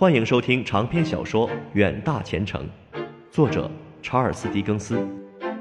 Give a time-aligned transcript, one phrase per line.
[0.00, 2.66] 欢迎收听长篇小说《远大前程》，
[3.30, 5.06] 作者查尔斯·狄更斯，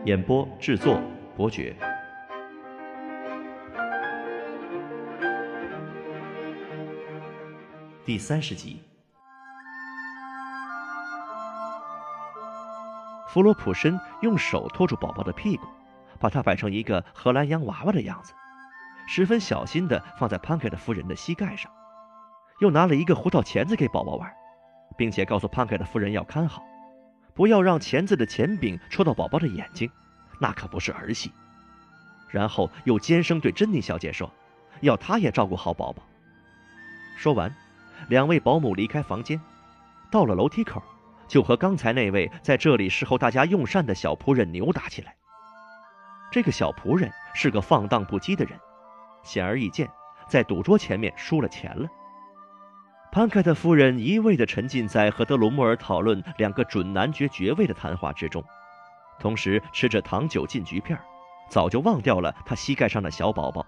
[0.05, 0.97] 演播制作
[1.35, 1.75] 伯爵。
[8.05, 8.81] 第三十集，
[13.27, 15.65] 弗罗普申用手托住宝宝的屁股，
[16.17, 18.31] 把它摆成一个荷兰洋娃娃的样子，
[19.05, 21.69] 十分小心地放在潘凯的夫人的膝盖上。
[22.59, 24.31] 又拿了一个胡桃钳子给宝宝玩，
[24.97, 26.63] 并且告诉潘凯的夫人要看好，
[27.33, 29.89] 不要让钳子的钳柄戳到宝宝的眼睛，
[30.39, 31.31] 那可不是儿戏。
[32.29, 34.31] 然后又尖声对珍妮小姐说，
[34.81, 36.03] 要她也照顾好宝宝。
[37.17, 37.53] 说完，
[38.07, 39.39] 两位保姆离开房间，
[40.11, 40.83] 到了楼梯口，
[41.27, 45.15] 就和刚才那位在这里侍候大家用膳的小仆人扭打起来。
[46.31, 48.59] 这个小仆人是个放荡不羁的人，
[49.23, 49.89] 显而易见，
[50.27, 51.89] 在赌桌前面输了钱了。
[53.11, 58.43] 潘凯特夫人一味地沉浸在和德鲁莫尔讨论两个准男爵爵位的谈话之中，
[59.19, 60.95] 同时吃着糖酒禁局片，
[61.49, 63.65] 早就忘掉了他膝盖上的小宝宝，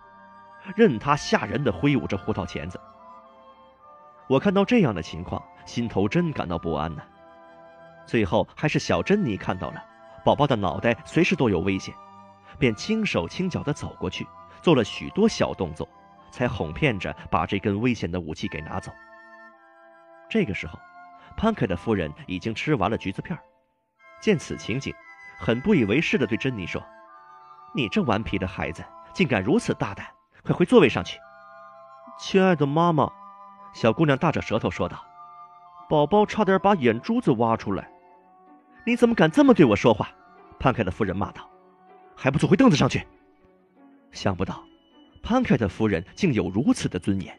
[0.76, 2.80] 任他吓人地挥舞着胡桃钳子。
[4.28, 7.02] 我看到这样的情况，心头真感到不安呢。
[8.06, 9.84] 最后还是小珍妮看到了
[10.24, 11.96] 宝宝的脑袋随时都有危险，
[12.60, 14.24] 便轻手轻脚地走过去，
[14.62, 15.90] 做了许多小动作，
[16.30, 18.92] 才哄骗着把这根危险的武器给拿走。
[20.32, 20.80] 这个时候，
[21.36, 23.38] 潘凯的夫人已经吃完了橘子片
[24.22, 24.94] 见此情景，
[25.38, 26.82] 很不以为是地对珍妮说
[27.76, 28.82] ：“你这顽皮的孩子，
[29.14, 30.08] 竟敢如此大胆！
[30.42, 31.20] 快回座位上去。”
[32.18, 33.12] 亲爱的妈妈，
[33.74, 35.06] 小姑娘大着舌头说道
[35.90, 37.92] ：“宝宝差点把眼珠子挖出来，
[38.86, 40.09] 你怎么敢这么对我说话？”
[40.62, 41.46] 潘凯的夫人骂道
[42.16, 43.06] ：“还不坐回凳子上去！”
[44.14, 44.64] 想不到，
[45.22, 47.38] 潘凯的夫人竟有如此的尊严，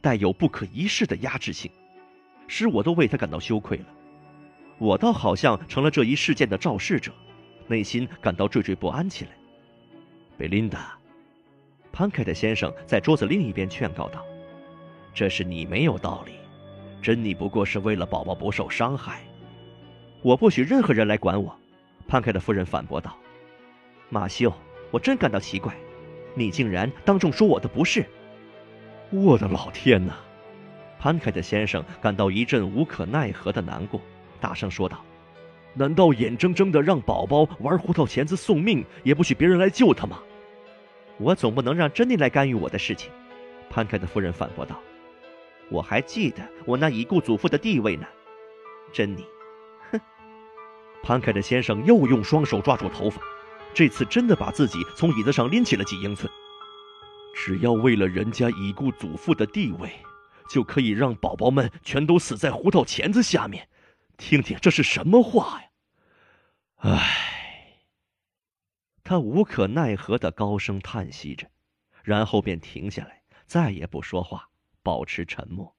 [0.00, 1.70] 带有不可一世的压制性。
[2.46, 3.86] 使我都为他感到羞愧了，
[4.78, 7.12] 我倒好像成了这一事件的肇事者，
[7.66, 9.30] 内心感到惴惴不安起来。
[10.36, 10.98] 贝琳达，
[11.92, 14.24] 潘凯特先生在桌子另一边劝告道
[15.14, 16.32] ：“这是你没有道理，
[17.00, 19.22] 珍妮不过是为了宝宝不受伤害。
[20.22, 21.56] 我不许任何人来管我。”
[22.08, 23.16] 潘凯特夫人反驳道
[24.10, 24.52] ：“马修，
[24.90, 25.74] 我真感到奇怪，
[26.34, 28.04] 你竟然当众说我的不是。
[29.10, 30.16] 我的老天哪！”
[31.02, 34.00] 潘凯特先生感到一阵无可奈何的难过，
[34.40, 35.04] 大声说道
[35.74, 40.20] ：“难道眼睁睁地让宝宝玩胡桃钳子送命，也不许别人来救他吗？”
[41.18, 43.10] 我总不能让珍妮来干预我的事情。”
[43.68, 44.80] 潘凯特夫人反驳道。
[45.70, 48.06] “我还记得我那已故祖父的地位呢。”
[48.94, 49.26] 珍妮，
[49.90, 50.00] 哼！
[51.02, 53.20] 潘凯特先生又用双手抓住头发，
[53.74, 56.32] 这次真的把自己从椅子上拎起了几英寸。
[57.34, 59.90] 只要为了人家已故祖父的地位。
[60.52, 63.70] 就可以让宝宝们全都死在胡桃钳子下面，
[64.18, 65.70] 听听这是什么话呀！
[66.76, 67.86] 唉，
[69.02, 71.50] 他无可奈何的高声叹息着，
[72.02, 74.50] 然后便停下来，再也不说话，
[74.82, 75.74] 保持沉默。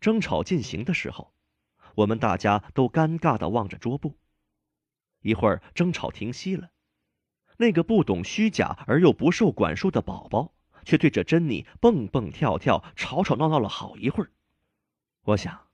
[0.00, 1.34] 争吵进行的时候，
[1.96, 4.18] 我们大家都尴尬的望着桌布。
[5.20, 6.70] 一会儿，争吵停息了，
[7.58, 10.54] 那个不懂虚假而又不受管束的宝宝。
[10.84, 14.30] 却对着珍妮蹦蹦跳跳、吵吵闹闹了好一会儿。
[15.22, 15.68] 我想，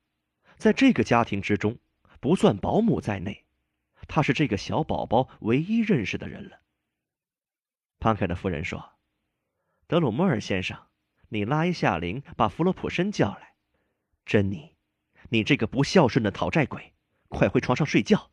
[0.57, 1.79] 在这个家庭之中，
[2.21, 3.47] 不算保姆在内，
[4.07, 6.61] 他是这个小宝宝唯一认识的人了。
[7.99, 8.93] 潘凯的夫人说
[9.89, 10.79] ：“德鲁莫尔先生，
[11.31, 13.55] 你拉一下铃，把弗洛普森叫来。
[14.27, 14.77] 珍妮，
[15.31, 16.95] 你这个不孝顺的讨债鬼，
[17.29, 18.31] 快回床上睡觉。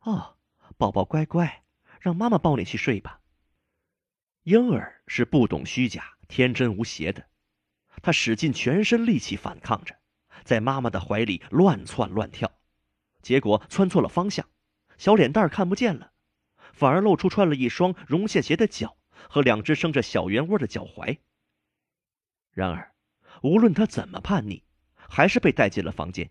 [0.00, 0.36] 哦，
[0.78, 1.62] 宝宝乖乖，
[2.00, 3.20] 让妈妈抱你去睡吧。”
[4.44, 7.26] 婴儿是不懂虚假、天真无邪的，
[8.02, 9.94] 他使尽全身力气反抗着，
[10.44, 12.50] 在妈妈的怀里乱窜乱跳，
[13.20, 14.48] 结果窜错了方向，
[14.96, 16.12] 小脸蛋看不见了，
[16.72, 18.96] 反而露出穿了一双绒线鞋的脚
[19.28, 21.18] 和两只生着小圆窝的脚踝。
[22.52, 22.94] 然而，
[23.42, 24.64] 无论他怎么叛逆，
[24.94, 26.30] 还是被带进了房间。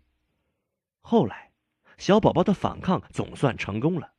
[1.01, 1.51] 后来，
[1.99, 4.13] 小宝宝的反抗总算成功了，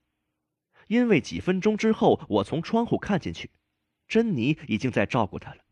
[0.87, 3.51] 因为几分钟之后，我从窗户看进去。
[4.11, 5.63] 珍妮已经在照顾他了。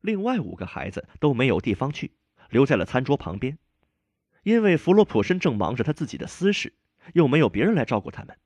[0.00, 2.12] 另外五个孩子都没有地方去，
[2.50, 3.58] 留在了餐桌旁边，
[4.42, 6.74] 因为弗洛普申正忙着他自己的私事，
[7.14, 8.38] 又没有别人来照顾他们。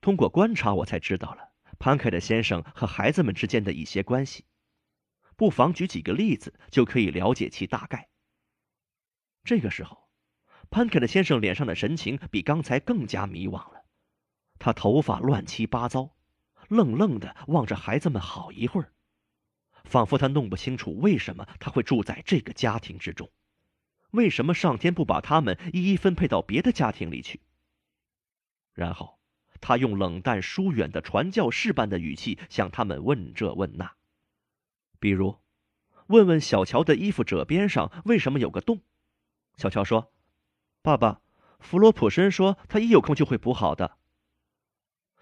[0.00, 4.46] 通过观察，我才知道了潘凯的先生和孩子们之间的一些关系，
[5.36, 8.08] 不妨举几个例子就可以了解其大概。
[9.44, 10.08] 这个时候，
[10.70, 13.84] 潘凯的先生脸上的神情比刚才更加迷惘了，
[14.58, 16.15] 他头发乱七八糟。
[16.68, 18.92] 愣愣的望着孩子们好一会儿，
[19.84, 23.30] 仿佛他弄不清楚为什么他会住在这个家庭之中，
[24.10, 27.40] 为什么上天不把他们一一分配到别的家庭里去？
[28.74, 29.18] 然后，
[29.60, 33.94] 他用冷淡疏远的传教士般的语气向他们问这问那，
[34.98, 35.38] 比如，
[36.08, 38.82] 问问小乔的衣服褶边上为什么有个洞。
[39.56, 40.12] 小乔说
[40.82, 41.22] ：“爸爸，
[41.58, 43.96] 弗罗普森说他一有空就会补好的。”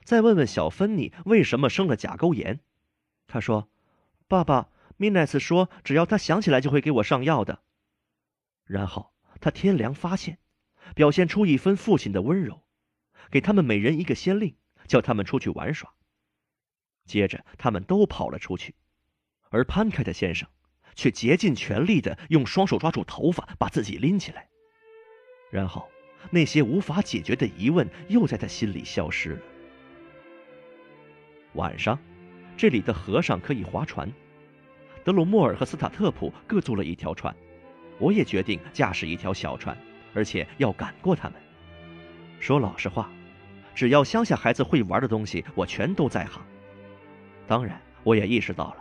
[0.05, 2.61] 再问问小芬妮为什么生了甲沟炎，
[3.27, 3.71] 他说
[4.29, 4.69] ：“爸爸，
[4.99, 7.63] 米奈斯说只要他想起来就会给我上药的。”
[8.65, 10.39] 然后他天凉发现，
[10.95, 12.63] 表现出一分父亲的温柔，
[13.31, 14.57] 给他们每人一个先令，
[14.87, 15.95] 叫他们出去玩耍。
[17.07, 18.75] 接着他们都跑了出去，
[19.49, 20.49] 而潘凯特先生
[20.95, 24.49] 却竭尽全力的用双手抓住头发，把自己拎起来。
[25.51, 25.91] 然后
[26.31, 29.43] 那些无法解决的疑问又在他心里消失了。
[31.55, 31.99] 晚上，
[32.57, 34.11] 这里的河上可以划船。
[35.03, 37.35] 德鲁莫尔和斯塔特普各租了一条船。
[37.99, 39.77] 我也决定驾驶一条小船，
[40.15, 41.41] 而且要赶过他们。
[42.41, 43.09] 说老实话，
[43.73, 46.43] 只要乡下孩子会玩的东西，我全都在行。
[47.47, 48.77] 当然，我也意识到了，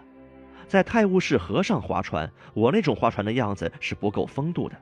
[0.68, 4.75] 在泰晤士河上划船，我那种划船的样子是不够风度的；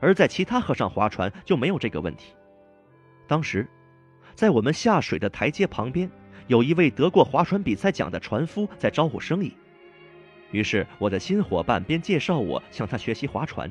[0.00, 2.34] 而在其他河上划船就没有这个问题。
[3.28, 3.68] 当时，
[4.34, 6.10] 在我们下水的台阶旁边，
[6.46, 9.52] 有一位得过划船比赛奖的船夫在招呼生意。
[10.50, 13.70] 于是，我的新伙伴便介绍我向他学习划船。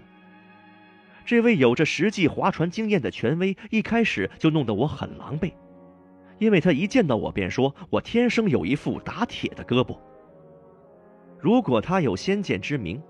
[1.26, 5.54] 这位有着实际划船经验的权威一开始就弄得我很狼狈，
[6.40, 9.98] 因为他一见到我便说我天生有一副打铁的胳膊。
[11.40, 13.02] 如果他有先见之明，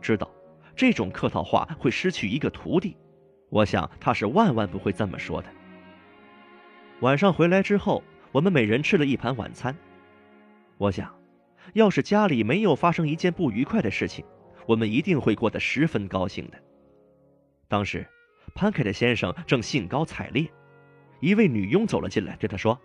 [0.00, 0.30] 知道
[0.76, 2.96] 这种客套话会失去一个徒弟，
[3.48, 5.48] 我想他是万万不会这么说的。
[7.00, 8.02] 晚上回来之后，
[8.36, 9.74] 我们每人吃了一盘晚餐，
[10.76, 11.10] 我想。
[11.72, 14.22] 要是家里没有发生一件不愉快的事情，
[14.66, 16.62] 我们一定会过得十分高兴的。
[17.66, 18.06] 当时，
[18.54, 20.46] 潘凯的先生正兴高采烈，
[21.20, 22.78] 一位女佣走了进来，对他说：“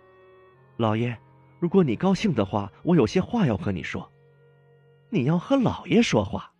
[0.78, 1.14] 老爷，
[1.60, 4.10] 如果你高兴的话，我有些话要和你说。
[5.12, 6.50] ”“你要和老爷说话？”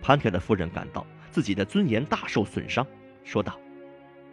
[0.00, 2.86] 潘凯的夫人感到自己的尊严大受损伤，
[3.24, 3.58] 说道：“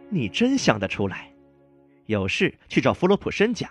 [0.10, 1.34] 你真想得出来，
[2.06, 3.70] 有事去找弗洛普申讲，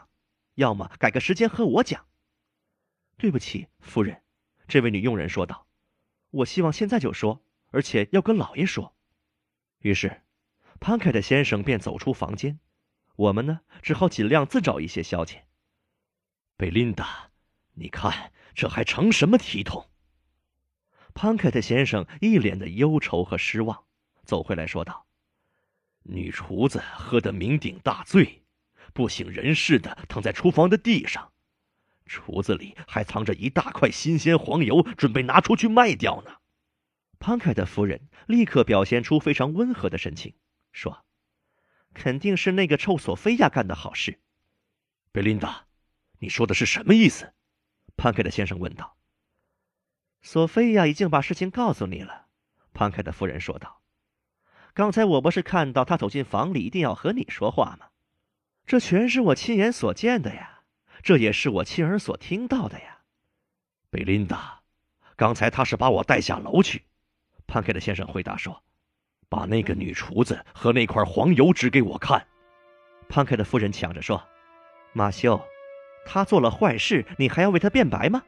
[0.59, 2.05] 要么改个时间和我讲。”
[3.17, 4.23] 对不起，夫人，
[4.67, 5.67] 这位女佣人说道
[6.31, 8.97] ：“我希望现在就说，而且要跟老爷说。”
[9.79, 10.23] 于是，
[10.81, 12.59] 潘凯特先生便走出房间，
[13.15, 15.43] 我们呢，只好尽量自找一些消遣。
[16.57, 17.31] 贝琳达，
[17.75, 19.89] 你看这还成什么体统？
[21.15, 23.85] 潘凯特先生一脸的忧愁和失望，
[24.25, 25.07] 走回来说道
[26.03, 28.45] ：“女厨子喝得酩酊大醉，
[28.99, 31.31] 不省人事的躺在厨房的地上。”
[32.05, 36.33] 厨子里还藏着一大块新鲜黄油，准备拿出去卖掉呢。
[37.21, 40.35] 潘凯的夫人立刻表现出非常温和的神情，
[40.73, 41.05] 说
[41.95, 44.19] ：“肯定是那个臭索菲亚干的好事。”
[45.13, 45.67] 贝琳达，
[46.19, 47.33] 你说的是什么意思？
[47.97, 48.97] 潘凯的先生问道。
[50.23, 52.27] 索菲亚已经把事情告诉你了，
[52.75, 53.81] 潘凯的夫人说道。
[54.73, 57.88] 刚才我不是看到他走进房里，一定要和你说话吗？
[58.69, 60.61] 这全是我亲眼所见的呀。
[61.03, 62.99] 这也是我亲耳所听到的呀，
[63.91, 64.61] 贝琳达。
[65.17, 66.85] 刚才他是把我带下楼去。
[67.47, 68.63] 潘凯的先生回答说
[69.31, 72.27] ：“把那个女厨子和那块黄油指给我看。”
[73.09, 74.23] 潘凯的夫人抢着说
[74.93, 75.43] ：“马修，
[76.05, 78.23] 他做了坏事，你还要为他辩白吗？”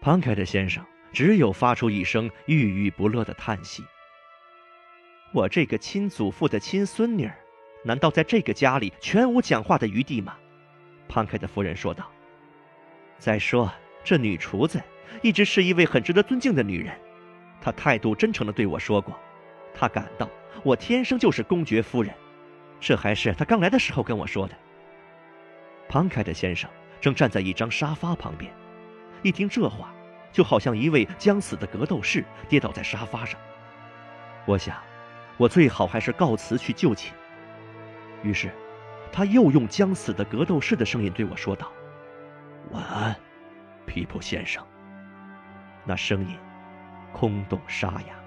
[0.00, 3.82] 潘凯的先生只有发出一声郁郁不乐的叹息。
[5.32, 7.36] 我这个亲祖父的亲孙女儿，
[7.86, 10.34] 难道在这个家里全无讲话的余地吗？
[11.06, 12.10] 潘凯的夫人说道
[13.20, 13.70] ：“再说，
[14.02, 14.82] 这女厨子
[15.20, 16.98] 一直是一位很值得尊敬的女人，
[17.60, 19.14] 她态度真诚地对我说过，
[19.74, 20.26] 她感到
[20.62, 22.12] 我天生就是公爵夫人，
[22.80, 24.54] 这还是她刚来的时候跟我说的。”
[25.86, 26.68] 潘凯的先生
[27.02, 28.50] 正站在一张沙发旁边，
[29.22, 29.94] 一听这话，
[30.32, 33.38] 就好像一位将死的格斗士跌倒在沙发上。
[34.46, 34.74] 我想，
[35.36, 37.12] 我最好还是告辞去就寝。
[38.24, 38.50] 于是。
[39.16, 41.70] 他又用将死的格斗士的声音对我说道
[42.72, 43.14] ：“晚安，
[43.86, 44.60] 皮普先生。”
[45.86, 46.36] 那声音
[47.12, 48.23] 空洞沙哑。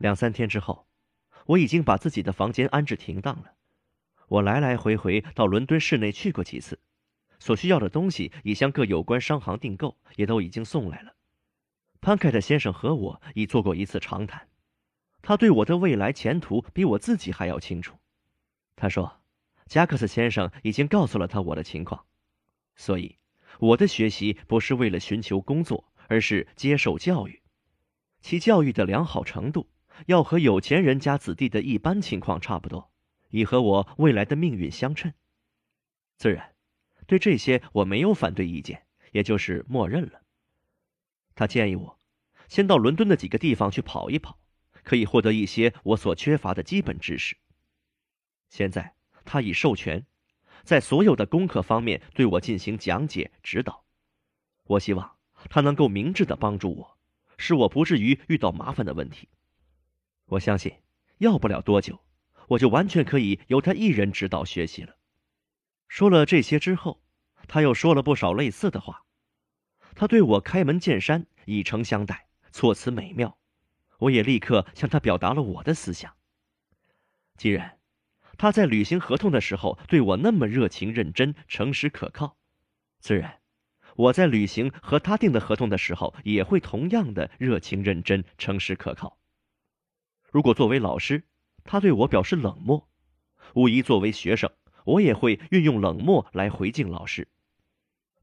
[0.00, 0.86] 两三天之后，
[1.44, 3.52] 我已经把自己的房间安置停当了。
[4.28, 6.80] 我来来回回到伦敦市内去过几次，
[7.38, 11.14] 所需要的东西已向各有关商行订购，也都已经送来了。
[12.00, 14.48] 潘凯特先生和我已做过一次长谈，
[15.20, 17.98] 他对我的未来前途比我自己还要清楚。
[18.76, 19.20] 他说，
[19.66, 22.06] 加克斯先生已经告诉了他我的情况，
[22.74, 23.18] 所以
[23.58, 27.42] 我的学习不是为了寻求工作，而是接受教育。
[28.22, 29.68] 其教育的良好程度
[30.06, 32.90] 要和有钱人家子弟的一般情况差不多，
[33.30, 35.12] 以和我未来的命运相称。
[36.16, 36.54] 自然，
[37.06, 40.22] 对这些我没有反对意见，也就是默认了。
[41.34, 41.98] 他建议我
[42.48, 44.38] 先到伦敦的几个地方去跑一跑，
[44.82, 47.36] 可以获得一些我所缺乏的基本知识。
[48.48, 50.04] 现在他已授权，
[50.64, 53.84] 在所有的功课方面对我进行讲解指导。
[54.64, 55.16] 我希望
[55.48, 56.96] 他能够明智的帮助我。
[57.42, 59.26] 使我不至于遇到麻烦的问题。
[60.30, 60.72] 我相信，
[61.18, 62.00] 要不了多久，
[62.46, 64.96] 我就完全可以由他一人指导学习了。
[65.88, 67.02] 说了这些之后，
[67.48, 69.04] 他又说了不少类似的话。
[69.96, 73.38] 他对我开门见山，以诚相待，措辞美妙。
[73.98, 76.14] 我也立刻向他表达了我的思想。
[77.36, 77.78] 既然
[78.38, 82.36] 他在履行合同的时候对我那么热情、认真、诚实、可靠，
[83.00, 83.40] 自然。
[83.96, 89.18] 我在履行和他订的合同的时候，也会同样的热情、认真、诚实、可靠。
[90.30, 91.24] 如果作为老师，
[91.64, 92.88] 他对我表示冷漠，
[93.54, 94.50] 无疑作为学生，
[94.84, 97.28] 我也会运用冷漠来回敬老师。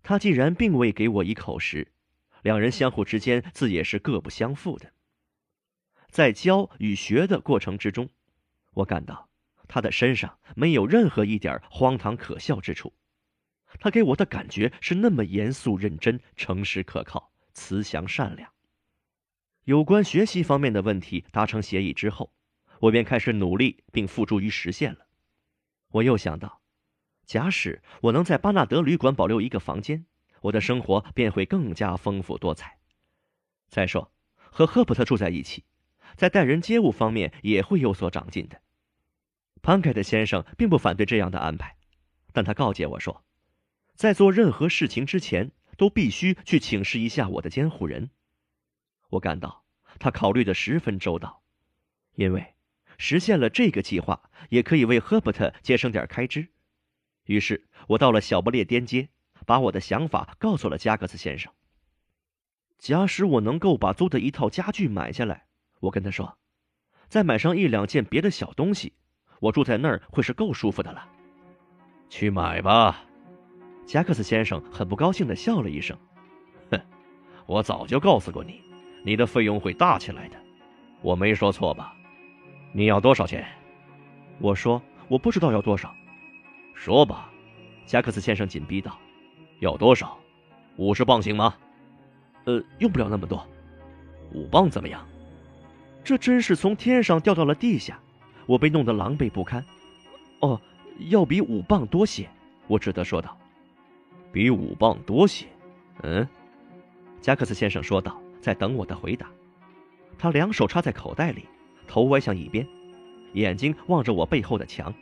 [0.04, 1.92] 他既然并未给我一口实，
[2.42, 4.94] 两人相互之间自也是各不相负的。
[6.10, 8.10] 在教与学的过程之中，
[8.74, 9.28] 我感到
[9.68, 12.94] 他的身上没有任何一点荒唐可笑之处。
[13.82, 18.50] 他给我的感觉是那么严肃认真、诚实可靠、慈祥善良。
[19.68, 22.32] 有关学习方面的问题达成协议之后，
[22.80, 25.08] 我便开始努力并付诸于实现了。
[25.90, 26.62] 我又想到，
[27.26, 30.06] 假使我能在巴纳德旅馆保留一个房间，
[30.40, 32.78] 我的生活便会更加丰富多彩。
[33.68, 35.66] 再说，和赫伯特住在一起，
[36.16, 38.62] 在待人接物方面也会有所长进的。
[39.62, 41.76] 潘凯特先生并不反对这样的安排，
[42.32, 43.26] 但他告诫我说。
[43.96, 48.12] 在做任何事情之前，都必须去请示一下我的监护人。
[49.10, 49.64] 我感到
[50.00, 51.42] 他考虑的十分周到，
[52.16, 52.56] 因为
[52.98, 56.48] 实现了这个计划，也可以为赫伯特节省点开支。
[57.26, 59.10] 于是，我到了小不列颠街，
[59.46, 61.52] 把我的想法告诉了加格斯先生。
[62.78, 65.48] 假使我能够把租的一套家具买下来，
[65.80, 66.38] 我跟他说，
[67.08, 68.94] 再买上一两件别的小东西，
[69.40, 71.10] 我住在那儿会是够舒服的了。
[72.10, 73.04] 去买吧。
[73.86, 75.98] 加克斯先生很不高兴地笑了一声
[76.72, 76.82] ：“哼，
[77.46, 78.62] 我早就告诉过你，
[79.04, 80.36] 你的费用会大起来的，
[81.02, 81.94] 我没说错吧？
[82.74, 83.46] 你要多少钱？”
[84.40, 85.94] 我说：“我不知道要多少。”
[86.76, 87.32] 说吧，
[87.86, 88.98] 加克斯先生紧逼道
[89.60, 90.18] ：“要多少？
[90.76, 91.56] 五十磅行吗
[92.46, 93.46] ？”“呃，用不了那么多。
[94.34, 95.06] 五磅怎么样？”
[96.04, 98.00] 这真是从天上掉到了地下，
[98.46, 99.64] 我被弄得狼狈不堪。
[100.42, 100.62] “哦，
[101.10, 102.30] 要比五磅多些。”
[102.68, 103.38] 我只得说道。
[104.32, 105.48] 比五磅多些，
[106.04, 106.28] 嗯，
[107.22, 109.30] 加克斯先生说道，在等我的回答。
[110.18, 111.46] 他两手插在口袋里，
[111.88, 112.68] 头歪向一边，
[113.34, 114.94] 眼睛望着我背后的墙。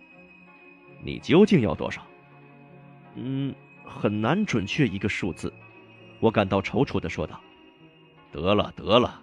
[1.03, 2.05] 你究竟要多少？
[3.15, 3.53] 嗯，
[3.85, 5.53] 很难准确一个数字。
[6.19, 7.39] 我感到踌躇的说道。
[8.31, 9.21] 得了得了，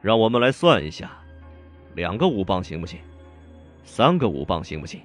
[0.00, 1.12] 让我们来算一下，
[1.94, 2.98] 两个五磅行不行？
[3.84, 5.00] 三个五磅行不行？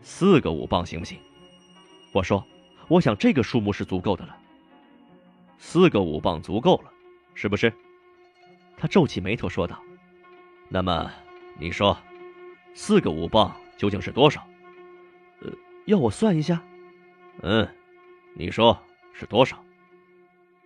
[0.00, 1.18] 四个五磅行不行？
[2.12, 2.44] 我说。
[2.88, 4.36] 我想这个数目是足够的了，
[5.62, 6.90] 四个五磅足够了，
[7.34, 7.72] 是不是？
[8.78, 9.78] 他皱起眉头说道
[10.70, 11.12] ：“那么，
[11.58, 11.96] 你说，
[12.74, 14.44] 四个五磅究竟是多少？
[15.42, 15.52] 呃，
[15.84, 16.64] 要我算一下？
[17.42, 17.68] 嗯，
[18.34, 19.62] 你说是多少？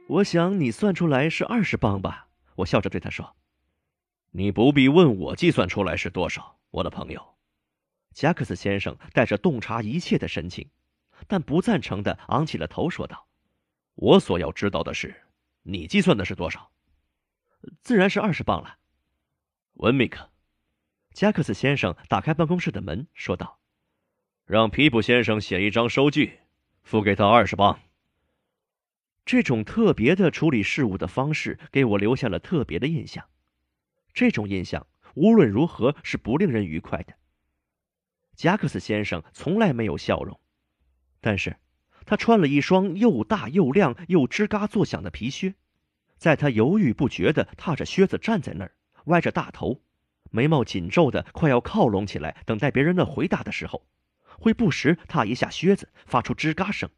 [0.07, 3.35] 我想你算出来是二十磅吧。”我笑着对他说
[4.31, 7.35] ：“你不必问我计算出来是多少，我的朋友。”
[8.15, 10.71] 加克斯先生带着洞察一切的神情。
[11.27, 13.27] 但不赞成的昂起了头，说道
[13.95, 15.23] ：“我所要知道的是，
[15.63, 16.71] 你计算的是多少？
[17.81, 18.79] 自然是二十磅了。”
[19.75, 20.31] 文米克，
[21.13, 23.59] 加克斯先生打开办公室的门，说道
[24.47, 26.41] ：“让皮普先生写一张收据，
[26.83, 27.81] 付给他二十磅。”
[29.25, 33.25] 这种特别的处理事务的方式给我留下了特别的印象。
[34.13, 37.15] 这种印象无论如何是不令人愉快的。
[38.35, 40.39] 加克斯先生从来没有笑容。
[41.21, 41.57] 但是，
[42.07, 45.55] 他穿了一双又大又亮又吱嘎作响的皮靴，
[46.17, 48.75] 在他犹豫不决地踏着靴子站在那儿，
[49.07, 49.81] 歪着大头，
[50.31, 53.87] 眉毛紧皱的快要靠拢起来，等待别人的回答的时候，
[54.39, 56.91] 会不时踏一下靴子，发出吱嘎声，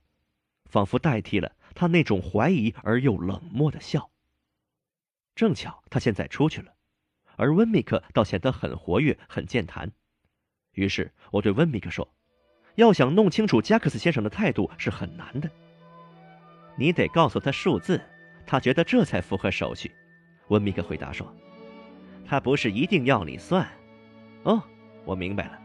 [0.65, 4.11] 仿佛代替了他那种怀疑而又冷漠的笑。
[5.35, 6.73] 正巧他现在出去了，
[7.37, 9.93] 而温米克倒显得很活跃、很健谈。
[10.73, 12.15] 于是我对温米克说
[12.77, 15.51] ：“要想弄清楚加克斯先生的态度是很难的，
[16.77, 18.01] 你得告诉他数字，
[18.47, 19.91] 他觉得这才符合手续。”
[20.49, 21.27] 温米克回答说
[22.25, 23.67] ：“他不是一定要你算。”
[24.45, 24.63] 哦，
[25.05, 25.59] 我明白了。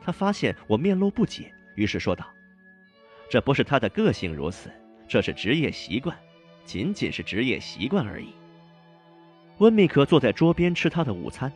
[0.00, 2.24] 他发现我面露不解，于是说道
[3.28, 4.70] ：“这不是他的个性如此，
[5.08, 6.16] 这是职业习惯，
[6.64, 8.28] 仅仅是职业习惯而已。”
[9.58, 11.50] 温密克坐在桌边吃他的午餐，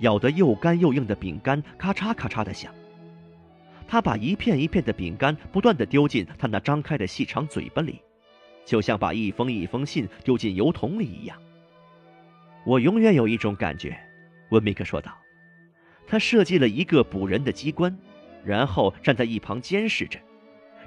[0.00, 2.74] 咬得又干又硬的饼干咔嚓咔嚓的响。
[3.90, 8.00] 他把一片一片的饼干不断的丢进他那张开的细长嘴巴里，
[8.64, 11.36] 就像把一封一封信丢进油桶里一样。
[12.64, 13.98] 我永远有一种感觉，
[14.50, 15.12] 温密克说道
[16.06, 17.98] ：“他设计了一个捕人的机关，
[18.44, 20.20] 然后站在一旁监视着，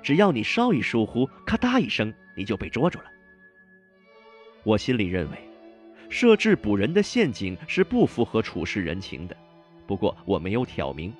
[0.02, 3.06] 只要你稍一疏忽，咔嗒一声，你就被捉住了。”
[4.64, 5.38] 我心里认为。
[6.10, 9.36] 设置捕人的陷阱是不符合处世人情的，
[9.88, 11.12] 不过我没有挑明，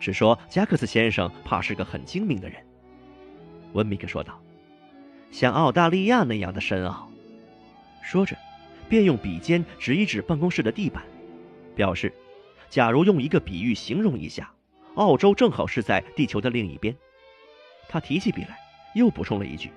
[0.00, 2.60] 只说加克斯先生怕是个很精明的人。
[3.74, 4.40] 温米克说道
[5.30, 7.08] ：“像澳大利亚那样的深奥。”
[8.02, 8.34] 说着，
[8.88, 11.04] 便用笔尖指一指办公室的地板，
[11.76, 12.12] 表示
[12.68, 14.50] ：“假如用一个比喻形容一下，
[14.94, 16.96] 澳洲正好是在地球的另一边。”
[17.88, 18.58] 他提起笔来，
[18.94, 19.70] 又补充了一句：“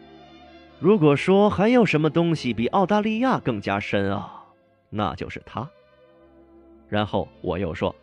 [0.80, 4.56] 如果说还有什么东西比澳大利亚更加深奥。”
[4.90, 5.70] 那就是他。
[6.88, 7.96] 然后我又说：“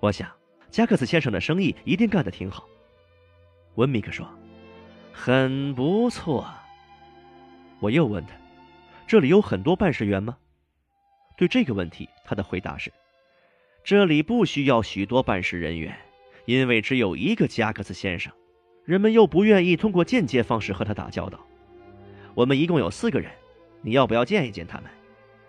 [0.00, 0.28] 我想，
[0.72, 2.68] 加克斯先生的生意一定干得挺好。”
[3.76, 4.28] 温米克说
[5.12, 6.44] ：“很不错。”
[7.78, 8.32] 我又问他
[9.06, 10.36] ：“这里有很多办事员吗？”
[11.38, 12.92] 对这个问题，他的回答是
[13.84, 15.96] ：“这里不需要许多办事人员，
[16.46, 18.32] 因为只有一个加克斯先生，
[18.84, 21.38] 人们又不愿意通过间接方式和他打交道。
[22.34, 23.30] 我们一共有四个人，
[23.82, 24.90] 你要不要见一见他们？”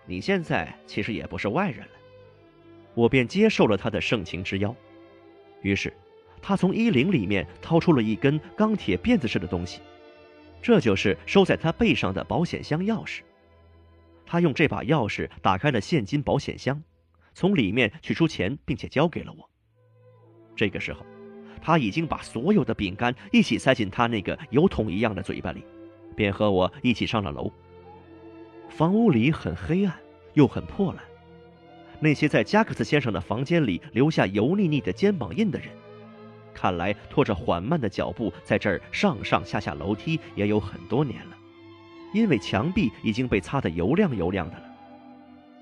[0.06, 1.92] 你现在其实也不是外人了，
[2.92, 4.76] 我便接受了他的盛情之邀。
[5.64, 5.92] 于是，
[6.42, 9.80] 他从衣领里面掏出了一根钢铁辫子似的东西，
[10.60, 13.22] 这就是收在他背上的保险箱钥匙。
[14.26, 16.82] 他用这把钥匙打开了现金保险箱，
[17.32, 19.48] 从里面取出钱，并且交给了我。
[20.54, 21.04] 这个时候，
[21.62, 25.64] 他已经把所有的饼干一起塞进他那个油桶一样的嘴巴里，
[26.14, 27.50] 便和我一起上了楼。
[28.68, 29.98] 房屋里很黑暗，
[30.34, 31.02] 又很破烂。
[32.00, 35.68] 那些在加克斯先生的房间里留下油腻腻的肩膀印的人，
[36.52, 41.36] 看来拖着缓慢的脚步在这儿上上下下楼梯也有很多年了，
[42.12, 44.64] 因为墙壁已经被擦得油亮油亮的了。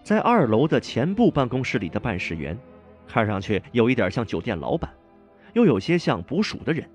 [0.03, 2.59] 在二楼的前部办公室里的办事员，
[3.07, 4.92] 看上去有一点像酒店老板，
[5.53, 6.88] 又有些像捕鼠的人，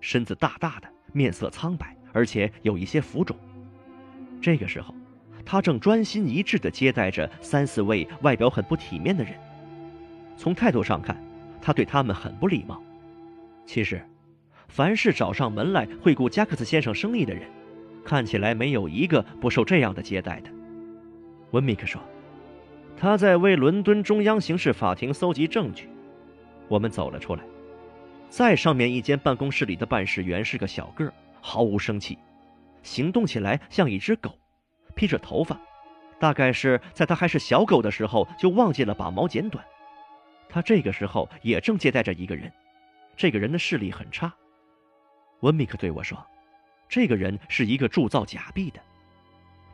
[0.00, 3.36] 身子大大的，面色苍白，而且有一些浮肿。
[4.40, 4.94] 这个时候。
[5.44, 9.34] 他正专心一致地接待着三四位外表很不体面的人，
[10.36, 11.16] 从态度上看，
[11.60, 12.82] 他对他们很不礼貌。
[13.66, 14.04] 其实，
[14.68, 17.42] 凡是找上门来惠顾加克斯先生生意的人，
[18.04, 20.50] 看起来没有一个不受这样的接待的。
[21.50, 22.00] 温米克说
[22.96, 25.88] ：“他在为伦敦中央刑事法庭搜集证据。”
[26.68, 27.42] 我们走了出来，
[28.30, 32.16] 在上面一间办公室里的办事员是个小个儿，毫无生气，
[32.82, 34.38] 行动起来像一只狗。
[34.94, 35.58] 披着头发，
[36.18, 39.64] 大概是在他还是小狗的时候就忘记了把毛剪短。
[40.48, 42.52] 他这个时候也正接待着一个人，
[43.16, 44.32] 这个人的视力很差。
[45.40, 46.18] 温米克对我说
[46.88, 48.80] ：“这个人是一个铸造假币的，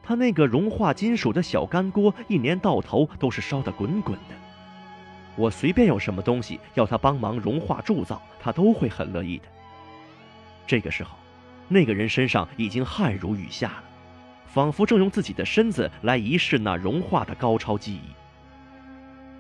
[0.03, 4.35] 他那个融化金属的小干锅一年到头都是烧得滚滚的。
[5.37, 9.45] 我随便有什么东西要他帮忙融化铸造，他都会很乐意的。”
[10.67, 11.17] 这个时候，
[11.67, 13.85] 那个人身上已经汗如雨下了。
[14.59, 18.01] 仿佛正用自己的身子来仪式那融化的高超记忆。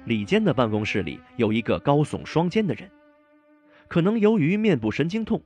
[0.08, 2.88] 里间的办公室里有一个高耸双肩的人，
[3.88, 5.42] 可能由于面部神经痛，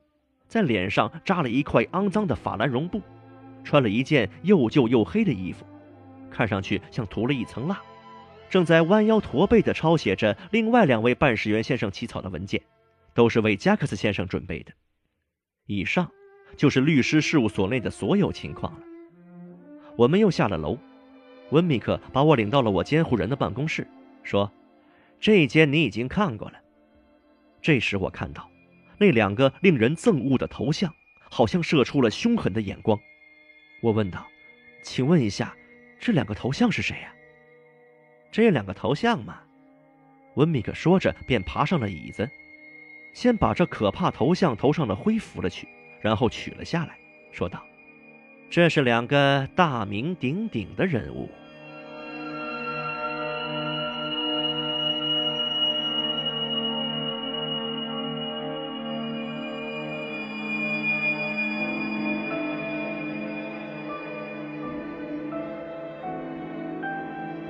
[0.47, 3.01] 在脸上扎了一块肮脏的法兰绒布，
[3.65, 5.65] 穿了一件又旧又黑的衣服，
[6.31, 7.81] 看上去像涂了一层蜡，
[8.51, 12.61] 正在弯腰驼背地抄写着另外两位办事员先生起草的文件，
[13.15, 14.73] 都是为加克斯先生准备的。
[15.65, 16.11] 以上
[16.59, 18.81] 就是律师事务所内的所有情况了。
[19.97, 20.79] 我们又下了楼，
[21.51, 23.87] 温米克把我领到了我监护人的办公室，
[24.23, 24.51] 说
[25.21, 26.59] ：“这间你已经看过了。”
[27.61, 28.51] 这时我看到，
[28.99, 30.95] 那两个令人憎恶的头像，
[31.31, 32.99] 好像射出了凶狠的眼光。
[33.81, 34.27] 我问道
[34.83, 35.55] ：“请问一下，
[36.01, 37.13] 这两个头像是谁呀？”
[38.33, 39.41] 这两个头像嘛，
[40.37, 42.29] 温米克说着便爬上了椅子，
[43.13, 45.69] 先把这可怕头像头上的灰拂了去，
[46.01, 46.97] 然后取了下来，
[47.31, 47.63] 说道
[48.55, 51.27] ：“这是两个大名鼎鼎的人物。”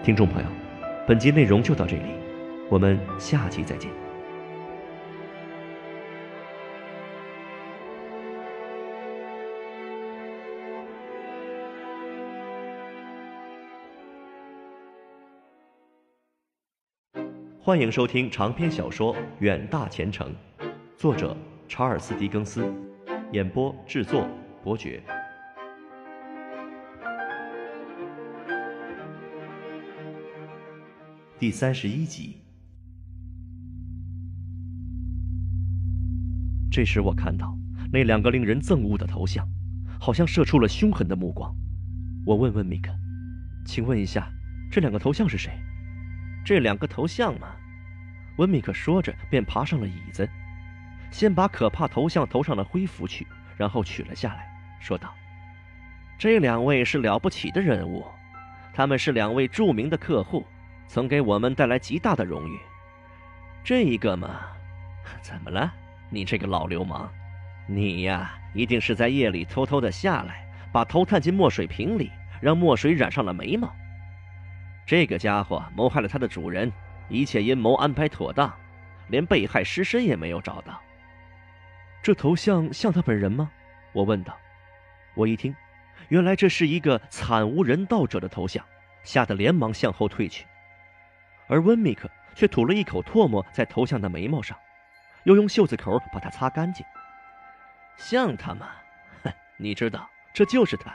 [0.04, 0.48] 听众朋友，
[1.04, 2.02] 本集内容就到这里，
[2.70, 4.01] 我们下期再见。
[17.64, 20.34] 欢迎收听长篇小说《远大前程》，
[20.98, 21.36] 作者
[21.68, 22.68] 查尔斯·狄更斯，
[23.30, 24.26] 演播制作
[24.64, 25.00] 伯爵。
[31.38, 32.34] 第三十一集。
[36.68, 37.56] 这时，我看到
[37.92, 39.48] 那两个令人憎恶的头像，
[40.00, 41.54] 好像射出了凶狠的目光。
[42.26, 42.92] 我问问米克
[43.64, 44.28] ：“请问一下，
[44.68, 45.52] 这两个头像是谁？”
[46.44, 47.48] 这两个头像嘛，
[48.36, 50.28] 温米克说着，便爬上了椅子，
[51.10, 53.26] 先把可怕头像头上的灰拂去，
[53.56, 54.50] 然后取了下来，
[54.80, 55.14] 说道
[56.18, 58.04] ：“这两位是了不起的人物，
[58.72, 60.46] 他们是两位著名的客户。”
[60.88, 62.58] 曾给我们带来极大的荣誉。
[63.64, 64.40] 这一个嘛，
[65.22, 65.72] 怎么了？
[66.10, 67.08] 你这个老流氓，
[67.66, 72.10] 你呀，一定是在夜里偷偷的下来，把头探进墨水瓶里，
[72.42, 73.74] 让墨水染上了眉毛。
[74.92, 76.70] 这个家伙谋害了他的主人，
[77.08, 78.54] 一切阴谋安排妥当，
[79.08, 80.78] 连被害尸身也没有找到。
[82.02, 83.50] 这头像像他本人吗？
[83.94, 84.36] 我问道。
[85.14, 85.56] 我一听，
[86.08, 88.62] 原来这是一个惨无人道者的头像，
[89.02, 90.44] 吓得连忙向后退去。
[91.46, 94.54] 而温米克却吐了一口唾沫在头像的眉毛上，
[95.24, 96.84] 又用袖子口把它擦干净。
[97.96, 98.68] 像他吗？
[99.24, 100.94] 哼，你知道，这就是他。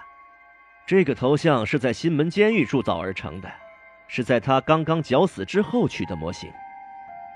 [0.86, 3.52] 这个头像是在新门监狱铸造而成的，
[4.08, 6.52] 是在他刚刚绞死之后取的模型。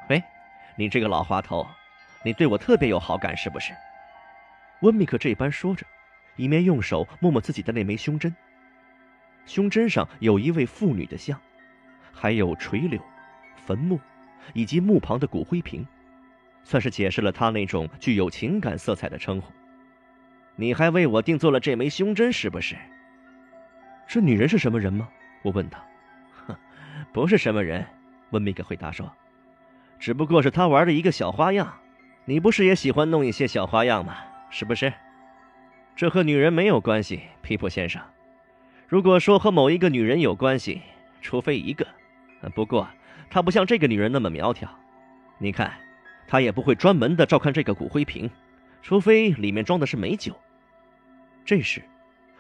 [0.10, 0.24] 喂，
[0.76, 1.68] 你这个老滑头，
[2.24, 3.74] 你对我特别有好感是不是？
[4.82, 5.86] 温米克这般说着，
[6.36, 8.34] 一面用手摸摸自己的那枚胸针。
[9.46, 11.40] 胸针上有一位妇女的像，
[12.12, 13.02] 还有垂柳。
[13.64, 14.00] 坟墓，
[14.54, 15.86] 以及墓旁的骨灰瓶，
[16.64, 19.52] 算是解释了他那种具有情感色彩的称呼。
[20.56, 22.76] 你还为我定做了这枚胸针，是不是？
[24.08, 25.08] 这女人是什么人吗？
[25.44, 25.80] 我问他。
[27.12, 27.86] 不是什么人。
[28.32, 29.12] 温米克回答说
[30.00, 31.74] ：“只不过是他玩的一个小花样。
[32.26, 34.18] 你不是也喜欢弄一些小花样吗？
[34.50, 34.94] 是不是？
[35.96, 38.02] 这和女人没有关系，皮普先生。
[38.88, 40.82] 如果说和某一个女人有关系，
[41.22, 41.86] 除非一个，
[42.56, 42.88] 不过……”
[43.34, 44.70] 她不像这个女人那么苗条，
[45.38, 45.72] 你看，
[46.28, 48.30] 她也不会专门的照看这个骨灰瓶，
[48.82, 50.36] 除非里面装的是美酒。
[51.46, 51.82] 这时，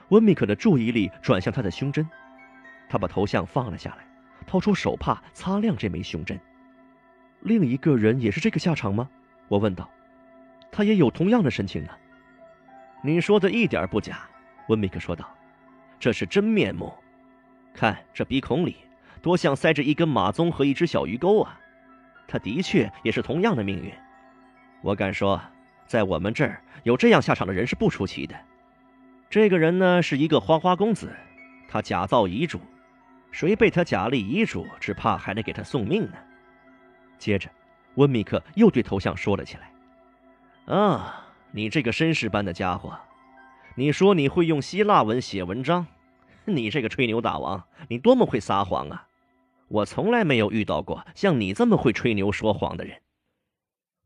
[0.09, 2.05] 温米克的注意力转向他的胸针，
[2.89, 4.05] 他把头像放了下来，
[4.51, 6.37] 掏出手帕擦亮这枚胸针。
[7.39, 9.09] 另一个人也是这个下场吗？
[9.47, 9.89] 我问道。
[10.69, 11.89] 他也有同样的神情呢。
[13.01, 14.27] 你说的一点不假，
[14.67, 15.25] 温米克说道。
[16.01, 16.93] 这是真面目，
[17.73, 18.75] 看这鼻孔里。
[19.21, 21.57] 多像塞着一根马鬃和一只小鱼钩啊！
[22.27, 23.89] 他的确也是同样的命运。
[24.81, 25.41] 我敢说，
[25.85, 28.35] 在我们这儿有这样下场的人是不出奇的。
[29.29, 31.09] 这个人呢，是一个花花公子，
[31.69, 32.59] 他假造遗嘱，
[33.31, 36.17] 谁被他假立遗嘱，只怕还得给他送命呢。
[37.17, 37.49] 接着，
[37.95, 39.71] 温米克又对头像说了起来
[40.73, 42.97] ：“啊，你这个绅士般的家伙，
[43.75, 45.87] 你说你会用希腊文写文章？
[46.45, 49.07] 你这个吹牛大王，你多么会撒谎啊！”
[49.69, 52.99] 我从来没有遇到过像你这么会吹牛说谎的人。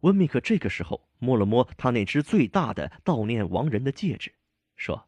[0.01, 4.31] 温米克这个时候摸了摸他那只最大的悼念亡人的戒指，
[4.75, 5.07] 说：“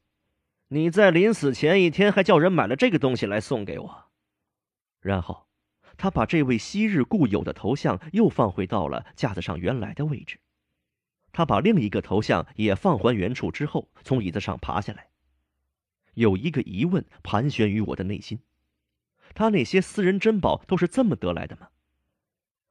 [0.70, 4.06] 你在临死前一天还叫人买了这个东西来送给我。”
[5.00, 5.48] 然后，
[5.98, 10.40] 他把这位昔日故友的头像又放回到了架子上原来的位置。
[11.32, 15.10] 他把另一个头像也放还原处之后，从椅子上爬下来。
[16.16, 18.40] 有一个疑问盘旋于我的内心。
[19.36, 21.70] 他那些私人珍宝都是这么得来的吗？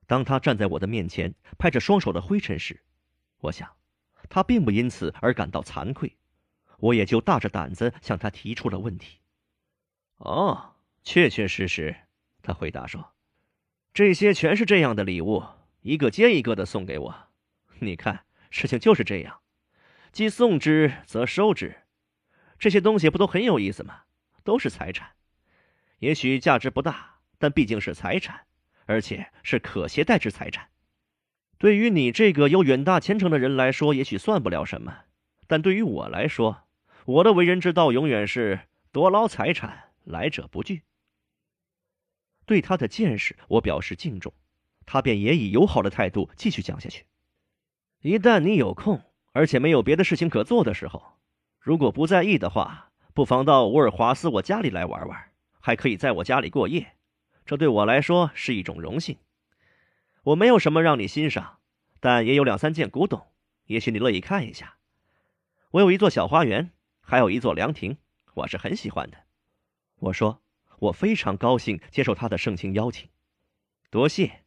[0.09, 2.83] 当他站在我的面前，拍着双手的灰尘时，
[3.39, 3.77] 我想，
[4.29, 6.17] 他并不因此而感到惭愧，
[6.79, 9.19] 我也就大着胆子向他提出了问题。
[10.17, 11.95] 哦，确确实实，
[12.47, 13.13] 他回答说
[13.93, 15.43] ：“这些全是这样的礼物，
[15.81, 17.29] 一个接一个的送给我。
[17.81, 19.41] 你看，事情就是这样，
[20.13, 21.75] 既送之则收之。
[22.57, 24.03] 这些东西不都很有意思吗？
[24.45, 25.11] 都是财产。”
[25.99, 28.43] 也许价值不大，但毕竟是财产，
[28.85, 30.69] 而且是可携带之财产。
[31.59, 34.99] 对于你这个有远大前程的人来说，也许算不了什么，
[35.49, 36.69] 但对于我来说，
[37.07, 38.61] 我的为人之道永远是
[38.93, 40.85] 多捞财产，来者不拒。
[42.47, 44.33] 对他的见识，我表示敬重，
[44.87, 47.05] 他便也以友好的态度继续讲下去。
[48.01, 51.03] 一旦你有空，而且没有别的事情可做的时候，
[51.61, 55.31] 如果不在意的话，不妨到沃尔华斯我家里来玩玩，
[55.61, 56.95] 还可以在我家里过夜，
[57.45, 59.19] 这对我来说是一种荣幸。
[60.23, 61.59] 我没有什么让你欣赏，
[62.01, 63.27] 但也有两三件古董，
[63.67, 64.77] 也许你乐意看一下。
[65.73, 66.71] 我有一座小花园。
[67.09, 67.99] 还有一座凉亭，
[68.35, 69.17] 我是很喜欢的。
[70.01, 70.43] 我说，
[70.79, 73.09] 我非常高兴接受他的盛情邀请。
[73.91, 74.45] 多谢。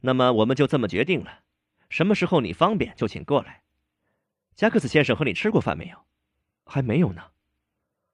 [0.00, 1.40] 那么我们就这么决定了。
[1.88, 3.62] 什么时候你方便就请过来。
[4.54, 6.04] 加克斯先生和你吃过饭没有？
[6.64, 7.22] 还没有呢。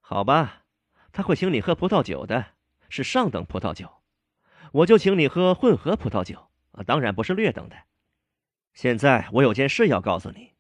[0.01, 0.65] 好吧，
[1.13, 2.55] 他会请你喝葡萄酒的，
[2.89, 4.03] 是上等葡萄酒。
[4.73, 7.77] 我就请你喝混合葡萄酒啊，当然不是劣等的。
[8.75, 10.53] 现在我有件事要告诉你。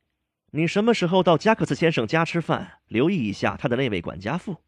[0.50, 2.80] 你什么时候到加克斯先生家吃饭？
[2.86, 4.62] 留意一下他的那位管家妇。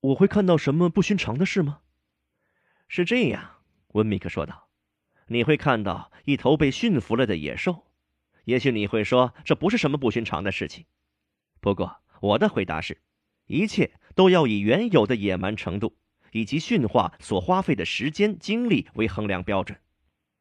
[0.00, 1.80] 我会看到什么不寻常的事吗？
[2.86, 3.56] 是这样，
[3.88, 4.68] 温米克说道。
[5.26, 7.86] 你会看到一头被驯服了的野兽。
[8.44, 10.86] 也许你会说这不是什么不寻常的事情。
[11.60, 13.02] 不过我的回答是，
[13.46, 15.98] 一切都要以原有的野蛮程度
[16.32, 19.78] 以及驯化所花费的时间精力为衡量标准。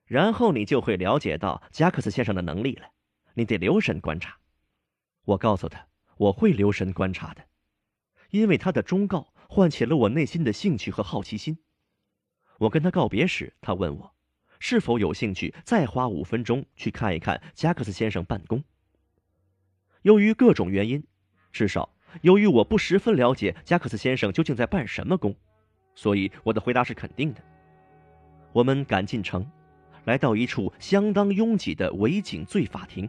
[0.06, 2.91] 然后你就会了解到加克斯先生的能力了。
[3.34, 4.38] 你得留神观察，
[5.26, 7.46] 我告诉他我会留神观察的，
[8.30, 11.57] 因为他的忠告唤起了我内心的兴趣和好奇心。
[12.60, 14.13] 我跟他告别时，他问我
[14.60, 18.63] 是否有兴趣再花五分钟去看一看加克斯先生办公。
[20.01, 21.03] 由于各种原因，
[21.51, 25.36] 至少由于我不十分了解加克斯先生究竟在办什么工，
[25.93, 27.43] 所以我的回答是肯定的。
[28.53, 29.47] 我们赶进城，
[30.05, 33.07] 来到一处相当拥挤的伪警罪法庭。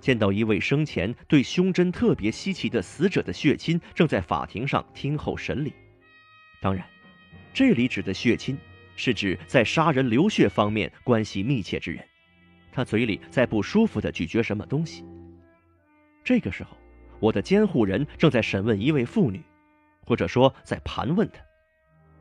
[0.00, 5.72] 见到一位生前对胸针特别稀奇的死者的血亲正在法庭上听候审理。
[6.60, 6.84] 当然，
[7.52, 8.56] 这里指的血亲
[8.96, 12.04] 是指在杀人流血方面关系密切之人。
[12.70, 15.04] 他嘴里在不舒服地咀嚼什么东西。
[16.22, 16.76] 这个时候，
[17.18, 19.42] 我的监护人正在审问一位妇女，
[20.04, 21.40] 或者说在盘问她。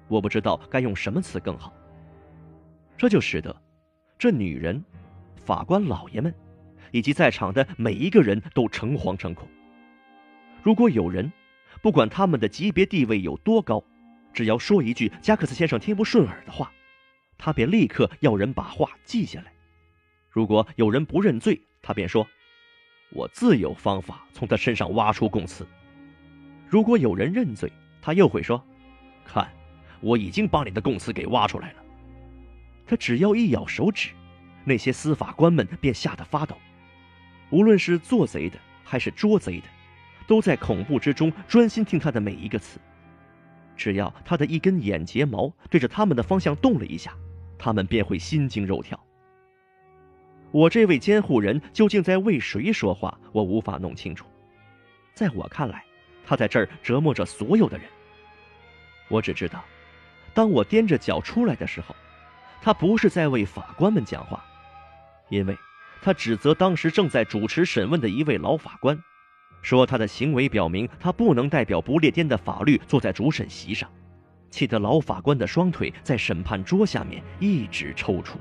[0.07, 1.73] 我不知道该用什么词更好。
[2.97, 3.55] 这就使得
[4.17, 4.83] 这女人，
[5.45, 6.33] 法官老爷们。
[6.97, 9.47] 以及在场的每一个人都诚惶诚恐。
[10.63, 11.31] 如果有人，
[11.79, 13.83] 不管他们的级别地位有多高，
[14.33, 16.71] 只要说一句加克斯先生听不顺耳的话，
[17.37, 19.53] 他便立刻要人把话记下来。
[20.31, 22.27] 如果有人不认罪，他便说
[23.13, 25.67] ：“我自有方法从他身上挖出供词。”
[26.67, 28.59] 如果有人认罪，他又会说
[29.23, 29.47] ：“看，
[30.01, 31.83] 我已经把你的供词给挖出来了。”
[32.87, 34.09] 他只要一咬手指，
[34.65, 36.57] 那些司法官们便吓得发抖。
[37.49, 39.67] 无论是做贼的还是捉贼的，
[40.27, 42.79] 都在恐怖之中专心听他的每一个词。
[43.75, 47.13] 只要他的一根眼睫毛对着他们的方向动了一下，
[47.57, 48.99] 他们便会心惊肉跳。
[50.51, 54.25] 我这位监护人究竟在为谁说话，我无法弄清楚。
[55.13, 55.83] 在我看来，
[56.25, 57.87] 他在这儿折磨着所有的人。
[59.09, 59.63] 我只知道，
[60.33, 61.95] 当我踮着脚出来的时候，
[62.61, 64.43] 他不是在为法官们讲话，
[65.29, 65.55] 因为。
[66.01, 68.97] 他指责当时正在主持审问的一位老法官，
[69.61, 73.89] 说他的行为表明他不能代表不列颠的法律坐在主审席上，
[74.49, 78.35] 气得老法官的双腿在审判桌下面一直抽搐。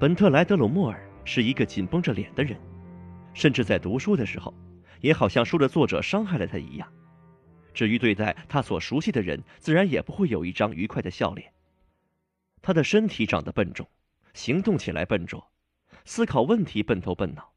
[0.00, 2.56] 本特莱德鲁莫尔是一个紧绷着脸的人，
[3.34, 4.54] 甚至在读书的时候，
[5.00, 6.88] 也好像书的作者伤害了他一样。
[7.74, 11.52] 至于对待他所熟悉的人，自然也不会有一张愉快的笑脸。
[12.62, 13.88] 他的身体长得笨重，
[14.34, 15.50] 行动起来笨拙，
[16.04, 17.52] 思考问题笨头笨脑，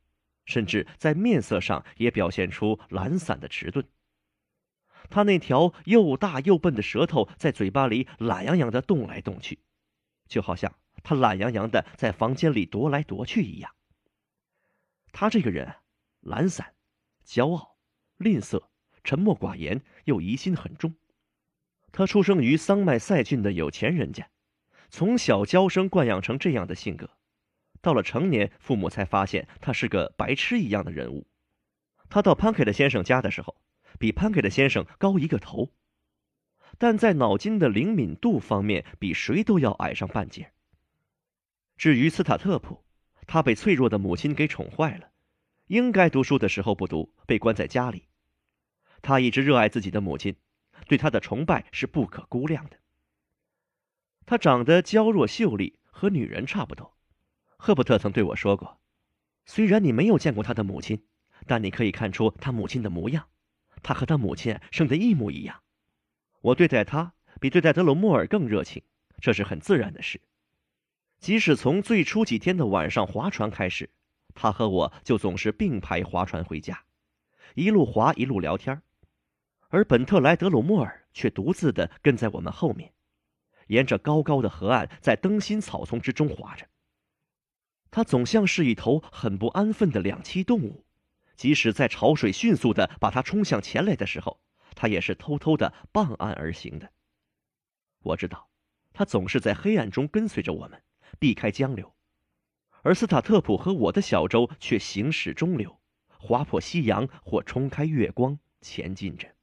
[0.46, 3.86] 甚至在面色上也表现出懒散的迟钝。
[5.12, 9.60] 他那条又大又笨的舌头在嘴巴里懒洋洋地动来动去，
[10.28, 10.74] 就好像……
[11.04, 13.74] 他懒洋洋的在房间里踱来踱去一样。
[15.12, 15.76] 他这个人
[16.22, 16.74] 懒散、
[17.26, 17.78] 骄傲、
[18.18, 18.64] 吝啬、
[19.04, 20.96] 沉默寡言，又疑心很重。
[21.92, 24.30] 他出生于桑麦塞郡的有钱人家，
[24.90, 27.10] 从小娇生惯养成这样的性格。
[27.82, 31.28] 到了成年，父母才发现他是个白痴一样的人物。
[32.10, 33.58] 他到潘凯的先生家的时候，
[33.98, 35.72] 比潘凯的先生高一个头，
[36.78, 40.54] 但在脑筋的灵敏度方面，比谁都要矮上半截。
[41.82, 42.84] 至于斯塔特普，
[43.26, 45.10] 他被脆弱的母亲给宠坏了，
[45.66, 48.08] 应该读书的时候不读，被关在家里，
[49.02, 50.36] 他一直热爱自己的母亲，
[50.88, 52.78] 对她的崇拜是不可估量的。
[54.28, 56.96] 他长得娇弱秀丽，和女人差不多。
[57.58, 58.80] 赫伯特曾对我说过
[59.48, 61.04] ：“虽然你没有见过他的母亲，
[61.48, 63.28] 但你可以看出他母亲的模样，
[63.82, 65.64] 他和他母亲生得一模一样。”
[66.42, 68.84] 我对待他比对待德鲁莫尔更热情，
[69.20, 70.22] 这是很自然的事。
[71.22, 73.92] 即使从最初几天的晚上划船开始，
[74.34, 76.84] 他和我就总是并排划船回家，
[77.54, 78.82] 一路划一路聊天
[79.70, 82.92] 而本特莱德鲁莫尔却独自的跟在我们后面，
[83.68, 86.68] 沿着高高的河岸，在灯芯草丛之中划着。
[87.92, 90.86] 他总像是一头很不安分的两栖动物，
[91.36, 94.42] 即使在潮水迅速的把他冲向前来的时候，
[94.74, 96.92] 他也是偷偷的傍岸而行的。
[98.00, 98.50] 我知道，
[98.92, 100.82] 他总是在黑暗中跟随着我们。
[101.20, 101.94] 避开江流，
[102.82, 105.80] 而斯塔特普和我的小舟却行驶中流，
[106.18, 109.36] 划破夕阳或冲开月光前进着。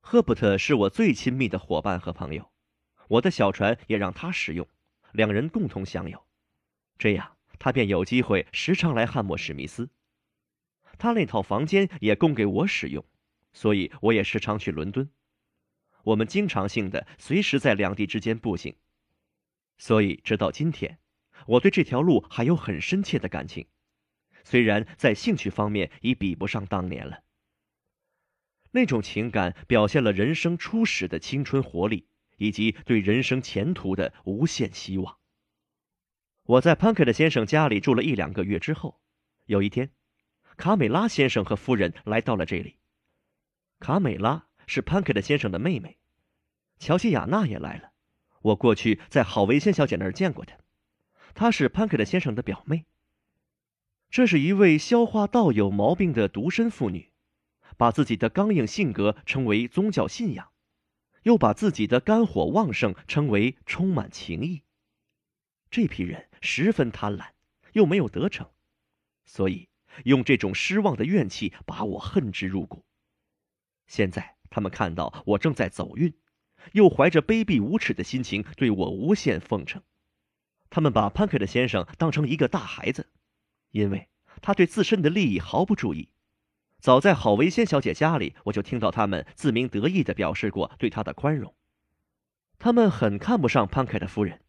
[0.00, 2.50] 赫伯特是我最亲密的伙伴和朋友，
[3.08, 4.66] 我的小船也让他使用，
[5.12, 6.24] 两人共同享有，
[6.98, 9.90] 这样他便有机会时常来汉默史密斯。
[10.98, 13.04] 他那套房间也供给我使用，
[13.52, 15.08] 所以我也时常去伦敦。
[16.04, 18.74] 我们经常性的随时在两地之间步行。
[19.82, 21.00] 所以，直到今天，
[21.44, 23.66] 我对这条路还有很深切的感情，
[24.44, 27.24] 虽然在兴趣方面已比不上当年了。
[28.70, 35.18] 那种情感表现了人生初始的青春活力，以及对人生前途的无限希望。
[36.44, 39.00] 我在潘克的先生家里住了一两个月之后，
[39.46, 39.90] 有一天，
[40.56, 42.78] 卡美拉先生和夫人来到了这里。
[43.80, 45.98] 卡美拉是潘克的先生的妹妹，
[46.78, 47.91] 乔西亚娜也来了。
[48.42, 50.56] 我过去在郝维先小姐那儿见过她，
[51.34, 52.84] 她是潘克的先生的表妹。
[54.10, 57.10] 这是一位消化道有毛病的独身妇女，
[57.76, 60.50] 把自己的刚硬性格称为宗教信仰，
[61.22, 64.62] 又把自己的肝火旺盛称为充满情意。
[65.70, 67.28] 这批人十分贪婪，
[67.72, 68.50] 又没有得逞，
[69.24, 69.70] 所以
[70.04, 72.84] 用这种失望的怨气把我恨之入骨。
[73.86, 76.12] 现在他们看到我正在走运。
[76.72, 79.82] 又怀着卑鄙无耻的心情对我无限奉承，
[80.70, 83.10] 他们把潘克的先生当成一个大孩子，
[83.70, 84.08] 因为
[84.40, 86.08] 他对自身的利益毫不注意。
[86.78, 91.54] 早在郝维仙小姐家里，我就听到他们自鸣得意地表示过对他的宽容。
[92.58, 94.40] 他们很看不上潘克的夫人，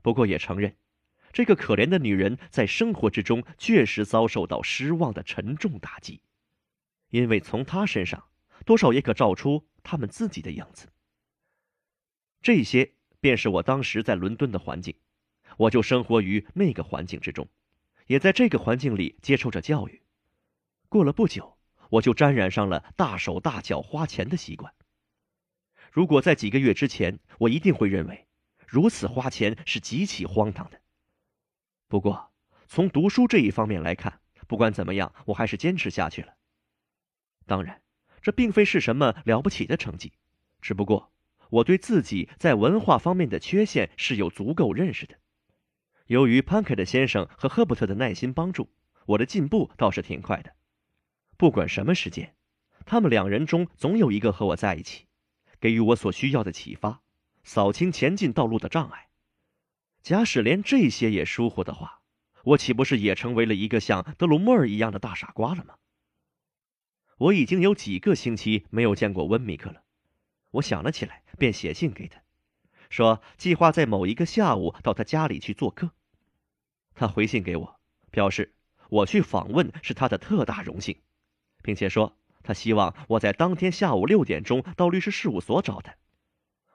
[0.00, 0.76] 不过也承认，
[1.32, 6.22] 这个可怜的女人在生活之中确实遭受到失望的沉重打击，
[7.10, 8.24] 因为从她身上
[8.64, 10.88] 多少也可照出他们自己的样子。
[12.44, 14.94] 这些便是我当时在伦敦的环境，
[15.56, 17.48] 我就生活于那个环境之中，
[18.06, 20.02] 也在这个环境里接受着教育。
[20.90, 21.56] 过了不久，
[21.88, 24.74] 我就沾染上了大手大脚花钱的习惯。
[25.90, 28.26] 如果在几个月之前，我一定会认为
[28.66, 30.82] 如此花钱是极其荒唐的。
[31.88, 32.30] 不过，
[32.66, 36.34] 从读书这一方面来看，不管怎么样，我还是坚持下去了。
[37.46, 37.80] 当然，
[38.20, 40.12] 这并非是什么了不起的成绩，
[40.60, 41.13] 只不过。
[41.50, 45.16] 我对自己在文化方面的缺陷是有足够认识的。
[46.06, 48.70] 由于潘克的先生和赫伯特的耐心帮助，
[49.06, 50.54] 我的进步倒是挺快的。
[51.36, 52.34] 不管什么时间，
[52.84, 55.06] 他们两人中总有一个和我在一起，
[55.60, 57.02] 给予我所需要的启发，
[57.42, 59.08] 扫清前进道路的障碍。
[60.02, 62.02] 假使连这些也疏忽的话，
[62.44, 65.76] 我岂不是也成为了一个像德鲁莫尔一样的大傻瓜了吗？
[67.16, 69.83] 我已经有几个星期没有见过温米克了。
[70.54, 72.20] 我想了起来，便写信给他，
[72.88, 75.90] 说计划在某一个下午到他家里去做客。
[76.94, 77.80] 他回信给我，
[78.12, 78.54] 表示
[78.88, 80.96] 我去访问是他的特大荣幸，
[81.62, 85.96] 并且说他希望我在当天下午六点钟到律师事务所找他。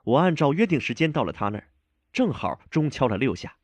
[0.04, 1.68] 我按照约定时间到了他那儿，
[2.12, 3.56] 正好钟敲了六下，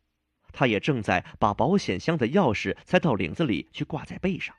[0.50, 4.56] 他也正在把保险箱的钥匙塞到领子里去挂在背上。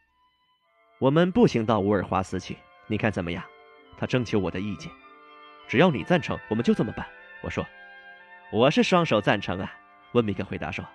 [0.99, 3.43] 我们步行到乌尔华斯去，你看怎么样？
[3.97, 4.91] 他征求我的意见。
[5.67, 7.05] 只要你赞成，我们就这么办。
[7.41, 7.65] 我说
[8.51, 9.73] ：“我是双手赞成啊。”
[10.13, 10.85] 温米克回答说：“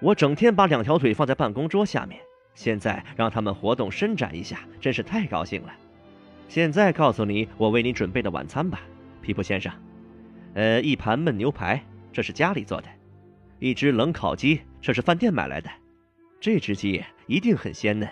[0.00, 2.20] 我整天把两条腿放在办公桌下面，
[2.54, 5.72] 现在让他们活动伸展一下，真是太高兴了。
[6.48, 8.80] 现在告诉你我为你准备的晚餐吧，
[9.20, 9.72] 皮普先生。
[10.54, 12.88] 呃，一盘焖牛排，这是家里做的；
[13.58, 15.68] 一只冷烤鸡，这是饭店买来的。
[16.40, 18.08] 这只鸡一定很鲜嫩，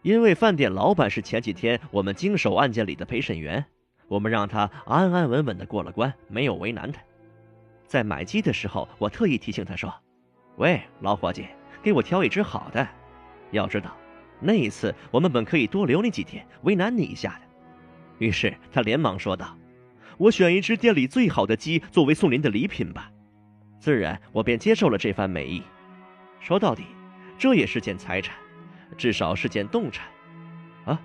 [0.00, 3.62] 因为饭店老板是前几天我们经手案件里的陪审员。”
[4.08, 7.00] 我们让他安安稳稳的过了关，没有为难他。
[7.86, 9.94] 在买鸡的时候，我特意提醒他说
[10.56, 11.46] ：“喂，老伙计，
[11.82, 12.86] 给我挑一只好的。
[13.50, 13.96] 要知道，
[14.40, 17.46] 那一次我们本可以多留你几天，为难你一下的。”
[18.18, 19.56] 于是他连忙说道
[20.18, 23.10] ：“我选一只店里最好的鸡作为送您的礼品吧。”
[23.78, 25.62] 自然，我便接受了这番美意。
[26.40, 26.84] 说到底，
[27.38, 28.34] 这也是件财产，
[28.96, 30.06] 至少是件动产。
[30.84, 31.00] 啊，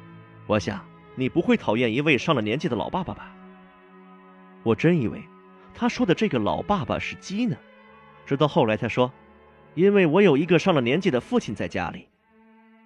[0.48, 0.84] 我想
[1.20, 3.36] 你不会讨厌一位上了年纪的老爸爸吧？
[4.64, 5.22] 我真以为
[5.74, 7.58] 他说的这个老爸爸是鸡呢。
[8.26, 9.12] 直到后来他说
[9.76, 12.08] ：“因为我有一个上了年纪的父亲在家里。”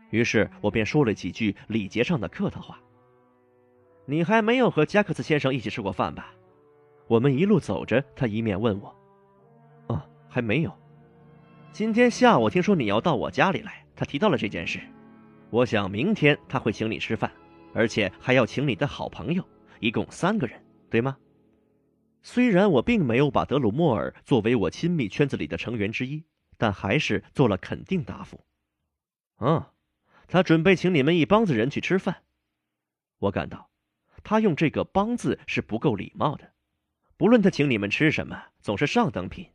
[0.09, 2.79] 于是我便说了几句礼节上的客套话。
[4.05, 6.33] 你还没有和加克斯先生一起吃过饭吧？
[7.07, 8.95] 我们一路走着，他一面问我
[9.93, 10.73] ：“哦，还没有。
[11.71, 14.79] 今天下午听说你要到我家里来，他提到了这件事。
[15.51, 17.31] 我想明天他会请你吃饭，
[17.73, 19.47] 而且还要请你的好朋友，
[19.79, 21.17] 一共三个人，对吗？”
[22.21, 26.23] 虽然我并没有把德鲁莫尔作为我亲密圈子里的成员之一，
[26.57, 28.45] 但还是做了肯定答复。
[29.39, 29.65] 嗯，
[30.27, 32.23] 他准备请你们一帮子人去吃饭。
[33.19, 33.69] 我感到。
[34.25, 36.53] 他用这个“帮”字是不够礼貌的。
[37.17, 39.49] 不论他请你们吃什么，总是上等品，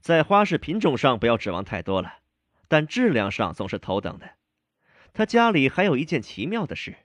[0.00, 2.14] 在花式品种上不要指望太多了，
[2.66, 4.32] 但质量上总是头等的。
[5.12, 6.96] 他家里还有一件奇妙的事。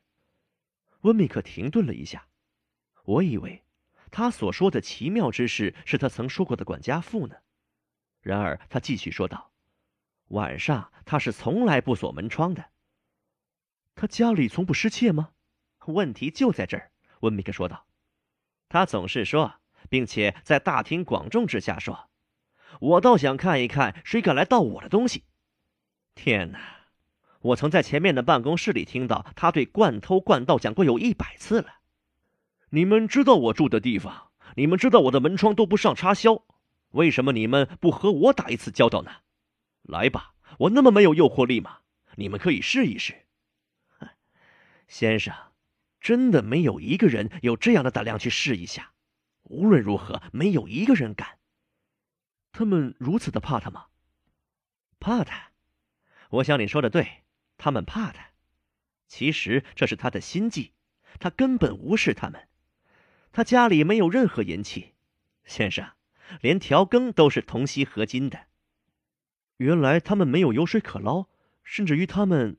[1.02, 2.28] 温米克停顿了一下，
[3.04, 3.64] 我以为
[4.12, 7.38] 他所说的奇妙之事是他曾说过的管家妇呢。
[8.22, 9.52] 然而他继续说道
[10.30, 12.72] ：“晚上他是从来不锁门窗的。
[13.96, 15.32] 他家里从不失窃吗？”
[15.88, 16.92] 问题就在这儿，
[17.22, 17.88] 温米克说道。
[18.68, 22.12] 他总是说，并且在大庭广众之下说
[22.80, 25.24] ：“我倒想看一看谁敢来盗我的东西。”
[26.14, 26.79] 天哪！
[27.42, 31.76] 我曾在前面的办公室里听到他对惯偷惯盗讲过有一百次了。
[32.70, 36.44] 你们知道我住的地方，你们知道我的门窗都不上插销，
[36.92, 39.12] 为什么你们不和我打一次交道呢？
[39.84, 41.80] 来吧，我那么没有诱惑力吗？
[42.16, 43.26] 你们可以试一试，
[44.88, 45.34] 先生。
[46.02, 48.94] 真的没有一个人有这样的胆量去试一下。
[49.44, 51.40] 无论如何，没有一个人敢。
[52.54, 53.88] 他们如此的怕他吗？
[54.98, 55.52] 怕他？
[56.30, 57.24] 我想你说的对，
[57.60, 58.30] 他们怕他。
[59.08, 60.74] 其实这是他的心计，
[61.20, 62.48] 他根本无视他们。
[63.32, 64.96] 他家里没有任何银器，
[65.46, 65.92] 先生，
[66.42, 68.48] 连调羹都是铜锡合金的。
[69.58, 71.28] 原来他们没有油水可捞，
[71.64, 72.58] 甚至于他们……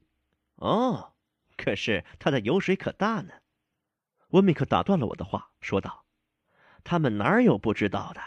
[0.57, 1.15] 哦。
[1.57, 3.35] 可是他的油水可大呢，
[4.29, 6.07] 温米克打断了我的话，说道
[6.85, 8.21] ：“他们哪有不知道的？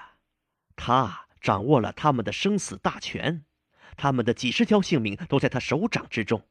[0.76, 3.46] 他掌握了他们的生死大权，
[3.98, 6.48] 他们的几十条性命都在他手掌之中。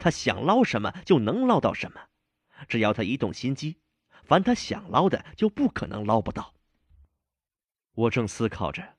[0.00, 2.00] 他想捞什么就能捞到什么，
[2.66, 3.78] 只要他一动心机，
[4.24, 6.54] 凡他想捞的就不可能捞不到。”
[7.94, 8.96] 我正思考着，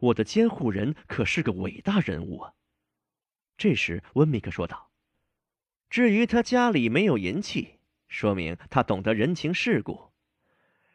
[0.00, 2.52] 我的监护人可是个伟大人物啊。
[3.56, 4.90] 这时，温米克说道。
[5.88, 10.12] 至于他家里没有银器，说明他懂得人情世故。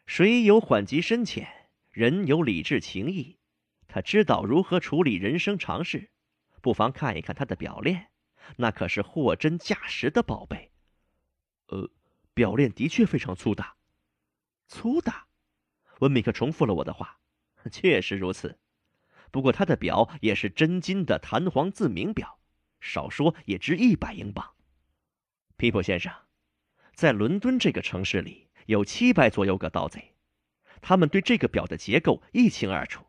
[0.05, 3.37] 水有缓急深浅，人有理智情义，
[3.87, 6.09] 他知道如何处理人生常事。
[6.61, 8.07] 不妨看一看他的表链，
[8.57, 10.71] 那可是货真价实的宝贝。
[11.67, 11.89] 呃，
[12.33, 13.75] 表链的确非常粗大。
[14.67, 15.27] 粗大？
[15.99, 17.19] 温米克重复了我的话。
[17.71, 18.59] 确实如此。
[19.31, 22.39] 不过他的表也是真金的弹簧自鸣表，
[22.79, 24.53] 少说也值一百英镑。
[25.57, 26.13] 皮普先生，
[26.93, 30.13] 在伦敦这个城市里，有七百左右个盗贼，
[30.81, 33.05] 他们对这个表的结构一清二楚。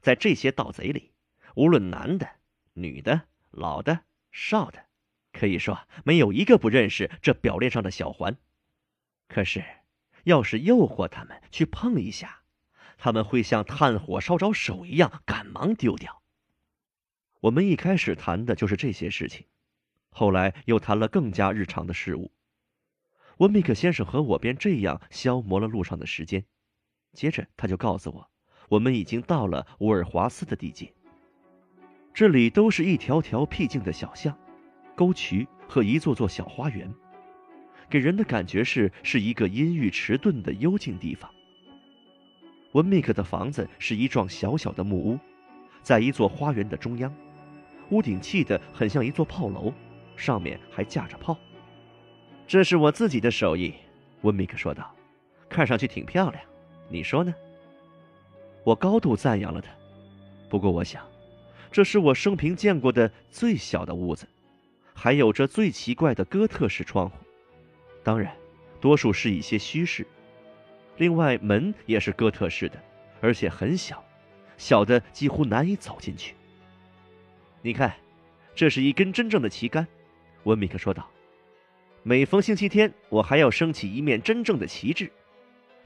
[0.00, 1.12] 在这些盗贼里，
[1.54, 2.28] 无论男的、
[2.72, 4.86] 女的、老的、少的，
[5.32, 8.36] 可以说没有一个不认识这表链上的小环。
[9.28, 9.62] 可是，
[10.24, 12.42] 要是诱惑他们去碰一下，
[12.98, 16.22] 他们会像炭火烧着手一样，赶忙丢掉。
[17.40, 19.46] 我们一开始谈的就是这些事情。
[20.10, 22.32] 后来又谈了更加日常的事物，
[23.38, 26.44] 温米克先生和我便这样消磨了路上的时间。
[27.12, 28.30] 接着他就告诉我，
[28.68, 30.94] 我们已经到了乌尔华斯的地界。
[32.14, 34.36] 这里都是一条条僻静的小巷、
[34.94, 36.92] 沟渠和一座座小花园，
[37.88, 41.30] 给人的感觉是是一个阴郁迟钝的幽静地方。
[42.72, 45.18] 温米克的房子是一幢小小的木屋，
[45.82, 47.14] 在一座花园的中央，
[47.90, 49.72] 屋顶砌得很像一座炮楼。
[50.14, 51.36] 上面还架着炮，
[52.46, 53.72] 这是我自己的手艺。”
[54.20, 54.94] 温米克说道
[55.48, 56.44] ，“看上去挺漂亮，
[56.88, 57.34] 你说呢？”
[58.62, 59.72] 我高度赞扬了他。
[60.48, 61.02] 不过我想，
[61.72, 64.28] 这是我生平见过的最小的屋子，
[64.92, 67.16] 还有着最奇怪的哥特式窗户。
[68.04, 68.36] 当然，
[68.78, 70.06] 多数是一些虚饰。
[70.98, 72.78] 另外，门也是哥特式的，
[73.22, 74.04] 而且很小，
[74.58, 76.34] 小的几乎难以走进去。
[77.62, 77.94] 你看，
[78.54, 79.86] 这是一根真正的旗杆。
[80.42, 81.08] 温米克说道
[82.04, 85.10] ：“每逢星期天，我还要升起一面真正的旗帜。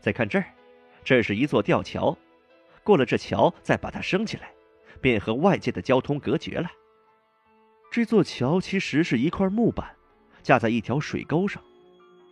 [0.01, 0.47] 再看这儿，
[1.05, 2.16] 这是一座吊桥，
[2.82, 4.51] 过了这桥，再把它升起来，
[5.01, 6.70] 便和外界的交通隔绝了。
[7.90, 9.88] 这座桥其实是一块木板，
[10.42, 11.62] 架在一条水沟上，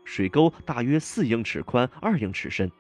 [0.05, 2.71] 水沟大约四英尺宽，二英尺深。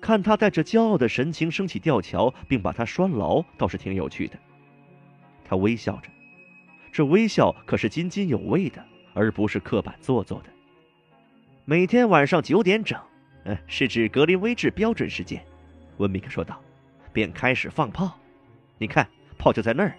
[0.00, 4.38] 看他带着骄傲的神情升起吊桥，并把它拴牢，倒是挺有趣的。
[5.44, 6.10] 他微笑着，
[6.92, 8.84] 这微笑可是津津有味的，
[9.14, 10.50] 而不是刻板做作的。
[11.64, 13.00] 每天晚上九点整，
[13.44, 15.44] 嗯，是指格林威治标准时间，
[15.96, 16.60] 温米克说道，
[17.12, 18.18] 便开始放炮。
[18.78, 19.08] 你看，
[19.38, 19.96] 炮就在那儿。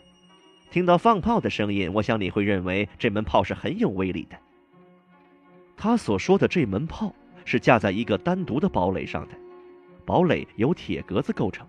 [0.69, 4.37] 听到放炮的声音，我想你会认为这门炮是很有威力的。
[5.75, 7.13] 他所说的这门炮
[7.45, 9.35] 是架在一个单独的堡垒上的，
[10.05, 11.65] 堡垒由铁格子构成。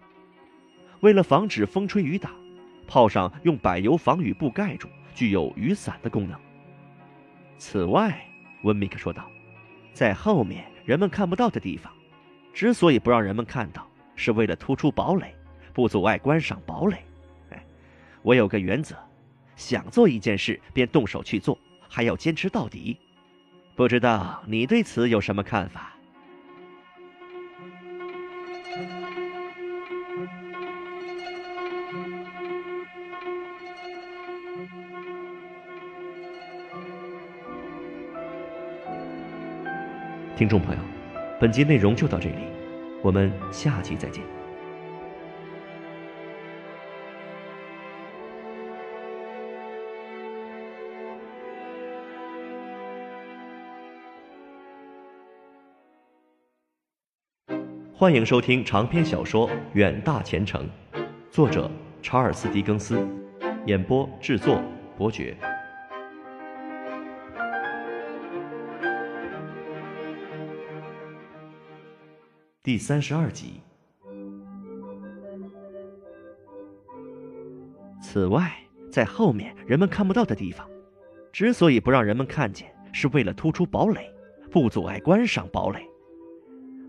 [1.00, 2.30] 为了防止风吹雨打，
[2.86, 6.38] 炮上用柏油防雨布盖住，具有雨伞的功能。
[7.56, 8.20] 此外，
[8.62, 9.30] 温米克说道，
[9.92, 11.92] 在后面人们看不到的地方，
[12.52, 13.86] 之所以不让人们看到，
[14.16, 15.32] 是为了突出堡垒，
[15.78, 16.96] 不阻碍观赏堡垒。
[17.50, 17.64] 哎
[18.22, 18.96] 我有个原则，
[19.54, 21.56] 想做一件事便动手去做，
[21.88, 22.98] 还要坚持到底。
[23.76, 25.94] 不知道你对此有什么看法？
[40.36, 40.82] 听众朋友，
[41.40, 42.48] 本集内容就到这里，
[43.00, 44.37] 我们下期再见。
[57.98, 60.64] 欢迎收听长篇小说《远大前程》，
[61.32, 61.68] 作者
[62.00, 63.04] 查尔斯·狄更斯，
[63.66, 64.62] 演播制作
[64.96, 65.36] 伯爵。
[72.62, 73.60] 第三十二集。
[78.00, 78.52] 此外，
[78.92, 80.70] 在后面人们看不到的地方，
[81.32, 84.08] 之所以不让人们看见，是为了突出堡垒，
[84.52, 85.84] 不阻碍观赏堡垒。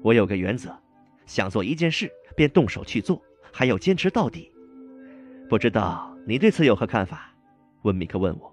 [0.04, 0.72] 我有个原则。
[1.30, 3.22] 想做一件事，便动手去做，
[3.54, 4.52] 还要坚持到底。
[5.48, 7.32] 不知道你对此有何看法？
[7.84, 8.52] 温米克问我。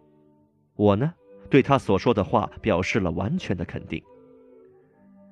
[0.77, 1.11] 我呢，
[1.49, 4.03] 对他所说的话表示了完全的肯定。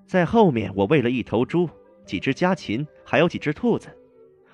[0.06, 1.68] 在后面，我喂了一头猪，
[2.06, 3.88] 几只家禽，还有几只兔子。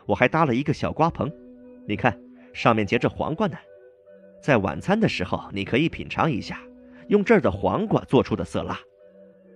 [0.04, 1.32] 我还搭了一个小瓜棚，
[1.86, 2.20] 你看，
[2.52, 3.56] 上面结着黄瓜呢。
[4.42, 6.60] 在晚餐的时候，你可以品尝一下
[7.06, 8.76] 用这儿的黄瓜做出的色拉。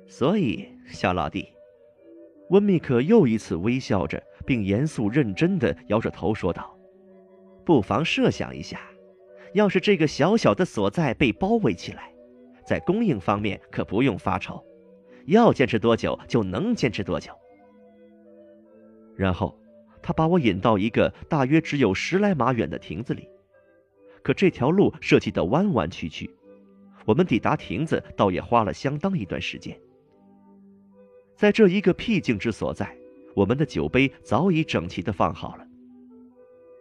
[0.06, 1.53] 所以，小老弟。
[2.50, 6.76] 温密克又一次微笑着，并严肃认真地摇着头说道
[7.64, 8.80] ：“不妨设想一下，
[9.54, 12.12] 要是这个小小的所在被包围起来，
[12.66, 14.62] 在供应方面可不用发愁，
[15.26, 17.32] 要坚持多久就能坚持多久。”
[19.16, 19.58] 然后，
[20.02, 23.28] 他把我引到一个大约只有十来码远的亭子里，
[24.22, 26.28] 可这条路设计得弯弯曲曲，
[27.06, 29.78] 我们抵达亭子倒也花了相当一段时间。
[31.36, 32.96] 在这一个僻静之所在，
[33.34, 35.66] 我们的酒杯早已整齐地放好了。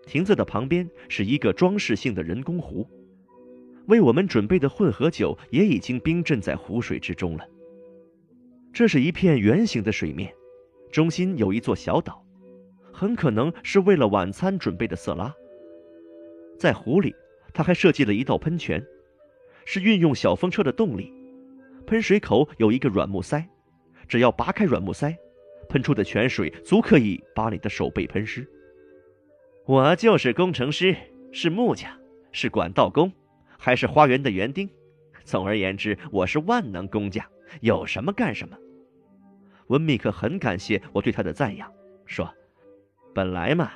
[0.06, 2.88] 亭子的旁边是一个装饰性的人工湖，
[3.88, 7.48] 为我们准备的混合酒也已经冰镇在湖水之中了。
[8.74, 10.34] 这是一片圆形的水面，
[10.92, 12.24] 中心有一座小岛，
[12.92, 15.34] 很可能是为了晚餐准备的色拉。
[16.60, 17.16] 在湖里，
[17.54, 18.86] 他还设计了一道喷泉，
[19.66, 21.12] 是运用小风车的动力，
[21.88, 23.48] 喷水口有一个软木塞。
[24.08, 25.16] 只要拔开软木塞，
[25.70, 28.48] 喷出的泉水足可以把你的手背喷湿。
[29.66, 30.96] 我就是工程师，
[31.32, 31.90] 是木匠，
[32.32, 33.12] 是管道工，
[33.58, 34.70] 还是花园的园丁。
[35.24, 37.26] 总而言之，我是万能工匠，
[37.62, 38.58] 有什么干什么。
[39.68, 41.72] 温密克很感谢我对他的赞扬，
[42.06, 42.30] 说
[43.16, 43.72] ：“本来嘛，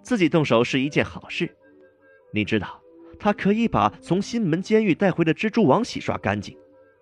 [0.00, 1.52] 自己动手是一件好事。
[2.32, 2.80] 你知道，
[3.18, 6.56] 他可以把从新门监狱带回的蜘蛛网洗刷干净，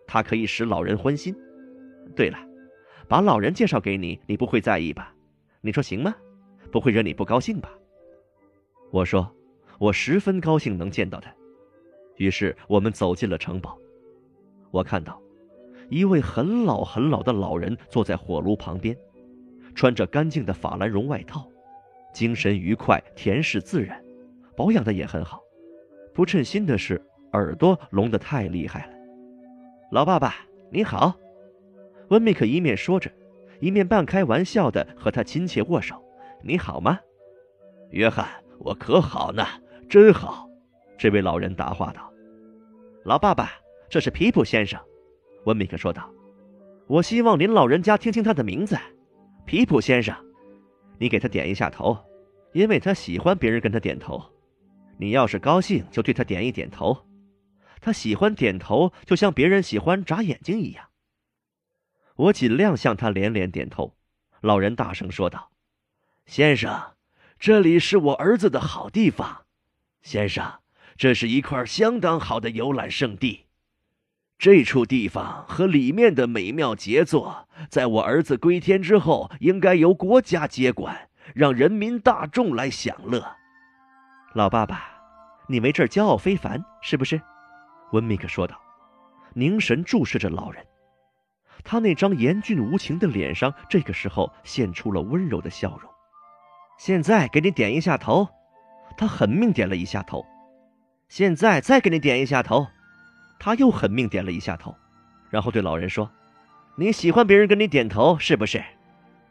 [0.07, 1.37] 他可以使老人欢心。
[2.17, 2.39] 对了。”
[3.11, 5.13] 把老人介绍给你，你不会在意吧？
[5.63, 6.15] 你说行吗？
[6.71, 7.69] 不会惹你不高兴吧？
[8.93, 9.29] 我说，
[9.81, 11.29] 我十分高兴能见到他。
[12.19, 13.77] 于是我们走进了城堡。
[14.71, 15.21] 我看到
[15.89, 18.97] 一位很老很老的老人坐在火炉旁边，
[19.75, 21.51] 穿着干净的法兰绒外套，
[22.15, 24.01] 精神愉快，恬适自然，
[24.57, 25.41] 保养的也很好。
[26.15, 28.93] 不称心的是，耳朵聋得太厉害了。
[29.91, 30.37] 老爸爸，
[30.71, 31.13] 你好。
[32.11, 33.09] 温密克一面说着，
[33.61, 36.03] 一面半开玩笑的和他亲切握手。
[36.43, 36.99] “你好吗，
[37.91, 38.27] 约翰？
[38.59, 39.47] 我可好呢，
[39.89, 40.49] 真好。”
[40.99, 42.13] 这位老人答话道。
[43.07, 43.53] “老爸爸，
[43.89, 44.81] 这是皮普先生，
[45.45, 46.11] 温米克说道
[46.89, 48.77] ：“我希望您老人家听听他的名字，
[49.47, 50.13] 皮普先生。
[50.99, 51.97] 你给他点一下头，
[52.53, 54.21] 因为他喜欢别人跟他点头。
[54.99, 57.07] 你要是高兴，就对他点一点头。
[57.81, 60.85] 他喜欢点头，就像别人喜欢眨眼睛一样。”
[62.17, 63.97] 我尽量向他连连点头。
[64.41, 65.51] 老人大声说道
[66.27, 66.95] ：“先生，
[67.39, 69.45] 这里是我儿子的好地方。
[70.03, 70.61] 先生，
[70.97, 73.47] 这是一块相当好的游览胜地。
[74.39, 83.37] 这处地方和里面的美妙杰作，在我儿子归天之后，应该由国家接管，让人民大众来享乐。”
[84.33, 84.89] 老爸爸，
[85.49, 87.21] 你为这儿骄傲非凡，是不是？”
[87.93, 88.59] 温米克说道，
[89.35, 90.65] 凝神注视着老人。
[91.65, 95.91] 他那张严峻无情的脸上，这个时候现出了温柔的笑容。
[96.79, 98.29] 现在给你点一下头，
[98.97, 100.25] 他狠命点了一下头。
[101.09, 102.67] 现在再给你点一下头，
[103.39, 104.75] 他又狠命点了一下头，
[105.29, 106.11] 然后对老人说
[106.77, 108.63] ：“你喜欢别人跟你点头是不是？”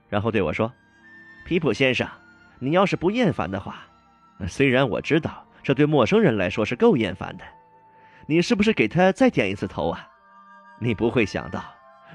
[0.09, 0.71] 然后对我说
[1.47, 2.07] ：“皮普先生，
[2.59, 3.83] 你要是不厌烦的话，
[4.47, 7.43] 虽然我知道这对陌生人来说是够厌烦的，
[8.27, 10.07] 你是不是给他再点一次头啊？
[10.79, 11.63] 你不会想到。”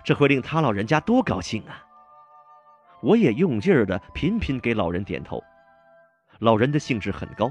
[0.05, 1.83] 这会令他老人家多高兴啊！
[3.01, 5.43] 我也用劲儿的频频给老人点头。
[6.41, 7.51] 老人的兴致很高，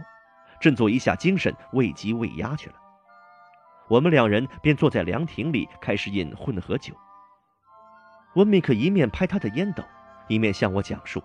[0.60, 2.76] 振作一下精神，喂鸡喂鸭去了。
[3.88, 6.94] 我们两人便坐在凉亭里开始饮混合酒。
[8.36, 9.84] 温米克一面拍他的烟斗，
[10.28, 11.24] 一面向我讲述，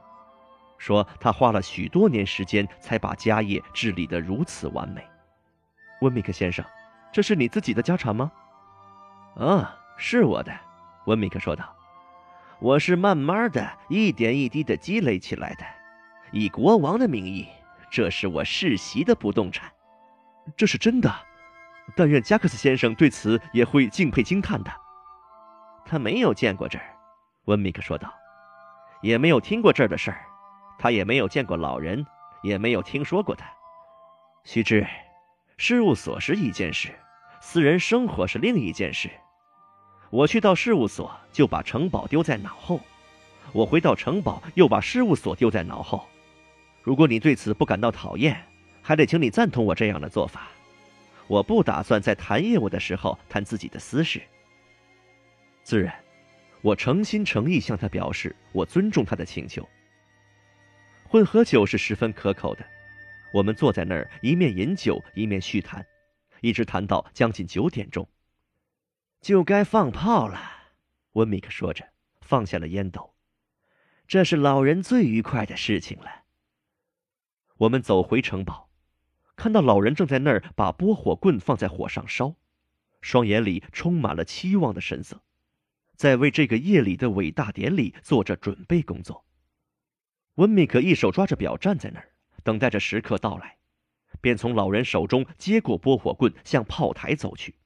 [0.77, 5.07] 说他花了许多年时间才把家业治理得如此完美。
[6.01, 6.65] 温米克先生，
[7.13, 8.31] 这是你自己的家产吗？
[9.37, 10.68] 啊，是我的。
[11.09, 11.75] 温米克说道
[12.61, 15.65] ：“我是慢慢的一点一滴的积累起来的，
[16.33, 17.49] 以国王的名义，
[17.91, 19.73] 这是我世袭的不动产，
[20.55, 21.11] 这是真的。
[21.97, 24.71] 但愿加克斯先生对此也会敬佩惊叹的。
[25.87, 26.95] 他没有见过这儿，
[27.47, 28.13] 温米克说道，
[29.01, 30.27] 也没有听过这儿的事儿，
[30.79, 32.05] 他也没有见过老人，
[32.43, 33.47] 也没有听说过他。
[34.45, 34.87] 须知，
[35.57, 36.95] 事务所是一件事，
[37.41, 39.11] 私人生活是另一件事。”
[40.11, 42.81] 我去到事务所，就把城堡丢在脑后；
[43.53, 46.07] 我回到城堡，又把事务所丢在脑后。
[46.83, 48.43] 如果你对此不感到讨厌，
[48.81, 50.49] 还得请你赞同我这样的做法。
[51.27, 54.23] 我不打算在谈业务的时候谈自己的私事。
[55.63, 55.95] 自然，
[56.63, 59.69] 我诚心诚意向他表示我尊重他的请求。
[61.07, 62.65] 混合酒是十分可口的，
[63.31, 65.85] 我们坐在那儿一面饮酒一面叙谈，
[66.41, 68.09] 一直谈到将近九点钟。
[69.21, 70.41] 就该放炮了，
[71.13, 73.15] 温米克说着，放下了烟斗。
[74.07, 76.25] 这是老人最愉快的事情了。
[77.59, 78.71] 我们走回城堡，
[79.37, 82.37] 看到老人正在那儿把拨火棍放在火上烧，
[83.01, 85.21] 双眼里充满了期望的神色，
[85.97, 89.25] 在为这个夜里的伟大典礼做着准备工作。
[90.37, 92.09] 温米克一手抓着表站在那儿，
[92.45, 93.59] 等待着时刻到来，
[94.21, 97.57] 便从老人手中接过拨火棍，向炮台走去。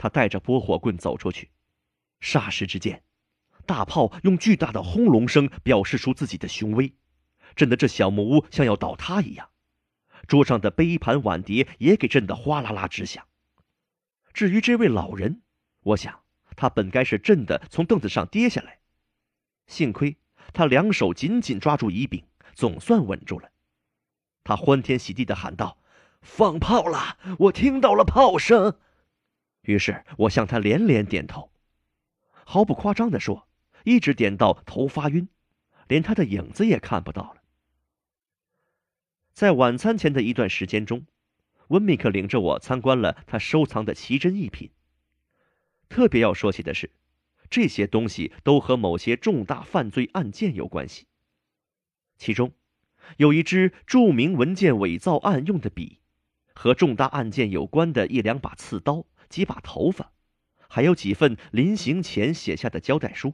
[0.00, 1.50] 他带着拨火棍走出去，
[2.22, 3.02] 霎时之间，
[3.66, 6.94] 大炮用巨大的轰隆声表示出自己的雄威，
[7.54, 9.50] 震得这小木屋像要倒塌一样。
[10.26, 13.26] 桌上的杯盘碗碟也给震得哗啦啦直响。
[14.32, 15.42] 至于这位老人，
[15.82, 16.22] 我想
[16.56, 18.78] 他本该是震得从凳子上跌下来，
[19.66, 20.16] 幸亏
[20.54, 22.24] 他两手紧紧抓住椅柄，
[22.54, 23.50] 总算稳住了。
[24.44, 25.76] 他欢天喜地地喊道
[26.22, 27.18] ：“放炮了！
[27.38, 28.78] 我听到了炮声。”
[29.70, 31.52] 于是我向他连连点头，
[32.44, 33.46] 毫不夸张地说，
[33.84, 35.28] 一直点到头发晕，
[35.86, 37.42] 连他的影子也看不到了。
[39.32, 41.06] 在晚餐前的一段时间中，
[41.68, 44.70] 温米克领着我参观了他收藏的奇珍异品。
[45.88, 46.90] 特别要说起的是，
[47.48, 51.06] 这些东西都和某些重大犯罪案件有关系。
[52.18, 52.52] 其中，
[53.18, 56.00] 有一支著名文件伪造案用的笔，
[56.54, 59.06] 和重大案件有关的一两把刺刀。
[59.30, 60.12] 几把头发，
[60.68, 63.32] 还有几份临行前写下的交代书。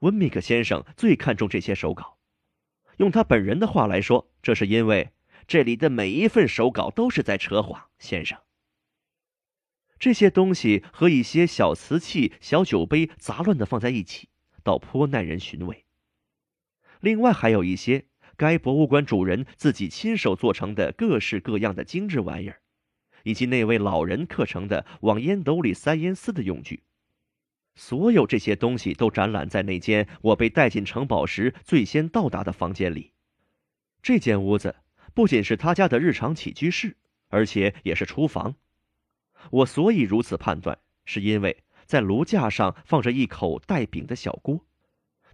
[0.00, 2.18] 温米克先生最看重这些手稿，
[2.96, 5.10] 用他本人的话来说，这是因为
[5.46, 7.90] 这里的每一份手稿都是在扯谎。
[7.98, 8.40] 先生，
[9.98, 14.30] 这些东西和一些小瓷器、小酒杯杂乱的放在一起，
[14.62, 15.84] 倒颇耐人寻味。
[17.00, 18.06] 另外还有一些
[18.38, 22.62] 该博物馆主人自己亲手做成的各式各样的精致玩意儿。
[23.24, 26.82] 以及那位老人刻成的往烟斗里塞烟丝的用具，
[27.74, 33.12] 所有这些东西都展览在那间我被带进城堡时最先到达的房间里。
[34.02, 34.76] 这间屋子
[35.14, 36.96] 不仅是他家的日常起居室，
[37.28, 38.56] 而且也是厨房。
[39.50, 44.66] 我所以如此判断，是因为在炉架上放着一口带柄的小锅，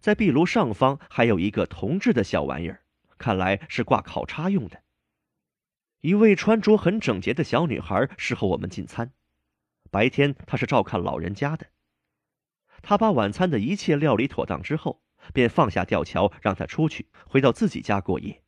[0.00, 2.82] 在壁炉上方还有一个铜制的小玩意儿，
[3.18, 4.82] 看来是挂烤叉用的。
[6.06, 9.12] 一位穿着很整洁的小女孩侍候我们进餐，
[9.90, 11.66] 白天她是照看老人家的。
[12.80, 15.02] 她把晚餐的一切料理妥当之后，
[15.34, 18.40] 便放下吊桥，让她出去，回到自己家过夜。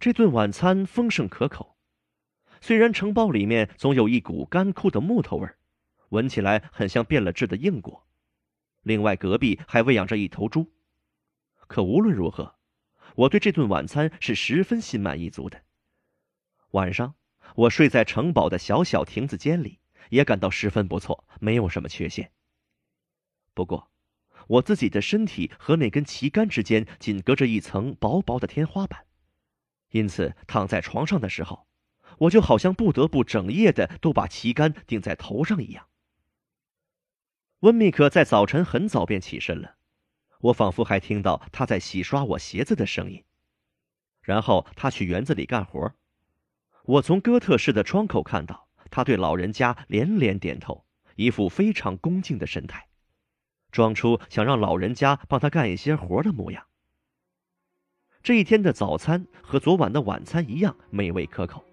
[0.00, 1.76] 这顿晚餐丰盛可口，
[2.62, 5.58] 虽然城堡里面总有一股干枯的木头味儿。
[6.08, 8.06] 闻起来很像变了质的硬果。
[8.80, 10.72] 另外，隔壁还喂养着一头猪。
[11.66, 12.54] 可无论如何，
[13.14, 15.65] 我对这顿晚餐是十分心满意足的。
[16.76, 17.14] 晚上，
[17.54, 22.32] 我睡在城堡的小小亭子间里，也感到十分不错，没有什么缺陷。
[23.54, 23.90] 不过，
[24.46, 29.06] 我自己的身体和那根旗杆之间仅隔着一层薄薄的天花板，
[29.88, 31.66] 因此躺在床上的时候，
[32.18, 35.88] 我就好像不得不整夜的都把旗杆顶在头上一样。
[37.60, 39.76] 温密克在早晨很早便起身了，
[40.40, 43.24] 我仿佛还听到他在洗刷我鞋子的声音。
[44.20, 45.94] 然后他去园子里干活。
[46.86, 50.84] 我从哥特式的窗口看到他对老人家连连点头，
[51.16, 52.86] 一副非常恭敬的神态，
[53.72, 56.62] 装出想让老人家帮他干一些活的模样。
[58.22, 61.64] 这一天的早餐和昨晚的晚餐一样美味可口。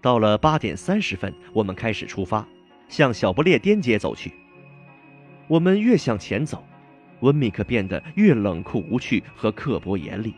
[0.00, 2.46] 到了八点三十分，我们开始出发，
[2.88, 4.32] 向小不列颠街走去。
[5.48, 6.64] 我们越向前走，
[7.20, 10.32] 温米克变得越冷酷无趣和刻薄严厉，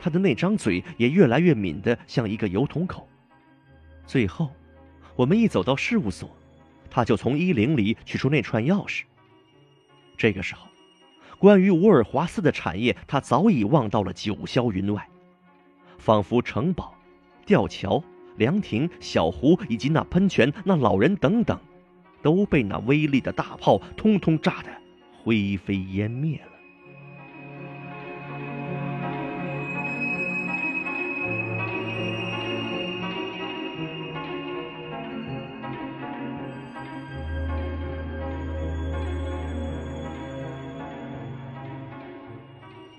[0.00, 3.08] 他的那张嘴也越来越抿得像一个油桶口。
[4.06, 4.50] 最后，
[5.14, 6.36] 我们一走到事务所，
[6.90, 9.02] 他就从衣领里取出那串钥匙。
[10.16, 10.68] 这个时候，
[11.38, 15.08] 关于沃尔华斯的产业，他早已忘到了九霄云外，
[15.98, 16.94] 仿佛城堡、
[17.44, 18.02] 吊桥、
[18.36, 21.58] 凉亭、小湖以及那喷泉、那老人等等。
[22.22, 24.70] 都被那威力的大炮通通炸得
[25.22, 26.55] 灰飞烟灭了。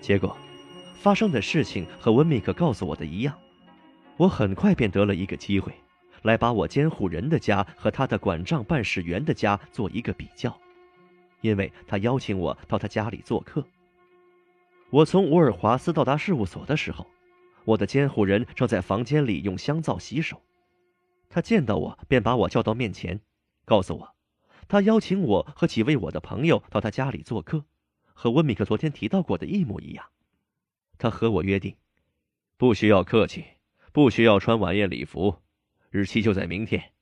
[0.08, 0.38] 结果，
[1.02, 3.38] 发生的事情和温密克告诉我的一样，
[4.16, 5.74] 我很快便得了一个机会。
[6.22, 10.58] 来把我监护人的家和他的管账办事员的家做一个比较，
[11.42, 13.62] 因为他邀请我到他家里做客。
[14.92, 17.06] 我从沃尔华斯到达事务所的时候，
[17.66, 20.42] 我的监护人正在房间里用香皂洗手。
[21.28, 23.20] 他见到我便把我叫到面前，
[23.66, 24.16] 告诉我，
[24.70, 27.66] 他邀请我和几位我的朋友到他家里做客，
[28.20, 30.10] 和温米克昨天提到过的一模一样。
[30.98, 31.78] 他和我约定，
[32.58, 33.46] 不需要客气，
[33.94, 35.44] 不需要穿晚宴礼服。
[35.92, 36.94] 日期就在明天。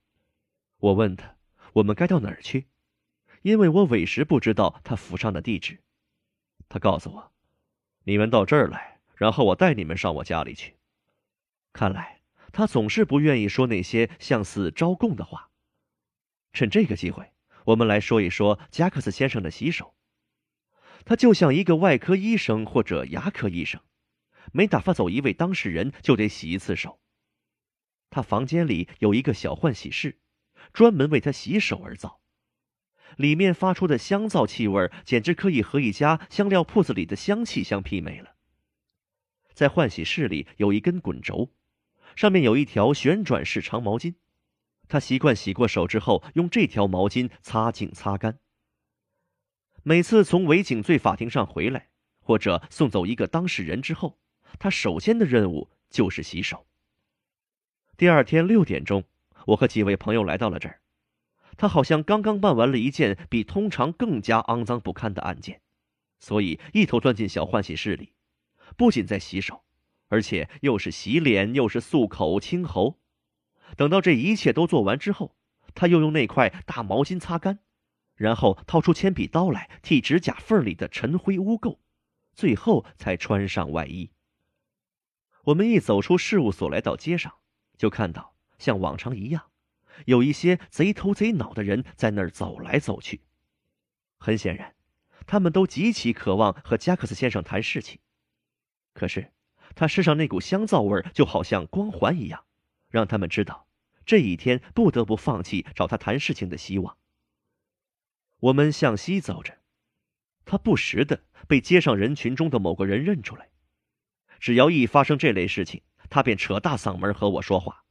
[0.78, 1.38] 我问他
[1.72, 2.68] ：“我们该到哪儿去？”
[3.44, 5.80] 因为我委实不知道他府上的地址。
[6.68, 7.32] 他告诉我
[8.04, 10.76] ：“你们到这儿来，然后我带你们上我家里去。”
[11.72, 12.20] 看来
[12.52, 15.50] 他总是不愿意说那些像似招供的话。
[16.52, 17.32] 趁这个机会，
[17.64, 19.95] 我们来说一说加克斯先生的洗手。
[21.06, 23.80] 他就像一个外科医生或者牙科医生，
[24.52, 27.00] 每打发走一位当事人，就得洗一次手。
[28.10, 30.20] 他房间里有一个小换洗室，
[30.74, 32.20] 专门为他洗手而造。
[33.18, 38.36] 里面发出的香皂气味简直可以和一家香料铺子里的香气相媲美了。
[39.54, 41.54] 在换洗室里有一根滚轴，
[42.16, 44.16] 上面有一条旋转式长毛巾。
[44.88, 48.40] 他习惯洗过手之后用这条毛巾擦净擦干。
[49.88, 54.18] 每次从伪警罪法庭上回来，或者送走一个当事人之后，
[54.58, 56.66] 他首先的任务就是洗手。
[57.96, 59.04] 第二天六点钟，
[59.46, 60.82] 我和几位朋友来到了这儿。
[61.56, 65.62] 他好像刚刚办完了一件比通常更加肮脏不堪的案件，
[66.18, 68.14] 所以一头钻进小换洗室里，
[68.76, 69.66] 不仅在洗手，
[70.08, 73.00] 而且又是洗脸又是漱口清喉。
[73.78, 75.36] 等到这一切都做完之后，
[75.76, 77.60] 他又用那块大毛巾擦干，
[78.16, 81.78] 然后掏出铅笔刀来替指甲缝里的尘灰污垢，
[82.34, 84.12] 最后才穿上外衣。
[85.46, 87.34] 我们一走出事务所，来到街上。
[87.78, 89.52] 就看到像往常一样，
[90.06, 93.22] 有一些贼头贼脑的人在那儿走来走去。
[94.18, 94.74] 很显然，
[95.28, 98.00] 他们都极其渴望和加克斯先生谈事情。
[98.94, 99.34] 可是，
[99.76, 102.46] 他身上那股香皂味就好像光环一样，
[102.90, 103.68] 让他们知道
[104.06, 106.98] 这一天不得不放弃找他谈事情的希望。
[108.46, 109.58] 我们向西走着，
[110.46, 113.50] 他不时的被街上人群中的某个人认出来。
[114.40, 115.82] 只要一发生这类事情，
[116.12, 117.86] 他便扯大嗓门和我说话，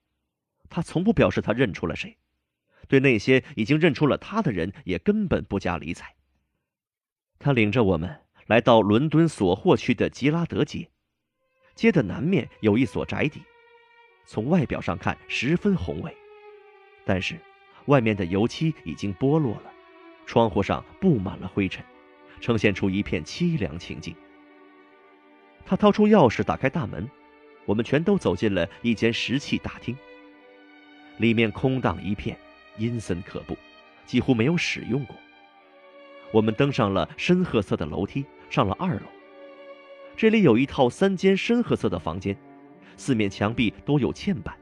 [0.69, 2.19] 他从不表示他认出了谁，
[2.87, 6.15] 对那些已经认出了他的人也根本不加理睬。
[7.41, 10.89] 他领着我们来到伦敦索霍区的吉拉德街，
[11.75, 13.43] 街的南面有一所宅邸，
[14.25, 16.17] 从外表上看十分宏伟，
[17.05, 17.41] 但是
[17.87, 19.74] 外面的油漆已经剥落了，
[20.27, 21.85] 窗户上布满了灰尘，
[22.41, 24.15] 呈现出一片凄凉情景。
[25.67, 27.09] 他掏出钥匙打开大门，
[27.65, 29.97] 我们全都走进了一间石砌大厅。
[31.19, 32.37] 里面空荡一片，
[32.77, 33.57] 阴森可怖，
[34.05, 35.17] 几乎没有使用过。
[36.33, 39.03] 我们登上了深褐色的楼梯，上了二楼。
[40.17, 42.37] 这里有一套三间深褐色的房间，
[42.97, 44.57] 四面墙壁都有嵌板，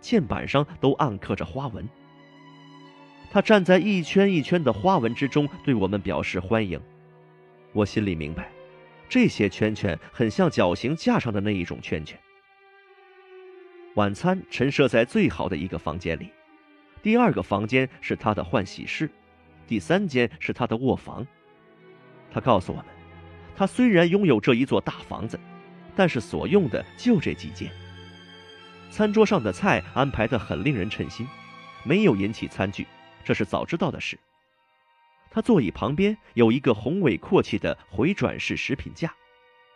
[0.00, 1.88] 嵌板上都暗刻着花纹。
[3.30, 6.80] 他站在一圈一圈的花纹之中，对我们表示欢迎。
[7.72, 8.50] 我心里明白。
[9.08, 12.18] 这些圈圈很像绞刑架上的那一种圈圈。
[13.94, 16.30] 晚餐陈设在最好的一个房间里，
[17.02, 19.10] 第二个房间是他的换洗室，
[19.66, 21.26] 第三间是他的卧房。
[22.30, 22.86] 他告诉我们，
[23.56, 25.40] 他虽然拥有这一座大房子，
[25.96, 27.70] 但是所用的就这几间。
[28.90, 31.26] 餐桌上的菜安排得很令人称心，
[31.82, 32.86] 没有引起餐具，
[33.28, 34.18] 这是早知道的事。
[35.30, 39.14] 他座椅旁边有一个宏伟阔气的回转式食品架，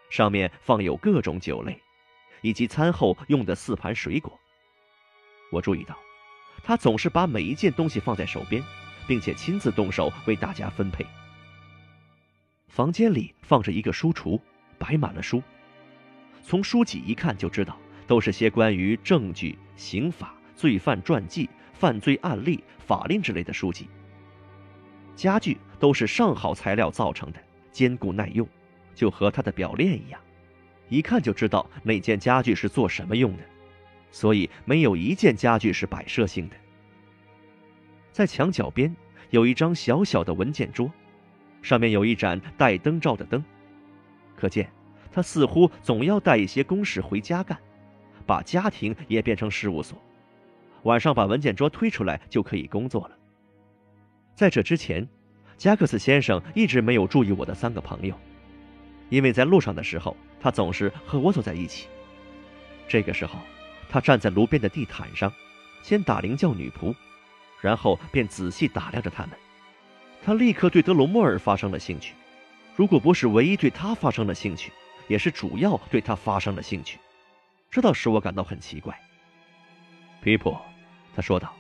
[0.08, 1.78] 上面放有各种酒类，
[2.40, 4.40] 以及餐后用的四盘水果。
[5.50, 5.94] 我注意到，
[6.62, 8.64] 他总是把每一件东西放在手边，
[9.06, 11.04] 并且亲自动手为大家分配。
[12.68, 14.40] 房间里放着一个书橱，
[14.78, 15.42] 摆满了书，
[16.42, 21.50] 从书籍一看就知道都是些关于证据、刑法、罪犯传记、
[21.82, 23.88] 犯罪案例、法令之类的书籍。
[25.16, 27.40] 家具都是上好材料造成的，
[27.72, 28.48] 坚固耐用，
[28.94, 30.20] 就和它的表链一样，
[30.88, 33.42] 一看就知道那件家具是做什么用的，
[34.12, 36.54] 所以没有一件家具是摆设性的。
[38.12, 38.94] 在墙角边
[39.30, 40.88] 有一张小小的文件桌，
[41.62, 43.44] 上面有一盏带灯罩的灯，
[44.36, 44.70] 可见
[45.10, 47.58] 他似乎总要带一些公事回家干，
[48.24, 50.00] 把家庭也变成事务所，
[50.82, 53.16] 晚上把文件桌推出来就可以工作了。
[54.34, 55.06] 在这之前，
[55.56, 58.14] 加克斯先生一直没有注意我的三个朋友，
[59.10, 61.86] 因为在路上的时候，他总是和我走在一起。
[62.88, 63.38] 这个时候，
[63.88, 65.32] 他站在炉边的地毯上，
[65.82, 66.94] 先打铃叫女仆，
[67.60, 69.32] 然后便仔细打量着他们。
[70.24, 72.14] 他立刻对德罗莫尔发生了兴趣，
[72.74, 74.72] 如果不是唯一对他发生了兴趣，
[75.08, 76.98] 也是主要对他发生了兴趣。
[77.70, 78.98] 这倒使我感到很奇怪。
[80.22, 80.56] 皮普，
[81.14, 81.54] 他说道，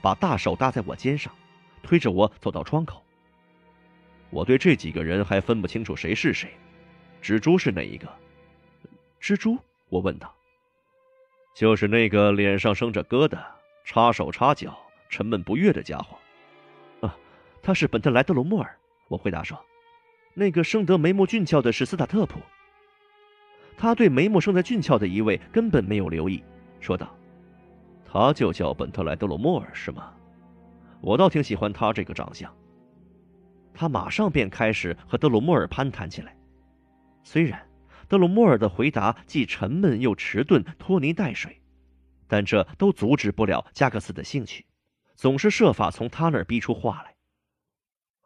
[0.00, 1.32] 把大手搭在我肩上。
[1.82, 3.00] 推着我走到窗口。
[4.30, 6.50] 我对这几个人还分不清楚谁是谁。
[7.22, 8.08] 蜘蛛是哪一个？
[9.20, 9.56] 蜘蛛？
[9.88, 10.28] 我问他。
[11.54, 13.38] 就是那个脸上生着疙瘩、
[13.84, 14.76] 插手插脚、
[15.08, 16.18] 沉闷不悦的家伙。
[17.06, 17.16] 啊，
[17.62, 18.76] 他是本特莱德罗莫尔。
[19.06, 19.56] 我回答说。
[20.34, 22.40] 那个生得眉目俊俏的是斯塔特普。
[23.78, 26.42] 他对眉目生得俊俏的一位根本没有留意，
[26.80, 27.16] 说道
[28.18, 30.14] ：“他就叫本特莱德罗莫尔，是吗？”
[31.02, 32.50] 我倒挺喜欢他这个长相。
[33.74, 36.34] 他马上便开始和德鲁莫尔攀谈起来。
[37.22, 37.60] 虽然
[38.08, 41.60] 德鲁莫尔的回答既沉闷又迟钝、拖泥带水，
[42.26, 44.64] 但这都阻止不了加克斯的兴趣，
[45.14, 47.14] 总是设法从他那儿逼出话来。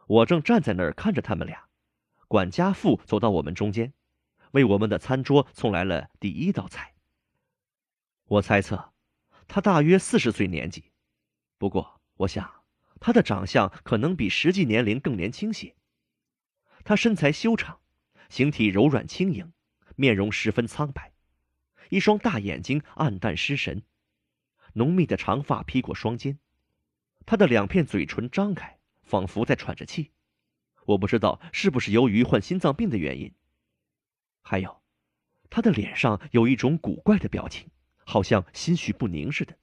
[0.06, 1.64] 我正站在那儿看着他们俩，
[2.28, 3.92] 管家父走到我们中间，
[4.52, 6.94] 为我们的餐桌送来了第一道菜。
[8.28, 8.89] 我猜测，
[9.52, 10.92] 他大约四十岁年纪，
[11.58, 12.62] 不过我想。
[13.00, 15.74] 他的长相可能比实际年龄更年轻些。
[16.84, 17.80] 他身材修长，
[18.28, 19.52] 形体柔软轻盈，
[19.96, 21.12] 面容十分苍白，
[21.88, 23.82] 一双大眼睛暗淡失神，
[24.74, 26.38] 浓密的长发披过双肩。
[27.26, 30.12] 他的两片嘴唇张开，仿佛在喘着气。
[30.84, 33.34] 我不知道是不是由于患心脏病的原因。
[34.42, 34.82] 还有，
[35.48, 37.70] 他的脸上有一种古怪的表情，
[38.10, 39.56] 好像心绪不宁似的。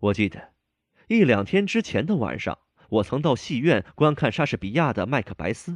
[0.00, 0.54] 我记得。
[1.08, 2.58] 一两天之前的晚上，
[2.88, 5.72] 我曾到戏院观看莎士比亚的《麦克白斯》，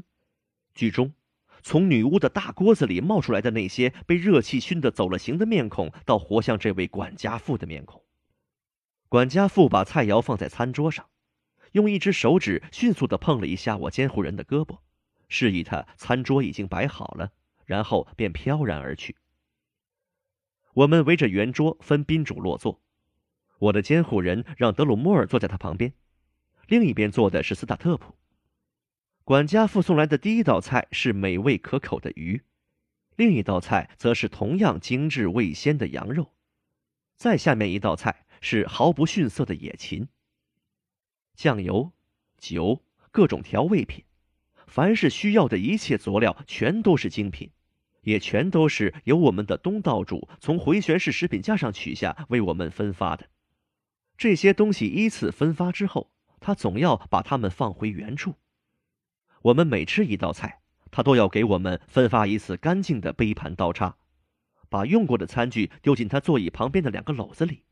[0.75, 1.15] 剧中
[1.63, 8.03] 从女巫的大锅子里冒出来的那些被热气熏得走了形的面孔，倒活像这位管家妇的面孔。
[9.09, 11.07] 管家妇把菜肴放在餐桌上，
[11.71, 14.81] 用一只手指迅速地碰了一下我监护人的胳膊，
[15.29, 17.31] 示意他餐桌已经摆好了，
[17.67, 19.15] 然后便飘然而去。
[20.81, 22.81] 我们围着圆桌分宾主落座。
[23.59, 25.93] 我的监护人让德鲁莫尔坐在他旁边，
[26.69, 28.15] 另一边坐的是斯塔特普。
[29.23, 32.43] 管家附送来的第一道菜是美味可口的鱼，
[33.17, 36.33] 另一道菜则是同样精致味鲜的羊肉，
[37.15, 40.09] 再下面一道菜是毫不逊色的野禽。
[41.35, 41.93] 酱油、
[42.39, 44.07] 酒、各种调味品，
[44.67, 47.51] 凡是需要的一切佐料，全都是精品，
[48.03, 53.27] 也全都是由我们的东道主从回旋式食品架上取下为我们分发的。
[54.17, 58.35] 这些东西依次分发之后，他总要把它们放回原处。
[59.43, 63.97] 我们每吃一道菜，他都要给我们分发一次干净的杯盘刀叉，
[64.69, 67.65] 把用过的餐具丢进他座椅旁边的两个篓子里。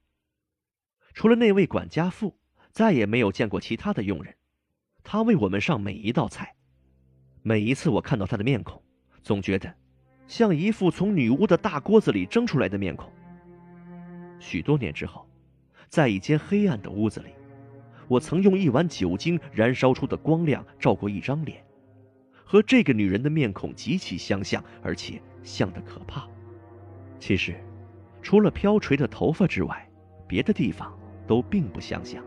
[1.12, 2.39] 除了那位管家妇，
[2.70, 4.37] 再也没有见过其他的佣人。
[5.03, 6.57] 他为我们上每一道菜，
[7.43, 8.83] 每一次我看到他的面孔，
[9.22, 9.74] 总觉得
[10.29, 13.11] 像一副从女巫的大锅子里蒸出来的面孔。
[14.39, 15.26] 许多年之后，
[15.89, 17.31] 在一间黑暗的屋子里。
[18.07, 21.62] 我曾用一碗酒精燃烧出的光亮照过一张脸，
[22.43, 26.26] 和这个女人的面孔极其相像，而且像得可怕。
[27.18, 27.55] 其实，
[28.22, 29.87] 除了飘垂的头发之外，
[30.26, 30.91] 别的地方
[31.26, 32.24] 都并不相像。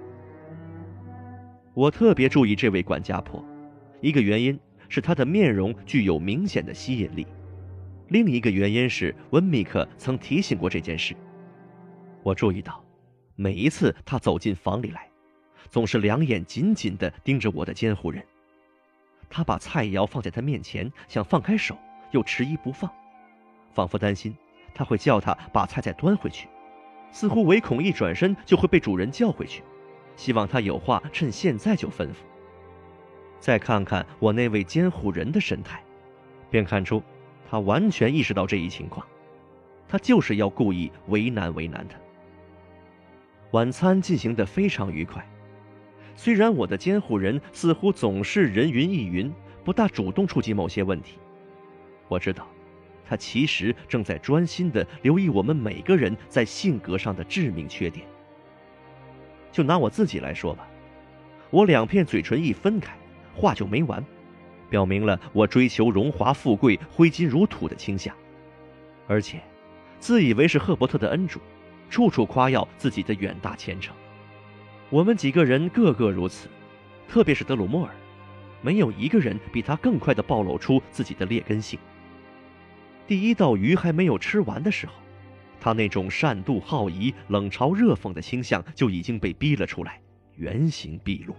[1.73, 3.43] 我特别注意这位管家婆，
[4.01, 7.25] 一个原因是她的面容具有明显的吸引力，
[8.11, 11.15] 另一个原因是温米克曾提醒过这件事。
[12.23, 12.83] 我注意到，
[13.37, 15.09] 每一次他走进房里来。
[15.69, 18.21] 总是两眼紧紧地盯着我的监护人。
[19.29, 21.77] 他把菜肴放在他面前，想放开手，
[22.11, 22.91] 又迟疑不放，
[23.71, 24.35] 仿佛担心
[24.73, 26.49] 他会叫他把菜再端回去，
[27.13, 29.63] 似乎唯恐一转身就会被主人叫回去，
[30.17, 32.15] 希望他有话趁现在就吩咐。
[33.39, 35.81] 再看看我那位监护人的神态，
[36.49, 37.01] 便看出
[37.51, 39.05] 他完全意识到这一情况，
[39.85, 41.97] 他就是要故意为难为难他。
[43.51, 45.21] 晚餐进行的非常愉快。
[46.15, 49.29] 虽然我的监护人似乎总是人云亦云，
[49.65, 51.19] 不大主动触及某些问题，
[52.07, 52.47] 我知道，
[53.05, 58.07] 他其实正在专心的留意我们每个人在性格上的致命缺点。
[59.51, 60.65] 就拿我自己来说吧，
[61.49, 62.95] 我两片嘴唇一分开，
[63.35, 64.01] 话就没完，
[64.71, 68.15] 表明了我追求荣华富贵、挥金如土的倾向，
[69.05, 69.41] 而且，
[69.99, 71.41] 自以为是赫伯特的恩主，
[71.89, 73.93] 处处夸耀自己的远大前程。
[74.89, 76.47] 我们几个人个个如此，
[77.09, 77.93] 特别是德鲁莫尔，
[78.61, 81.77] 没有一个人比他更快地暴露出自己的劣根性。
[83.05, 84.93] 第一道鱼还没有吃完的时候，
[85.59, 89.99] 他那种善妒好疑、冷嘲热讽的倾向就已经被逼了出来，
[90.37, 91.35] 原形毕露。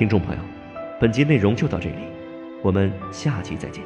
[0.00, 0.40] 听众朋友，
[0.98, 1.96] 本集内容就到这里，
[2.62, 3.84] 我们下集再见。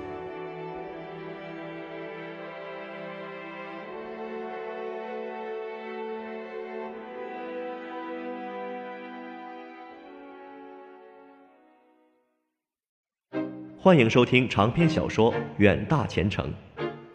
[13.76, 16.48] 欢迎收听长篇小说《远大前程》，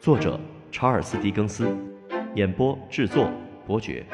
[0.02, 0.38] 作者
[0.74, 1.74] 查尔斯·狄更斯，
[2.36, 3.32] 演播制作
[3.66, 4.06] 伯爵。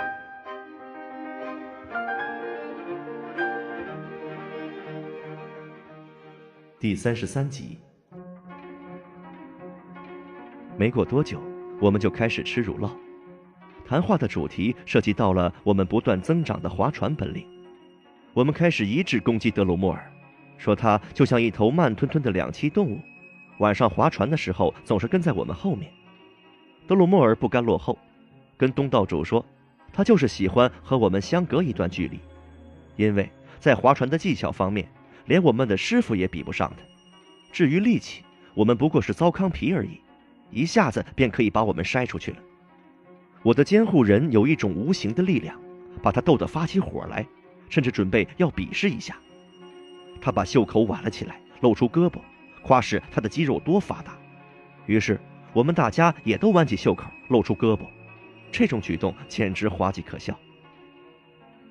[6.86, 7.80] 第三十三集，
[10.78, 11.42] 没过多久，
[11.82, 12.92] 我们就开始吃乳酪。
[13.84, 17.44] 谈话的主题涉及到了我们不断增长的划船本领。
[18.36, 20.12] 我们开始一致攻击德鲁莫尔，
[20.60, 23.00] 说他就像一头慢吞吞的两栖动物，
[23.58, 25.92] 晚上划船的时候总是跟在我们后面。
[26.86, 27.98] 德鲁莫尔不甘落后，
[28.58, 29.44] 跟东道主说，
[29.92, 32.20] 他就是喜欢和我们相隔一段距离，
[32.96, 33.28] 因为
[33.58, 34.88] 在划船的技巧方面。
[35.26, 36.78] 连我们的师傅也比不上的。
[37.52, 38.24] 至于力气，
[38.54, 40.00] 我们不过是糟糠皮而已，
[40.50, 42.38] 一下子便可以把我们筛出去了。
[43.44, 45.60] 我的监护人有一种无形的力量，
[46.02, 47.26] 把他逗得发起火来，
[47.70, 49.16] 甚至准备要比试一下。
[50.20, 52.20] 他把袖口挽了起来，露出胳膊，
[52.64, 54.18] 夸示他的肌肉多发达。
[54.88, 55.20] 于是
[55.54, 57.86] 我们大家也都挽起袖口，露出胳膊。
[58.52, 60.38] 这种举动简直滑稽可笑。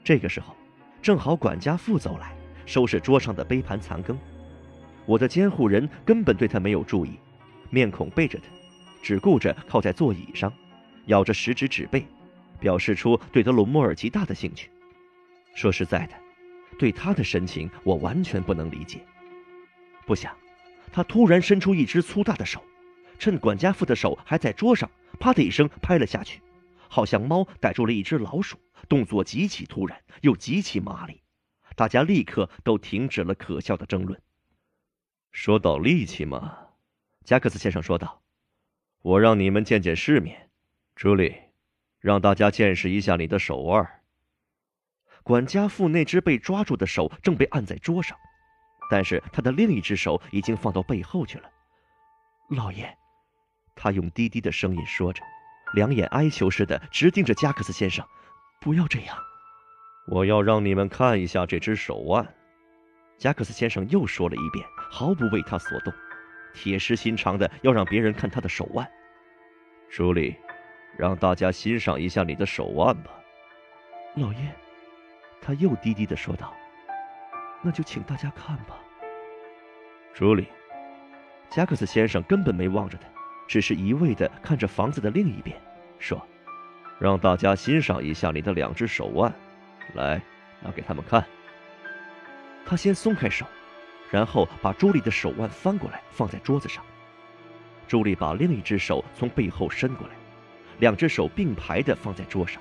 [0.04, 0.54] 这个时候，
[1.02, 2.36] 正好管家妇走来。
[2.66, 4.18] 收拾桌上的杯盘残羹，
[5.06, 7.18] 我的监护人根本对他没有注意，
[7.70, 8.44] 面孔背着他，
[9.02, 10.52] 只顾着靠在座椅上，
[11.06, 12.06] 咬着食指指背，
[12.58, 14.70] 表示出对德鲁莫尔极大的兴趣。
[15.54, 16.14] 说实在的，
[16.78, 19.00] 对他的神情我完全不能理解。
[20.06, 20.34] 不想，
[20.90, 22.62] 他突然伸出一只粗大的手，
[23.18, 24.90] 趁管家父的手还在桌上，
[25.20, 26.40] 啪的一声拍了下去，
[26.88, 28.56] 好像猫逮住了一只老鼠，
[28.88, 31.20] 动作极其突然又极其麻利。
[31.74, 34.20] 大家立刻都停止了可笑的争论。
[35.32, 36.68] 说到力气嘛，
[37.24, 38.22] 加克斯先生说道
[39.02, 40.50] ：“我让你们见见世面。
[40.94, 41.34] 朱莉，
[41.98, 44.00] 让大家见识一下你的手腕。
[45.24, 48.16] 管家父那只被抓住的手正被按在桌上，
[48.90, 51.50] 但是他的另一只手已经放到背后去了。
[52.50, 52.96] 老爷，
[53.74, 55.22] 他用低低的声音说着，
[55.72, 58.06] 两眼哀求似的直盯着加克斯先生
[58.60, 59.18] ：“不要这样，
[60.06, 62.26] 我要让你们看一下这只手腕。”
[63.16, 65.92] 贾克斯先生又说了一遍，毫不为他所动，
[66.52, 68.86] 铁石心肠的要让别人看他的手腕。
[69.88, 70.34] 朱莉，
[70.98, 73.12] 让大家欣赏一下你的手腕吧。
[74.16, 74.52] 老爷，
[75.40, 76.52] 他又低低的说道
[77.62, 78.76] ：“那就请大家看吧。”
[80.12, 80.48] 朱莉，
[81.48, 83.08] 贾克斯先生根本没望着他，
[83.46, 85.56] 只是一味的看着房子的另一边，
[86.00, 86.20] 说
[86.98, 89.32] ：“让大家欣赏一下你的两只手腕，
[89.92, 90.20] 来，
[90.60, 91.24] 拿给他们看。”
[92.66, 93.46] 他先松开手，
[94.10, 96.82] 然后把朱莉的手腕翻过来放在桌子上。
[97.86, 100.14] 朱莉把另一只手从背后伸过来，
[100.78, 102.60] 两只手并排的放在桌上。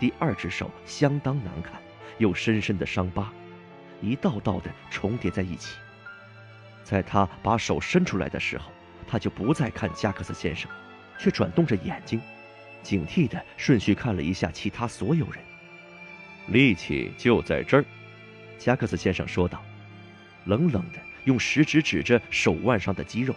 [0.00, 1.80] 第二只手相当难看，
[2.18, 3.30] 有深深的伤疤，
[4.00, 5.76] 一道道的重叠在一起。
[6.82, 8.72] 在他把手伸出来的时候，
[9.06, 10.70] 他就不再看加克斯先生，
[11.18, 12.20] 却转动着眼睛，
[12.82, 15.44] 警惕的顺序看了一下其他所有人。
[16.46, 17.84] 力气就在这儿。
[18.58, 19.62] 加克斯先生说道，
[20.44, 23.34] 冷冷的用食指指着手腕上的肌肉。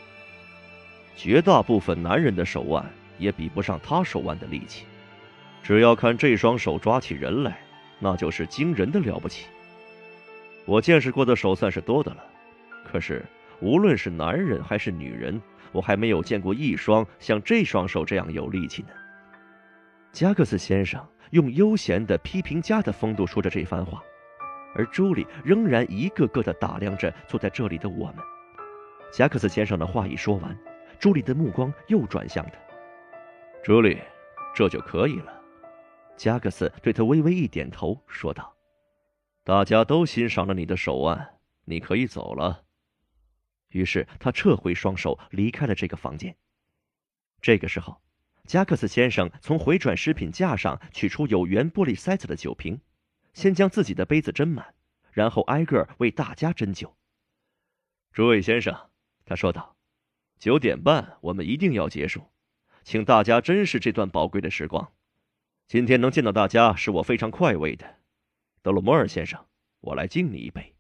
[1.16, 2.86] 绝大部分男人的手腕
[3.18, 4.86] 也比不上他手腕的力气。
[5.62, 7.60] 只要看这双手抓起人来，
[8.00, 9.48] 那就是惊人的了不起。
[10.66, 12.24] 我见识过的手算是多的了，
[12.86, 13.26] 可是
[13.60, 15.42] 无论是男人还是女人，
[15.74, 18.90] 我还没有见过一双像这双手这样有力气的。
[20.14, 24.04] 加克斯先生用悠闲的批评家的风度说着这番话。
[24.76, 28.18] 而朱莉仍然一个个的打量着坐在这里的我们。
[29.12, 30.56] 贾克斯先生的话一说完，
[31.00, 32.54] 朱莉的目光又转向他。
[33.64, 34.00] 朱莉，
[34.54, 35.42] 这就可以了。
[36.16, 38.54] 加克斯对他微微一点头，说道
[39.44, 42.64] ：“大家都欣赏了你的手腕，你可以走了。”
[43.70, 46.36] 于是他撤回双手，离开了这个房间。
[47.42, 48.00] 这个时候，
[48.50, 52.82] 加克斯先生从回转食品架上取出有圆玻璃塞子的酒瓶。
[53.32, 54.74] 先将自己的杯子斟满，
[55.12, 56.98] 然后挨个为大家斟酒。
[58.12, 58.90] 诸位先生，
[59.24, 59.78] 他说道
[60.40, 62.24] ：“九点半我们一定要结束，
[62.84, 64.92] 请大家珍视这段宝贵的时光。
[65.68, 67.98] 今天能见到大家是我非常快慰的。
[68.64, 69.46] 德鲁莫尔先生，
[69.82, 70.74] 我来敬你一杯。”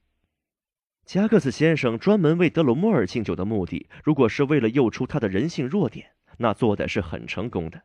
[1.06, 7.84] 加克斯先生专门为德鲁莫尔敬酒的目的，如果是为了诱出他的人性弱点，那做的是很成功的。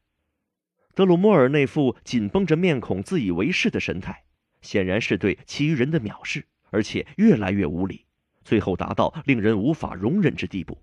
[0.94, 4.24] 德鲁莫尔那副紧绷着面孔、自以为是的神态。
[4.62, 8.07] 显然是对其余人的藐视，而且越来越无礼，
[8.46, 10.82] 最后达到令人无法容忍之地步。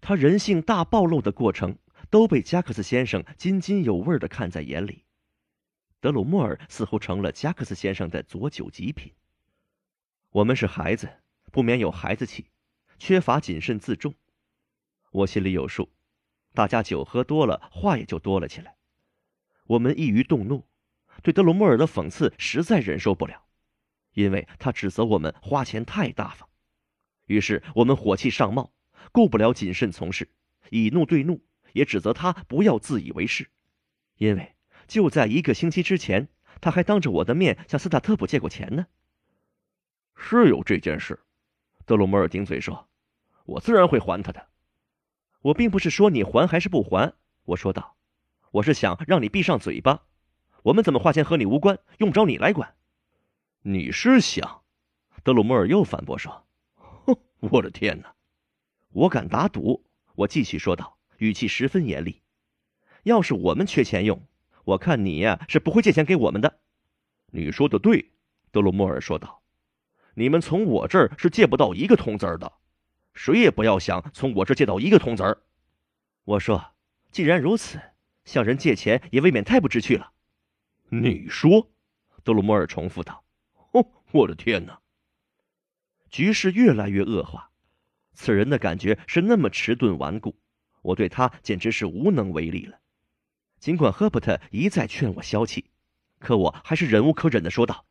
[0.00, 1.76] 他人性大暴露的过程
[2.10, 5.02] 都被加克斯先生津津有味的看在眼里。
[5.98, 9.12] 德鲁莫尔似乎成了加克斯先生的佐酒极品。
[10.30, 11.08] 我们是孩子，
[11.50, 12.46] 不免有孩子气，
[13.00, 14.14] 缺乏谨慎自重。
[15.10, 15.88] 我心里有数，
[16.54, 18.76] 大家酒喝多了，话也就多了起来。
[19.66, 20.66] 我们易于动怒。
[21.22, 23.44] 对德鲁莫尔的讽刺实在忍受不了，
[24.14, 26.48] 因为他指责我们花钱太大方。
[27.26, 28.72] 于是我们火气上冒，
[29.12, 30.30] 顾不了谨慎从事，
[30.70, 31.44] 以怒对怒，
[31.74, 33.48] 也指责他不要自以为是。
[34.16, 34.56] 因为
[34.88, 36.28] 就在一个星期之前，
[36.60, 38.86] 他还当着我的面向斯塔特普借过钱呢。
[40.16, 41.20] 是有这件事，
[41.84, 42.88] 德鲁莫尔顶嘴说
[43.44, 44.48] ：“我自然会还他的。”
[45.42, 47.12] 我并不是说你还还是不还，
[47.44, 47.96] 我说道
[48.52, 50.04] ：“我是想让你闭上嘴巴。”
[50.62, 52.76] 我们怎么花钱和你无关，用不着你来管。
[53.62, 54.62] 你是想？
[55.24, 56.44] 德鲁莫尔又反驳说
[56.74, 58.14] ：“哼，我的天哪！
[58.90, 62.22] 我敢打赌。”我继续说道，语气十分严厉
[63.02, 64.22] ：“要是我们缺钱用，
[64.64, 66.60] 我看你呀是不会借钱给我们的。”
[67.34, 68.12] 你说的对，
[68.52, 69.42] 德鲁莫尔说道
[70.14, 72.52] ：“你们从我这儿是借不到一个铜子儿的，
[73.14, 75.42] 谁也不要想从我这借到一个铜子儿。”
[76.24, 76.74] 我说
[77.10, 77.80] ：“既然如此，
[78.24, 80.12] 向人借钱也未免太不知趣了。”
[80.88, 81.70] 你说，
[82.22, 83.24] 德鲁莫尔重复道
[83.72, 84.80] ：“哦，我的天哪！”
[86.10, 87.50] 局势越来越恶化，
[88.12, 90.38] 此人的感觉是那么迟钝顽固，
[90.82, 92.78] 我对他简直是无能为力了。
[93.58, 95.70] 尽管赫伯特一再劝我消气，
[96.18, 97.86] 可我还是忍无可忍的说道：“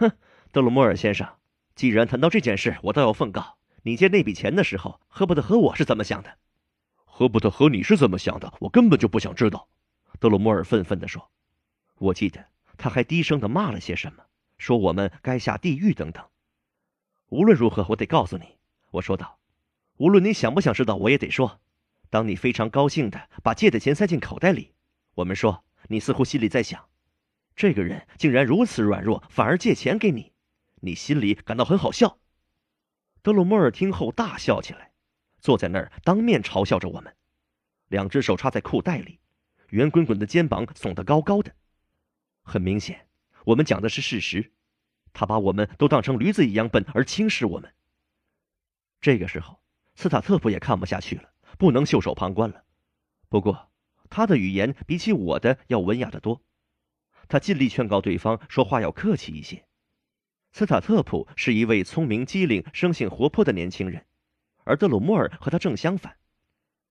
[0.00, 0.10] 哼，
[0.50, 1.28] 德鲁莫尔先生，
[1.74, 3.57] 既然谈到这件事，我倒要奉告：
[3.88, 6.36] 你借那笔钱的时候，赫伯特和我是怎么想的？
[7.06, 8.52] 赫伯特和你是怎么想的？
[8.60, 9.66] 我根本就不想知道。”
[10.20, 11.30] 德鲁莫尔愤愤地说。
[11.96, 12.44] 我记得
[12.76, 14.22] 他还低声的骂了些什么，
[14.58, 16.22] 说我们该下地狱等等。
[17.30, 18.58] 无论如何，我得告诉你，
[18.90, 19.38] 我说道。
[19.96, 21.58] 无论你想不想知道，我也得说，
[22.10, 24.74] 当你非常高兴的把借的钱塞进口袋里，
[25.14, 26.84] 我们说你似乎心里在想，
[27.56, 30.32] 这个人竟然如此软弱，反而借钱给你，
[30.82, 32.18] 你心里感到很好笑。
[33.22, 34.92] 德鲁莫尔听后大笑起来，
[35.40, 37.14] 坐在那儿当面嘲笑着我们，
[37.88, 39.20] 两只手插在裤袋里，
[39.70, 41.54] 圆滚滚的肩膀耸得高高的。
[42.42, 43.08] 很明显，
[43.44, 44.52] 我们讲的是事实，
[45.12, 47.74] 他把我们都当成驴子一样笨而轻视我们。
[49.00, 49.60] 这个时候，
[49.94, 51.30] 斯塔特普也看不下去了。
[51.56, 52.62] 不能袖手旁观了。
[53.28, 53.70] 不过，
[54.08, 56.40] 他的语言比起我的要文雅得多。
[57.26, 59.66] 他尽力劝告对方说话要客气一些。
[60.52, 64.06] 斯塔特普是一位聪明机灵、生性活泼的年轻人，
[64.64, 66.16] 而德鲁莫尔和他正相反，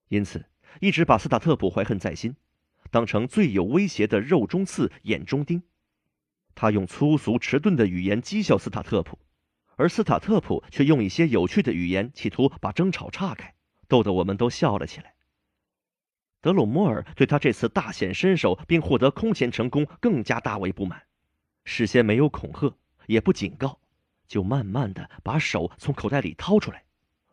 [0.07, 0.45] 因此
[0.79, 2.35] 一直把斯塔特普怀恨在心，
[2.91, 5.63] 当成最有威胁的肉中刺、眼中钉。
[6.55, 9.19] 他用粗俗迟钝的语言讥笑斯塔特普，
[9.75, 13.53] 而斯塔特普却用一些有趣的语言企图把争吵岔开。
[13.87, 15.13] 逗得我们都笑了起来。
[16.41, 21.03] 德鲁莫尔对他这次大显身手并获得空前成功更加大为不满，
[21.63, 22.77] 事先没有恐吓，
[23.07, 23.79] 也不警告，
[24.27, 26.83] 就慢慢的把手从口袋里掏出来，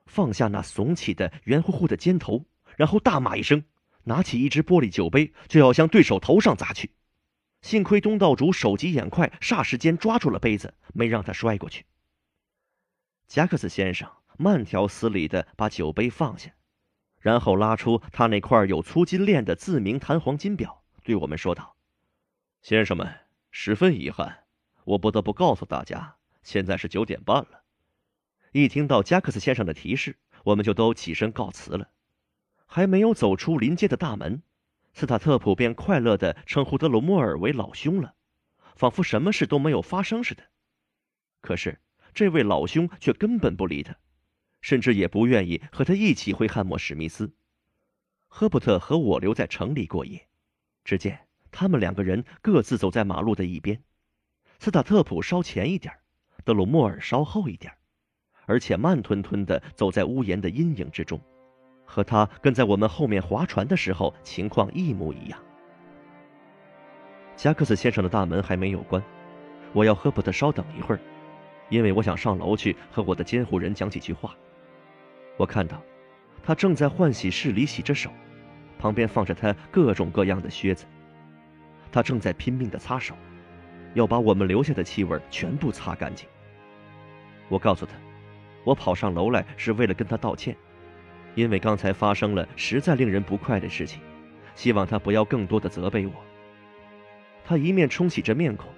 [0.07, 2.47] 放下那耸起的圆乎乎的尖头，
[2.79, 3.63] 然后大骂一声，
[4.05, 6.93] 拿起一只玻璃酒杯就要向对手头上砸去。
[7.61, 11.85] 幸亏东道主手疾眼快，霎时间抓住了杯子，没让他摔过去。
[13.29, 14.11] 加克斯先生。
[14.37, 16.51] 慢条斯理的把酒杯放下，
[17.21, 21.77] 然后拉出他那块有粗金链的自鸣弹簧金表，对我们说道
[22.61, 23.21] ：“先生们，
[23.53, 24.44] 十分遗憾，
[24.85, 27.65] 我不得不告诉大家，现在是九点半了。”
[28.53, 31.91] 一听到加克斯先生的提示，我们就都起身告辞了。
[32.67, 34.43] 还没有走出临街的大门，
[34.93, 38.15] 斯塔特普便快乐的称呼德鲁莫尔为老兄了，
[38.77, 40.45] 仿佛什么事都没有发生似的。
[41.41, 41.81] 可是
[42.13, 43.97] 这位老兄却根本不理他。
[44.61, 47.35] 甚至也不愿意和他一起回汉默史密斯。
[48.29, 50.27] 赫伯特和我留在城里过夜。
[50.85, 53.85] 只见他们两个人各自走在马路的一边，
[54.65, 55.93] 斯塔特普稍前一点，
[56.43, 57.71] 德鲁莫尔稍后一点，
[58.47, 61.21] 而且慢吞吞地走在屋檐的阴影之中，
[61.85, 65.39] 和他跟在我们后面划船的时候情况一模一样。
[67.37, 69.05] 加克斯先生的大门还没有关，
[69.75, 71.01] 我要赫伯特稍等一会儿，
[71.69, 74.35] 因为我想上楼去和我的监护人讲几句话。
[75.37, 75.79] 我看到，
[76.43, 78.11] 他正在换洗室里洗着手，
[78.79, 80.87] 旁边放着他各种各样的靴子。
[81.93, 83.15] 他正在拼命地擦手，
[83.95, 86.29] 要把我们留下的气味全部擦干净。
[87.49, 87.93] 我告诉他，
[88.63, 90.55] 我跑上楼来是为了跟他道歉，
[91.35, 94.03] 因为刚才发生了实在令人不快的事情，
[94.55, 96.13] 希望他不要更多的责备我。
[97.45, 98.71] 他一面冲洗着面孔，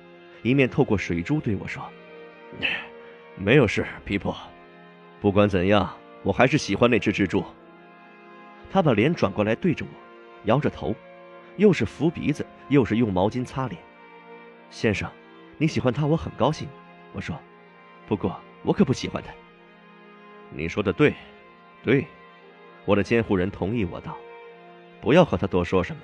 [0.42, 1.82] 一面透过水珠对我说
[3.36, 4.36] ：“没有事，皮婆。
[5.20, 7.44] 不管怎样。”我还是喜欢那只蜘蛛。
[8.68, 9.90] 他把脸转过来对着我，
[10.46, 10.92] 摇着头，
[11.56, 13.80] 又是扶鼻子，又是用毛巾擦脸。
[14.70, 15.10] 先生，
[15.58, 16.68] 你喜欢他，我很高兴。
[17.12, 17.38] 我说，
[18.06, 19.32] 不过我可不喜欢他。
[20.50, 21.14] 你说的对，
[21.82, 22.06] 对，
[22.84, 24.16] 我的监护人同意我道，
[25.00, 26.02] 不要和他多说什么，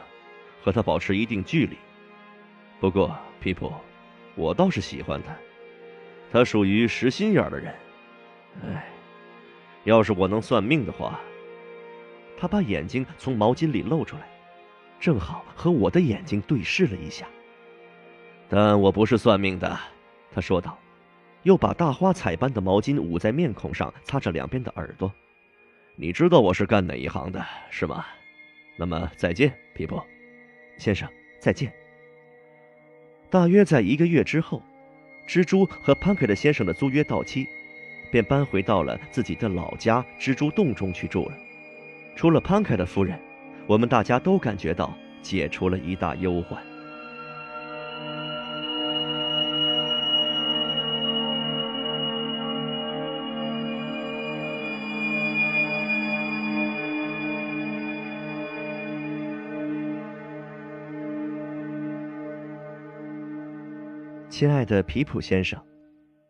[0.62, 1.76] 和他保持一定距离。
[2.80, 3.72] 不过皮普，
[4.34, 5.34] 我倒是喜欢他，
[6.32, 7.74] 他属于实心眼的人。
[8.64, 8.88] 唉。
[9.84, 11.18] 要是我能算命的话，
[12.38, 14.28] 他把眼睛从毛巾里露出来，
[15.00, 17.26] 正好和我的眼睛对视了一下。
[18.54, 19.80] 但我不是算命的，
[20.30, 20.78] 他说道，
[21.42, 25.10] 又把大花彩般的毛巾捂在面孔上，擦着两边的耳朵。
[25.96, 28.04] 你知道我是干哪一行的，是吗？
[28.76, 29.98] 那么再见，皮普
[30.76, 31.08] 先生，
[31.40, 31.72] 再见。
[33.30, 34.62] 大约在一个月之后，
[35.26, 37.48] 蜘蛛和潘克的先生的租约到期。
[38.10, 41.34] 便搬回到了自己的老家蜘蛛洞中去住了。
[42.14, 43.18] 除了潘凯的夫人，
[43.66, 46.62] 我们大家都感觉到解除了一大忧患。
[64.32, 65.62] 亲爱的皮普先生。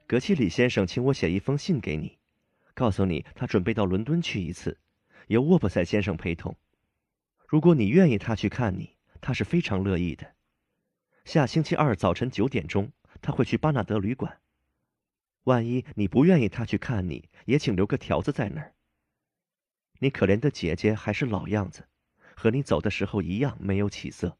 [0.08, 2.18] 格奇里先生请我写一封信给你，
[2.74, 4.76] 告诉你他准备到伦敦去一次，
[5.28, 6.56] 由沃伯塞先生陪同。
[7.46, 10.34] 如果你愿意他去看你，他是非常乐意的。
[11.24, 14.40] 下星期二早晨九点钟，他会去巴纳德旅馆。
[15.44, 18.74] 万一你不愿意他去看你，也请留个条子在那儿。
[20.00, 21.86] 你可怜的姐姐还是老样子，
[22.34, 24.36] 和你走的时候一样没有起色。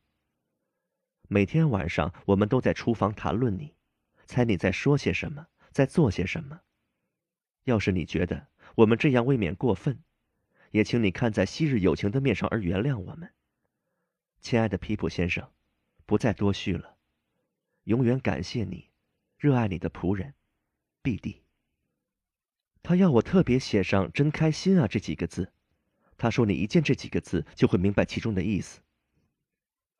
[1.32, 3.74] 每天晚上我们都在厨房谈论你，
[4.26, 5.46] 猜你在说些什么。
[5.70, 6.60] 在做些什么？
[7.64, 10.04] 要是你觉得我们这样未免过分，
[10.72, 13.32] 也请你看在昔日友情的面上而原谅我们。
[14.42, 15.50] 亲爱的皮普先生，
[16.04, 16.98] 不再多叙了。
[17.84, 18.90] 永远感谢你，
[19.38, 20.34] 热爱你的仆人
[21.00, 21.44] ，B D。
[22.82, 25.50] 他要我特别写上“真开心啊”这几个字。
[26.18, 28.82] 他说你一见这几个字就会明白其中的意思。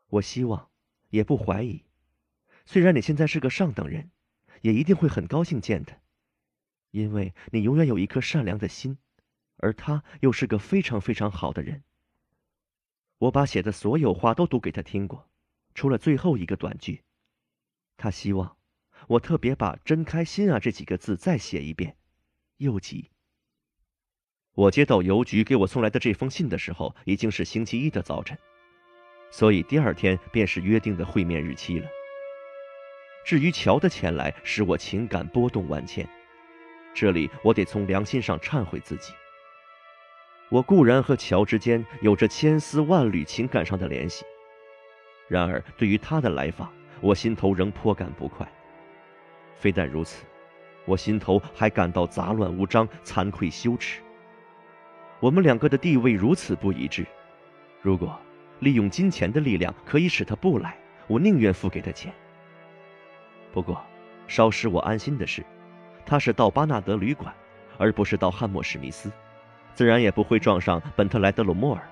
[0.09, 0.69] 我希望，
[1.13, 1.85] 也不怀疑，
[2.65, 4.11] 虽然你现在是个上等人，
[4.63, 5.95] 也一定会很高兴见他，
[6.91, 8.97] 因为你永远有一颗善良的心，
[9.59, 11.85] 而他又是个非常非常好的人。
[13.19, 15.29] 我把写的所有话都读给他听过，
[15.75, 17.03] 除了最后一个短句。
[17.99, 18.57] 他希望
[19.07, 21.95] 我特别把“真开心啊”这几个字再写一遍。
[22.57, 23.11] 又急。
[24.55, 28.39] 我接到邮局给我送来的这封信的时候，已经是星期一的早晨，
[29.33, 31.89] 所以第二天便是约定的会面日期了。
[33.25, 36.07] 至于乔的前来，使我情感波动万千。
[36.93, 39.15] 这里我得从良心上忏悔自己。
[40.51, 44.23] 我固然和乔之间有着千丝万缕情感上的联系，
[45.29, 48.47] 然而对于他的来访，我心头仍颇感不快。
[49.55, 50.27] 非但如此，
[50.85, 54.03] 我心头还感到杂乱无章、惭愧羞耻。
[55.21, 57.07] 我们两个的地位如此不一致，
[57.81, 58.21] 如果
[58.63, 60.77] 利用金钱的力量可以使他不来，
[61.09, 62.13] 我宁愿付给他钱。
[63.53, 63.85] 不过，
[64.29, 65.45] 稍使我安心的是，
[66.07, 67.35] 他是到巴纳德旅馆，
[67.77, 69.11] 而不是到汉默史密斯。
[69.75, 71.83] 自然也不会撞上本特莱德鲁莫尔。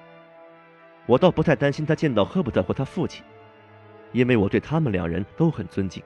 [1.07, 3.25] 我倒不太担心他见到赫伯特或他父亲，
[4.13, 6.01] 因为我对他们两人都很尊敬。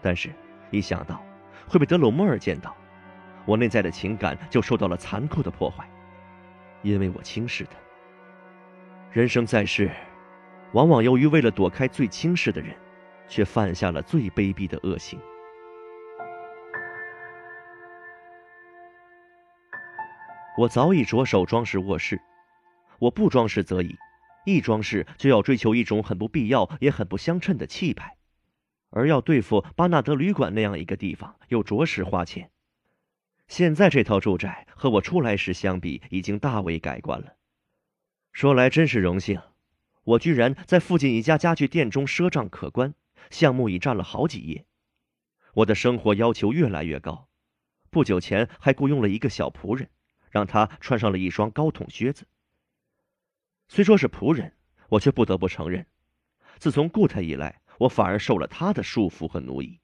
[0.00, 0.30] 但是，
[0.70, 1.22] 一想到
[1.68, 2.74] 会被德鲁莫尔见到，
[3.44, 5.86] 我内在的情感就受到了残酷的破坏，
[6.80, 7.72] 因为我轻视他。
[9.10, 9.90] 人生在世，
[10.72, 12.76] 往往由于为了躲开最轻视的人，
[13.26, 15.18] 却犯下了最卑鄙的恶行。
[20.58, 22.20] 我早已着手装饰卧室，
[22.98, 23.96] 我不装饰则已，
[24.44, 28.18] 一装饰就要追求一种很不必要也很不相称的气派，
[28.90, 32.50] 而要对付巴纳德旅馆那样一个地方，又着实花钱。
[33.46, 37.37] 现在这套住宅和我出来时相比，已经大为改观了。
[38.32, 39.40] 说来真是荣幸，
[40.04, 42.94] 我居然在附近一家家具店中赊账可观，
[43.30, 44.66] 项目已占了好几页。
[45.54, 47.28] 我的生活要求越来越高，
[47.90, 49.88] 不久前还雇佣了一个小仆人。
[50.30, 52.26] 让他穿上了一双高筒靴子。
[53.66, 54.54] 虽说是仆人，
[54.90, 55.86] 我却不得不承认，
[56.58, 59.80] 自从雇他以来，我反而受了他的束缚和奴役。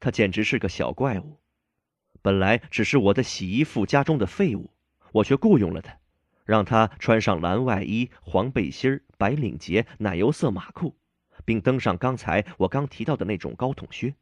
[0.00, 1.40] 他简直是个小怪物。
[2.22, 4.72] 本来只是我的洗衣服家中的废物，
[5.12, 5.96] 我却雇佣了他，
[6.44, 10.96] 让他穿上蓝外衣、黄背心白领结、奶油色马裤，
[11.44, 14.14] 并登上刚才我刚提到的那种高筒靴。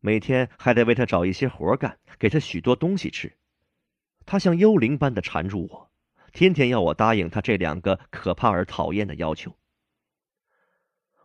[0.00, 3.32] 每天还得为他找一些活干，给他许多东西吃。
[4.26, 5.90] 他像幽灵般的缠住我，
[6.32, 9.56] 天天要我答应他这两个可怕而讨厌的要求。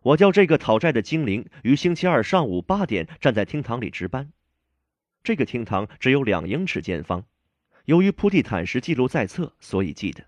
[0.03, 4.31] 我叫这个讨债的精灵于星期二上午八点站在厅堂里值班。
[5.23, 7.25] 这个厅堂只有两英尺见方，
[7.87, 10.27] 由于铺地毯时记录在册，所以记得。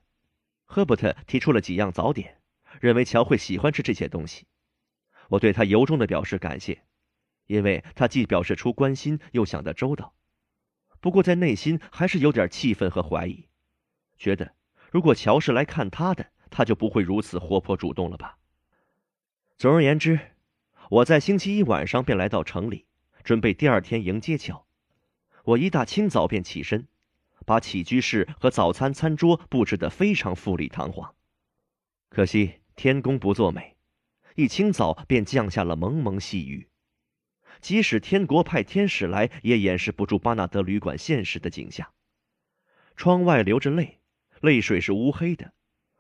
[0.64, 2.38] 赫伯特提出了几样早点，
[2.80, 4.46] 认为乔会喜欢吃这些东西。
[5.28, 6.84] 我对他由衷的表示感谢，
[7.48, 10.14] 因为他既表示出关心，又想得周到。
[11.02, 13.50] 不过，在内心还是有点气愤和怀疑，
[14.18, 14.54] 觉得
[14.90, 18.38] 如果乔是来看他的，他就不会如此活泼主动了吧。
[19.58, 20.18] 总而言之，
[20.90, 22.86] 我在星期一晚上便来到城里，
[23.26, 24.66] 准备第二天迎接乔。
[25.44, 26.88] 我一大清早便起身，
[27.50, 31.16] 把起居室和早餐餐桌布置得非常富丽堂皇。
[32.08, 33.76] 可惜天公不作美，
[34.36, 36.70] 一清早便降下了蒙蒙细雨。
[37.60, 41.92] 即使天国派天使来，也掩饰不住巴纳德旅馆现实的景象。
[42.96, 44.00] 窗外流着泪，
[44.42, 45.52] 泪水是乌黑的，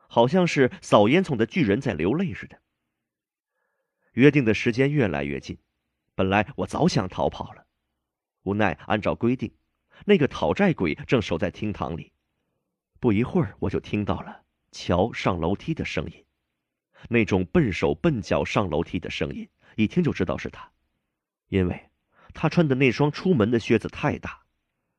[0.05, 2.61] 好像是扫烟囱的巨人在流泪似的。
[4.13, 5.57] 约定的时间越来越近，
[6.13, 7.65] 本来我早想逃跑了，
[8.43, 9.51] 无奈按照规定，
[10.05, 12.11] 那个讨债鬼正守在厅堂里。
[12.99, 16.25] 不一会儿，我就听到了乔上楼梯的声音，
[17.09, 20.69] 那种笨手笨脚上楼梯的声音，一听就知道是他。
[21.47, 21.89] 因为
[22.33, 24.41] 他穿的那双出门的靴子太大，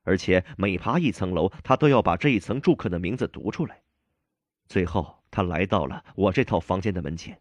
[0.02, 3.82] 而且每爬一层楼，他都要把这一层住客的名字读出来。
[4.66, 7.40] 最后，他来到了我这套房间的门前。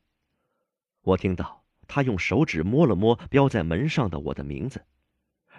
[1.02, 4.86] 我听到他用手指摸了摸标在门上的我的名字，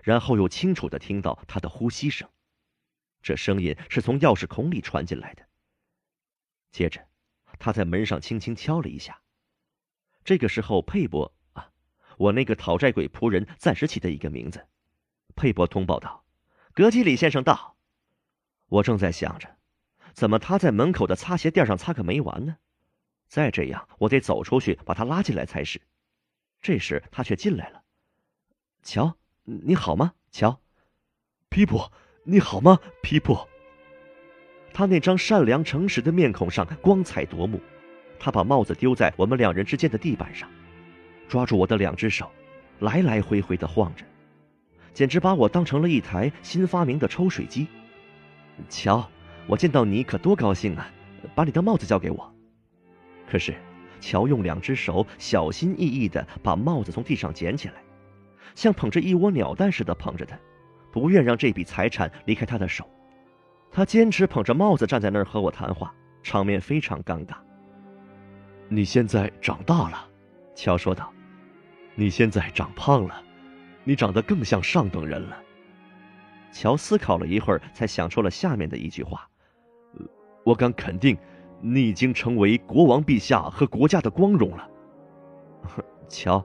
[0.03, 2.29] 然后又清楚的听到他的呼吸声，
[3.23, 5.47] 这声音是从钥匙孔里传进来的。
[6.71, 7.07] 接着，
[7.59, 9.21] 他在门上轻轻敲了一下。
[10.25, 11.71] 这个时候，佩伯啊。
[12.17, 14.67] 我那个讨债鬼仆人暂时起的一个名字，
[15.35, 16.25] 佩伯通报道
[16.75, 17.77] ：“格基里先生到。”
[18.69, 19.57] 我正在想着，
[20.13, 22.59] 怎么他在门口的擦鞋垫上擦个没完呢？
[23.27, 25.81] 再这样，我得走出去把他拉进来才是。
[26.61, 27.83] 这时他却进来了。
[28.83, 29.17] 瞧，
[29.51, 30.13] 你好吗？
[30.31, 30.61] 乔，
[31.49, 31.91] 皮普，
[32.23, 32.79] 你好吗？
[33.03, 33.37] 皮普。
[34.73, 37.61] 他那张善良诚实的面孔上光彩夺目。
[38.21, 40.49] 他把帽子丢在我们两人之间的地板上，
[41.27, 42.31] 抓住我的两只手，
[42.79, 44.05] 来来回回的晃着，
[44.95, 47.67] 简直把我当成了一台新发明的抽水机。
[48.69, 49.11] 乔，
[49.49, 50.89] 我见到你可多高兴啊！
[51.35, 52.33] 把你的帽子交给我。
[53.29, 53.57] 可是，
[54.01, 57.83] 乔用两只手小心翼翼地把帽子从地上捡起来，
[58.61, 60.39] 像捧着一窝鸟蛋似的捧着他，
[60.93, 62.87] 不愿让这笔财产离开他的手。
[63.71, 67.37] 他坚持捧着帽子站在那儿和我谈话，场面非常尴尬。
[68.69, 70.07] 你现在长大了，
[70.55, 71.11] 乔说道。
[71.95, 73.23] 你现在长胖了，
[73.83, 75.43] 你长得更像上等人了。
[76.53, 79.27] 乔思考了一会儿，才想出了下面的一句话
[80.45, 81.17] ：“我敢肯定，
[81.63, 84.69] 你已经成为国王陛下和国家的光荣了。”
[86.11, 86.45] 乔，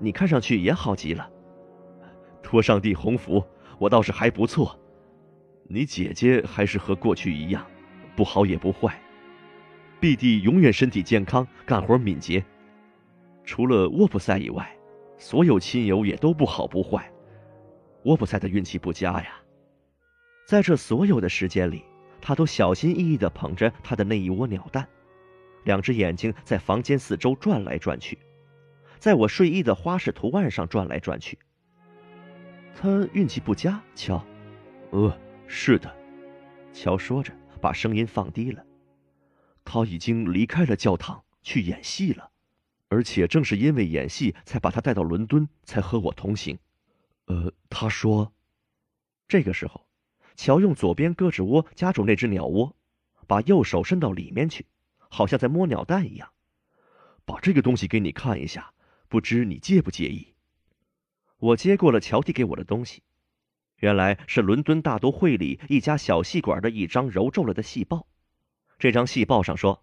[0.00, 1.30] 你看上去也好极了。
[2.42, 3.42] 托上帝鸿福，
[3.78, 4.78] 我倒是还不错。
[5.64, 7.66] 你姐姐还是和过去一样，
[8.14, 9.00] 不好也不坏。
[10.00, 12.44] 毕弟永远身体健康，干活敏捷。
[13.44, 14.70] 除了沃普赛以外，
[15.16, 17.10] 所有亲友也都不好不坏。
[18.02, 19.34] 沃普赛的运气不佳呀。
[20.46, 21.84] 在这所有的时间里，
[22.20, 24.86] 他都小心翼翼地捧着他的那一窝鸟蛋，
[25.64, 28.18] 两只眼睛在房间四周转来转去，
[28.98, 31.38] 在我睡衣的花式图案上转来转去。
[32.74, 34.24] 他运气不佳，乔。
[34.90, 35.94] 呃，是的，
[36.72, 38.64] 乔说着，把声音放低了。
[39.64, 42.30] 他已经离开了教堂去演戏了，
[42.88, 46.58] 而且正是因为演戏才把他带到伦敦，才和我同行。
[47.26, 48.32] 呃，他说，
[49.28, 49.86] 这个时候，
[50.34, 52.74] 乔用左边胳肢窝夹住那只鸟窝，
[53.26, 54.66] 把右手伸到里面去，
[55.08, 56.28] 好像在摸鸟蛋一样。
[57.24, 58.72] 把这个东西给你看一下，
[59.08, 60.31] 不知你介不介意？
[61.42, 63.02] 我接过了乔递给我的东西，
[63.78, 68.06] 原来是伦敦大都会里一家小戏馆的一张揉皱了的戏报。
[68.78, 69.82] 这张戏报上说，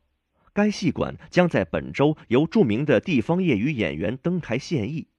[0.53, 5.09] 该戏馆将在本周由著名的地方业余演员登台献艺，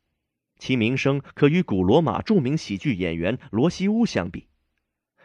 [0.58, 4.48] 其名声可与古罗马著名喜剧演员罗西乌相比，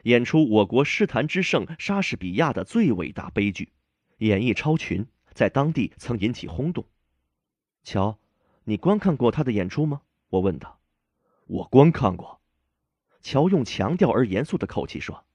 [0.04, 3.72] 演出我国诗坛之圣莎士比亚的最伟大悲剧，
[4.18, 6.86] 演绎超群，在当地曾引起轰动。
[7.86, 8.20] 乔，
[8.66, 10.02] 你观看过他的演出吗？
[10.28, 10.82] 我问道。
[11.46, 12.42] 我观看过。
[13.22, 15.26] 乔用强调而严肃的口气说：“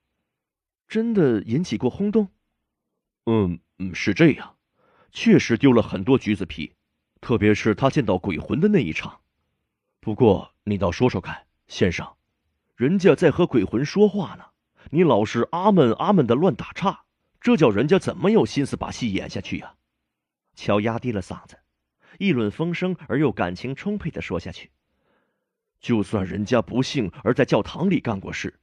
[0.87, 2.29] 真的引起过轰动？”
[3.27, 4.57] 嗯嗯，是这样，
[5.11, 6.73] 确实丢了很多橘子皮，
[7.21, 9.21] 特别是他见到鬼魂的那一场。
[10.01, 12.17] 不过你倒说说看，先生，
[12.77, 14.45] 人家在和鬼魂说话呢，
[14.91, 17.05] 你老是阿门阿门的乱打岔，
[17.41, 19.75] 这叫人家怎么有心思把戏演下去呀？
[20.55, 21.59] 乔压低了嗓子，
[22.19, 24.71] 议论风声而又感情充沛的说下去
[25.81, 28.61] ：“就算人家不幸而在教堂里干过事，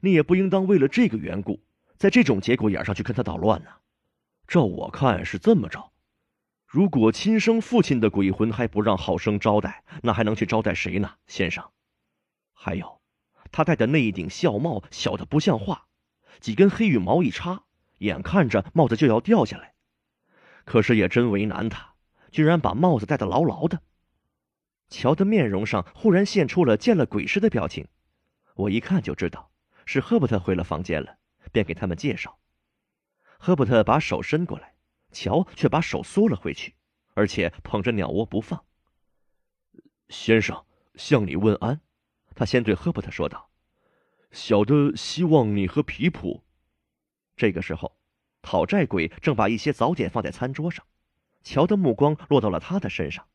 [0.00, 1.62] 你也不应当为了这个缘故，
[1.98, 3.70] 在这种节骨眼上去跟他捣乱呢。”
[4.46, 5.92] 照我看是这么着，
[6.66, 11.64] 如果亲生父亲的鬼魂还不让好生招待，那还能去招待谁呢，先生？
[12.52, 13.00] 还有，
[13.50, 15.86] 他戴的那一顶孝帽小的不像话，
[16.40, 17.64] 几根黑羽毛一插，
[17.98, 19.72] 眼看着帽子就要掉下来，
[20.64, 21.94] 可是也真为难他，
[22.30, 23.80] 居然把帽子戴得牢牢的。
[24.88, 27.88] 乔的面容上忽然现出了见了鬼似的表情，
[28.54, 29.50] 我一看就知道
[29.84, 31.18] 是赫伯特回了房间了，
[31.52, 32.38] 便给他们介绍。
[33.38, 34.74] 赫伯特把手伸过来，
[35.10, 36.74] 乔却把手缩了回去，
[37.14, 38.64] 而且捧着鸟窝不放。
[40.08, 41.80] 先生，向你问安。
[42.34, 43.50] 他先对赫伯特说道
[44.32, 46.42] ：“小的希望你和皮普。”
[47.36, 47.96] 这个时候，
[48.42, 50.84] 讨债鬼正把一些早点放在餐桌上，
[51.42, 53.26] 乔的目光落到了他的身上。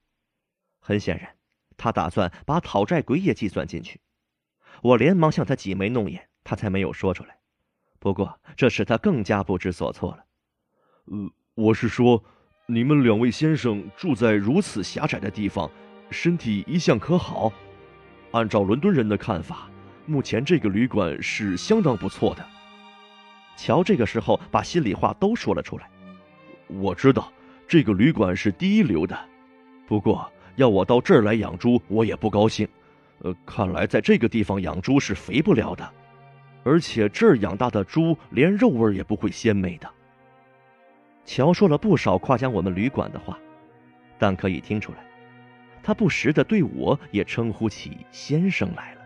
[0.79, 1.35] 很显然，
[1.77, 3.99] 他打算把讨债鬼也计算进去。
[4.81, 7.37] 我连忙向他挤眉弄眼，他才没有说出来。
[7.99, 10.25] 不过，这使他更加不知所措了。
[11.05, 12.23] 呃，我是说，
[12.65, 15.69] 你们两位先生住在如此狭窄的地方，
[16.09, 17.51] 身体一向可好？
[18.31, 19.69] 按照伦敦人的看法，
[20.05, 22.45] 目前这个旅馆是相当不错的。
[23.57, 25.89] 乔这个时候把心里话都说了出来。
[26.67, 27.33] 我知道
[27.67, 29.19] 这个旅馆是第一流的，
[29.85, 32.67] 不过要我到这儿来养猪，我也不高兴。
[33.19, 35.89] 呃，看来在这个地方养猪是肥不了的。
[36.65, 39.89] 而且这儿养大的猪连肉味也不会鲜美的。
[41.23, 43.39] 乔说了不少夸奖我们旅馆的话，
[44.17, 44.97] 但可以听出来，
[45.81, 48.98] 他不时的对我也称呼起先生来了。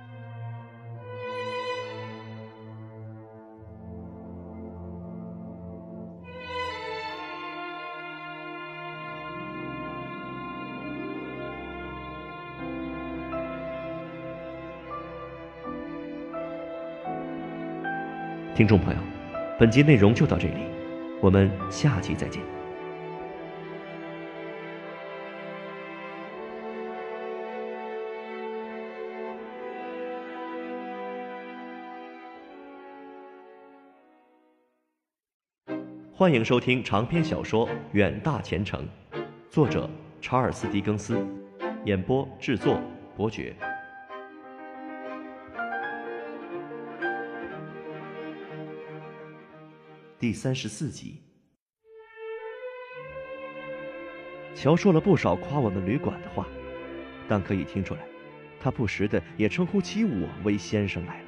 [18.63, 18.99] 听众朋友，
[19.59, 20.61] 本集内容就到这里，
[21.21, 22.41] 我们下期再见。
[36.15, 38.87] 欢迎收听长篇小说《远大前程》，
[39.49, 39.89] 作者
[40.21, 41.21] 查尔斯·狄更斯，
[41.83, 42.79] 演播制作
[43.17, 43.53] 伯爵。
[50.23, 51.19] 第三十四集，
[54.55, 56.47] 乔说了不少夸我们旅馆的话，
[57.27, 58.07] 但可以听出来，
[58.57, 61.27] 他不时的也称呼起我为先生来了。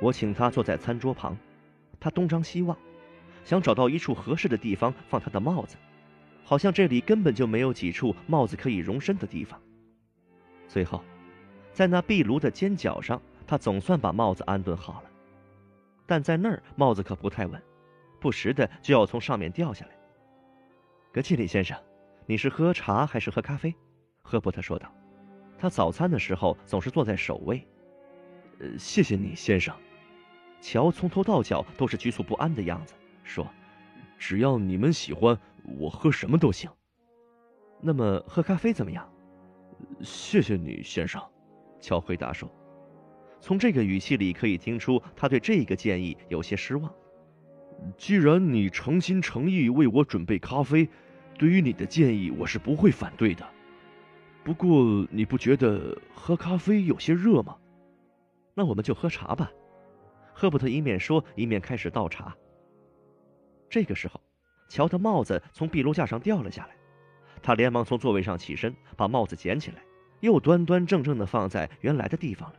[0.00, 1.36] 我请他坐在餐桌旁，
[1.98, 2.78] 他东张西望。
[3.42, 5.76] 想找到一处合适的地方放他的帽子，
[6.44, 9.60] 好像这里根本就没有几处帽子可以容身的地方。
[10.68, 11.02] 最后，
[11.72, 15.10] 在那壁炉的尖角上，他总算把帽子安顿好了，
[16.06, 17.60] 但在那儿帽子可不太稳，
[18.20, 19.92] 不时的就要从上面掉下来。
[21.12, 21.76] 格契里先生，
[22.26, 23.74] 你是喝茶还是喝咖啡？
[24.22, 24.92] 赫伯特说道。
[25.58, 27.66] 他早餐的时候总是坐在首位。
[28.60, 29.74] 呃，谢谢你，先生。
[30.60, 32.94] 乔从头到脚都是局促不安的样子。
[33.24, 33.46] 说
[34.18, 35.38] ：“只要你们喜欢，
[35.78, 36.70] 我喝什么都行。
[37.80, 39.10] 那么喝咖啡怎么样
[40.00, 41.22] ？”“谢谢你，先生。”
[41.80, 42.50] 乔回答说。
[43.40, 46.92] 从这个语气里可以听出，他对这个建议有些失望。
[47.96, 50.88] 既然你诚心诚意为我准备咖啡，
[51.38, 53.46] 对于你的建议我是不会反对的。
[54.42, 57.56] 不过你不觉得喝咖啡有些热吗？
[58.54, 59.50] 那我们就喝茶吧。
[60.32, 62.34] 赫伯特一面说，一面开始倒茶。
[63.68, 64.20] 这个时候，
[64.68, 66.74] 乔的帽子从壁炉架上掉了下来，
[67.42, 69.82] 他连忙从座位上起身，把帽子捡起来，
[70.20, 72.56] 又端端正正地放在原来的地方了。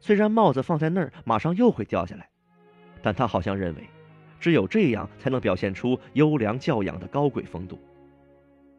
[0.00, 2.28] 虽然帽子放在那儿马上又会掉下来，
[3.02, 3.88] 但他好像认为，
[4.40, 7.78] 只有这样才能表现出优良教养的高贵风度。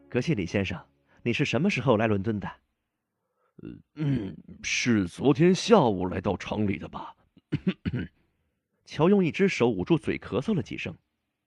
[0.08, 0.80] 格西里先生，
[1.22, 2.50] 你是什么时候来伦敦的？
[3.94, 7.14] 嗯，是昨天下午来到城里的吧？
[8.86, 10.96] 乔用一只手捂住嘴，咳嗽了几声。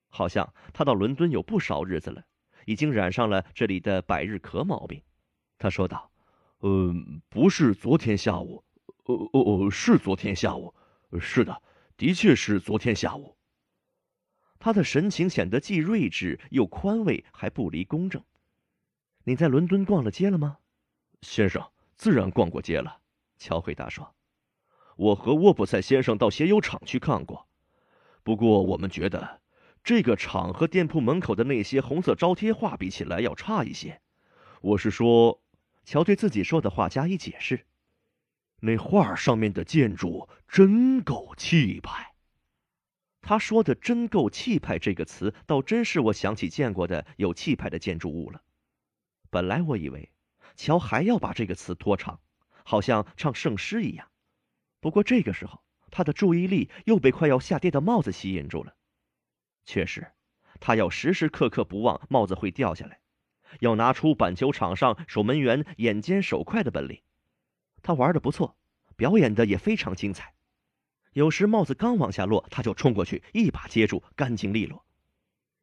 [0.09, 2.23] 好像他到伦敦有不少日子了，
[2.65, 5.01] 已经染上了这里的百日咳毛病。
[5.57, 6.11] 他说道
[6.59, 6.93] ：“呃，
[7.29, 8.63] 不是昨天下午，
[9.05, 10.73] 呃哦哦，是昨天下午，
[11.19, 11.61] 是的，
[11.97, 13.35] 的确是昨天下午。”
[14.63, 18.23] 他的神情显得既睿智又宽慰，还不离公正。
[19.25, 20.59] 你在伦敦逛了街了吗，
[21.21, 21.61] 先生？
[21.97, 23.01] 自然逛过街了。
[23.37, 24.15] 乔回答说
[24.95, 27.45] ：“我和沃普塞先生到鞋油厂去看过，
[28.23, 29.41] 不过我们觉得。”
[29.83, 33.99] 这个厂和店铺门口的那些红色招贴画比起来要差一些。
[34.61, 35.41] 我是说，
[35.83, 37.65] 乔对自己说的话加以解释。
[38.61, 42.12] 那画上面的建筑真够气派。
[43.23, 48.43] 他说的“真够气派”这个词，倒真是我想起见过的有气派的建筑物了。
[49.29, 50.11] 本来我以为，
[50.55, 52.19] 乔还要把这个词拖长，
[52.65, 54.11] 好像唱圣诗一样。
[54.81, 58.75] 不过这个时候，他的注意力又被快要下跌的帽子吸引住了。
[59.63, 60.11] 确实，
[60.59, 62.99] 他要时时刻刻不忘帽子会掉下来，
[63.61, 67.01] 要拿出板球场上守门员眼尖手快的本领。
[67.81, 68.57] 他玩的不错，
[68.97, 70.35] 表演的也非常精彩。
[71.13, 74.83] 有时帽子刚往下落，他就冲过去一把接住，干净利落；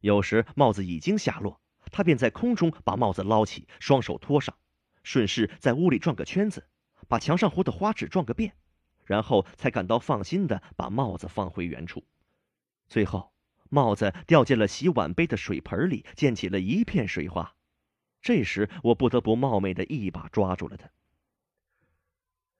[0.00, 1.60] 有时帽子已经下落，
[1.92, 4.56] 他便在空中把帽子捞起，双手托上，
[5.02, 6.66] 顺势在屋里转个圈子，
[7.08, 8.54] 把墙上糊的花纸转个遍，
[9.04, 12.04] 然后才感到放心的把帽子放回原处。
[12.88, 13.30] 最后。
[13.72, 17.54] 帽子掉进了洗碗杯的水盆里，溅起了一片水花。
[18.20, 20.90] 这时，我不得不冒昧的一把抓住了他。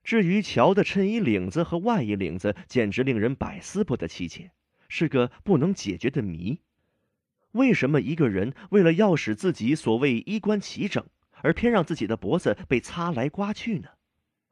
[0.02, 4.50] 至于乔的衬衣领子和外衣领子，简直令人百思不得其解，
[4.88, 6.60] 是个不能解决的谜。
[7.52, 11.04] 为什么一个人为了要使自己所谓衣冠齐整，
[11.42, 13.88] 而偏让自己的脖子被擦来刮去呢？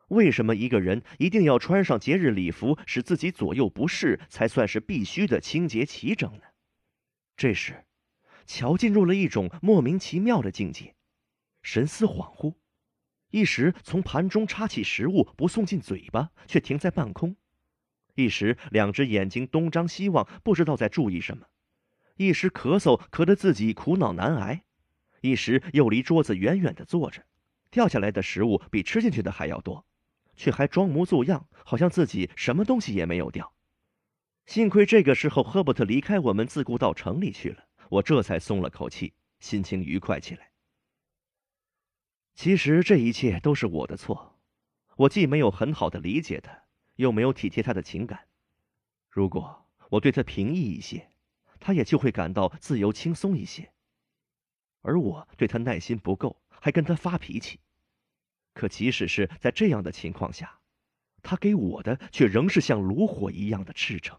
[0.09, 6.43] 为什么一个人一定要穿上节日礼服，使自己左右不适，才算是必须的清洁齐整呢？
[7.37, 7.85] 这时，
[8.47, 10.95] 乔进入了一种莫名其妙的境界，
[11.62, 12.55] 神思恍惚，
[13.31, 17.35] 一时从盘中插起食物不送进嘴巴，却停在半空；
[18.15, 21.47] 一时两只眼睛东张西望，不知道在注意什么；
[22.17, 24.63] 一时咳嗽咳得自己苦恼难挨；
[25.21, 27.25] 一时又离桌子远远的坐着，
[27.71, 29.85] 掉下来的食物比吃进去的还要多。
[30.41, 33.53] 却还装模作样，好像自己什么东西也没有掉。
[34.47, 40.48] 幸亏这个时候赫伯特离开我们，自顾到城里去了，我这才松了口气，心情愉快起来。
[42.39, 44.39] 其实这一切都是我的错，
[44.94, 48.28] 我既没有很好的理解他，又没有体贴他的情感。
[49.10, 51.10] 如果我对他平易一些，
[51.59, 53.73] 他也就会感到自由轻松一些。
[54.82, 57.59] 而我对他耐心不够，还跟他发脾气。
[58.55, 60.60] 可即使是在这样的情况下，
[61.24, 64.16] 他给我的却仍是像炉火一样的赤诚。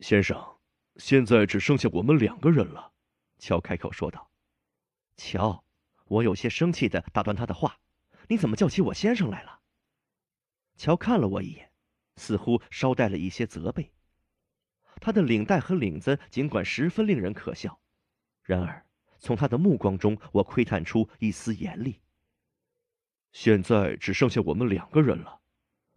[0.00, 0.58] 先生，
[0.96, 2.92] 现在只剩下我们两个人了，
[3.38, 4.30] 乔开口说道。
[5.16, 5.64] 乔，
[6.10, 7.78] 我有些生气的打断他的话
[8.26, 9.60] ：“你怎么叫起我先生来了？”
[10.76, 11.70] 乔看了我一眼，
[12.16, 13.92] 似乎稍带了一些责备。
[15.00, 17.80] 他的领带和领子尽管十分令人可笑，
[18.42, 18.84] 然而
[19.20, 22.00] 从他的目光中，我窥探出一丝严厉。
[23.30, 25.40] 现在只剩下我们两个人了，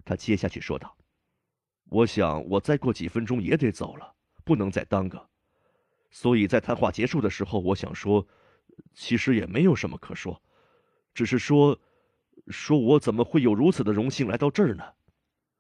[0.06, 0.96] 他接下去说道
[1.90, 5.28] ：“我想我再过几分钟也得走了，不能再耽搁。
[6.12, 8.28] 所以在谈话结束的时候，我想说，
[8.94, 10.42] 其实也没有什么可说，
[11.14, 11.80] 只是说。”
[12.48, 14.84] 说我怎么会有如此的荣幸来到这儿呢？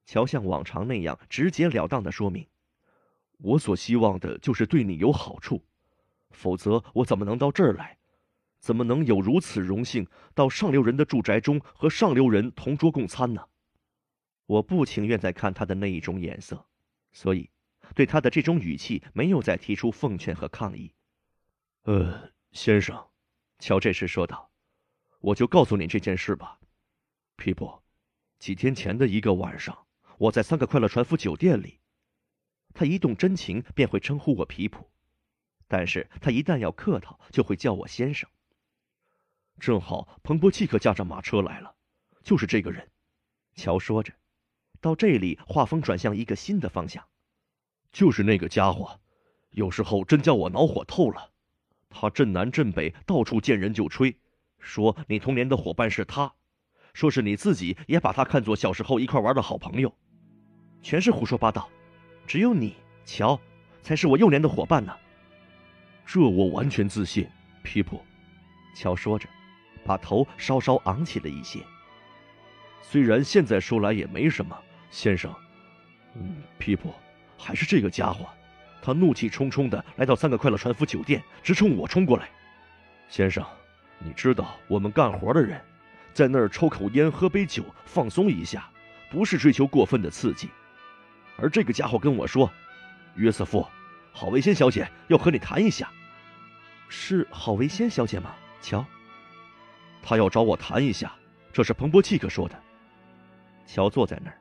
[0.05, 2.45] 乔像往常那样直截了当的说明
[3.39, 5.63] ：“我所希望的就是对你有好处，
[6.31, 7.97] 否则我怎么能到这儿来？
[8.59, 13.41] 怎么能有如此荣幸到上流人的住宅中和上流人同桌共餐呢？”
[14.45, 16.65] 我不情愿再看他的那一种眼色，
[17.13, 17.49] 所以
[17.95, 20.91] 对他的这种语气没有再提出奉劝和抗议。
[21.83, 23.09] 呃，先生，
[23.57, 24.51] 乔这时说道
[25.19, 26.59] ：“我就告诉你这件事吧。”
[27.35, 27.81] 皮普，
[28.37, 29.87] 几天前的一个晚上，
[30.19, 31.79] 我在三个快乐船夫酒店里。
[32.75, 34.87] 他一动真情便会称呼我皮普，
[35.67, 38.29] 但是他一旦要客套，就会叫我先生。
[39.59, 41.75] 正好彭博契克驾着马车来了，
[42.21, 42.91] 就是这个人。
[43.55, 44.13] 乔说着，
[44.79, 47.07] 到这里话锋转向一个新的方向，
[47.91, 49.01] 就是那个家伙，
[49.49, 51.32] 有时候真叫我恼火透了。
[51.93, 54.17] 他镇南镇北，到处见人就吹，
[54.59, 56.33] 说你童年的伙伴是他。
[56.93, 59.95] 说是你自己也把他看作小时候一块玩的好朋友，
[60.81, 61.69] 全是胡说八道。
[62.27, 62.75] 只有你，
[63.05, 63.39] 乔，
[63.81, 64.93] 才是我幼年的伙伴呢。
[66.05, 67.27] 这我完全自信，
[67.63, 68.01] 皮普。
[68.75, 69.27] 乔说着，
[69.85, 71.59] 把头稍稍昂起了一些。
[72.81, 74.55] 虽然现在说来也没什么，
[74.91, 75.33] 先生。
[76.15, 76.93] 嗯，皮普，
[77.37, 78.27] 还是这个家伙，
[78.85, 82.29] 他怒气冲冲的来到三个快乐船夫酒店，直冲我冲过来。
[83.07, 83.41] 先生，
[83.97, 85.59] 你知道我们干活的人。
[86.13, 88.69] 在那儿抽口烟、喝杯酒、放松一下，
[89.09, 90.49] 不是追求过分的刺激。
[91.37, 92.51] 而这个家伙跟我说
[93.15, 93.65] ：“约瑟夫，
[94.11, 95.89] 郝维仙小姐要和你谈一下。”
[96.89, 98.35] 是郝维仙小姐吗？
[98.61, 98.85] 乔，
[100.03, 101.15] 他要找我谈一下。
[101.53, 102.61] 这是彭博契克说的。
[103.65, 104.37] 乔坐在那儿，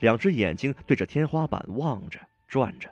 [0.00, 2.88] 两只眼睛对着天花板望着、转着。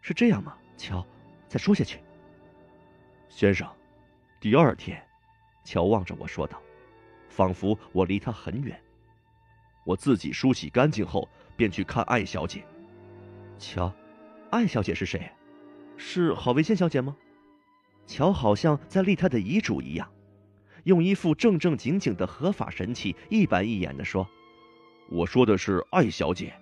[0.00, 0.56] 是这样吗？
[0.76, 1.06] 乔，
[1.48, 2.00] 再说下去。
[3.28, 3.68] 先生，
[4.40, 5.02] 第二天，
[5.64, 6.60] 乔望着我说道。
[7.28, 8.80] 仿佛我离他很远。
[9.84, 12.64] 我自己梳洗干净后，便去看艾小姐。
[13.58, 13.92] 乔，
[14.50, 15.30] 艾小姐是谁？
[15.96, 17.16] 是郝维仙小姐吗？
[18.06, 20.10] 乔好像在立他的遗嘱一样，
[20.84, 24.28] 用一副正正经经的合法神气，一板一眼地说
[25.10, 26.54] ：“我说的是艾小姐，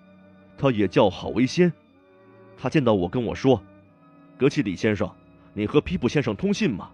[0.57, 1.71] 她也叫郝维仙。
[2.57, 3.61] 他见到我跟我说
[4.37, 5.09] ：‘格奇里先生，
[5.53, 6.91] 你和皮普先生通信吗？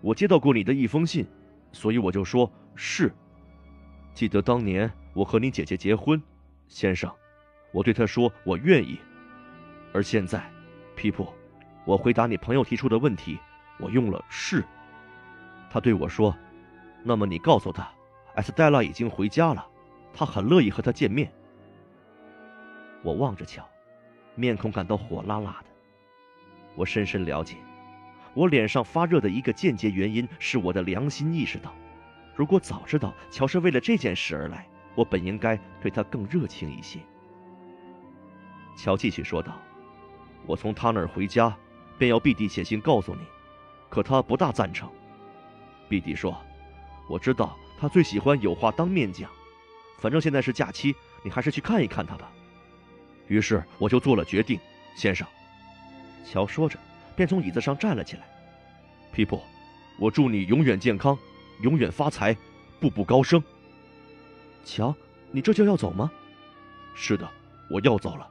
[0.00, 1.26] 我接到过你的一封信，
[1.72, 3.12] 所以我就说。’”是，
[4.14, 6.22] 记得当年我和你姐姐结婚，
[6.66, 7.12] 先生，
[7.72, 8.98] 我对她说我愿意。
[9.92, 10.50] 而现在，
[10.96, 11.28] 皮普，
[11.84, 13.38] 我回答你朋友提出的问题，
[13.78, 14.64] 我用了是。
[15.68, 16.34] 他对我说
[17.04, 17.86] ：“那么你告诉他，
[18.34, 19.66] 艾斯黛拉已经回家了，
[20.14, 21.30] 他很乐意和他见面。”
[23.02, 23.68] 我望着乔，
[24.40, 25.66] 面孔感到火辣辣的。
[26.74, 27.56] 我深深了解，
[28.32, 31.74] 我脸上发热的一个间接原因是我的良心意识到。
[32.34, 36.98] 如果早知道乔是为了这件事而来，我本应该对他更热情一些。
[38.74, 39.60] 乔继续说道
[40.46, 41.54] ：“我从他那儿回家，
[41.98, 43.20] 便要毕弟写信告诉你，
[43.90, 44.90] 可他不大赞成。
[45.86, 46.34] 毕弟说
[47.10, 49.30] ：‘我知道他最喜欢有话当面讲，
[49.98, 52.32] 反正现在是假期，你还是去看一看他吧。’
[53.30, 54.60] 于是我就做了决定，
[54.94, 55.26] 先生。”
[56.28, 56.78] 乔说着，
[57.16, 58.22] 便从椅子上站了起来。
[59.14, 59.40] “皮普，
[59.98, 61.16] 我祝你永远健康。”
[61.62, 62.34] 永远发财，
[62.80, 63.42] 步步高升。
[64.64, 64.94] 乔，
[65.30, 66.10] 你这就要走吗？
[66.94, 67.30] 是的，
[67.68, 68.26] 我要走了。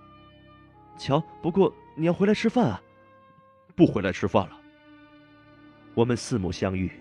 [0.97, 2.81] 乔，不过你要回来吃饭啊。
[3.75, 4.59] 不回来吃饭了。
[5.93, 6.91] 我们四目相遇，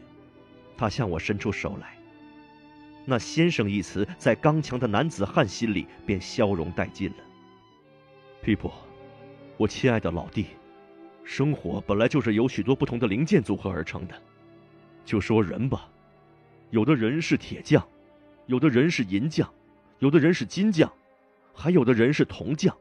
[0.76, 1.96] 他向我伸出手来，
[3.06, 7.16] 那“先生”一词在刚强的男子汉心里便消融殆尽了。
[8.40, 8.70] 皮普，
[9.56, 10.46] 我亲爱的老弟，
[11.24, 14.14] 生活本来就是由许多不同的零件组合而成的，
[15.04, 15.90] 就说人吧。
[16.70, 17.86] 有的人是铁匠，
[18.46, 19.52] 有的人是银匠，
[19.98, 20.90] 有的人是金匠，
[21.52, 22.74] 还有的人是铜匠。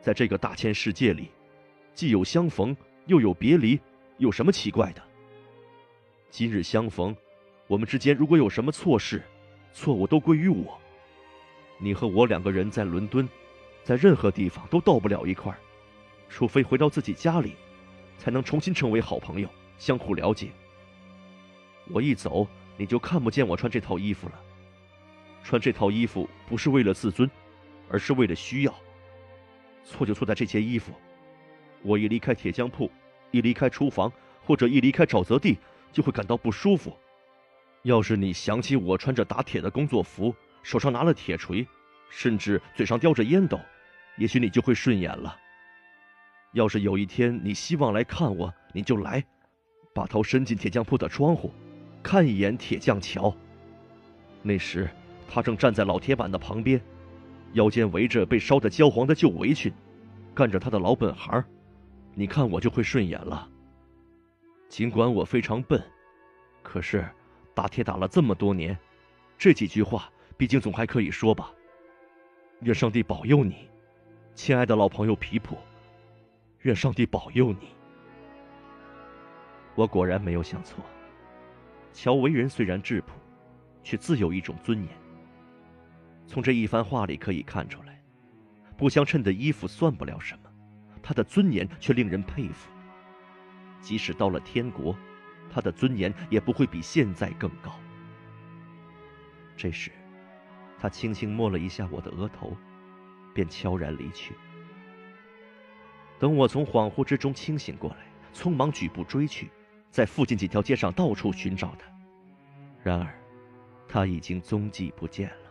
[0.00, 1.28] 在这个大千世界里，
[1.94, 2.74] 既有相逢，
[3.06, 3.78] 又有别离，
[4.16, 5.02] 有什么奇怪的？
[6.30, 7.14] 今日相逢，
[7.66, 9.22] 我们之间如果有什么错事，
[9.72, 10.78] 错误都归于我。
[11.76, 13.28] 你和我两个人在伦敦，
[13.88, 15.56] 在任何地方都到不了一块儿，
[16.28, 17.56] 除非回到自己家里，
[18.18, 19.48] 才能重新成为好朋友，
[19.78, 20.50] 相互了解。
[21.86, 22.46] 我一走，
[22.76, 24.34] 你就看不见我穿这套衣服了。
[25.42, 27.30] 穿这套衣服不是为了自尊，
[27.88, 28.74] 而是为了需要。
[29.86, 30.92] 错就错在这件衣服。
[31.80, 32.92] 我一离开铁匠铺，
[33.30, 34.12] 一离开厨房，
[34.44, 35.56] 或者一离开沼泽地，
[35.94, 36.94] 就会感到不舒服。
[37.84, 41.66] 要是你想起我穿着打铁的工作服，手上拿了铁锤，
[42.10, 43.58] 甚至嘴上叼着烟斗，
[44.18, 45.36] 也许你就会顺眼了。
[46.52, 49.24] 要是有一天你希望来看我，你就来，
[49.94, 51.52] 把头伸进铁匠铺的窗户，
[52.02, 53.34] 看一眼铁匠桥。
[54.42, 54.88] 那时
[55.28, 56.80] 他正站在老铁板的旁边，
[57.52, 59.72] 腰间围着被烧得焦黄的旧围裙，
[60.34, 61.44] 干着他的老本行。
[62.14, 63.48] 你看我就会顺眼了。
[64.68, 65.82] 尽管我非常笨，
[66.62, 67.08] 可是。
[67.54, 68.78] 打铁打了这么多年，
[69.36, 71.52] 这几句话毕竟总还可以说吧。
[72.60, 73.68] 愿上帝保佑你，
[74.38, 75.58] 亲爱的老朋友皮普。
[76.60, 77.70] 愿上帝保佑你。
[79.74, 80.84] 我果然没有想错。
[81.92, 83.14] 乔为人虽然质朴，
[83.82, 84.88] 却自有一种尊严。
[86.24, 88.00] 从这一番话里可以看出来，
[88.76, 90.48] 不相称的衣服算不了什么，
[91.02, 92.70] 他的尊严却令人佩服。
[93.80, 94.96] 即使到了天国。
[95.50, 97.72] 他的尊严也不会比现在更高。
[99.56, 99.90] 这时，
[100.78, 102.54] 他轻轻摸了一下我的额头，
[103.38, 104.34] 便悄然离去。
[106.18, 107.98] 等我从恍惚之中清醒过来，
[108.34, 109.48] 匆忙举步追去，
[109.92, 111.86] 在附近几条街上到处寻找他。
[112.82, 113.14] 然而，
[113.86, 115.47] 他已经踪迹不见了。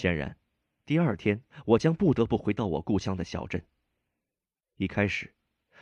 [0.00, 0.38] 显然，
[0.86, 3.66] 第二天我将不得不回到我故乡的小镇。
[4.76, 5.34] 一开始，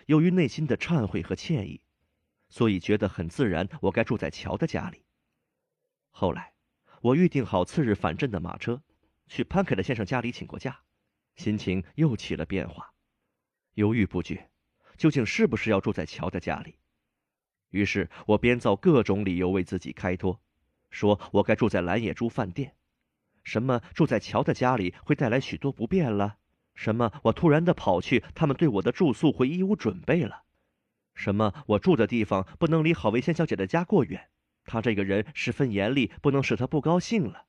[0.07, 1.81] 由于内心的忏悔和歉意，
[2.49, 5.05] 所以觉得很自然，我该住在乔的家里。
[6.11, 6.53] 后来，
[7.01, 8.83] 我预定好次日返镇的马车，
[9.29, 10.81] 去潘凯的先生家里请过假，
[11.37, 12.93] 心情又起了变化，
[13.75, 14.51] 犹豫不决，
[14.97, 16.75] 究竟是不是要住在乔的家里？
[17.71, 20.43] 于是我编造各种理由为自己开脱，
[20.91, 22.75] 说我该住在蓝野猪饭店。
[23.49, 26.37] 什么住在乔的家里会带来许多不便了？
[26.75, 30.43] 什么我突然的跑去，他们对我的住宿会一无准备了？
[31.15, 34.29] 什么我住的地方不能离郝维仙小姐的家过远？
[34.67, 37.47] 他这个人十分严厉，不能使她不高兴了。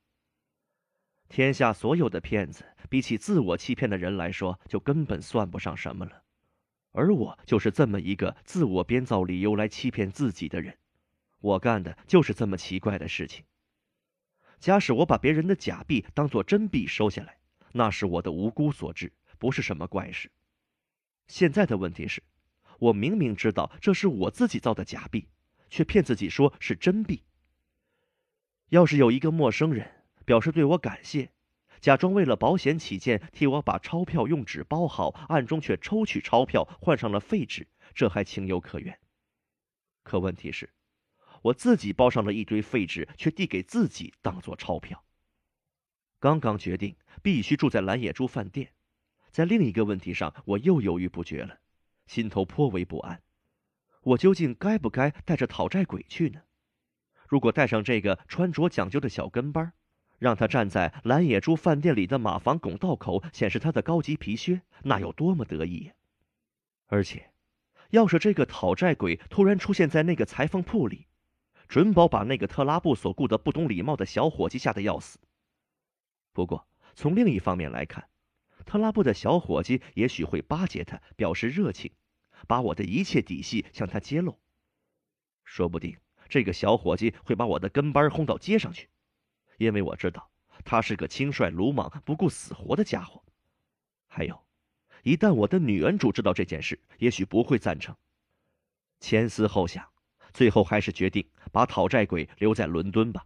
[1.27, 6.23] 天下所有的骗子，比起自我欺骗的人来说，就根本算不上什么了。
[6.93, 10.77] 而我就是这么一个自我编造理由来欺骗自己的人。
[11.41, 13.43] 我干的就是这么奇怪的事情。
[14.59, 17.37] 假使我把别人的假币当作真币收下来，
[17.71, 20.29] 那是我的无辜所致，不是什么怪事。
[21.27, 22.21] 现在的问题是，
[22.79, 25.27] 我明明知道这是我自己造的假币，
[25.69, 27.23] 却骗自己说是真币。
[28.69, 29.89] 要是有一个陌生人
[30.25, 31.31] 表示对我感谢，
[31.79, 38.99] 假装为了保险起见替我把钞票用纸包好，暗中却抽取钞票换上了废纸，这还情有可原。
[40.03, 40.69] 可问题是。
[41.41, 45.03] 我自己包上了一堆废纸，却递给自己当做钞票。
[46.19, 48.73] 刚刚决定必须住在蓝野猪饭店，
[49.31, 51.59] 在另一个问题上我又犹豫不决了，
[52.07, 53.21] 心头颇为不安。
[54.01, 56.41] 我究竟该不该带着讨债鬼去呢？
[57.27, 59.73] 如果带上这个穿着讲究的小跟班，
[60.17, 65.91] 让他站在蓝野猪饭店里的马房拱道口显示他的高级皮靴，那有多么得意！
[66.87, 67.31] 而且，
[67.91, 71.07] 要是这个讨债鬼突然出现在那个裁缝铺里，
[71.69, 75.19] 准保把那个特拉布所雇的不懂礼貌的小伙计吓得要死。
[76.33, 78.09] 不过，从另一方面来看，
[78.65, 81.91] 特拉布的小伙计也许会巴结他，表示热情，
[82.47, 84.39] 把我的一切底细向他揭露。
[85.45, 85.95] 说不定
[86.27, 88.89] 这个小伙计会把我的跟班轰到街上去，
[89.59, 90.31] 因为我知道
[90.65, 93.23] 他是个轻率鲁莽、不顾死活的家伙。
[94.07, 94.43] 还有，
[95.03, 97.95] 一旦我的女恩主知道这件事，也许不会赞成。
[98.99, 99.87] 前思后想。
[100.33, 103.25] 最后还是决定把讨债鬼留在伦敦吧。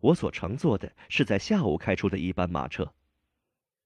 [0.00, 2.92] 我所乘坐的是在下午开出的一班马车，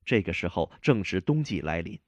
[0.04, 1.98] 这个时候正值冬季来临，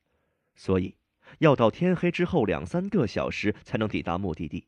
[0.56, 0.97] 所以
[1.39, 4.66] 要到天黑之后两三个小时才能抵达目的地。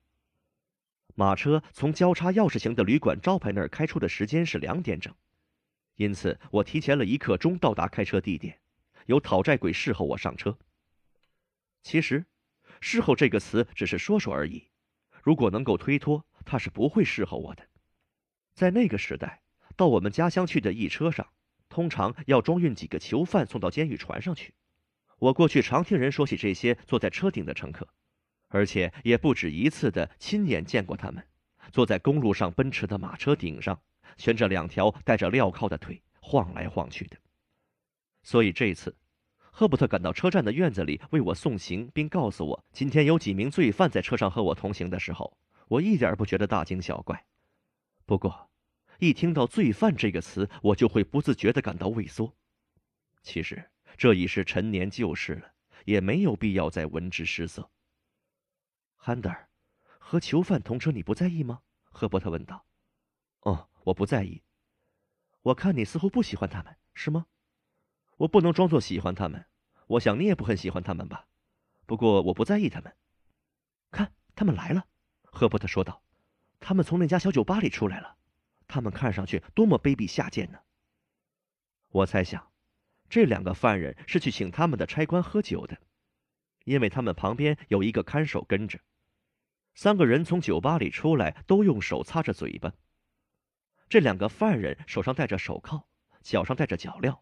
[1.16, 5.14] 马车从交叉钥匙形的旅馆招牌那儿开出的时间是两点整，
[5.96, 8.60] 因此我提前了一刻钟到达开车地点，
[9.06, 10.56] 由讨债鬼侍候我上车。
[11.82, 12.24] 其实，
[12.80, 14.68] 侍候这个词只是说说而已。
[15.24, 17.66] 如果能够推脱，他是不会侍候我的。
[18.52, 19.40] 在那个时代，
[19.74, 21.26] 到我们家乡去的一车上，
[21.70, 24.52] 通常要装运几个囚犯送到监狱船上去。
[25.18, 27.88] 我过去常听人说起这些坐在车顶的乘客，
[28.48, 31.26] 而且也不止一次的亲眼见过他们
[31.72, 33.80] 坐在公路上奔驰的马车顶上，
[34.18, 37.16] 悬着两条带着镣铐的腿晃来晃去的。
[38.22, 38.94] 所以这次，
[39.56, 47.24] 赫伯特赶到车站的院子里为我送行，并告诉我今天有几名罪犯在车上和我同行的时候，我一点不觉得大惊小怪。
[48.04, 48.50] 不过，
[48.98, 52.34] 一听到“罪犯”这个词，我就会不自觉地感到畏缩。
[53.22, 53.70] 其实。
[53.96, 55.52] 这已是陈年旧事了，
[55.84, 57.70] 也没有必要再闻之失色。
[58.96, 59.48] 汉德尔，
[60.00, 61.60] 和囚犯同车你不在意吗？
[61.84, 62.66] 赫伯特问道。
[63.42, 64.42] 哦，我不在意。
[65.42, 67.26] 我看你似乎不喜欢他们，是吗？
[68.16, 69.46] 我不能装作喜欢他们。
[69.86, 71.26] 我想你也不很喜欢他们吧？
[71.86, 72.96] 不过我不在意他们。
[73.90, 74.86] 看，他们来了，
[75.24, 76.02] 赫伯特说道。
[76.60, 78.16] 他们从那家小酒吧里出来了。
[78.66, 80.58] 他们看上去多么卑鄙下贱呢！
[81.90, 82.50] 我猜想。
[83.10, 85.76] 这两个犯人是去请他们的差官喝酒的，
[86.64, 88.80] 因为他们旁边有一个看守跟着。
[89.74, 92.72] 三个人从酒吧里出来，都用手擦着嘴巴。
[93.90, 95.86] 这两个犯人手上戴着手铐，
[96.22, 97.20] 脚上戴着脚镣。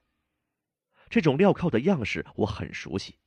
[1.12, 3.18] 这种镣铐的样式我很熟悉，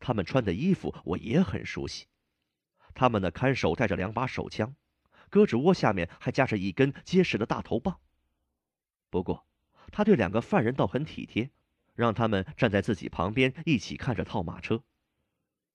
[0.00, 2.06] 他们穿的衣服我也很熟悉。
[2.94, 4.74] 他们的看守带着两把手枪，
[5.30, 8.00] 胳肢窝下面还夹着一根结实的大头棒。
[9.08, 9.46] 不过，
[9.92, 11.52] 他对两个犯人倒很体贴。
[11.94, 14.82] 让他们站在自己旁边，一起看着套马车。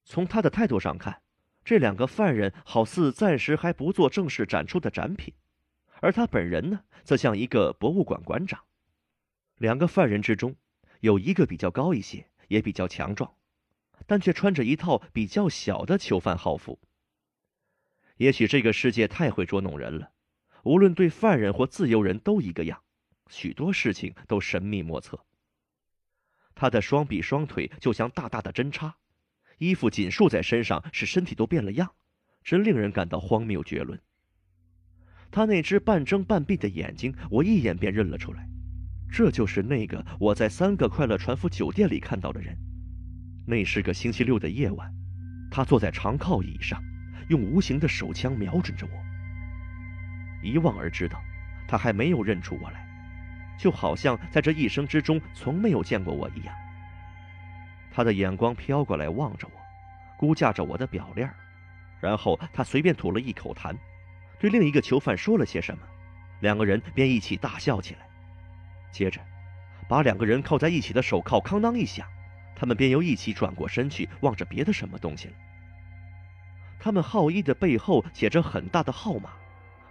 [0.04, 1.22] 从他的态度上看，
[1.64, 5.34] 这两个犯人好似暂时还不做正式展出的展品，
[6.02, 8.66] 而他本人呢，则像一个博物馆馆长。
[9.56, 10.56] 两个犯人之中，
[11.02, 13.34] 有一个比较高一些，也比较强壮，
[14.06, 16.80] 但却穿着一套比较小的囚犯号服。
[18.18, 20.12] 也许这个世界太会捉弄人了，
[20.64, 22.82] 无论对犯人或自由人都一个样，
[23.30, 25.24] 许多事情都神秘莫测。
[26.56, 28.98] 他的双臂双腿就像大大的针插，
[29.60, 31.94] 衣服紧束在身上，使身体都变了样，
[32.44, 34.02] 真令人感到荒谬绝伦。
[35.30, 38.50] 他那只半睁半闭的眼睛，我一眼便认了出来，
[39.10, 42.56] 这就是那个我在三个快乐船夫酒店里看到的人。
[43.46, 44.94] 那是个星期六的夜晚，
[45.50, 46.82] 他坐在长靠椅上，
[47.30, 48.92] 用无形的手枪瞄准着我。
[50.44, 51.20] 一望而知道，
[51.68, 52.86] 他还没有认出我来。
[53.58, 56.54] 就好像在这一生之中从没有见过我一样。
[57.90, 59.60] 他的眼光飘过来望着我，
[60.16, 61.28] 估价着我的表链，
[62.00, 63.76] 然后他随便吐了一口痰，
[64.38, 65.82] 对另一个囚犯说了些什么，
[66.42, 68.07] 两个人便一起大笑起来。
[68.92, 69.22] 接着，
[69.88, 72.08] 把两个人靠在一起的手铐哐当一响，
[72.56, 75.34] 他们便又一起转过身去望着别的什么东西了。
[76.80, 79.32] 他们号衣的背后写着很大的号码，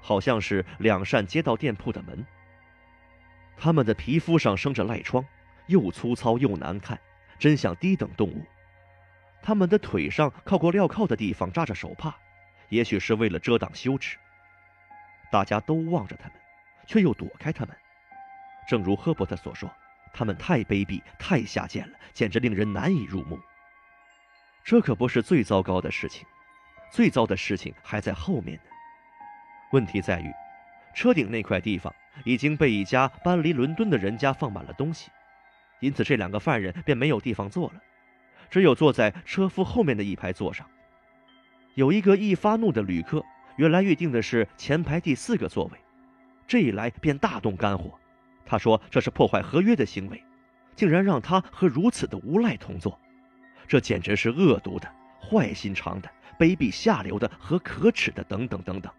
[0.01, 2.25] 好像是两扇街道店铺的门。
[3.57, 5.25] 他们的皮肤上生着癞疮，
[5.67, 6.99] 又粗糙又难看，
[7.39, 8.45] 真像低等动物。
[9.43, 12.15] 他们的腿上靠过镣铐的地方扎着手帕，
[12.69, 14.19] 也许是为了遮挡羞耻。
[15.31, 16.39] 大家都望着他们，
[16.87, 17.77] 却又躲开他们。
[18.69, 19.71] 正如赫伯特所说，
[20.13, 23.39] 他们太卑鄙、太下贱了，简直令人难以入目。
[24.65, 26.27] 这可不是最糟糕的事情，
[26.91, 28.71] 最糟的事情还在后面呢。
[29.73, 30.33] 问题在于，
[30.95, 31.93] 车顶那块地方。
[32.25, 35.11] 已经被一家搬离伦敦的人家放满了东西，
[35.81, 37.83] 因此这两个犯人便没有地方坐了，
[38.49, 40.67] 只有坐在车夫后面的一排座上。
[41.75, 43.23] 有一个易发怒的旅客，
[43.57, 45.79] 原来预定的是前排第四个座位，
[46.47, 48.01] 这一来便大动肝火。
[48.47, 50.23] 他说这是破坏合约的行为，
[50.75, 52.99] 竟然让他和如此的无赖同坐，
[53.67, 54.89] 这简直是恶毒的、
[55.21, 56.09] 坏心肠的、
[56.39, 58.93] 卑鄙下流的和可耻的，等等等等，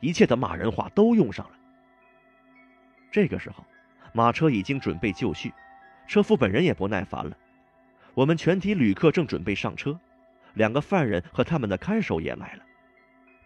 [0.00, 1.52] 一切的骂人话都用上了。
[3.10, 3.64] 这个时候，
[4.12, 5.52] 马车已经准备就绪，
[6.06, 7.36] 车夫本人也不耐烦了。
[8.14, 9.98] 我们全体旅客正准备上车，
[10.52, 12.62] 两个犯人和他们的看守也来了。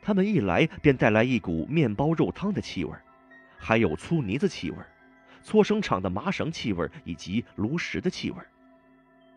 [0.02, 2.92] 他们一来便带来一股面包肉汤的气味，
[3.58, 4.76] 还有粗泥子气味、
[5.46, 8.36] 搓绳厂的麻绳气味以及炉石的气味。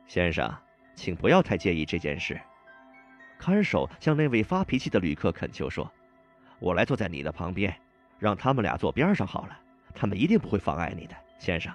[0.08, 0.52] 先生，
[0.96, 2.42] 请不要太介意这件事。
[3.38, 5.90] 看守向那位发脾气的旅客恳求说
[6.58, 7.80] ：“我来坐在你的旁边，
[8.18, 9.60] 让他们俩坐边上好了。”
[9.94, 11.72] 他们一定不会妨碍你的，先生，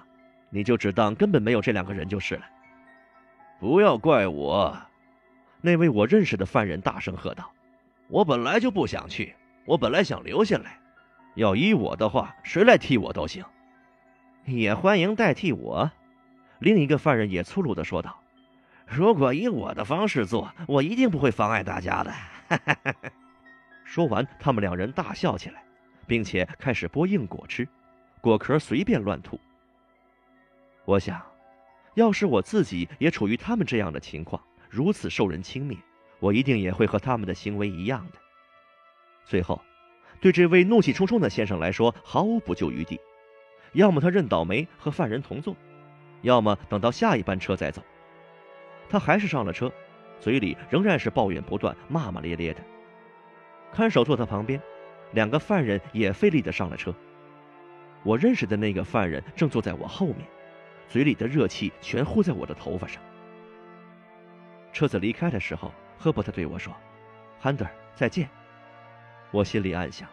[0.49, 2.45] 你就只当根本没有这两个人就是了。
[3.57, 4.77] 不要怪我，
[5.61, 7.53] 那位我认识的犯人大声喝道
[8.09, 9.33] ：“我本来就不想去，
[9.63, 10.77] 我本来想留下来。
[11.35, 13.41] 要依我的话，谁来替我都行。”
[14.45, 15.91] 也欢迎代替我。”
[16.59, 18.17] 另一个犯人也粗鲁地说道
[18.87, 22.13] ：“如果以我的方式做，我一定不会妨碍大家的。
[23.83, 25.63] ”说完，他们两人大笑起来，
[26.07, 27.67] 并且开始剥硬果吃，
[28.21, 29.39] 果壳随便乱吐。
[30.85, 31.21] 我想，
[31.95, 35.77] 要是我自己也处于他们这样的情况，如此受人轻蔑，
[36.19, 38.19] 我一定也会和他们的行为一样的。
[39.25, 39.61] 最后，
[40.21, 42.99] 对这位怒气冲冲的先生来说，毫无补救余地，
[43.75, 45.55] 要么他认倒霉和犯人同坐，
[46.21, 47.83] 要么等到下一班车再走。
[48.89, 49.71] 他还是上了车，
[50.19, 52.61] 嘴里仍然是抱怨不断，骂骂咧咧的。
[53.73, 54.61] 看守坐他旁边，
[55.11, 56.95] 两个犯人也费力的上了车。
[58.03, 60.19] 我认识的那个犯人正坐在我后面。
[60.87, 63.01] 嘴里的热气全呼在我的头发上。
[64.71, 66.71] 车子离开的时候，赫伯特对我说
[67.41, 67.65] ：“汉德，
[67.95, 68.29] 再见。”
[69.31, 70.07] 我心里暗想，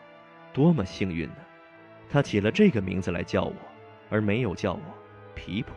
[0.52, 1.36] 多么幸运呢！
[2.08, 3.54] 他起了这个名字来叫我，
[4.10, 4.80] 而没有叫我
[5.34, 5.72] 皮普。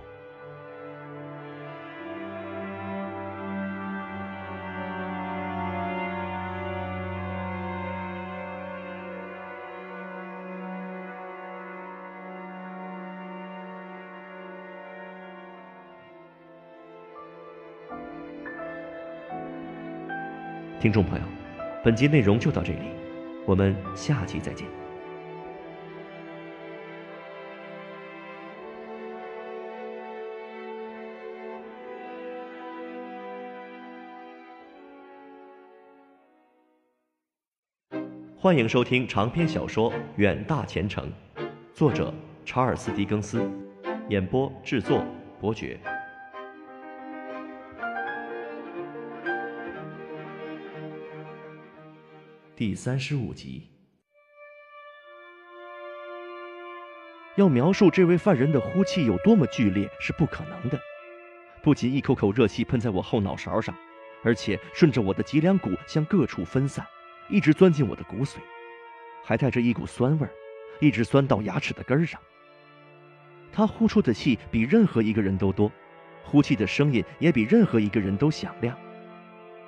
[20.78, 21.26] 听众朋友，
[21.84, 22.90] 本集内容就到这里，
[23.48, 24.85] 我们下集再见。
[38.46, 41.12] 欢迎收听长篇小说《远大前程》，
[41.74, 42.14] 作者
[42.46, 43.50] 查尔斯·狄更斯，
[44.08, 45.04] 演播制作
[45.42, 45.80] 伯爵。
[52.56, 53.68] 第三十五集，
[57.38, 60.80] 要描述这位犯人的呼气有多么剧烈是不可能的。
[61.64, 63.74] 不仅一口口热气喷在我后脑勺上，
[64.24, 66.86] 而且顺着我的脊梁骨向各处分散，
[67.30, 68.38] 一直钻进我的骨髓，
[69.24, 70.32] 还带着一股酸味儿，
[70.80, 72.20] 一直酸到牙齿的根上。
[73.52, 75.72] 他呼出的气比任何一个人都多，
[76.24, 78.78] 呼气的声音也比任何一个人都响亮。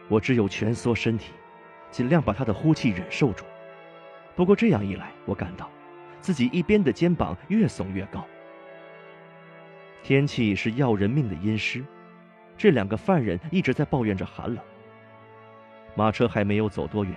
[0.07, 1.31] 我只有蜷缩身体。
[1.89, 3.45] 尽量把他的呼气忍受住。
[4.35, 5.71] 不过这样一来，我感到
[6.19, 8.27] 自己一边的肩膀越耸越高。
[10.03, 11.81] 天气是要人命的阴湿，
[12.57, 14.61] 这两个犯人一直在抱怨着寒冷。
[15.95, 17.15] 马车还没有走多远，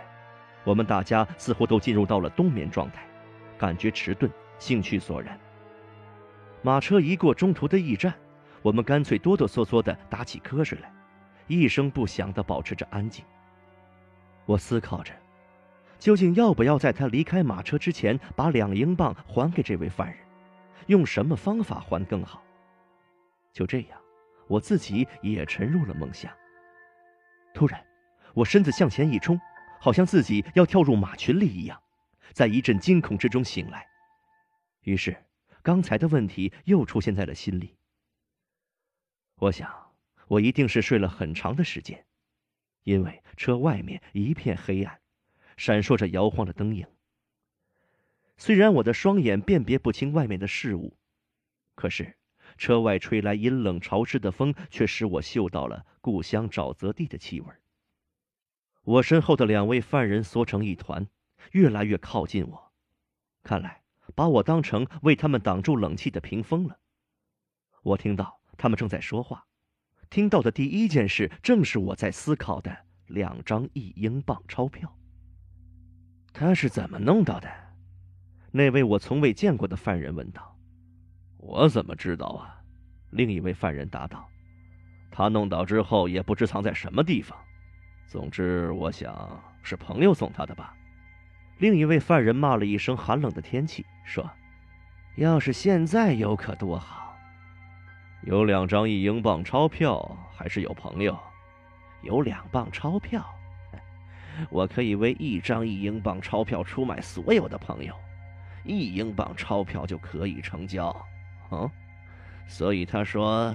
[0.65, 3.03] 我们大家似乎都进入到了冬眠状态，
[3.59, 5.39] 感觉迟钝，兴趣索然。
[6.63, 8.13] 马车一过中途的驿站，
[8.63, 10.93] 我们干脆哆哆嗦嗦地打起瞌睡来，
[11.47, 13.25] 一声不响地保持着安静。
[14.45, 15.13] 我思考着，
[15.99, 20.17] 究竟要不要在他离开马车之前把两英镑还给这位犯人？
[20.87, 22.43] 用什么方法还更好？
[23.53, 23.99] 就这样，
[24.49, 26.31] 我自己也沉入了梦乡。
[27.55, 27.83] 突然，
[28.35, 29.41] 我身子向前一冲，
[29.81, 31.83] 好像自己要跳入马群里一样，
[32.33, 33.87] 在一阵惊恐之中醒来。
[34.83, 35.25] 于是，
[35.63, 37.77] 刚才的问题又出现在了心里。
[39.37, 39.93] 我想，
[40.29, 42.05] 我一定是睡了很长的时间。
[42.83, 45.01] 因为车外面一片黑暗，
[45.57, 46.87] 闪烁着摇晃的灯影。
[48.37, 50.97] 虽然我的双眼辨别不清外面的事物，
[51.75, 52.17] 可是
[52.57, 57.49] 车外吹来阴冷潮湿的风，却使我嗅到了故乡沼泽地的气味。
[58.83, 61.07] 我身后的两位犯人缩成一团，
[61.53, 62.73] 越来越靠近我，
[63.43, 63.83] 看来
[64.15, 66.79] 把我当成为他们挡住冷气的屏风了。
[67.83, 69.45] 我听到他们正在说话。
[70.09, 72.77] 听到的第一件事，正是我在思考的
[73.07, 74.93] 两张一英镑钞票。
[76.33, 77.49] 他是怎么弄到的？
[78.51, 80.59] 那位我从未见过的犯人问道。
[81.37, 82.61] 我怎么知道啊？
[83.11, 84.29] 另一位犯人答道。
[85.13, 87.39] 他弄到之后，也不知藏在什么地方。
[88.11, 90.75] 总之，我想是朋友送他的吧。
[91.59, 94.29] 另一位犯人骂了一声寒冷的天气，说
[95.15, 97.17] ：“要是现在有可多好。”
[98.27, 101.17] 有两张一英镑钞票，还是有朋友？
[102.03, 103.25] 有两磅钞票，
[104.51, 107.95] 我可以为一张一英镑钞票出卖所有的朋友，
[108.65, 110.89] 一英镑钞票就可以成交。
[111.51, 111.71] 啊，
[112.49, 113.55] 所以他说，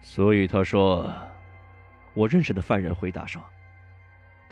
[0.00, 1.12] 所以他说，
[2.12, 3.42] 我认识的犯人回答说，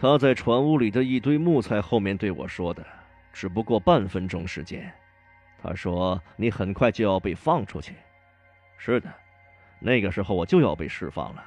[0.03, 2.85] 他在船屋里的一堆木材后面对我说的，
[3.33, 4.93] 只不过半分钟时间。
[5.63, 7.95] 他说你很快就要被放出去。
[8.79, 9.09] 是的。
[9.79, 11.45] 那个时候我就要被释放了。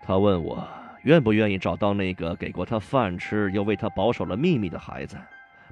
[0.00, 0.66] 他问我
[1.02, 5.18] 愿不愿意找到那个给过他饭吃又为他保守了秘密的孩子，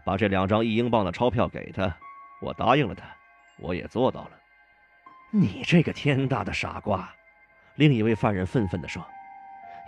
[0.04, 1.96] 把这两张一英镑的钞票给他。
[2.42, 3.06] 我答应了他，
[3.56, 4.32] 我也做到了。
[5.30, 7.10] 你这个天大的傻瓜！
[7.76, 9.02] 另一位犯人愤愤地说：“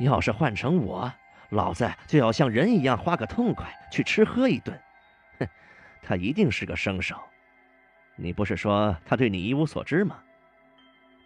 [0.00, 1.12] 要是换成我，
[1.50, 4.76] 老子就要像人一样花个痛快去吃喝一顿。”
[5.38, 5.48] 哼，
[6.02, 7.16] 他一定是个生手。
[8.16, 10.18] 你不是说他对你一无所知吗？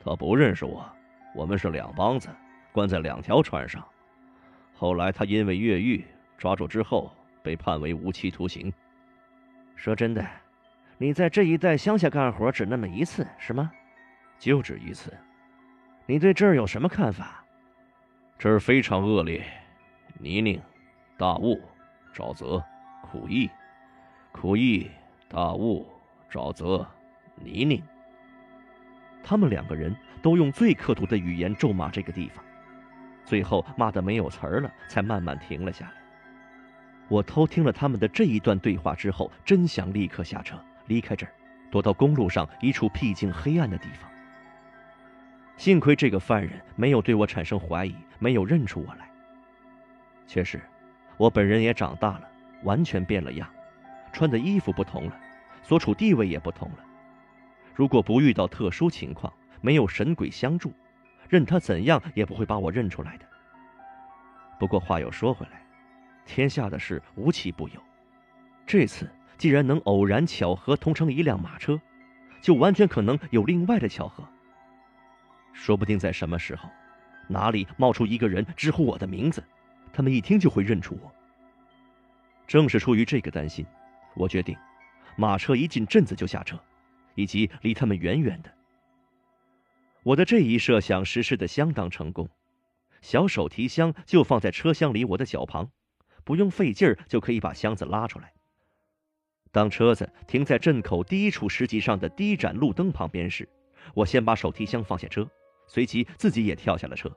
[0.03, 0.87] 他不认识我，
[1.35, 2.29] 我们是两帮子，
[2.73, 3.83] 关在两条船上。
[4.75, 6.05] 后来他因为越狱
[6.37, 7.11] 抓住之后，
[7.43, 8.73] 被判为无期徒刑。
[9.77, 10.25] 说真的，
[10.99, 13.71] 你在这一带乡下干活只那么一次是吗？
[14.39, 15.13] 就只一次。
[16.07, 17.45] 你对这儿有什么看法？
[18.39, 19.43] 这儿非常恶劣，
[20.19, 20.61] 泥泞、
[21.17, 21.61] 大雾、
[22.15, 22.63] 沼泽、
[23.03, 23.51] 苦役、
[24.33, 24.91] 苦役、
[25.29, 25.87] 大雾、
[26.31, 26.87] 沼泽、
[27.37, 27.83] 泥泞。
[29.23, 32.45] 他们两个人都用最刻毒的语言咒骂这个地方，
[33.25, 35.93] 最后骂得没有词儿了，才慢慢停了下来。
[37.09, 41.33] 我偷听了他们的这一段对话之后，真想立刻下车离开这儿，
[41.71, 44.11] 躲到公路上一处僻静黑暗的地方。
[45.57, 49.09] 幸亏这个犯人没有对我产生怀疑，没有认出我来。
[50.27, 50.61] 确实，
[51.17, 52.29] 我本人也长大了，
[52.63, 53.49] 完全变了样，
[54.13, 55.21] 穿的衣服不同了，
[55.63, 56.79] 所处地位也不同了。
[57.75, 60.73] 如果不遇到特殊情况，没有神鬼相助，
[61.29, 63.27] 任他怎样也不会把我认出来的。
[64.59, 65.63] 不过话又说回来，
[66.25, 67.81] 天下的事无奇不有，
[68.67, 71.81] 这次既然能偶然巧合同乘一辆马车，
[72.41, 74.27] 就完全可能有另外的巧合。
[75.53, 76.69] 说不定在什么时候，
[77.29, 79.43] 哪里冒出一个人直呼我的名字，
[79.95, 81.11] 他们一听就会认出我。
[82.47, 83.65] 正是出于这个担心，
[84.15, 84.55] 我决定，
[85.17, 86.59] 马车一进镇子就下车，
[87.15, 88.53] 以及离他们远远的。
[90.03, 92.29] 我的这一设想实施的相当成功，
[93.01, 95.71] 小手提箱就放在车厢里我的脚旁，
[96.25, 98.33] 不用费劲儿就可以把箱子拉出来。
[99.53, 103.49] 当车子停在镇口第一处石级上的第一盏路灯旁边时，
[103.95, 105.27] 我先把手提箱放下车。
[105.67, 107.11] 随即自己也跳下了车。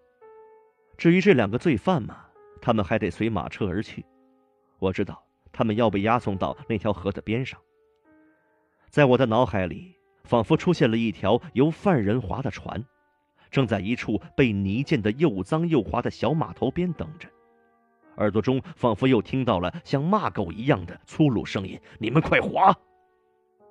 [0.98, 2.27] 至于这两个罪犯嘛，
[2.62, 4.06] 他们还得随马车而去。
[4.80, 7.60] 我知道他们要被押送到那条河的边上。
[8.90, 12.84] 在我的脑海里，仿佛出现了一条由犯人划的船，
[13.50, 17.30] 正在一处被泥溅得又脏又滑的小码头边等着。
[18.18, 22.76] 耳朵中仿佛又听到了像骂狗一样的粗鲁声音：“你们快划！”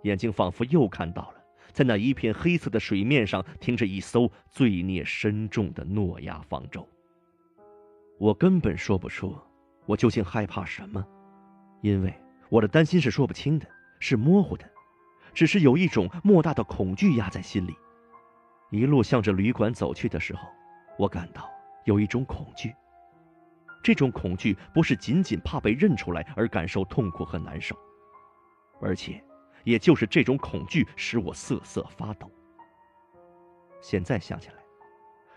[0.05, 1.35] 眼睛仿佛又看到了。
[1.73, 6.89] 在那一片黑色的水面上停着一艘罪孽深重的诺亚方舟。
[8.18, 9.36] 我根本说不出
[9.84, 11.05] 我究竟害怕什么，
[11.82, 12.12] 因为
[12.48, 13.66] 我的担心是说不清的，
[14.01, 14.64] 是模糊的，
[15.34, 17.76] 只是有一种莫大的恐惧压在心里。
[18.70, 20.48] 一路向着旅馆走去的时候，
[20.98, 21.48] 我感到
[21.84, 22.74] 有一种恐惧。
[23.82, 27.76] 这种恐惧不是仅仅怕被认出来而感受痛苦和难受，
[28.80, 29.22] 而且。
[29.64, 32.30] 也就是这种恐惧使我瑟瑟发抖。
[33.80, 34.55] 现在想起来，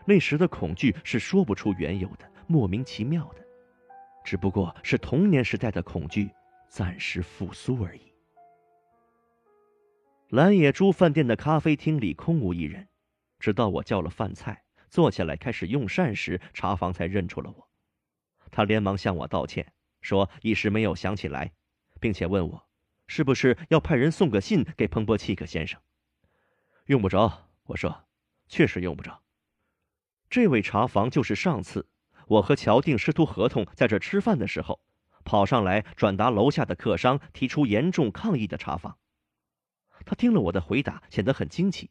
[0.06, 3.46] 那时的恐惧是说不出缘由的，莫名其妙的，
[4.24, 6.32] 只不过是童年时代的恐惧
[6.68, 8.12] 暂时复苏而已。
[10.30, 12.88] 蓝野猪饭店的咖啡厅里空无一人，
[13.38, 17.70] 直到我叫了饭菜，坐下来开始用膳时，茶房才认出了我。
[18.50, 19.72] 他连忙向我道歉，
[20.02, 21.52] 说一时没有想起来，
[22.00, 22.68] 并且问我。
[23.06, 25.80] 是不是要派人送个信给彭伯契克先生？
[26.88, 28.08] 用不着，我说，
[28.48, 29.22] 确实用不着。
[30.32, 31.88] 这位茶房就是上次
[32.30, 34.80] 我和乔定师徒合同在这吃饭的时候，
[35.26, 38.98] 跑上来转达楼下的客商提出严重抗议的茶房。
[40.06, 41.90] 他听了我的回答，显得很惊奇，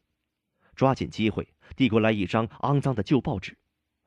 [0.75, 3.57] 抓紧机会递过来一张肮脏的旧报纸，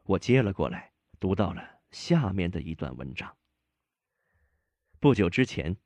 [0.05, 3.37] 我接了过来，读到了下面的一段文章。
[4.99, 5.77] 不久之前。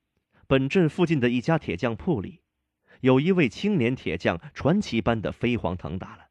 [0.49, 2.41] 本镇附近的一家铁匠铺里，
[3.01, 6.29] 有一位青年铁匠传奇般的飞黄腾达了。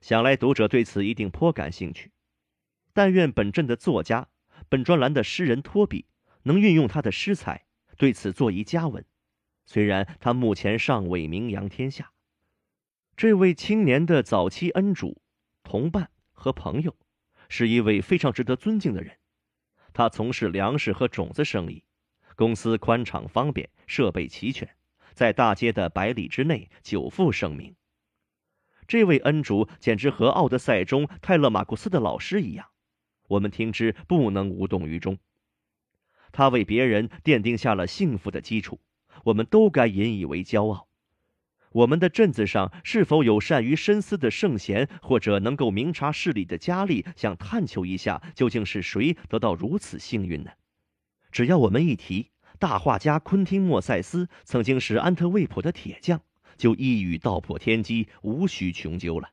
[0.00, 2.10] 想来读者对此一定颇感兴趣。
[2.92, 4.28] 但愿本镇的作家、
[4.68, 6.06] 本专栏的诗人托比
[6.42, 7.64] 能运用他的诗才，
[7.96, 9.04] 对此作一佳文。
[9.64, 12.12] 虽然他目前尚未名扬天下，
[13.16, 15.22] 这位青年的早期恩主、
[15.62, 16.96] 同伴和朋友，
[17.48, 19.18] 是一位非常值得尊敬的人。
[19.92, 21.84] 他从事粮食和种子生意。
[22.34, 24.74] 公司宽敞方便，设备齐全，
[25.12, 27.76] 在大街的百里之内久负盛名。
[28.88, 32.71] 这位恩主简直和《奥德赛》中泰勒马库斯的老师一样，
[33.32, 35.18] 我们听之不能无动于衷。
[36.32, 38.80] 他为别人奠定下了幸福的基础，
[39.24, 40.88] 我们都该引以为骄傲。
[41.72, 50.50] 我们的镇子上是否有善于深思的圣贤，或者能够明察事理的佳丽，想探求一下究竟是谁得到如此幸运呢？
[51.30, 52.28] 只要我们一提
[52.58, 56.20] 大画家昆汀·莫塞斯曾经是安特卫普的铁匠，
[56.58, 59.30] 就一语道破天机，无需穷究了。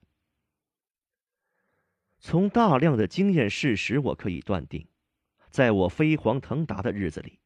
[2.19, 4.85] 从大量的经验事实，我可以断定，
[5.49, 7.39] 在我飞黄腾达的日子里，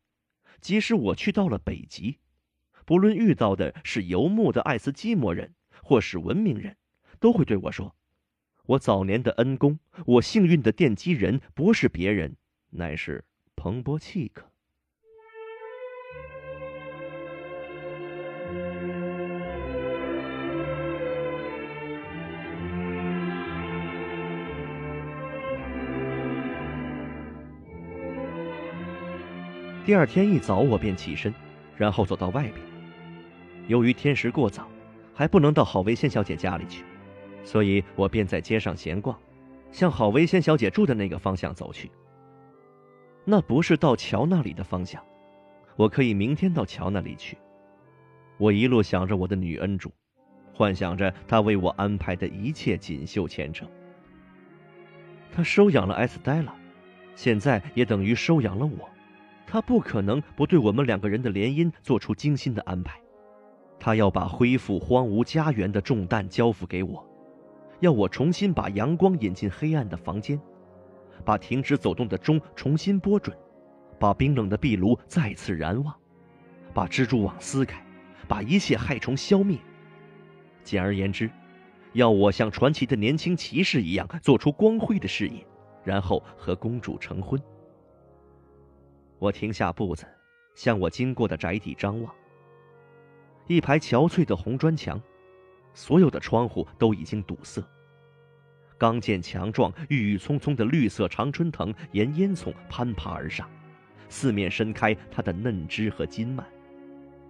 [0.60, 2.18] 即使我去到了北极，
[2.86, 6.76] 不论遇到的是游牧的爱斯基摩人，或是文明人，
[7.20, 7.96] 都会对我说
[8.66, 12.36] ：“我早年的恩公，我幸运的奠基人，不是别人，
[12.72, 13.24] 乃是
[13.56, 14.50] 彭波契克。”
[29.86, 31.34] 第二天一早，我便起身，
[31.76, 32.56] 然后走到外边。
[33.68, 34.66] 由于天时过早，
[35.14, 36.86] 还不能到郝维仙小姐家里去，
[37.44, 39.18] 所以我便在街上闲逛，
[39.74, 41.92] 向郝维仙小姐住的那个方向走去。
[43.26, 45.04] 那不是到桥那里的方向，
[45.76, 47.38] 我可以明天到桥那里去。
[48.38, 49.92] 我一路想着我的女恩主，
[50.54, 53.68] 幻想着她为我安排的一切锦绣前程。
[55.30, 56.56] 她收养了埃斯黛拉，
[57.16, 58.90] 现在也等于收养了我。
[59.54, 63.00] 他不可能不对我们两个人的联姻做出精心的安排，
[63.80, 67.08] 他要把恢复荒芜家园的重担交付给我，
[67.80, 70.42] 要我重新把阳光引进黑暗的房间，
[71.24, 73.38] 把停止走动的钟重新拨准，
[74.00, 75.94] 把冰冷的壁炉再次燃旺，
[76.74, 77.80] 把蜘蛛网撕开，
[78.28, 79.60] 把一切害虫消灭。
[80.64, 81.30] 简而言之，
[81.92, 85.46] 要我像传奇的年轻骑士一样做出光辉的事业，
[85.84, 87.40] 然后和公主成婚。
[89.24, 90.06] 我停下步子，
[90.54, 92.14] 向我经过的宅邸张望。
[93.48, 95.02] 一排憔悴的红砖墙，
[95.74, 97.64] 所有的窗户都已经堵塞。
[98.78, 103.50] 刚健强壮、郁郁葱葱的绿色常春藤沿烟囱攀爬而上，
[104.10, 106.46] 四面伸开它的嫩枝和筋蔓，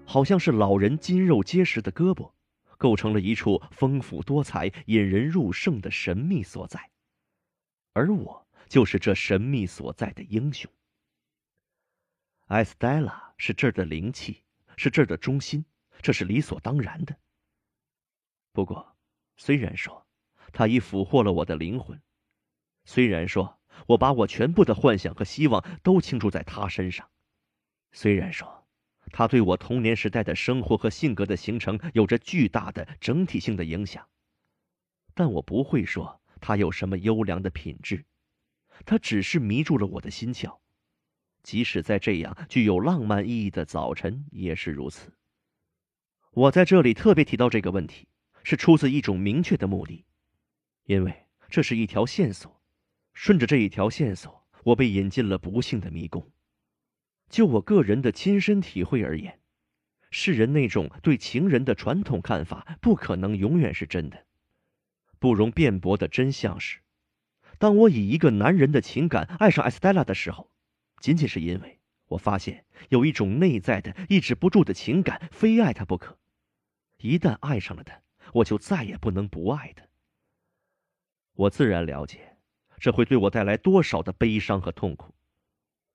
[0.03, 2.31] 好像是老人筋肉结实的胳膊，
[2.75, 6.89] 构成了一处丰富多彩、引人入胜的神秘所在。
[7.93, 10.67] 而我就是这神秘所在的英雄。
[12.47, 14.43] 埃斯黛拉是这儿的灵气，
[14.75, 15.65] 是这儿的中心，
[16.01, 17.17] 这是理所当然的。
[18.51, 18.95] 不过，
[19.37, 20.05] 虽然说
[20.51, 21.99] 他已俘获了我的灵魂，
[22.85, 27.09] 虽然说我把我全部的幻想和希望都倾注在他身上，
[27.91, 28.67] 虽然说
[29.11, 34.07] 他对我童年时代的生活和性格的形成有着巨大的整体性的影响，
[35.13, 38.05] 但我不会说他有什么优良的品质，
[38.85, 40.59] 他只是迷住了我的心窍。
[41.43, 45.13] 即使在这样具有浪漫意义的早晨，也是如此。
[46.31, 48.07] 我在这里特别提到这个问题，
[48.43, 50.05] 是出自一种明确的目的，
[50.85, 52.59] 因为这是一条线索。
[53.13, 56.31] 顺着这一条线索，我被引进了不幸的迷宫。
[57.29, 59.39] 就我个人的亲身体会而言，
[60.09, 64.25] 世人那种对情人的传统看法不可能永远是真的。
[65.19, 66.79] 不容辩驳的真相是，
[67.59, 70.52] 当我以一个男人的情感爱上艾斯黛拉的时候。
[71.03, 76.17] 仅仅是因为我发现有一种内在的抑制不住的情感，非爱他不可。
[76.99, 78.01] 一旦爱上了他，
[78.35, 79.83] 我就再也不能不爱他。
[81.33, 82.37] 我自然了解，
[82.79, 85.13] 这会对我带来多少的悲伤和痛苦，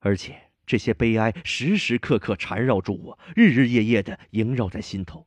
[0.00, 5.26] 而且这些悲哀时时刻刻缠绕住我，日日夜夜的萦绕在心头。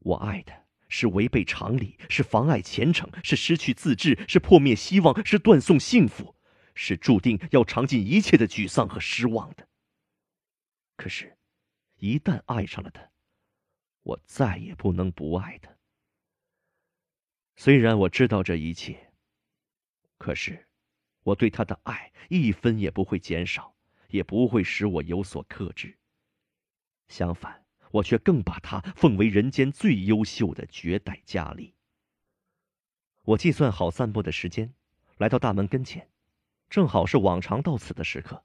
[0.00, 0.52] 我爱的
[0.90, 6.35] 是违背常理，是妨碍前程，是失去自制，是破灭希望，是断送幸福。
[6.76, 9.66] 是注定要尝尽一切的沮丧和失望的。
[10.96, 11.36] 可是，
[11.96, 13.10] 一旦爱上了他，
[14.02, 15.76] 我再也不能不爱他。
[17.56, 19.12] 虽然我知道这一切，
[20.18, 20.68] 可是，
[21.22, 23.74] 我对他的爱一分也不会减少，
[24.08, 25.98] 也不会使我有所克制。
[27.08, 31.74] 相反，我却更把他奉为人间最优秀的绝代佳丽。
[33.22, 34.74] 我计算好散步的时间，
[35.16, 36.10] 来到大门跟前。
[36.76, 38.44] 正好是往常到此的时刻，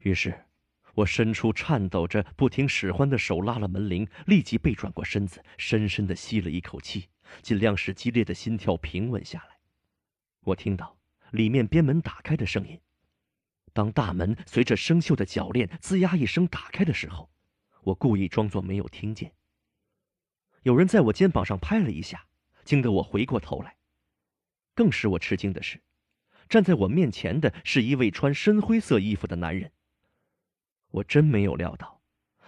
[0.00, 0.44] 于是，
[0.92, 7.08] 我伸出颤抖着、不听使唤的手拉了门铃，立即背转过身子，深深的吸了一口气，
[7.40, 9.56] 尽量使激烈的心跳平稳下来。
[10.40, 10.98] 我听到
[11.30, 12.78] 里面边门打开的声音。
[13.72, 17.30] 当大门随着生锈的铰链“吱呀”一声打开的时候，
[17.80, 19.32] 我故意装作没有听见。
[20.64, 22.26] 有人在我肩膀上拍了一下，
[22.62, 23.78] 惊得我回过头来。
[24.74, 25.80] 更使我吃惊的是。
[26.52, 29.72] 站在我面前的是一位穿深灰色衣服的男人。
[30.90, 32.02] 我真没有料到，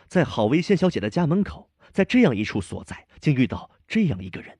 [0.08, 4.58] 在郝维仙小姐的家门口，在这样一处所在，竟遇到这样一个人。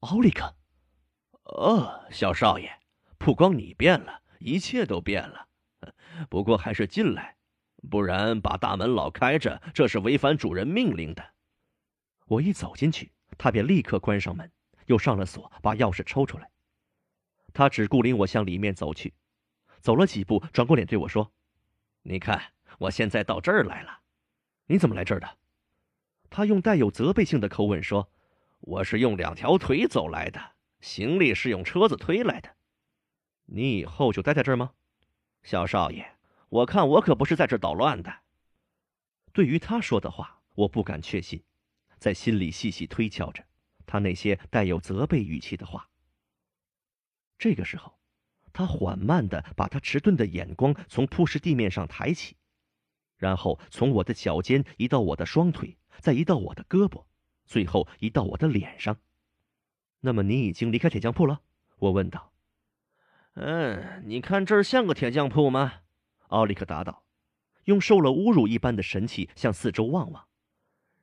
[0.00, 0.54] 奥利克，
[1.44, 2.70] 哦，小少爷，
[3.16, 5.48] 不光你变了，一切都变了。
[6.28, 7.36] 不过还是进来，
[7.88, 11.24] 不然把大门老开着，这是违反主人命令的。
[12.26, 14.52] 我一走进去，他便立刻关上门，
[14.84, 16.50] 又上了锁，把钥匙抽出来。
[17.54, 19.14] 他只顾领我向里面走去，
[19.80, 21.32] 走了几步，转过脸对我说
[22.02, 24.00] ：“你看，我现在到这儿来了。
[24.66, 25.38] 你怎么来这儿的？”
[26.28, 28.10] 他用带有责备性的口吻说
[28.60, 32.56] ：“我是用两条腿走来的，行李是用车子推来的。
[33.46, 34.72] 你以后就待在这儿吗？”
[35.44, 36.16] 小少爷，
[36.48, 38.12] 我看我可不是在这捣乱的。
[39.32, 41.44] 对于他说的话，我不敢确信，
[41.98, 43.44] 在心里细细推敲着
[43.86, 45.88] 他那些带有责备语气的话。
[47.38, 47.98] 这个时候，
[48.52, 52.36] 他缓慢的把他迟钝的眼光从铺石地面上抬起，
[53.16, 57.04] 然后从我的脚尖移到我的双腿，再移到我的胳膊，
[57.44, 58.96] 最后移到我的脸上。
[60.00, 61.40] 那么你已经离开铁匠铺了？
[61.78, 62.32] 我问道。
[63.34, 65.80] 嗯，你看这儿像个铁匠铺吗？
[66.28, 67.04] 奥利克答道，
[67.64, 70.28] 用受了侮辱一般的神气向四周望望。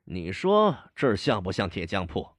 [0.04, 2.30] 你说这儿像不像铁匠铺？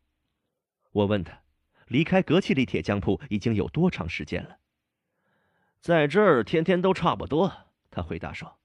[0.91, 1.42] 我问他，
[1.87, 4.57] 离开格气利铁匠铺已经有多长时间了？
[5.79, 7.51] 在这儿天天都差不多。
[7.89, 8.57] 他回答说：“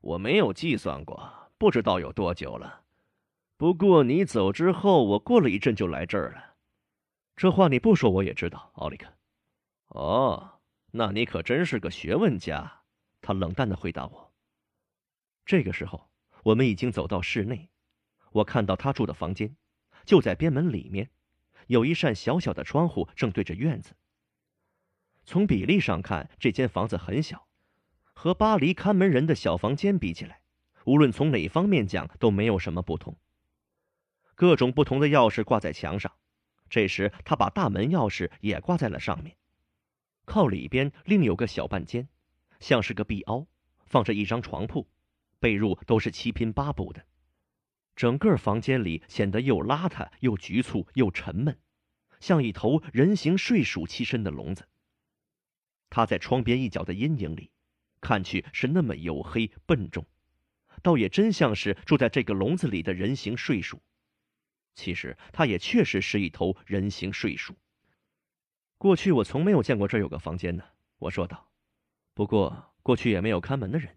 [0.00, 2.82] 我没有计算过，不知道有多久了。
[3.56, 6.56] 不过你走之后，我过了一阵就来这儿了。
[7.36, 9.06] 这话你不说我也知道，奥利克。
[9.88, 10.52] 哦。”
[10.92, 12.80] 那你可真是个学问家，
[13.20, 14.32] 他冷淡的回答我。
[15.44, 16.08] 这个时候，
[16.42, 17.68] 我们已经走到室内，
[18.32, 19.54] 我看到他住的房间，
[20.06, 21.10] 就在边门里面，
[21.66, 23.96] 有一扇小小的窗户正对着院子。
[25.24, 27.48] 从比例上看，这间房子很小，
[28.12, 30.40] 和巴黎看门人的小房间比起来，
[30.84, 33.16] 无论从哪方面讲都没有什么不同。
[34.34, 36.12] 各种不同的钥匙挂在墙上，
[36.68, 39.36] 这时他把大门钥匙也挂在了上面。
[40.24, 42.08] 靠里边另有个小半间，
[42.60, 43.46] 像是个壁凹，
[43.84, 44.88] 放着一张床铺，
[45.40, 47.04] 被褥都是七拼八补的。
[47.96, 51.58] 整个房间里显得又邋遢又局促又沉闷，
[52.20, 54.68] 像一头人形睡鼠栖身的笼子。
[55.88, 57.50] 他在窗边一角的阴影里，
[58.00, 60.04] 看去是那么黝黑笨重，
[60.82, 63.80] 倒也真像是住在这个笼子里的人形睡鼠。
[64.74, 67.56] 其实他也确实是一头人形睡鼠。
[68.76, 70.62] 过去我从没有见过这儿有个房间呢，
[70.98, 71.50] 我说道。
[72.12, 73.96] 不过过去也没有看门的人。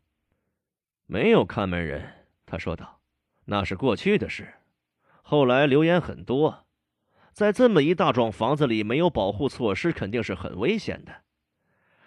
[1.05, 2.98] 没有看门人，他说道。
[3.49, 4.53] 那是过去的事。
[5.23, 6.67] 后来流言很多，
[7.33, 11.23] 在这么一大幢房子里没有保护措施，肯定是很危险的。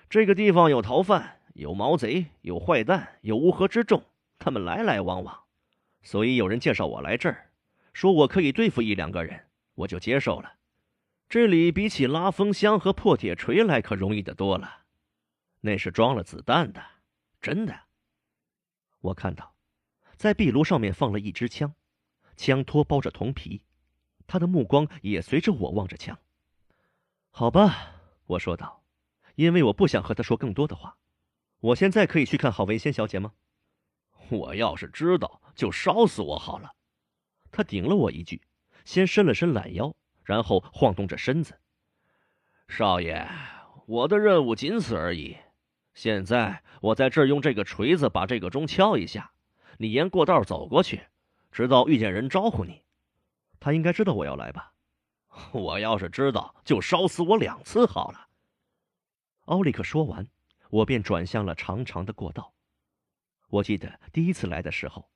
[0.08, 4.04] 这个地方有逃犯，有毛贼，有坏蛋，有乌合之众，
[4.38, 5.42] 他们来来往往。
[6.02, 7.50] 所以有人介绍我来这儿，
[7.92, 10.54] 说我可以对付一两个人，我就接受了。
[11.28, 14.82] 这里比起拉风箱和破铁锤来可容易的多了，
[15.62, 16.80] 那是装了子弹的，
[17.40, 17.74] 真的。
[19.00, 19.51] 我看到，
[20.22, 21.74] 在壁炉上面放了一支枪，
[22.36, 23.60] 枪托包着铜皮，
[24.28, 26.16] 他的目光也随着我望着枪。
[27.32, 27.96] 好吧，
[28.26, 28.84] 我说道，
[29.34, 30.96] 因为我不想和他说更多的话。
[31.58, 33.32] 我现在可以去看郝文仙小姐吗？
[34.28, 36.70] 我要是知道，就烧死我好了。
[37.50, 38.42] 他顶了我一句，
[38.84, 39.92] 先伸了伸懒腰。
[40.22, 41.58] 然后晃动着身子，
[42.68, 43.28] 少爷，
[43.86, 45.36] 我的任务仅此而已。
[45.94, 49.32] 现在我在这儿用这个锤子把这个钟敲一下，
[49.82, 51.08] 你沿过道走过去，
[51.50, 52.84] 直到遇见人招呼你。
[53.58, 54.72] 他应该知道我要来吧？
[55.50, 58.28] 我要是知道，就烧死我两次好了。
[59.46, 60.28] 奥利克说完，
[60.70, 62.54] 我便转向了长长的过道。
[63.48, 65.10] 我记得第一次来的时候，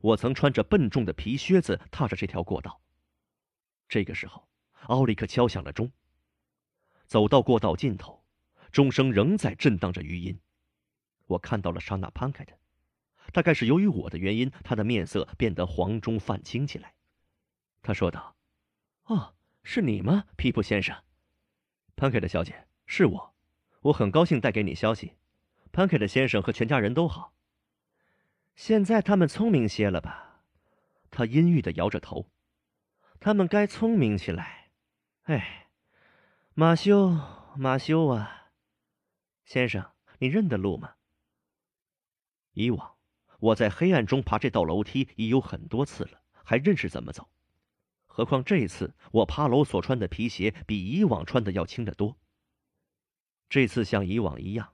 [0.00, 2.80] 我曾穿着笨重的皮靴子踏着这条过道。
[3.88, 4.48] 这个时候，
[4.82, 5.90] 奥利克敲响了钟。
[7.08, 8.24] 走到过道尽头，
[8.70, 10.38] 钟声仍在震荡着余音。
[11.26, 12.56] 我看到了莎娜·潘凯特，
[13.32, 16.94] 大概是由于我的原因，他的面色变得黄中泛青起来。
[17.82, 18.36] 他说道
[19.04, 21.02] ：“哦，是你吗，皮普先生？
[21.94, 23.34] 潘凯特小姐，是我。
[23.82, 25.14] 我很高兴带给你消息。
[25.72, 27.34] 潘凯特先生和全家人都好。
[28.54, 30.42] 现在他们聪明些了吧？”
[31.10, 32.30] 他阴郁的摇着头。
[33.18, 34.70] 他们该聪明起来，
[35.22, 35.68] 哎，
[36.52, 37.18] 马修，
[37.56, 38.50] 马修啊，
[39.44, 40.96] 先生，你认得路吗？
[42.52, 42.95] 以往
[43.40, 47.28] 我在黑暗中爬这道楼梯已有很多次了，还认识怎么走，
[48.06, 52.16] 何况这次我爬楼所穿的皮鞋比以往穿的要轻得多。
[53.48, 54.72] 这次像以往一样，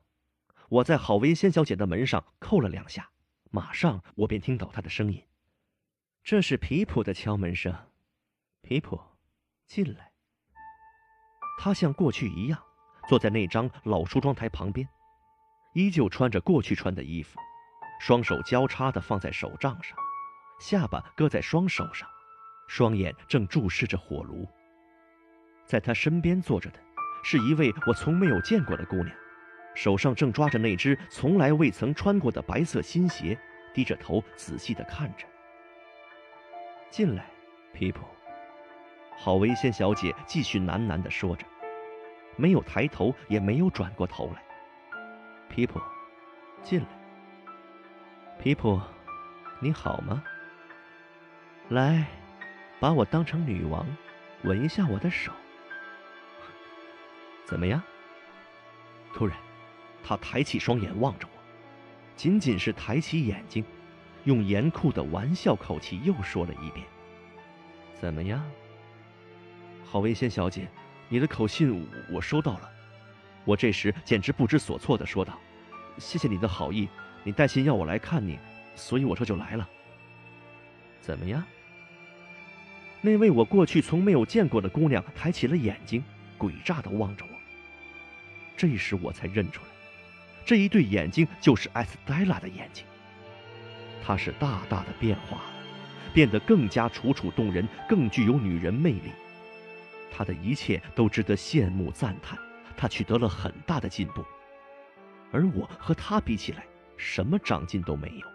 [0.68, 3.10] 我在郝维仙小姐的门上扣了两下，
[3.50, 5.22] 马上我便听到她的声音，
[6.22, 7.74] 这是皮普的敲门声。
[8.62, 9.00] 皮普，
[9.66, 10.12] 进来。
[11.58, 12.62] 他像过去一样
[13.08, 14.88] 坐在那张老梳妆台旁边，
[15.74, 17.38] 依旧穿着过去穿的衣服，
[18.02, 19.96] 双手交叉的放在手杖上，
[20.58, 22.08] 下巴搁在双手上，
[22.66, 24.44] 双眼正注视着火炉。
[25.64, 26.80] 在他身边坐着的，
[27.22, 29.16] 是一位我从没有见过的姑娘，
[29.76, 33.38] 手上正抓着那只从来未曾穿过的白色新鞋，
[33.72, 35.24] 低着头仔细地看着。
[36.90, 37.24] 进来，
[37.72, 38.04] 皮普。
[39.16, 41.46] 郝维仙小姐继续喃喃地说着，
[42.34, 44.42] 没有抬头，也没有转过头来。
[45.48, 45.80] 皮普，
[46.64, 47.01] 进来。
[48.42, 48.80] 皮普，
[49.60, 50.20] 你好吗？
[51.68, 52.04] 来，
[52.80, 53.86] 把我当成女王，
[54.42, 55.30] 吻一下我的手。
[57.46, 57.80] 怎么样？
[59.14, 59.38] 突然，
[60.02, 61.38] 他抬起双眼望着我，
[62.16, 63.64] 仅仅是抬起眼睛，
[64.24, 66.84] 用严酷的玩笑口气又说了一遍
[67.94, 68.42] ：“怎么样？”
[69.86, 70.68] 郝维仙小姐，
[71.08, 72.68] 你的口信我收到了。
[73.44, 75.38] 我这时简直不知所措的说道
[75.96, 76.88] ：“谢谢你的好意，
[77.24, 78.38] 你带信要我来看你，
[78.74, 79.68] 所以我这就来了。”
[81.00, 81.42] 怎么样？
[83.00, 86.04] 那位我过去从没有见过的姑娘抬起了眼睛，
[86.38, 87.38] 诡诈的望着我。
[88.56, 89.68] 这时我才认出来，
[90.44, 92.84] 这一对眼睛就是艾斯黛拉的眼睛。
[94.04, 95.52] 她是大大的变化了，
[96.14, 99.10] 变得更加楚楚动人，更具有女人魅力。
[100.12, 102.38] 她的一切都值得羡慕赞叹，
[102.76, 104.24] 她取得了很大的进步，
[105.32, 106.64] 而我和她比起来，
[106.96, 108.26] 什么长进都没有。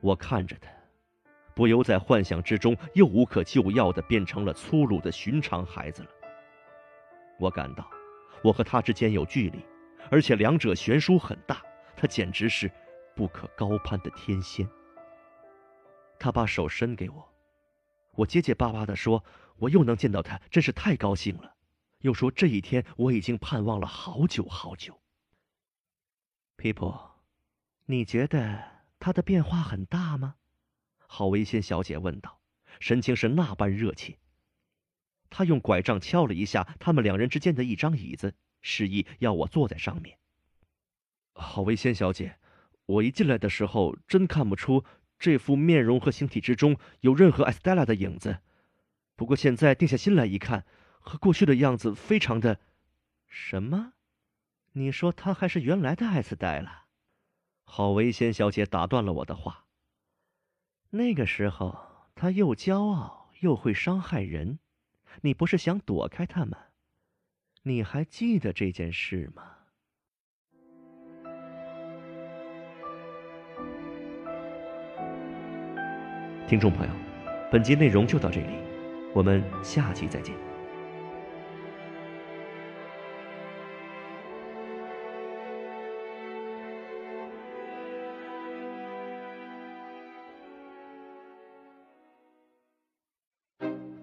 [0.00, 0.70] 我看着他，
[1.54, 6.08] 不由在幻想之中又无可救药的变成了粗鲁的寻常孩子了。
[7.38, 7.90] 我感到，
[8.42, 9.64] 我和他之间有距离，
[10.10, 11.62] 而且两者悬殊很大，
[11.96, 12.70] 他简直是
[13.14, 14.68] 不可高攀的天仙。
[16.18, 17.28] 他把手伸给我，
[18.14, 19.24] 我结结巴巴的说。
[19.60, 21.54] 我又能见到他，真是太高兴了。
[21.98, 24.98] 又说这一天我已经盼望了好久好久。
[26.60, 26.94] 皮普，
[27.86, 28.62] 你觉得
[28.98, 30.34] 他的变化很大吗？
[31.06, 32.38] 郝维仙小姐问道，
[32.80, 34.18] 神情是那般热切。
[35.30, 40.18] 他用拐杖敲了一下他们两人之间的一张椅子，示意要我坐在上面。
[41.32, 42.36] 郝维仙小姐，
[42.84, 44.84] 我一进来的时候真看不出
[45.18, 48.40] 这副面容和形体之中有任何艾斯黛拉的影子。
[49.16, 50.66] 不过现在定下心来一看，
[50.98, 52.60] 和过去的样子非常的……
[53.26, 53.94] 什么？
[54.72, 56.84] 你说他还是原来的艾斯黛拉？
[57.64, 59.64] 郝维仙小姐打断了我的话。
[60.90, 61.76] 那个时候
[62.14, 64.60] 他又骄傲又会伤害人，
[65.22, 66.56] 你不是想躲开他吗？
[67.62, 69.56] 你还记得这件事吗？
[76.46, 76.92] 听众朋友，
[77.50, 78.58] 本集内容就到这里。
[79.14, 80.49] 我们下期再见。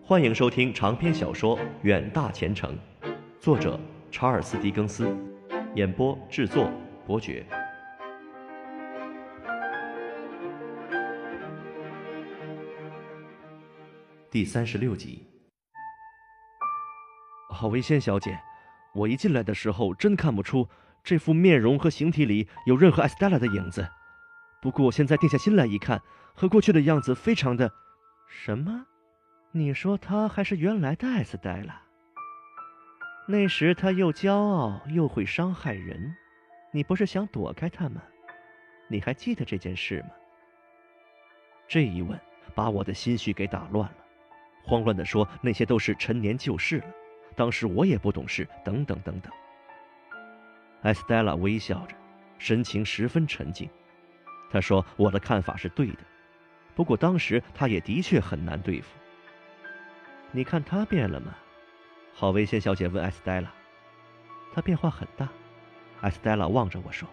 [0.08, 2.74] 欢迎收听长篇小说《远大前程》，
[3.42, 3.78] 作者
[4.10, 5.14] 查尔斯·狄更斯，
[5.76, 6.72] 演播制作
[7.06, 7.46] 伯爵。
[14.32, 15.28] 第三十六集，
[17.50, 18.40] 郝维仙小姐，
[18.94, 20.70] 我一进来的时候真看不出
[21.04, 23.86] 这副面容和形体里有任何艾斯黛拉的影子。
[24.62, 26.02] 不过我现在定下心来一看，
[26.34, 27.70] 和过去的样子非常的……
[28.30, 28.86] 什么？
[29.58, 31.82] 你说他还是原来的艾斯黛拉？
[33.28, 36.16] 那时他又骄傲又会伤害人，
[36.72, 38.00] 你不是想躲开他吗？
[38.88, 40.10] 你还记得这件事吗？
[41.68, 42.20] 这一问
[42.54, 43.96] 把我的心绪给打乱了。
[44.64, 46.94] 慌乱地说：“那些都是陈年旧事了，
[47.36, 49.34] 当时我也不懂事。”等等等等。
[50.84, 51.96] 艾斯黛拉微笑着，
[52.38, 53.68] 神情十分沉静。
[54.52, 56.00] 她说：“我的看法是对的，
[56.76, 58.90] 不过当时他也的确很难对付。
[60.32, 61.36] 你看他变了吗？”
[62.14, 63.52] 郝维仙小姐问艾斯黛拉。
[64.54, 65.30] “他变化很大。”
[66.02, 67.08] 艾斯黛拉望着我说：“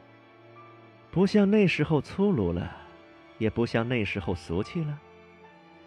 [1.10, 2.76] 不像那时候粗鲁了，
[3.38, 4.98] 也不像那时候俗气了。”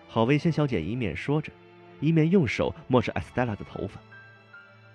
[0.09, 1.51] 郝维仙小姐一面说着，
[1.99, 3.99] 一面用手摸着艾斯黛拉的头发。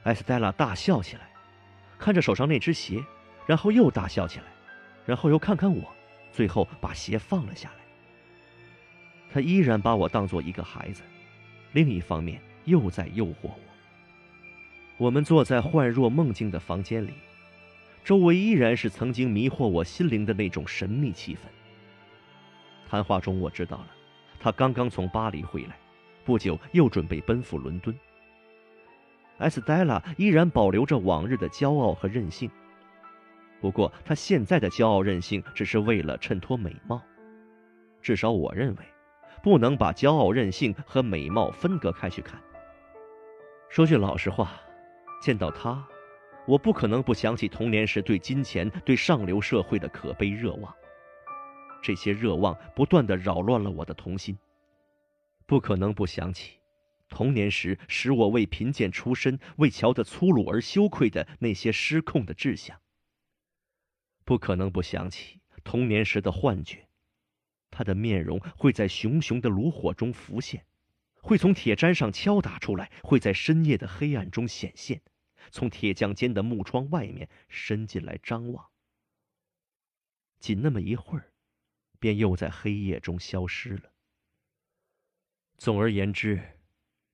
[0.04, 1.30] 艾斯黛拉大笑起来，
[1.98, 3.04] 看着手上那只鞋，
[3.46, 4.46] 然后又大笑起来，
[5.06, 5.92] 然后又看看我，
[6.32, 7.84] 最后把鞋放了下来。
[9.32, 11.02] 她依然把我当做一个孩子，
[11.72, 13.58] 另一方面又在诱惑我。
[14.98, 17.12] 我们坐在幻若梦境的房间里，
[18.04, 21.38] 周围依然是曾经迷惑我心灵的那种神秘气氛。
[22.88, 23.88] 谈话中，我知道了。
[24.38, 25.76] 他刚刚从巴黎回来，
[26.24, 27.96] 不久又准备奔赴伦敦。
[29.38, 32.50] 艾斯黛拉依然保留着往日的骄傲和任性，
[33.60, 37.00] 不过她现在的骄傲任性只是为了衬托美貌。
[38.00, 38.84] 至少我认为，
[39.42, 42.40] 不能把骄傲任性和美貌分隔开去看。
[43.68, 44.60] 说句老实话，
[45.20, 45.84] 见到他，
[46.46, 50.74] 我不可能不想起童年时对金钱、对上流社会的可悲热望。
[51.82, 54.38] 这些热望不断的扰乱了我的童心，
[55.46, 56.60] 不可能不想起
[57.08, 62.78] 童年时使我为贫贱出身、为乔的粗鲁而羞愧的那些失控的志向。
[64.24, 66.86] 不可能不想起童年时的幻觉，
[67.72, 70.64] 他的面容会在熊熊的炉火中浮现，
[71.14, 75.02] 会从铁砧上敲打出来，会在深夜的黑暗中显现，
[75.50, 78.68] 从铁匠间的木窗外面伸进来张望。
[80.38, 81.30] 仅那么一会儿。
[82.02, 83.92] 便又在黑夜中消失了。
[85.56, 86.58] 总而言之，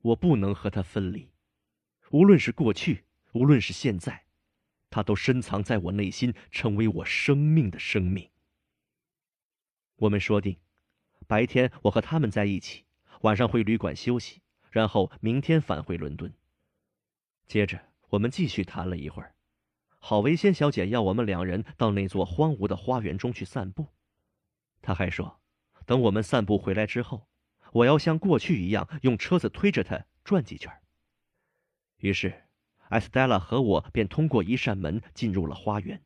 [0.00, 1.30] 我不能和他分离，
[2.10, 4.24] 无论是过去，无论是现在，
[4.88, 8.30] 他都深藏在我内心，成为我生命的生命。
[9.98, 10.56] 我们说定，
[11.26, 12.84] 白天我和他们在一起，
[13.22, 16.32] 晚上回旅馆休息，然后明天返回伦敦。
[17.46, 17.80] 接着，
[18.10, 19.34] 我们继续谈了一会儿。
[19.98, 23.88] 郝维先小姐要我们两人到那座荒芜的花园中去散步。
[24.80, 25.40] 她还说，
[25.84, 27.26] 等我们散步回来之后，
[27.72, 30.72] 我要像过去一样用车子推着他转几圈。
[31.96, 32.44] 于是，
[32.88, 36.00] 艾斯黛拉和我便通过一扇门进入了花园。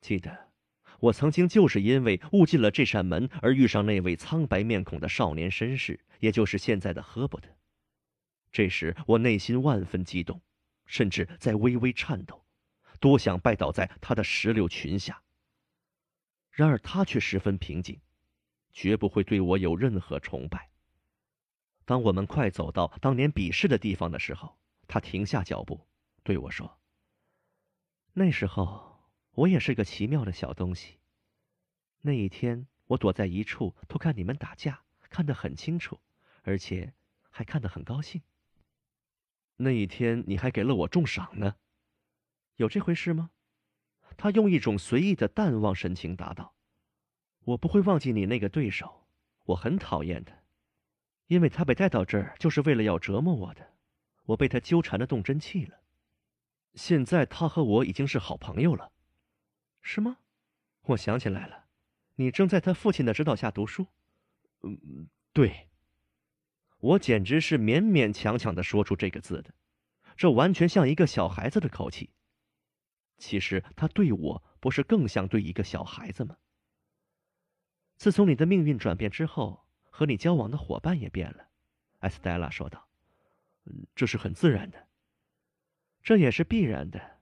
[0.00, 0.49] 记得，
[1.00, 7.48] 我曾经就是因为误进了这扇门而遇上那位苍白面孔的少年绅士，也就是现在的赫伯特。
[8.52, 10.40] 这时，我内心万分激动，
[10.84, 12.44] 甚至在微微颤抖，
[12.98, 15.22] 多想拜倒在他的石榴裙下。
[16.50, 18.00] 然而他却十分平静，
[18.72, 20.68] 绝不会对我有任何崇拜。
[21.84, 25.86] 当我们快走到当年比试的地方的时候，他停下脚步，
[26.24, 26.78] 对我说
[28.12, 28.89] ：“那时候
[29.32, 30.98] 我也是个奇妙的小东西。
[32.00, 36.00] 那一天我躲在一处偷看你们打架，看得很清楚，
[36.42, 36.92] 而且
[37.30, 38.22] 还看得很高兴。
[39.56, 41.56] 那一天你还给了我重赏呢，
[42.56, 43.30] 有这回事吗？”
[44.16, 46.54] 他用一种随意的淡忘神情答道
[47.44, 49.06] ：“我不会忘记你那个对手，
[49.44, 50.34] 我很讨厌他，
[51.26, 53.74] 因为他被带到这儿就是为了要折磨我的，
[54.24, 55.80] 我被他纠缠的动真气了。
[56.74, 58.92] 现在他和我已经是好朋友了，
[59.82, 60.18] 是吗？
[60.82, 61.66] 我想起来了，
[62.16, 63.86] 你正在他父亲的指导下读书。
[64.62, 65.68] 嗯，对。
[66.78, 69.52] 我简直是勉勉强强的说出这个字的，
[70.16, 72.10] 这完全像一个小孩子的口气。”
[73.18, 76.38] 其实他对我不是更像对一个小孩子吗？
[77.98, 81.50] 自从你的命运转变之后，和你交往的伙伴也变了，
[81.98, 82.88] 艾斯黛拉说道。
[83.94, 84.88] 这是很自然的，
[86.02, 87.20] 这也是必然的。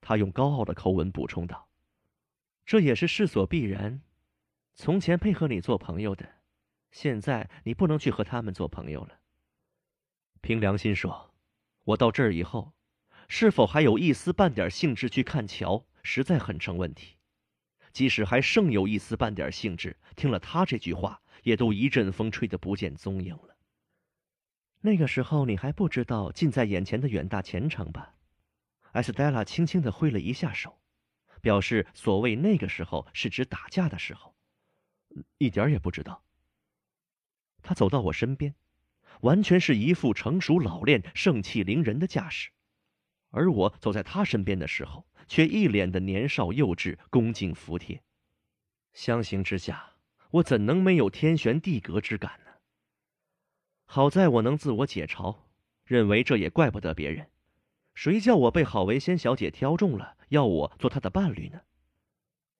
[0.00, 1.67] 他用高傲的口吻补充道
[2.68, 4.02] ：“这也是势所必然。
[4.74, 6.28] 从前配合你做朋友的，
[6.90, 9.20] 现在你不能去和他们做朋友了。
[10.42, 11.32] 凭良心说，
[11.84, 12.74] 我到这儿以后。”
[13.26, 17.16] 是否还有一丝半点兴致去看桥，实在很成问题。
[17.92, 23.56] 即使还剩有一丝半点兴致，听了他这句话，也都一阵风吹得不见踪影了。
[24.82, 28.14] 那个时候你还不知道近在眼前的远大前程吧？
[28.92, 30.77] 艾斯黛拉轻轻地挥了一下手，
[31.38, 34.34] 表示所谓那个时候是指打架的时候。
[35.38, 36.22] 一点也不知道。
[37.62, 38.54] 他走到我身边，
[39.22, 42.50] 完全是一副成熟老练、盛气凌人的架势。
[43.30, 48.02] 而我走在他身边的时候，却一脸的年少幼稚、恭敬服帖。
[48.92, 49.92] 相形之下，
[50.30, 52.52] 我怎能没有天旋地隔之感呢？
[53.84, 55.36] 好在我能自我解嘲，
[55.84, 57.28] 认为这也怪不得别人。
[57.98, 61.60] 谁叫我被郝维仙小姐挑中了，要我做她的伴侣呢？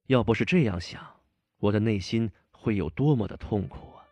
[0.09, 1.01] 要不是这样想，
[1.59, 4.03] 我的内心会有多么的痛苦啊！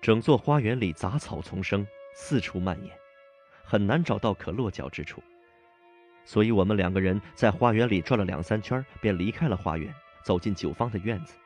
[0.00, 2.90] 整座花园里杂草丛生，四处蔓延。
[3.62, 5.22] 很难找到可落脚之处，
[6.24, 11.36] 所以我们两个人在花园里转了两三圈，便离开了花园，走进酒坊的院子。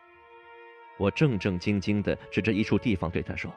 [0.98, 3.52] 我正正经经地指着一处地方对他说：“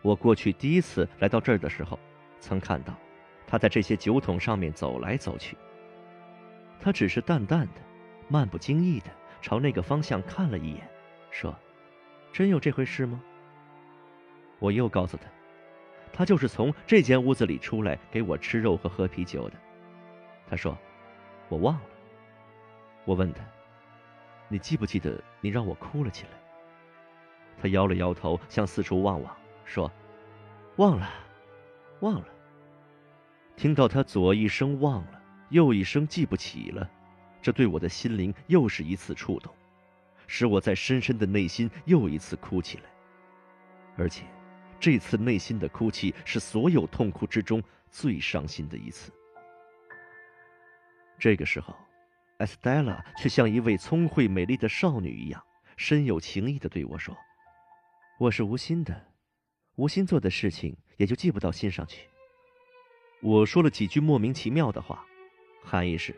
[0.00, 1.98] 我过去第一次来到这儿的时候，
[2.40, 2.98] 曾看到
[3.46, 5.56] 他在这些酒桶上面走来走去。”
[6.80, 7.80] 他只是淡淡的、
[8.28, 9.06] 漫不经意的
[9.40, 10.88] 朝那个方向看了一眼，
[11.30, 11.54] 说
[12.32, 13.20] ：“真有这回事吗？”
[14.58, 15.24] 我又告诉他。
[16.12, 19.56] 他就是从这间屋子里出来给我吃肉和喝啤酒的。
[20.48, 20.76] 他说
[21.50, 21.82] ：“我忘了。”
[23.04, 23.40] 我问他
[24.48, 26.30] ：“你记不记得你让我哭了起来？”
[27.60, 29.90] 他摇了摇头，向四处望望，说
[30.76, 31.08] ：“忘了，
[32.00, 32.26] 忘了。”
[33.56, 36.88] 听到他左一声忘了，右一声记不起了，
[37.40, 39.52] 这对我的心灵又是一次触动，
[40.26, 42.84] 使我在深深的内心又一次哭起来。
[43.96, 44.24] 而且，
[44.78, 49.10] 这次内心的哭泣是所有痛苦之中最伤心的一次。
[51.18, 51.74] 这个时候，
[52.36, 55.42] 艾斯黛拉却像一位聪慧美丽的少女一样，
[55.78, 57.16] 深有情意的对我说
[58.20, 59.06] ：“我是无心的，
[59.76, 62.06] 无心做的事情也就记不到心上去。”
[63.20, 65.04] 我说了几句莫名其妙的话，
[65.62, 66.14] 含义是，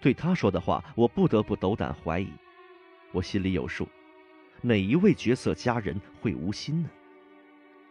[0.00, 2.28] 对他说的话，我不得不斗胆怀疑。
[3.12, 3.88] 我心里有数，
[4.60, 6.90] 哪一位绝色佳人会无心呢？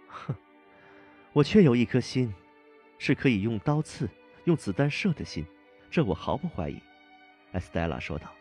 [0.07, 0.35] 哼，
[1.31, 2.33] 我却有一颗心，
[2.99, 4.09] 是可以用刀刺、
[4.45, 5.45] 用子弹射的心，
[5.89, 6.77] 这我毫不怀疑。”
[7.53, 8.31] 艾斯黛拉说道。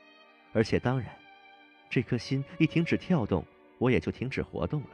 [0.52, 1.08] “而且当然，
[1.88, 3.44] 这颗心一停止跳动，
[3.78, 4.88] 我也就停止活动了。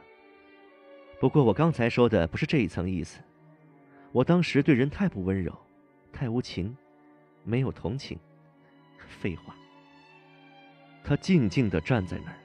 [1.19, 3.19] 不过我刚才说的不是这一层意思。
[4.11, 5.55] 我当时对人太不温柔，
[6.11, 6.75] 太无情，
[7.43, 8.17] 没有同情。
[9.19, 9.55] 废话。”
[11.03, 12.37] 他静静的站在那儿，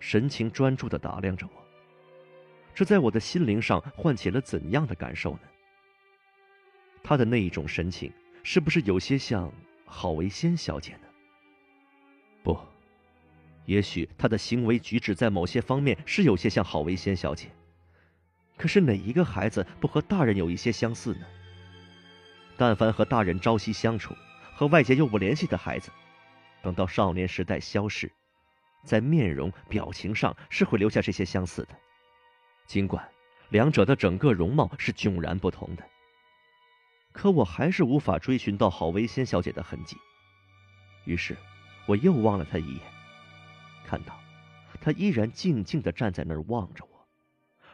[0.00, 1.52] 神情专注的打量着我。
[2.74, 5.40] 这在我的心灵上唤起了怎样的感受呢？
[7.02, 8.12] 他的那一种神情，
[8.42, 9.52] 是不是有些像
[9.84, 11.08] 郝维仙小姐呢？
[12.42, 12.56] 不，
[13.66, 17.48] 也许他的行为举止在某些方面是有些像郝维仙小姐。
[18.58, 21.24] 可是哪一个孩子不和大人有一些相似呢？
[22.56, 24.14] 但凡和大人朝夕相处，
[24.56, 25.92] 和外界又不联系的孩子，
[26.60, 28.10] 等到少年时代消逝，
[28.84, 31.68] 在面容表情上是会留下这些相似的。
[32.66, 33.08] 尽管
[33.50, 35.84] 两者的整个容貌是迥然不同的，
[37.12, 39.96] 可我还是无法追寻到郝维仙小姐的痕迹。
[41.04, 41.36] 于是，
[41.86, 42.80] 我又望了她一眼，
[43.86, 44.18] 看到
[44.80, 46.87] 她依然静静地站在那儿望着我，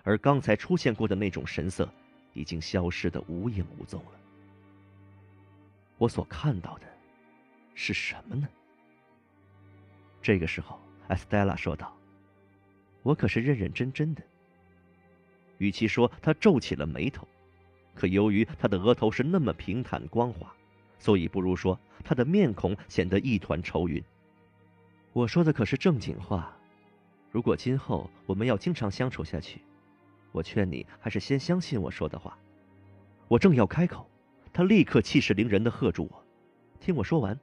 [0.04, 1.88] 而刚才出现过的那种神色
[2.34, 4.12] 已经消失的无影无踪了。
[5.98, 6.86] 我所看到的
[7.74, 8.46] 是什么呢？
[10.22, 11.96] 这个时候，艾斯黛拉说道
[13.02, 14.22] ：“我可是认认真真的。”
[15.58, 17.26] 与其说他皱起了眉头，
[17.94, 20.52] 可由于他的额头是那么平坦光滑，
[20.98, 24.02] 所以不如说他的面孔显得一团愁云。
[25.12, 26.54] 我说的可是正经话，
[27.30, 29.60] 如果今后我们要经常相处下去，
[30.34, 32.36] 我劝你还是先相信我说的话。
[33.28, 34.10] 我正要开口，
[34.52, 36.24] 他立刻气势凌人的喝住我
[36.80, 37.38] ：“听我说完。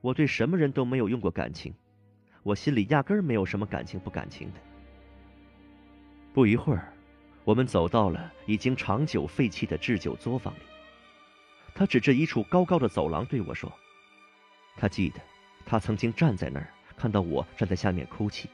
[0.00, 1.74] 我对什么人都没有用过感情，
[2.44, 4.60] 我心里压根儿没有什么感情不感情的。”
[6.32, 6.92] 不一会儿，
[7.42, 10.60] 我们走到了已经长久废弃的制酒作坊里。
[11.74, 13.72] 他指着一处高高的走廊对我说
[14.78, 15.20] ：“他记得，
[15.64, 18.48] 他曾经站在那儿，看到我站在下面哭泣。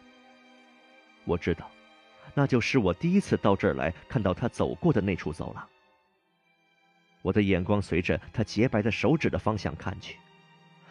[1.26, 1.70] 我知道，
[2.34, 5.68] 那就是我第一次到这儿来看到他走过的那处走廊。
[7.20, 10.18] 我的眼光随着他洁白的手指的方向看去，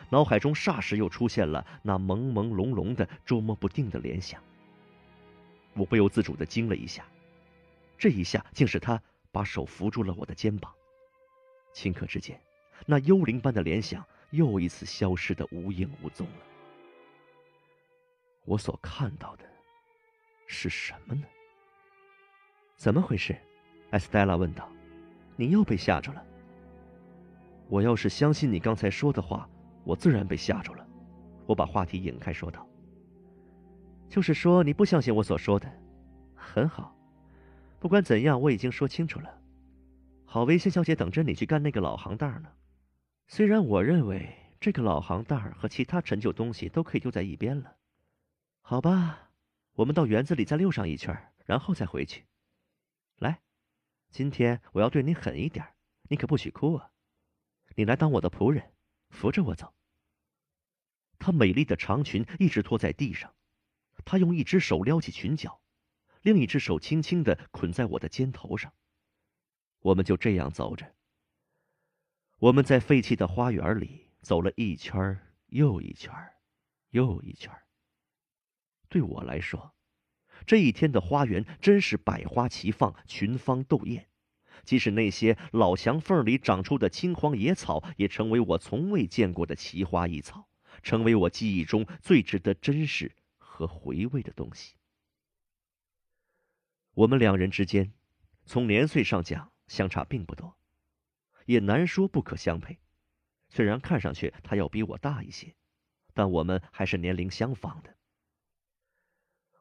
[0.10, 4.42] 脑海中霎时又出现了那朦朦胧胧的、捉摸不定的联想。”
[5.74, 7.06] 我不由自主的惊了一下，
[7.98, 10.72] 这一下竟是他把手扶住了我的肩膀。
[11.74, 12.40] 顷刻之间，
[12.86, 16.44] 那幽灵般的联想又一次消失的无影无踪了。
[18.44, 19.46] 我所看到的
[20.52, 21.24] 是什么呢？
[22.76, 23.36] 怎么回事？
[23.90, 24.70] 艾斯黛拉问道。
[25.38, 26.24] 你又被吓着了。
[27.70, 29.50] 我要是相信你刚才说的话，
[29.86, 30.86] 我自然被吓着了。
[31.48, 32.68] 我把话题引开说道。
[34.10, 35.72] 就是说你不相信我所说的，
[36.36, 36.94] 很好。
[37.80, 39.42] 不管怎样，我已经说清楚了。
[40.26, 42.50] 郝维仙小姐等着你去干那个老行当呢。
[43.28, 47.74] 虽然我认为这个老行当和其他陈旧东西都可以丢在一边了。
[48.62, 49.31] 好吧，
[49.74, 52.26] 我们到园子里再溜上一圈，然后再回去。
[53.18, 53.42] 来，
[54.10, 55.66] 今天我要对你狠一点，
[56.10, 56.92] 你可不许哭啊！
[57.76, 58.74] 你来当我的仆人，
[59.10, 59.74] 扶着我走。
[61.18, 63.34] 她美丽的长裙一直拖在地上。
[64.04, 65.62] 她用一只手撩起裙角，
[66.22, 68.74] 另一只手轻轻的捆在我的肩头上。
[69.80, 70.96] 我们就这样走着。
[72.40, 76.12] 我们在废弃的花园里走了一圈又一圈
[76.90, 77.52] 又一圈
[78.92, 79.74] 对我来说，
[80.46, 84.08] 这一天的花园真是百花齐放，群芳斗艳。
[84.64, 90.48] 即使那些老墙缝里长出的青黄野草，也成为我从未见过的奇花异草，
[90.84, 93.16] 成为我记忆中最值得珍视。
[93.54, 94.76] 和回味的东西。
[96.96, 97.94] 我们两人之间，
[98.44, 100.58] 从年岁上讲相差并不多，
[101.46, 102.80] 也难说不可相配。
[103.50, 105.54] 虽然看上去他要比我大一些，
[106.16, 107.96] 但我们还是年龄相仿的。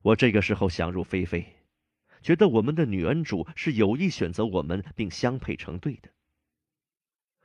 [0.02, 1.58] 我这个时候想入非非
[2.22, 6.10] 觉得我们的女恩主是有意选择我们并相配成对的。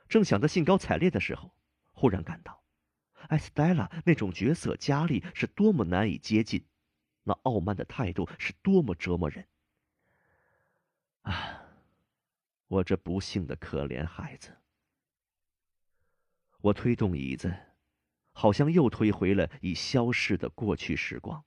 [0.08, 1.54] 正想的兴高采烈的时候
[1.92, 2.62] 忽然感到
[3.28, 6.64] 埃斯黛拉那种角色佳丽是多么难以接近
[7.24, 9.46] 那傲慢的态度是多么折磨人。
[11.22, 11.62] 啊
[12.68, 14.56] 我这不幸的可怜孩子。
[16.60, 17.54] 我推动椅子
[18.32, 21.44] 好像又推回了已消逝的过去时光。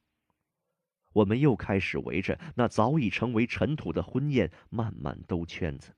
[1.19, 5.93] 我们又开始围着那早已成为尘土的婚宴慢慢兜圈子。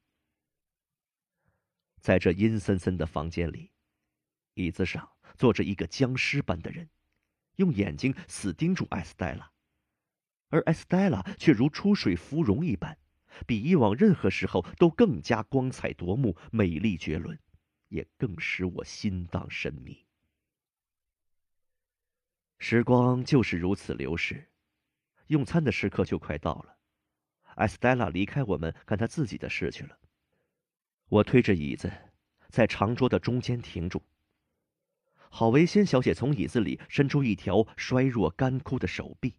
[1.99, 3.71] 在这阴森森的房间里，
[4.55, 6.89] 椅子上坐着一个僵尸般的人，
[7.57, 9.51] 用眼睛死盯住艾斯黛拉，
[10.49, 12.97] 而艾斯黛拉却如出水芙蓉一般，
[13.45, 17.37] 比以往任何时候都更加光彩夺目、美丽绝伦，
[17.89, 20.03] 也更使我心荡神迷。
[22.57, 24.50] 时光就是如此流逝。
[25.31, 26.75] 用餐的时刻就快到了，
[27.55, 29.97] 艾斯黛拉离开我们干她自己的事去了。
[31.07, 31.89] 我推着椅子，
[32.49, 34.03] 在长桌的中间停住。
[35.29, 39.33] 郝维仙小姐从椅子里伸出一条衰弱干枯的手臂，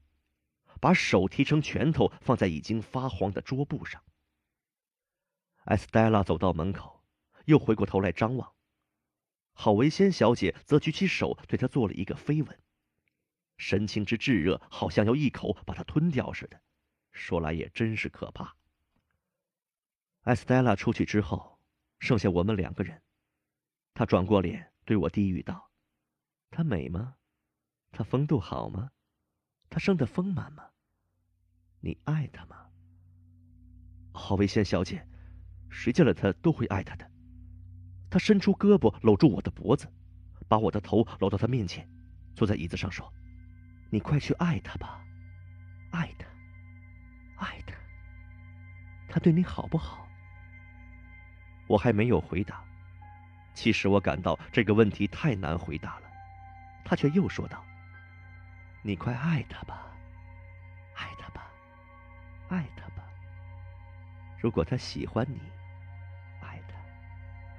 [0.81, 4.03] 把手提成拳头放在已经发黄的桌布上。
[5.65, 7.05] 艾斯黛拉走到门口，
[7.45, 8.51] 又回过头来张望。
[9.53, 12.62] 郝维仙小姐则举起手对她做了一个飞吻。
[13.57, 16.61] 神情之炙热，好像要一口把它吞掉似的。
[17.13, 18.57] 说来也真是可怕。
[20.23, 21.59] 艾斯黛拉出去之后，
[21.99, 23.03] 剩下我们两个人。
[23.95, 25.71] 她转过脸对我低语道
[26.51, 27.17] ：“她美吗？
[27.91, 28.91] 她风度好吗？
[29.69, 30.71] 她生得丰满吗？
[31.81, 32.71] 你爱她吗？”
[34.15, 35.07] 郝维仙小姐，
[35.71, 37.11] 谁见了她都会爱她的。
[38.09, 39.87] 她伸出胳膊搂住我的脖子，
[40.49, 41.89] 把我的头搂到她面前，
[42.35, 43.13] 坐在椅子上说。
[43.93, 45.05] 你快去爱他吧，
[45.91, 46.27] 爱他，
[47.37, 47.75] 爱他。
[49.07, 50.09] 他对你好不好？
[51.67, 52.65] 我还没有回答。
[53.53, 56.11] 其实我感到这个问题太难回答了。
[56.87, 57.62] 他却又说道
[58.81, 59.95] ：“你快爱他吧，
[60.97, 61.51] 爱他吧，
[62.49, 63.07] 爱他吧。
[64.41, 65.39] 如果他喜欢你，
[66.41, 66.75] 爱他；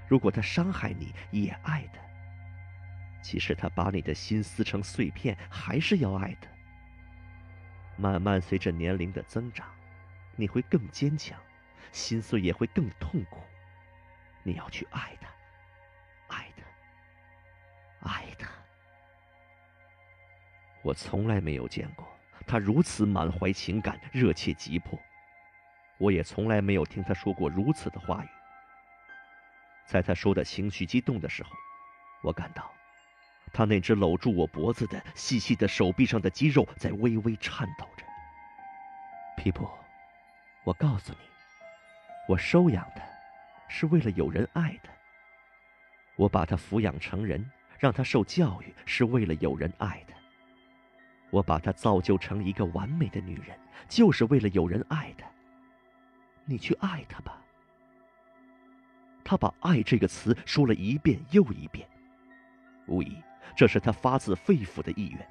[0.08, 2.02] 如果他伤害你，也爱他。”
[3.24, 6.48] 即使他把你的心撕成碎片，还是要爱的。
[7.96, 9.66] 慢慢随着年龄的增长，
[10.36, 11.40] 你会更坚强，
[11.92, 13.40] 心碎也会更痛苦。
[14.44, 18.50] 你要去爱他，爱他，爱他。
[20.82, 22.06] 我从来没有见过
[22.46, 25.00] 他如此满怀情感、热切急迫，
[25.98, 28.28] 我也从来没有听他说过如此的话语。
[29.86, 31.52] 在他说的情绪激动的时候，
[32.22, 32.70] 我感到。
[33.54, 38.04] 他那只搂住我脖子的细细的手臂上的肌肉在微微颤抖着。
[39.38, 39.70] 皮普，
[40.64, 41.20] 我告诉你，
[42.28, 43.04] 我收养他，
[43.68, 44.92] 是为了有人爱他。
[46.16, 50.16] 我把他抚养成人，让他受教育，是为了有人爱他。
[51.30, 53.58] 我把他造就成一个完美的女人，
[53.88, 55.28] 就是为了有人爱他。
[56.46, 57.40] 你去爱他吧。
[59.24, 61.88] 他把“爱”这个词说了一遍又一遍，
[62.88, 63.16] 无疑。
[63.56, 65.28] 这是他发自肺腑的意愿。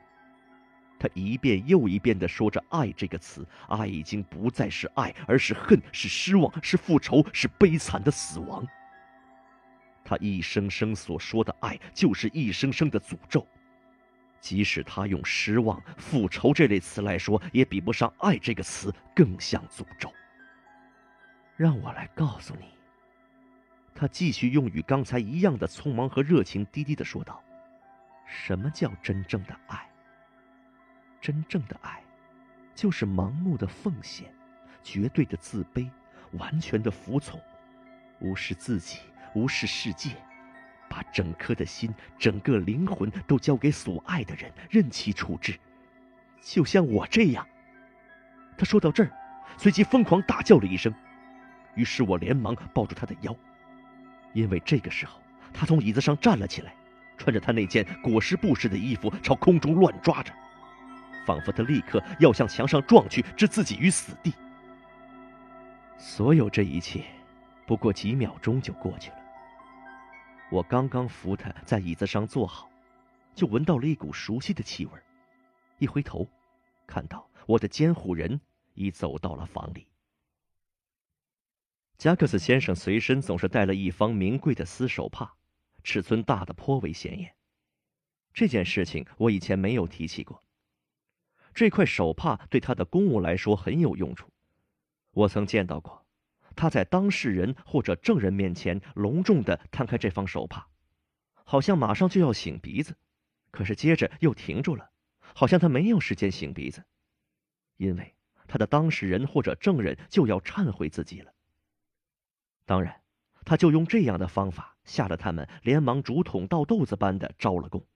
[0.98, 8.64] 他一遍又一遍地说着“爱”这个词，爱已经不再是爱，而是恨，是失望，是复仇，是悲惨的死亡。
[10.04, 13.44] 他一声声所说的爱，就是一声声的诅咒。
[14.40, 20.12] 即使他用失望、复仇这类词来说，也比不上“爱”这个词更像诅咒。
[21.56, 22.66] 让我来告诉你，
[23.94, 27.42] 他继续用与刚才一样的匆忙和热情，低低地说道。
[28.32, 29.86] 什么叫真正的爱？
[31.20, 32.02] 真正的爱，
[32.74, 34.32] 就是盲目的奉献，
[34.82, 35.88] 绝对的自卑，
[36.32, 37.38] 完全的服从，
[38.20, 39.00] 无视自己，
[39.34, 40.10] 无视世界，
[40.88, 45.56] 把整颗的心、整个灵魂都交给所爱的人，任其处置。
[46.40, 47.46] 就像我这样。
[48.56, 49.10] 他说到这儿，
[49.58, 50.92] 随即疯狂大叫了一声，
[51.74, 53.36] 于是我连忙抱住他的腰，
[54.32, 55.20] 因为这个时候
[55.52, 56.74] 他从椅子上站了起来。
[57.22, 60.34] 穿着他那件裹尸布似的衣服，朝空中乱抓着，
[61.24, 64.34] 仿佛他立刻要向墙上撞去，置自己于死地。
[65.96, 67.04] 所有这一切，
[67.64, 69.16] 不过几秒钟就过去了。
[70.50, 72.68] 我刚刚扶他在椅子上坐好，
[73.36, 74.92] 就闻到了一股熟悉的气味。
[75.78, 76.26] 一回头，
[76.88, 78.40] 看到我的监护人
[78.74, 79.86] 已走到了房里。
[81.98, 85.32] 加克斯先生随身总是带了一方名贵的丝手帕。
[85.82, 87.34] 尺寸大的颇为显眼，
[88.32, 90.42] 这件事情我以前没有提起过。
[91.54, 94.30] 这块手帕对他的公务来说很有用处，
[95.10, 96.06] 我曾见到过，
[96.56, 100.66] 他在当事人或者证人面前隆重的摊开这方手帕，
[101.44, 102.96] 好像马上就要擤鼻子，
[103.50, 104.90] 可是接着又停住了，
[105.34, 106.84] 好像他没有时间擤鼻子，
[107.76, 108.14] 因为
[108.48, 111.34] 他的当事人或者证人就要忏悔自己了。
[112.64, 113.01] 当然，
[113.44, 117.86] 他就用这样的方法，吓得他们连忙竹筒倒豆子般的招了供。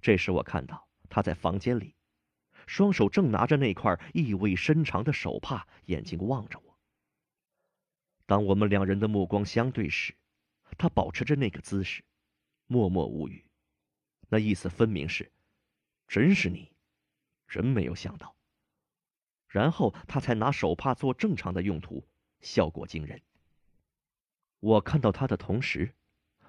[0.00, 1.94] 这时我看到他在房间里，
[2.66, 6.78] 双手正拿着那块意味深长的手帕，眼睛望着我。
[8.26, 10.14] 当我们两人的目光相对时，
[10.78, 12.02] 他保持着那个姿势，
[12.66, 13.44] 默默无语，
[14.28, 15.30] 那意思分明是
[16.08, 16.72] ：“真是你，
[17.46, 18.34] 真没有想到。”
[19.48, 22.08] 然后他才拿手帕做正常的用途，
[22.40, 23.20] 效果惊人。
[24.62, 25.92] 我看到他的同时，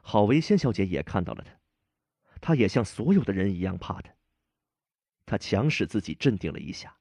[0.03, 1.59] 郝维仙小姐也看到了他，
[2.39, 4.13] 她也像所有的人一样怕他。
[5.25, 6.95] 她强使自己镇定了一下，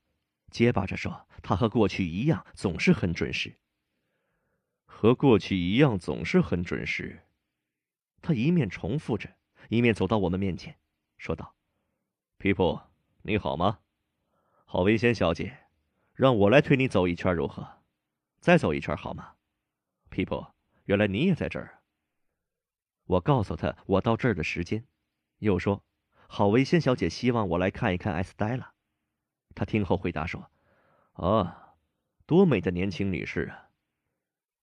[0.51, 3.59] 结巴着说：“他和过去一样，总是很准时。”
[4.87, 7.27] 和过去一样，总是很准时。
[8.23, 9.37] 他一面重复着，
[9.69, 10.79] 一面走到我们面前，
[11.19, 11.55] 说道
[12.39, 12.81] ：“皮普，
[13.21, 13.81] 你好吗？
[14.65, 15.67] 郝维仙小姐，
[16.15, 17.83] 让我来推你走一圈如何？
[18.41, 19.35] 再走一圈好吗？
[20.09, 20.47] 皮普，
[20.85, 21.83] 原来你也在这儿。”
[23.05, 24.87] 我告诉他我到这儿的时间，
[25.39, 25.85] 又说
[26.29, 28.75] ：“郝维仙小姐希望我来看一看艾斯黛拉。”
[29.55, 30.51] 他听后回答说
[31.15, 31.75] ：“啊，
[32.27, 33.69] 多美的年轻女士啊！”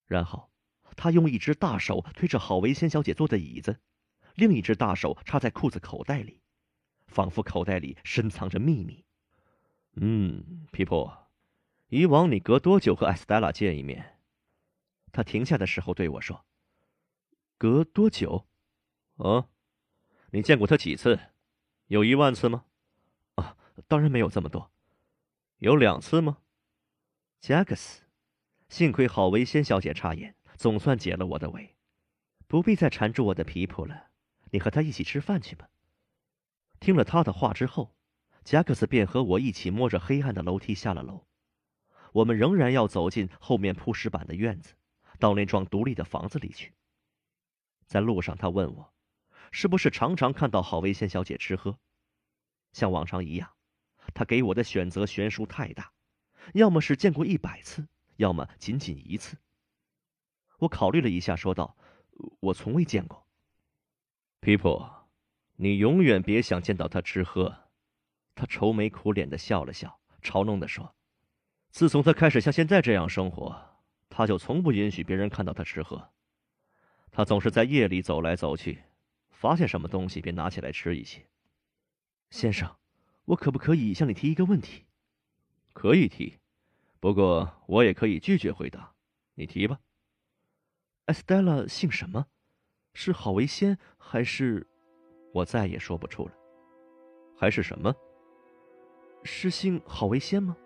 [0.08, 0.50] 然后，
[0.96, 3.80] 他用一只大手推着郝维仙小姐坐的椅子，
[4.36, 6.42] 另一只大手插在裤子口袋里，
[7.08, 9.06] 仿佛口袋里深藏着秘密。
[9.96, 11.12] 嗯，皮普，
[11.90, 14.19] 以往你隔多久和艾斯黛拉见一面？
[15.12, 16.46] 他停下的时候对我说
[17.58, 18.48] ：“隔多久？
[19.18, 19.50] 啊，
[20.32, 21.20] 你见过他几次？
[21.88, 22.66] 有一万次吗？
[23.36, 23.58] 啊，
[23.88, 24.72] 当然没有这么多。
[25.58, 26.40] 有两次吗？
[27.40, 28.04] 加克斯。”
[28.70, 31.76] 幸亏郝维仙小姐插言，总算解了我的围，
[32.46, 34.12] 不必再缠住我的皮肤了。
[34.52, 35.72] 你和他一起吃饭去吧。
[36.80, 37.96] 听了他的话之后，
[38.44, 41.26] 贾克斯便和我一起摸着黑暗的楼梯下了楼。
[42.14, 44.76] 我们仍然要走进后面铺石板的院子，
[45.20, 46.74] 到那幢独立的房子里去。
[47.86, 48.94] 在路上，他问我，
[49.52, 51.78] 是不是常常看到郝薇仙小姐吃喝？
[52.74, 53.52] 像往常一样，
[54.14, 55.92] 他给我的选择悬殊太大，
[56.54, 57.88] 要么是见过一百次。
[58.18, 59.38] 要么仅仅一次。
[60.58, 61.78] 我考虑了一下，说道
[62.42, 63.26] ：“我从未见过。”
[64.42, 64.86] 皮普，
[65.56, 67.70] 你永远别想见到他吃喝。
[68.36, 70.94] 他愁眉苦脸的笑了笑，嘲弄的说
[71.72, 73.69] ：“自从他开始像现在这样生活，
[74.20, 76.10] 他就从不允许别人看到他吃喝。
[77.10, 78.84] 他总是在夜里走来走去，
[79.32, 81.26] 发现什么东西便拿起来吃一些。”
[82.30, 82.70] 先生，
[83.24, 84.84] 我可不可以向你提一个问题？
[85.72, 86.38] 可以提。
[87.00, 88.94] 不过我也可以拒绝回答，
[89.36, 89.80] 你提吧。
[91.06, 92.28] Stella 姓什么？
[92.94, 94.68] 是郝维先还是？
[95.34, 96.34] 我再也说不出了。
[97.38, 97.96] 还是什么？
[99.24, 100.58] 是姓郝维先吗？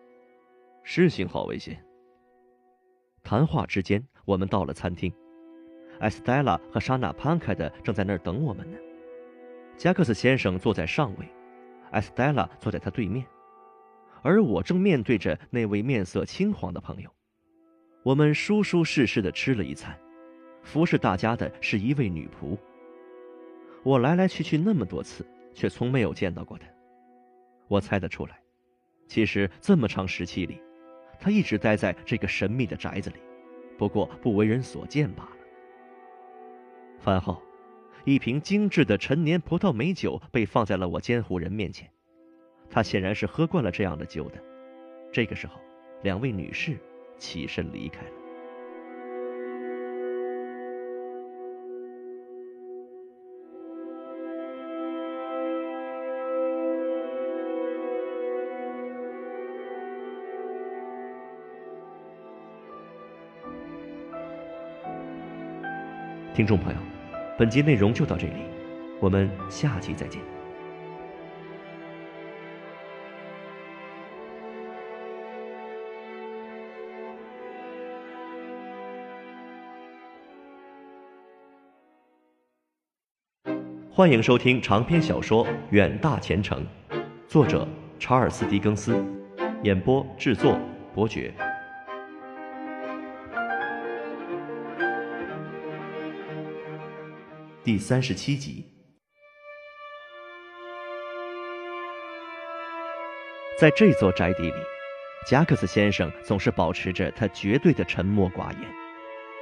[0.83, 1.79] 是姓郝维先。
[3.23, 5.11] 谈话之间，我们到了餐厅，
[5.99, 8.77] 艾斯黛拉和莎娜潘开的正在那儿等我们呢。
[9.77, 11.25] 加克斯先生坐在上位，
[11.91, 13.25] 艾斯黛拉坐在他对面。
[14.21, 17.09] 而我正面对着那位面色青黄的朋友，
[18.03, 19.97] 我们舒舒适适的吃了一餐，
[20.61, 22.57] 服侍大家的是一位女仆。
[23.83, 26.67] 我来来去去那么多次，却从没有见到过她。
[27.67, 28.39] 我猜得出来，
[29.07, 30.61] 其实这么长时期里，
[31.23, 33.15] 他一直待在这个神秘的宅子里，
[33.77, 35.37] 不过不为人所见罢了。
[36.99, 37.41] 饭后，
[38.03, 41.89] 一瓶精致的陈年葡萄美酒被放在了我监护人面前。
[42.69, 44.43] 他显然是喝惯了这样的酒的。
[45.13, 45.61] 这个时候，
[46.01, 46.77] 两位女士
[47.17, 48.22] 起身离开了。
[66.35, 66.79] 听众朋友，
[67.37, 68.33] 本集内容就到这里，
[68.99, 70.19] 我们下期再见。
[83.91, 86.65] 欢迎收听长篇小说《远大前程》，
[87.27, 87.67] 作者
[87.99, 89.05] 查尔斯·狄更斯，
[89.61, 90.57] 演播制作
[90.95, 91.31] 伯爵。
[97.63, 98.65] 第三十七集，
[103.57, 104.53] 在这座宅邸里，
[105.25, 108.69] 贾克斯先生总是保持着他绝对的沉默寡言，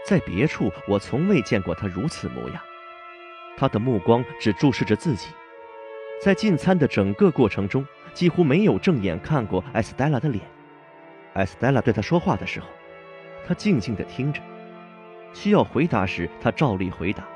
[0.06, 2.62] 在别处我从未见过他如此模样。
[3.58, 5.30] 他的目光只注视着自己，
[6.22, 7.84] 在进餐的整个过程中，
[8.14, 10.46] 几乎没有正眼看过艾斯黛拉的脸。
[11.34, 12.68] 艾斯黛拉对他说话的时候，
[13.48, 14.40] 他静静地听着，
[15.34, 17.28] 需要回答时，他照例回答。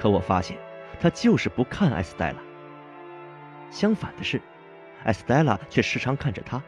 [0.00, 0.56] 可我发现，
[0.98, 2.38] 他就是不看艾斯黛拉。
[3.70, 4.40] 相反的是，
[5.04, 6.60] 艾斯黛拉却时常看着他，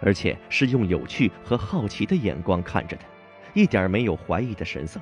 [0.00, 3.06] 而且是用有趣和好奇的眼光看着他，
[3.52, 5.00] 一点没有怀疑的神色。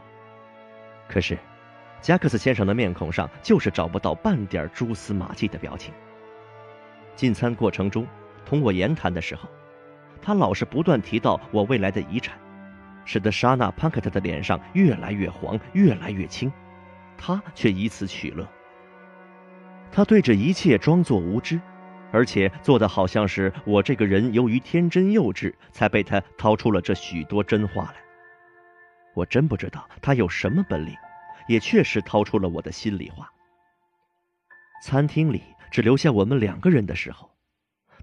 [1.08, 1.38] 可是，
[2.02, 5.94] 加克斯先生的面孔上就是找不到半点蛛丝马迹的表情。
[7.16, 8.06] 进餐过程中，
[8.44, 9.48] 同我言谈的时候，
[10.20, 12.38] 他老是不断提到我未来的遗产，
[13.06, 16.52] 使得莎娜·潘克特的脸上越来越黄，越来越青，
[17.24, 18.44] 他却以此取乐。
[19.92, 21.60] 他对这一切装作无知，
[22.10, 27.94] 而且做的好像是我这个人由于天真幼稚，才被他掏出了这许多真话来。
[29.14, 30.96] 我真不知道他有什么本领，
[31.46, 33.30] 也确实掏出了我的心里话。
[34.82, 37.30] 餐厅里只留下我们两个人的时候，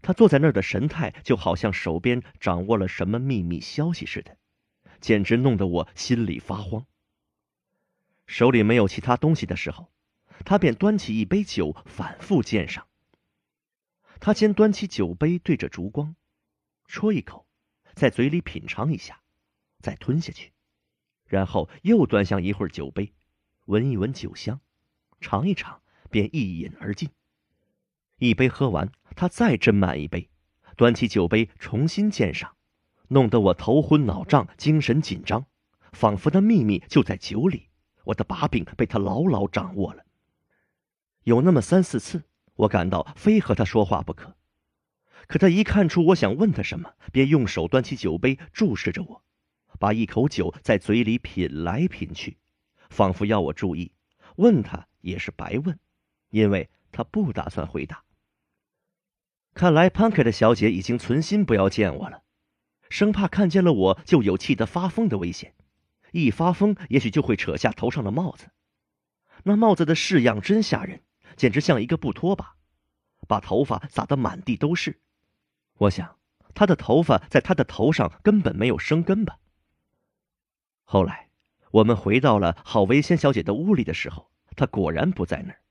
[0.02, 4.38] 他坐在那儿的神态就好像手边掌握了什么秘密消息似的，
[5.02, 6.86] 简直弄得我心里发慌。
[8.30, 9.92] 手里没有其他东西的时候。
[10.46, 12.88] 他便端起一杯酒，反复鉴赏。
[14.20, 16.16] 他先端起酒杯，对着烛光，
[16.88, 17.48] 啜一口，
[17.96, 19.20] 在嘴里品尝一下，
[19.82, 20.54] 再吞下去，
[21.26, 23.12] 然后又端详一会儿酒杯，
[23.66, 24.62] 闻一闻酒香，
[25.20, 27.10] 尝一尝，便一饮而尽。
[28.18, 30.30] 一杯喝完，他再斟满一杯，
[30.78, 32.56] 端起酒杯重新鉴赏，
[33.10, 35.48] 弄得我头昏脑胀，精神紧张，
[35.92, 37.69] 仿佛那秘密就在酒里，
[38.06, 40.06] 我的把柄被他牢牢掌握了。
[41.24, 42.24] 有那么三四次，
[42.56, 44.36] 我感到非和他说话不可。
[45.28, 49.24] 可他一看出我想问他什么，便用手端起酒杯，注视着我，
[49.78, 52.38] 把一口酒在嘴里品来品去，
[52.90, 53.92] 仿佛要我注意。
[54.38, 55.78] 问他也是白问，
[56.30, 58.04] 因为他不打算回答。
[59.54, 62.24] 看来潘克的小姐已经存心不要见我了，
[62.90, 65.54] 生怕看见了我就有气得发疯的危险。
[66.12, 68.52] 一发疯，也许就会扯下头上的帽子。
[69.44, 71.02] 那帽子的式样真吓人。
[71.36, 72.58] 简直像一个布拖把，
[73.26, 75.00] 把头发撒得满地都是。
[75.78, 76.18] 我想，
[76.54, 79.40] 他的头发在他的头上根本没有生根吧。
[80.84, 81.30] 后来，
[81.72, 85.62] 我们回到了郝维仙小姐的屋里的时候，她果然不在那儿。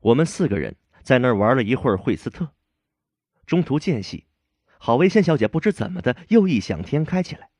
[0.00, 2.52] 我们四个人在那儿玩了一会儿惠斯特，
[3.46, 4.28] 中途间隙，
[4.78, 7.50] 郝维仙小姐不知怎么的又异想天开起来，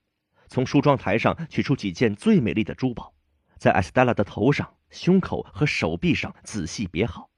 [0.49, 3.15] 从梳妆台上取出几件最美丽的珠宝，
[3.57, 4.75] 在艾斯黛拉的头上。
[4.91, 7.29] 胸口和手臂上仔细别好。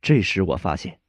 [0.00, 1.00] 这时我发现，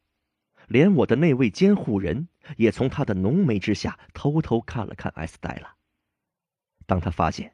[0.68, 2.27] 连我的那位监护人
[2.58, 5.76] 也从他的浓眉之下偷偷看了看艾斯黛拉。
[6.88, 7.53] 当他发现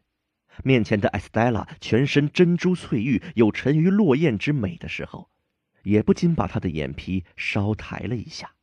[0.63, 5.29] 面前的艾斯黛拉全身珍珠翠玉，有沉鱼落雁之美的时候，
[5.83, 8.53] 也不禁把他的眼皮稍抬了一下。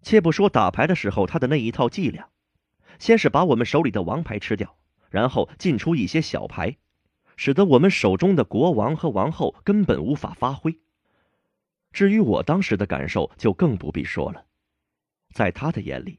[0.00, 2.30] 且不说打牌的时候他的那一套伎俩，
[2.98, 4.76] 先是把我们手里的王牌吃掉，
[5.10, 6.76] 然后进出一些小牌。
[7.36, 10.76] 使得我们手中的国王和王后根本无法发挥。
[11.92, 14.44] 至于我当时的感受，就更不必说了。
[15.32, 16.18] 在他的眼里，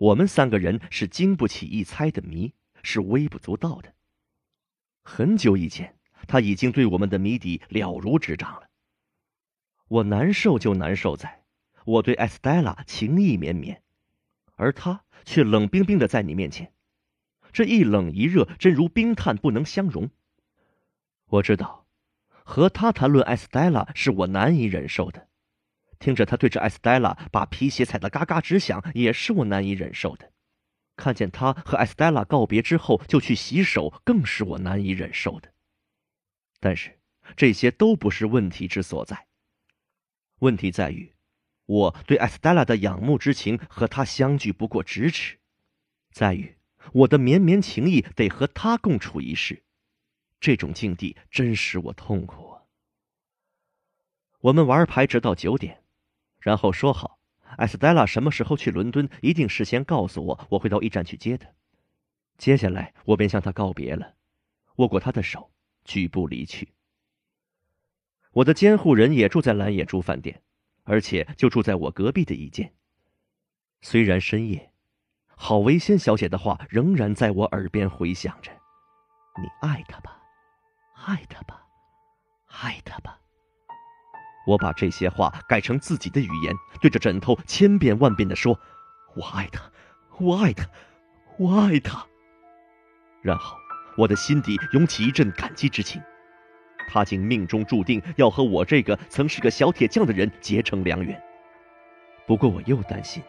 [0.00, 3.94] 我们三个人是经不起一猜的谜，是微不足道的。
[5.04, 8.68] 很久以前，他已经对我们的谜底了如指掌了。
[9.86, 11.44] 我难受就难受在，
[11.84, 13.80] 我对艾斯黛拉情意绵绵，
[14.56, 16.72] 而他却冷冰冰的在你面前，
[17.52, 20.08] 这一冷一热，真如冰炭不能相容。
[21.26, 21.86] 我知道，
[22.44, 25.28] 和他谈论艾斯黛拉是我难以忍受的；
[25.98, 30.28] 听着他对着艾斯黛拉把皮鞋踩得嘎嘎直响，也是我难以忍受的；
[30.96, 35.52] 看见他和艾斯黛拉告别之后就去洗手，更是我难以忍受的。
[36.58, 36.98] 但是
[37.36, 39.26] 这些都不是问题之所在。
[40.38, 41.12] 问题在于，
[41.68, 45.36] 我对艾斯黛拉的仰慕之情和她相距不过咫尺，
[46.10, 46.56] 在于
[46.94, 49.62] 我的绵绵情谊得和她共处一室。
[50.40, 52.62] 这种境地真使我痛苦啊！
[54.40, 55.82] 我们玩牌直到九点，
[56.38, 57.18] 然后说好，
[57.58, 61.50] 艾斯黛拉什么时候去伦敦，一定事先告诉我，我会到驿站去接她。
[62.38, 64.14] 接下来，我便向她告别了，
[64.76, 65.50] 握过她的手，
[65.84, 66.72] 举步离去。
[68.30, 70.40] 我的监护人也住在蓝野猪饭店，
[70.88, 72.72] 而且就住在我隔壁的一间。
[73.82, 74.72] 虽然深夜，
[75.36, 78.50] 郝维仙小姐的话仍然在我耳边回响着
[79.40, 80.16] ：“你爱他吧。”
[81.06, 81.62] 爱他吧，
[82.48, 83.18] 爱他吧。
[84.46, 88.58] 我把这些话改成自己的语言，对着枕头千遍万遍的说
[89.14, 89.70] ：“我爱他，
[90.18, 90.68] 我爱他，
[91.38, 92.04] 我爱他。”
[93.22, 93.56] 然后
[93.96, 96.02] 我的心底涌起一阵感激之情，
[96.90, 101.20] 他竟命中注定要和我这个曾是个小铁匠的人结成良缘。
[102.26, 103.22] 不过我又担心，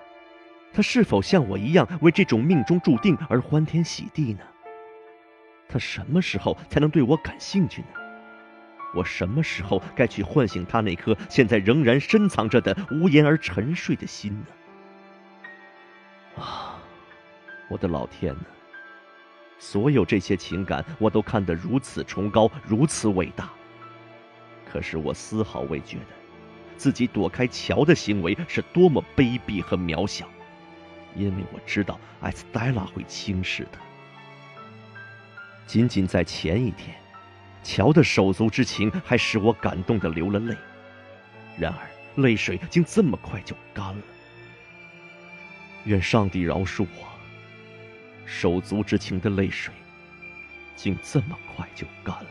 [0.71, 4.39] 他是否像我一样为这种命中注定而欢天喜地呢？
[5.67, 7.88] 他什么时候才能对我感兴趣呢？
[8.95, 14.47] 我什么时候该去唤醒他那颗现在仍然深藏着的无言而沉睡的心呢？
[16.43, 16.81] 啊，
[17.69, 18.58] 我的老天哪！
[19.59, 23.51] 所有这些情感我都看得如此崇高，如此伟大。
[24.65, 26.15] 可是我丝毫未觉得，
[26.77, 30.27] 自己躲开乔的行为是多么卑鄙和渺小，
[31.15, 33.77] 因为我知道艾斯黛拉会轻视的。
[35.67, 36.95] 仅仅在前一天。
[37.61, 40.55] 乔的手足之情还使我感动的流了泪，
[41.57, 44.01] 然而泪水竟这么快就干了。
[45.83, 47.08] 愿上帝饶恕我，
[48.30, 49.74] 手足之情的泪水
[50.75, 52.30] 竟这么快就干了。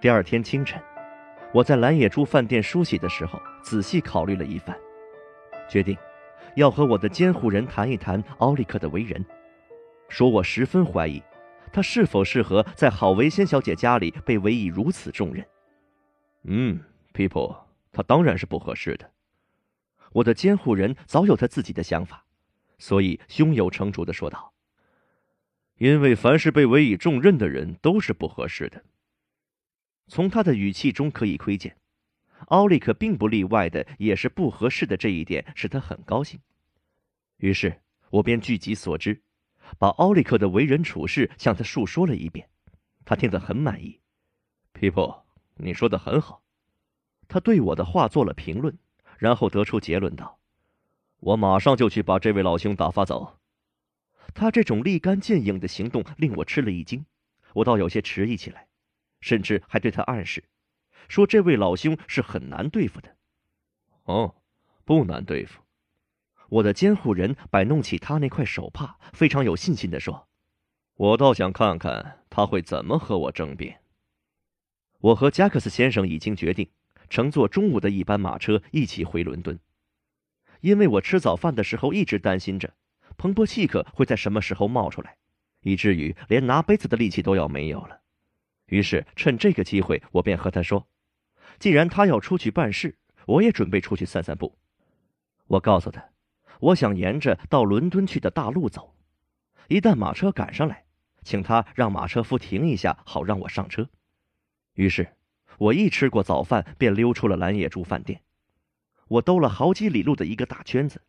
[0.00, 0.82] 第二天清晨，
[1.54, 4.76] 我在蓝野猪饭店梳洗的时候，仔细考虑了一番，
[5.70, 5.96] 决定
[6.56, 9.24] 要和我的监护人谈一谈奥利克的为人，
[10.08, 11.22] 说我十分怀疑
[11.72, 15.46] 他是否适合在郝维仙小姐家里被委以如此重任。
[16.42, 16.80] 嗯
[17.12, 17.56] ，People，
[17.92, 19.08] 他当然是不合适的。
[20.10, 22.24] 我的监护人早有他自己的想法，
[22.78, 24.52] 所以胸有成竹的说道
[25.78, 28.82] ：“因为凡是被委以重任的人都是不合适的。”
[30.06, 31.76] 从他的语气中可以窥见，
[32.48, 36.40] 奥利克并不例外的也是不合适的这一点使他很高兴。
[37.38, 39.22] 于是我便据己所知，
[39.78, 42.48] 把奥利克的为人处事向他述说了一遍，
[43.04, 44.00] 他听得很满意。
[44.72, 45.22] People，
[45.56, 46.42] 你说的很好。
[47.26, 48.78] 他对我的话做了评论，
[49.18, 50.38] 然后得出结论道
[51.20, 53.38] ：“我马上就去把这位老兄打发走。”
[54.34, 57.06] 他这种立竿见影的行动令我吃了一惊，
[57.54, 58.68] 我倒有些迟疑起来。
[59.24, 60.44] 甚至还对他暗示，
[61.08, 63.16] 说这位老兄是很难对付的。
[64.02, 64.34] 哦，
[64.84, 65.62] 不难对付。
[66.50, 70.28] 我的监护人摆弄起他那块手帕，非常有信心地说
[70.94, 73.80] ：“我倒想看看他会怎么和我争辩。”
[75.00, 76.68] 我和加克斯先生已经决定
[77.08, 79.58] 乘坐中午的一班马车一起回伦敦，
[80.60, 82.74] 因为我吃早饭的时候一直担心着
[83.16, 85.16] 彭博契克会在什么时候冒出来，
[85.62, 88.02] 以至于连拿杯子的力气都要没有了。
[88.74, 90.88] 于是趁这个机会，我便和他说
[91.60, 94.58] ：“既然他要出去办事，我也准备出去散散步。”
[95.46, 96.04] 我告诉他，
[96.58, 98.96] 我想沿着到伦敦去的大路走，
[99.68, 100.86] 一旦马车赶上来，
[101.22, 103.88] 请他让马车夫停一下，好让我上车。
[104.72, 105.14] 于是，
[105.58, 108.22] 我一吃过早饭，便溜出了蓝野猪饭店。
[109.06, 111.00] 我兜了好几里路的一个大圈子，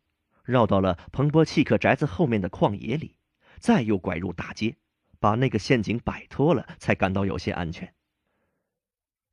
[0.44, 3.16] 绕到了彭波契克宅子后面的旷野里，
[3.58, 4.76] 再又拐入大街。
[5.18, 7.94] 把那个陷阱摆脱了，才感到有些安全。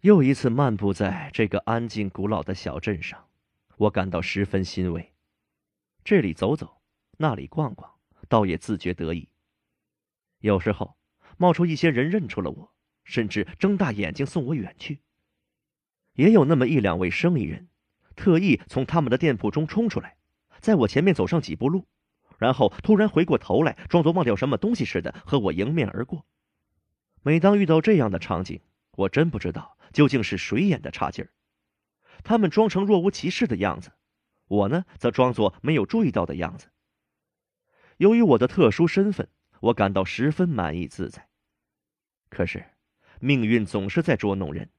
[0.01, 3.27] 又一次漫步在这个安静古老的小镇上，
[3.77, 5.13] 我感到十分欣慰。
[6.03, 6.81] 这里走走，
[7.17, 7.89] 那里逛逛，
[8.27, 9.29] 倒也自觉得意。
[10.39, 10.97] 有时候
[11.37, 12.73] 冒出一些人认出了我，
[13.05, 14.99] 甚至睁大眼睛送我远去。
[16.13, 17.69] 也有那么一两位生意人，
[18.15, 20.17] 特意从他们的店铺中冲出来，
[20.59, 21.87] 在我前面走上几步路。
[22.43, 26.25] 然后突然回过头来，装作忘掉什么东西似的，和我迎面而过。
[27.21, 28.59] 每当遇到这样的场景，
[28.97, 31.31] 我真不知道究竟是谁演的差劲儿。
[32.21, 33.93] 他们装成若无其事的样子，
[34.49, 36.67] 我呢则装作没有注意到的样子。
[37.95, 39.29] 由于我的特殊身份，
[39.61, 41.29] 我感到十分满意自在。
[42.27, 42.65] 可是，
[43.21, 44.69] 命运总是在捉弄人，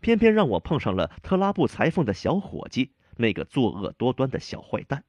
[0.00, 5.04] 偏偏让我碰上了特拉布裁缝的小伙计，那个作恶多端的小坏蛋。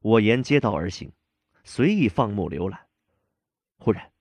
[0.00, 1.12] 我沿街道而行，
[1.62, 2.86] 随意放目浏览。
[3.76, 4.12] 忽然，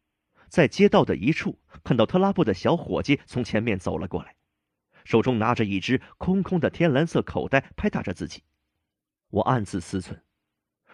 [0.49, 4.35] 在街道的一处看到特拉布的小伙计从前面走了过来，
[5.05, 8.43] 手中拿着一只空空的天蓝色口袋，拍打着自己。
[9.29, 10.19] 我暗自思忖：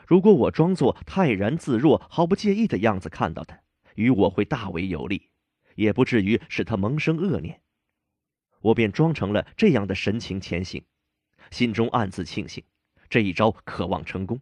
[0.08, 3.60] 如果我装作泰然自若、毫不介意的样子看到他，
[3.96, 5.32] 与我会大为有利，
[5.74, 7.62] 也不至于使他萌生恶念。
[8.62, 10.86] 我便装成了这样的神情前行，
[11.50, 12.64] 心中暗自庆幸，
[13.10, 14.40] 这一招可望成功。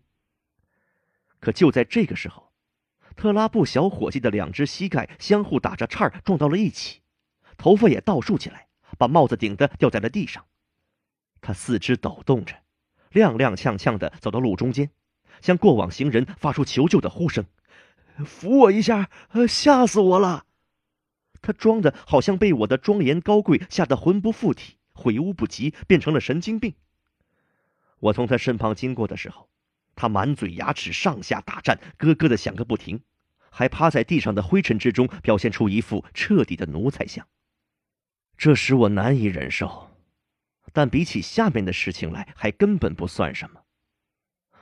[1.44, 2.54] 可就在这个时候，
[3.18, 7.02] 特拉布小伙计的两只膝盖相互打着颤儿，撞到了一起，
[7.58, 10.46] 头发也倒竖起来，把帽子顶得掉在了地上。
[11.42, 12.56] 他四肢抖动着，
[13.12, 14.90] 踉踉跄跄的走到路中间，
[15.42, 17.44] 向过往行人发出求救的呼声
[18.26, 19.10] ：“扶我一下！
[19.46, 20.46] 吓死我了！”
[21.44, 26.74] 他装的好像被我的庄严高贵吓得魂不附体，悔悟不及，变成了神经病。
[28.00, 29.50] 我从他身旁经过的时候。
[29.96, 33.02] 他满嘴牙齿上下打颤，咯咯的响个不停，
[33.50, 37.28] 还趴在地上的灰尘之中，表现出一副彻底的奴才相。
[38.38, 39.92] 这使我难以忍受，
[40.72, 43.62] 但比起下面的事情来，还根本不算什么。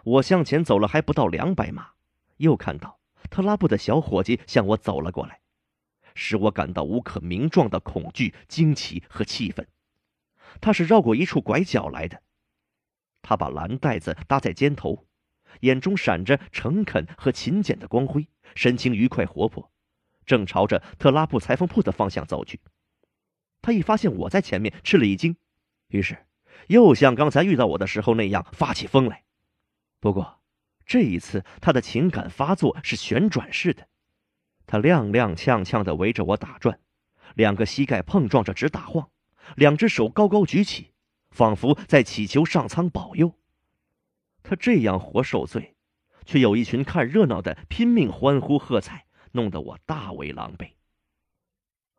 [0.03, 1.91] 我向前走了还不到两百码，
[2.37, 5.39] 又看到特拉布的小伙计向我走了过来，
[6.13, 9.65] 使我感到无可名状的恐惧、惊奇和气愤。
[10.59, 12.21] 他是绕过一处拐角来的，
[13.21, 15.07] 他把蓝带子搭在肩头，
[15.59, 19.71] 眼中闪着诚恳和勤俭的光辉，神情愉快活泼，
[20.25, 22.59] 正朝着特拉布裁缝铺的方向走去。
[23.61, 25.35] 他一发现我在前面，吃了一惊，
[25.89, 26.17] 于是
[26.67, 29.23] 又像刚才遇到我的时候那样发起疯来。
[29.99, 30.39] 不过，
[30.85, 33.87] 这一次他的情感发作是旋转式的，
[34.65, 36.79] 他踉踉跄跄的围着我打转，
[37.35, 39.09] 两个膝盖碰撞着直打晃，
[39.55, 40.91] 两只手高高举起，
[41.29, 43.35] 仿佛在祈求上苍保佑。
[44.43, 45.75] 他这样活受罪，
[46.25, 50.73] 却有一群看热闹的拼命欢呼喝彩，弄得我大为狼狈。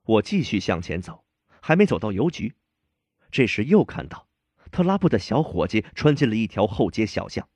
[0.05, 1.25] 我继续向前走，
[1.61, 2.55] 还没走到邮局，
[3.31, 4.29] 这时又看到
[4.71, 7.49] 特拉布的小伙计穿进了一条后街小巷。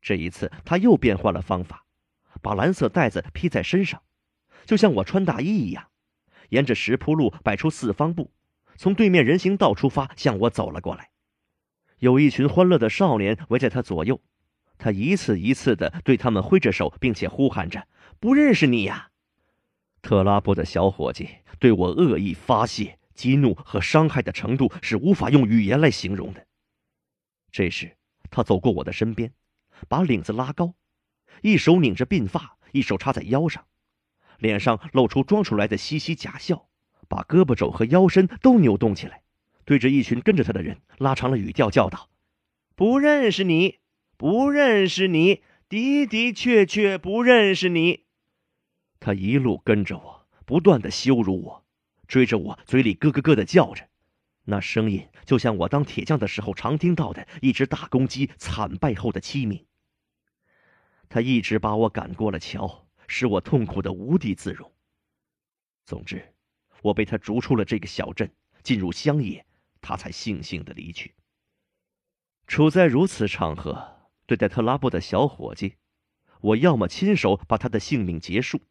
[0.00, 1.84] 这一次，他又变换了方法，
[2.40, 4.02] 把蓝色袋子披在身上，
[4.64, 5.90] 就像我穿大衣一样，
[6.50, 8.32] 沿着石铺路摆出四方步，
[8.76, 11.10] 从对面人行道出发向我走了过来。
[11.98, 14.20] 有一群欢乐的少年围在他左右，
[14.78, 17.86] 他一次一次的对他们挥着手，并且呼喊着
[18.20, 19.10] ：“不认识你呀！”
[20.02, 26.46] 特拉布的小伙计对我恶意发泄、激怒和伤害的程度是无法用语言来形容的。
[27.50, 27.96] 这时，
[28.30, 29.32] 他走过我的身边。
[29.88, 30.72] 把领子拉高，
[31.42, 33.66] 一手拧着鬓发，一手插在腰上，
[34.38, 36.66] 脸上露出装出来的嘻嘻假笑，
[37.08, 39.20] 把胳膊肘和腰身都扭动起来，
[39.66, 42.08] 对着一群跟着他的人拉长了语调叫道
[42.76, 43.80] ：“不认识你，
[44.16, 48.04] 不认识你，的的确确不认识你。”
[49.00, 51.64] 他一路跟着我，不断的羞辱我，
[52.06, 53.88] 追着我，嘴里咯咯咯的叫着。
[54.44, 59.66] 那声音就像我当铁匠的时候常听到的一只大公鸡惨败后的凄鸣。
[61.08, 64.72] 他一直把我赶过了桥，使我痛苦的无地自容。
[65.84, 66.32] 总之，
[66.82, 68.30] 我被他逐出了这个小镇，
[68.62, 69.44] 进入乡野，
[69.80, 71.14] 他才悻悻的离去。
[72.46, 75.76] 处在如此场合，对待特拉布的小伙计，
[76.40, 78.62] 我要么亲手把他的性命结束，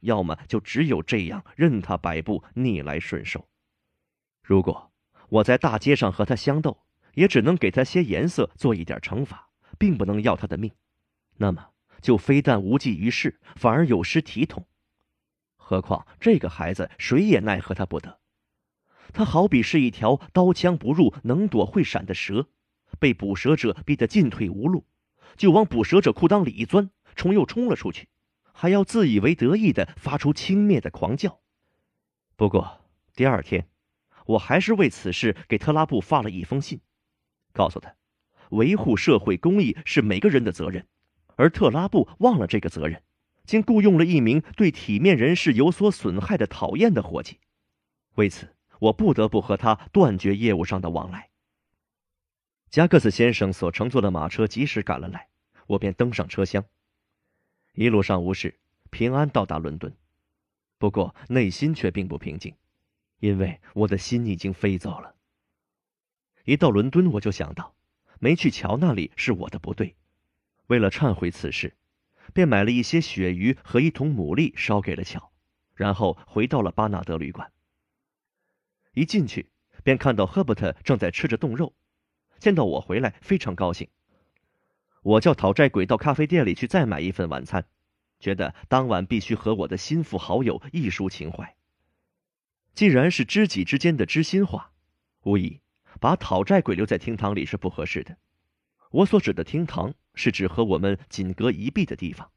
[0.00, 3.48] 要么就只有这样任他摆布，逆来顺受。
[4.42, 4.92] 如果……
[5.28, 10.70] 我在大街上和他相斗，也只能给他些颜色，做一点惩罚，并不能要他的命。
[11.38, 11.70] 那么，
[12.00, 14.68] 就非但无济于事，反而有失体统。
[15.56, 18.20] 何况这个孩子，谁也奈何他不得。
[19.12, 22.48] 他好比是一条刀枪不入、能躲会闪的蛇，
[22.98, 24.84] 被捕蛇者逼得进退无路，
[25.36, 28.08] 就往捕蛇者裤裆里一钻，冲又冲了出去，
[28.52, 31.40] 还要自以为得意的发出轻蔑的狂叫。
[32.36, 32.80] 不过
[33.14, 33.68] 第二天。
[34.26, 36.80] 我还是为此事给特拉布发了一封信，
[37.52, 37.94] 告诉他，
[38.50, 40.88] 维护社会公义是每个人的责任，
[41.36, 43.04] 而特拉布忘了这个责任，
[43.44, 47.38] 竟雇佣了一名对体面人士有所损害的讨厌的伙计，
[48.16, 51.30] 为此我不得不和他断绝业务上的往来。
[52.70, 55.28] 加克斯先生所乘坐的马车及时赶了来，
[55.66, 56.64] 我便登上车厢，
[57.74, 58.58] 一路上无事，
[58.90, 59.94] 平安到达伦敦，
[60.78, 62.54] 不过内心却并不平静。
[63.18, 65.14] 因为我的心已经飞走了。
[66.44, 67.74] 一到伦敦，我就想到，
[68.18, 69.96] 没去乔那里是我的不对。
[70.66, 71.74] 为了忏悔此事，
[72.34, 75.32] 便买了一些鳕鱼和一桶牡蛎烧给了乔，
[75.74, 77.50] 然后回到了巴纳德旅馆。
[78.96, 79.50] 一进去，
[79.84, 81.74] 便看到赫伯特正在吃着冻肉，
[82.38, 83.86] 见到我回来，非常高兴。
[85.02, 87.66] 我叫讨债鬼到咖啡店里去再买一份晚餐，
[88.18, 91.54] 觉得当晚必须和我的心腹好友一抒情怀。
[92.72, 94.72] 既然是知己之间的知心话，
[95.24, 95.60] 无疑
[96.00, 98.16] 把讨债鬼留在厅堂里是不合适的。
[98.92, 102.30] 我所指的厅堂是指和我们仅隔一壁的地方，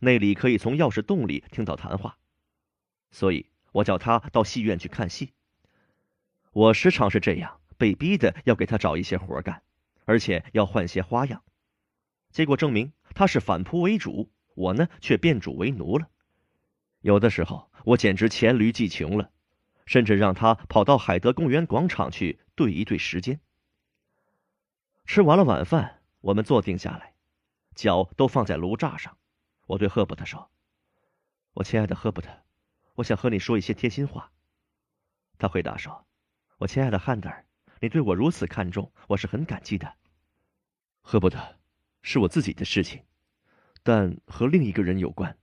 [0.00, 2.18] 那里可以从钥匙洞里听到谈话。
[3.10, 5.32] 所以我叫他到戏院去看戏。
[6.58, 9.62] 我时常是这样被逼的要给他找一些活干，
[10.06, 11.44] 而且要换些花样。
[12.32, 16.08] 结果证明他是反扑为主，我呢却变主为奴了。
[17.00, 19.30] 有的时候我简直黔驴技穷了。
[19.86, 23.40] 甚至让他跑到海德公园广场去对一对时间。
[25.06, 27.14] 吃完了晚饭，我们坐定下来，
[27.74, 29.16] 脚都放在炉栅上。
[29.66, 30.50] 我对赫伯特说
[31.54, 32.28] ：“我亲爱的赫伯特，
[32.96, 34.30] 我想和你说一些贴心话。”
[35.38, 36.04] 他回答说
[36.58, 37.46] ：“我亲爱的汉德尔，
[37.80, 39.94] 你对我如此看重，我是很感激的。”
[41.00, 41.56] 赫伯特，
[42.02, 43.04] 是我自己的事情，
[43.84, 45.38] 但和另一个人有关。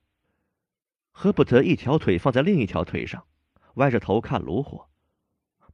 [1.12, 3.26] 赫伯特一条腿放在另一条腿上，
[3.76, 4.90] 歪着头看炉火，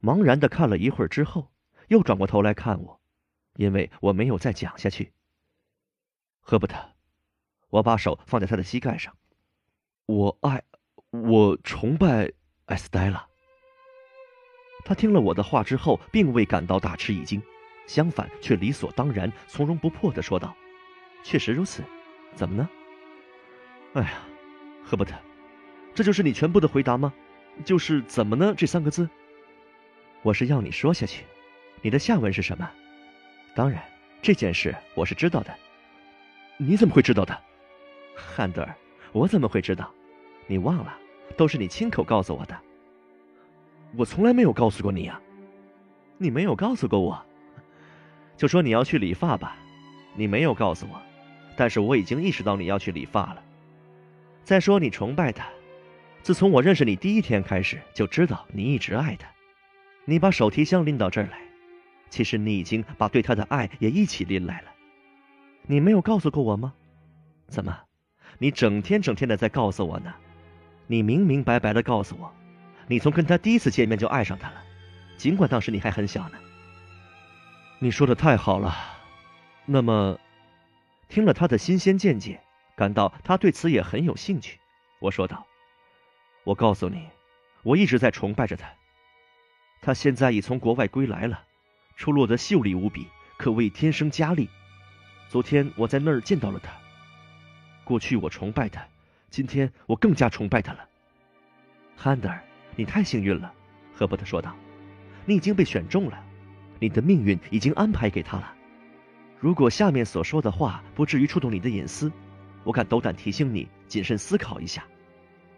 [0.01, 1.51] 茫然的看了一会儿之后，
[1.89, 3.01] 又转过头来看我，
[3.57, 5.11] 因为我没有再讲下去。
[6.39, 6.93] 赫伯特，
[7.67, 9.13] 我把手放在他的膝盖上，
[10.05, 10.63] 我爱，
[11.09, 12.31] 我崇拜
[12.65, 13.27] 艾斯黛拉。
[14.85, 17.41] 他听了我的话之后，并未感到大吃一惊，
[17.87, 20.55] 相反，却理所当然、从容不迫的说道
[21.23, 21.83] ：“确实如此，
[22.35, 22.69] 怎么呢？”
[23.93, 24.13] 哎呀，
[24.83, 25.13] 赫伯特，
[25.93, 27.13] 这就是你全部的回答吗？
[27.63, 29.07] 就是“怎么呢”这三个字？
[30.21, 31.23] 我是要你说下去，
[31.81, 32.69] 你的下文是什么？
[33.55, 33.83] 当然，
[34.21, 35.55] 这件事我是知道的。
[36.57, 37.39] 你怎么会知道的，
[38.15, 38.75] 汉德尔？
[39.11, 39.93] 我怎么会知道？
[40.47, 40.97] 你忘了，
[41.37, 42.59] 都是你亲口告诉我的。
[43.95, 45.19] 我从来没有告诉过你呀，
[46.17, 47.25] 你没有告诉过我，
[48.35, 49.55] 就说你要去理发吧，
[50.15, 50.99] 你没有告诉我，
[51.55, 53.43] 但是我已经意识到你要去理发了。
[54.43, 55.47] 再说你崇拜他，
[56.21, 59.27] 自从我认识你第一天开始就知道你一直爱他。
[60.05, 61.39] 你把手提箱拎到这儿来，
[62.09, 64.71] 其实你已经把对他的爱也一起拎来了。
[65.67, 66.73] 你没有告诉过我吗？
[67.47, 67.77] 怎么，
[68.39, 70.13] 你整天整天的在告诉我呢？
[70.87, 72.29] 你明明白白的告诉我。
[72.87, 74.63] 你从跟他第一次见面就爱上他了，
[75.17, 76.37] 尽管当时你还很小呢。
[77.79, 78.75] 你说的太好了。
[79.65, 80.19] 那么，
[81.07, 82.41] 听了他的新鲜见解，
[82.75, 84.59] 感到他对此也很有兴趣，
[84.99, 85.45] 我说道
[86.43, 87.07] ：“我告诉你，
[87.63, 88.67] 我一直在崇拜着他。
[89.81, 91.43] 他现在已从国外归来了，
[91.95, 94.49] 出落得秀丽无比，可谓天生佳丽。
[95.29, 96.71] 昨天我在那儿见到了他。
[97.85, 98.85] 过去我崇拜他，
[99.29, 100.87] 今天我更加崇拜他了，
[101.95, 102.43] 汉德尔。”
[102.75, 103.53] 你太幸运了，
[103.93, 104.55] 赫伯特说道。
[105.25, 106.23] 你已经被选中了，
[106.79, 108.53] 你的命运已经安排给他了。
[109.39, 112.11] 如果下面所说的话不至于触动你的隐私，
[112.63, 114.83] 我敢斗胆提醒你谨慎思考一下。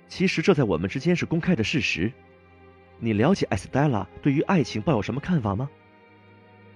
[0.07, 2.11] 其实这在我们之间是公开的事实。
[2.99, 5.69] 你了解艾斯黛拉对于爱情抱有什么看法吗？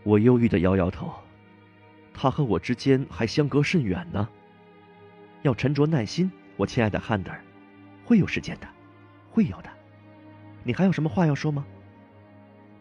[0.04, 1.14] 我忧郁的摇摇头。
[2.14, 4.28] 他和我之间还相隔甚远呢。
[5.44, 7.42] 要沉着耐心，我亲爱的汉德尔，
[8.04, 8.68] 会有时间的，
[9.30, 9.70] 会有的。
[10.70, 11.66] 你还有什么话要说吗？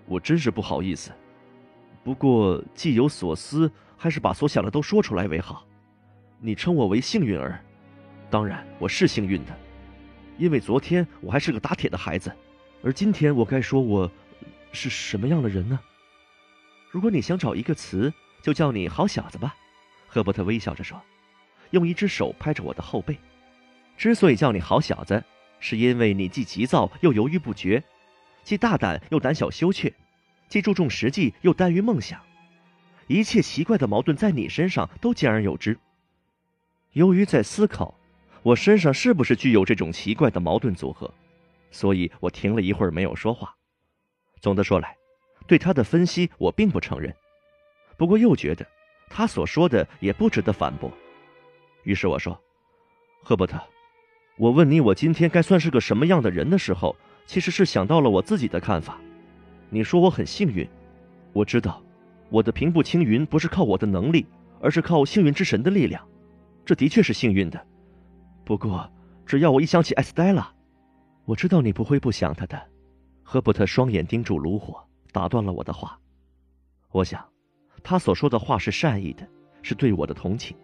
[0.04, 1.10] 我真是不好意思，
[2.04, 5.64] 不过既有所思，还是把所想的都说出来为好。
[6.38, 7.58] 你称我为幸运儿，
[8.28, 9.58] 当然我是幸运的，
[10.36, 12.30] 因为昨天我还是个打铁的孩子，
[12.84, 14.10] 而今天我该说我
[14.70, 15.80] 是什么样的人呢？
[16.90, 19.56] 如果你想找一个词，就叫你好小子吧。
[20.06, 21.00] 赫伯特微笑着说，
[21.70, 23.16] 用一只手拍着我的后背。
[23.96, 25.24] 之所以叫你好小子。
[25.60, 27.82] 是因为你既急躁又犹豫不决，
[28.42, 29.92] 既大胆又胆小羞怯，
[30.48, 32.20] 既注重实际又耽于梦想，
[33.06, 35.78] 一切奇怪的矛盾在你身上都兼而有之。
[36.92, 37.94] 由于在思考，
[38.42, 41.12] 我身上是不是具有这种奇怪的矛盾组合，
[41.70, 43.54] 所以我停了一会儿没有说话。
[44.40, 44.96] 总的说来，
[45.46, 47.14] 对他的分析我并不承认，
[47.96, 48.66] 不过又觉得
[49.10, 50.90] 他所说的也不值得反驳。
[51.82, 52.40] 于是我说
[53.22, 53.60] ：“赫伯特。”
[54.38, 56.94] 我问你，我今天该算是个什么样的人的时候，
[57.26, 58.96] 其实是想到了我自己的看法。
[59.68, 60.66] 你说我很幸运，
[61.32, 61.82] 我知道，
[62.30, 64.24] 我的平步青云不是靠我的能力，
[64.60, 66.06] 而是靠幸运之神的力量，
[66.64, 67.60] 这的确是幸运的。
[68.44, 68.88] 不过，
[69.26, 70.48] 只要我一想起艾斯黛拉，
[71.24, 72.62] 我知道你不会不想她的。
[73.24, 75.98] 赫伯特双眼盯住炉火，打断了我的话。
[76.92, 77.22] 我想，
[77.82, 79.28] 他所说的话是善意的，
[79.62, 80.56] 是对我的同情。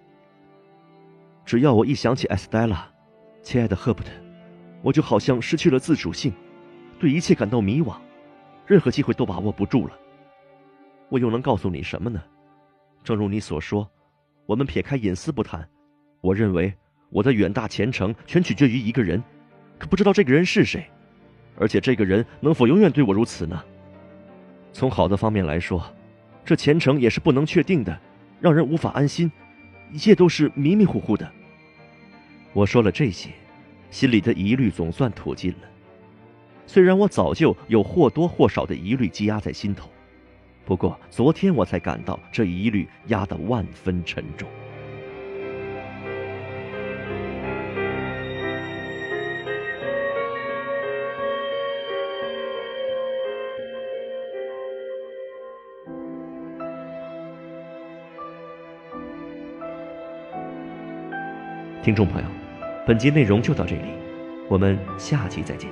[1.44, 2.88] 只要我一想起艾斯黛拉。
[3.44, 4.10] 亲爱的赫伯特，
[4.80, 6.32] 我就好像失去了自主性，
[6.98, 7.94] 对一切感到迷惘，
[8.66, 9.92] 任何机会都把握不住了。
[11.10, 12.20] 我又能告诉你什么呢？
[13.04, 13.88] 正如你所说，
[14.46, 15.68] 我们撇开隐私不谈，
[16.22, 16.72] 我认为
[17.10, 19.22] 我的远大前程全取决于一个人，
[19.78, 20.82] 可不知道这个人是谁，
[21.58, 23.62] 而且这个人能否永远对我如此呢？
[24.72, 25.84] 从好的方面来说，
[26.46, 28.00] 这前程也是不能确定的，
[28.40, 29.30] 让人无法安心，
[29.92, 31.30] 一切都是迷迷糊糊的。
[32.54, 33.30] 我说了这些，
[33.90, 35.68] 心里的疑虑总算吐尽了。
[36.68, 39.90] 虽然我早就有或多或少的疑虑积压在心头，
[40.64, 44.48] 不过昨天我才感到这疑虑压得万分沉重。
[61.82, 62.43] 听众朋友。
[62.86, 63.94] 本集内容就到这里
[64.46, 65.70] 我们下期再见。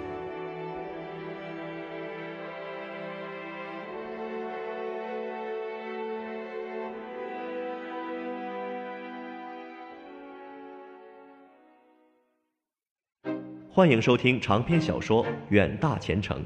[13.71, 16.43] 欢迎收听长篇小说远大前程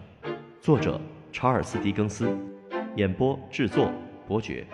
[0.61, 2.37] 作者查尔斯狄更斯
[2.97, 3.93] 演播制作
[4.27, 4.67] 伯爵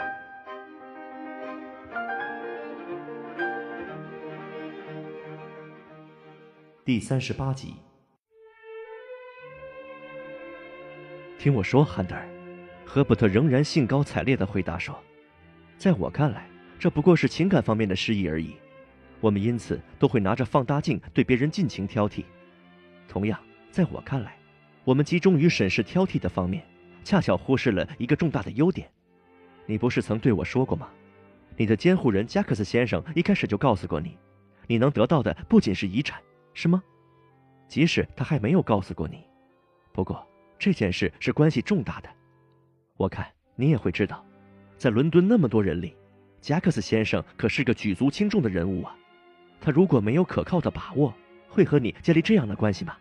[6.84, 7.74] 第三十八集。
[11.38, 12.28] 听我说，汉德尔，
[12.84, 15.00] 赫伯特仍然兴高采烈地回答说
[15.78, 16.44] ：“在我看来，
[16.80, 18.56] 这不过是情感方面的失意而已。
[19.20, 22.24] 我们因此都会拿着放大镜对别人尽情挑剔。
[23.06, 23.38] 同样，
[23.70, 24.36] 在我看来，
[24.82, 26.64] 我们集中于审视挑剔的方面，
[27.04, 28.90] 恰巧忽视了一个重大的优点。
[29.66, 30.88] 你不是曾对我说过吗？
[31.56, 34.18] 你的监护人加克斯先生一开始就告诉过你，
[34.66, 36.20] 你能得到的不仅是遗产。”
[36.55, 36.82] 是吗？
[37.68, 39.24] 即使他还没有告诉过你，
[39.92, 40.26] 不过
[40.58, 42.08] 这件事是关系重大的。
[42.97, 44.24] 我看你也会知道，
[44.76, 45.97] 在伦敦那么多人里，
[46.40, 48.97] 贾克斯先生可是个举足轻重的人物啊。
[49.60, 51.14] 他如果没有可靠的把握，
[51.48, 52.97] 会和你建立这样的关系吗？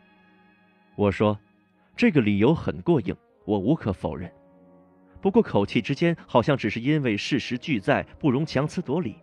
[0.96, 1.38] 我说，
[1.96, 3.16] 这个理由很过硬，
[3.46, 4.32] 我无可否认。
[5.20, 9.18] 不过口气之间好像只是因为事实俱在，不容强词夺理。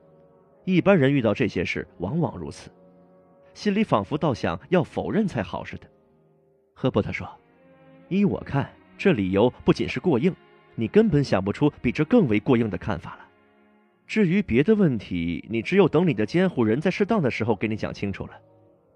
[0.64, 2.70] 一般人遇到这些事，往往如此。
[3.54, 5.86] 心里仿佛倒想要否认才好似的，
[6.74, 7.28] 赫伯特说
[8.08, 10.34] ：“依我看，这理由不仅是过硬，
[10.76, 13.24] 你根本想不出比这更为过硬的看法了。
[14.06, 18.32] 至于别的问题，你只有等你的监护人在适当的时候给你讲清楚了，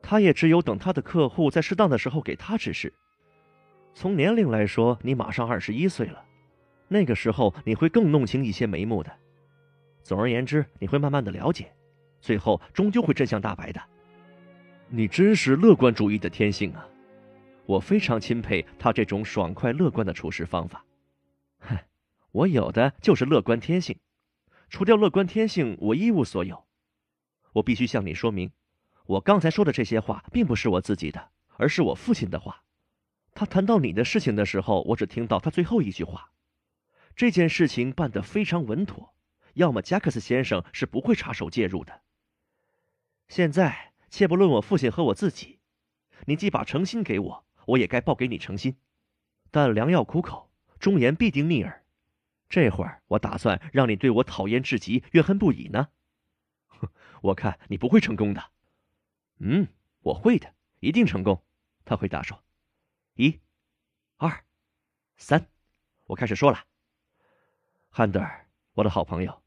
[0.01, 2.93] 他也只有等他的客户在适当的时候给他指示。
[3.93, 6.25] 从年龄来说，你马上二十一岁了，
[6.89, 9.13] 那个时候你会更弄清一些眉目的。
[10.03, 11.71] 总而言之，你会慢慢的了解，
[12.21, 13.81] 最后终究会真相大白的。”
[14.95, 16.87] 你真是乐观主义的天性啊！
[17.65, 20.85] 我非常钦佩他这种爽快乐观的处事方法。
[21.61, 21.79] 哼，
[22.31, 23.99] 我有的就是乐观天性，
[24.69, 26.67] 除掉乐观天性，我一无所有。
[27.55, 28.53] 我必须向你说明，
[29.07, 32.62] 我刚才说的这些话并不是我自己的，而是我父亲的话。
[33.33, 36.33] 他谈到你的事情的时候，我只听到他最后一句话：
[37.17, 39.15] 这件事情办得非常稳妥，
[39.55, 42.03] 要么加克斯先生是不会插手介入的。
[43.29, 43.92] 现在。
[44.12, 45.58] 且不论我父亲和我自己，
[46.26, 48.76] 你既把诚心给我，我也该报给你诚心。
[49.50, 51.82] 但良药苦口，忠言必定逆耳。
[52.50, 55.89] 这会儿我打算让你对我讨厌至极、怨恨不已呢。
[56.66, 56.91] 哼，
[57.23, 58.50] 我看你不会成功的。
[59.39, 59.66] 嗯，
[60.00, 61.42] 我会的，一定成功。
[61.86, 62.44] 他回答说
[63.16, 63.41] ：“一、
[64.18, 64.44] 二、
[65.16, 65.49] 三，
[66.05, 66.66] 我开始说了。”
[67.89, 69.42] 汉德尔，我的好朋友，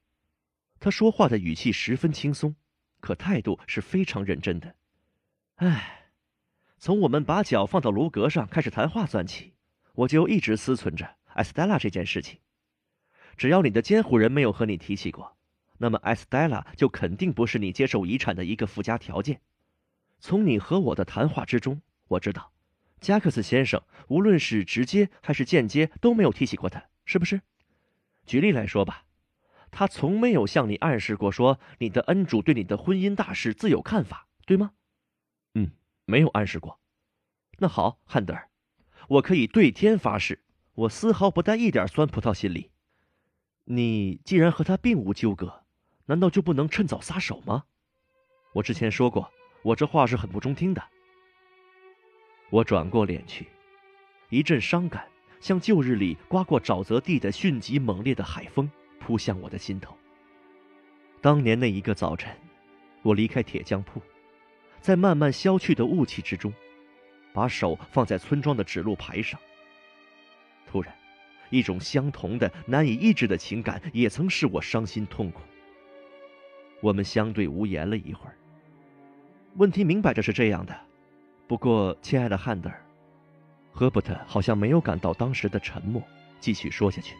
[0.80, 2.56] 他说话的语气十分轻松。
[3.06, 4.74] 可态度是非常认真的。
[5.58, 6.08] 唉，
[6.80, 9.54] 从我们把脚放到炉阁上开始谈话算起，
[9.94, 12.40] 我就一直思忖着埃斯黛拉这件事情。
[13.38, 15.38] 只要你的监护人没有和你提起过，
[15.78, 19.40] 那么埃斯黛拉就肯定不是你接受遗产的一个附加条件。
[20.20, 22.52] 从你和我的谈话之中，我知道，
[23.00, 27.40] 加克斯先生无论是直接还是间接都没有提起过他，是不是？
[28.26, 29.04] 举例来说吧。
[29.78, 34.72] 他从没有向你暗示过，说你的恩主对你的婚姻大事自有看法，对吗？
[35.54, 35.70] 嗯，
[36.06, 36.80] 没有暗示过。
[37.58, 38.48] 那好，汉德尔，
[39.10, 40.42] 我可以对天发誓，
[40.76, 42.72] 我丝毫不带一点酸葡萄心理。
[43.66, 45.66] 你既然和他并无纠葛，
[46.06, 47.66] 难道就不能趁早撒手吗？
[48.54, 49.30] 我之前说过，
[49.62, 50.82] 我这话是很不中听的。
[52.50, 53.50] 我转过脸去，
[54.30, 55.06] 一阵伤感，
[55.42, 58.72] 像旧日里刮过沼泽地的迅疾猛烈的海风。
[59.06, 59.96] 扑向我的心头。
[61.22, 62.36] 当年那一个早晨，
[63.04, 64.02] 我离开铁匠铺，
[64.82, 66.52] 在慢慢消去的雾气之中，
[67.32, 69.40] 把手放在村庄的指路牌上。
[70.66, 70.92] 突然，
[71.52, 75.42] 一种相同的、难以抑制的情感也曾使我伤心痛苦。
[76.82, 78.36] 我们相对无言了一会儿。
[79.58, 80.76] 问题明摆着是这样的，
[81.48, 82.84] 不过，亲爱的汉德尔，
[83.72, 86.02] 赫伯特好像没有感到当时的沉默，
[86.40, 87.16] 继续说下去。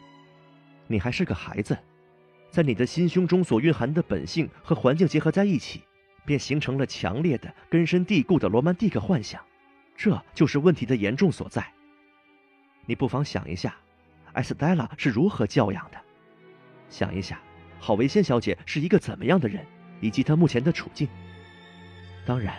[0.88, 1.78] 你还是个孩子，
[2.52, 5.82] 在你的心胸中所蕴含的本性和环境结合在一起，
[6.26, 9.42] 便形成了强烈的、根深蒂固的罗曼蒂克幻想，
[9.96, 11.66] 这就是问题的严重所在。
[12.86, 13.76] 你不妨想一下，
[14.34, 15.98] 艾斯黛拉是如何教养的？
[16.90, 17.40] 想一下，
[17.80, 19.66] 郝维仙小姐是一个怎么样的人，
[20.02, 21.08] 以及她目前的处境。
[22.26, 22.56] 当然，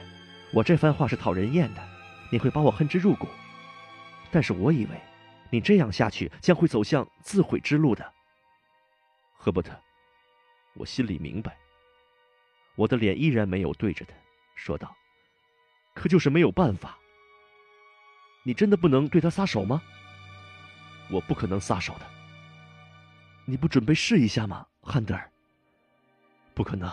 [0.53, 1.83] 我这番话是讨人厌的，
[2.31, 3.29] 你会把我恨之入骨。
[4.33, 5.01] 但是我以为，
[5.49, 8.13] 你这样下去将会走向自毁之路的。
[9.47, 9.73] 赫伯特，
[10.75, 11.57] 我心里明白。
[12.75, 14.13] 我的脸依然没有对着他，
[14.57, 14.93] 说道
[15.95, 16.99] ：“可就是没有办法。
[18.43, 19.81] 你真的不能对他撒手吗
[21.13, 22.07] ？”“我不可能撒手的。
[23.47, 25.31] ”“你不准备试一下吗，汉德尔
[26.53, 26.91] ？”“不可能，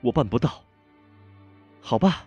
[0.00, 0.64] 我办不到。
[1.80, 2.26] ”“好吧。”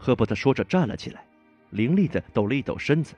[0.00, 1.26] 赫伯特说着站了起来，
[1.68, 3.14] 凌厉地抖了一抖身子，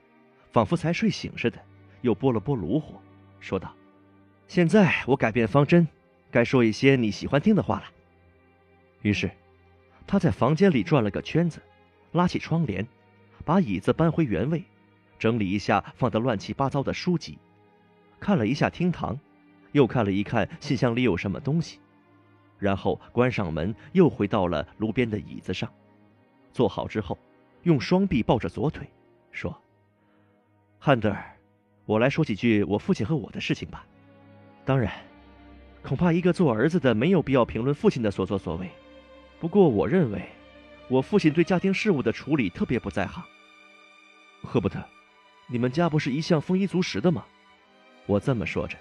[0.51, 1.65] 仿佛才睡醒似的，
[2.01, 3.01] 又拨了拨炉火，
[3.39, 3.73] 说道
[4.47, 5.87] ：“现在我改变方针，
[6.31, 7.85] 该说一些你喜欢听的话了。”
[9.03, 9.31] 于是，
[10.07, 11.61] 他在房间里转了个圈子，
[12.13, 12.87] 拉起窗帘，
[13.45, 14.65] 把椅子搬回原位，
[15.19, 17.39] 整理一下放得乱七八糟的书籍，
[18.21, 19.19] 看了一下厅堂，
[19.73, 21.79] 又看了一看信箱里有什么东西，
[22.59, 25.71] 然后关上门，又回到了炉边的椅子上，
[26.53, 27.19] 坐好之后，
[27.65, 28.89] 用双臂抱着左腿，
[29.33, 29.55] 说
[30.79, 31.37] ：“汉德尔，
[31.85, 33.87] 我来说几句我父亲和我的事情吧。
[34.65, 34.93] 当然，
[35.83, 38.71] 恐怕一个做儿子的没有必要评论父亲的所作所为。”
[39.41, 40.27] 不过，我认为，
[40.89, 43.23] 我父亲对家庭事务的处理特别不在行。
[44.43, 44.83] 赫伯特，
[45.49, 47.25] 你们家不是一向丰衣足食的吗？
[48.07, 48.79] 我这么说着，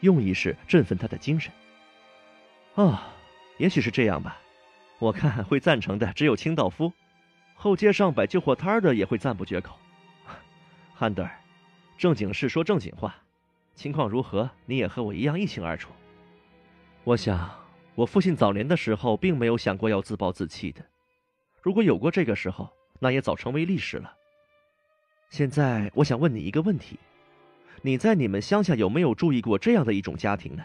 [0.00, 1.52] 用意是振奋他的精神。
[2.76, 3.08] 啊，
[3.58, 4.38] 也许是这样吧。
[4.98, 6.92] 我看会赞成的只有清道夫，
[7.54, 9.76] 后街上摆旧货摊的也会赞不绝口。
[10.94, 11.40] 汉德尔，
[11.98, 13.16] 正经事说正经话，
[13.76, 15.92] 情况如何，你也和我一样一清二楚。
[17.04, 17.64] 我想。
[17.94, 20.84] 我父亲早年的时候并没有想过要自暴自弃的，
[21.62, 24.14] 如果有过这个时候，那也早成为历史了。
[25.30, 26.98] 现在我想问你一个问题：
[27.80, 30.62] 你在你们乡下有没有注意过这样的一种家庭呢？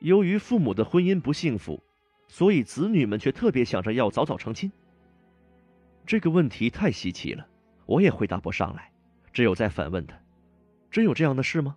[0.00, 1.80] 由于父母的婚姻不幸福，
[2.26, 4.72] 所以子女们却特别想着要早早成亲。
[6.04, 7.46] 这个问题太稀奇了，
[7.86, 8.90] 我也回答不上来，
[9.32, 10.20] 只有再反问他：
[10.90, 11.76] 真有这样的事吗？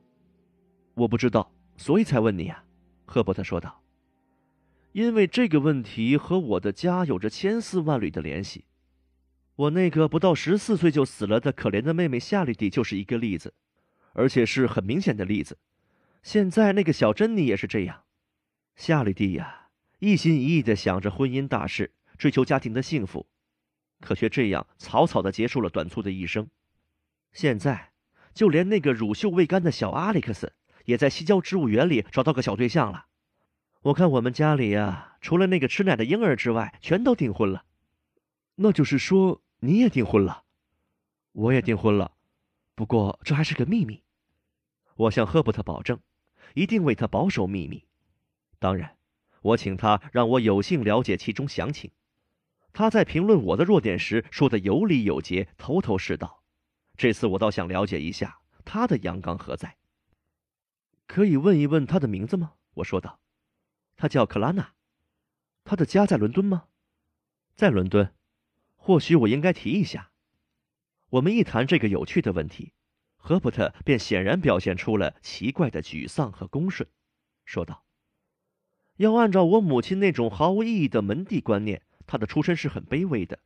[0.97, 2.63] 我不知道，所以才问你啊。”
[3.05, 3.83] 赫伯特说道。
[4.93, 8.65] 因为这个问题和我的家有着千丝万缕的联系，
[9.55, 13.53] 我那个不到十四岁就死了的可怜的妹妹夏绿蒂就是一个例子，
[14.13, 15.59] 而且是很明显的例子。
[16.23, 18.03] 现在那个小珍妮也是这样。
[18.75, 19.67] 夏绿蒂呀，
[19.99, 23.27] 一心一意的想着婚姻大事，追求家庭的幸福，
[24.01, 26.49] 可却这样草草的结束了短促的一生。
[27.33, 27.91] 现在，
[28.33, 30.53] 就连那个乳臭未干的小阿历克斯，
[30.87, 33.07] 也在西郊植物园里找到个小对象了。
[33.81, 37.65] 我看我们家里呀，除了那个吃奶的婴儿之外，全都订婚了。
[38.55, 40.43] 那就是说你也订婚了，
[41.33, 42.13] 我也订婚了。
[42.73, 44.01] 不过这还是个秘密。
[44.95, 45.99] 我向赫伯特保证，
[46.53, 47.83] 一定为他保守秘密。
[48.57, 48.95] 当然，
[49.41, 51.91] 我请他让我有幸了解其中详情。
[52.71, 56.43] 他在评论我的弱点时说的有理有节，头头是道。
[56.95, 59.75] 这次我倒想了解一下他的阳刚何在。
[61.07, 62.53] 可以问一问他的名字吗？
[62.75, 63.19] 我说道。
[63.95, 64.73] 他叫克拉娜，
[65.63, 66.65] 他的家在伦敦吗？
[67.55, 68.13] 在伦敦，
[68.75, 70.11] 或许我应该提一下。
[71.09, 72.73] 我们一谈这个有趣的问题，
[73.15, 76.87] 赫伯特便显然表现出了奇怪的沮丧和恭顺，
[77.43, 77.83] 说道
[78.97, 83.39] ：“要按照我母亲那种毫无意义的门第观念，他的出身是很卑微的。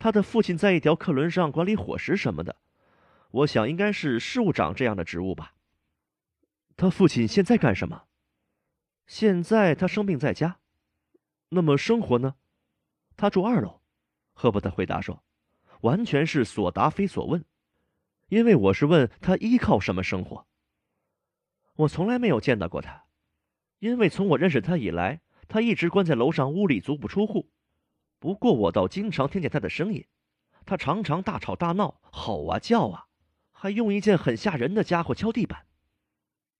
[0.00, 2.56] 他的父亲在一条客轮上管理伙食什么的，
[3.30, 5.53] 我想应该是事务长这样的职务吧。
[6.76, 8.04] 他父亲现在干什么？”
[9.06, 10.58] 现在他生病在家，
[11.50, 12.36] 那么生活呢？
[13.16, 13.82] 他住二楼。
[14.32, 15.22] 赫伯特回答说
[15.82, 17.44] ：“完全是所答非所问，
[18.28, 20.46] 因为我是问他依靠什么生活。
[21.76, 23.04] 我从来没有见到过他，
[23.78, 27.50] 因为从我认识他以来，他一直关在楼上屋里，足不出户。
[28.18, 30.06] 不过我倒经常听见他的声音，
[30.64, 33.06] 他常常大吵大闹，吼啊叫啊，
[33.52, 35.66] 还用一件很吓人的家伙敲地板。”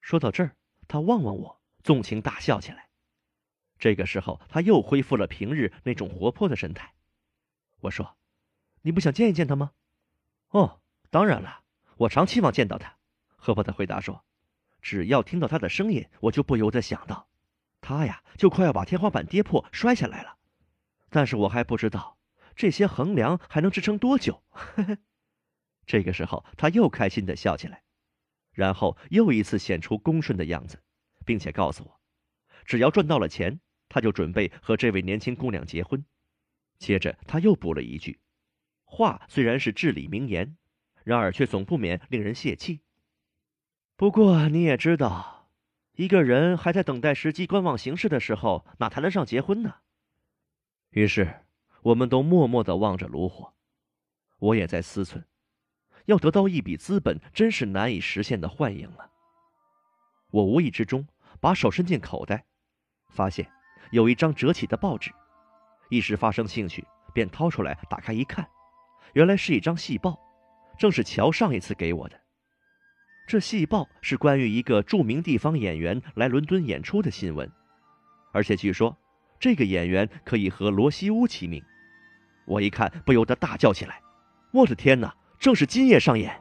[0.04, 0.54] 说到这儿，
[0.86, 1.62] 他望望我。
[1.82, 2.90] 纵情大笑起来，
[3.78, 6.92] 这个时候他又恢复了平日那种活泼的神态。
[7.80, 8.18] 我说
[8.82, 9.72] ：“你不想见一见他吗
[10.50, 11.62] ？”“哦，当然了，
[11.96, 12.98] 我常期望见到他。”
[13.36, 14.26] 赫伯特回答说
[14.82, 17.28] ：“只要听到他的声音，我就不由得想到，
[17.80, 20.36] 他呀就快要把天花板跌破摔下来了。
[21.08, 22.18] 但是我还不知道
[22.54, 24.42] 这些横梁还能支撑多久。
[25.86, 27.83] ”这个时候他又开心的笑起来，
[28.54, 30.80] 然后又一次显出恭顺的样子。
[31.26, 32.00] 并且告诉我，
[32.66, 33.58] 只要赚到了钱，
[33.88, 36.04] 他就准备和这位年轻姑娘结婚。
[36.78, 38.20] 接着他又补了一句
[38.84, 40.58] ：“话虽然是至理名言，
[41.02, 42.82] 然而却总不免令人泄气。”
[43.96, 45.48] 不过你也知道，
[45.92, 49.76] 一个人还在等待时机、观望形势的时候，哪谈得上结婚呢？
[50.90, 51.46] 于是，
[51.80, 53.54] 我们都默默的望着炉火。
[54.38, 55.24] 我也在思忖，
[56.06, 59.10] 要得到一笔资本，真是难以实现的幻影了。
[60.30, 61.06] 我无意之中。
[61.40, 62.42] 把手伸进口袋，
[63.10, 63.46] 发现
[63.90, 65.10] 有一张折起的报纸，
[65.90, 68.48] 一时发生兴趣，便掏出来打开一看，
[69.12, 70.18] 原来是一张细报，
[70.78, 72.18] 正是乔上一次给我的。
[73.26, 77.50] 这细报是关于一个著名地方演员来伦敦演出的新闻，
[78.32, 78.96] 而且据说
[79.38, 81.62] 这个演员可以和罗西乌齐名。
[82.46, 84.00] 我一看，不由得大叫起来
[84.50, 86.40] ：“我的天哪，正是今夜上演！”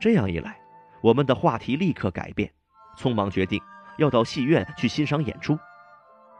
[0.00, 0.58] 这样一来，
[1.02, 2.50] 我们的话题立刻改变，
[2.96, 3.60] 匆忙决定
[3.98, 5.58] 要到戏院去欣赏演出。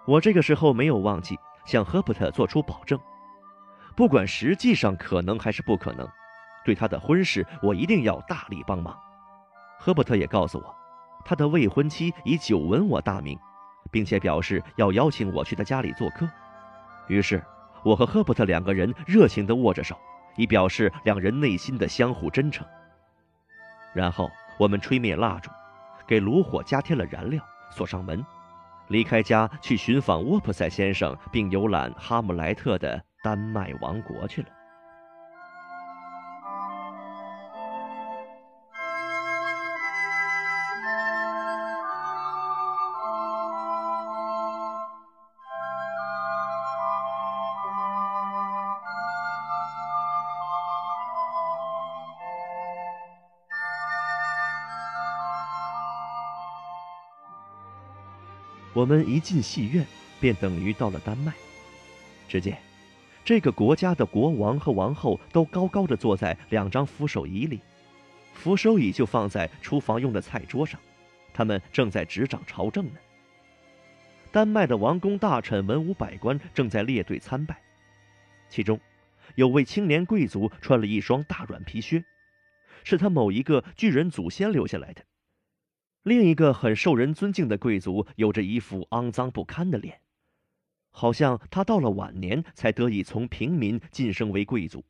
[0.06, 2.98] 我这个时候没有忘记向赫伯特做出保证，
[3.94, 6.08] 不管实际上可能还是不可能，
[6.64, 8.98] 对他的婚事我一定要大力帮忙。
[9.78, 10.74] 赫伯特也告诉我，
[11.26, 13.38] 他的未婚妻已久闻我大名，
[13.90, 16.26] 并且表示要邀请我去他家里做客。
[17.08, 17.44] 于是，
[17.84, 19.94] 我和赫伯特两个人热情地握着手，
[20.40, 22.66] 以表示两人内心的相互真诚。
[23.92, 25.50] 然后，我们吹灭蜡烛，
[26.06, 28.24] 给炉火加添了燃料，锁上门，
[28.88, 34.48] 离开家去寻访沃普塞先生，并游览哈姆莱特的丹麦王国去了。
[58.80, 59.86] 我们一进戏院，
[60.18, 61.34] 便等于到了丹麦。
[62.26, 62.56] 只见，
[63.22, 67.60] 这个国家的国王和王后都高高的坐在两张扶手椅里，
[68.32, 70.80] 扶手椅就放在厨房用的菜桌上，
[71.34, 72.92] 他们正在执掌朝政呢。
[74.32, 77.60] 丹麦的王公大臣、文武百官正在列队参拜，
[78.48, 78.80] 其中，
[79.34, 82.02] 有位青年贵族穿了一双大软皮靴，
[82.82, 85.02] 是他某一个巨人祖先留下来的。
[86.02, 90.00] 另一个很受人尊敬的贵族有着一副肮脏不堪的脸，
[90.90, 94.84] 好像他到了晚年才得以从平民晋升为贵族。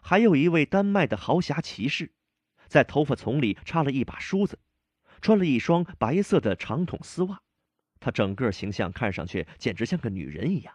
[0.00, 2.12] 还有一位丹麦的豪侠骑士，
[2.66, 4.58] 在头发丛里插了一把梳子，
[5.20, 7.40] 穿了一双白色的长筒丝袜，
[8.00, 10.74] 他整个形象看上去简直像个女人一样。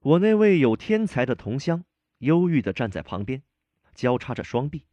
[0.00, 1.84] 我那位有天才的同乡
[2.18, 3.42] 忧郁地站在旁边，
[3.94, 4.86] 交叉着双臂，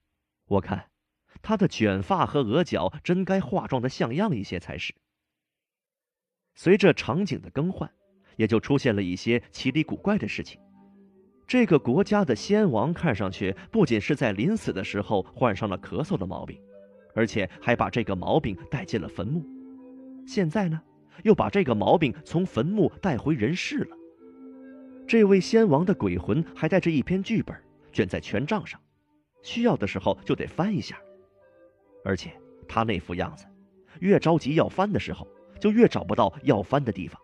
[0.45, 0.92] 我看。
[1.43, 4.95] 他的卷发和额角真该化妆的像样一些才是。
[6.55, 7.91] 随着场景的更换，
[8.37, 10.59] 也就出现了一些奇离古怪的事情。
[11.45, 16.59] 这个国家的先王看上去不仅是在临死的时候患上了咳嗽的毛病，
[17.13, 19.45] 而且还把这个毛病带进了坟墓。
[20.25, 20.81] 现在呢，
[21.23, 23.97] 又把这个毛病从坟墓带回人世了。
[25.05, 27.55] 这位先王的鬼魂还带着一篇剧本，
[27.91, 28.79] 卷在权杖上，
[29.41, 30.97] 需要的时候就得翻一下。
[32.03, 32.31] 而且
[32.67, 33.45] 他那副样子，
[33.99, 35.27] 越着急要翻的时候，
[35.59, 37.19] 就越找不到要翻的地方。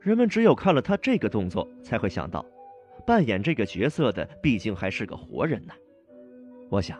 [0.00, 2.44] 人们只有看了他这个动作，才会想到，
[3.06, 5.72] 扮演这个角色的毕竟还是个活人呢。
[6.70, 6.98] 我想，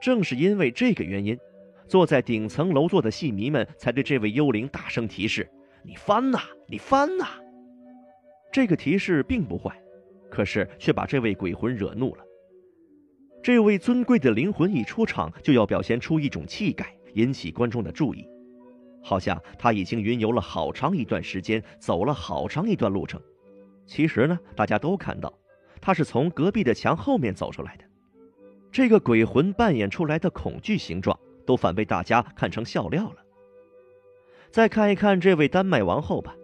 [0.00, 1.38] 正是因为这个原因，
[1.86, 5.48] 坐在顶层楼座的戏迷们才对这位幽灵大声提示
[5.82, 7.26] ：“你翻呐，你翻呐！”
[8.52, 9.78] 这个提示并不坏，
[10.30, 12.24] 可是却把这位鬼魂惹怒了。
[13.42, 18.26] 这位尊贵的灵魂一出场，就要表现出一种气概，引起观众的注意，
[19.02, 23.20] 好像他已经云游了好长一段时间，走了好长一段路程。
[23.86, 25.32] 其实呢，大家都看到，
[25.80, 27.84] 他是从隔壁的墙后面走出来的。
[28.70, 33.16] 这个鬼魂扮演出来的恐惧形状，都反被大家看成笑料了。
[34.50, 36.34] 再看一看这位丹麦王后吧，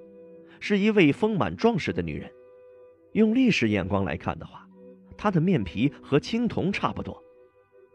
[0.59, 2.31] 是一位丰满壮实的女人。
[3.13, 4.64] 用历史眼光来看的话，
[5.17, 7.23] 他的面皮和青铜差不多，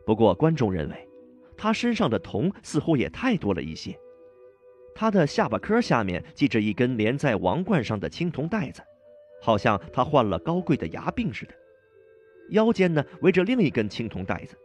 [0.06, 1.09] 不过观众认为，
[1.57, 3.98] 他身上的铜似乎也太多了一些。
[4.95, 8.81] 他的下巴颏下面系着一根连在王冠上的青铜带子，
[9.41, 11.53] 好像他患了高贵的牙病似的。
[12.51, 14.57] 腰间呢围着另一根青铜带子，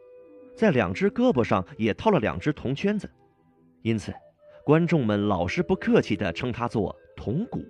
[0.56, 3.08] 在两只胳膊上也套了两只铜圈子，
[3.82, 4.12] 因此，
[4.64, 7.62] 观众们老是不客气地称他做“铜鼓”。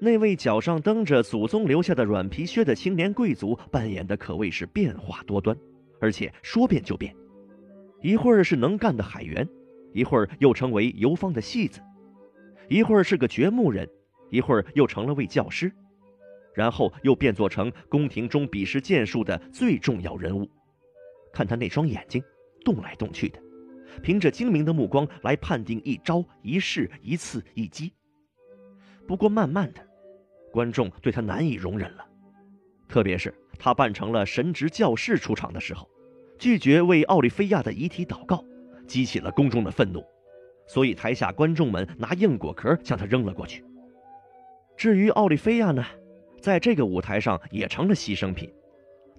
[0.00, 5.56] 那位脚上蹬着祖宗留下的软皮靴的青年贵族扮演的可谓是变化多端，
[6.00, 7.12] 而且说变就变，
[8.00, 9.48] 一会儿是能干的海员，
[9.92, 11.80] 一会儿又成为游方的戏子，
[12.68, 13.88] 一会儿是个掘墓人，
[14.30, 15.72] 一会儿又成了位教师，
[16.54, 20.48] 然后又变作成宫廷中比试剑术的最重要人物。
[21.32, 22.22] 看他那双眼睛，
[22.64, 23.40] 动来动去的，
[24.00, 27.92] 凭着精明的目光来判定一招一式一次一击。
[29.08, 29.87] 不过慢慢的。
[30.50, 32.04] 观众对他难以容忍了，
[32.88, 35.88] 特别是他扮成了神职教士出场的时候，
[36.38, 38.44] 拒绝为奥利菲亚的遗体祷告，
[38.86, 40.04] 激起了公众的愤怒，
[40.66, 43.64] 所以台下观众们拿硬果壳向他扔了过去。
[44.76, 45.84] 至于奥利菲亚呢，
[46.40, 48.52] 在这个舞台上也成了牺牲品。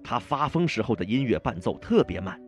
[0.02, 2.40] 他发疯时候的音乐伴奏特别慢，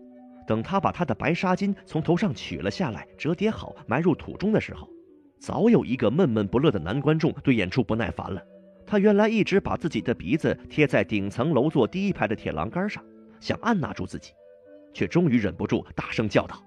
[0.47, 4.89] 等他把他的白纱巾从头上取了下来，折叠好埋入土中的时候，
[5.39, 8.43] 早有一个闷闷不乐的男观众对演出不耐烦了。
[8.93, 13.03] 他原来一直把自己的鼻子贴在顶层楼座第一排的铁栏杆上，
[13.41, 14.33] 想按捺住自己，
[14.93, 16.63] 却终于忍不住大声叫道：“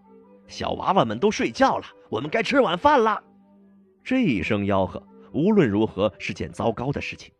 [0.49, 3.23] 小娃娃们都睡觉了，我们该吃晚饭了。”
[4.03, 7.31] 这一声吆喝，无论如何是件糟糕的事情。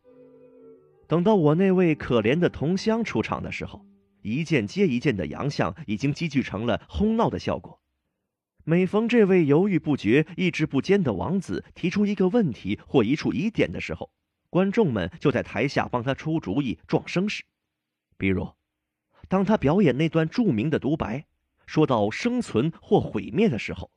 [1.08, 3.84] 等到我那位可怜的同乡出场的时候，
[4.22, 7.80] 一件接一件的洋相已经积聚成了哄闹的效果。
[8.62, 14.12] 每逢这位犹豫不决、意志不坚的王子提出一个问题或一处疑点的时候，
[14.56, 17.44] 观众们就在台下帮他出主意、壮声势。
[18.16, 18.54] 比如，
[19.28, 21.26] 当他表演那段著名的独白，
[21.66, 23.90] 说到生存或毁灭的时候，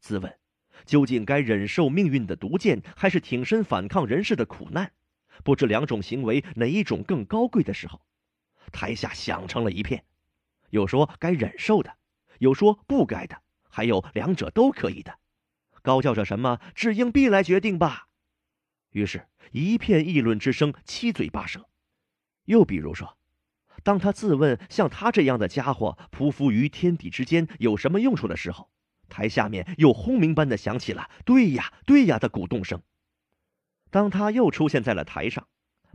[0.00, 0.36] 自问
[0.84, 4.90] 究竟该忍受命运的毒箭，还是挺身反抗人世的苦难？
[5.44, 8.00] 不知两种行为哪一种更高贵的时候，
[8.72, 10.04] 台下响成了一片。
[10.70, 11.98] 有说该忍受的，
[12.40, 13.40] 有说不该的。
[13.68, 15.20] 还有两者都可以的，
[15.82, 18.08] 高叫着什么“只应必来决定吧”，
[18.92, 21.68] 于是，一片议论之声，七嘴八舌。
[22.46, 23.16] 又比如说，
[23.82, 28.68] 当他自问像他这样的家伙匍匐于天地之间有什么用处的时候，
[29.08, 32.82] 台下面又轰鸣般的响起了“对呀，对呀”的鼓动声。
[33.90, 35.46] 当他又出现在了台上，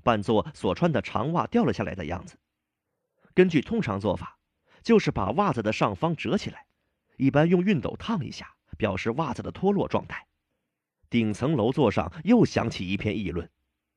[0.03, 2.38] 扮作所穿的长袜掉了下来的样子，
[3.33, 4.38] 根据通常做法，
[4.83, 6.65] 就是把袜子的上方折起来。
[7.17, 10.27] 一般用熨斗烫一下，表示袜子的脱落状态。
[11.09, 13.50] 顶层楼座上又响起一片议论，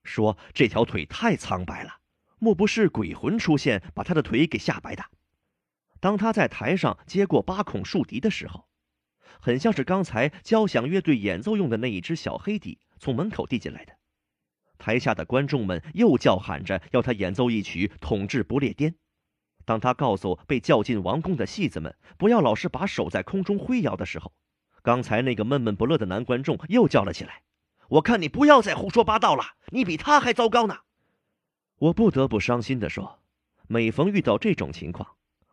[0.05, 1.99] 说这条腿太苍白了，
[2.39, 5.05] 莫不是鬼魂出现把他的腿给吓白的？
[6.01, 8.69] 当他在台上接过八孔竖笛的时候，
[9.41, 13.95] 很像是刚才交响乐队演奏用的那一只小黑笛从门口递进来的。
[14.79, 18.93] 台下的观众们又叫喊着要他演奏一曲《统治不列颠》。
[19.65, 24.33] 当他告诉被叫进王宫的戏子们不要老是把手在空中挥摇的时候，
[24.89, 27.43] 刚才那个闷闷不乐的男观众又叫了起来
[27.91, 30.79] ：“我看你不要再胡说八道了，你比他还糟糕呢！”
[31.77, 33.19] 我不得不伤心地说，
[33.67, 35.07] 每逢遇到这种情况，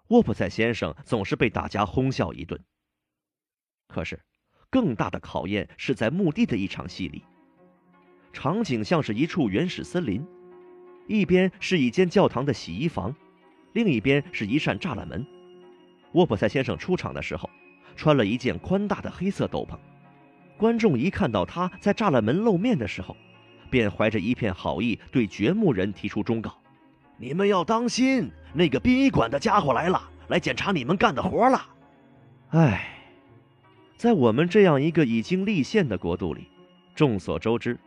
[0.07, 2.63] 沃普塞先生总是被大家哄笑一顿。
[3.89, 4.23] 可是，
[4.69, 7.21] 更大的考验是在墓地的一场戏里，
[8.31, 10.25] 场景像是一处原始森林，
[11.09, 13.13] 一边是一间教堂的洗衣房。
[13.73, 15.27] 另一边是一扇栅栏门。
[16.13, 17.49] 沃普塞先生出场的时候，
[17.95, 19.77] 穿了一件宽大的黑色斗篷。
[20.57, 23.15] 观众一看到他在栅栏门露面的时候，
[23.69, 26.53] 便怀着一片好意对掘墓人提出忠告
[27.17, 31.65] ：“你们要当心，那个殡仪馆的家伙来了，来检查你们干的活了。”
[32.51, 32.87] 唉，
[33.97, 36.47] 在我们这样一个已经立宪的国度里，
[36.93, 37.77] 众所周知，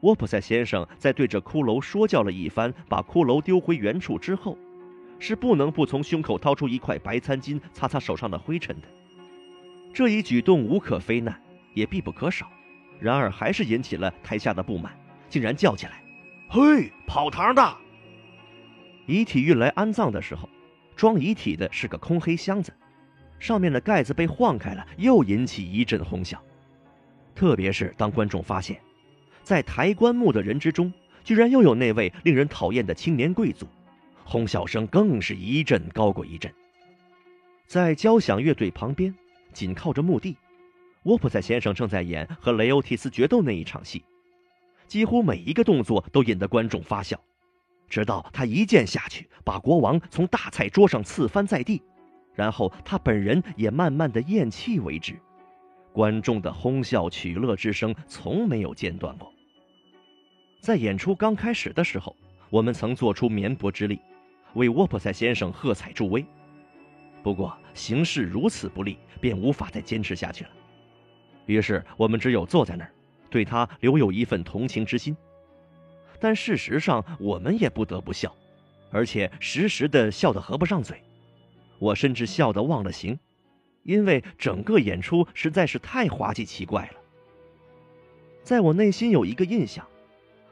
[0.00, 4.56] 沃普塞先生在对着骷髅说教了一番，把骷髅丢回原处之后。
[5.20, 8.88] 是不能不从胸口掏出一块白餐巾擦擦手上的灰尘的。
[9.94, 11.40] 这一举动无可非难，
[11.72, 12.50] 也必不可少。
[12.98, 14.92] 然而还是引起了台下的不满，
[15.30, 16.02] 竟然叫起来
[16.50, 17.76] ：“嘿，跑堂的！”
[19.06, 20.48] 遗体运来安葬的时候，
[20.96, 22.72] 装遗体的是个空黑箱子，
[23.38, 26.42] 上面的盖子被晃开了，又引起一阵哄笑。
[27.34, 28.80] 特别是当观众发现，
[29.44, 30.92] 在抬棺木的人之中，
[31.22, 33.68] 居然又有那位令人讨厌的青年贵族。
[34.24, 36.52] 哄笑声更是一阵高过一阵。
[37.66, 39.14] 在交响乐队旁边，
[39.54, 40.36] 紧靠着墓地，
[41.04, 44.04] 沃普塞先生正在演和雷欧提斯决斗那一场戏，
[44.86, 47.18] 几乎每一个动作都引得观众发笑，
[47.88, 51.80] 直到他一剑下去，把国王从大菜桌上刺翻在地，
[52.34, 55.18] 然后他本人也慢慢的咽气为止。
[55.92, 59.32] 观众的哄笑取乐之声从没有间断过。
[60.60, 62.16] 在演出刚开始的时候，
[62.50, 64.00] 我们曾做出绵薄之力。
[64.54, 66.24] 为沃普塞先生喝彩助威，
[67.24, 70.50] 不过形势如此不利，便无法再坚持下去了。
[71.46, 72.92] 于是我们只有坐在那儿，
[73.30, 75.16] 对他留有一份同情之心。
[76.20, 78.36] 但事实上，我们也不得不笑，
[78.90, 81.02] 而且时时的笑得合不上嘴。
[81.78, 83.18] 我甚至笑得忘了形，
[83.84, 87.00] 因为整个演出实在是太滑稽奇怪了。
[88.42, 89.86] 在我内心有一个印象，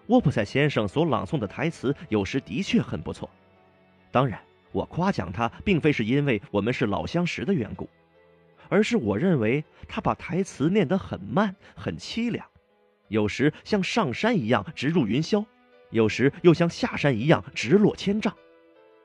[0.07, 3.28] 沃普塞先生所朗诵的台词有时的确很不错。
[4.10, 4.41] 当然，
[4.73, 7.89] 我夸奖他，并非是因为我们是老相识的缘故，
[8.68, 12.44] 而是我认为他把台词念得很慢，很凄凉，
[13.09, 15.44] 有时像上山一样直入云霄，
[15.91, 18.34] 有时又像下山一样直落千丈。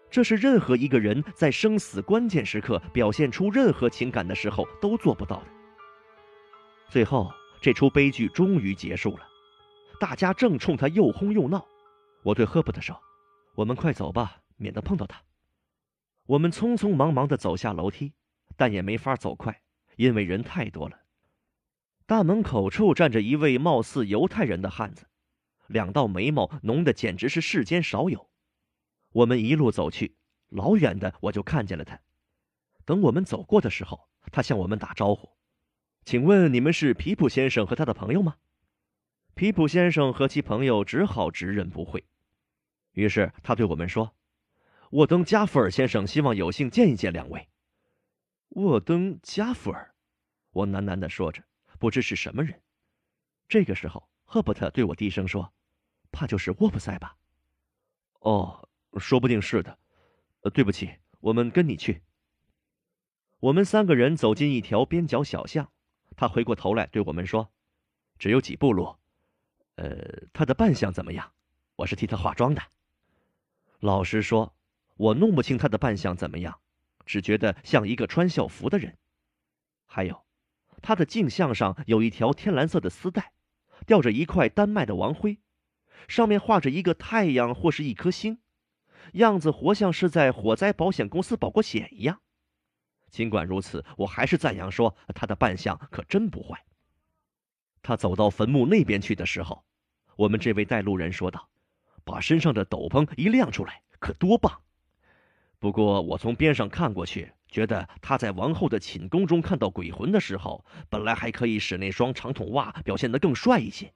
[0.10, 5.48] 这是任何一个人在生死关键时刻表现出任何情感的时候都做不到的。
[6.88, 7.30] 最后，
[7.60, 9.28] 这出悲剧终于结束了，
[10.00, 11.66] 大家正冲他又哄又闹。
[12.24, 12.98] 我对赫伯特说
[13.54, 15.22] ：“我们快走吧。”免得碰到他。
[16.28, 18.14] 我们匆匆忙忙地走下楼梯，
[18.56, 19.62] 但也没法走快，
[19.96, 21.00] 因为人太多了。
[22.06, 25.08] 大门口处站着一位貌似犹太人的汉子，
[25.68, 28.30] 两道眉毛浓的简直是世间少有。
[29.12, 30.18] 我们一路走去，
[30.50, 32.00] 老远的我就看见了他。
[32.84, 35.30] 等我们走过的时候，他向我们打招呼
[36.04, 38.36] ：“请问你们是皮普先生和他的朋友吗？”
[39.34, 42.04] 皮普先生和其朋友只好直认不讳。
[42.94, 44.16] 于是他对我们说
[44.92, 47.48] ：“沃登·加弗尔先生希望有幸见一见两位。”
[48.50, 49.94] 沃登·加弗尔，
[50.52, 51.44] 我喃喃地说着，
[51.80, 52.62] 不知是什么人。
[53.50, 55.54] 这个时候，赫伯特对我低声说
[56.12, 57.16] ：“怕就是沃普塞吧
[58.22, 58.68] ？”“哦，
[58.98, 59.78] 说不定是的。”“，
[60.54, 62.02] 对不起，我们跟你去。”
[63.40, 65.72] 我们三个人走进一条边角小巷，
[66.16, 67.52] 他回过头来对我们说
[68.18, 68.96] ：“只有几步路。
[69.76, 71.32] ”“呃，他的扮相怎么样？
[71.76, 72.62] 我是替他化妆的。”
[73.80, 74.57] 老实说，
[74.98, 76.60] 我弄不清他的扮相怎么样。
[77.06, 78.98] 只觉得像一个穿校服的人，
[79.86, 80.26] 还有，
[80.82, 83.32] 他的镜像上有一条天蓝色的丝带，
[83.86, 85.40] 吊着一块丹麦的王徽，
[86.10, 88.40] 上面画着一个太阳或是一颗星，
[89.14, 92.20] 样子活像是在火灾保险公司保过险一样。
[93.10, 96.66] 尽管如此，我还是赞扬说他的扮相可真不坏。
[97.82, 99.64] 他走到坟墓那边去的时候，
[100.18, 101.48] 我们这位带路人说道
[102.04, 104.62] ：“把身上的斗篷一亮出来，可多棒！”
[105.60, 113.92] 不过，我从边上看过去，觉得他在王后的寝宫中看到鬼魂的时候，本来还可以使那双长筒袜表现得更帅一些。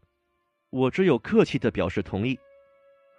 [0.71, 2.39] 我只有客气地表示同意。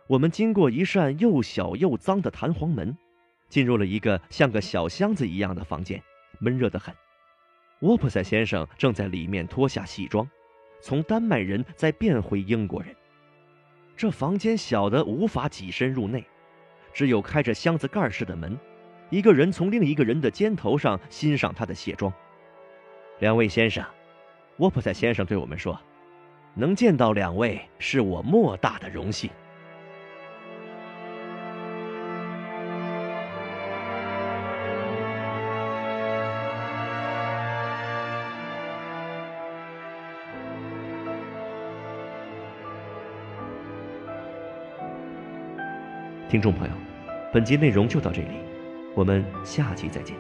[0.08, 2.96] 我们经过一扇又小又脏的弹簧门，
[3.48, 6.02] 进入了一个像个小箱子一样的房间，
[6.40, 6.92] 闷热得很。
[7.80, 10.28] 沃普塞先生正在里面脱下西装，
[10.80, 12.94] 从丹麦人再变回英国人。
[13.96, 16.24] 这房间小得无法挤身入内。
[16.92, 18.58] 只有开着箱子盖似的门，
[19.10, 22.12] 一个人从另一个人的肩头上欣赏他的卸妆。
[23.18, 23.84] 两位先生，
[24.58, 25.78] 沃普塞先生对我们说
[26.54, 29.30] ：“能见到两位是我莫大的荣幸。”
[46.32, 46.72] 听众朋友，
[47.30, 48.38] 本集内容就到这里，
[48.94, 50.16] 我们下集再见。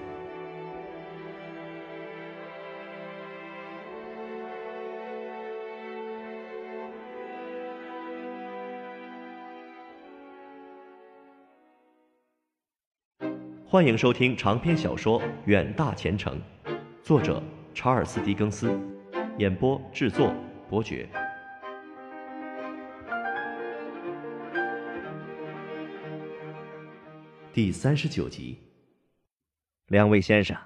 [13.66, 16.38] 欢迎收听长篇小说《远大前程》，
[17.02, 17.42] 作者
[17.72, 18.78] 查尔斯·狄更斯，
[19.38, 20.30] 演播制作
[20.68, 21.08] 伯爵。
[27.54, 28.56] 第三十九集，
[29.88, 30.56] 两位先生，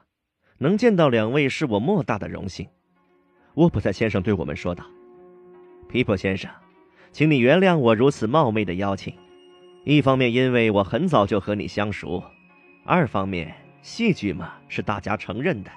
[0.59, 2.69] 能见到两位是我莫大的荣幸。
[3.55, 4.87] 沃普塞先生对我们说道
[5.91, 6.49] ：“皮普先生，
[7.11, 9.13] 请你原谅我如此冒昧的邀请。
[9.85, 12.23] 一方面，因为我很早就和你相熟；
[12.85, 15.73] 二方面，戏剧嘛是大家承认的，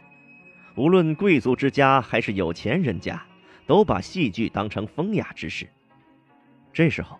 [0.75, 3.19] 无论贵族之家还是有钱人家，
[3.65, 5.67] 都把戏剧当成风雅之事。
[6.71, 7.17] 这时候，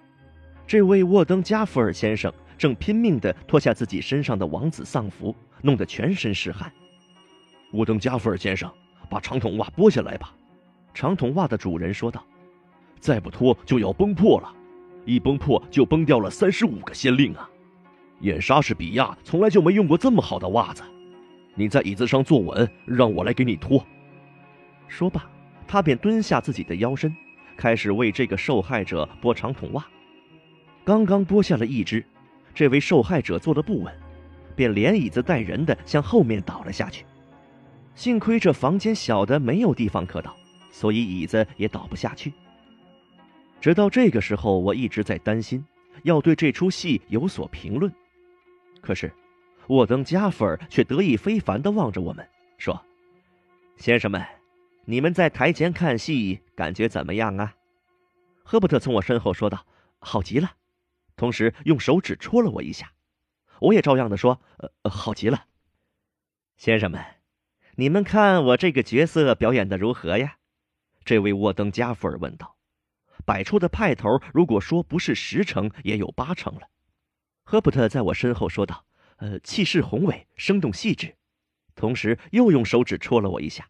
[0.67, 6.69] 这位沃登加福尔先生。”正拼命地脱下自己身上的王子丧服，弄得全身是汗。
[7.71, 8.69] 乌登加菲尔先生，
[9.09, 10.35] 把长筒袜剥下来吧。
[10.93, 12.21] 长筒袜的主人说道
[12.99, 14.53] ：“再不脱就要崩破了，
[15.05, 17.49] 一崩破就崩掉了三十五个先令啊！
[18.19, 20.83] 演莎士比亚从来就没用过这么好的袜子。
[21.55, 23.81] 你在椅子上坐稳，让我来给你脱。”
[24.89, 25.23] 说罢，
[25.65, 27.15] 他便蹲下自己的腰身，
[27.55, 29.87] 开始为这个受害者剥长筒袜。
[30.83, 32.03] 刚刚剥下了一只。
[32.59, 33.95] 这位受害者坐得不稳，
[34.53, 37.05] 便连椅子带人的向后面倒了下去。
[37.95, 40.35] 幸亏这房间小的没有地方可倒，
[40.69, 42.33] 所以椅子也倒不下去。
[43.61, 45.65] 直到这个时候，我一直在担心，
[46.03, 47.89] 要对这出戏有所评论。
[48.81, 49.09] 可是，
[49.67, 52.77] 沃登加菲尔却得意非凡地望着我们，说
[53.79, 54.21] ：“先生们，
[54.83, 57.53] 你们在台前看戏感觉怎么样啊？”
[58.43, 59.65] 赫伯特从我身后说道
[59.99, 60.51] ：“好极了。”
[61.19, 62.93] 同时用手指戳了我一下，
[63.59, 64.41] 我也照样的说
[64.83, 65.47] ：“呃，好极了，
[66.55, 67.03] 先生们，
[67.75, 70.37] 你们看我这个角色表演的如何呀？”
[71.03, 72.55] 这位沃登加福尔问道。
[73.25, 76.69] 摆出的派头，如果说不是十成，也有八成了。
[77.43, 78.85] 赫伯特在我身后说道
[79.19, 81.17] ：“呃，气势宏伟，生动细致。”
[81.75, 83.67] 同时又用手指戳了我一下，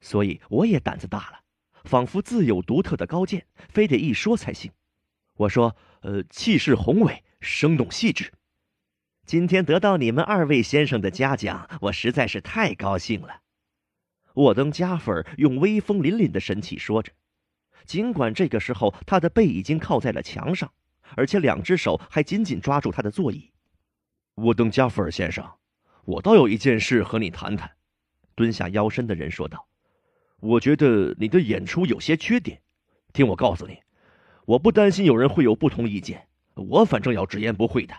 [0.00, 1.40] 所以我也胆子大了，
[1.82, 4.70] 仿佛自有独特的高见，非得一说才行。
[5.38, 5.74] 我说。
[6.04, 8.30] 呃，气势宏伟，生动细致。
[9.24, 13.40] 今天得到你们二位先生的嘉奖，我实在是太高兴了。
[14.34, 17.10] 沃登加菲尔用威风凛凛的神气说着，
[17.86, 20.70] 尽管这个时候他的背已经靠在了墙上，
[21.16, 23.50] 而且两只手还紧紧抓住他的座椅。
[24.34, 25.54] 沃登·加菲尔先生，
[26.04, 27.70] 我倒有一件事和你谈谈。”
[28.36, 29.66] 蹲下腰身的人说道。
[30.40, 32.60] “我觉得你的演出有些缺点，
[33.14, 33.78] 听我告诉你，
[34.46, 37.94] 我不担心有人会有不同意见，我反正要直言不讳的。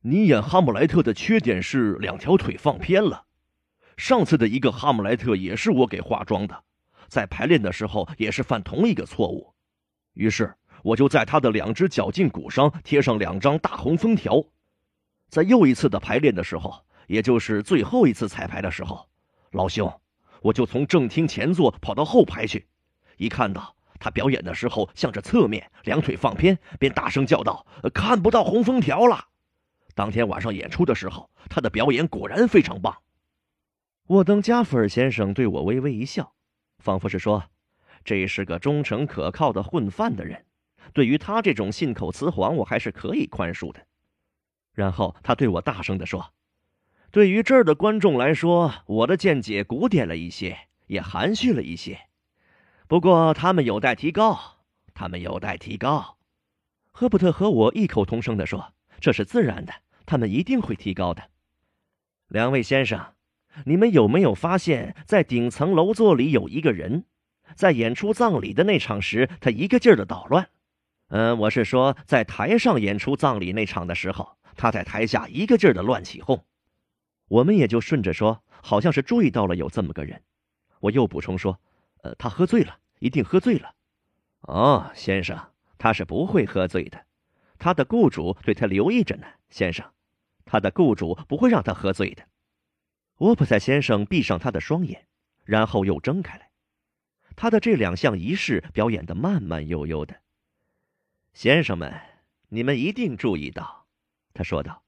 [0.00, 3.24] 你演哈姆莱特的缺点是两条腿放偏了。
[3.96, 6.64] 上次的一个哈姆莱特也是我给化妆的。”
[7.08, 9.54] 在排练的时候也是犯同一个错误，
[10.14, 14.42] 于是我就在他的两只脚胫骨上贴上两张大红封条。
[15.28, 19.08] 在又一次的排练的时候，也就是最后一次彩排的时候，
[19.52, 20.00] 老兄，
[20.42, 22.66] 我就从正厅前座跑到后排去，
[23.18, 29.26] 一看到他表演的时候向着侧面，两腿放偏，便大声叫道：“看不到红封条了！”
[29.94, 32.96] 当天晚上演出的时候，他的表演果然非常棒。
[34.08, 36.34] 沃登·加菲尔先生对我微微一笑。
[36.78, 37.42] 仿佛是说，
[38.04, 40.44] 这是个忠诚可靠的混饭的人。
[40.92, 43.80] 对于他这种信口雌黄，我还是可以宽恕的。
[44.72, 46.32] 然后他对我大声地说
[47.10, 52.05] ：“对于这儿的观众来说，我的见解古典了一些，也含蓄了一些。
[52.88, 54.58] 不过他们有待提高，
[54.94, 56.16] 他们有待提高。”
[56.92, 59.72] 赫伯特和我异口同声地说：“这是自然的，
[60.06, 61.30] 他们一定会提高的。”
[62.28, 63.12] 两位先生。
[63.64, 67.06] 你们有没有发现，在顶层楼座里有一个人，
[67.54, 70.50] 在演出葬礼的那场时，他一个劲儿的捣乱。
[71.08, 76.44] 嗯，我是说，在台上演出葬礼那场的时候，他在台下一个劲儿的乱起哄。
[77.28, 80.22] 我们也就顺着说，好像是注意到了有这么个人。
[80.80, 81.58] 我又补充说，
[82.14, 83.74] 他喝醉了，一定喝醉了。
[84.42, 87.04] 哦，先生，他是不会喝醉的，
[87.58, 89.90] 他的雇主对他留意着呢，先生，
[90.44, 92.22] 他的雇主不会让他喝醉的。
[93.18, 95.06] 沃普塞先生闭上他的双眼，
[95.44, 96.50] 然后又睁开来。
[97.34, 100.16] 他的这两项仪式表演的慢慢悠悠的。
[101.34, 102.00] 先生们，
[102.48, 103.86] 你们一定注意到，
[104.32, 104.82] 他说道：“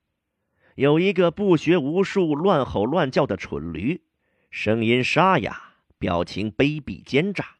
[0.77, 4.03] 有一个不学无术、乱吼乱叫的蠢驴，
[4.51, 5.68] 声音沙哑，
[5.99, 7.57] 表情卑鄙奸诈。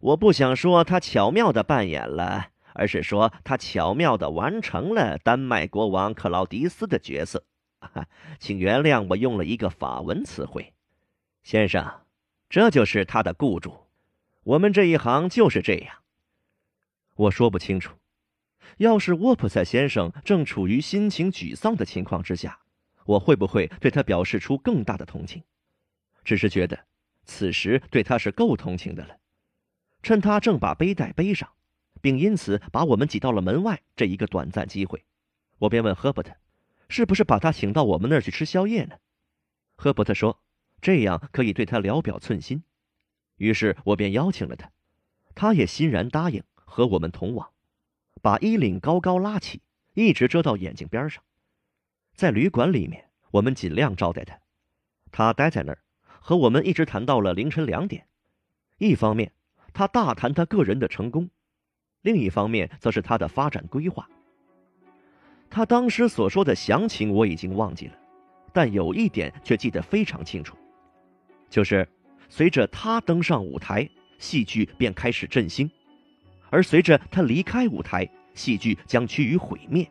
[0.00, 7.44] 我不想说他巧妙的扮演了，而是说他巧妙的完成了丹麦国王克劳迪斯的角色。
[8.38, 10.74] ”请原谅我用了一个法文词汇，
[11.42, 12.02] 先生，
[12.48, 13.86] 这就是他的雇主。
[14.42, 15.96] 我们这一行就是这样。
[17.14, 17.96] 我说不清楚，
[18.78, 22.60] 要是沃普塞先生正处于心情沮丧的情况之下，
[23.04, 25.42] 我会不会对他表示出更大的同情？
[26.24, 26.78] 只是觉得
[27.26, 29.18] 此时对他是够同情的了。
[30.02, 31.52] 趁他正把背带背上，
[32.00, 35.04] 并因此把我们挤到了门外这一个短暂机会，
[35.58, 36.34] 我便问赫伯特。
[36.88, 38.96] 是不是把他请到我们那儿去吃宵夜呢？
[39.74, 40.40] 赫伯特说
[40.80, 42.62] ：“这样可以对他聊表寸心。”
[43.38, 44.70] 于是我便邀请了他，
[45.34, 47.50] 他也欣然答应和我们同往，
[48.22, 49.62] 把衣领高高拉起，
[49.94, 51.24] 一直遮到眼睛边上。
[52.14, 54.38] 在旅馆里面，我们尽量招待他，
[55.10, 55.82] 他待在那儿，
[56.26, 58.04] 和我们一直谈到了凌晨两点。
[58.78, 59.30] 一方面，
[59.72, 61.28] 他大谈他个人的成功；
[62.02, 64.08] 另一方面，则是他的发展规划。
[65.48, 67.92] 他当时所说的详情我已经忘记了，
[68.52, 70.56] 但有一点却记得非常清楚，
[71.48, 71.88] 就是
[72.28, 73.88] 随着他登上舞台，
[74.18, 75.68] 戏剧便开始振兴；
[76.50, 79.88] 而随着他离开舞台，戏剧将趋于毁灭。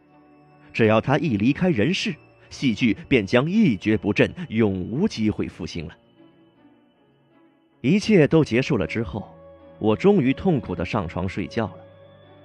[0.74, 2.14] 只要他一离开人世，
[2.50, 5.98] 戏剧便将一蹶不振，永无机会复兴了。
[7.86, 9.32] 一切都结束了之后，
[9.78, 11.78] 我终于痛苦地上床睡觉了，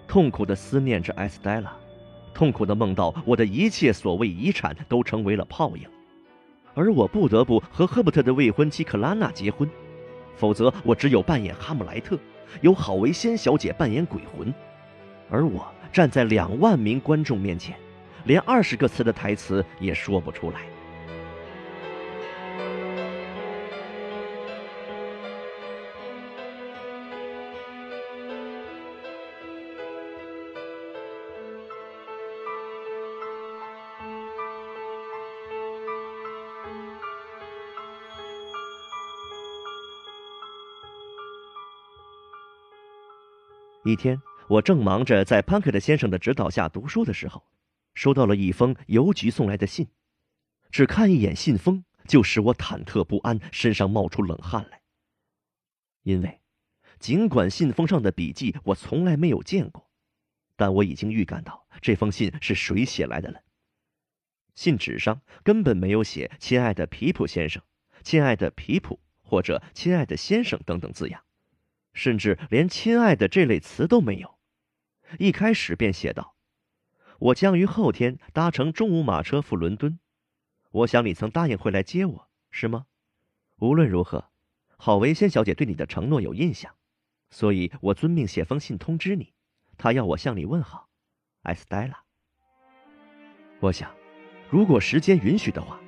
[0.07, 1.75] 痛苦的思念着埃斯黛拉。
[2.35, 5.89] 痛苦的梦到我的一切所谓遗产都成为了泡影，
[6.75, 9.67] 而我不得不和赫伯特的未婚妻克拉娜结婚，
[10.37, 12.19] 否则我只有扮演哈姆莱特，
[12.61, 14.53] 由郝维仙小姐扮演鬼魂，
[15.31, 17.75] 而我站在两万名观众面前，
[18.25, 20.61] 连二十个词的台词也说不出来。
[43.91, 47.45] 一天，我正忙着在潘克特先生的指导下读书的时候，
[47.95, 49.89] 收到了一封邮局送来的信。
[50.71, 54.81] 只看一眼信封，就使我忐忑不安，身上冒出冷汗来。
[56.05, 56.41] 因为，
[57.01, 59.91] 尽管信封上的笔迹我从来没有见过，
[60.55, 63.43] 但我已经预感到这封信是谁写来的了。
[64.55, 67.61] 信纸上根本没有写“亲爱的皮普先生
[68.05, 71.25] ”“亲爱的皮普”或者“亲爱的先生”等等字样。
[71.93, 74.39] 甚至连“亲爱的”这类词都没有。
[75.19, 76.37] 一开始便写道
[77.19, 79.99] ：“我将于后天搭乘中午马车赴伦敦。
[80.71, 82.87] 我想你曾答应会来接我，是吗？
[83.57, 84.31] 无论如何，
[84.77, 86.75] 郝维仙小姐对你的承诺有印象，
[87.31, 89.33] 所以我遵命写封信通知你。
[89.77, 90.89] 她要我向你问好，
[91.43, 92.05] 艾斯黛拉。
[93.59, 93.93] 我想，
[94.49, 95.81] 如果时间允许的话，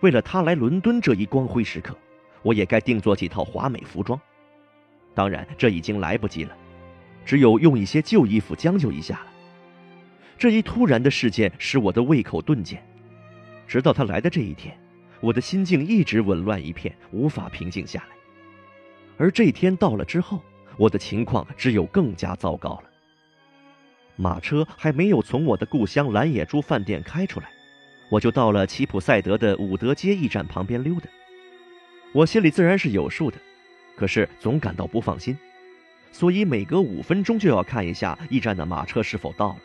[0.00, 1.96] 为了她来伦敦这一光辉时刻，
[2.42, 4.18] 我也该定做几套华美服装。
[5.14, 6.56] 当然，这已经来不及了。”
[7.24, 9.26] 只有用一些旧衣服将就一下了。
[10.36, 12.84] 这一突然的事件使我的胃口顿减，
[13.68, 14.76] 直到他来的这一天，
[15.20, 18.16] 我的心境一直紊乱一片，无法平静下来。
[19.18, 20.42] 而这天到了之后，
[20.76, 22.84] 我的情况只有更加糟糕了。
[24.16, 27.46] 马车还没有从我的故乡蓝野猪饭店开出来，
[28.10, 31.06] 我就到了齐普赛德的伍德街驿站旁边溜达。
[32.12, 33.38] 我心里自然是有数的，
[33.96, 35.36] 可是总感到不放心。
[36.10, 39.60] 所以每隔五分钟就要看一下驿站的马车是否到了。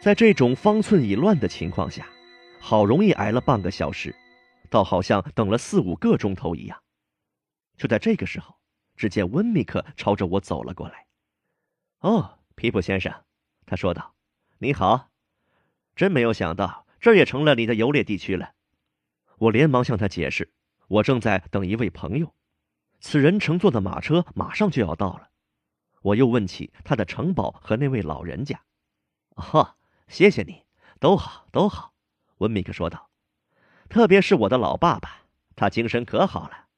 [0.00, 2.06] 在这种方寸已乱的情况下，
[2.60, 4.14] 好容易挨了半个小时，
[4.68, 6.78] 倒好像等了四五个钟头一样。
[7.78, 8.56] 就在这个时候，
[8.96, 11.06] 只见温米克朝着我走了过来。
[12.00, 13.10] “哦，皮普先生，”
[13.64, 14.14] 他说道
[14.60, 15.08] ，“你好，
[15.96, 18.52] 真没有想到这也成了你的游猎地区了。”
[19.38, 20.52] 我连忙向他解释，
[20.86, 22.34] 我正在等一位朋友。
[23.06, 25.28] 此人乘坐的马车马上就要到了，
[26.00, 28.62] 我又问起他的城堡和那位老人家。
[29.36, 29.76] 哈，
[30.08, 30.62] 谢谢你，
[30.98, 31.92] 都好，都好。
[32.38, 33.10] 温米克说道。
[33.90, 35.18] 特别是我的老爸爸，
[35.54, 36.68] 他精神可好了，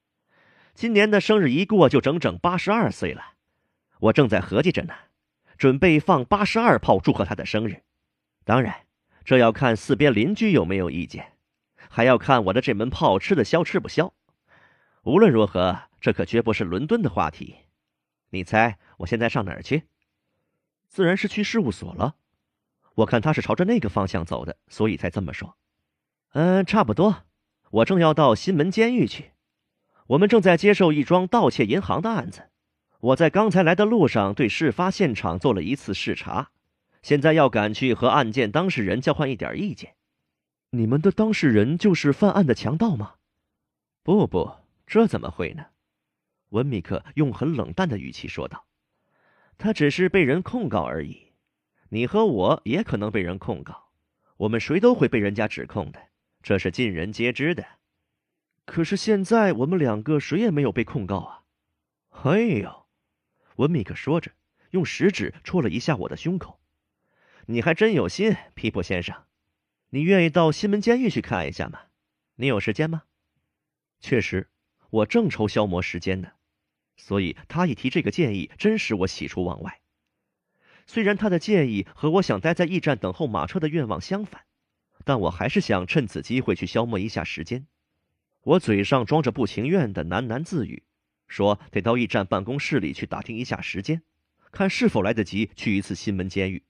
[0.73, 3.35] 今年的生日一过就整整八十二岁了。
[4.01, 4.93] 我正在合计着呢，
[5.57, 7.83] 准备放八十二炮祝贺他的生日。
[8.43, 8.85] 当然，
[9.23, 11.37] 这要看四边邻居有没有意见，
[11.87, 14.13] 还要看我的这门炮吃的消吃不消。
[15.07, 15.79] 无论如何。
[15.99, 17.55] 这可绝不是伦敦的话题，
[18.29, 19.83] 你猜我现在上哪儿去？
[20.87, 22.15] 自然是去事务所了。
[22.95, 25.57] 我看他是朝着那个方向走的，所以才这么说。
[26.33, 27.23] 嗯，差不多。
[27.71, 29.31] 我正要到新门监狱去，
[30.07, 32.49] 我们正在接受一桩盗窃银行的案子。
[32.99, 36.51] 我在刚才来的路上对事发现场做了一次视察，
[37.01, 39.95] 现在要赶去和案件当事人交换一点意见。
[40.69, 43.15] 你们的当事人就是犯案的强盗吗？
[44.03, 44.55] 不不，
[44.87, 45.67] 这怎么会呢？
[46.49, 48.65] 文米克用很冷淡的语气说道
[49.59, 51.33] ：“他只是被人控告而已，
[51.89, 53.89] 你和我也可能被人控告，
[54.37, 56.07] 我们谁都会被人家指控的，
[56.41, 57.65] 这是尽人皆知的。
[58.63, 61.43] 可是现在我们两个谁也没有被控告啊！”
[62.23, 62.87] 哎呦，
[63.57, 64.31] 文米克说着，
[64.69, 66.61] 用食指戳了一下我的胸口。
[67.47, 69.25] “你还真有心，皮普先生，
[69.89, 71.81] 你愿意到西门监狱去看一下吗？
[72.35, 73.03] 你有时间吗？”
[73.99, 74.49] 确实，
[74.89, 76.29] 我正愁消磨时间呢。
[76.95, 79.81] 所以他一提这个建议，真使我喜出望外。
[80.85, 84.45] 虽然他的建议和我想待在驿站等候马车的愿望相反，
[85.03, 87.67] 但我还是想趁此机会去消磨一下时间。
[88.43, 90.83] 我嘴上装着不情愿的喃喃自语，
[91.27, 94.01] 说得到驿站办公室里去打听一下时间，
[94.51, 96.63] 看是否来得及去一次新门监狱。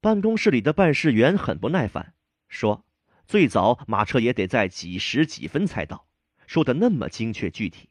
[0.00, 2.14] 办公室里的办事员很不耐烦，
[2.48, 2.84] 说
[3.26, 6.06] ：“最早马车也得在几时几分才到，
[6.52, 7.88] 说的那么精确具体。”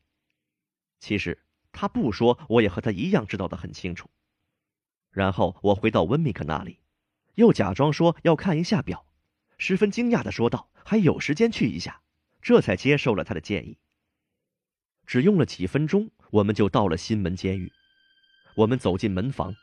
[1.01, 1.39] 其实
[1.71, 4.07] 他不说，我也和他一样知道的很清楚。
[5.09, 6.77] 然后我回到温米克那里，
[7.33, 9.07] 又假装说要看一下表，
[9.57, 12.01] 十分惊讶的说道：“还有时间去一下。”
[12.39, 13.77] 这才接受了他的建议。
[15.07, 17.71] 只用了几分钟，我们就到了新门监狱。
[18.55, 19.55] 我们走进门房，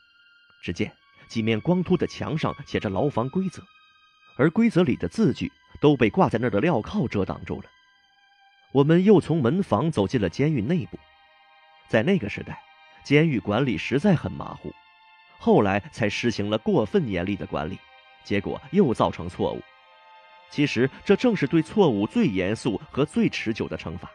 [0.62, 0.92] 只见
[1.28, 3.62] 几面光秃的墙上写着牢房规则，
[4.36, 7.70] 而规则里的字句都被挂在那儿的镣铐遮挡住了。
[8.72, 10.98] 我们又从门房走进了监狱内部。
[11.88, 12.60] 在那个时代，
[13.02, 14.72] 监狱管理实在很马虎，
[15.38, 17.78] 后来才实行了过分严厉的管理，
[18.24, 19.62] 结果又造成错误。
[20.50, 24.10] 其实这正是对错误最严肃和最持久的惩罚。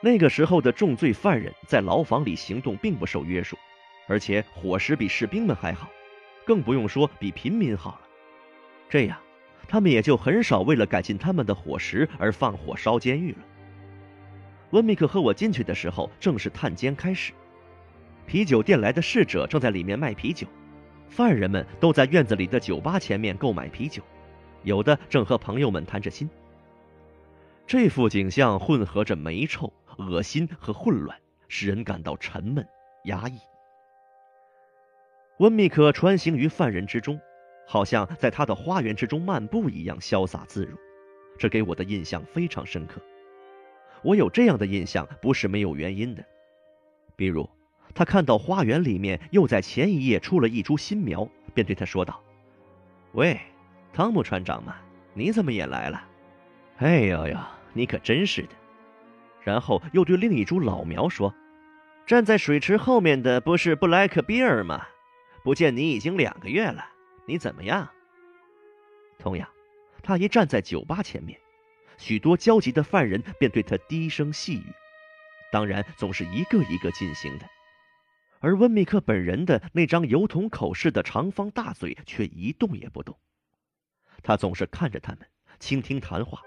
[0.00, 3.58] 那个时候的重罪犯人在牢房里行动并不受约束，
[4.06, 5.88] 而且伙食比士兵们还好，
[6.44, 8.00] 更不用说比平民好了。
[8.88, 9.18] 这样，
[9.68, 13.38] 他们也就很少为了改进他们的伙食而放火烧监狱了。
[14.70, 17.32] 温米克和我进去的时候，正是探监开始。
[18.26, 20.46] 啤酒店来的侍者正在里面卖啤酒，
[21.08, 24.02] 犯人们都在院子里的酒吧前面购买啤酒，
[24.62, 26.28] 有的正和朋友们谈着心。
[27.66, 31.18] 这幅景象混合着霉臭、恶心和混乱，
[31.48, 32.66] 使人感到沉闷
[33.04, 33.38] 压抑。
[35.38, 37.20] 温米克穿行于犯人之中，
[37.66, 40.76] 好像在他的花园之中漫步一样潇洒自如，
[41.38, 43.00] 这给我的印象非常深刻。
[44.02, 46.24] 我有这样的印象，不是没有原因的。
[47.16, 47.48] 比如，
[47.94, 52.22] 他看到花园里面又在前一夜出了一株新苗，便对他说道
[53.12, 53.40] ：“喂，
[53.92, 54.76] 汤姆船长嘛，
[55.14, 56.04] 你怎么也来了？
[56.78, 57.38] 哎呦呦，
[57.72, 58.48] 你可真是的。”
[59.42, 61.34] 然后又对另一株老苗说
[62.06, 64.86] ：“站在水池后面的不是布莱克比尔吗？
[65.42, 66.84] 不见你已经两个月了，
[67.26, 67.88] 你怎么样？”
[69.18, 69.48] 同样，
[70.02, 71.38] 他一站在酒吧前面，
[71.96, 74.72] 许多焦急的犯人便对他低声细语，
[75.52, 77.46] 当然总是一个一个进行的。
[78.40, 83.16] 而温密克本人的那张油桶口似的长方大嘴却一动也不动，
[84.22, 85.26] 他总是看着他们，
[85.58, 86.42] 倾听谈话，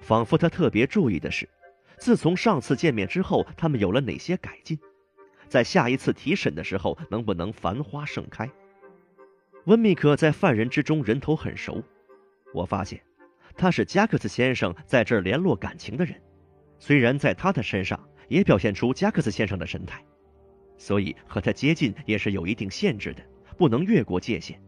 [0.00, 1.48] 仿佛他特别注意的是，
[1.96, 4.78] 自从上次见面之后，他们有了哪些改进，
[5.48, 8.50] 在下一次提审的时候能不能繁花盛开。
[9.66, 11.82] 温密克在犯人之中人头很熟，
[12.54, 13.02] 我发现
[13.56, 16.14] 他是加克斯先生在这儿联络感情的人，
[16.78, 20.00] 虽然在他的身上也表现出加克斯先生的神态。
[20.78, 23.22] 所以和他接近也是有一定限制的，
[23.56, 24.60] 不能越过界限。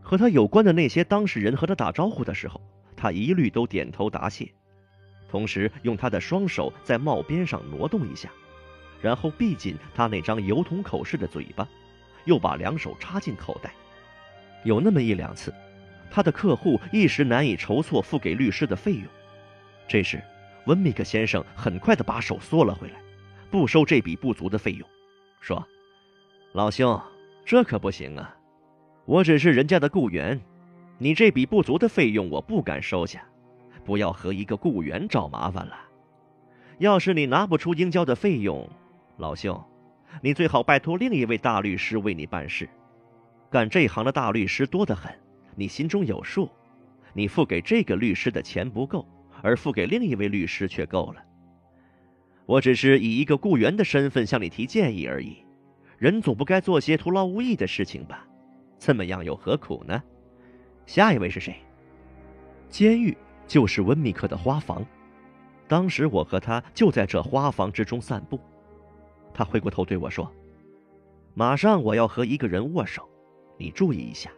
[0.00, 2.62] 和他有关的那些当事人和他打招呼的时候，
[2.96, 4.50] 他一律都点头答谢，
[5.28, 8.30] 同时用他的双手在帽边上挪动一下，
[9.02, 11.68] 然后闭紧他那张油桶口式的嘴巴，
[12.24, 13.74] 又把两手插进口袋。
[14.64, 15.52] 有那么一两次，
[16.10, 19.04] 他的客户一时难以筹措付给律师的费用，
[19.86, 20.22] 这时
[20.66, 22.94] 温米克先生很快的把手缩了回来，
[23.50, 24.88] 不收这笔不足的费用。
[25.40, 25.66] 说
[26.52, 27.00] ：“老兄，
[27.44, 28.34] 这可不行啊！
[29.04, 30.40] 我只是人家的雇员，
[30.98, 33.24] 你这笔不足的费用我不敢收下。
[33.84, 35.78] 不要和一个雇员找麻烦了。
[36.76, 38.68] 要是你拿不出应交的费用，
[39.16, 39.64] 老兄，
[40.20, 42.68] 你最好拜托另一位大律师为你办事。
[43.50, 45.12] 干这行的大律师多得很，
[45.54, 46.48] 你心中有数。
[47.14, 49.06] 你付给这个律师的钱不够，
[49.42, 51.24] 而付给另一位律师却够了。”
[52.46, 55.38] 我只是以一个雇员的身份向你提建议而已，
[55.98, 58.26] 人总不该做些徒劳无益的事情吧？
[58.78, 60.02] 这么样又何苦呢？
[60.86, 61.56] 下一位是谁？
[62.70, 64.84] 监狱就是温密克的花房，
[65.66, 68.38] 当时我和他就在这花房之中散步。
[69.32, 70.30] 他回过头对我说
[71.34, 73.07] ：“马上我要和一个人握手，
[73.58, 74.30] 你注意一下。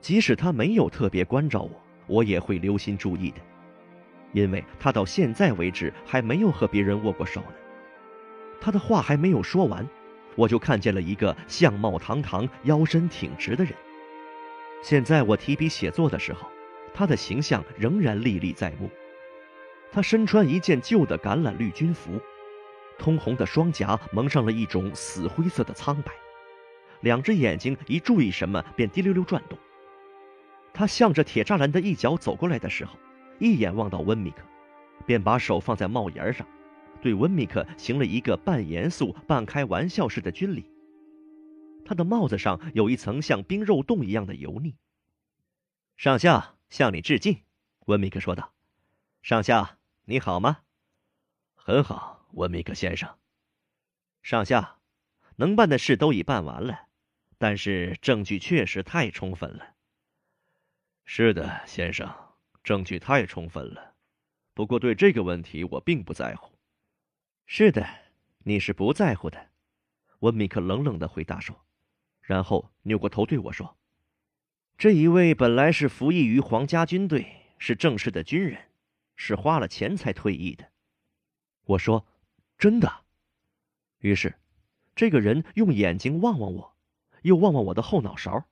[0.00, 1.70] 即使他没有特别关照我，
[2.06, 3.38] 我也会留心注意的。”
[4.32, 7.54] 因为他到现在为止还没有和别人握过手呢。
[8.60, 9.84] 他的话还没有说完，
[10.36, 13.74] 我就看见了一个相貌堂堂、腰身挺直的人。
[14.82, 16.46] 现在我提笔写作的时候，
[16.94, 18.88] 他的形象仍然历历在目。
[19.90, 22.12] 他身穿一件旧的橄榄绿军服，
[22.96, 26.12] 通红的双颊蒙上了一种死灰色的苍白，
[27.00, 29.58] 两只眼睛一注意什么便滴溜溜转动。
[30.72, 32.98] 他向着铁栅栏的一角走过来的时候。
[33.42, 34.42] 一眼望到温米克，
[35.06, 36.46] 便把手放在帽檐上，
[37.00, 40.70] 对温米克行了一个半严肃半开玩笑似的军礼。
[41.82, 44.76] 他的帽子上有一层像冰肉冻一样的油腻。
[45.96, 47.40] 上校向你致敬，
[47.86, 48.52] 温米克说道。
[49.22, 50.58] 上校你好吗？
[51.54, 53.08] 很好，温米克先生。
[54.22, 54.80] 上校，
[55.36, 56.88] 能办的事都已办完了，
[57.40, 59.74] 但是证据确实太充分了。
[61.06, 62.14] 是的，先生。
[62.62, 63.94] 证据太充分了，
[64.52, 66.52] 不过对这个问题我并不在乎。
[67.46, 67.88] 是的，
[68.44, 69.48] 你是不在乎的，
[70.18, 71.64] 温米克冷冷的回答说，
[72.20, 73.78] 然后扭过头对我说
[74.76, 78.68] ：“这一位本来是服役于皇家军队，是正式的军人，
[79.16, 80.70] 是花了钱才退役的。”
[81.64, 82.06] 我说
[82.58, 83.04] ：“真的。”
[84.00, 84.38] 于是，
[84.94, 86.76] 这个人用眼睛望望我，
[87.22, 88.46] 又望望我的后脑勺，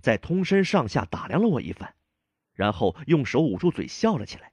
[0.00, 1.94] 在通身上下打量了我一番。
[2.52, 4.52] 然后用手捂住嘴，笑了起来。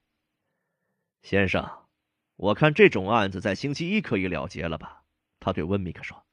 [1.21, 1.87] 先生，
[2.35, 5.03] 我看这种案子在星期一可以了结了吧？
[5.39, 6.25] 他对温米克说。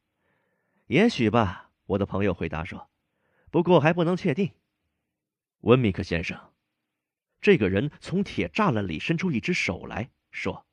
[0.86, 2.88] 也许吧，我的朋友回答说。
[3.50, 4.52] 不过还不能确定。
[5.60, 6.52] 温米克先生，
[7.40, 10.66] 这个人从铁栅栏里伸出一只手来说：“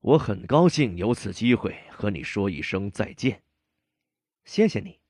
[0.00, 3.42] 我很高兴有此机会和你说一声再见。”
[4.44, 5.00] 谢谢你，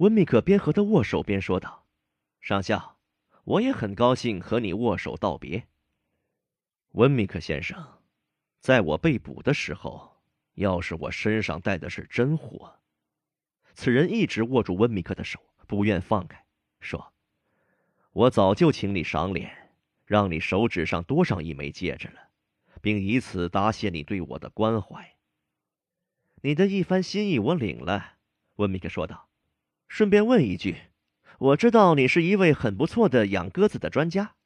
[0.00, 1.86] 温米克边和他握手边说道
[2.40, 2.98] ：“上校。”
[3.44, 5.66] 我也很高兴和你握手道别，
[6.92, 7.98] 温米克先生。
[8.60, 10.22] 在我被捕的时候，
[10.54, 12.78] 要是我身上带的是真货，
[13.74, 16.44] 此人一直握住温米克的手，不愿放开，
[16.80, 17.12] 说
[18.12, 19.72] ：“我早就请你赏脸，
[20.04, 22.28] 让你手指上多上一枚戒指了，
[22.80, 25.16] 并以此答谢你对我的关怀。”
[26.42, 28.18] 你的一番心意我领了，
[28.56, 29.29] 温米克说道。
[29.90, 30.76] 顺便问一句。
[31.38, 34.36] 我知道你是一位很不错的养鸽子的专家。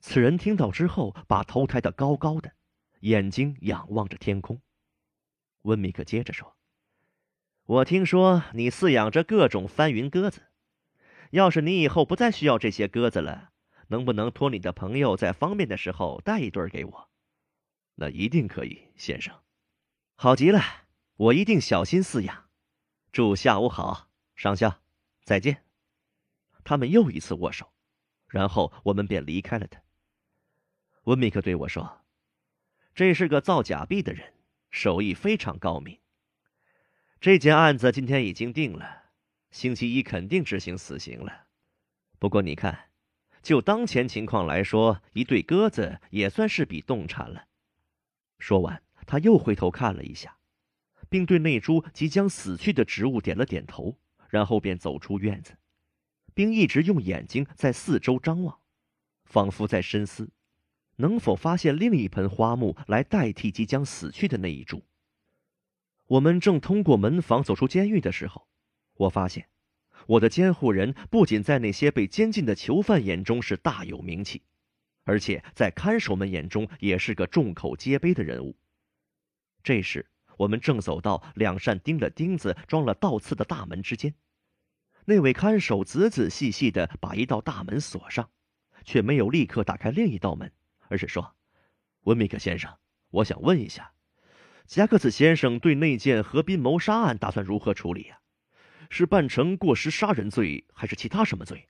[0.00, 2.52] 此人听到之后，把头抬得高高的，
[3.00, 4.62] 眼睛仰望着天空。
[5.62, 6.56] 温米克接着说
[7.66, 10.42] ：“我听说你饲养着各种翻云鸽子，
[11.30, 13.50] 要是你以后不再需要这些鸽子了，
[13.88, 17.08] 能不能托你的朋友在方便的时候带一对给我
[17.96, 19.34] ？”“那一定可以，先生。
[20.14, 20.60] ”“好极了，
[21.16, 22.48] 我一定小心饲养。
[23.10, 24.08] ”“祝下午好，
[24.42, 24.82] 上校，
[25.22, 25.62] 再见。”
[26.64, 27.72] 他们又一次握手，
[28.26, 29.80] 然后我们便离开了他。
[31.04, 32.04] 温米克对我说。
[32.92, 34.34] 这是个造假币的人，
[34.68, 36.00] 手艺非常高明。
[37.20, 39.12] 这件案子今天已经定了，
[39.52, 41.46] 星期一肯定执行死刑了。
[42.18, 42.90] 不过你看，
[43.44, 47.46] 就当前情况来说，一对鸽子也算是笔动产了。
[48.40, 50.36] 说完，他又回头看了一下，
[51.08, 53.96] 并对那株即将死去的植物点了点头，
[54.32, 55.58] 然后便走出院子，
[56.32, 58.58] 并一直用眼睛在四周张望，
[59.26, 60.30] 仿佛在深思。
[60.96, 64.80] 能否发现另一盆花木来代替即将死去的那一株？
[66.06, 68.48] 我们正通过门房走出监狱的时候，
[68.94, 69.48] 我发现，
[70.06, 74.40] 我的监护人不仅在那些被监禁的囚犯眼中是大有名气，
[75.04, 78.56] 而且在看守们眼中也是个众口皆碑的人物。
[79.62, 80.06] 这时，
[80.42, 84.14] 我们正走到两扇钉了钉子、装了倒刺的大门之间，
[85.04, 88.28] 那位看守仔仔细细地把一道大门锁上，
[88.84, 90.52] 却没有立刻打开另一道门。
[90.88, 91.36] 而是说
[92.02, 92.76] ：“温米克先生，
[93.10, 93.92] 我想问一下，
[94.66, 98.18] 加克斯先生对那件河滨谋杀案打算如何处理呀？
[98.90, 101.68] 是办成过失杀人罪，还是其他什么罪？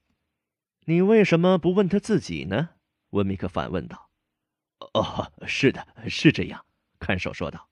[0.87, 2.71] 你为什么不问他自己呢？”
[3.11, 4.09] 温米克反问道。
[4.95, 6.65] “哦，是的，是这样。”
[6.99, 7.69] 看守说道。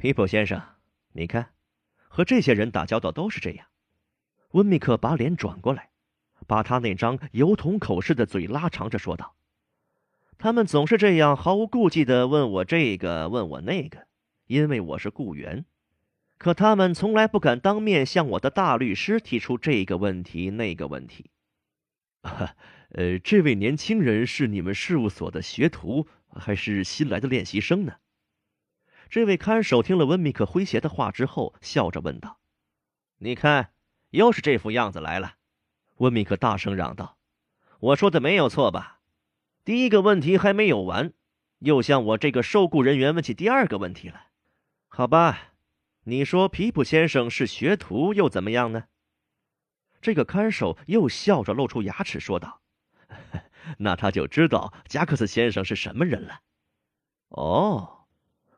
[0.00, 0.62] 皮普先生，
[1.14, 1.50] 你看，
[2.06, 3.66] 和这些人打交道都是这样。”
[4.54, 5.90] 温密克把脸转过来，
[6.46, 9.34] 把他那张油桶口似的嘴拉长着说道。
[10.38, 14.06] 他们总是这样毫无顾忌的问我这个，问我那个，
[14.46, 15.64] 因为我是雇员。
[16.38, 21.32] 可他们从来不敢当面向我的大律师提出这个问题、那个问题。
[22.22, 22.54] 哈
[22.90, 27.94] 呃，这位年轻人是你们事务所的学徒，还是新来的练习生呢？
[29.10, 32.38] 这位看守听了温米克诙谐的话之后，笑着问道
[33.18, 33.72] ：“你看，
[34.10, 35.36] 又是这副样子来了。”
[35.98, 37.18] 温米克大声嚷道
[37.80, 39.00] ：“我说的没有错吧？”
[39.64, 41.12] 第一个问题还没有完，
[41.58, 44.28] 又向我这个受雇人员问起第二个问题了。
[44.86, 45.54] 好吧，
[46.04, 48.84] 你说皮普先生是学徒又怎么样呢？
[50.00, 52.60] 这个看守又笑着露出牙齿说道
[53.78, 56.40] ：“那他就知道加克斯先生是什么人了。”
[57.28, 57.97] 哦，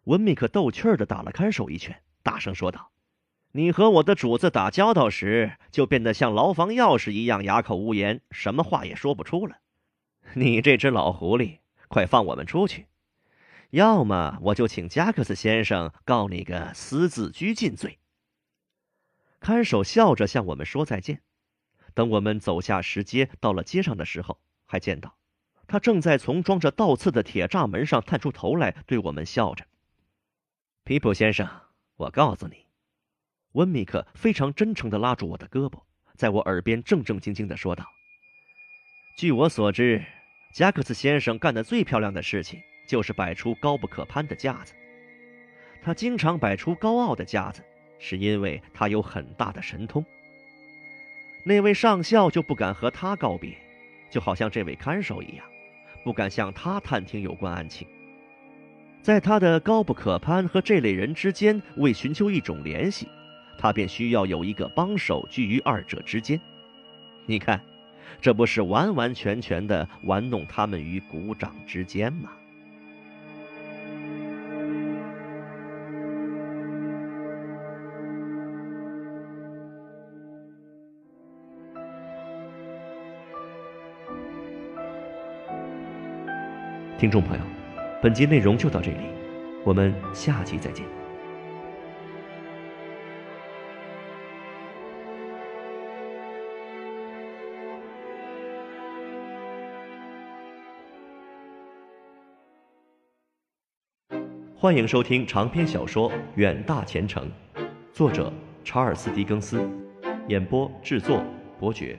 [0.04, 2.90] 文米克逗趣儿的打了看守一拳，大声说道
[3.52, 9.58] ：“你和我的主子打交道时，就变得像牢房钥匙一样哑口无言，什么话也说不出了。”
[10.34, 12.86] 你这只老狐狸，快放我们出去！
[13.70, 17.98] 要么我就请加克斯先生告你个私自拘禁罪。
[19.38, 21.22] 看守笑着向我们说再见。
[21.94, 25.16] 等我们走下石阶，到了街上的时候，还见到
[25.66, 29.64] 他正在从装着倒刺的铁栅门上探出头来，对我们笑着。
[30.84, 31.48] 皮普先生，
[31.96, 32.66] 我告诉你，
[33.52, 35.82] 温米克非常真诚的拉住我的胳膊，
[36.16, 37.84] 在我耳边正正经经的说道
[39.18, 40.04] ：“据我所知。”
[40.52, 44.74] 加克斯先生干的最漂亮的事情，就是摆出高不可攀的架子。
[45.80, 47.62] 他经常摆出高傲的架子，
[48.00, 50.04] 是因为他有很大的神通。
[51.44, 53.56] 那位上校就不敢和他告别，
[54.10, 55.46] 就好像这位看守一样，
[56.02, 57.86] 不敢向他探听有关案情。
[59.02, 63.08] 在他的高不可攀和这类人之间，为寻求一种联系，
[63.58, 66.40] 他便需要有一个帮手居于二者之间。
[67.26, 67.60] 你看。
[68.20, 72.30] 这不是完完全全的玩弄他们于股掌之间吗？
[86.98, 87.44] 听众朋友，
[88.02, 89.10] 本集内容就到这里，
[89.62, 90.86] 我们下集再见。
[104.56, 107.30] 欢迎收听长篇小说《远大前程》，
[107.92, 108.32] 作者
[108.64, 109.68] 查尔斯·狄更斯，
[110.26, 111.22] 演播制作
[111.58, 111.98] 伯爵。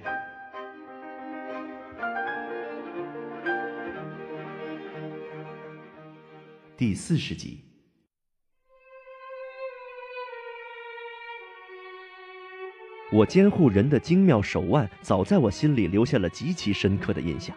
[6.81, 7.59] 第四十集，
[13.11, 17.55] 我监护人的精妙手腕，早在我心里留下了极其深刻的印象。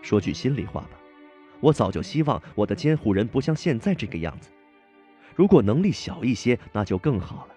[0.00, 0.90] 说句心里话吧。
[1.58, 4.48] 我早就希望我的监护人不像现在这个样子，
[5.34, 7.54] 如果能力小一些，那就更好了。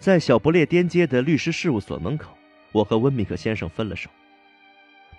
[0.00, 2.36] 在小不列颠街的律师事务所门口，
[2.72, 4.10] 我和温米克先生分了手。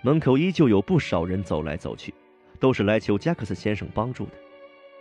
[0.02, 2.12] 门口依旧有不少人走来走去，
[2.58, 4.32] 都是来求加克斯先生帮助的。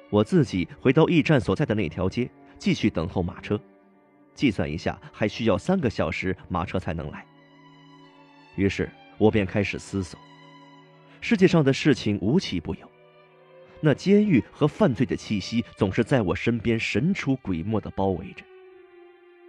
[0.10, 3.60] 我自己回到驿站所在的那条街，继续等候马车。
[4.36, 7.26] 计算一下，还需要三个小时马车才能来。
[8.56, 10.20] 于是我便开始思索：
[11.22, 12.92] 世界上的事情无奇不有，
[13.80, 18.44] 那监狱和犯罪的气息总是在我身边神出鬼没地包围着。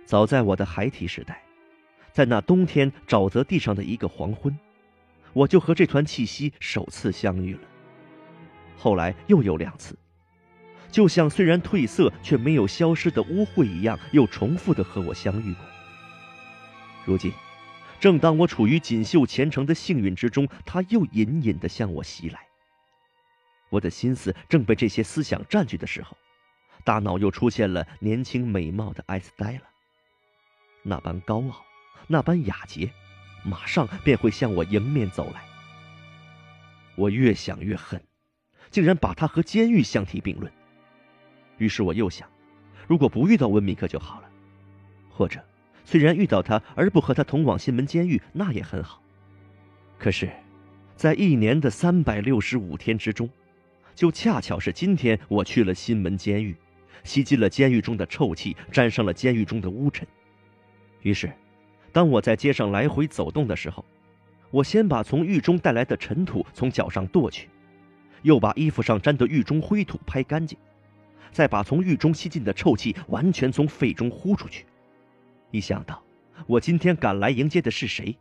[0.05, 1.43] 早在我的孩提时代，
[2.13, 4.55] 在那冬天沼泽地上的一个黄昏，
[5.33, 7.61] 我就和这团气息首次相遇了。
[8.77, 9.97] 后来又有两次，
[10.91, 15.65] 就像虽然褪色却没有消失的污秽一样，又重复的和我相遇过。
[17.05, 17.33] 如今，
[18.01, 22.41] 正当我处于锦绣前程的幸运之中，它又隐隐的向我袭来。
[23.71, 26.17] 我的心思正被这些思想占据的时候，
[26.85, 29.63] 大脑又出现了年轻美貌的艾斯黛拉。
[30.83, 31.65] 那般高傲，
[32.07, 32.93] 那般雅洁，
[33.43, 35.43] 马上便会向我迎面走来。
[36.95, 38.01] 我越想越恨，
[38.75, 40.53] 竟然把他和监狱相提并论。
[41.59, 42.29] 于是我又想，
[42.89, 44.29] 如果不遇到温米克就好了，
[45.09, 45.39] 或者
[45.85, 49.01] 虽然遇到他而不和他同往新门监狱，那也很好。
[49.97, 50.29] 可是，
[50.97, 53.31] 在一年的三百六十五天之中，
[53.95, 56.57] 就恰巧是今天，我去了新门监狱，
[57.05, 60.05] 吸进了监狱中的臭气，沾上了监狱中的污尘。
[61.03, 61.33] 于是，
[61.93, 63.85] 当我在街上来回走动的时候，
[64.51, 67.49] 我先把从狱中带来的尘土从脚上跺去，
[68.25, 70.59] 又把衣服上沾的狱中灰土拍干净，
[71.31, 74.67] 再把从狱中吸进的臭气完全从肺中呼出去。
[75.51, 76.03] 一想到
[76.47, 78.17] 我今天赶来迎接的是谁，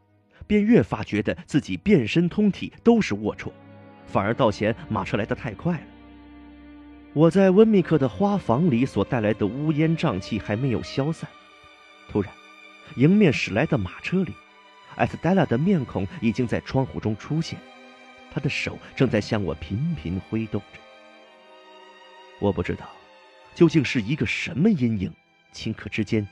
[0.45, 3.51] 便越发觉得自己遍身通体都是龌龊，
[4.05, 5.83] 反而倒嫌马车来得太快了。
[7.13, 11.27] 我在温密克的花房里所带来的乌烟瘴气还没有消散，
[12.09, 12.31] 突然。
[12.97, 14.33] 迎面驶来的马车里，
[14.95, 17.57] 艾斯黛拉的面孔已经在窗户中出现，
[18.33, 20.79] 他的手正在向我频频挥动着。
[22.39, 22.89] 我不知道，
[23.53, 25.13] 究竟是一个什么阴影，
[25.53, 26.27] 顷刻之间，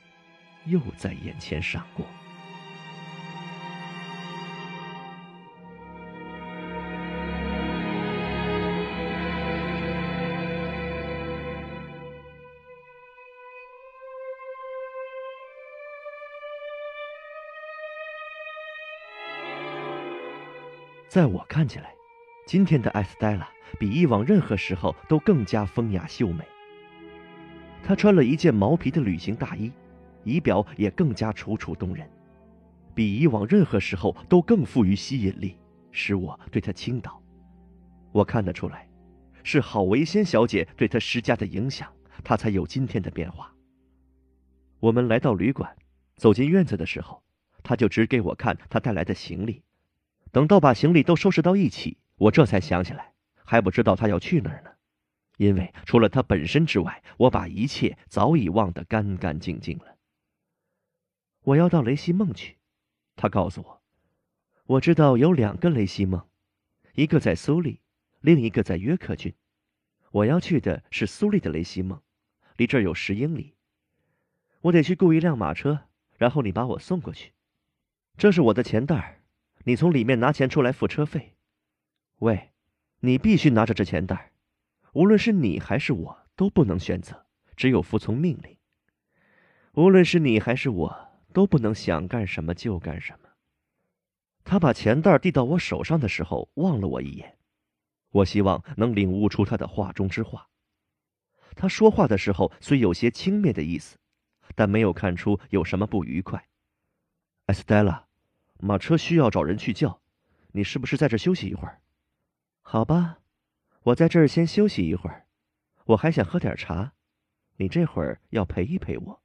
[0.66, 2.06] 又在眼前闪过。
[21.12, 21.94] 在我看起来，
[22.48, 23.46] 今天的艾斯黛拉
[23.78, 26.46] 比以往任何时候都更加风雅秀美。
[27.84, 29.70] 她穿了一件毛皮的旅行大衣，
[30.24, 32.10] 仪表也更加楚楚动人，
[32.96, 35.58] 比以往任何时候都更富于吸引力，
[35.92, 37.22] 使我对她倾倒。
[38.14, 38.88] 我看得出来，
[39.44, 41.92] 是郝维仙小姐对她施加的影响，
[42.24, 43.54] 她才有今天的变化。
[44.80, 45.76] 我们来到旅馆，
[46.16, 47.22] 走进院子的时候，
[47.62, 49.62] 她就指给我看她带来的行李。
[50.32, 54.72] 等到把行李都收拾到一起，我这才想起来，还不知道他要去哪儿呢。
[55.38, 59.98] 因为除了他本身之外，我把一切早已忘得干干净净了。
[61.42, 62.58] 我要到雷西梦去，
[63.16, 63.82] 他告诉我，
[64.66, 66.28] 我知道有两个雷西梦，
[66.94, 67.82] 一个在苏利，
[68.20, 69.34] 另一个在约克郡。
[70.12, 72.00] 我要去的是苏利的雷西梦，
[72.58, 73.56] 离这儿有十英里。
[74.62, 75.88] 我得去雇一辆马车，
[76.18, 77.34] 然后你把我送过去。
[78.18, 79.21] 这是我的钱袋儿。
[79.66, 81.36] 你从里面拿钱出来付车费。
[82.20, 82.52] 喂，
[83.00, 84.32] 你必须拿着这钱袋，
[84.94, 87.26] 无论是你还是我都不能选择，
[87.56, 88.58] 只有服从命令。
[89.74, 93.30] 无论是你还是我都不能想干什么就干什么。
[94.44, 97.38] 他把钱袋递到我手上的时候，望了我一眼。
[98.10, 100.50] 我希望能领悟出他的话中之话。
[101.56, 103.98] 他说话的时候虽有些轻蔑的意思，
[104.56, 106.48] 但没有看出有什么不愉快。
[107.46, 108.11] 艾斯黛拉。
[108.64, 110.02] 马车需要找人去叫，
[110.52, 111.82] 你是不是在这休息一会儿？
[112.62, 113.18] 好吧，
[113.82, 115.26] 我在这儿先休息一会儿。
[115.86, 116.94] 我还想喝点茶，
[117.58, 119.24] 你这会儿要陪一陪我。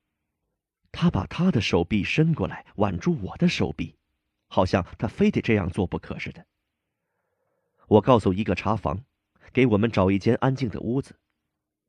[0.90, 3.98] 他把他的手臂伸过来挽住我的手臂，
[4.48, 6.46] 好像他非得这样做不可似的。
[7.88, 9.04] 我告诉一个茶房，
[9.52, 11.18] 给我们找一间安静的屋子。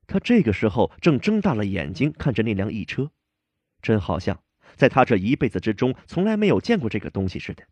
[0.05, 3.11] 他这个时候正睁大了眼睛看着那辆驿车，
[3.81, 4.43] 真好像。
[4.77, 7.65] 在他这一辈子之中，从来没有见过这个东西似的。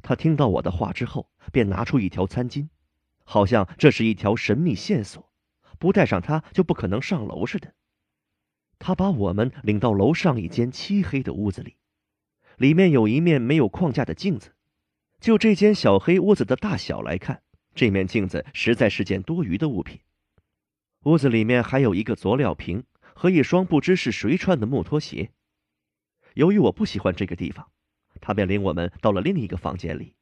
[0.00, 2.68] 他听到我的话之后，便拿出一条餐巾，
[3.24, 5.30] 好像这是一条神秘线索，
[5.78, 7.74] 不带上它就不可能上楼似的。
[8.78, 11.76] 他把我们领到楼上一间漆黑的屋子里，
[12.56, 14.54] 里面有一面没有框架的镜子。
[15.20, 17.42] 就这间小黑屋子的大小来看，
[17.74, 20.00] 这面镜子实在是件多余的物品。
[21.04, 22.84] 屋子里面还有一个佐料瓶
[23.14, 25.30] 和一双不知是谁穿的木拖鞋。
[26.34, 27.68] 由于我不喜欢这个地方，
[28.20, 30.14] 他便领我们到了另一个房间里。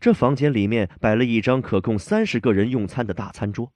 [0.00, 3.72] 这房间里面摆了一张可供三十个人用餐的大餐桌，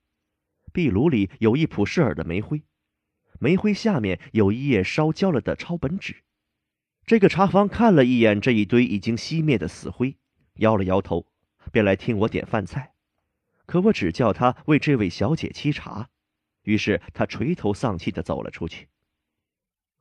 [0.73, 2.63] 壁炉里有一普式尔的煤灰，
[3.39, 6.23] 煤灰下面有一页烧焦了的抄本纸。
[7.05, 10.17] 这个茶房看了一眼这一堆已经熄灭的死灰，
[10.55, 11.25] 摇了摇头，
[11.71, 12.93] 便来听我点饭菜。
[13.65, 16.09] 可我只叫他为这位小姐沏茶，
[16.63, 18.89] 于是他垂头丧气的走了出去。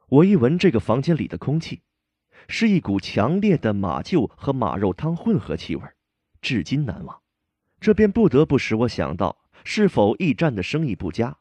[0.08, 1.82] 我一闻这个房间里的空气，
[2.48, 5.82] 是一股强烈的马厩和马肉汤混合气味，
[6.40, 7.20] 至今难忘。
[7.80, 11.38] 这便不得不使我想到，是否驿站的生意不佳，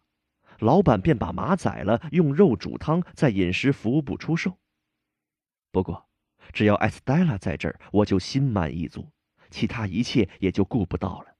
[0.58, 4.58] 老板便把马宰了，用肉煮汤，在饮食服务部出售。
[5.72, 6.10] 不过，
[6.52, 9.11] 只要艾斯黛拉在这儿，我就心满意足，
[9.52, 11.35] 其他一切也就顾不到了。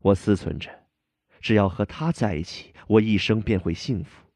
[0.00, 0.70] 我思忖着，
[1.40, 4.27] 只要和她在一起，我一生便会幸福。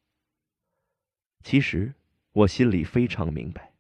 [1.43, 1.95] 其实
[2.33, 3.73] 我心里非常明白，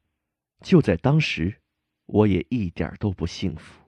[0.61, 1.61] 就在当时，
[2.07, 3.83] 我也一点都不幸福。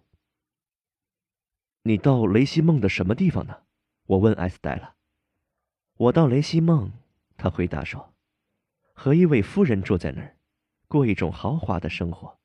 [1.83, 3.62] 你到雷西梦的什么地方呢？
[4.07, 4.94] 我问艾斯黛拉。
[5.97, 6.93] 我到雷西梦，
[7.36, 8.15] 他回答说，
[8.94, 10.36] 和一位夫人住在那儿，
[10.89, 12.39] 过一种豪华的生活。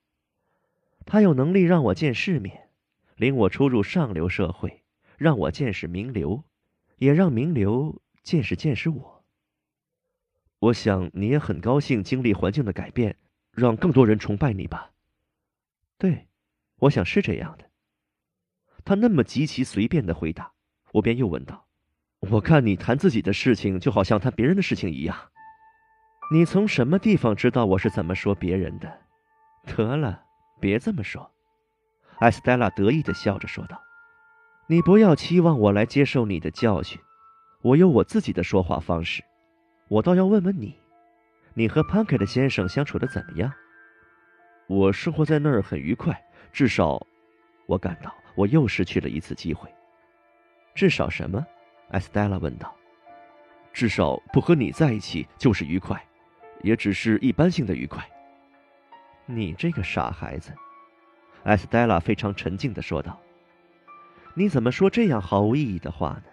[1.06, 2.70] 他有能力让我见世面，
[3.16, 4.84] 领我出入上流社会，
[5.18, 6.44] 让我见识名流，
[6.98, 9.19] 也让名流见识见识我。
[10.60, 13.16] 我想你也很高兴经历环境的改变，
[13.52, 14.92] 让更多人崇拜你吧。
[15.98, 16.28] 对，
[16.80, 17.66] 我想是这样的。
[18.84, 20.52] 他那么极其随便的回答，
[20.94, 21.66] 我便又问道
[22.32, 25.16] ：“我看你谈自己的事情，就好像谈别人的事情一样。
[26.32, 29.02] 你从什么地方知道我是怎么说别人的？”
[29.66, 30.24] 得了，
[30.60, 31.32] 别这么说。
[32.18, 33.82] 艾斯黛拉得意的笑着说道
[34.68, 37.00] ：“你不要期望我来接受你的教训，
[37.62, 39.24] 我有我自己的说话方式。”
[39.90, 40.78] 我倒要问问你，
[41.56, 43.52] 你和潘凯的先生相处的怎么样？
[44.68, 46.16] 我生活在那儿很愉快，
[46.54, 47.04] 至少，
[47.66, 49.68] 我感到我又失去了一次机会。
[50.76, 51.44] 至少什么？
[51.90, 52.72] 艾斯黛拉问道。
[53.74, 56.00] 至少不和你在一起就是愉快，
[56.62, 58.08] 也只是一般性的愉快。
[59.26, 60.54] 你这个傻孩子，
[61.44, 63.20] 艾斯黛拉非常沉静的说道。
[64.36, 66.24] 你怎么说这样毫无意义的话呢？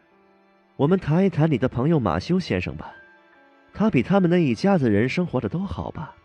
[0.76, 2.92] 我们谈一谈你的朋友马修先生吧。
[3.78, 6.16] 他比他们那一家子人生活的都好吧？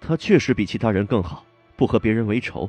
[0.00, 1.46] 他确实比其他人更好，
[1.76, 2.68] 不和别人为仇，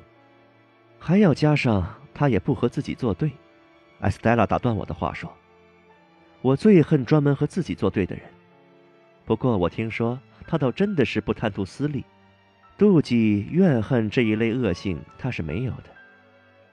[1.00, 3.32] 还要加上他也不和自己作对。
[4.00, 5.36] 艾斯黛拉打断我的话说
[6.44, 8.24] ：“我最恨专门和自己作对的人。
[9.26, 12.06] 不过我听说他倒真的是不贪图私利，
[12.78, 15.86] 妒忌、怨恨这一类恶性他是没有的。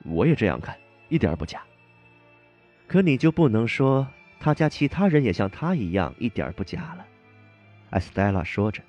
[0.04, 0.76] 我也这样看，
[1.08, 1.62] 一点不假。
[2.86, 4.06] 可你就不能说？”
[4.40, 7.04] 他家其他人也像他一样，一点不假了。
[7.90, 8.82] 艾斯黛拉说着，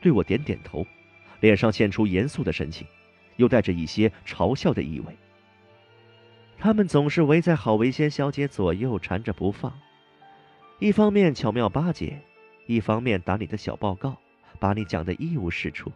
[0.00, 0.86] 对我点点头，
[1.40, 2.86] 脸上现出严肃的神情，
[3.36, 5.16] 又带着一些嘲笑的意味。
[6.58, 9.72] 他们总是围在郝维先小姐左右缠着不放，
[10.78, 12.20] 一方面巧妙巴结，
[12.66, 14.16] 一方面打你的小报告，
[14.60, 15.90] 把你讲得一无是处。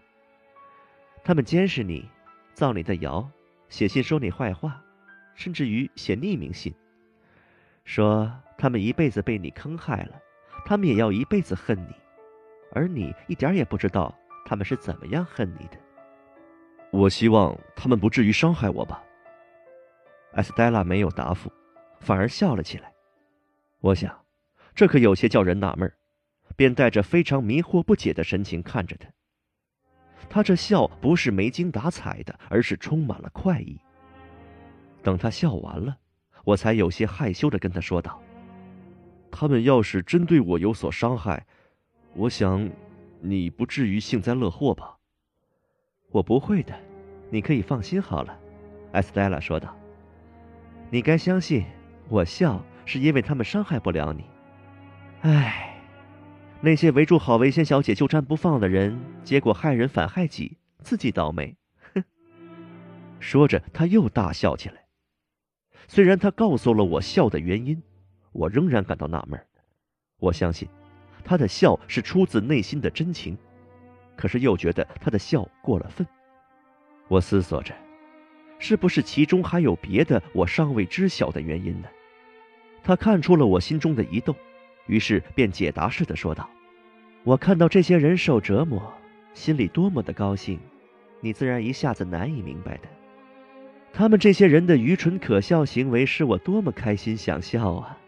[1.23, 2.09] 他们监视你，
[2.55, 3.31] 造你的谣，
[3.68, 4.83] 写信说你坏话，
[5.35, 6.75] 甚至于写匿名信，
[7.85, 8.33] 说。
[8.59, 10.20] 他们一辈子被你坑害了，
[10.65, 11.94] 他们也要一辈子恨你，
[12.73, 15.76] 而你一点也不知道他们是怎么样恨你的。
[16.91, 19.02] 我希望他们不至于伤害我吧。
[20.33, 21.52] 艾斯黛拉没有答复，
[22.01, 22.93] 反而笑了起来。
[23.81, 24.25] 我想，
[24.75, 25.93] 这可有些叫人纳闷
[26.57, 29.09] 便带着非常迷惑不解的神情看着他。
[30.28, 33.78] 他这笑不是没精打采的，而是充满了快意。
[35.02, 35.97] 等他笑完了，
[36.44, 38.20] 我才有些害羞的跟他说道。
[39.39, 41.47] 他们要是真对我有所伤害，
[42.15, 42.70] 我想，
[43.20, 44.97] 你不至于幸灾乐祸吧？
[46.10, 46.74] 我不会的，
[47.28, 48.40] 你可以放心好了。”
[48.92, 49.76] 艾斯黛拉说道。
[50.89, 51.66] “你该相信，
[52.08, 54.24] 我笑是因为他们伤害不了你。
[55.20, 55.82] 唉，
[56.62, 61.55] 那些围住郝维仙小姐就站不放的人，结果害人反害己，自己倒霉。”
[61.94, 62.02] 哼。
[63.20, 64.86] 说着，他又大笑起来。
[65.89, 67.82] 虽然他告诉了我笑的原因。
[68.36, 69.40] 我仍然感到纳闷
[70.18, 70.68] 我相信，
[71.24, 73.36] 他的笑是出自内心的真情，
[74.15, 76.06] 可是又觉得他的笑过了分。
[77.08, 77.74] 我思索着，
[78.58, 81.89] 是不是其中还有别的我尚未知晓的原因呢？
[82.82, 84.36] 他看出了我心中的疑窦，
[84.86, 86.48] 于是便解答似的说道
[87.24, 88.92] ：“我看到这些人受折磨，
[89.34, 90.60] 心里多么的高兴，
[91.20, 92.89] 你自然一下子难以明白的。
[93.92, 97.98] 他们这些人的愚蠢可笑行为，使我多么开心想笑啊！”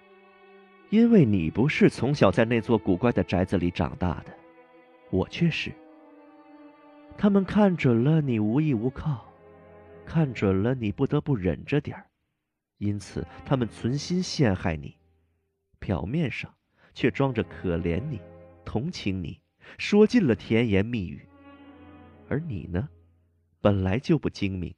[0.91, 4.33] 因为你不是从小在那座古怪的宅子里长大的，
[5.11, 5.71] 我却是。
[7.17, 9.27] 他们看准了你无依无靠，
[10.07, 12.07] 看准了你不得不忍着点儿，
[12.79, 14.97] 因此他们存心陷害你，
[15.79, 16.55] 表面上
[16.95, 18.21] 却装着可怜你、
[18.65, 19.41] 同情你，
[19.77, 21.21] 说尽了甜言蜜语。
[22.29, 22.89] 而你呢，
[23.61, 24.75] 本来就不精明，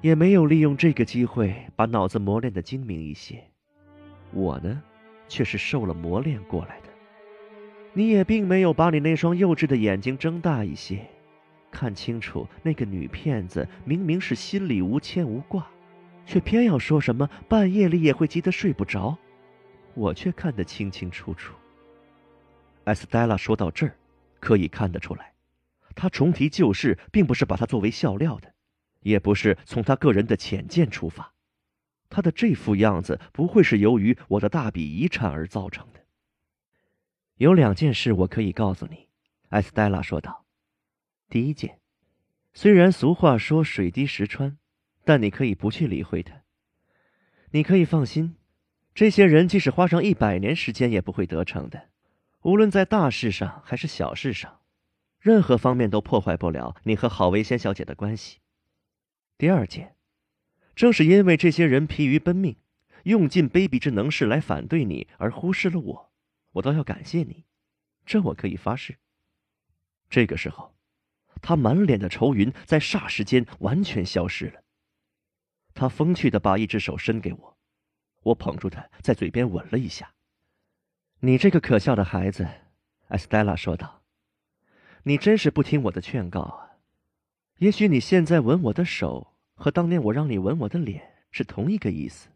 [0.00, 3.42] 也没有利用这个机会把脑子磨练的精明一些。
[4.32, 4.80] 我呢？
[5.28, 6.88] 却是受了磨练过来的。
[7.92, 11.06] 你也并没有把你那双幼稚的眼睛睁大一些，
[11.70, 15.66] 看清楚那个女骗子明明是心里无牵无挂，
[16.26, 19.16] 却偏要说什么半夜里也会急得睡不着。
[19.94, 21.54] 我却看得清清楚楚。
[22.82, 23.96] 艾斯黛拉说到这儿，
[24.40, 25.32] 可以看得出来，
[25.94, 28.52] 他重提旧事，并不是把它作为笑料的，
[29.00, 31.32] 也不是从他个人的浅见出发。
[32.14, 35.98] 他的这副样子不会是由于我的大笔遗产而造成的。
[37.38, 39.08] 有两件事我可以告诉你，
[39.48, 40.44] 艾斯黛拉说道。
[41.28, 41.80] 第一件，
[42.52, 44.56] 虽然俗话说水滴石穿，
[45.04, 46.42] 但你可以不去理会它。
[47.50, 48.36] 你可以放心，
[48.94, 51.88] 这些人即使花上一百年时间也不会得逞的，
[52.42, 54.60] 无论在大事上还是小事上，
[55.18, 58.38] 任何方面都破坏不了你和郝维仙小姐的关系。
[59.36, 59.96] 第二件。
[60.74, 62.56] 正是因为这些人疲于奔命，
[63.04, 66.12] 用尽卑鄙之能事来反对你，而忽视了我，
[66.52, 67.44] 我倒要感谢你，
[68.04, 68.98] 这我可以发誓。
[70.10, 70.74] 这个时候，
[71.40, 74.62] 他满脸的愁云在霎时间完全消失了。
[75.74, 77.58] 他风趣的把一只手伸给我，
[78.22, 80.14] 我捧住他，在嘴边吻了一下。
[81.20, 82.48] 你这个可笑的孩子，
[83.08, 84.02] 艾斯黛拉说道，
[85.04, 86.78] 你真是不听我的劝告啊！
[87.58, 89.33] 也许你现在吻我的手。
[89.54, 92.28] 和当年我让你吻我的脸是同一个意思。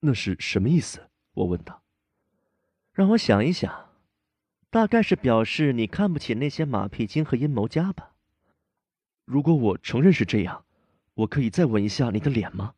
[0.00, 1.10] 那是什么意思？
[1.32, 1.82] 我问道。
[2.92, 3.90] 让我想一想，
[4.68, 8.14] 大概是表示你看不起那些马屁精和阴谋家吧。
[9.24, 10.64] 如果我承认是这样，
[11.14, 12.74] 我可以再吻一下你的脸吗？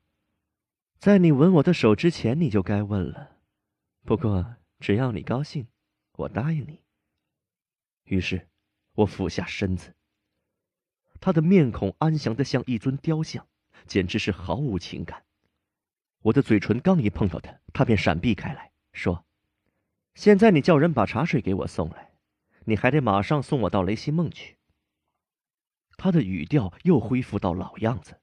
[0.99, 3.39] 在你吻我的手之前，你就该问了。
[4.05, 5.67] 不过只要你高兴，
[6.13, 6.81] 我答应你。
[8.05, 8.49] 于是，
[8.95, 9.95] 我俯下身子。
[11.23, 13.47] 他的面孔安详的像一尊雕像，
[13.87, 15.25] 简直是毫无情感。
[16.23, 19.25] 我的嘴唇刚一碰到他，他便闪避开来，说
[20.17, 22.11] ：“现在你叫人把茶水给我送来，
[22.65, 24.59] 你还得马上送我到雷西梦去。”
[25.97, 28.19] 他的语调又恢复到老样子，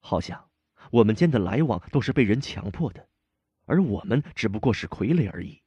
[0.00, 0.48] 好像
[0.90, 3.06] 我们间的来往都是被人强迫的，
[3.66, 5.60] 而我们只不过是傀儡而已。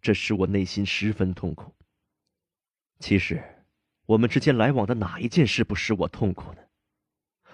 [0.00, 1.74] 这使我内心十分痛苦。
[3.00, 3.56] 其实。
[4.08, 6.62] 我们之间来往的哪一件事不使我痛苦呢？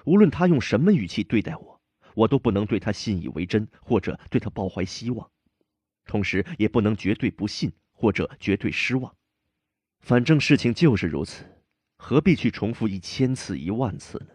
[0.05, 1.81] 无论他用什么语气对待我，
[2.15, 5.29] 我都不能对他信以为真，或者对他抱怀希望，
[6.05, 9.17] 同时也不能绝对不信或者绝对失望。
[9.99, 11.45] 反正事情就是如此，
[11.97, 14.29] 何必去重复一千次一万次呢？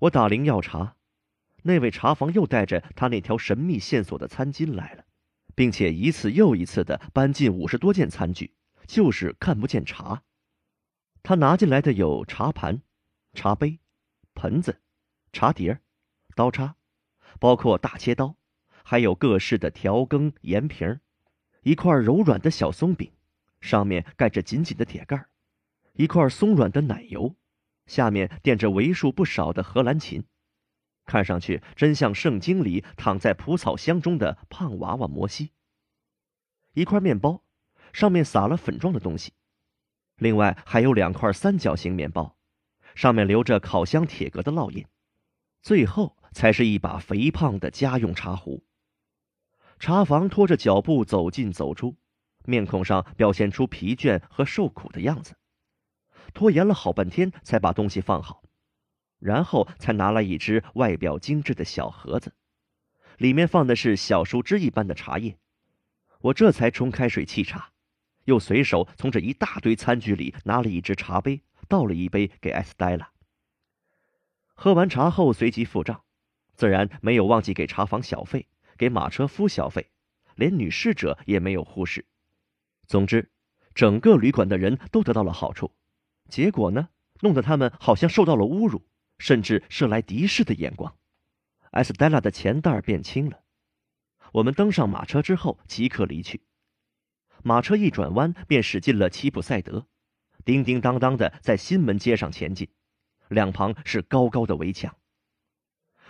[0.00, 0.96] 我打铃要茶，
[1.62, 5.04] 那位茶房又带着他那条神秘线索的餐巾来了，
[5.54, 8.52] 并且一次又一次的搬进五十多件餐具，
[8.88, 10.24] 就是看不见茶。
[11.22, 12.82] 他拿进来的有茶盘、
[13.34, 13.78] 茶杯、
[14.34, 14.80] 盆子、
[15.32, 15.80] 茶碟、
[16.34, 16.76] 刀叉，
[17.38, 18.36] 包括大切刀，
[18.82, 21.00] 还有各式的调羹、盐瓶
[21.62, 23.12] 一块柔软的小松饼，
[23.60, 25.26] 上面盖着紧紧的铁盖
[25.92, 27.36] 一块松软的奶油，
[27.86, 30.24] 下面垫着为数不少的荷兰芹，
[31.04, 35.52] 看上去真像圣经里躺在蒲草箱中的胖娃娃摩西。
[36.72, 37.44] 一块面包，
[37.92, 39.32] 上面撒了粉状的东西。
[40.20, 42.36] 另外还有两块三角形面包，
[42.94, 44.86] 上面留着烤箱铁格的烙印。
[45.62, 48.62] 最后才是一把肥胖的家用茶壶。
[49.78, 51.96] 茶房拖着脚步走进走出，
[52.44, 55.36] 面孔上表现出疲倦和受苦的样子。
[56.34, 58.42] 拖延了好半天才把东西放好，
[59.18, 62.34] 然后才拿来一只外表精致的小盒子，
[63.16, 65.38] 里面放的是小树枝一般的茶叶。
[66.20, 67.69] 我这才冲开水沏茶。
[68.30, 73.10] 又随手从这一大堆餐具里拿了一只茶杯，倒了一杯给艾斯黛拉。
[74.54, 76.04] 喝完茶后，随即付账，
[76.54, 78.46] 自然没有忘记给茶房小费，
[78.78, 79.90] 给马车夫小费，
[80.36, 82.06] 连女侍者也没有忽视。
[82.86, 83.32] 总之，
[83.74, 85.74] 整个旅馆的人都得到了好处。
[86.28, 86.90] 结果呢，
[87.22, 88.86] 弄得他们好像受到了侮辱，
[89.18, 90.94] 甚至射来敌视的眼光。
[91.72, 93.40] 艾斯黛拉的钱袋变轻了。
[94.34, 96.42] 我们登上马车之后，即刻离去。
[97.42, 99.86] 马车一转弯，便驶进了齐普赛德，
[100.44, 102.68] 叮叮当当的在新门街上前进，
[103.28, 104.94] 两旁是高高的围墙。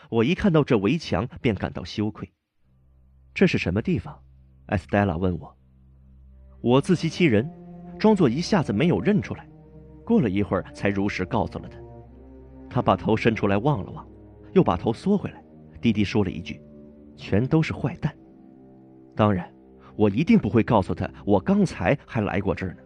[0.09, 2.33] 我一看到这围墙，便感到羞愧。
[3.33, 4.23] 这是什么地方？
[4.67, 5.57] 艾斯黛拉问我。
[6.61, 7.49] 我自欺欺人，
[7.99, 9.49] 装作一下子没有认出来。
[10.05, 11.79] 过了一会儿，才如实告诉了他。
[12.69, 14.07] 他把头伸出来望了望，
[14.53, 15.43] 又把头缩回来，
[15.81, 16.61] 低低说了一句
[17.17, 18.17] ：“全都是坏蛋。”
[19.15, 19.53] 当然，
[20.01, 22.79] 我一定不会告诉他，我刚才还来过这儿呢。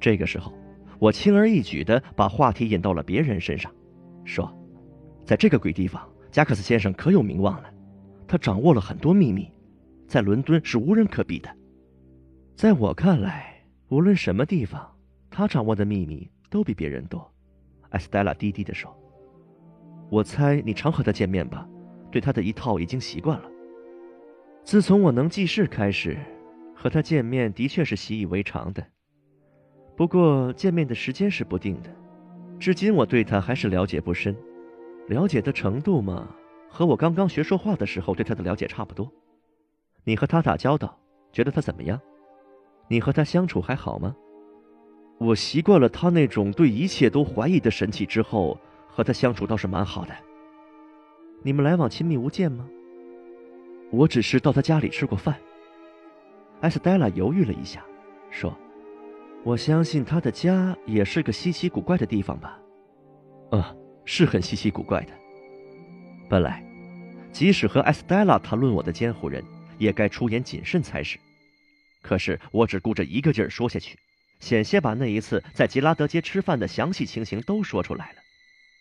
[0.00, 0.52] 这个时候，
[0.98, 3.72] 我轻而易举地把话题引到了别人身上，
[4.24, 4.52] 说
[5.24, 7.72] ：“在这个鬼地方，加克斯先生可有名望了。
[8.26, 9.48] 他掌握了很多秘密，
[10.08, 11.48] 在伦敦是无人可比的。
[12.56, 14.84] 在我看来，无论什么地方。”
[15.30, 17.24] 他掌握的秘密都比别人多，
[17.90, 18.92] 艾斯黛拉低低地说
[20.10, 21.68] ：“我猜你常和他见面吧，
[22.10, 23.49] 对他的一套已经习惯了。
[24.70, 26.16] 自从我能记事开始，
[26.76, 28.86] 和他见面的确是习以为常的。
[29.96, 31.90] 不过见面的时间是不定的，
[32.56, 34.32] 至今我对他还是了解不深，
[35.08, 36.32] 了解的程度嘛，
[36.68, 39.12] 和我刚刚学说话的时候对他的了解差不多。
[40.04, 40.96] 你和他打交道，
[41.32, 42.00] 觉得他怎么样？
[42.86, 44.14] 你和他相处还好吗？”
[45.18, 50.14] 我习惯了他那种对一切都怀疑的神气之后，和他相处倒是蛮好的。
[51.42, 52.68] 你们来往亲密无间吗？
[53.90, 55.36] 我只是到他家里吃过饭。
[56.60, 57.84] 艾斯黛拉犹豫了一下，
[58.30, 58.56] 说
[59.44, 62.58] ：“我相信他的家也是个稀奇古怪的地方吧
[63.52, 63.62] ？”“嗯，
[64.04, 65.12] 是很稀奇古怪的。
[66.28, 66.62] 本来，
[67.32, 69.44] 即使和艾斯黛拉谈论我的监护人，
[69.78, 71.18] 也该出言谨慎才是。
[72.02, 73.98] 可是我只顾着一个劲儿说下去。”
[74.40, 78.16] 险些把那一次在吉拉德街吃饭的详细情形都说出来了，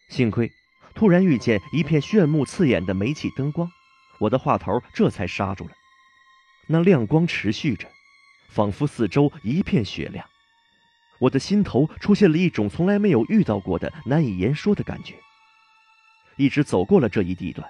[0.08, 0.50] 幸亏
[0.96, 3.70] 突然遇见一片炫目刺眼的煤气灯光，
[4.20, 5.72] 我的话头这才刹住了。
[6.68, 7.88] 那亮光持续着，
[8.50, 10.26] 仿佛四周一片雪亮，
[11.20, 15.16] 我的心头出现了一种从来没有遇到过的难以言说的感觉。
[16.38, 17.70] 一直走过了这一地段，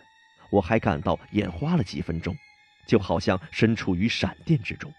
[0.52, 2.36] 我还感到眼花了几分钟，
[2.88, 4.92] 就好像身处于闪电之中。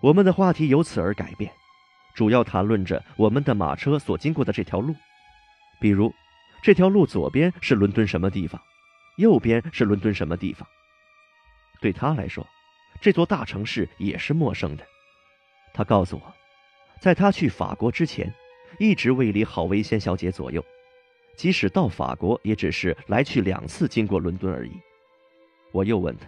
[0.00, 1.52] 我们的话题由此而改变，
[2.14, 4.94] 主要谈论着我们的马车所经过的这条路，
[5.80, 6.14] 比如，
[6.62, 8.60] 这条路左边是伦敦什么地方，
[9.16, 10.66] 右边是伦敦什么地方。
[11.80, 12.46] 对他来说，
[13.00, 14.86] 这座大城市也是陌生的。
[15.74, 16.34] 他告诉我，
[17.00, 18.32] 在他去法国之前，
[18.78, 20.64] 一直未离郝维仙小姐左右，
[21.36, 24.72] 即使到法国，也只是来去两次经过伦敦而已。
[25.72, 26.26] 我又问他，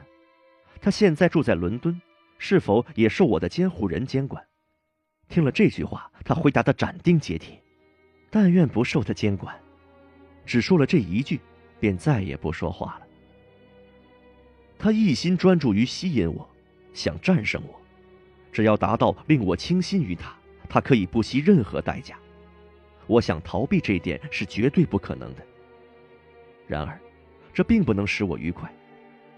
[0.80, 2.00] 他现在住在伦敦。
[2.36, 4.44] 是否也受我的监护人监管？
[5.28, 7.58] 听了这句话，他回答的斩钉截铁
[8.28, 9.58] ：“但愿不受他监管。”
[10.44, 11.40] 只说了这一句，
[11.84, 13.06] 便再也不说话了。
[14.78, 16.48] 他一心专注于吸引我，
[16.94, 17.78] 想战胜我。
[18.50, 20.34] 只要达到令我倾心于他，
[20.66, 22.18] 他可以不惜任何代价。
[23.06, 25.42] 我想逃避这一点是绝对不可能的。
[26.66, 26.98] 然而，
[27.52, 28.74] 这并不能使我愉快，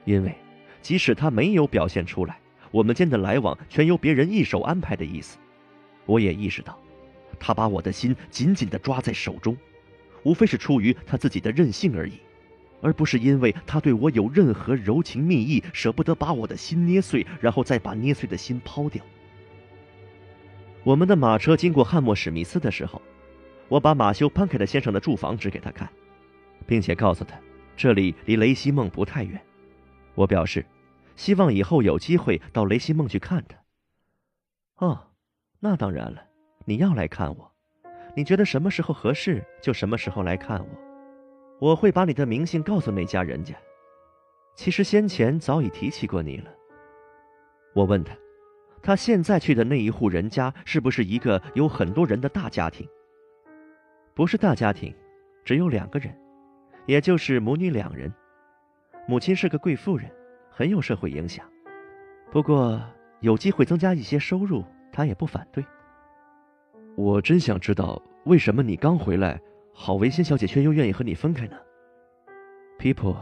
[0.05, 0.33] 因为
[0.81, 2.39] 即使他没有表现出来。
[2.71, 5.37] 我们间的来往全由别人一手安排的意思，
[6.05, 6.79] 我也意识到，
[7.41, 9.57] 他把我的心紧紧地抓在手中，
[10.23, 12.21] 无非是出于他自己的任性而已，
[12.81, 19.05] 而不是因为他对我有任何柔情蜜意，舍不得把我的心捏碎，然后再把捏碎的心抛掉。
[20.85, 23.01] 我们的马车经过汉默史密斯的时候，
[23.69, 25.89] 我把马修潘凯特先生的住房指给他看，
[26.67, 27.37] 并且告诉他，
[27.77, 29.41] 这里离雷西梦不太远。
[30.15, 30.65] 我表示。
[31.17, 33.57] 希望以后有机会到雷西梦去看他。
[34.85, 35.13] 哦，
[35.61, 36.23] 那当然了，
[36.67, 37.53] 你要来看我，
[38.15, 40.86] 你觉得什么时候合适就什么时候来看我。
[41.59, 43.55] 我会把你的名姓告诉那家人家。
[44.55, 46.51] 其实先前早已提起过你了。
[47.75, 48.17] 我问他，
[48.83, 52.89] 他现在去的那一户人家是不是一个有很多人的大家庭？
[54.15, 54.95] 不是大家庭，
[55.45, 56.17] 只有两个人，
[56.87, 58.13] 也就是母女两人。
[59.07, 60.11] 母亲是个贵妇人。
[60.49, 61.45] 很有社会影响，
[62.33, 62.81] 不过
[63.21, 65.63] 有机会增加一些收入，他也不反对。
[66.97, 69.39] 我真想知道，为什么你刚回来，
[69.79, 71.57] 郝维仙小姐却又愿意和你分开呢？
[72.79, 73.15] 皮普，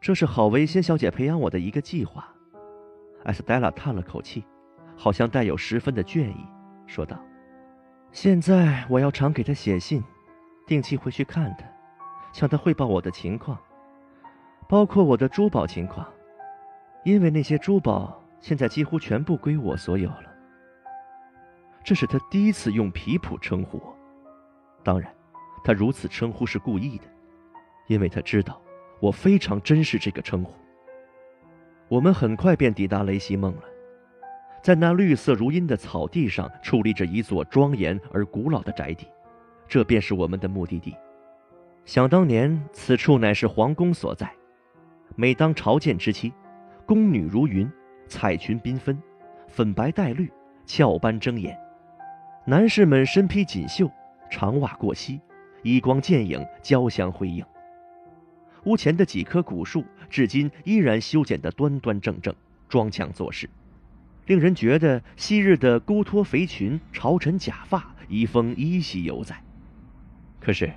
[0.00, 2.26] 这是郝维仙小姐培养我的一个计划。
[3.24, 4.42] 艾斯黛拉叹了口气，
[4.96, 6.46] 好像带有十分的倦意，
[6.86, 7.22] 说道
[8.10, 10.02] ：“现在我要常给她写信，
[10.66, 11.66] 定期回去看她，
[12.32, 13.58] 向她汇报我的情况，
[14.66, 16.08] 包括我的珠宝情况。”
[17.04, 20.24] 因为那些珠宝现在几乎全部归我所有了。
[21.84, 23.96] 这是他第一次用皮普称呼我，
[24.82, 25.10] 当然，
[25.62, 27.04] 他如此称呼是故意的，
[27.86, 28.60] 因为他知道
[29.00, 30.52] 我非常珍视这个称呼。
[31.88, 33.62] 我们很快便抵达雷西梦了，
[34.62, 39.06] 在那绿色如茵的草地上矗立着一座庄严而古老的宅邸，
[39.66, 40.94] 这便是我们的目的地。
[41.84, 44.30] 想当年，此处乃是皇宫所在。
[45.16, 46.32] 每当朝见之期，
[46.86, 47.68] 宫女如云，
[48.06, 48.96] 彩裙缤纷，
[49.48, 50.30] 粉白带绿，
[50.64, 51.58] 俏般争眼。
[52.44, 53.90] 男士们身披锦绣，
[54.30, 55.20] 长袜过膝，
[55.62, 57.44] 衣光剑影，交相辉映。
[58.64, 62.34] 屋前的几棵古树，至今依然修剪得端端正正，
[62.68, 63.48] 装腔作势，
[64.26, 69.42] 令人觉得昔日的孤脱肥裙、朝臣假发，遗风依稀犹在。
[70.38, 70.72] 可是，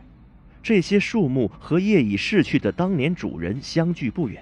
[0.61, 4.41] 这些树木和业已逝去的当年主人相距不远，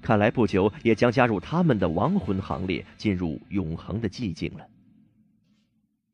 [0.00, 4.64] 看来不久也将加入他们的亡魂行列，进入永恒的寂静了。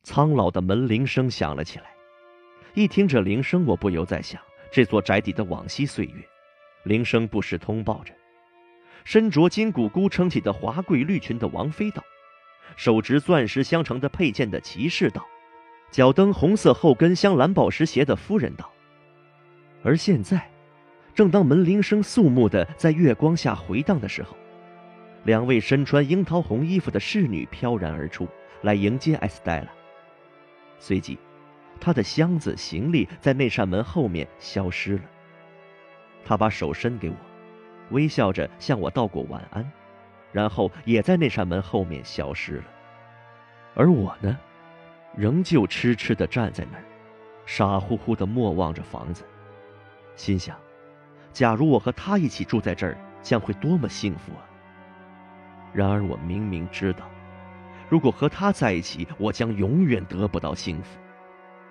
[0.02, 1.84] 苍老的门铃声响了起来，
[2.74, 4.40] 一听这铃声，我不由在想。
[4.70, 6.22] 这座宅邸的往昔岁月，
[6.84, 8.14] 铃声不时通报着。
[9.02, 12.00] 身着金骨孤撑起的华贵绿裙的王妃道，
[12.76, 15.26] 手执钻石镶成的佩剑的骑士道，
[15.90, 18.70] 脚蹬红色后跟镶蓝宝石鞋的夫人道。
[19.82, 20.48] 而现在，
[21.12, 24.36] 正当门铃声肃穆的在月光下回荡的时候，
[25.24, 28.28] 两位身穿樱桃红衣服的侍女飘然而出，
[28.62, 29.68] 来迎接艾斯黛拉。
[30.78, 31.18] 随即。
[31.80, 35.02] 他的箱子行李在那扇门后面消失了。
[36.24, 37.16] 他把手伸给我，
[37.90, 39.68] 微笑着向我道过晚安，
[40.30, 42.64] 然后也在那扇门后面消失了。
[43.74, 44.36] 而我呢，
[45.16, 46.84] 仍旧痴痴地站在那儿，
[47.46, 49.24] 傻乎乎地默望着房子，
[50.14, 50.56] 心想：
[51.32, 54.44] 假如我和他一起住在这儿，将会多么幸福啊！
[55.72, 57.08] 然而我明明知道，
[57.88, 60.98] 如果和他在一起，我将永远得不到幸福。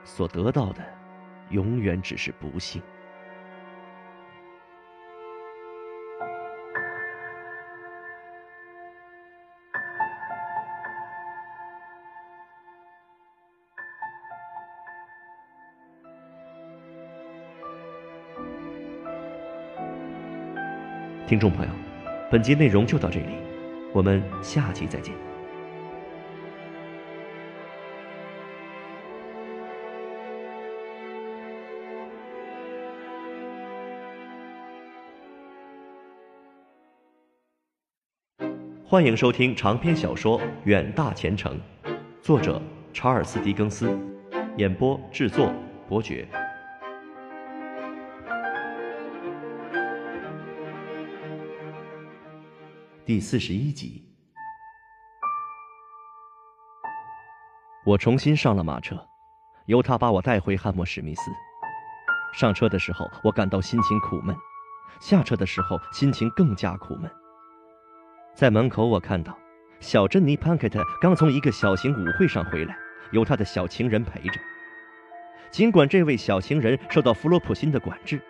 [0.03, 0.83] 所得到的，
[1.49, 2.81] 永远只是不幸。
[21.27, 21.71] 听众朋友，
[22.31, 23.37] 本集内容就到这里，
[23.93, 25.28] 我们下期再见。
[38.89, 41.55] 欢迎收听长篇小说《远大前程》，
[42.23, 42.59] 作者
[42.91, 43.95] 查尔斯·狄更斯，
[44.57, 45.53] 演播制作
[45.87, 46.27] 伯爵。
[53.05, 54.03] 第四十一集，
[57.85, 59.07] 我重新上了马车，
[59.67, 61.29] 由他把我带回汉默史密斯。
[62.33, 64.35] 上车的时候，我感到心情苦闷；
[64.99, 67.07] 下车的时候，心情更加苦闷。
[68.39, 69.37] 在门口，我看到
[69.81, 72.73] 小珍妮·潘克特刚从一个小型舞会上回来，
[73.11, 74.39] 由他的小情人陪着。
[75.51, 78.21] 尽管这位小情人受到弗洛普辛的管制，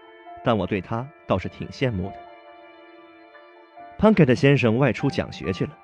[0.44, 2.16] 但我对他倒是挺羡慕的。
[4.00, 5.78] 潘克特先生外出讲学去了，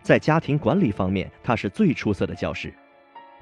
[0.00, 2.74] 在家庭管理方面，他是最出色的教师。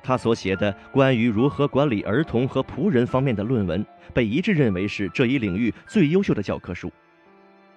[0.02, 3.82] 他所写的关于如何管理儿童和仆人方面的论文，
[4.12, 6.92] 被一致认为是这一领域最优秀的教科书。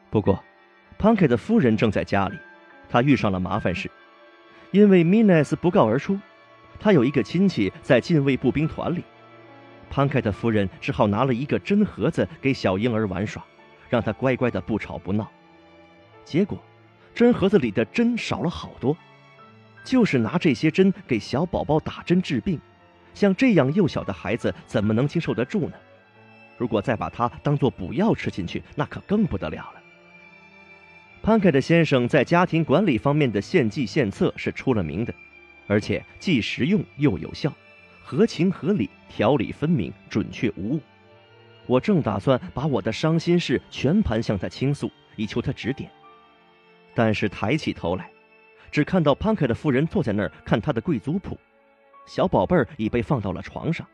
[0.09, 0.43] 不过，
[0.97, 2.37] 潘凯的夫人正在家里，
[2.89, 3.89] 他遇上了麻烦事，
[4.71, 6.17] 因为米奈斯不告而出，
[6.79, 9.03] 他有一个亲戚在禁卫步兵团里，
[9.89, 13.43] 潘凯的夫人只好拿了一个针盒子给小婴儿玩耍，
[13.89, 15.29] 让他乖乖的不吵不闹。
[16.23, 16.57] 结果，
[17.13, 18.95] 针盒子里的针少了好多，
[19.83, 22.59] 就是拿这些针给小宝宝打针治病，
[23.13, 25.73] 像这样幼小的孩子怎么能经受得住呢？
[26.57, 29.82] 如果再把它当做补药吃进去，那可更不得了了。
[31.23, 35.15] 潘凯的先生在家庭管理方面的献计献策是出了名的，
[35.67, 37.49] 而且既实用又有效，
[38.03, 40.81] 合情合理，条理分明，准确无误。
[41.65, 45.89] 我正打算把我的伤心事全盘向他倾诉，以求他指点，
[46.93, 48.11] 但是抬起头来，
[48.69, 51.39] 只看到潘凯的夫人坐在那儿看他的贵族谱，
[52.05, 53.87] 小宝贝儿已被放到了床上，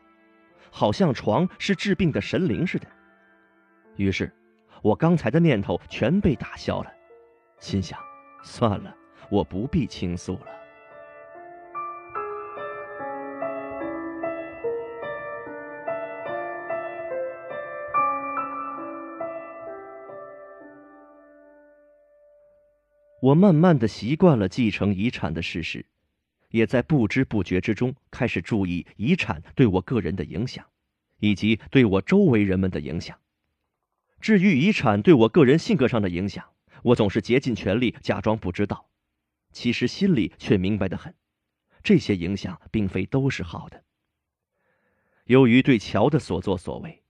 [0.68, 2.88] 好像床是治病的神灵似的。
[3.94, 4.32] 于是，
[4.82, 6.92] 我刚才的念头全被打消了。
[7.60, 7.98] 心想，
[8.42, 8.96] 算了，
[9.28, 10.46] 我不必倾诉了。
[23.20, 25.84] 我慢慢的习惯了继承遗产的事实，
[26.48, 30.64] 也在不知不觉之中开始注意遗产对我个人的影响，
[31.18, 33.18] 以及对我周围人们的影响。
[34.18, 36.46] 至于遗产对我个人性格上的影响，
[36.82, 38.88] 我总是竭尽全力假装不知道，
[39.52, 41.14] 其实心里却明白的很。
[41.82, 43.82] 这些影响并非都是好的。
[45.24, 47.02] 由于对乔的所作所为，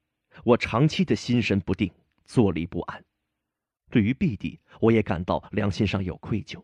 [0.44, 1.90] 我长期的心神不定，
[2.24, 3.05] 坐立不安。
[3.90, 6.62] 对于弟弟，我也感到良心上有愧疚。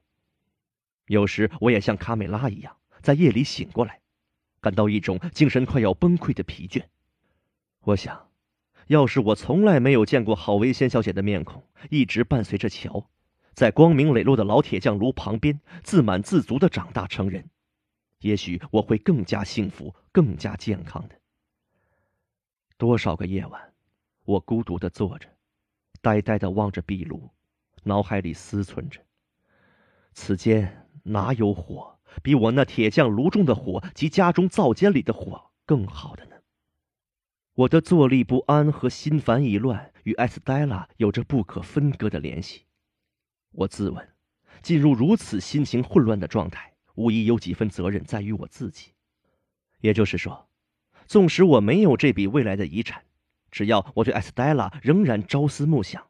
[1.06, 4.00] 有时我也像卡美拉一样，在夜里醒过来，
[4.60, 6.84] 感到一种精神快要崩溃的疲倦。
[7.80, 8.25] 我想，
[8.86, 13.08] 要是我从来没有见过郝维仙小姐的面孔，一直伴随着乔，
[13.52, 17.48] 在光明磊落的老铁匠炉旁边自满自足的长大成人，
[18.20, 21.16] 也许我会更加幸福、更加健康的。
[22.76, 23.73] 多少个夜晚，
[24.24, 25.28] 我孤独的坐着，
[26.00, 27.31] 呆呆的望着壁炉，
[27.84, 29.00] 脑海里思忖着：
[30.12, 30.82] 此间。
[31.08, 36.35] 哪有火比我那铁匠炉中的火及家中灶间里的火更好的呢？
[37.56, 42.66] 我的坐立不安和心烦意乱与艾斯黛拉有着不可分割的联系。
[43.52, 44.06] 我自问，
[44.60, 48.92] 进入如此心情混乱的状态，无疑有几分责任在于我自己。
[49.80, 50.50] 也就是说，
[51.06, 53.02] 纵使我没有这笔未来的遗产，
[53.50, 56.06] 只要我对艾斯黛拉仍然朝思暮想，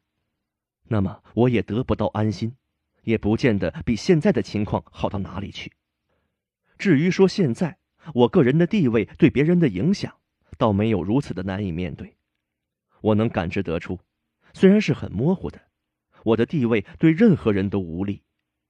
[0.89, 2.57] 那么我也得不到安心。
[3.05, 5.71] 也不见得比现在的情况好到哪里去。
[6.77, 7.79] 至于说现在
[8.15, 10.13] 我个人的地位对别人的影响，
[10.57, 12.17] 倒没有如此的难以面对。
[13.01, 14.01] 我能感知得出，
[14.53, 15.61] 虽然是很模糊的，
[16.25, 18.23] 我的地位对任何人都无力，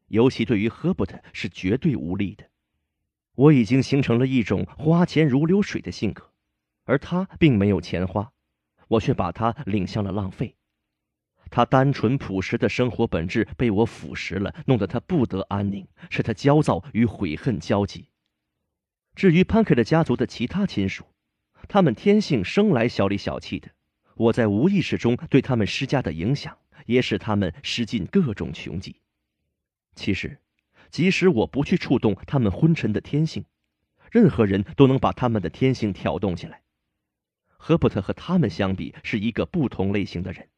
[0.08, 2.44] 尤其对于赫伯特是绝对无力的。
[3.34, 6.32] 我已经形成了一种花钱如流水的性格，
[6.84, 8.32] 而他并没有钱花，
[8.89, 10.56] 我却把他领向了浪费。
[11.48, 18.08] 他单纯朴实的生活本质被我腐蚀了，弄得他不得安宁，使他焦躁与悔恨交集。
[19.15, 21.05] 至于潘克的家族的其他亲属，
[21.69, 23.70] 他们天性生来小里小气的，
[24.15, 29.01] 我在无意识中对他们施加的影响，也使他们施尽各种穷计。
[29.95, 30.39] 其实，
[30.91, 33.45] 即使我不去触动他们昏沉的天性，
[34.11, 36.62] 任何人都能把他们的天性挑动起来。
[37.49, 40.49] 赫伯特和他们相比，是一个不同类型的人。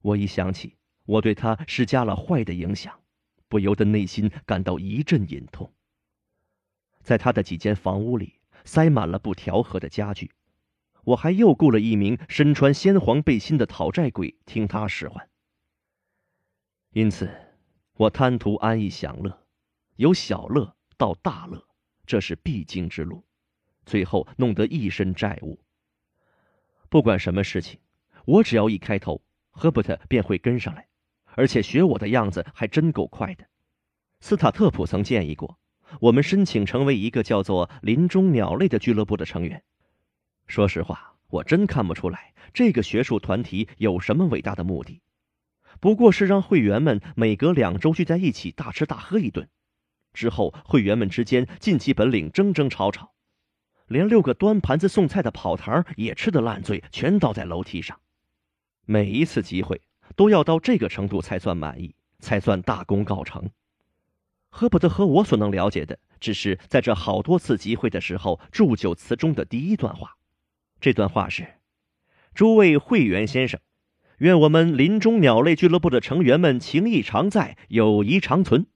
[0.00, 3.00] 我一想起我对他施加了坏的影响，
[3.48, 5.72] 不由得内心感到一阵隐痛。
[7.02, 10.30] 在他的几间房屋里塞满了不调和的家具，
[11.08, 15.26] 我还又雇了一名身穿鲜黄背心的讨债鬼听他使唤。
[16.90, 17.30] 因此，
[17.94, 19.46] 我贪图安逸享乐，
[19.96, 21.66] 由小乐到大乐，
[22.04, 23.24] 这是必经之路，
[23.86, 25.58] 最后弄得一身债务。
[26.90, 27.80] 不管什么事情，
[28.26, 29.22] 我只要一开头。
[29.50, 30.86] 赫伯特便会跟上来，
[31.34, 33.44] 而且学我的样子还真够快的。
[34.20, 35.58] 斯塔特普曾建议过，
[36.00, 39.64] 我们申请成为一个叫做“林中鸟类”的俱乐部的成员。
[40.48, 45.02] 说实话，我真看不出来这个学术团体有什么伟大的目的，
[45.78, 49.48] 不过是让会员们每隔两周聚在一起大吃大喝一顿，
[50.14, 53.12] 之后会员们之间竞技本领争争吵吵，
[53.86, 58.00] 连六个端盘子送菜的跑堂也吃得烂醉，全倒在楼梯上。
[58.86, 59.82] 每一次集会
[60.16, 63.50] 都要到这个程度才算满意，才算大功告成。
[64.48, 70.16] 赫伯特和我所能了解的，只是在这好多次集会的时候祝酒词中的第一段话。
[70.80, 71.54] 这段话是
[72.34, 73.60] ：“诸位会员先生，
[74.18, 78.66] 愿我们林中鸟类俱乐部的成员们情谊常在，友谊长存。”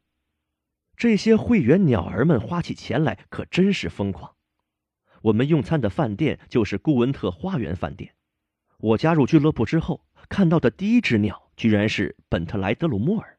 [0.97, 4.35] 这些会员鸟儿们花起钱来可真是疯狂。
[5.23, 8.15] 我们用餐的饭店就是顾文特花园饭店。
[8.79, 13.39] 我加入俱乐部之后，看到的第一只鸟居然是本特莱德鲁莫尔。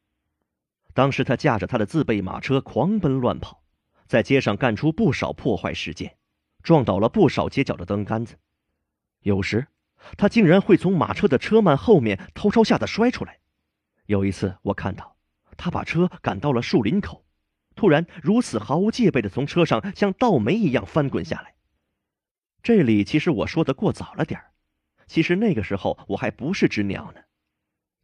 [0.93, 3.63] 当时他驾着他的自备马车狂奔乱跑，
[4.07, 6.17] 在街上干出不少破坏事件，
[6.63, 8.37] 撞倒了不少街角的灯杆子。
[9.23, 9.67] 有时，
[10.17, 13.39] 他竟然会从马车的车幔后面偷偷下的摔出来。
[14.05, 15.17] 有一次，我看到
[15.57, 17.25] 他把车赶到了树林口，
[17.75, 21.55] 突然如此毫无戒备的从车上像倒霉一样翻滚下来。
[22.61, 24.51] 这里其实我说的过早了点儿。
[25.07, 27.21] 其实那个时候我还不是只鸟呢，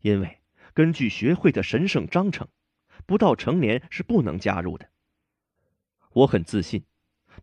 [0.01, 0.39] 因为
[0.73, 2.47] 根据学会的神圣章程，
[3.05, 4.89] 不到成年是不能加入的。
[6.11, 6.85] 我很自信，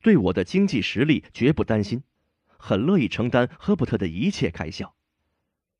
[0.00, 2.02] 对我的经济实力绝不担心，
[2.58, 4.94] 很乐意承担赫伯特的一切开销。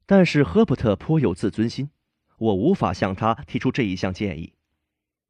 [0.04, 1.90] 但是赫伯特颇有自尊心，
[2.38, 4.54] 我无法向他提出这一项建议，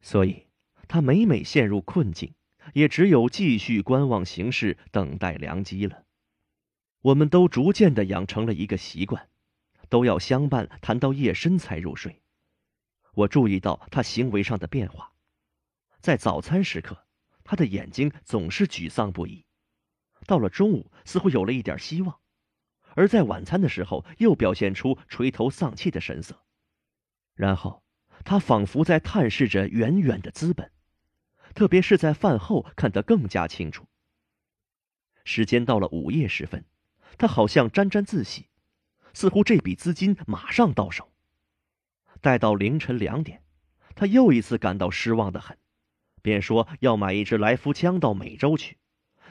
[0.00, 0.46] 所以
[0.86, 2.34] 他每每陷入困境，
[2.74, 6.04] 也只有继续观望形势，等待良机了。
[7.00, 9.28] 我们都逐渐的养成了一个习惯，
[9.88, 12.20] 都要相伴谈到夜深才入睡。
[13.14, 15.12] 我注意到他行为上的变化，
[16.00, 17.06] 在早餐时刻，
[17.44, 19.45] 他的眼睛总是沮丧不已；
[20.26, 22.18] 到了中午，似乎有了一点希望；
[22.94, 26.44] 而在晚餐的时候，又表现出垂头丧气的神色。
[27.34, 27.82] 然后，
[28.24, 30.70] 他仿佛在探视着远远的资本，
[31.54, 33.86] 特别是在饭后看得更加清楚。
[35.24, 36.64] 时间到了午夜时分。
[37.18, 38.50] 他好像沾沾自喜，
[39.14, 41.10] 似乎这笔资金马上到手。
[42.20, 43.42] 待到凌晨两点，
[43.94, 45.56] 他又一次感到失望的很，
[46.20, 48.76] 便说要买一支来福枪到美洲去，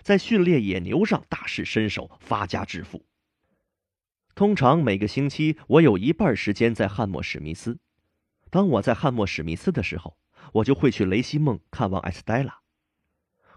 [0.05, 3.07] 在训练野牛上大施身手，发家致富。
[4.35, 7.79] 通常每个星期我有一半时间在汉默史密斯，
[8.51, 10.15] 当我在汉默史密斯的时候，
[10.53, 12.59] 我就会去雷西梦看望艾斯黛拉。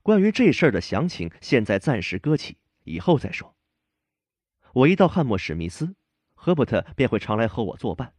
[0.02, 3.54] 关于这事儿的详情，现在暂时搁起，以后再说。
[4.72, 5.96] 我一到汉默史密斯，
[6.34, 8.14] 赫伯特便会常来和我作伴。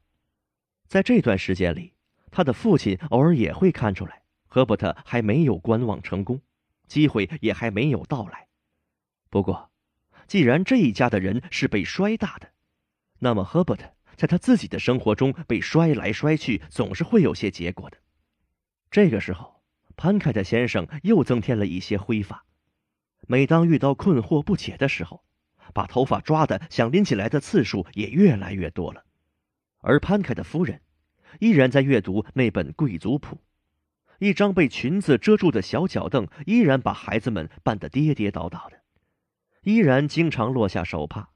[0.86, 1.96] 在这段时间里，
[2.30, 6.40] 他的父亲偶尔也会看出来，赫伯特还没有观望成功，
[6.90, 8.48] 机会也还没有到来。
[9.30, 9.72] 不过，
[10.28, 12.50] 既然这一家的人是被摔大的，
[13.20, 17.98] 那么赫伯特在他自己的生活中被摔来摔去，总是会有些结果的。
[18.92, 19.64] 这个时候，
[19.96, 22.44] 潘凯特先生又增添了一些灰发。
[23.28, 25.24] 每当遇到困惑不解的时候，
[25.74, 29.06] 把头发抓的想拎起来的次数也越来越多了。
[29.78, 30.82] 而潘凯的夫人
[31.40, 33.40] 依然在阅读那本贵族谱，
[34.20, 38.82] 一张被裙子遮住的小脚凳依然把孩子们绊得跌跌倒倒的，
[39.64, 41.30] 依然经常落下手帕，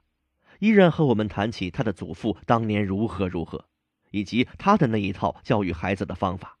[0.58, 3.66] 依然和我们谈起他的祖父当年如何如何，
[4.10, 6.58] 以及他的那一套教育孩子的方法。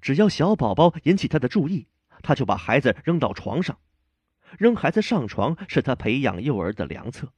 [0.00, 1.88] 只要小宝宝引起他的注意，
[2.22, 3.78] 他就把孩子扔到床上。
[4.58, 7.32] 扔孩子上床是他培养幼儿的良策。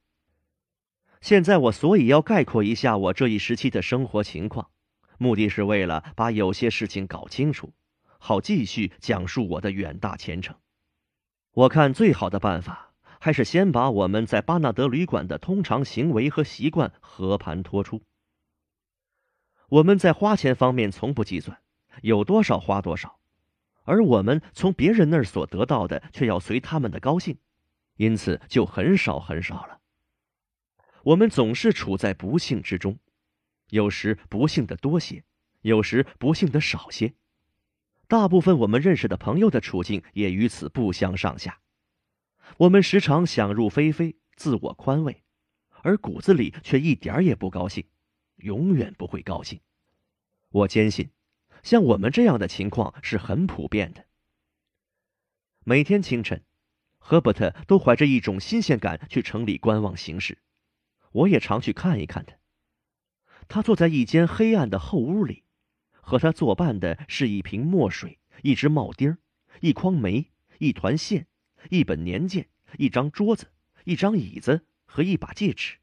[1.21, 4.69] 现在我所以要概括一下我这一时期的生活情况，
[5.17, 7.73] 目的是为了把有些事情搞清楚，
[8.19, 10.55] 好继续讲述我的远大前程。
[11.51, 18.01] 我看最好的办法还是先把我们在巴纳德旅馆的通常行为和习惯和盘托出。
[19.69, 21.59] 我们在花钱方面从不计算。
[22.03, 23.17] 有多少花多少，
[23.83, 27.39] 而我们从别人那儿所得到的却要随他们的高兴，
[27.95, 29.79] 因此就很少很少了。
[31.01, 32.99] 我们总是处在不幸之中，
[33.71, 35.23] 有时不幸的多些，
[35.61, 37.15] 有时不幸的少些。
[38.07, 41.59] 大部分我们认识的朋友的处境也与此不相上下。
[42.57, 45.23] 我们时常想入非非，自我宽慰，
[45.81, 47.85] 而骨子里却一点也不高兴，
[48.37, 49.59] 永远不会高兴。
[50.49, 51.09] 我坚信。
[51.63, 54.05] 像我们这样的情况是很普遍的。
[55.65, 56.45] 每天清晨，
[56.97, 60.37] 赫伯特都怀着一种新鲜感去城里观望形势，
[61.11, 62.37] 我也常去看一看他。
[63.49, 65.43] 他坐在一间黑暗的后屋里，
[66.07, 69.17] 和他作伴的是一瓶墨水、一只帽钉、
[69.59, 71.27] 一筐煤、一团线、
[71.69, 73.51] 一本年鉴、一张桌子、
[73.83, 75.79] 一张椅子和一把戒尺。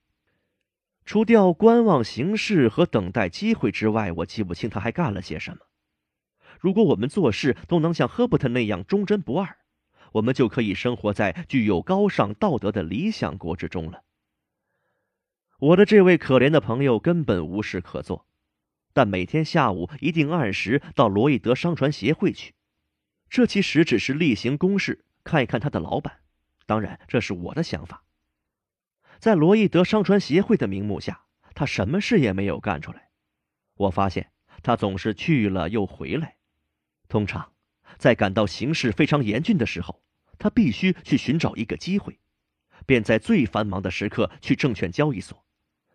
[1.05, 5.59] 除掉观望形势和等待机会之外，我记不清他还干了些什么。
[6.59, 9.59] 如果我们做事都能像赫伯特那样忠贞不二，
[10.13, 14.03] 我们就可以生活在具有高尚道德的理想国之中了。
[15.59, 18.27] 我的这位可怜的朋友根本无事可做，
[18.95, 22.55] 但每天下午一定按时到罗伊德商船协会去。
[23.29, 26.21] 这其实只是例行公事，看一看他的老板。
[26.65, 28.05] 当然，这是我的想法。
[29.19, 31.25] 在罗伊德商船协会的名目下，
[31.55, 33.11] 他什么事也没有干出来。
[33.75, 34.31] 我发现
[34.63, 36.37] 他总是去了又回来。
[37.09, 37.53] 通常，
[37.99, 40.03] 在感到形势非常严峻的时候，
[40.39, 42.19] 他必须去寻找一个机会，
[42.87, 45.44] 便在最繁忙的时刻去证券交易所，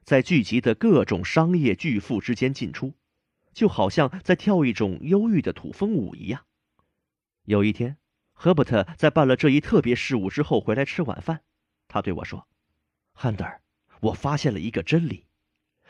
[0.04, 2.96] 在聚集的各种商业巨富之间进出，
[3.54, 6.46] 就好像在跳一种忧郁的土风舞一样。
[7.44, 7.98] 有一天，
[8.34, 11.42] 赫伯特在办了这一特别事务之后回来吃晚饭，
[11.88, 12.48] 他对我说
[13.14, 13.62] ：“汉德尔，
[14.02, 15.26] 我发现了一个真理：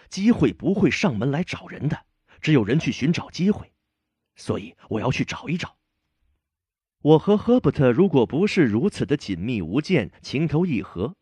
[0.10, 2.06] 机会不会上门来找人的，
[2.42, 3.72] 只有人去寻找机会。”
[4.36, 5.78] 所以我要去找一找。
[7.02, 11.16] 我和赫伯特如果不是如此的紧密无间、情投意合，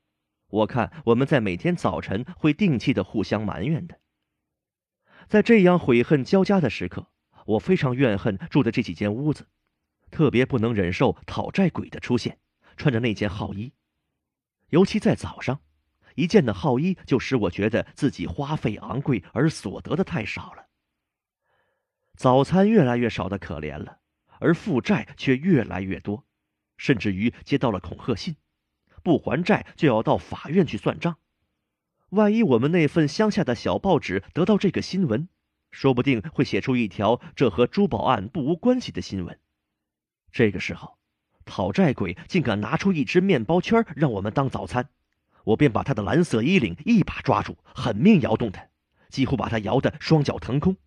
[0.48, 4.00] 我看我们在每天早晨会定期的互相埋怨的。
[5.27, 7.11] 在这样悔恨交加的时刻，
[7.45, 9.48] 我非常怨恨住的这几间屋子，
[10.09, 12.40] 特别不能忍受讨债鬼的出现，
[12.77, 13.74] 穿着那件号衣，
[14.69, 15.59] 尤其在早上，
[16.16, 20.67] 一件的号衣就使我觉得自己花费昂贵而所得的太少了。
[22.16, 24.00] 早餐越来越少的可怜了，
[24.40, 26.26] 而负债却越来越多，
[26.77, 28.38] 甚至于接到了恐吓信，
[29.03, 31.17] 不还债就要到法院去算账。
[32.09, 35.27] 万一我们那份乡下的小报纸得到这个新闻，
[35.72, 39.38] 说不定会写出一条这和珠宝案不无关系的新闻。
[40.32, 40.98] 这个时候，
[41.45, 44.90] 讨债鬼竟敢拿出一只面包圈让我们当早餐，
[45.43, 48.67] 我便把他的蓝色衣领一把抓住，狠命摇动他，
[49.09, 50.77] 几乎把他摇得双脚腾空。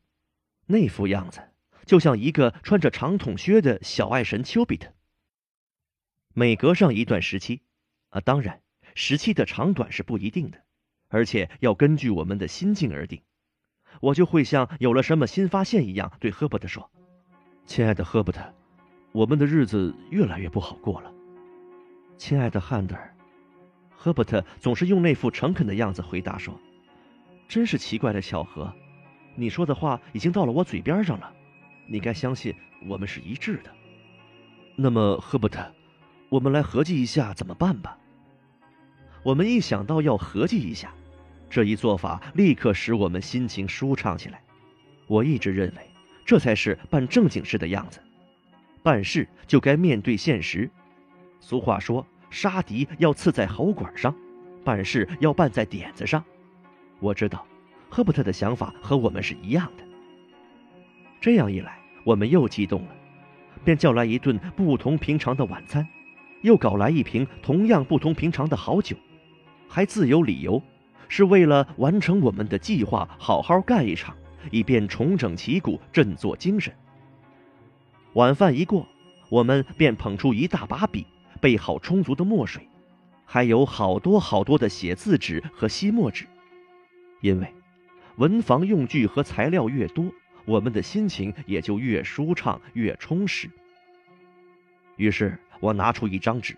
[0.66, 1.40] 那副样子，
[1.84, 4.92] 就像一个穿着长筒靴的小爱神丘比特。
[6.32, 7.62] 每隔上一段时期，
[8.10, 8.60] 啊，当然，
[8.94, 10.58] 时期的长短是不一定的，
[11.08, 13.20] 而且要根据我们的心境而定。
[14.00, 16.90] 我就会像有了什么新发现一样对赫伯特说
[17.66, 18.40] ：“亲爱的赫伯特，
[19.12, 21.12] 我们的日子越来越不好过了。”
[22.16, 23.14] 亲爱的汉德尔，
[23.90, 26.58] 赫伯特总是用那副诚恳的样子回答说
[27.48, 28.72] ：“真是奇怪的巧合，
[29.34, 31.32] 你说的话已经到了我嘴边上了。
[31.88, 32.54] 你该相信
[32.88, 33.70] 我们是一致的。
[34.76, 35.64] 那么，赫伯特，
[36.28, 37.98] 我们来合计一下怎么办吧。”
[39.22, 40.92] 我们一想到要合计一下，
[41.50, 44.42] 这一做法立刻使我们心情舒畅起来。
[45.06, 45.90] 我一直认为，
[46.24, 48.00] 这才是办正经事的样子。
[48.82, 50.70] 办事就该面对现实。
[51.38, 54.14] 俗话说：“杀敌要刺在喉管上，
[54.64, 56.24] 办事要办在点子上。”
[56.98, 57.46] 我知道，
[57.90, 59.84] 赫伯特的想法和我们是一样的。
[61.20, 62.94] 这样一来，我们又激动了，
[63.64, 65.86] 便叫来一顿不同平常的晚餐，
[66.40, 68.96] 又搞来一瓶同样不同平常的好酒。
[69.72, 70.60] 还自有理由，
[71.08, 74.16] 是为了完成我们的计划，好好干一场，
[74.50, 76.74] 以便重整旗鼓，振作精神。
[78.14, 78.84] 晚饭一过，
[79.28, 81.06] 我们便捧出一大把笔，
[81.40, 82.68] 备好充足的墨水，
[83.24, 86.26] 还有好多好多的写字纸和吸墨纸。
[87.20, 87.54] 因为
[88.16, 90.06] 文房用具和材料越多，
[90.46, 93.48] 我们的心情也就越舒畅、越充实。
[94.96, 96.56] 于是我拿出一张纸。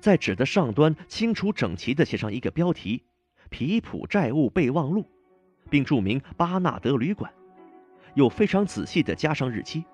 [0.00, 3.02] 在纸的上端清楚整齐地写上一个标题
[3.50, 5.06] ：“皮普债务备忘录”，
[5.70, 7.30] 并注明巴纳德旅馆，
[8.14, 9.84] 又非常仔细地加上日期。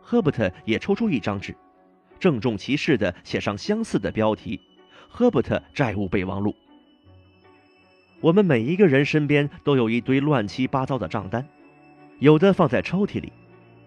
[0.00, 1.56] 赫伯特也抽出一张纸，
[2.20, 4.60] 郑重其事地写上相似的标题
[5.08, 6.54] ：“赫伯特债务备忘录”。
[8.20, 11.46] 我们每一个人身边都有一堆乱七八糟的账单，
[12.18, 13.32] 有的放在抽屉里，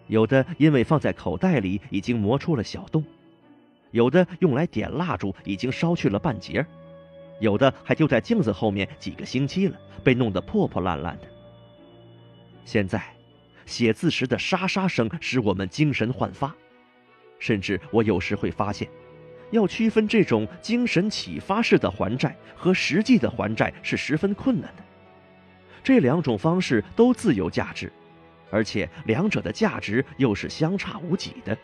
[0.07, 3.03] 有的因为放在口袋里已经磨出了小洞。
[3.97, 6.63] 有的用来点蜡烛，已经烧去了半截
[7.39, 11.27] 有的还丢在镜子后面几个星期了，被弄得破破烂烂的。
[12.63, 13.01] 现在，
[13.65, 16.55] 写字时的沙沙声使我们精神焕发，
[17.39, 18.87] 甚至我有时会发现，
[19.49, 24.83] 要区分这种精神启发式的还债和实际的还债是十分困难的。
[25.83, 27.91] 这两种方式都自有价值，
[28.51, 31.57] 而且两者的价值又是相差无几的。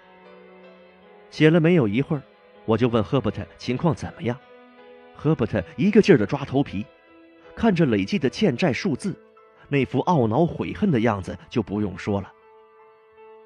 [1.34, 2.22] 写了没有一会儿，
[2.64, 4.40] 我就问赫伯特情况怎么样。
[5.16, 6.86] 赫伯特一个劲儿的抓头皮，
[7.56, 9.20] 看着累计的欠债数字，
[9.68, 12.32] 那副懊恼悔恨的样子就不用说了。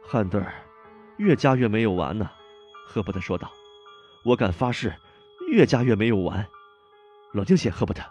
[0.04, 0.54] 汉德尔，
[1.16, 2.30] 越加越没有完呢。
[2.86, 3.50] 赫伯特说道
[4.26, 4.94] ：“我敢发誓，
[5.50, 6.46] 越加越没有完。”
[7.32, 8.04] 冷静些，赫伯特，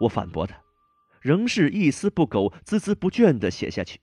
[0.00, 0.60] 我反驳他，
[1.20, 4.00] 仍是一丝不苟、孜孜不倦地写下去。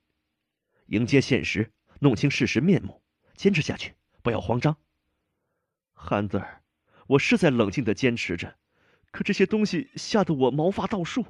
[0.86, 3.02] 迎接现实，弄清事实面目，
[3.36, 3.92] 坚持下去，
[4.22, 4.74] 不要慌张。
[6.00, 6.62] 汉德尔，
[7.08, 8.56] 我是在冷静的坚持着，
[9.10, 11.26] 可这些东西吓得我毛发倒竖。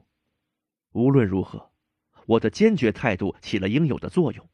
[0.92, 1.72] 无论如何，
[2.26, 4.46] 我的坚决态度起了应有的作用。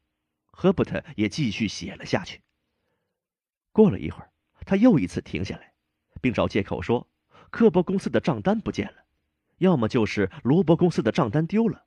[0.53, 2.41] 赫伯特也继续写了下去。
[3.73, 4.31] 过了一会儿，
[4.65, 5.75] 他又一次停下来，
[6.23, 7.09] 并找借口说
[7.51, 9.05] ：“科博公司的账单不见了，
[9.59, 11.85] 要么就是罗伯公司的账单丢了，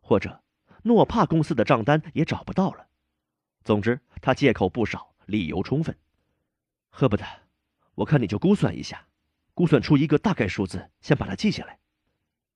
[0.00, 0.42] 或者
[0.84, 2.88] 诺帕公司的账单也找不到了。
[3.62, 5.96] 总之，他借口不少，理由充分。”
[6.90, 7.24] 赫伯特。
[7.98, 9.08] 我看你就估算一下，
[9.54, 11.80] 估算出一个大概数字，先把它记下来。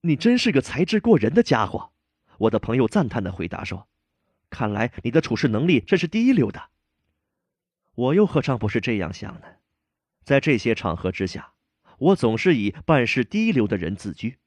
[0.02, 1.92] 你真是个才智过人的家伙，
[2.38, 3.88] 我的朋友赞叹的回答说
[4.50, 6.70] ：“看来你的处事能力真是第一流的。”
[7.94, 9.46] 我又何尝不是这样想呢？
[10.22, 11.54] 在这些场合之下，
[11.98, 14.38] 我总是以办事第一流的人自居，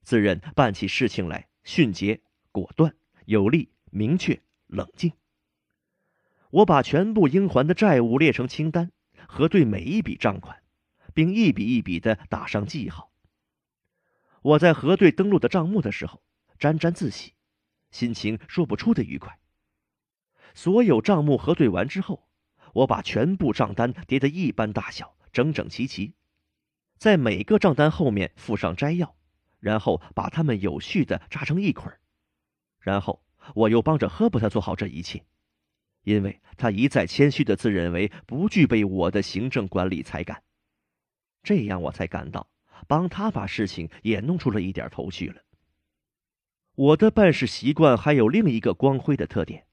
[0.00, 2.94] 自认办起事情来迅捷、果断、
[3.26, 5.12] 有力、明确、冷静。
[6.50, 8.90] 我把全部应还的债务列成清单。
[9.30, 10.62] 核对每一笔账款，
[11.12, 13.12] 并一笔一笔的打上记号。
[14.40, 16.22] 我在核对登录的账目的时候，
[16.58, 17.34] 沾沾自喜，
[17.90, 19.38] 心情说不出的愉快。
[20.54, 22.26] 所有账目核对完之后，
[22.72, 26.14] 我把全部账单叠得一般大小，整整齐齐，
[26.96, 29.14] 在每个账单后面附上摘要，
[29.60, 31.94] 然后把它们有序的扎成一捆
[32.80, 33.22] 然后
[33.54, 35.26] 我又帮着赫伯特做好这一切。
[36.08, 40.42] 因为他一再谦虚的自认为不具备我的行政管理才干，
[41.42, 42.48] 这样我才感到
[42.86, 45.42] 帮他把事情也弄出了一点头绪了。
[46.76, 49.66] 我的办事习惯还有另一个光辉的特点，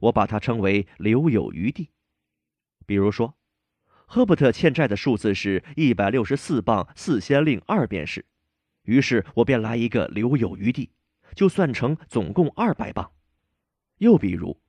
[0.00, 1.88] 我把它称为留有余地。
[2.84, 3.34] 比如说，
[4.04, 8.26] 赫伯特欠债的数字是一百六十四磅四先令二便士，
[8.82, 10.90] 于是我便来一个留有余地，
[11.34, 13.10] 就算成总共二百磅。
[13.96, 14.60] 又比如。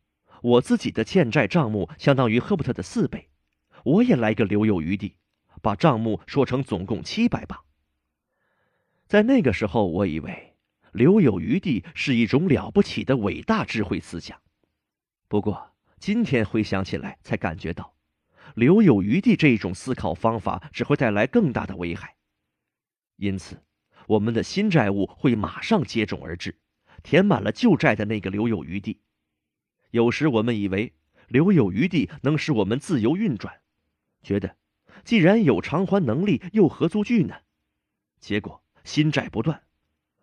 [0.42, 3.30] 我自己的欠债账目相当于赫伯特的四倍，
[3.84, 5.16] 我也来个留有余地，
[5.62, 7.60] 把账目说成总共七百磅。
[9.06, 10.56] 在那个时候，我以为
[10.92, 14.40] 留有余地是一种了不起的伟大智慧思想。
[15.28, 17.94] 不过，今天回想起来，才感觉到，
[18.56, 22.16] 留有余地这一种思考方法只会带来更大的危害。
[23.18, 23.62] 因此，
[24.08, 26.58] 我们的新债务会马上接踵而至，
[27.04, 29.02] 填满了旧债的那个留有余地。
[29.92, 30.94] 有时我们以为
[31.28, 33.62] 留有余地能使我们自由运转，
[34.22, 34.56] 觉得
[35.04, 37.36] 既然有偿还能力，又何足惧呢？
[38.20, 39.64] 结果新债不断，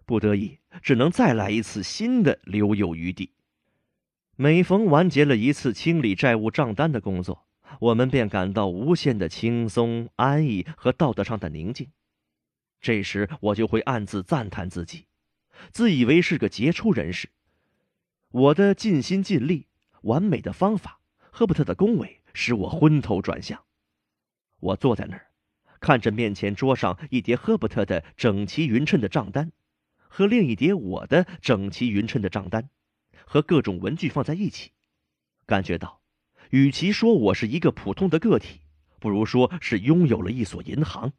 [0.05, 3.33] 不得已只能再来一次新的留有余地。
[4.37, 7.47] 每逢完结了一次清理债务账单的工作，
[7.81, 11.91] 我们便感到无限的轻松、安逸和道德上的宁静。
[12.81, 15.07] 这时，我就会暗自赞叹自己，
[15.73, 17.31] 自以为是个杰出人士。
[18.31, 19.69] 我的尽心尽力、
[20.03, 23.65] 完美的方法，赫伯特的恭维，使我昏头转向。
[24.61, 25.29] 我坐在那儿，
[25.81, 29.53] 看着面前桌上一叠赫伯特的整齐匀称的账单，
[30.09, 32.69] 和另一叠我的整齐匀称的账单。
[33.29, 34.71] 和各种文具放在一起，
[35.47, 36.01] 感觉到，
[36.51, 38.61] 与其说我是一个普通的个体，
[39.01, 41.13] 不如说是拥有了一所银行。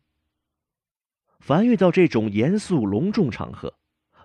[1.39, 3.77] 凡遇到这种严肃隆重场合，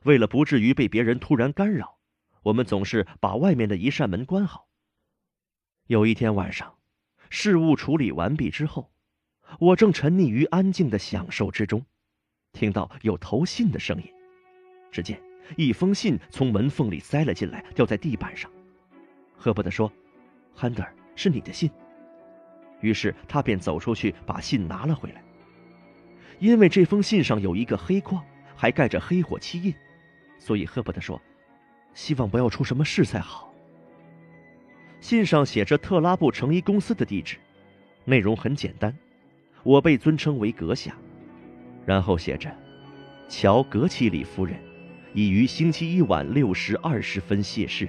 [0.05, 1.99] 为了不至于被别人突然干扰，
[2.43, 4.69] 我们总是把外面的一扇门关好。
[5.87, 6.79] 有一天晚上，
[7.31, 8.93] 事务处理完毕之后，
[9.59, 11.85] 我正沉溺于安静的享受之中，
[12.53, 14.11] 听到有投信的声音，
[14.91, 15.21] 只见。
[15.57, 18.51] 一封信从门缝里塞了进来，掉在地板上。
[19.37, 19.93] 赫伯特说
[20.55, 21.69] ：“汉德尔，是你的信。”
[22.81, 25.23] 于是他便走出去把信拿了回来。
[26.39, 28.25] 因为这封信上有一个黑框，
[28.57, 29.75] 还盖着黑火漆印，
[30.39, 31.21] 所以赫伯特说
[31.95, 33.53] ：“希望不要出什么事才好。”
[35.01, 37.37] 信上写着特拉布成衣公司的地址，
[38.05, 38.97] 内容很简单，
[39.62, 40.97] 我被尊称为阁下。
[41.85, 42.55] 然后写着
[43.29, 44.57] ：“乔格奇里夫人。”
[45.15, 47.87] 已于星期一晚六时二十分谢世，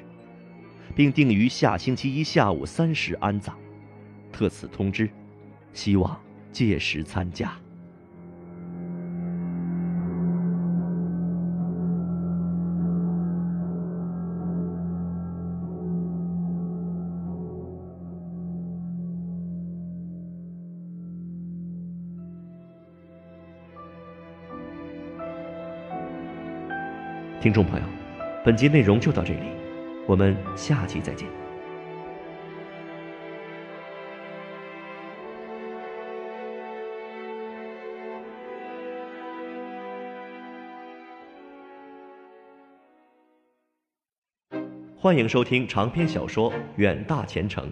[0.93, 3.57] 并定于下星期一下午三时安葬。
[4.29, 5.09] 特此通知，
[5.71, 7.57] 希望届时参加。
[27.43, 27.85] 听众朋友，
[28.45, 29.47] 本集内容就到这里，
[30.07, 31.27] 我们下期再见。
[44.97, 47.69] 欢迎收听长篇小说《远大前程》，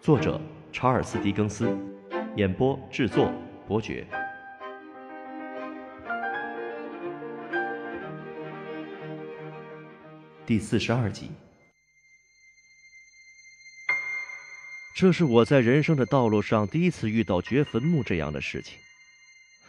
[0.00, 0.40] 作者
[0.70, 1.76] 查尔斯·狄更斯，
[2.36, 3.28] 演播制作
[3.66, 4.06] 伯爵。
[10.50, 11.30] 第四十二集，
[14.96, 18.76] 这是我在人生的道路上第一次遇到掘坟墓这样的事情。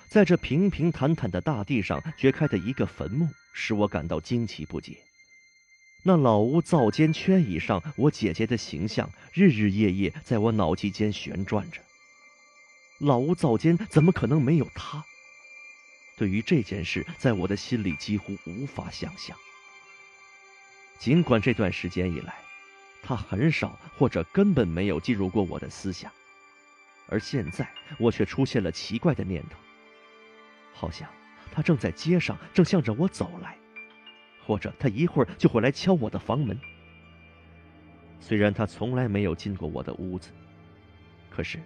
[0.09, 4.97] 在这平平坦坦的大地上掘开的一个坟墓，使我感到惊奇不解。
[6.01, 11.79] 那老屋灶间圈椅上，我姐姐的形象日日夜夜在我脑际间旋转着。
[12.97, 15.05] 老屋灶间怎么可能没有她？
[16.17, 19.37] 对于这件事，在我的心里几乎无法想象。
[20.99, 22.35] 尽管这段时间以来，
[23.01, 26.11] 他很少或者根本没有进入过我的思想，
[27.07, 29.57] 而现在我却出现了奇怪的念头，
[30.73, 31.09] 好像
[31.51, 33.57] 他正在街上，正向着我走来，
[34.45, 36.57] 或者他一会儿就会来敲我的房门。
[38.19, 40.29] 虽然他从来没有进过我的屋子，
[41.31, 41.59] 可是，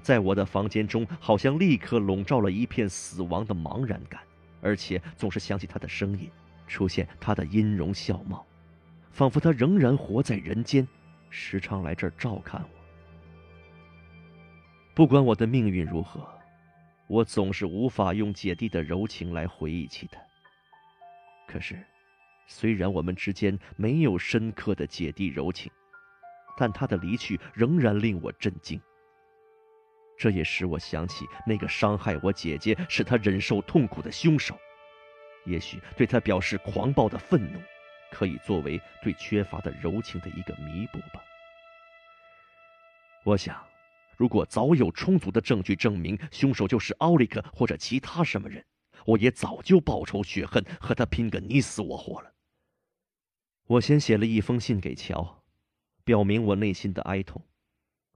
[0.00, 4.22] 在我的房间中，好像立刻笼罩了一片死亡的茫然感，
[4.62, 6.30] 而且总是想起他的声音，
[6.66, 8.46] 出现他的音容笑貌。
[9.18, 10.86] 仿佛他仍然活在人间，
[11.28, 12.68] 时常来这儿照看我。
[14.94, 16.24] 不管我的命运如何，
[17.08, 20.20] 我总是无法用姐弟的柔情来回忆起他。
[21.48, 21.84] 可是，
[22.46, 25.68] 虽然我们之间没有深刻的姐弟柔情，
[26.56, 28.80] 但他的离去仍然令我震惊。
[30.16, 34.56] 这也使我想起那个伤害我姐姐、使她忍受痛苦的凶手，
[35.44, 37.58] 也许对他表示狂暴的愤怒。
[38.10, 41.22] 可以作为对缺乏的柔情的一个弥补吧。
[43.24, 43.62] 我想，
[44.16, 48.64] 如果早有充足的证据证明凶手就是奥利克或者其他什么人，
[49.04, 52.32] 我也早就报仇雪恨，和他拼个你死我活了。
[53.66, 55.44] 我先写了一封信给乔，
[56.04, 57.44] 表明我内心的哀痛，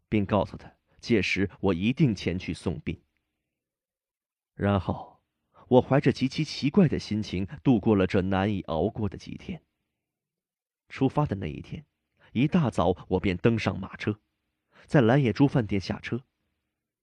[0.09, 2.99] 并告诉他，届时我一定前去送殡。
[4.55, 5.21] 然后，
[5.69, 9.63] 我怀着极其奇怪的心情度过了这难以熬过的几天。
[10.93, 11.87] 出发的那一天，
[12.33, 14.21] 一大早我便登上马车，
[14.85, 16.23] 在蓝野猪饭店下车。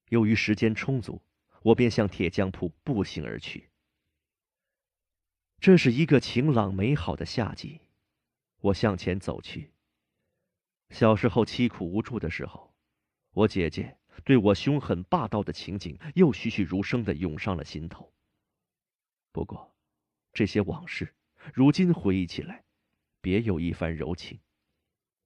[0.10, 1.24] 由于时间充足，
[1.64, 3.72] 我便向铁匠铺步行而去。
[5.60, 7.82] 这是一个晴朗美好的夏季，
[8.60, 9.72] 我向前走去。
[10.92, 12.76] 小时候凄苦无助的时候，
[13.32, 18.14] 我姐姐对我凶狠霸道的情景又栩栩如生的涌上了心头。
[19.32, 19.76] 不过，
[20.32, 21.16] 这些往事
[21.56, 22.64] 如今回忆起来，
[23.22, 24.40] 别有一番柔情。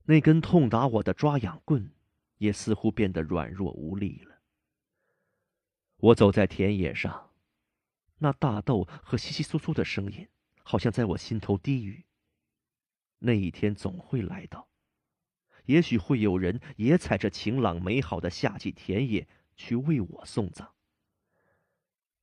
[0.05, 1.91] 那根痛打我的抓痒棍，
[2.37, 4.41] 也似乎变得软弱无力了。
[5.97, 7.31] 我走在田野上，
[8.17, 10.27] 那大豆和稀稀疏疏的声音，
[10.63, 12.05] 好像在我心头低语。
[13.19, 14.67] 那一天总会来到，
[15.65, 20.73] 也许会有人也踩着晴朗美好的夏季田野去为我送葬。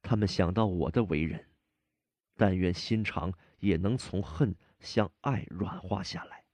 [0.03, 1.47] 他们想到我的为人。
[2.37, 6.45] 但愿心肠也能从恨向爱软化下来。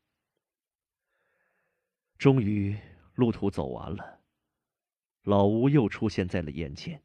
[2.19, 2.77] 终于，
[3.15, 4.21] 路途走完了，
[5.23, 7.03] 老吴又出现在了眼前。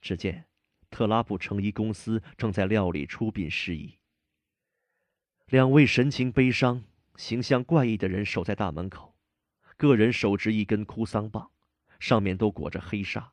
[0.00, 0.46] 只见
[0.90, 3.98] 特拉布成衣公司正在料理出殡事宜。
[5.46, 6.84] 两位神情悲伤、
[7.16, 9.16] 形象怪异的人守在大门口，
[9.76, 11.50] 个人手执一根哭丧棒，
[11.98, 13.32] 上面都裹着黑纱。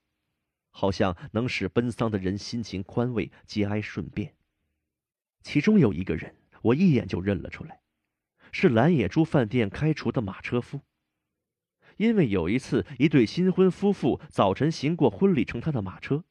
[0.69, 4.35] 好像能使奔丧的人心情宽慰，节哀顺变。
[5.41, 7.81] 其中有一个人，我一眼就认了出来，
[8.51, 10.81] 是蓝野猪饭店开除的马车夫。
[11.97, 16.23] 因为有一次，一对新婚夫妇早晨行过婚礼乘他的马车，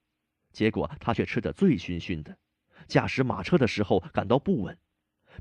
[0.53, 2.39] 结果他却吃得醉醺醺的，
[2.87, 4.79] 驾驶马车的时候感到不稳，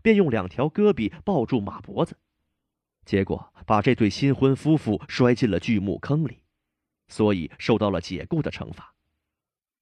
[0.02, 2.18] 便用两条胳膊抱住马脖子，
[3.06, 6.42] 结果把这对新婚夫妇摔进了巨木坑里，
[7.08, 8.96] 所以受到了解雇的惩罚。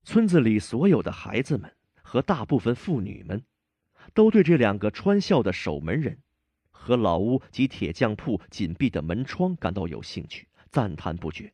[0.04, 3.46] 村子里所有的孩子们和大部分妇女们，
[4.14, 6.20] 都对这两个穿孝的守门人，
[6.72, 11.54] 和老屋及铁匠铺紧闭的门窗感到有兴趣，赞叹不绝。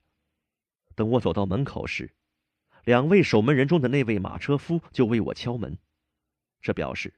[0.95, 2.11] 等我走到门口时，
[2.83, 5.77] 两位守门人中的那位马车夫就为我敲门，
[6.61, 7.13] 这表示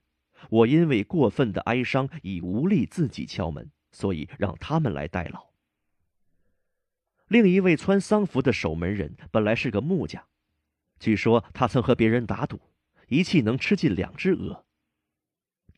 [0.49, 5.51] 我因为过分的哀伤已无力自己敲门，所以让他们来代劳。
[7.27, 10.23] 另一位穿丧服的守门人本来是个木匠。
[10.99, 12.59] 据说他曾和别人打赌，
[13.07, 14.65] 一气能吃进两只鹅。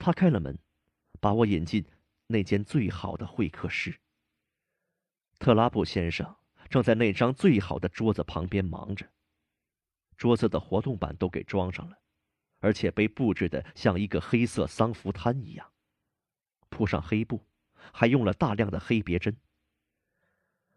[0.03, 0.59] 他开了门，
[1.21, 1.85] 把我引进
[2.27, 4.01] 那间最好的会客室。
[5.39, 6.35] 特拉布先生
[6.69, 9.09] 正在那张最好的桌子旁边忙着，
[10.17, 11.97] 桌子的活动板都给装上了，
[12.59, 15.71] 而且被布置的像一个黑色丧服摊一样，
[16.67, 17.47] 铺上黑布，
[17.93, 19.37] 还用了大量的黑别针。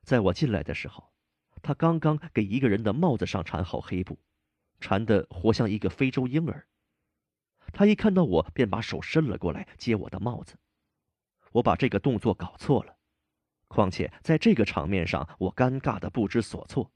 [0.03, 1.13] 在我进来的时候，
[1.61, 4.21] 他刚刚给一个人的帽子上缠好黑布。
[4.79, 6.69] 缠得活像一个非洲婴儿。
[7.77, 10.57] 他一看到我，便把手伸了过来接我的帽子。
[11.53, 12.97] 我把这个动作搞错了，
[13.69, 16.91] 况且在这个场面上，我尴尬的不知所措，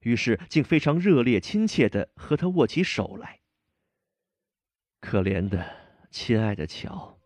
[0.00, 3.40] 于是竟非常热烈亲切的和他握起手来。
[5.00, 5.62] 可怜的
[6.10, 7.18] 亲爱的乔，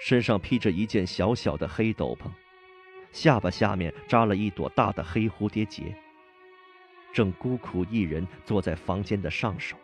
[0.00, 2.30] 身上披着一件小小的黑斗篷，
[3.12, 5.94] 下巴下面扎了一朵大的黑蝴蝶结。
[7.12, 9.76] 正孤苦一人坐在房间的上首，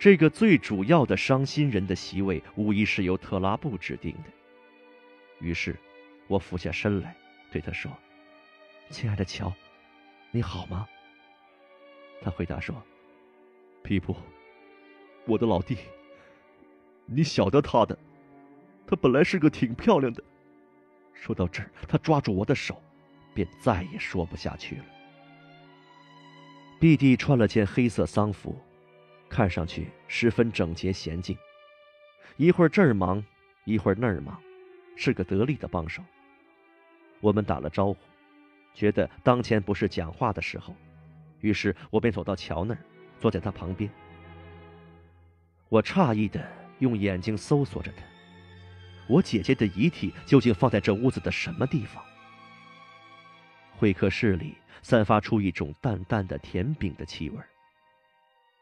[0.00, 4.30] 这个最主要的伤心人的席位，无疑是由特拉布指定的。
[5.40, 5.76] 于是，
[6.26, 7.14] 我俯下身来，
[7.52, 7.92] 对他说
[8.88, 9.52] ：“亲爱的乔，
[10.30, 10.88] 你好吗？”
[12.22, 12.82] 他回答说
[13.84, 14.16] ：“皮普，
[15.26, 15.76] 我的老弟，
[17.04, 17.98] 你晓得他的，
[18.86, 20.24] 他本来是个挺漂亮的。”
[21.12, 22.82] 说到这儿，他抓住我的手，
[23.34, 24.84] 便再也说不下去了。
[26.80, 28.58] 毕弟穿了件黑色丧服，
[29.30, 31.34] 看上去十分整洁娴静。
[32.36, 33.24] 一会儿这儿忙，
[33.64, 34.38] 一会儿那儿忙，
[34.96, 36.02] 是个得力的帮手。
[37.20, 37.96] 我们打了招呼，
[38.74, 40.74] 觉得当前不是讲话的时候，
[41.40, 42.80] 于是我便走到乔那儿，
[43.18, 43.88] 坐在他旁边。
[45.68, 46.46] 我诧异的
[46.80, 48.02] 用眼睛搜索着他，
[49.06, 52.04] 我姐姐的遗体究竟放在这屋子的什么地方？
[53.76, 54.56] 会客室里。
[54.82, 57.38] 散发出一种淡淡的甜饼的气味。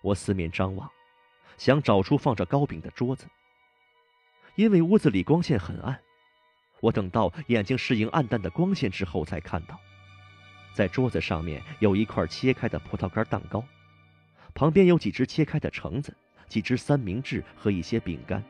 [0.02, 0.90] 我四面张望，
[1.56, 3.26] 想找出放着糕饼的桌子。
[4.54, 5.98] 因为屋子里光线很暗，
[6.80, 9.78] 我等到眼睛适应暗淡的光线之后，才看到，
[10.72, 13.64] 在桌子上面有一块切开的葡萄干蛋糕，
[14.54, 16.16] 旁边有几只切开的橙子，
[16.48, 18.42] 几只三明治和一些饼干，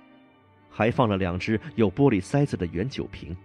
[0.71, 3.37] 还放了两只有玻璃塞子的圆酒瓶。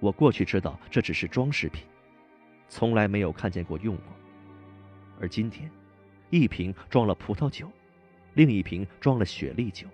[0.00, 1.84] 我过去知道这只是装饰品。
[2.68, 4.06] 从来没有看见过用过，
[5.20, 5.70] 而今天，
[6.32, 7.70] 一瓶装了葡萄酒，
[8.32, 9.86] 另一瓶装了雪莉酒。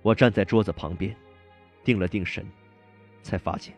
[0.00, 1.14] 我站在桌子旁边，
[1.84, 2.42] 定了定神，
[3.22, 3.76] 才发现，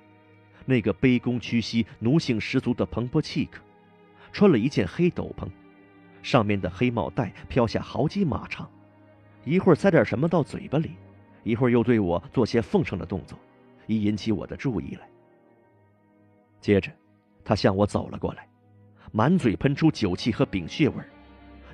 [0.65, 3.61] 那个卑躬屈膝、奴性十足的彭波契克，
[4.31, 5.49] 穿了一件黑斗篷，
[6.23, 8.71] 上面的黑帽带飘下好几码长，
[9.45, 10.93] 一会儿塞点什么到嘴巴里，
[11.43, 13.37] 一会儿又对我做些奉承的动作，
[13.89, 15.11] 以引起我的注意来。
[16.61, 16.93] 接着，
[17.45, 18.48] 他向我走了过来，
[19.13, 20.97] 满嘴喷出酒气和丙血味，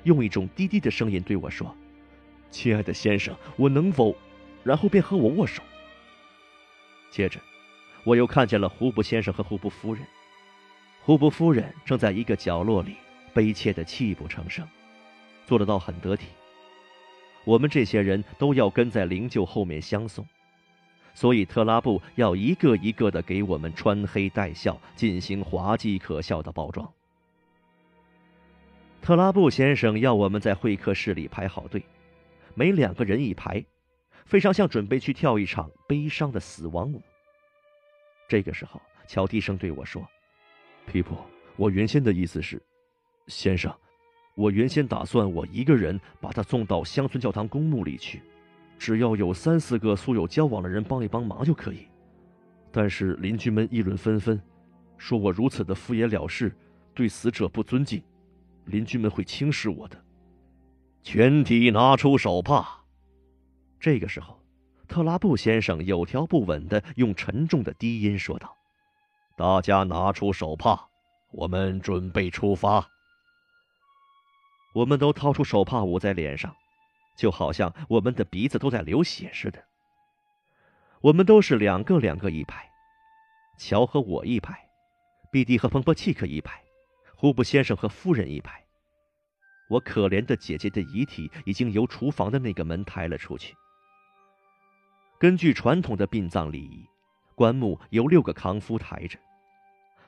[0.03, 1.75] 用一种低低的声音对我说
[2.49, 4.15] ：“亲爱的先生，我能否……”
[4.63, 5.61] 然后便和我握手。
[7.11, 7.39] 接着，
[8.03, 10.03] 我又看见了胡布先生和胡布夫人。
[11.03, 12.95] 胡布夫人正在一个角落里
[13.31, 14.67] 悲切的泣不成声，
[15.45, 16.25] 做得倒很得体。
[17.43, 20.25] 我们这些人都要跟在灵柩后面相送，
[21.13, 26.91] 所以特拉布要一个一个的给我们穿黑戴孝，进行滑稽可笑的包装。
[29.05, 31.85] 特拉布先生要我们在会客室里排好队，
[32.55, 33.63] 每两个人一排。
[34.25, 36.99] 非常像准备去跳一场悲伤的死亡舞。
[38.27, 40.03] 这个时候，乔低声对我说
[40.91, 41.15] ：“皮普，
[41.55, 42.59] 我原先的意思是，
[43.27, 43.71] 先生，
[44.33, 48.23] 我原先打算我一个人把他送到乡村教堂公墓里去，
[48.79, 51.87] 只要有三四个素有交往的人帮一帮忙就可以。
[52.71, 54.41] 但是邻居们议论纷纷，
[54.97, 56.51] 说我如此的敷衍了事，
[56.95, 58.01] 对死者不尊敬，
[58.65, 60.03] 邻居们会轻视我的。
[61.03, 62.83] 全体拿出手帕。”
[63.79, 64.41] 这个时候，
[64.87, 68.55] 特拉布先生有条不紊地用沉重的低音说道
[69.37, 70.87] ：“大家拿出手帕，
[71.31, 72.89] 我们准备出发。”
[74.73, 76.53] 我们都掏出手帕捂在脸上，
[77.15, 79.63] 就好像我们的鼻子都在流血似的。
[81.01, 82.69] 我们都是两个两个一排，
[83.57, 84.67] 乔和我一排，
[85.31, 86.61] 毕蒂和彭波契克一排，
[87.25, 88.63] 胡布先生和夫人一排。
[89.67, 93.55] 我可怜的姐姐的遗体已经由厨房的那个门抬了出去。
[95.19, 96.85] 根据传统的殡葬礼仪，
[97.33, 99.17] 棺木由六个扛夫抬着，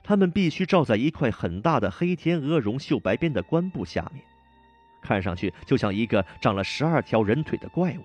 [0.04, 4.22] 他们必须罩在一块很大的黑天鹅绒绣白边的棺布下面，
[5.02, 8.04] 看上去就像一个长了十二条人腿的怪物，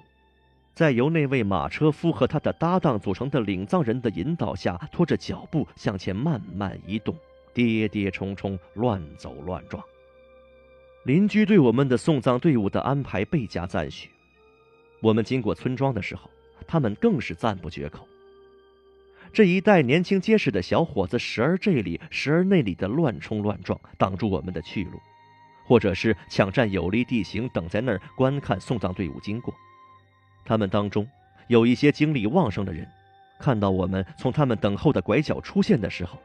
[0.73, 7.15] 在由那位马车夫和他的搭档组成的领葬人的引导下，拖着脚步向前慢慢移动，
[7.53, 9.83] 跌跌冲冲，乱走乱撞。
[11.03, 14.09] 邻居对我们的送葬队伍的安排倍加赞许。
[15.01, 16.29] 我们经过村庄的时候。
[16.65, 18.07] 他们更是赞不绝口。
[19.33, 24.97] 这一带年轻结实的小伙子，时而这里，时而那里的乱冲乱撞，挡住我们的去路，
[25.65, 29.53] 或者是抢占有利地形，等在那儿观看送葬队伍经过。
[30.45, 31.05] 他们当中
[31.47, 32.87] 有一些精力旺盛的人，
[33.39, 36.17] 看到我们从他们等候的拐角出现的时候，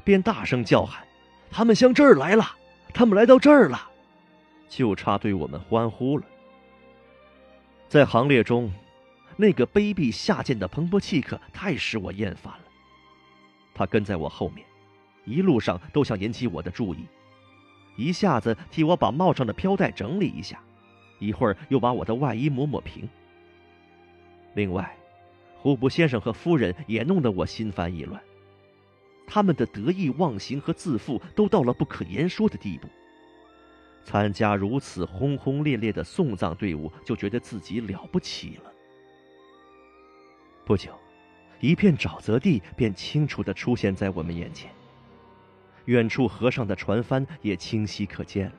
[0.00, 1.06] 便大声叫喊
[1.50, 2.44] ：“他们向这儿来了！
[2.92, 3.90] 他们来到这儿了！”
[4.68, 6.24] 就差对我们欢呼了。
[7.88, 8.70] 在行列中。
[9.36, 12.64] 那个卑鄙下贱的彭博契克太使我厌烦了。
[13.72, 14.66] 他跟在我后面，
[15.24, 17.06] 一路上都想引起我的注意，
[17.96, 20.60] 一下子替我把帽上的飘带整理一下，
[21.18, 23.08] 一会儿又把我的外衣抹抹平。
[24.52, 24.94] 另外，
[25.56, 28.20] 胡布先生和夫人也弄得我心烦意乱。
[29.32, 32.88] 他们的得意忘形和自负都到了不可言说的地步。
[34.02, 38.72] 参加如此轰轰烈烈的送葬队伍，就觉得自己了不起了。
[40.64, 40.92] 不久，
[41.60, 44.68] 一片沼泽地便清楚地出现在我们眼前。
[45.84, 48.54] 远处河上的船帆也清晰可见了。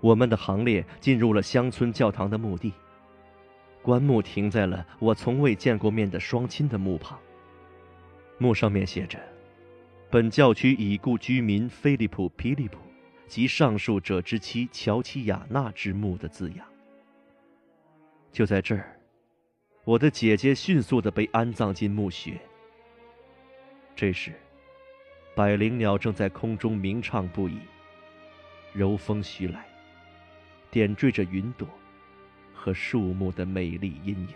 [0.00, 2.74] 我们的行列进入了乡村教堂的墓地，
[3.80, 7.18] 棺木停在了我从未见过面的双亲的墓旁。
[8.38, 9.18] 墓上面写着
[10.10, 12.78] ：“本教区已故居民菲利普·皮利普
[13.26, 16.66] 及上述者之妻乔齐亚娜之墓”的字样。
[18.32, 18.94] 就在这儿。
[19.84, 22.38] 我的姐姐迅速的被安葬进墓穴。
[23.96, 24.34] 这时，
[25.34, 27.58] 百灵鸟正在空中鸣唱不已，
[28.74, 29.66] 柔风徐来，
[30.70, 31.66] 点缀着云朵
[32.52, 34.34] 和树木的美丽阴影。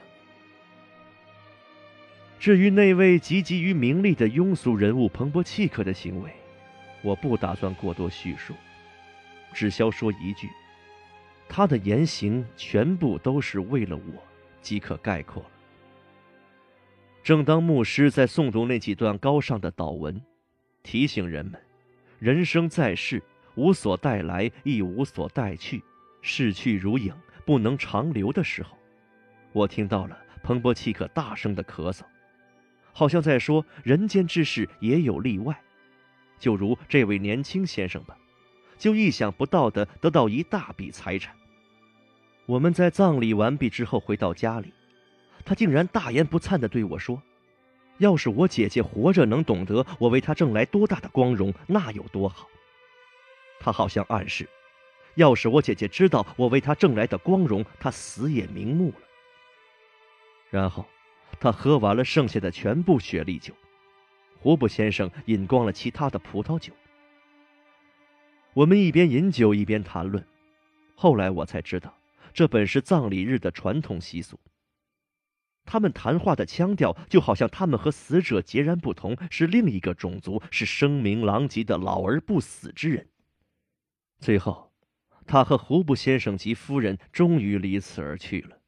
[2.43, 6.33] 至于那位汲汲于名利的庸俗人物彭博契克的行为，
[7.01, 8.53] 我不打算过多叙述，
[9.53, 10.49] 只消说一句：
[11.49, 14.03] 他的言行全部都是为了我。
[14.61, 15.51] 即可概括了。
[17.23, 20.21] 正当牧师在诵读那几段高尚的祷文，
[20.83, 21.61] 提醒人们，
[22.19, 23.23] 人生在世，
[23.55, 25.81] 无所带来，亦无所带去，
[26.23, 27.15] 逝去如影，
[27.47, 28.77] 不能长留的时候，
[29.53, 32.03] 我听到了彭博契克大声的咳嗽，
[32.93, 35.61] 好像在说人间之事也有例外，
[36.39, 38.17] 就如这位年轻先生吧，
[38.79, 41.35] 就意想不到的得到一大笔财产。
[42.47, 44.73] 我们在葬礼完毕之后回到家里，
[45.45, 47.23] 他竟然大言不惭的对我说
[47.99, 52.49] ：“要是我姐姐活着能懂得我为她挣来多大的光荣，那有多好。”
[53.61, 54.49] 他好像暗示，
[55.15, 58.95] 要是我姐姐知道我为她挣来的光荣，她死也瞑目了。
[60.51, 60.85] 然后，
[61.41, 63.55] 他喝完了剩下的全部雪莉酒，
[64.39, 66.73] 胡布先生饮光了其他的葡萄酒。
[68.55, 70.25] 我们一边饮酒一边谈论，
[70.95, 71.95] 后来我才知道。
[72.35, 74.41] 这本是葬礼日的传统习俗。
[75.65, 83.07] 他们谈话的腔调就好像他们和死者截然不同，是另一个种族，是声名狼藉的老而不死之人。
[84.19, 84.73] 最后，
[85.27, 88.59] 他和胡布先生及夫人终于离此而去了。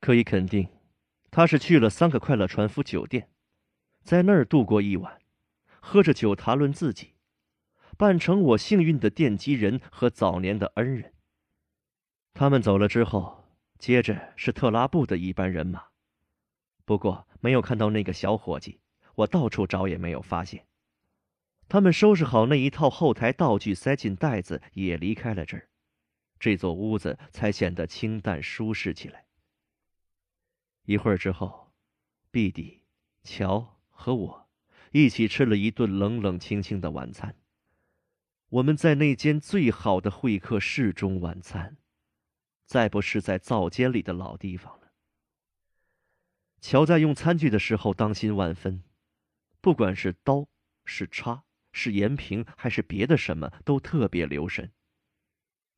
[0.00, 0.68] 可以肯定，
[1.32, 3.30] 他是去了三个快乐船夫酒店，
[4.04, 5.18] 在那儿度过一晚，
[5.80, 7.14] 喝着酒谈论自己，
[7.96, 11.14] 扮成我幸运的奠基人和早年的恩人。
[12.34, 13.46] 他们走了之后，
[13.78, 15.84] 接着是特拉布的一班人马，
[16.84, 18.80] 不过没有看到那个小伙计，
[19.14, 20.66] 我到处找也没有发现。
[21.66, 25.70] 他们收拾好那一套后台道具，塞进袋子，也离开了这儿，
[26.38, 29.24] 这座屋子才显得清淡舒适起来。
[30.84, 31.72] 一会儿之后，
[32.30, 32.82] 毕迪、
[33.22, 34.48] 乔和我
[34.90, 37.36] 一起吃了一顿冷冷清清的晚餐。
[38.48, 41.78] 我们在那间最好的会客室中晚餐。
[42.64, 44.92] 再不是在灶间里的老地方了。
[46.62, 48.82] 乔在用餐具的时候当心万分，
[49.60, 50.48] 不管是刀、
[50.86, 54.72] 是叉、是盐瓶，还是别的什么，都特别留神。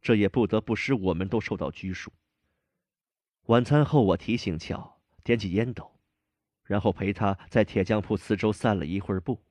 [0.01, 2.13] 这也不得不使我们都受到拘束。
[3.47, 4.94] 晚餐后，我提醒乔
[5.25, 5.99] 点起烟斗，
[6.63, 9.43] 然后陪他在铁匠铺四周散了一会儿步，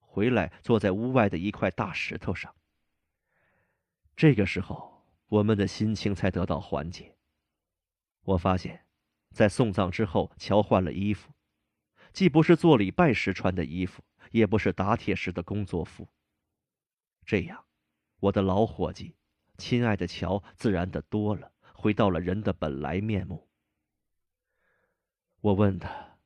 [0.00, 2.52] 回来坐在屋外的一块大石头上。
[4.16, 4.96] 这个时候。
[5.28, 7.16] 我们的心情才得到缓解。
[8.22, 8.86] 我发现，
[9.32, 11.32] 在送葬之后，乔换了衣服，
[12.12, 16.08] 既不是做礼拜时穿的衣服，也不是打铁时的工作服。
[17.24, 17.64] 这样，
[18.20, 19.16] 我的老伙计，
[19.58, 23.45] 亲爱的乔，自然的多了，回到了人的本来面目。
[25.46, 26.18] 我问他：“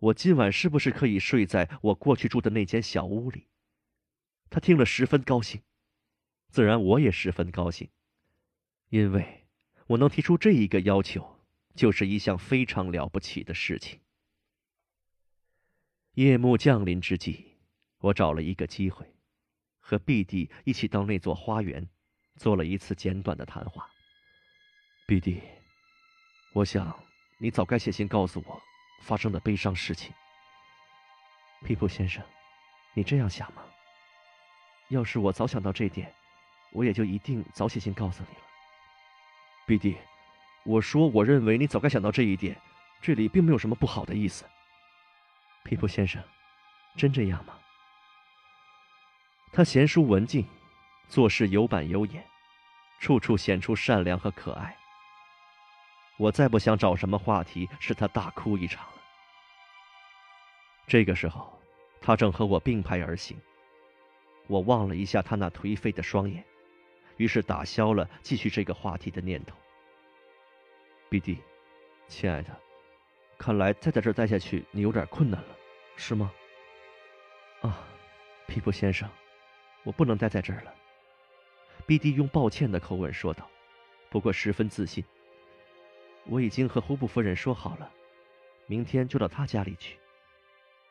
[0.00, 3.46] 我今晚是不是可以睡在我过去住的那间小屋里？”
[4.50, 5.62] 他听了十分高兴，
[6.48, 7.88] 自然我也十分高兴。
[8.88, 9.46] 因为
[9.86, 11.44] 我能提出这一个要求，
[11.76, 14.00] 就是一项非常了不起的事情。
[16.14, 17.58] 夜幕降临之际，
[17.98, 19.06] 我找了一个机会，
[19.78, 21.88] 和毕弟一起到那座花园，
[22.34, 23.88] 做了一次简短的谈话。
[25.06, 25.40] 毕弟，
[26.52, 27.05] 我想
[27.38, 28.62] 你早该写信告诉我
[29.02, 30.12] 发生的悲伤事情。
[31.64, 32.24] 皮普先生，
[32.94, 33.62] 你这样想吗？
[34.88, 36.14] 要是我早想到这点，
[36.72, 38.42] 我也就一定早写信告诉你了。
[39.66, 39.98] 毕弟，
[40.64, 42.58] 我说，我认为你早该想到这一点，
[43.02, 44.44] 这里并没有什么不好的意思。
[45.64, 46.22] 皮普先生，
[46.96, 47.58] 真这样吗？
[49.52, 50.46] 他贤淑文静，
[51.08, 52.24] 做事有板有眼，
[52.98, 54.74] 处处显出善良和可爱。
[56.18, 59.02] 我再不想找什么话题使他大哭一场了。
[60.86, 61.60] 这个时候，
[62.00, 63.36] 他正和我并排而行，
[64.46, 66.44] 我望了一下他那颓废的双眼。
[67.16, 69.56] 于是打消了继续这个话题的念头。
[71.08, 71.38] B D，
[72.08, 72.54] 亲爱的，
[73.38, 75.56] 看来再在这儿待下去，你有点困难了，
[75.96, 76.30] 是吗？
[77.62, 77.78] 啊，
[78.46, 79.08] 皮普先生，
[79.82, 80.74] 我不能待在这儿了。
[81.86, 83.48] B D 用抱歉的口吻说道，
[84.10, 85.02] 不过十分自信。
[86.28, 87.90] 我已经和胡布夫人说好了，
[88.66, 89.98] 明天就到他家里去。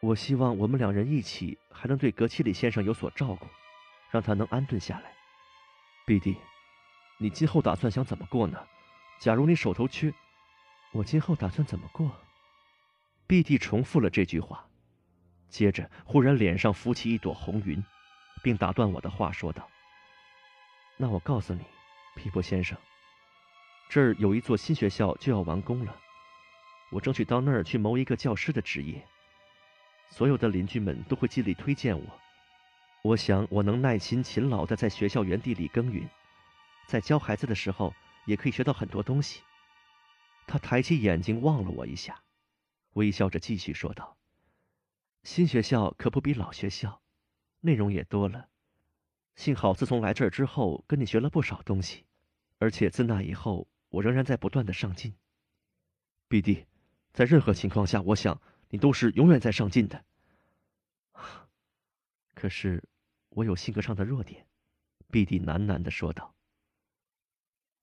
[0.01, 3.47] 我希望我们两人一起还能对格奇里先生有所照顾，
[4.11, 5.11] 让他能安顿下来。
[6.05, 6.37] 毕弟，
[7.17, 8.65] 你今后打算想怎么过呢？
[9.19, 10.13] 假如你手头缺，
[10.91, 12.11] 我今后打算怎么过？
[13.27, 14.65] 毕弟重复了这句话，
[15.49, 17.83] 接着忽然脸上浮起一朵红云，
[18.43, 19.67] 并打断我的话说道
[20.95, 21.63] ：“那我告诉你，
[22.15, 22.77] 皮博先生，
[23.89, 25.95] 这儿有一座新学校就要完工了，
[26.91, 29.05] 我争取到那儿去谋一个教师的职业，
[30.09, 32.05] 所有的邻居们都会极力推荐我。”
[33.03, 36.09] 我想，我能耐心勤劳的在学校园地里耕耘，
[36.87, 37.93] 在教孩子的时候，
[38.25, 39.41] 也可以学到很多东西。
[40.47, 42.23] 他抬起眼睛望了我一下，
[42.93, 44.17] 微笑着继续说道
[45.21, 46.99] ：“新学校可不比老学校，
[47.61, 48.49] 内容也多了。
[49.35, 52.05] 幸好自从来这儿之后，跟你学了不少东西，
[52.57, 55.15] 而且自那以后，我仍然在不断的上进。
[56.27, 56.65] 毕弟，
[57.13, 60.05] 在任何情况下，我想你都是永远在上进的。
[62.33, 62.83] 可是。”
[63.35, 64.47] 我有性格上的弱点，
[65.11, 66.33] 碧蒂喃喃的说道。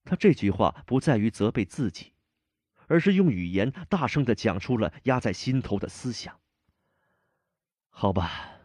[0.03, 2.15] 他这句话不在于责备自己，
[2.87, 6.41] 而是用语言大声的讲出了压在心头的思想。
[7.91, 8.63] 好吧，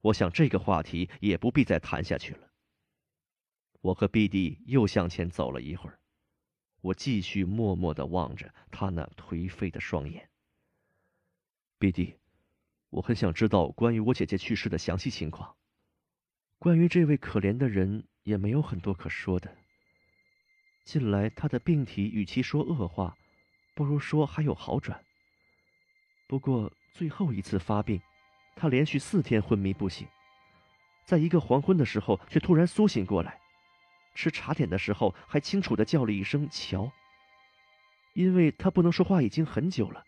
[0.00, 2.50] 我想这个话题也不必再谈下去了。
[3.80, 6.00] 我和碧蒂又向前走了一会儿，
[6.84, 10.28] 我继续默默的望着他那颓废的双眼。
[11.78, 12.14] 碧蒂，
[12.90, 15.56] 我很想知道关于我姐姐去世的详细情况。
[16.58, 19.56] 关于这位可怜的人，也没有很多可说的。
[20.84, 23.16] 近来他的病体与其说恶化，
[23.74, 25.02] 不如说还有好转。
[26.28, 27.98] 不过最后一次发病，
[28.56, 30.06] 他连续四天昏迷不醒，
[31.06, 33.40] 在一个黄昏的时候却突然苏醒过来，
[34.14, 36.90] 吃茶点的时候还清楚的叫了一声“乔”。
[38.14, 40.04] 因为他不能说话已经很久了，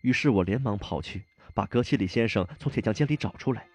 [0.00, 3.66] 于是我连忙跑去把格西里先生从铁匠间里找出来。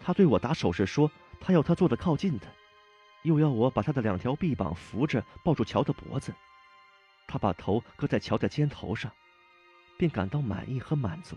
[0.00, 2.46] 他对我打手势说，他要他坐的靠近的。
[3.22, 6.32] 又要我把他的两条臂膀扶着，抱住乔的脖子。
[7.26, 9.10] 他把头搁在乔的肩头上，
[9.98, 11.36] 便感到满意和满足。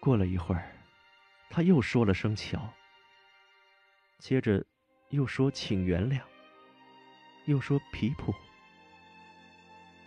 [0.00, 0.72] 过了一会儿，
[1.48, 2.72] 他又说了声“乔”，
[4.18, 4.64] 接着
[5.14, 6.20] 又说“请原谅”，
[7.46, 8.34] 又说“皮普”。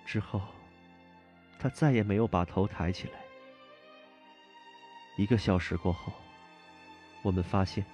[0.06, 0.42] 之后，
[1.58, 3.20] 他再也没有把头抬起来。
[5.16, 6.12] 一个小时过后，
[7.22, 7.86] 我们发现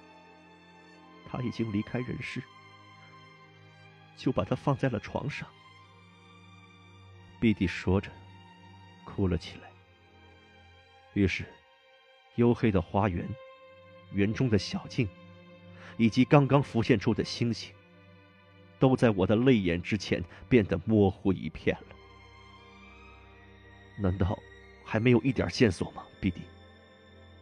[1.26, 2.42] 他已经离开人世。
[4.16, 5.48] 就把他放在了床上。
[7.40, 8.10] 碧蒂说着，
[9.04, 9.68] 哭了起来。
[11.14, 11.44] 于是，
[12.36, 13.28] 黝黑的花园、
[14.12, 15.08] 园中的小径，
[15.96, 17.72] 以及刚刚浮现出的星星，
[18.78, 21.96] 都在我的泪眼之前变得模糊一片了。
[23.98, 24.38] 难道
[24.84, 26.40] 还没有一点线索吗，弟弟？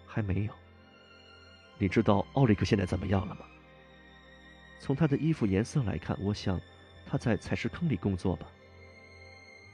[0.06, 0.52] 还没有。
[1.78, 3.40] 你知道奥利克现在怎么样了吗？
[4.78, 6.60] 从他的衣服颜色来看，我想
[7.06, 8.46] 他在采石坑里工作吧。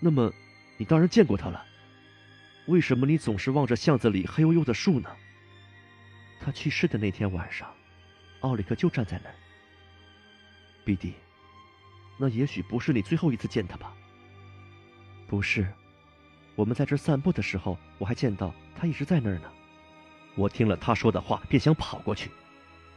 [0.01, 0.33] 那么，
[0.77, 1.65] 你当然见过他了。
[2.67, 5.11] 为什么你总是望着巷子里黑黝黝的树呢？
[6.39, 7.75] 他去世的那天晚上，
[8.41, 9.35] 奥里克就站在那儿。
[10.85, 11.15] 比蒂，
[12.19, 13.93] 那也许不是你最后一次见他吧？
[15.27, 15.67] 不是，
[16.55, 19.53] 我们在这散步的时候，我还见到他一直在那儿呢。
[20.35, 22.31] 我听了他说的话，便想跑过去。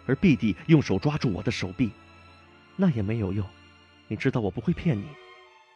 [0.08, 1.92] 而碧蒂用手抓住我的手臂，
[2.76, 3.48] 那也没有用。
[4.08, 5.06] 你知道我不会骗你，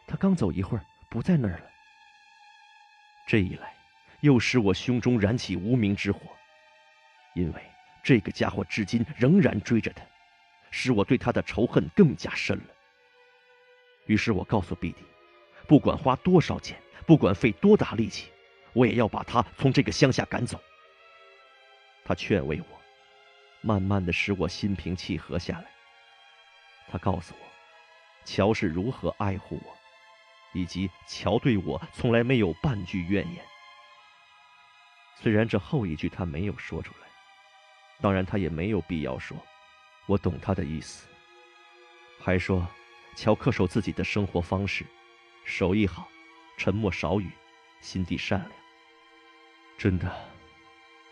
[0.06, 1.64] 他刚走一会儿，不在那儿了。
[3.26, 3.74] 这一来，
[4.20, 6.20] 又使我胸中燃起无名之火，
[7.34, 7.62] 因为
[8.06, 10.00] 这个家伙至今仍然追着他，
[10.70, 12.64] 使我对他的仇恨更加深了。
[14.06, 15.02] 于是我告诉弟弟，
[15.66, 18.30] 不管花多少钱，不管费多大力气，
[18.74, 20.56] 我也要把他从这个乡下赶走。
[22.04, 22.76] 他劝慰我。
[23.62, 25.66] 慢慢的使我心平气和下来。
[26.88, 27.40] 他告诉我，
[28.24, 29.76] 乔是如何爱护我，
[30.54, 33.44] 以及乔对我从来没有半句怨言。
[35.16, 37.05] 虽然这后一句他没有说出来，
[38.00, 39.36] 当然他也没有必要说，
[40.06, 41.06] 我懂他的意思。
[42.20, 42.66] 还说，
[43.14, 44.84] 乔恪守自己的生活方式，
[45.44, 46.08] 手艺好，
[46.56, 47.30] 沉默少语，
[47.80, 48.52] 心地善良。
[49.78, 50.14] 真的，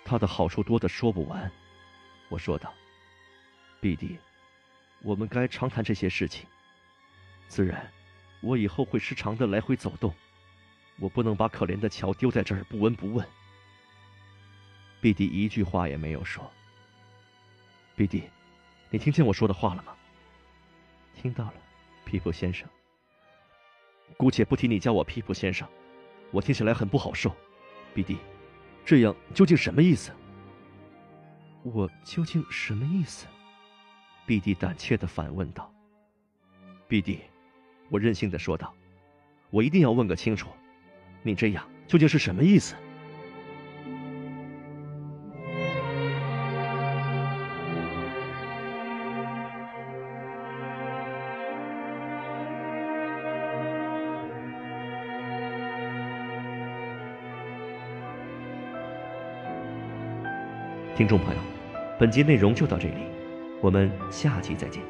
[0.05, 1.51] 他的好处多的说不完。
[2.29, 2.73] 我说道
[3.81, 4.19] ：“弟弟，
[5.03, 6.47] 我们该常谈这些事情。
[7.49, 7.91] 自然，
[8.41, 10.13] 我以后会时常的来回走动。
[10.99, 13.27] 我不能把可怜的乔丢在这儿不闻不问。”
[15.01, 16.51] 弟弟一句话也没有说。
[17.97, 18.25] 碧蒂，
[18.91, 19.95] 你听见我说的话了吗？
[21.15, 21.55] 听到了，
[22.05, 22.69] 皮普先生。
[24.17, 25.69] 姑且不提你叫我皮普先生，
[26.33, 27.35] 我听起来很不好受。
[27.95, 28.19] 碧蒂，
[28.85, 30.11] 这样究竟什么意思？
[31.63, 33.27] 我究竟什么意思？
[34.27, 35.73] 碧蒂胆怯的反问道。
[36.89, 37.21] 碧蒂，
[37.91, 38.75] 我任性的说道
[39.51, 40.51] ：“我一定要问个清楚，
[41.23, 42.75] 你这样究竟是什么意思？”
[61.05, 61.41] 听众朋友。
[61.99, 62.95] 本集内容就到这里，
[63.61, 64.83] 我们下期再见。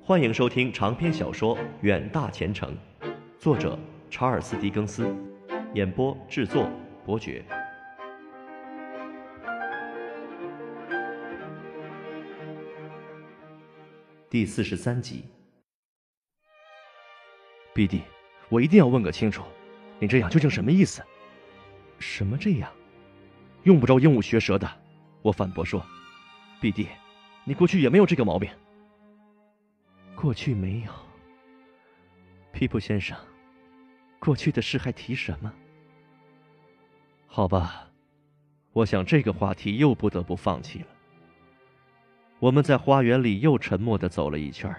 [0.00, 2.72] 欢迎收听长篇小说《远大前程》，
[3.36, 3.76] 作者
[4.08, 5.12] 查尔斯·狄更斯，
[5.72, 6.70] 演播制作
[7.04, 7.44] 伯爵。
[14.34, 15.24] 第四十三集。
[17.72, 18.02] ，B 弟，
[18.48, 19.44] 我一定要问个清楚，
[20.00, 21.00] 你这样究竟什么意思？
[22.00, 22.68] 什么这样？
[23.62, 24.68] 用不着鹦鹉学舌的。
[25.22, 25.86] 我反驳说
[26.60, 26.88] ：“B 弟，
[27.44, 28.50] 你过去也没有这个毛病。
[30.16, 30.92] 过去没有。
[32.50, 33.16] 皮普先生，
[34.18, 35.54] 过去的事还提什么？
[37.28, 37.88] 好吧，
[38.72, 40.86] 我想这个话题又不得不放弃了。
[42.44, 44.70] 我们在花园里又沉默的走了一圈，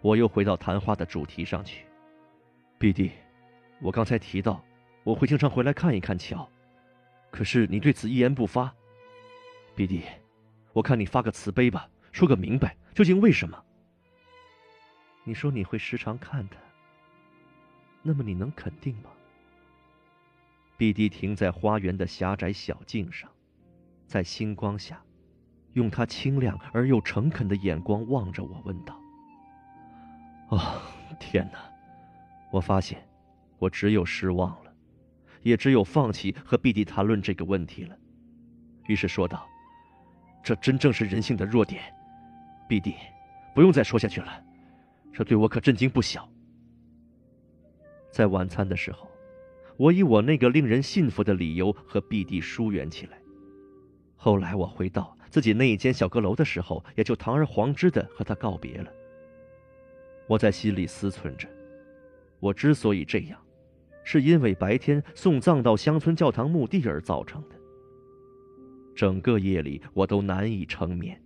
[0.00, 1.84] 我又回到谈话的主题上去。
[2.78, 3.10] B 弟，
[3.80, 4.64] 我刚才提到
[5.02, 6.48] 我会经常回来看一看乔，
[7.32, 8.72] 可是你对此一言不发。
[9.74, 10.04] B 弟，
[10.72, 13.60] 我看你发个慈悲吧，说个明白，究竟为什么？
[15.24, 16.58] 你说你会时常看他，
[18.02, 19.10] 那么你能肯定吗
[20.76, 23.28] ？B 弟停在花园的狭窄小径上，
[24.06, 25.02] 在星光下，
[25.74, 28.98] 用他清亮而又诚恳的眼光望着我，问道
[30.50, 30.80] ：“哦，
[31.18, 31.58] 天哪！
[32.50, 33.06] 我发现，
[33.58, 34.72] 我只有失望了，
[35.42, 37.96] 也只有放弃和 B 弟谈论这个问题了。”
[38.88, 39.46] 于是说道
[40.42, 41.82] ：“这真正是人性的弱点
[42.68, 42.94] ，B 弟，
[43.54, 44.44] 不用再说下去了。”
[45.12, 46.28] 这对我可震惊不小。
[48.10, 49.08] 在晚餐的时候，
[49.76, 53.18] 我以我那个令人信服的理由和 B 弟疏远起来。
[54.16, 58.92] 后来我回到自己那一间小阁楼的时候，也就堂而皇之的和他告别了。
[60.26, 61.48] 我在心里思忖着，
[62.40, 63.40] 我之所以这样，
[64.04, 67.56] 是因为白天送葬到乡村教堂墓地而造成的。
[68.94, 71.20] 整个夜里我都难以成眠，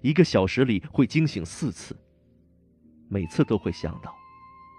[0.00, 1.96] 一个小时里会惊醒四次。
[3.08, 4.14] 每次都会想到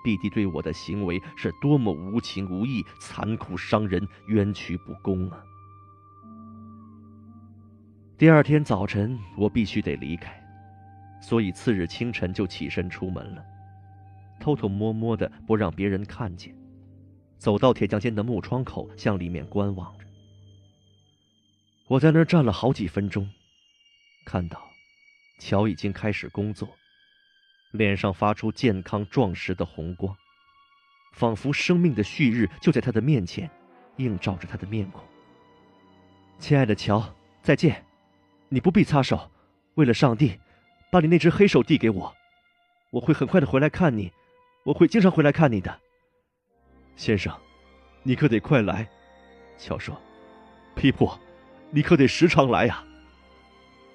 [0.03, 5.43] 弟弟对我的行为是多么无情无义、残酷伤人、冤屈不公啊！
[8.15, 10.31] 第二天早晨，我必须得离开，
[11.19, 13.43] 所以次日清晨就起身出门了，
[14.39, 16.55] 偷偷摸摸的，不让别人看见，
[17.39, 20.05] 走到铁匠间的木窗口，向里面观望着。
[21.87, 23.27] 我在那儿站了好几分钟，
[24.25, 24.61] 看到
[25.39, 26.69] 乔已经开始工作。
[27.71, 30.15] 脸上发出健康壮实的红光，
[31.13, 33.49] 仿佛生命的旭日就在他的面前，
[33.97, 35.03] 映照着他的面孔。
[36.37, 37.03] 亲爱的乔，
[37.41, 37.83] 再见！
[38.53, 39.31] 你不必擦手，
[39.73, 40.39] 为了上帝，
[40.91, 42.15] 把你那只黑手递给我，
[42.91, 44.13] 我会很快的回来看你，
[44.63, 45.75] 我会经常回来看你的。
[46.95, 47.35] 先生，
[48.03, 48.87] 你可得快来！
[49.57, 49.99] 乔说
[50.77, 51.11] ：“皮普，
[51.71, 52.83] 你可得时常来呀。”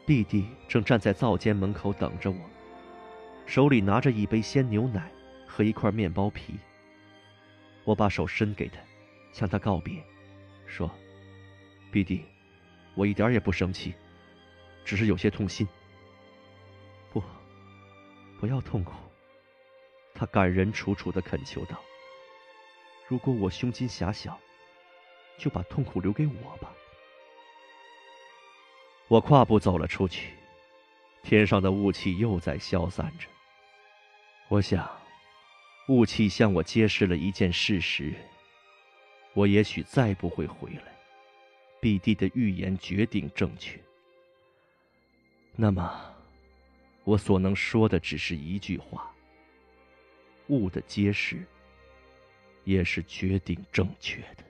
[0.05, 2.39] 弟弟正站在灶间门口等着我。
[3.47, 5.09] 手里拿着一杯鲜牛奶
[5.47, 6.57] 和一块面包皮。
[7.85, 8.81] 我把手伸给他，
[9.31, 10.03] 向他告别，
[10.67, 10.91] 说
[11.93, 12.25] 弟弟，
[12.97, 13.95] 我一点也不生气，
[14.89, 15.69] 只是有些痛心。”
[17.13, 17.23] 不，
[18.41, 18.95] 不要痛苦。
[20.15, 21.79] 他感人楚楚的恳求道
[23.07, 24.41] ：“如果我胸襟狭小，
[25.39, 26.73] 就把痛苦留给我吧。”
[29.09, 30.33] 我跨步走了出去，
[31.23, 33.29] 天上的雾气又在消散着。
[34.49, 34.91] 我想，
[35.89, 38.15] 雾气向我揭示了一件事实：
[39.35, 40.97] 我也许再不会回来。
[41.81, 43.79] B 弟的预言决定正确。
[45.61, 46.15] 那么，
[47.03, 49.13] 我所能说的只是一句话：
[50.47, 51.45] 物的揭示，
[52.63, 54.45] 也是决定正确的。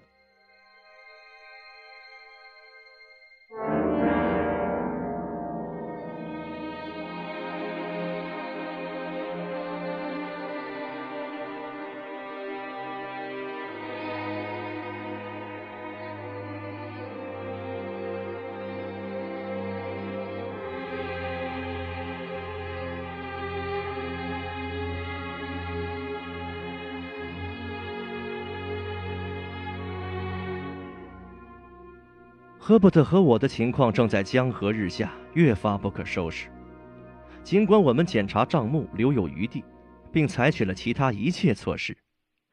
[32.68, 36.50] 赫伯特和我的情况正在江河日下，越发不可收拾。
[37.42, 39.64] 尽管我们检查账目留有余地，
[40.12, 41.96] 并采取了其他一切措施，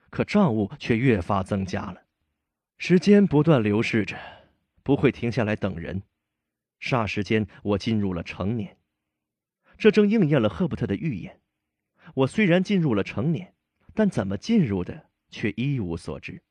[0.09, 2.01] 可账务却越发增加了。
[2.77, 4.15] 时间不断流逝着，
[4.83, 6.01] 不会停下来等人。
[6.79, 8.77] 霎时间，我进入了成年，
[9.77, 11.41] 这正应验了赫伯特的预言。
[12.13, 13.53] 我虽然进入了成年，
[13.93, 16.41] 但怎么进入的，却一无所知。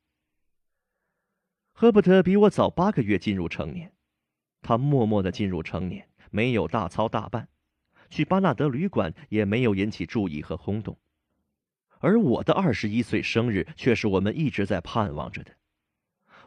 [1.77, 3.93] 赫伯特比我早八个月进入成年，
[4.63, 7.49] 他默默的进入成年，没有大操大办，
[8.09, 10.97] 去巴纳德旅馆也没有引起注意和轰动，
[11.99, 15.57] 而我的二十一岁生日却是我们一直在盼望着的。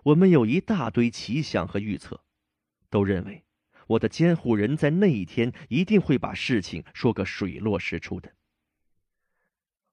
[0.04, 2.22] 我们有一大堆奇想和预测，
[2.90, 3.44] 都认为
[3.88, 8.32] 我的监护人在那一天一定会把事情说个水落石出的。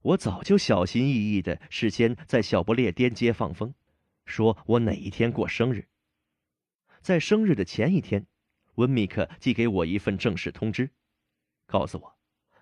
[0.02, 3.74] 我早就小心翼翼的事先在小不列颠街放风，
[4.24, 5.89] 说我哪一天过生日。
[7.01, 8.26] 在生日的前一天，
[8.76, 10.90] 温米克寄给我一份正式通知，
[11.67, 12.17] 告诉我，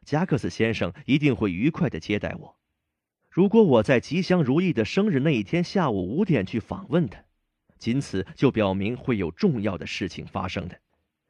[0.04, 2.58] 加克斯先生一定会愉快的接待我。
[3.30, 7.24] 如果我在吉祥如意的生日那一天下午五点去访问他，
[7.78, 10.78] 仅此就表明会有重要的事情发生的。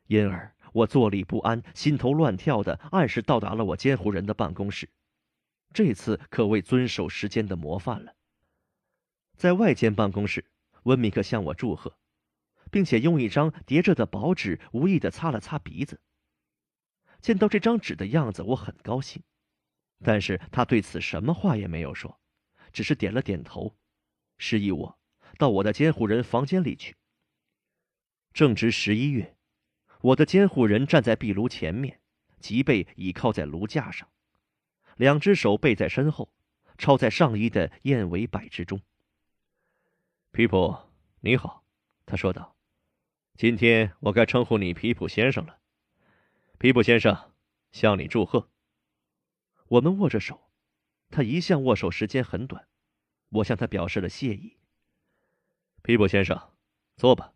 [0.09, 4.89] 因而，我坐立不安、心头乱跳的，按时到达了我监护人的办公室。
[5.73, 8.15] 这次可谓遵守时间的模范了。
[9.37, 10.45] 在外间办公室，
[10.85, 11.99] 温米克向我祝贺，
[12.71, 16.01] 并且用一张叠着的薄纸无意的擦了擦鼻子。
[17.21, 19.23] 见到这张纸的样子，我很高兴，
[20.05, 22.21] 但是他对此什么话也没有说，
[22.73, 23.77] 只是点了点头，
[24.39, 24.99] 示意我
[25.39, 26.97] 到我的监护人房间里去。
[28.33, 29.37] 正值十一月，
[30.01, 32.01] 我的监护人站在壁炉前面，
[32.41, 34.09] 脊背倚靠在炉架上。
[34.97, 36.33] 两只手背在身后，
[36.77, 38.81] 抄在上衣的燕尾摆之中。
[40.35, 40.75] 皮普，
[41.21, 41.63] 你好，
[42.07, 42.57] 他说道
[43.37, 45.61] ：“今天我该称呼你皮普先生了。
[46.59, 47.35] 皮普先生，
[47.71, 48.49] 向你祝贺。”
[49.69, 50.51] 我们握着手，
[51.11, 52.67] 他一向握手时间很短，
[53.29, 54.57] 我向他表示了谢意。
[55.83, 56.55] 皮普先生，
[56.97, 57.35] 坐吧，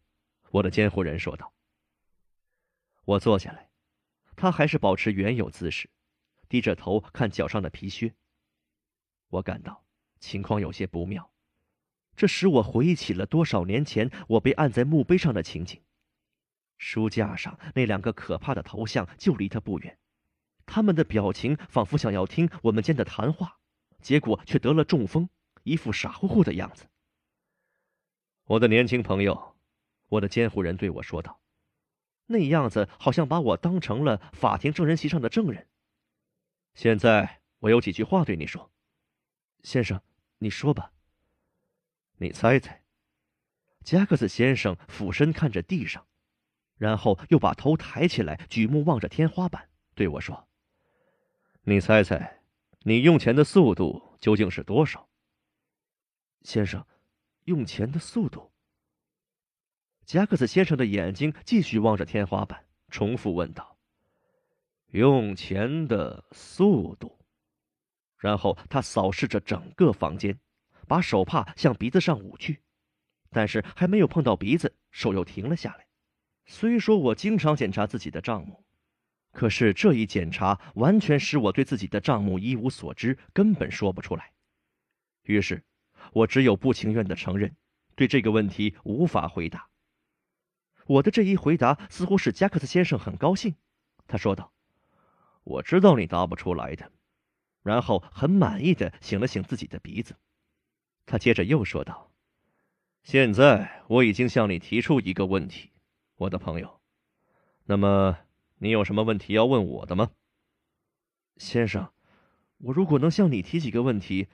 [0.52, 1.52] 我的监护人说道。
[3.04, 3.68] 我坐下来，
[4.36, 5.90] 他还是保持原有姿势。
[6.48, 8.14] 低着头看脚上的皮靴，
[9.28, 9.84] 我感到
[10.18, 11.30] 情况有些不妙，
[12.16, 15.80] 这使我回忆起了多少年前我被按在墓碑上的情景。
[16.78, 19.98] 书架上那两个可怕的头像就离他不远，
[20.64, 23.58] 他们的表情仿佛想要听我们间的谈话，
[24.00, 25.28] 结果却得了中风，
[25.62, 26.86] 一副傻乎乎的样子。
[28.44, 29.56] 我的年轻朋友，
[30.08, 31.40] 我的监护人对我说道，
[32.26, 35.66] 那样子好像把我当成了法庭证人席上的证人。
[36.74, 38.70] 现在我有几句话对你说，
[39.62, 40.00] 先生，
[40.38, 40.92] 你说吧。
[42.18, 42.82] 你猜猜。
[43.84, 46.06] 加克斯先生俯身看着地上，
[46.76, 50.48] 然后又把头抬起来，举目望着天花板，对我说
[51.62, 52.40] ：“你猜猜，
[52.80, 55.08] 你用钱的速度究竟是多少？”
[56.42, 56.84] 先生，
[57.44, 58.52] 用钱的速度。
[60.04, 63.76] 加克斯先生的眼睛继续望着天花板，重复问道。
[64.92, 67.18] 用钱的速度，
[68.18, 70.38] 然后他扫视着整个房间，
[70.86, 72.60] 把手帕向鼻子上捂去，
[73.30, 75.86] 但是还没有碰到鼻子，手又停了下来。
[76.46, 78.64] 虽说我经常检查自己的账目，
[79.32, 84.32] 可是这一检查完全使我对自己的账目一无所知，根本说不出来。
[85.24, 85.64] 于是，
[86.12, 87.56] 我只有不情愿的承认，
[87.96, 89.68] 对这个问题无法回答。
[90.86, 93.56] 我的这一回答似乎使加克斯先生很高兴，
[94.06, 94.52] 他说道。
[95.42, 96.90] 我知道你答不出来的，
[97.62, 100.16] 然后很满意的醒了醒自己的鼻子。
[101.06, 102.10] 他接着又说道
[103.02, 105.70] ：“现在我已经向你提出一个问题，
[106.16, 106.80] 我的朋友。
[107.64, 108.18] 那么
[108.58, 110.10] 你有什么问题要问我的吗，
[111.36, 111.88] 先生？
[112.58, 114.28] 我如果能向你提几个问题，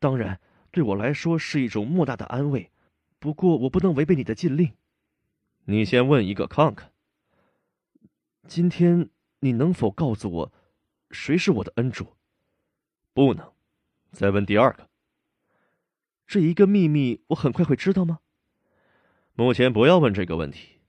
[0.00, 0.40] 当然
[0.72, 2.72] 对我来说是一种莫大的安慰。
[3.20, 4.72] 不过我不能违背你的禁令。
[5.66, 6.90] 你先问一个看看。
[8.48, 10.52] 今天。”你能否告诉我，
[11.10, 12.16] 谁是我的恩主？
[13.12, 13.52] 不能。
[14.10, 14.88] 再问第二个。
[16.34, 18.18] 这一个秘密，我很快会知道吗？
[19.34, 20.80] 目前不要问这个问题，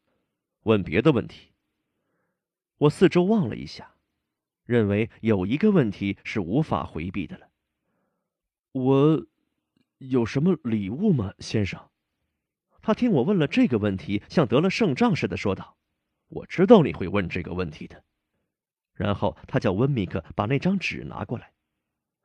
[0.63, 1.51] 问别的问题。
[2.79, 3.94] 我四周望了一下，
[4.65, 7.49] 认为有一个问题是无法回避的了。
[8.72, 9.24] 我
[9.99, 11.79] 有什么礼物吗，先生？
[12.81, 15.78] 他听我问了这个问题，像得了胜仗似的说道
[16.29, 18.03] ：“我知道你会问这个问题的。”
[18.97, 21.53] 然后他叫温米克把那张纸拿过来。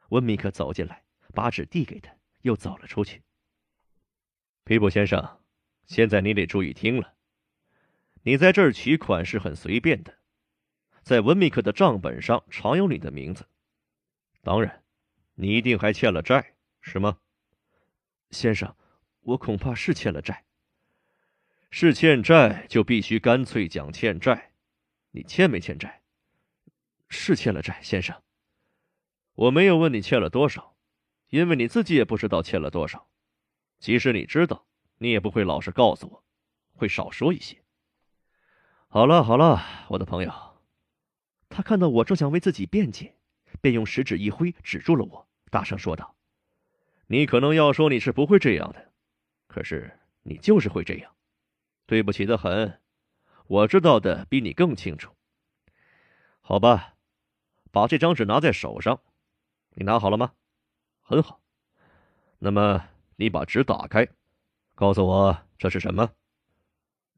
[0.08, 1.04] 温米克走进来，
[1.34, 2.10] 把纸递给他，
[2.42, 3.22] 又走了出去。
[4.64, 5.40] 皮普先生，
[5.86, 7.14] 现在你得注意听了。
[8.22, 10.18] 你在这儿取款是很随便的，
[11.02, 13.48] 在温密克的账本上常有你的名字。
[14.42, 14.84] 当然，
[15.34, 17.18] 你一定还欠了债，是吗，
[18.30, 18.76] 先生？
[19.20, 20.44] 我恐怕是欠了债。
[21.70, 24.52] 是欠债就必须干脆讲欠债。
[25.10, 26.02] 你欠没欠债？
[27.08, 28.22] 是欠了债，先生。
[29.34, 30.76] 我没有问你欠了多少，
[31.30, 33.08] 因为你自己也不知道欠了多少。
[33.78, 34.66] 即使你知道，
[34.98, 36.24] 你也不会老实告诉我，
[36.74, 37.56] 会少说一些。
[38.88, 40.32] 好了好了，我的朋友。
[41.48, 43.16] 他看到我正想为自己辩解，
[43.60, 46.14] 便用食指一挥，止住了我，大声说道
[47.08, 48.92] ：“你可能要说你是不会这样的，
[49.46, 51.12] 可是你就是会这样。
[51.86, 52.80] 对不起的很，
[53.46, 55.12] 我知道的比你更清楚。
[56.40, 56.94] 好吧。”
[57.72, 59.00] 把这张纸拿在手上，
[59.74, 60.32] 你拿好了吗？
[61.10, 61.40] 很好。
[62.38, 62.84] 那么
[63.16, 64.06] 你把纸打开，
[64.76, 66.12] 告诉我这是什么？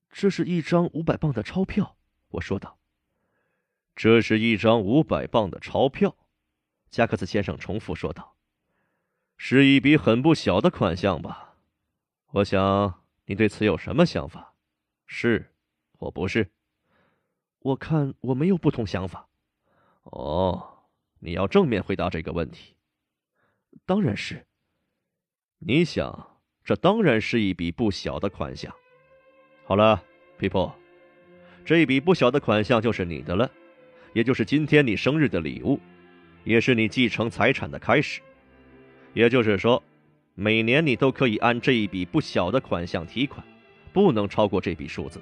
[0.09, 1.99] 这是一张五百磅的钞票。
[2.31, 2.79] 我说道。
[3.95, 6.17] 这是一张五百磅的钞票，
[6.89, 8.35] 加克斯先生重复说道。
[9.37, 11.57] 是一笔很不小的款项吧？
[12.29, 14.55] 我想你对此有什么想法？
[15.07, 15.53] 是，
[15.99, 16.51] 或不是？
[17.59, 19.29] 我看我没有不同想法。
[20.05, 20.87] 哦，
[21.19, 22.75] 你要正面回答这个问题。
[23.87, 24.45] 当然是。
[25.59, 28.75] 你想，这当然是一笔不小的款项。
[29.65, 30.03] 好了
[30.39, 30.73] ，people，
[31.65, 33.51] 这一笔不小的款项就是你的了。
[34.13, 35.81] 也就是今天你生日的礼物，
[36.45, 38.21] 也是你继承财产的开始。
[39.15, 39.83] 也就是说，
[40.35, 43.43] 每年你都可以按这一笔不小的款项提款，
[43.93, 45.21] 不能超过这笔数字。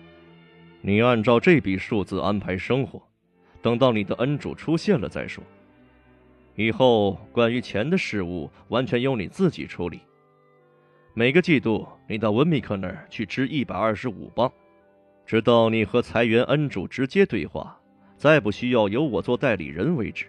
[0.80, 3.00] 你按照这笔数字安排生活，
[3.60, 5.44] 等到你的恩主出现了再说。
[6.54, 10.00] 以后关于钱的事物完全由你自己处理。
[11.14, 14.50] 每个季度你到温米克那儿去支一百二十五磅，
[15.26, 17.76] 直到你和财源恩主直接对话。
[18.16, 20.26] 再不需要由我做代理人为止。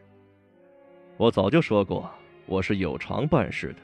[1.18, 2.10] 我早就说过，
[2.46, 3.80] 我是有偿办事的，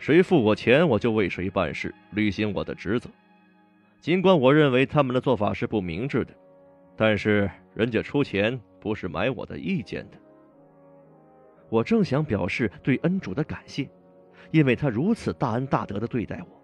[0.00, 3.08] 谁付我钱，我就为谁办事，履行我的职责。
[4.00, 6.34] 尽管我认为他们的做法是不明智的，
[6.96, 10.18] 但是人家出钱不是买我的意见的。
[11.70, 13.88] 我正想表示对恩主的感谢，
[14.50, 16.62] 因为他如此大恩大德的对待我，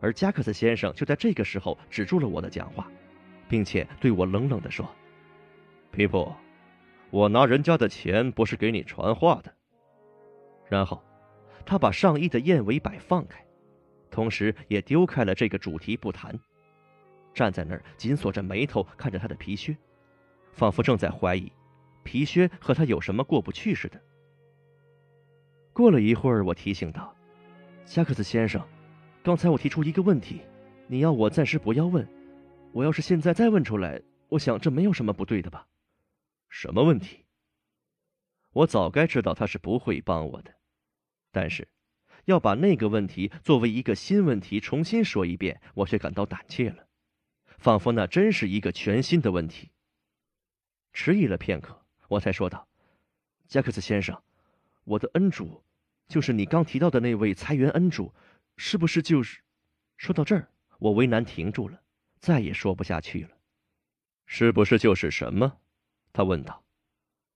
[0.00, 2.88] 而加克斯先生就在这个时候止住了我的讲话，
[3.48, 4.88] 并且对我冷冷地说。
[5.90, 6.30] 皮普，
[7.10, 9.52] 我拿人家的钱不是给你传话的。
[10.68, 11.02] 然后，
[11.64, 13.42] 他把上衣的燕尾摆放开，
[14.10, 16.38] 同时也丢开了这个主题不谈，
[17.32, 19.76] 站在那儿紧锁着眉头看着他的皮靴，
[20.52, 21.50] 仿佛正在怀疑
[22.02, 24.00] 皮靴和他有什么过不去似的。
[25.74, 27.12] 过了一会儿，我提醒道
[27.84, 28.64] ：“加克斯先生，
[29.24, 30.40] 刚才我提出一个问题，
[30.86, 32.08] 你要我暂时不要问。
[32.70, 35.66] 我要是现在再问出来，我想这没有什么不对的吧？”
[36.48, 37.24] 什么问题？
[38.52, 40.54] 我早该知道他是不会帮我的，
[41.32, 41.66] 但是
[42.26, 46.86] 要把那个问题作为一个新问题重新说一遍，我却感到胆怯了，
[47.58, 49.72] 仿佛那真是一个全新的问题。
[50.92, 52.68] 迟疑了片刻，我才说道
[53.48, 54.22] ：“加克斯先生，
[54.84, 55.64] 我的恩主，
[56.08, 58.14] 就是你刚提到的那位财源恩主，
[58.56, 59.40] 是不是就是？”
[59.96, 61.80] 说到这儿，我为难停住了，
[62.20, 63.30] 再也说不下去了。
[64.26, 65.58] 是不是就是什么？
[66.12, 66.64] 他问道：“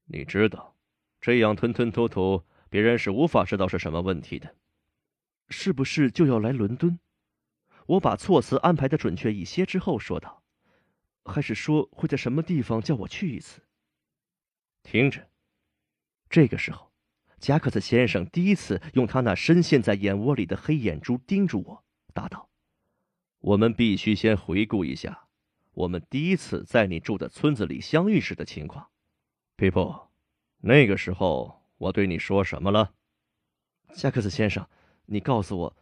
[0.06, 0.76] 你知道，
[1.20, 4.54] 这样吞吞吐吐，别人是无法知道是什么问题的。
[5.48, 6.98] 是不是就要来伦敦？”
[7.86, 10.42] 我把措辞安排的准确一些之后说道
[11.24, 13.62] ：“还是说会在什么地方叫我去一次？”
[14.82, 15.26] 听着，
[16.28, 16.87] 这个时候，
[17.38, 22.48] 加克斯先生第一次用他那深陷在眼窝里的黑眼珠盯住我，答道
[23.40, 25.24] ：“我们必须先回顾一下。”
[25.72, 28.88] 我们第一次在你住的村子里相遇时的情况
[29.56, 30.08] ，People，
[30.58, 32.94] 那个时候我对你说什么了？
[33.94, 34.66] 加克斯先生，
[35.06, 35.76] 你告诉我，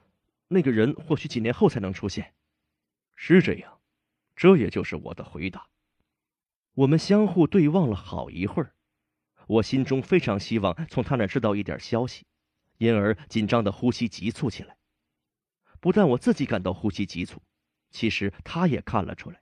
[0.49, 2.35] 那个人或许几年后才能出现。
[3.15, 3.81] 是这样，
[4.37, 5.67] 这也就是我的回答。
[6.74, 8.74] 我们相互对望了好一会儿，
[9.47, 12.27] 我心中非常希望从他那知道一点消息，
[12.79, 14.77] 因而紧张的呼吸急促起来。
[15.81, 17.41] 不但我自己感到呼吸急促，
[17.91, 19.41] 其实他也看了出来。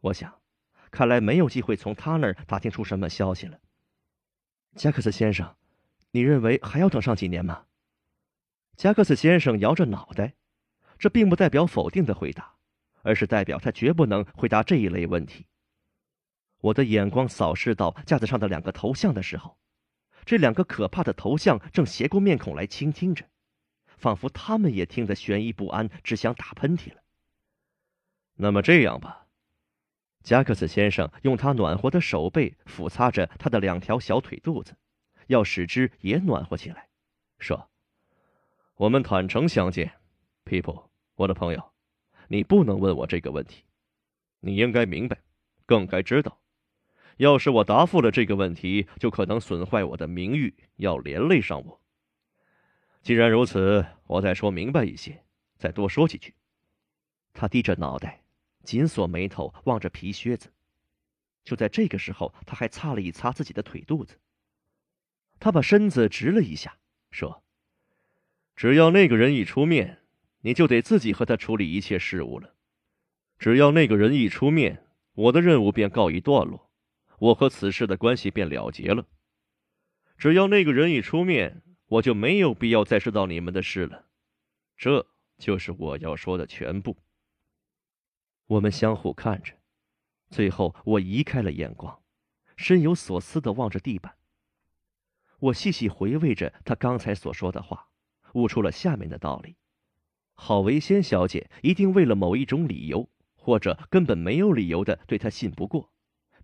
[0.00, 0.40] 我想，
[0.90, 3.60] 看来没有机会从他那儿打听出什么消息了。
[4.76, 5.56] 加克斯先生，
[6.12, 7.66] 你认为还要等上几年吗？
[8.76, 10.34] 加克斯先生摇着脑袋，
[10.98, 12.56] 这并不代表否定的回答，
[13.02, 15.46] 而是代表他绝不能回答这一类问题。
[16.64, 19.58] 我的眼光扫视到架子上的两个头像的时候，
[20.24, 23.28] 这两个可怕的头像正斜过面孔来倾听着，
[23.98, 27.02] 仿佛他们也听得悬疑不安，只想打喷嚏了。
[28.36, 29.26] 那么这样吧。
[30.22, 34.74] 加克斯先生用他暖和的手背抚擦着他的两条小腿肚子，
[35.26, 36.88] 要使之也暖和起来，
[37.38, 37.68] 说
[38.76, 39.92] ：“我们坦诚相见
[40.46, 41.72] ，People，我的朋友，
[42.28, 43.64] 你不能问我这个问题。
[44.40, 45.18] 你应该明白，
[45.66, 46.40] 更该知道，
[47.16, 51.80] 要是我答复了这个问题，就可能损坏我的名誉，要连累上我。
[53.02, 55.24] 既然如此，我再说明白一些，
[55.56, 56.34] 再多说几句。”
[57.32, 58.20] 他低着脑袋。
[58.64, 60.50] 紧锁眉头，望着皮靴子。
[61.44, 64.18] 就在这个时候，他还擦了一擦自己的腿肚子。
[65.38, 66.78] 他把身子直了一下，
[67.10, 67.44] 说
[68.56, 69.98] ：“只要那个人一出面，
[70.40, 72.54] 你就得自己和他处理一切事务了。
[73.38, 76.63] 只要那个人一出面，我的任务便告一段落，
[77.24, 79.06] 我和此事的关系便了结了。
[80.18, 84.08] 只要那个人一出面，我就没有必要再知道你们的事了。
[84.76, 85.06] 这
[85.38, 86.98] 就是我要说的全部。
[88.46, 89.54] 我们相互看着，
[90.28, 92.02] 最后我移开了眼光，
[92.56, 94.16] 深有所思的望着地板。
[95.38, 97.88] 我细细回味着他刚才所说的话，
[98.34, 99.56] 悟出了下面的道理：
[100.34, 105.90] 郝维仙小姐一定为了某一种理由，或者根本没有理由的对他信不过，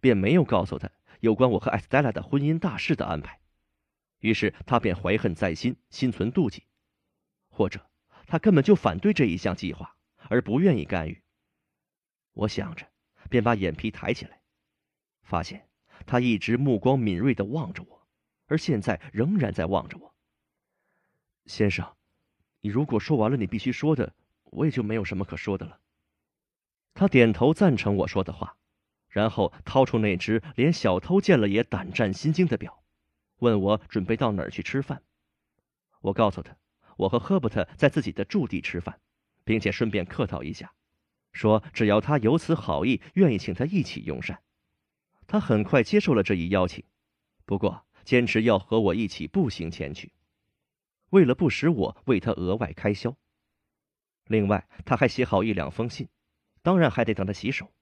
[0.01, 3.41] 便没有告诉他有关我和艾斯黛拉的婚姻大事的安排。
[4.19, 6.65] 于是他便怀恨在心，心存妒忌，
[7.49, 7.89] 或者
[8.27, 9.97] 他根本就反对这一项计划，
[10.29, 11.23] 而不愿意干预。
[12.33, 12.87] 我想着，
[13.29, 14.41] 便把眼皮抬起来，
[15.23, 15.69] 发现
[16.07, 18.07] 他一直目光敏锐的望着我，
[18.47, 20.15] 而现在仍然在望着我。
[21.47, 21.97] 先生，
[22.61, 25.81] 你如果说完了你必须说的，我也就没有什么可说的了。
[26.93, 28.59] 他点头赞成我说的话，
[29.11, 32.83] 然后掏出那只连小偷见了也胆战心惊的表，
[33.41, 35.03] 问我准备到哪儿去吃饭。
[36.01, 36.57] 我告诉他，
[36.97, 39.01] 我和赫伯特在自己的驻地吃饭，
[39.45, 40.73] 并且顺便客套一下。
[41.33, 44.43] 说：“只要他有此好意，愿意请他一起用膳。”
[45.29, 46.85] 他很快接受了这一邀请，
[47.45, 50.13] 不过坚持要和我一起步行前去，
[51.11, 53.17] 为了不使我为他额外开销。
[54.25, 56.09] 另外，他还写好一两封信，
[56.63, 57.73] 当然还得等他洗手。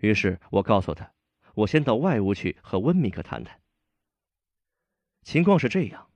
[0.00, 1.12] 于是我告诉他
[1.54, 3.60] ：“我先到外屋去和温米克谈谈。”
[5.22, 6.10] 情况是这样：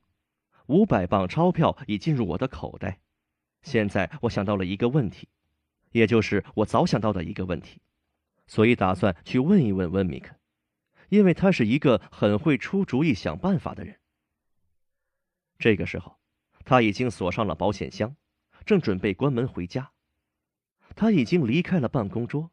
[0.67, 3.01] 五百磅钞票已进入我的口袋。
[3.63, 5.29] 现在我想到了一个问题。
[5.91, 7.81] 也就是我早想到的一个问题，
[8.49, 10.35] 所以打算去问一问温米克，
[11.09, 14.01] 因为他是一个很会出主意、想办法的人。
[15.57, 16.19] 这个时候，
[16.65, 18.17] 他已经锁上了保险箱，
[18.67, 19.93] 正准备关门回家。
[20.97, 22.51] 他已经离开了办公桌，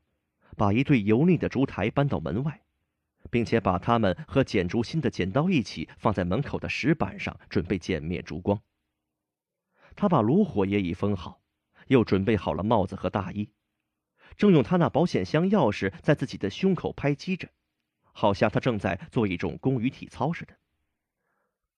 [0.62, 2.62] 把一对油腻的烛台搬到门外，
[3.32, 8.62] 并且把它们和剪烛芯的剪刀一起放在门口的石板上，准备剪灭烛光。
[9.96, 11.42] 他把炉火也已封好。
[11.88, 13.50] 又准备好了帽子和大衣，
[14.38, 17.50] 正用他那保险箱钥匙在自己的胸口拍击着，
[18.12, 20.54] 好像他正在做一种功于体操似的。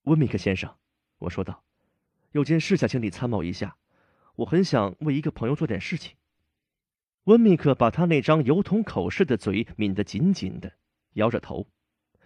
[0.01, 0.75] 温米克先生，
[1.19, 1.63] 我说道
[2.33, 3.77] ：“有件事想请你参谋一下，
[4.35, 6.17] 我很想为一个朋友做点事情。”
[7.25, 10.73] 温米克把他那张油桶口似的嘴抿得紧紧的，
[11.13, 11.67] 摇着头，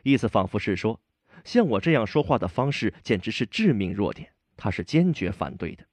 [0.01, 0.99] 意思仿佛是说
[1.45, 5.85] ：“像我这样说话的方式简直是致命弱点，他是坚决反对的。”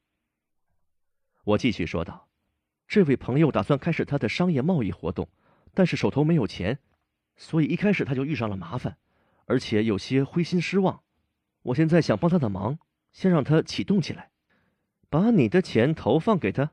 [1.44, 2.28] 我继续说道
[2.88, 5.28] ：“这位朋友打算开始他的商业贸易活动，
[5.74, 6.78] 但是手头没有钱，
[7.36, 8.96] 所以一开始他就遇上了麻烦，
[9.44, 11.02] 而且有些灰心失望。
[11.60, 12.78] 我现在想帮他的忙，
[13.12, 14.30] 先让他启动起来，
[15.10, 16.70] 把你的钱投放给他。”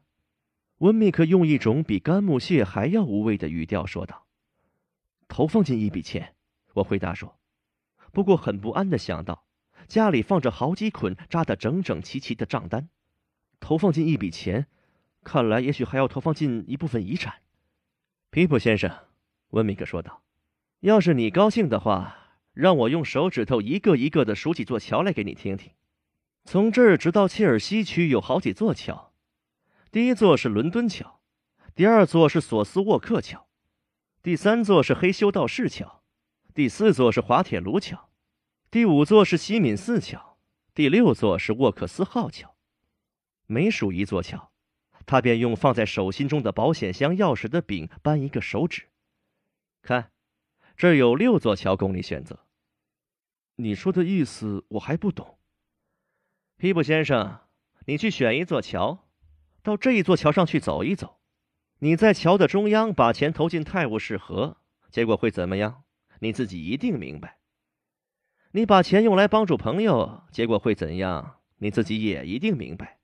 [0.81, 4.25] 温密克用一种比干木屑还要无味的语调说道
[5.29, 6.33] ：“投放进一笔钱。”
[6.73, 7.37] 我回答说，
[8.11, 9.45] 不过很不安的想到，
[9.87, 12.89] 家里放着好几捆扎得整整齐齐的账单。
[13.59, 14.65] 投放进一笔钱，
[15.23, 17.35] 看来也许还要投放进一部分遗产。
[18.31, 18.89] 皮普先生，
[19.49, 20.23] 温米克说道
[20.81, 25.73] ：“要是你高兴的话，让我用手指头一个一个的数几座桥来给你听听。
[26.43, 29.10] 从这儿直到切尔西区有好几座桥，
[29.91, 31.19] 第一座是伦敦桥，
[31.75, 33.49] 第二座是索斯沃克桥，
[34.23, 36.01] 第三座是黑修道士桥，
[36.53, 38.09] 第四座是滑铁卢桥，
[38.69, 40.37] 第五座是西敏寺桥，
[40.73, 42.55] 第六座是沃克斯号桥。”
[43.47, 44.53] 每数一座桥，
[45.05, 48.87] 他便用放在手心中的保险箱钥匙的柄扳一个手指。
[49.81, 50.13] 看，
[50.77, 52.45] 这儿有六座桥供你选择。
[53.57, 55.37] 你说的意思我还不懂。
[56.55, 57.41] 皮普先生，
[57.87, 59.09] 你去选一座桥，
[59.63, 61.19] 到这一座桥上去走一走。
[61.79, 64.57] 你在桥的中央把钱投进泰晤士河，
[64.89, 65.83] 结果会怎么样？
[66.19, 67.37] 你自己一定明白。
[68.51, 71.37] 你把钱用来帮助朋友，结果会怎样？
[71.57, 72.99] 你自己也一定明白。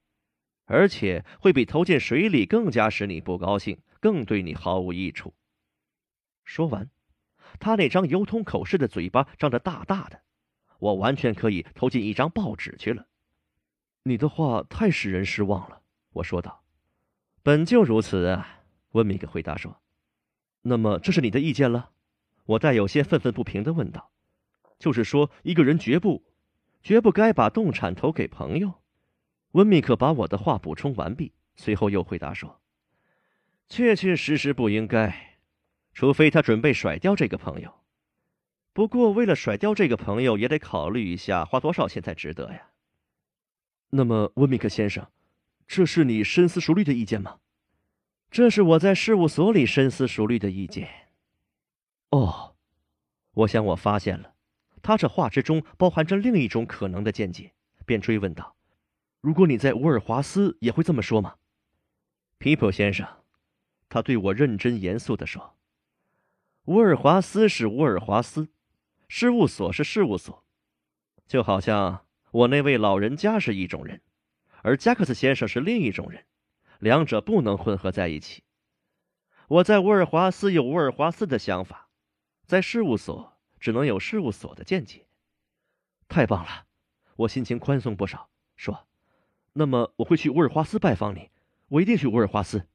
[0.66, 5.34] 而且会比投进水里更加使你不高兴，更对你毫无益处。
[6.44, 6.90] 说完，
[7.60, 10.22] 他那张油桶口似的嘴巴张得大大的，
[10.80, 13.08] 我完全可以投进一张报纸去了。
[14.04, 15.82] 你的话太使人失望了，
[16.18, 16.64] 我说道。
[17.42, 19.82] 本就如此啊，温米克回答说。
[20.64, 21.92] 那么这是你的意见了？
[22.46, 24.12] 我带有些愤愤不平的问道。
[24.80, 26.24] 就是说，一个人绝不，
[26.84, 28.76] 绝不该把动产投给朋友。
[29.54, 32.62] 温密克把我的话补充完毕，随后又回答说
[33.68, 35.40] ：“确确实实不应该，
[35.94, 37.74] 除非他准备甩掉这个朋友。
[38.74, 42.70] 不过，为了甩掉这个朋友，也得考虑一下花多少钱才值得呀。”
[43.90, 45.08] 那么，温密克先生，
[45.68, 47.40] 这是你深思熟虑的意见吗？
[48.32, 50.90] 这是我在事务所里深思熟虑的意见。
[52.10, 52.56] 哦，
[53.34, 54.34] 我想我发现了，
[54.82, 57.54] 他这话之中包含着另一种可能的见解。
[57.86, 58.58] 便追问道
[59.22, 61.36] ：“如果你在乌尔华斯，也会这么说吗？”
[62.38, 63.08] 皮普先生，
[63.88, 65.58] 他对我认真严肃地说
[66.68, 68.50] ：“乌尔华斯是乌尔华斯，
[69.08, 70.44] 事务所是事务所，
[71.26, 74.02] 就好像我那位老人家是一种人，
[74.68, 76.26] 而加克斯先生是另一种人，
[76.80, 78.44] 两者不能混合在一起。
[79.48, 81.88] 我在沃尔华斯有沃尔华斯的想法，
[82.46, 85.08] 在事务所只能有事务所的见解。”
[86.10, 86.66] 太棒了，
[87.16, 88.30] 我心情宽松不少。
[88.58, 88.86] 说
[89.54, 91.30] ：“那么我会去沃尔华斯拜访你，
[91.70, 92.68] 我一定去沃尔华斯。”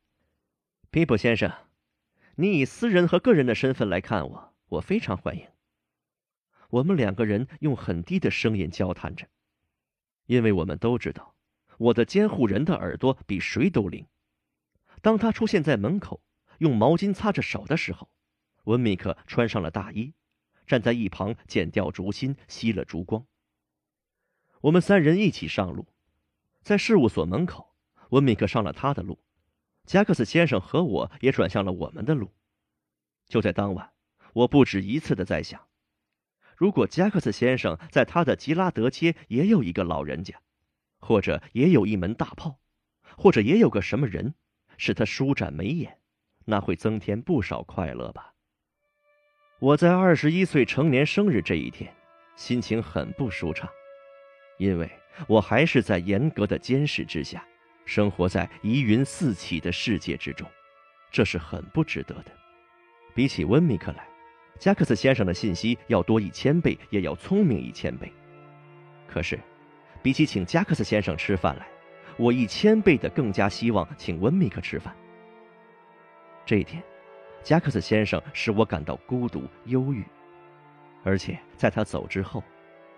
[0.90, 1.52] 皮普先生，
[2.36, 5.46] 你以私人和个人的身份来看我，我非常欢迎。
[6.70, 9.28] 我们两个人用很低的声音交谈着，
[10.24, 11.31] 因为我们都知道，
[11.78, 14.06] 我的监护人的耳朵比谁都灵。
[15.00, 16.22] 当他出现在门口，
[16.58, 18.08] 用毛巾擦着手的时候，
[18.64, 20.14] 温米克穿上了大衣。
[20.64, 23.26] 站在一旁剪掉烛芯，吸了烛光。
[24.62, 25.88] 我们三人一起上路，
[26.62, 27.74] 在事务所门口，
[28.10, 29.18] 温米克上了他的路，
[29.84, 32.32] 加克斯先生和我也转向了我们的路。
[33.26, 33.92] 就在当晚，
[34.34, 35.66] 我不止一次的在想：
[36.56, 40.40] 如果加克斯先生在他的吉拉德街也有一个老人家，
[41.02, 42.60] 或者也有一门大炮，
[43.16, 44.34] 或者也有个什么人，
[44.78, 45.98] 使他舒展眉眼，
[46.44, 48.32] 那会增添不少快乐吧。
[49.58, 51.92] 我在二十一岁成年生日这一天，
[52.36, 53.68] 心情很不舒畅，
[54.58, 54.88] 因为
[55.26, 57.44] 我还是在严格的监视之下，
[57.84, 60.48] 生活在疑云四起的世界之中，
[61.10, 62.32] 这是很不值得的。
[63.12, 64.06] 比起温米克来，
[64.58, 68.10] 加克斯先生的信息要多一千倍，也要聪明一千倍。
[69.08, 69.38] 可是，
[70.02, 71.66] 比起请加克斯先生吃饭来，
[72.16, 74.94] 我一千倍的更加希望请温米克吃饭。
[76.44, 76.82] 这一天。
[77.44, 80.04] 加克斯先生使我感到孤独、忧郁，
[81.02, 82.40] 而且在他走之后，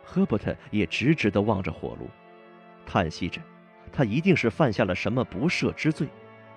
[0.02, 2.06] 赫伯特也直直地望着火炉，
[2.84, 3.40] 叹息着，
[3.90, 6.06] 他一定是犯下了什么不赦之罪，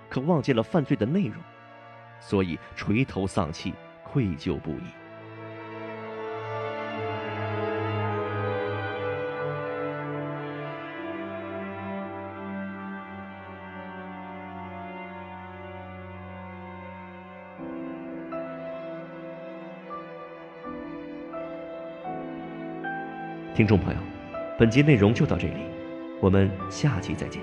[0.09, 1.35] 可忘记了犯罪的内容，
[2.19, 4.83] 所以垂头丧气、愧疚不已。
[23.57, 23.99] 听众朋友，
[24.55, 25.61] 本集内容就到这里，
[26.21, 27.41] 我们下集再见。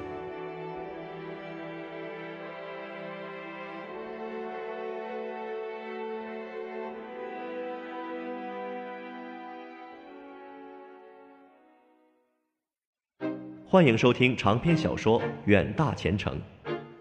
[13.66, 16.40] 欢迎收听长篇小说《远大前程》，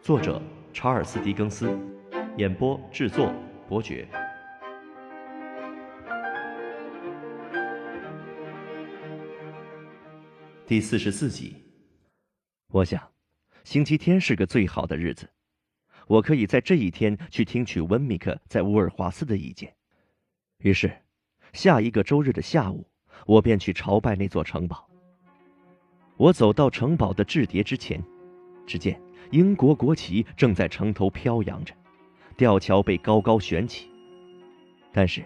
[0.01, 0.41] 作者
[0.73, 1.77] 查尔斯·狄更斯，
[2.37, 3.31] 演播制作
[3.69, 4.07] 伯爵。
[10.65, 11.57] 第四十四集，
[12.69, 13.11] 我想，
[13.65, 15.29] 星期天是个最好的日子，
[16.07, 19.75] 我可以在这一天去听取温米克在乌尔华斯的意见。
[20.59, 20.89] 于是，
[21.51, 22.87] 下一个周日的下午，
[23.27, 24.89] 我便去朝拜那座城堡。
[26.15, 28.01] 我走到城堡的雉蝶之前，
[28.65, 28.99] 只见
[29.31, 31.75] 英国国旗正在城头飘扬着，
[32.37, 33.89] 吊桥被高高悬起。
[34.93, 35.25] 但是，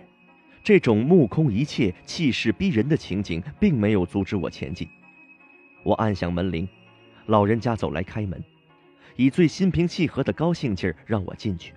[0.63, 4.89] 这种目空一切、气势逼人的情景，并没有阻止我前进。
[5.83, 6.67] 我按响门铃，
[7.27, 8.43] 老人家走来开门，
[9.15, 11.73] 以最心平气和的高兴劲儿让我进去。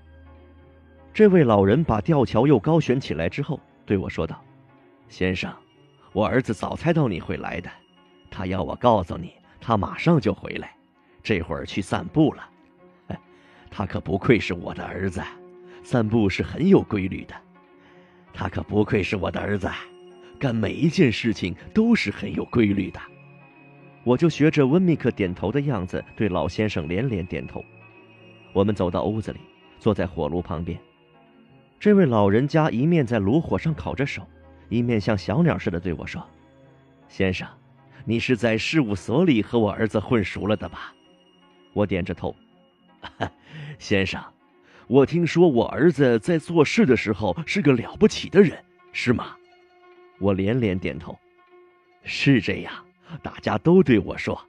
[1.13, 4.43] 这位老人把吊桥又高悬起来之后，对我说道
[5.09, 5.53] ：“先生，
[6.13, 7.71] 我儿子早猜到你会来的，
[8.31, 10.75] 他要我告诉你，他马上就回来，
[11.23, 12.49] 这会儿去散步了。
[13.71, 15.21] 他可不愧是我的儿子，
[15.83, 17.35] 散步是很有规律的。
[18.33, 19.69] 他可不愧是我的儿子，
[20.39, 23.01] 干每一件事情都是很有规律的。”
[24.05, 27.65] 我就学着温密克点头的样子，对老先生连连点头。
[28.53, 29.41] 我们走到屋子里，
[29.79, 30.79] 坐在火炉旁边。
[31.79, 34.27] 这位老人家一面在炉火上烤着手，
[34.69, 36.27] 一面像小鸟似的对我说
[37.09, 37.47] ：“先生，
[38.05, 40.95] 你是在事务所里和我儿子混熟了的吧？”
[41.73, 42.35] 我点着头。
[43.79, 44.23] 先生，
[44.89, 49.37] 我听说我儿子在做事的时候是个了不起的人，是吗？
[50.19, 51.19] 我连连点头。
[52.03, 52.73] 是这样。
[53.23, 54.41] 大家都对我说：“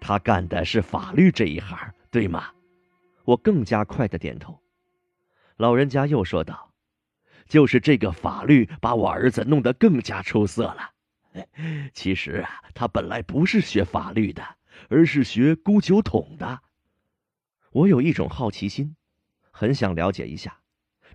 [0.00, 2.50] 他干的是法律这一行，对吗？”
[3.24, 4.60] 我更加快的点头。
[5.56, 6.72] 老人家又说道
[7.48, 10.90] ：“就是这个法律把我儿子弄得更加出色了。
[11.92, 14.42] 其实啊，他本来不是学法律的，
[14.88, 16.60] 而是学沽酒桶的。”
[17.72, 18.96] 我有一种好奇心，
[19.50, 20.60] 很想了解一下，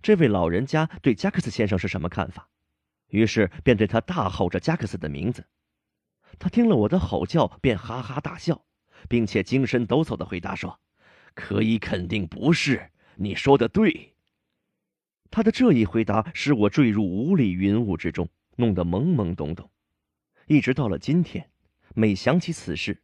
[0.01, 2.47] 这位老人家对加克斯先生是什么看法，
[3.07, 5.45] 于是便对他大吼着加克斯的名字。
[6.41, 8.65] 他听了我的吼叫，便哈哈大笑，
[9.07, 10.79] 并且精神抖擞的回答说
[11.35, 14.15] ：“可以肯定不是，你说的对。”
[15.29, 19.69] 他的这一回答使我坠入无里云雾之中，弄得懵懵懂懂。
[20.47, 21.47] 一直到了今天，
[21.93, 23.03] 每想起此事，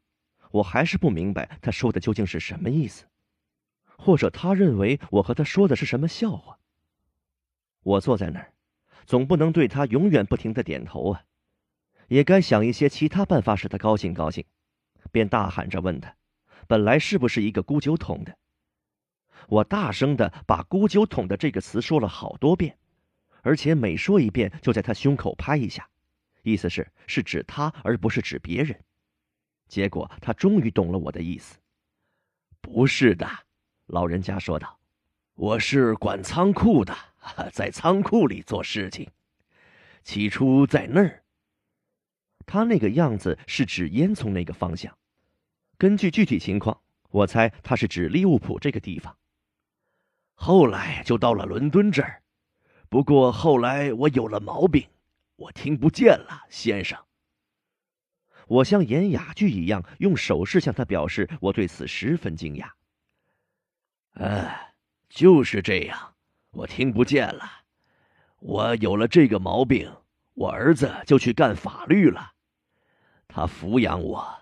[0.50, 3.06] 我还是不明白他说的究竟是什么意思，
[4.00, 6.58] 或者他认为我和他说的是什么笑话。
[7.84, 8.52] 我坐在那儿，
[9.06, 11.22] 总不能对他永远不停的点头啊，
[12.08, 14.46] 也该想一些其他办法使他高兴高兴，
[15.12, 16.16] 便大喊着问他
[16.68, 18.38] ：“本来是不是一个孤酒桶的？”
[19.50, 22.78] 我大声的把“孤酒桶”的这个词说了好多遍，
[23.42, 25.88] 而且每说一遍就在他胸口拍一下，
[26.44, 28.78] 意思是是指他而不是指别人。
[29.68, 31.58] 结果他终于懂了我的意思。
[32.62, 33.28] 不是的，
[33.86, 34.80] 老人家说道
[35.36, 36.96] ：“我是管仓库的，
[37.52, 39.10] 在仓库里做事情。
[40.04, 41.24] 起初在那儿。”
[42.47, 44.97] 他那个样子是指烟囱那个方向。
[45.78, 46.81] 根据具体情况，
[47.12, 49.15] 我猜他是指利物浦这个地方。
[50.33, 52.24] 后来就到了伦敦这儿，
[52.90, 54.88] 不过后来我有了毛病，
[55.35, 56.97] 我听不见了，先生。
[58.47, 62.69] 我像演哑剧一样用手势向他表示我对此十分惊讶。
[64.13, 64.74] 哎，
[65.10, 66.15] 就是这样，
[66.51, 67.44] 我听不见了。
[68.40, 69.92] 我有了这个毛病，
[70.33, 72.33] 我儿子就去干法律了，
[73.38, 74.34] 他抚养我。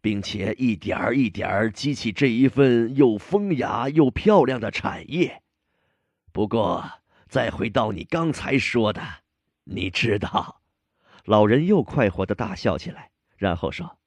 [0.00, 5.42] 并且一点儿一点儿激起这一份又风雅又漂亮的产业。
[6.32, 6.88] 不过，
[7.28, 9.02] 再回到你刚才说的，
[9.64, 10.62] 你知道，
[11.24, 13.98] 老人又快活的大笑起来，然后说：“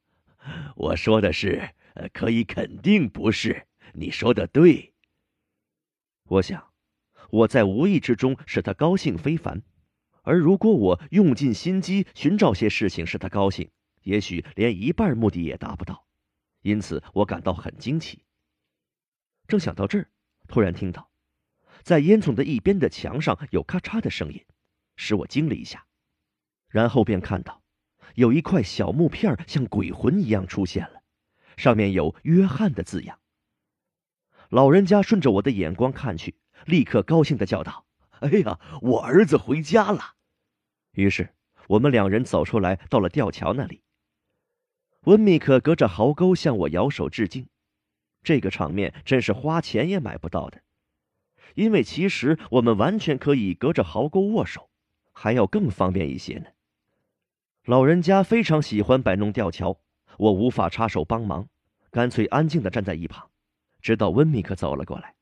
[0.75, 1.69] 我说的是，
[2.13, 3.67] 可以肯定不是。
[3.93, 4.93] 你说的对。”
[6.29, 6.69] 我想，
[7.29, 9.61] 我在无意之中使他高兴非凡，
[10.23, 13.69] 而如果我用尽心机寻找些事情使他高兴。
[14.03, 16.05] 也许连一半目的也达不到，
[16.61, 18.23] 因此我感到很惊奇。
[19.47, 20.09] 正想到这儿，
[20.47, 21.11] 突然听到，
[21.83, 24.45] 在烟囱的一边的墙上有咔嚓的声音，
[24.95, 25.85] 使我惊了一下。
[26.67, 27.61] 然后便看到，
[28.15, 31.01] 有一块小木片像鬼魂一样出现了，
[31.57, 33.19] 上面有“约翰”的字样。
[34.49, 36.35] 老人家顺着我的眼光看去，
[36.65, 37.85] 立刻高兴的叫道
[38.21, 40.15] ：“哎呀，我儿子回家了！”
[40.93, 41.35] 于是
[41.67, 43.81] 我们两人走出来，到了吊桥那里。
[45.05, 47.47] 温密克隔着壕沟向我摇手致敬，
[48.21, 50.61] 这个场面真是花钱也买不到的。
[51.55, 54.69] 因为其实我们完全可以隔着壕沟握手，
[55.11, 56.45] 还要更方便一些呢。
[57.65, 59.79] 老人家非常喜欢摆弄吊桥，
[60.17, 61.49] 我无法插手帮忙，
[61.89, 63.31] 干脆安静的站在一旁，
[63.81, 65.15] 直到温密克走了过来。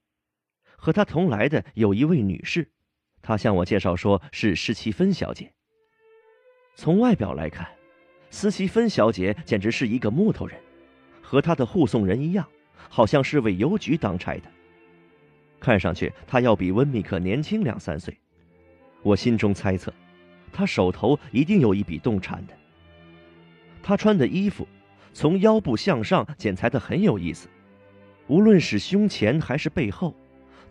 [0.76, 2.70] 和他同来的有一位女士，
[3.22, 5.54] 她向我介绍说是施奇芬小姐。
[6.76, 7.79] 从外表来看。
[8.32, 10.58] 斯奇芬小姐简直是一个木头人，
[11.22, 12.46] 和她的护送人一样，
[12.90, 14.44] 好像是为邮局当差的。
[15.60, 18.18] 看上去她要比温密克年轻两三岁。
[19.02, 19.94] 我心中猜测，
[20.52, 22.54] 她手头一定有一笔动产的。
[23.82, 24.68] 她穿的衣服，
[25.14, 27.50] 从腰部向上剪裁的很有意思，
[28.28, 30.16] 无论是胸前还是背后，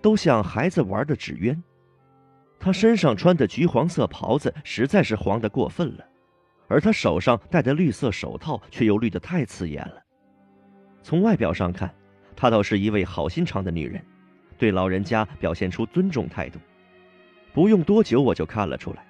[0.00, 1.60] 都像孩子玩的纸鸢。
[2.60, 6.04] 她身上穿的橘黄色袍子实在是黄的过分了。
[6.68, 10.02] 而他手上戴的绿色手套却又绿得太刺眼了。
[11.02, 11.92] 从外表上看，
[12.36, 14.04] 她倒是一位好心肠的女人，
[14.58, 16.58] 对老人家表现出尊重态度。
[17.52, 19.04] 不用多久，我就看了出来，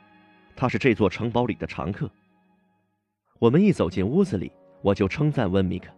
[0.55, 2.09] 她是这座城堡里的常客。
[3.39, 5.91] 我们一走进屋子里，我就称赞温米克，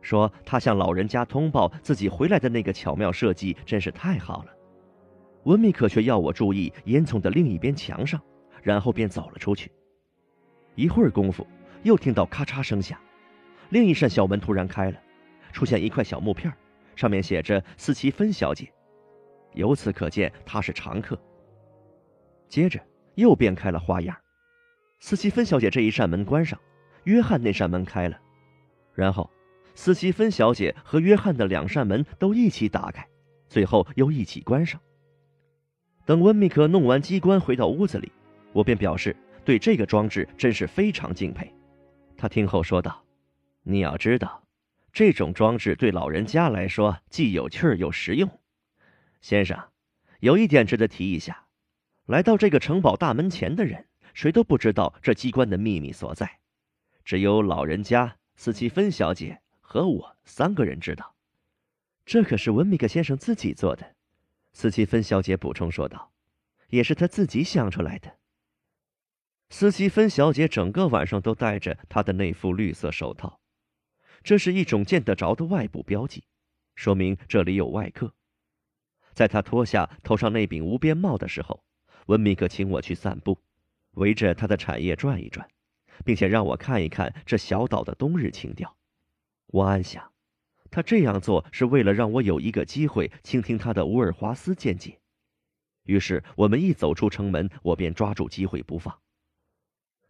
[0.00, 4.50] 说他向老人家通报自己回来的那个巧妙设计真是太好了。
[5.44, 8.20] 温米克却要我注意烟囱的另一边墙上，
[8.62, 9.70] 然后便走了出去。
[10.74, 11.46] 一会儿功夫，
[11.82, 12.98] 又听到咔嚓声响，
[13.68, 14.98] 另一扇小门突然开了，
[15.52, 16.50] 出现一块小木片，
[16.96, 18.72] 上面写着“斯奇芬小姐”，
[19.52, 21.18] 由此可见她是常客。
[22.48, 22.80] 接着
[23.16, 24.16] 又变开了花样，
[25.00, 26.58] 斯奇芬小姐这一扇门关上，
[27.04, 28.18] 约翰那扇门开了，
[28.94, 29.28] 然后
[29.74, 33.06] 斯奇芬小姐和约翰的两扇门都一起打开，
[33.46, 34.80] 最后又一起关上。
[36.06, 38.10] 等温密克弄完机关回到屋子里，
[38.54, 39.14] 我便表示。
[39.44, 41.52] 对这个装置真是非常敬佩，
[42.16, 43.04] 他听后说道
[43.64, 44.44] ：“你要知道，
[44.92, 48.30] 这种装置对老人家来说既有趣又实用。
[49.20, 49.58] 先生，
[50.20, 51.46] 有一点值得提一下：
[52.06, 56.38] 来到这个城堡大门前的人，谁都不知道这机关的秘密所在，
[57.04, 61.14] 只有老人家、斯奇芬小姐和我三个人知道。
[62.04, 63.94] 这可是文米克先生自己做的。”
[64.54, 66.12] 斯奇芬小姐补充说道
[66.70, 68.12] ，“也是他自己想出来的。”
[69.52, 73.38] 斯奇芬小姐整个晚上都戴着她的那副绿色手套，
[74.24, 76.24] 这是一种见得着的外部标记，
[76.74, 78.14] 说明这里有外客。
[79.12, 81.62] 在她脱下头上那顶无边帽的时候，
[82.06, 83.38] 温米克请我去散步，
[83.90, 85.46] 围着他的产业转一转，
[86.02, 88.74] 并且让我看一看这小岛的冬日情调。
[89.48, 90.12] 我暗想，
[90.70, 94.98] 他这样做是为了让我有一个机会倾听他的乌尔华斯见解。
[95.84, 99.01] 于是我们一走出城门，我便抓住机会不放。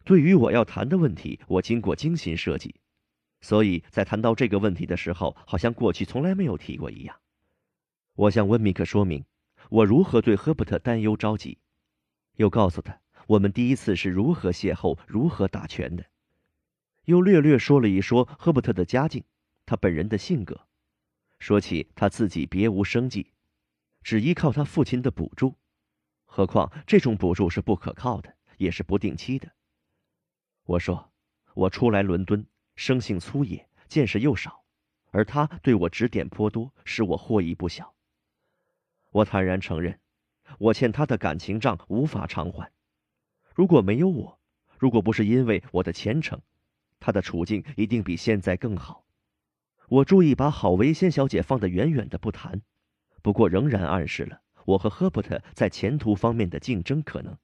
[0.03, 2.75] 对于我要谈的问题，我经过精心设计，
[3.41, 7.15] 所以在谈到这个问题的时候，好像过去从来没有提过一样。
[8.15, 9.25] 我向温米克说明
[9.69, 11.57] 我如何对赫伯特担忧着急，
[12.35, 16.05] 又告诉他我们第一次是如何邂逅、如何打拳的，
[17.05, 19.23] 又略略说了一说赫伯特的家境，
[19.65, 20.67] 他本人的性格，
[21.39, 23.31] 说起他自己别无生计，
[24.03, 25.55] 只依靠他父亲的补助，
[26.25, 29.49] 何况这种补助是不可靠的，也是不定期的。
[30.65, 31.11] 我说，
[31.55, 32.45] 我初来伦敦，
[32.77, 34.63] 生性粗野，见识又少，
[35.11, 37.93] 而他对我指点颇多，使我获益不小。
[39.11, 39.99] 我坦然承认，
[40.59, 42.71] 我欠他的感情账无法偿还。
[43.53, 44.39] 如果没有我，
[44.79, 46.41] 如果不是因为我的虔诚，
[46.97, 49.05] 他的处境一定比现在更好。
[49.89, 52.61] 我注意把郝维仙小姐放得远远的不谈，
[53.21, 57.37] 不过仍然暗示了我和赫伯特在前途方面的竞争可能。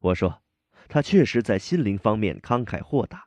[0.00, 0.42] 我说。
[0.88, 3.26] 他确实在心灵方面慷慨豁达，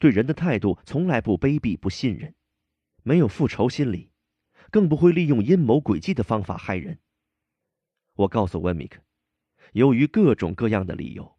[0.00, 2.34] 对人的态度从来不卑鄙不信任，
[3.02, 4.10] 没有复仇心理，
[4.70, 6.98] 更不会利用阴谋诡计的方法害人。
[8.14, 9.00] 我告诉温米克，
[9.72, 11.36] 由于各种各样的理由，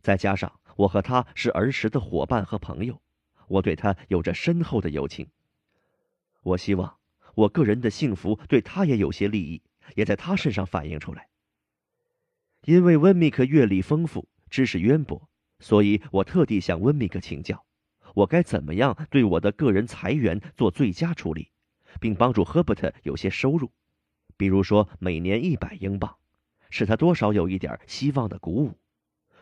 [0.00, 3.02] 再加上我和他是儿时的伙伴和朋友，
[3.48, 5.28] 我对他有着深厚的友情。
[6.42, 6.98] 我希望
[7.34, 9.62] 我个人的幸福对他也有些利益，
[9.94, 11.28] 也在他身上反映出来。
[12.64, 14.28] 因为温米克阅历丰富。
[14.54, 17.66] 知识渊博，所以我特地向温米克请教，
[18.14, 21.50] 我该怎么样对我的个人财源做最佳处理，
[22.00, 23.72] 并帮助赫伯特有些收入，
[24.36, 26.14] 比如说每年一百英镑，
[26.70, 28.78] 使他多少有一点希望的鼓舞，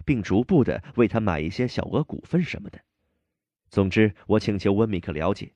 [0.06, 2.80] 并逐步的为他买一些小额股份什么的。
[3.68, 5.52] 总之，我请求温米克了解，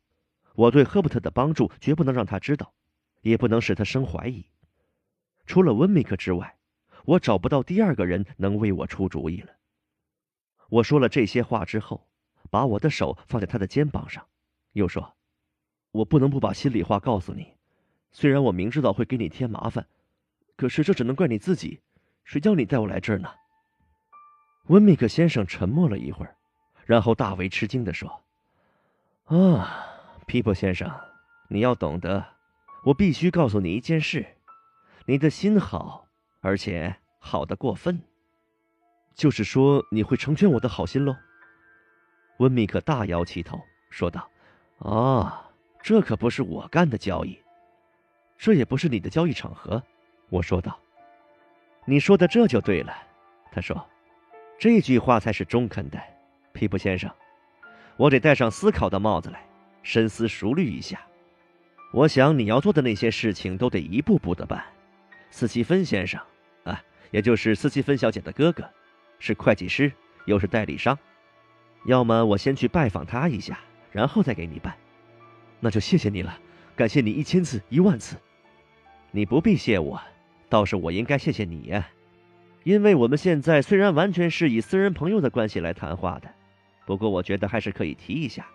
[0.54, 2.74] 我对赫伯特的帮助绝不能让他知道，
[3.22, 4.44] 也不能使他生怀疑。
[5.46, 6.55] 除了温米克之外。
[7.06, 9.52] 我找不到第二个人能为我出主意了。
[10.68, 12.08] 我说了这些话之后，
[12.50, 14.26] 把我的手放在他的肩膀上，
[14.72, 15.16] 又说
[15.92, 17.54] ：“我不能不把心里话告诉你。
[18.10, 19.86] 虽然我明知道会给你添麻烦，
[20.56, 21.80] 可是这只能怪你自己。
[22.24, 23.30] 谁叫你带我来这儿呢？”
[24.66, 26.36] 温米克先生沉默了一会儿，
[26.84, 28.24] 然后大为吃惊地说
[29.26, 29.86] ：“啊，
[30.26, 30.92] 皮普先生，
[31.48, 32.26] 你要懂得，
[32.86, 34.26] 我必须告诉你一件事：
[35.06, 36.04] 你的心好。”
[36.46, 38.00] 而且好的过分，
[39.16, 41.16] 就是说你会成全我的好心喽。
[42.36, 43.58] 温米克大摇其头
[43.90, 44.30] 说道
[44.78, 45.32] ：“哦，
[45.82, 47.36] 这可不是我干的交易，
[48.38, 49.82] 这也不是你的交易场合。”
[50.30, 50.78] 我说道
[51.84, 52.96] ：“你说的这就对了。”
[53.50, 53.84] 他说
[54.56, 56.00] ：“这句话才是中肯的，
[56.52, 57.10] 皮普先生。
[57.96, 59.44] 我得戴上思考的帽子来，
[59.82, 61.04] 深思熟虑一下。
[61.92, 64.64] 我想你要做的那些事情都得一步步的办。”
[65.28, 66.20] 斯奇芬先生。
[67.16, 68.62] 也就是斯奇芬小姐的哥哥，
[69.18, 69.90] 是会计师，
[70.26, 70.98] 又是代理商。
[71.86, 73.58] 要么我先去拜访他一下，
[73.90, 74.76] 然后再给你办。
[75.58, 76.38] 那就谢谢你了，
[76.74, 78.18] 感谢你一千次、一万次。
[79.12, 79.98] 你不必谢我，
[80.50, 81.88] 倒是我应该谢谢你呀。
[82.64, 86.28] 因为我们现在虽然完全是以私人朋友的关系来谈话的，
[86.84, 88.46] 不过我觉得还是可以提一下，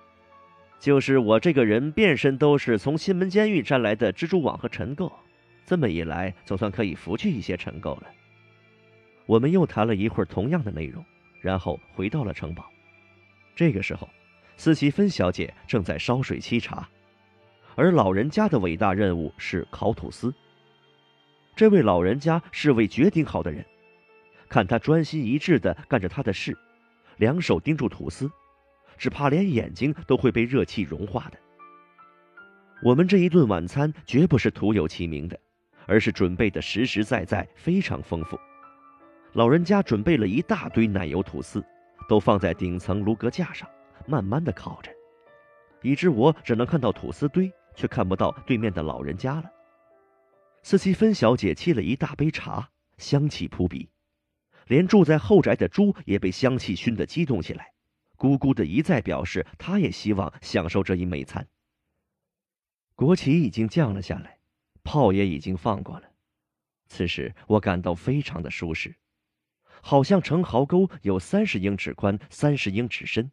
[0.79, 5.11] 就是我这个人遍身都是从新门监狱沾来的蜘蛛网和尘垢。
[5.65, 8.03] 这么一来，总算可以拂去一些尘垢了。
[9.25, 11.03] 我们又谈了一会儿同样的内容，
[11.39, 12.69] 然后回到了城堡。
[13.55, 14.09] 这个时候，
[14.57, 16.87] 斯奇芬小姐正在烧水沏茶，
[17.75, 20.33] 而老人家的伟大任务是烤吐司。
[21.55, 23.65] 这位老人家是位绝顶好的人，
[24.49, 26.57] 看他专心一致地干着他的事，
[27.17, 28.29] 两手盯住吐司，
[28.97, 31.37] 只怕连眼睛都会被热气融化的。
[32.83, 35.39] 我们这一顿晚餐绝不是徒有其名的。
[35.87, 38.39] 而是准备的实实在在，非常丰富。
[39.33, 41.63] 老人家准备了一大堆奶油吐司，
[42.09, 43.69] 都放在顶层炉格架上，
[44.05, 44.91] 慢慢的烤着，
[45.81, 49.49] 以致我只能看到吐司堆，却看不到对面的老人家了。
[50.63, 53.89] 斯蒂芬小姐沏了一大杯茶，香气扑鼻，
[54.67, 57.71] 连住在后宅的猪也被香气熏得激动起来，
[58.17, 61.47] 咕咕的一再表示，她也希望享受这一美餐。
[62.95, 64.37] 国旗已经降了下来。
[64.83, 66.09] 炮也已经放过了，
[66.87, 68.95] 此时我感到非常的舒适，
[69.81, 73.31] 好像城壕沟有三十英尺宽、三十英尺深，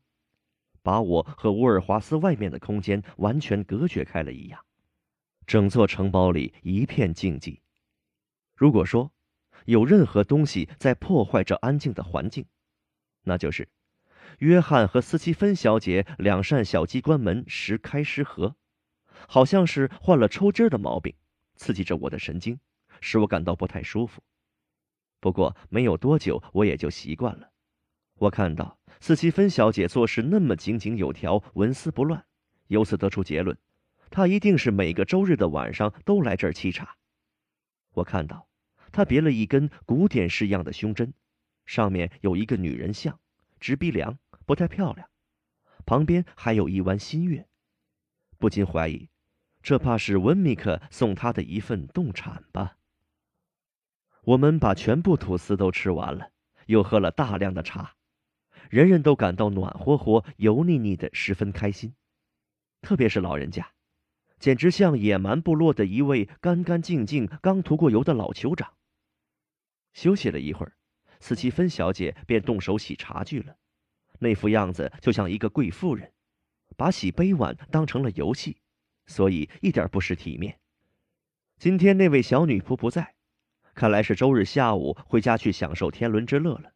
[0.82, 4.64] 把我和乌尔华斯外面的空间完全隔绝开了一样。
[5.46, 7.60] 整座城堡里一片静寂。
[8.54, 9.12] 如果说
[9.64, 12.44] 有任何东西在破坏这安静的环境，
[13.22, 13.68] 那就是
[14.38, 18.56] 约翰和斯奇芬小姐两扇小机关门时开时合，
[19.26, 21.14] 好像是患了抽筋的毛病，
[21.56, 22.60] 刺激着我的神经，
[23.00, 24.22] 使我感到不太舒服。
[25.20, 27.50] 不过没有多久，我也就习惯了。
[28.14, 32.24] 我看到斯奇芬小姐做事那么井井有条、纹丝不乱，
[32.66, 33.56] 由此得出结论：
[34.10, 36.96] 她一定是每个周日的晚上都来这儿沏茶。
[37.92, 38.48] 我看到
[38.90, 41.12] 她别了一根古典式样的胸针，
[41.66, 43.20] 上面有一个女人像，
[43.60, 45.08] 直鼻梁，不太漂亮。
[45.84, 47.46] 旁边还有一弯新月，
[48.38, 49.08] 不禁怀疑，
[49.62, 52.77] 这怕是温米克送她的一份动产吧。
[54.24, 56.30] 我们把全部吐司都吃完了，
[56.66, 57.94] 又喝了大量的茶，
[58.68, 61.94] 人人都感到暖和和、油腻腻的，十分开心。
[62.82, 63.72] 特别是老人家，
[64.38, 68.74] 简直像野蛮部落的一位干干净净、刚涂过油的老酋长。
[69.92, 70.74] 休息了一会儿，
[71.20, 73.56] 斯奇芬小姐便动手洗茶具了，
[74.18, 76.12] 那副样子就像一个贵妇人，
[76.76, 78.58] 把洗杯碗当成了游戏，
[79.06, 80.60] 所以一点不失体面。
[81.58, 83.17] 今天那位小女仆不在。
[83.78, 86.72] 看来是周日下午回家去享受天伦之乐了。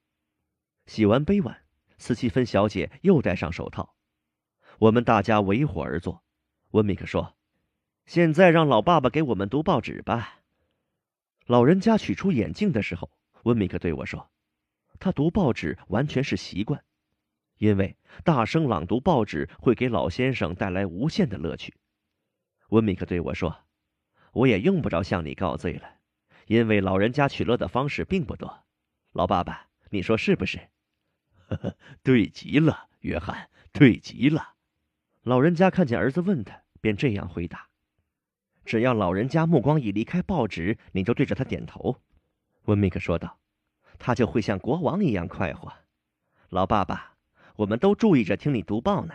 [0.86, 1.64] 洗完杯碗，
[1.98, 3.96] 斯奇芬小姐又戴上手套，
[4.78, 6.22] 我们大家围火而坐。
[6.70, 7.34] 温米克说
[8.06, 10.42] ：“现在让老爸爸给我们读报纸吧。”
[11.46, 13.10] 老人家取出眼镜的时候，
[13.42, 14.30] 温米克对我说
[15.00, 16.84] ：“他读报纸完全是习惯，
[17.58, 21.74] 因为大声朗读报纸会给老先生带来无限的乐趣。”
[22.70, 23.64] 温米克对我说
[24.32, 25.94] ：“我也用不着向你告罪了。”
[26.52, 28.64] 因为老人家取乐的方式并不多，
[29.12, 30.58] 老爸爸，你说是不是？
[31.48, 34.52] 呵呵，对极了，约翰，对极了。
[35.22, 37.70] 老人家看见儿子问他，便这样回答
[38.66, 42.02] ：“只要老人家目光一离开报纸，你就对着他点头。”
[42.66, 43.40] 温米克说道
[43.98, 45.72] ：“他就会像国王一样快活。”
[46.50, 47.14] 老爸爸，
[47.56, 49.14] 我们都注意着听你读报呢。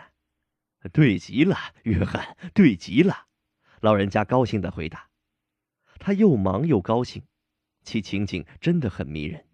[0.92, 3.26] 对极了，约翰，对极了。
[3.78, 5.07] 老人家高兴的回答。
[5.98, 7.22] 他又忙又高兴，
[7.82, 9.44] 其情景真的很迷人。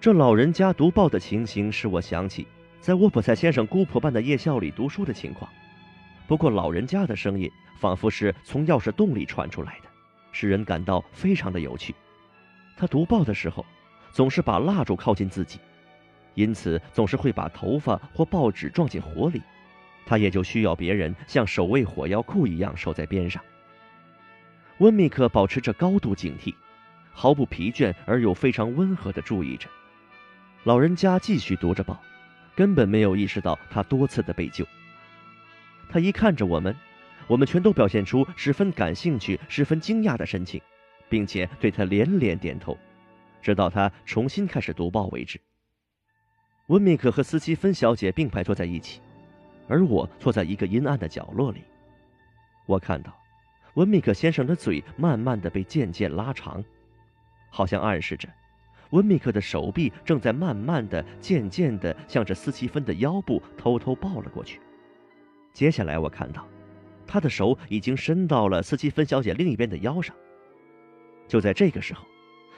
[0.00, 2.46] 这老人家读报的情形使我想起
[2.80, 5.50] 在沃普塞先生姑婆般的夜校里读书的情况。
[6.26, 9.88] 不过老人家的声音仿佛是从钥匙洞里传出来的，
[10.32, 11.94] 使人感到非常的有趣。
[12.76, 13.64] 他读报的时候，
[14.10, 15.58] 总是把蜡烛靠近自己，
[16.34, 19.40] 因此总是会把头发或报纸撞进火里，
[20.04, 23.42] 他也就需要别人像守卫火药库一样守在边上。
[24.82, 26.52] 温米克保持着高度警惕，
[27.12, 29.68] 毫不疲倦而又非常温和地注意着。
[30.64, 32.02] 老人家继续读着报，
[32.56, 34.66] 根本没有意识到他多次的被救。
[35.88, 36.76] 他一看着我们，
[37.28, 40.60] 我们全都表现出十分感兴趣、十分惊讶的神情，
[41.08, 42.76] 并且对他连连点头，
[43.40, 45.40] 直到他重新开始读报为止。
[46.66, 49.00] 温米克和斯基芬小姐并排坐在一起，
[49.68, 51.62] 而我坐在一个阴暗的角落里。
[52.66, 53.16] 我看到。
[53.74, 56.62] 温米克先生的嘴慢慢的被渐渐拉长，
[57.48, 58.28] 好像暗示着，
[58.90, 64.60] 温米克的手臂正在慢慢的、渐渐的向着斯奇芬的腰部偷偷抱了过去。
[65.54, 66.46] 接下来我看到，
[67.06, 70.14] 他的手已经伸到了斯奇芬小姐另一边的腰上。
[71.26, 72.04] 就在这个时候，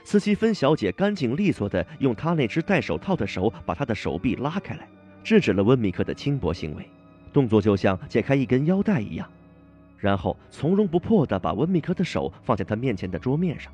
[0.03, 4.89] 斯奇芬小姐干净利索的用她那只戴手套的手把他的手臂拉开来，
[5.23, 6.89] 制止了温米克的轻薄行为，
[7.33, 9.31] 动作就像解开一根腰带一样。
[10.05, 13.73] 然后从容不迫地把温米克的手放在他面前的桌面上。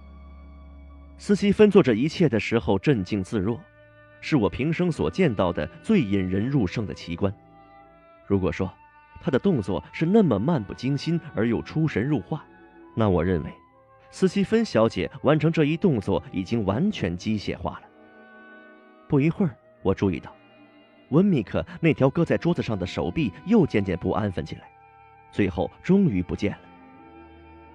[1.19, 3.59] 斯西芬做这一切的时候镇静自若，
[4.21, 7.35] 是我平生所见到的最引人入胜的奇观。
[8.29, 8.73] 如果说
[9.21, 12.45] 他的动作是那么漫不经心而又出神入化，
[12.95, 13.51] 那我认为，
[14.13, 17.89] 斯西芬小姐完成这一动作已经完全机械化了。
[19.09, 20.33] 不一会儿，我注意到，
[21.09, 24.71] 温米克那条搁在桌子上的手臂又渐渐不安分起来。
[25.33, 26.59] 最后终于不见了。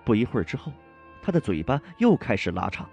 [0.04, 0.72] 不一会儿之后，
[1.22, 2.88] 他的嘴巴又开始拉长。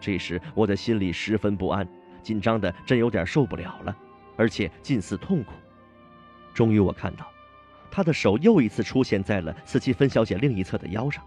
[0.00, 1.88] 这时我的心里十分不安，
[2.22, 3.96] 紧张的真有点受不了了，
[4.36, 5.52] 而且近似痛苦。
[6.52, 7.26] 终于我看到，
[7.90, 11.24] 他的手又一次出现在了斯奇芬小姐另一侧的腰上，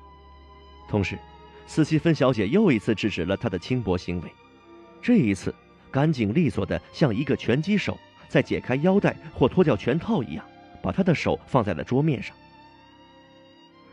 [0.88, 1.18] 同时，
[1.66, 4.32] 斯奇芬小姐又一次制止了他的轻薄行为。
[5.02, 5.54] 这一次，
[5.90, 10.46] 干净利索的像一个拳击手在解开腰带或脱掉拳套一样，
[10.82, 12.36] 把他的手放在了桌面上。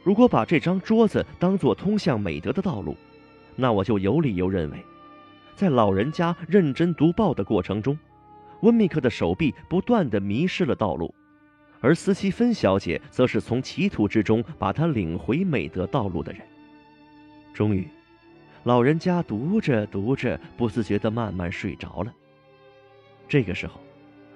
[0.03, 2.97] 如果把这张桌子当做通向美德的道路，
[3.57, 4.83] 那我就有理由认为，
[5.55, 7.99] 在老人家认真读报的过程中，
[8.61, 11.15] 温密克的手臂不断的迷失了道路，
[11.81, 16.41] 而斯西芬小姐则是从歧途之中把他领回美德道路的人。
[17.53, 17.87] 终于，
[18.65, 22.13] 老人家读着读着，不自觉的慢慢睡着了。
[23.29, 23.81] 这个时候，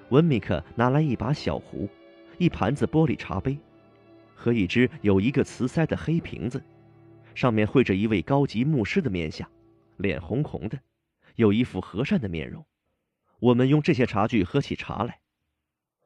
[0.09, 1.89] 温密克拿来一把小壶，
[2.37, 3.57] 一盘子玻璃茶杯，
[4.35, 6.63] 和一只有一个瓷塞的黑瓶子，
[7.35, 9.49] 上面绘着一位高级牧师的面相，
[9.97, 10.79] 脸红红的，
[11.35, 12.65] 有一副和善的面容。
[13.39, 15.19] 我们用这些茶具喝起茶来。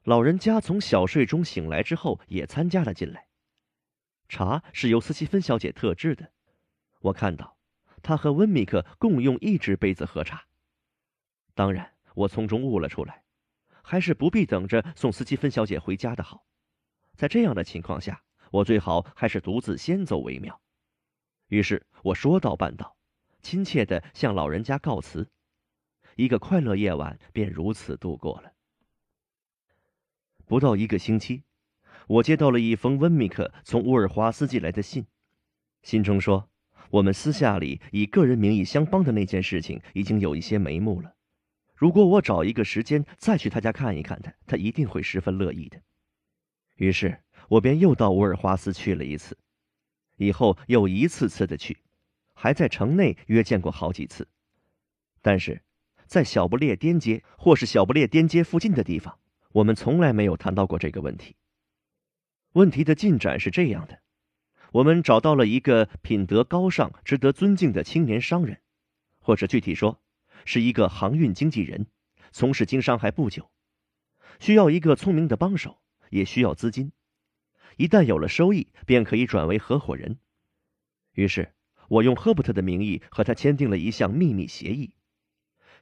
[0.03, 3.27] 老人家从小睡中醒来之后，也参加了进来。
[4.29, 6.31] 茶是由斯奇芬小姐特制的，
[7.01, 7.57] 我看到，
[8.01, 10.45] 他和温米克共用一只杯子喝茶。
[11.53, 11.93] 当然。
[12.17, 13.21] 我从中悟了出来，
[13.83, 16.46] 还是不必等着送斯基芬小姐回家的好。
[17.17, 20.61] 在这样的情况下，我最好还是独自先走为妙。
[21.47, 22.95] 于是我说到办到，
[23.41, 25.27] 亲切地向老人家告辞。
[26.15, 28.53] 一个快乐夜晚便如此度过了。
[30.45, 31.43] 不到一个星期，
[32.07, 35.07] 我接到了一封温米克从乌尔华斯寄来的信，
[35.81, 36.49] 信中说，
[36.91, 41.15] 我们私下里以个人名义相帮的那件事情已经有一些眉目了。
[41.75, 45.81] 如果我找一个时间再去他家看一看他，他一定会十分乐意的。
[46.77, 49.37] 于是我便又到乌尔花斯去了一次，
[50.15, 51.77] 以后又一次次的去，
[52.33, 54.27] 还在城内约见过好几次。
[55.21, 55.61] 但是，
[56.05, 59.19] 在小不列颠街或是小不列颠街附近的地方，
[59.51, 61.35] 我们从来没有谈到过这个问题。
[62.53, 63.99] 问题的进展是这样的：
[64.71, 68.61] 我们找到了一个品德高尚、值得尊敬的青年商人，
[69.19, 70.01] 或者具体说。
[70.45, 71.87] 是一个航运经纪人，
[72.31, 73.51] 从事经商还不久，
[74.39, 76.91] 需要一个聪明的帮手，也需要资金。
[77.77, 80.17] 一旦有了收益，便可以转为合伙人。
[81.13, 81.53] 于是，
[81.89, 84.93] 我用赫伯特的名义和他签订了一项秘密协议：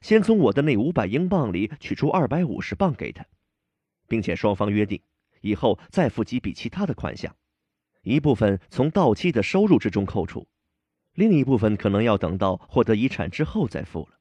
[0.00, 3.24] 先从我的那五百英镑里取出二百五十镑给他，
[4.08, 5.00] 并且双方约定
[5.40, 7.34] 以后再付几笔其他的款项，
[8.02, 10.46] 一部分从到期的收入之中扣除，
[11.14, 14.18] 另一部分可能要等到获得遗产之后再付了。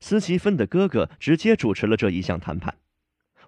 [0.00, 2.78] 斯奇芬的哥哥直接主持了这一项谈判，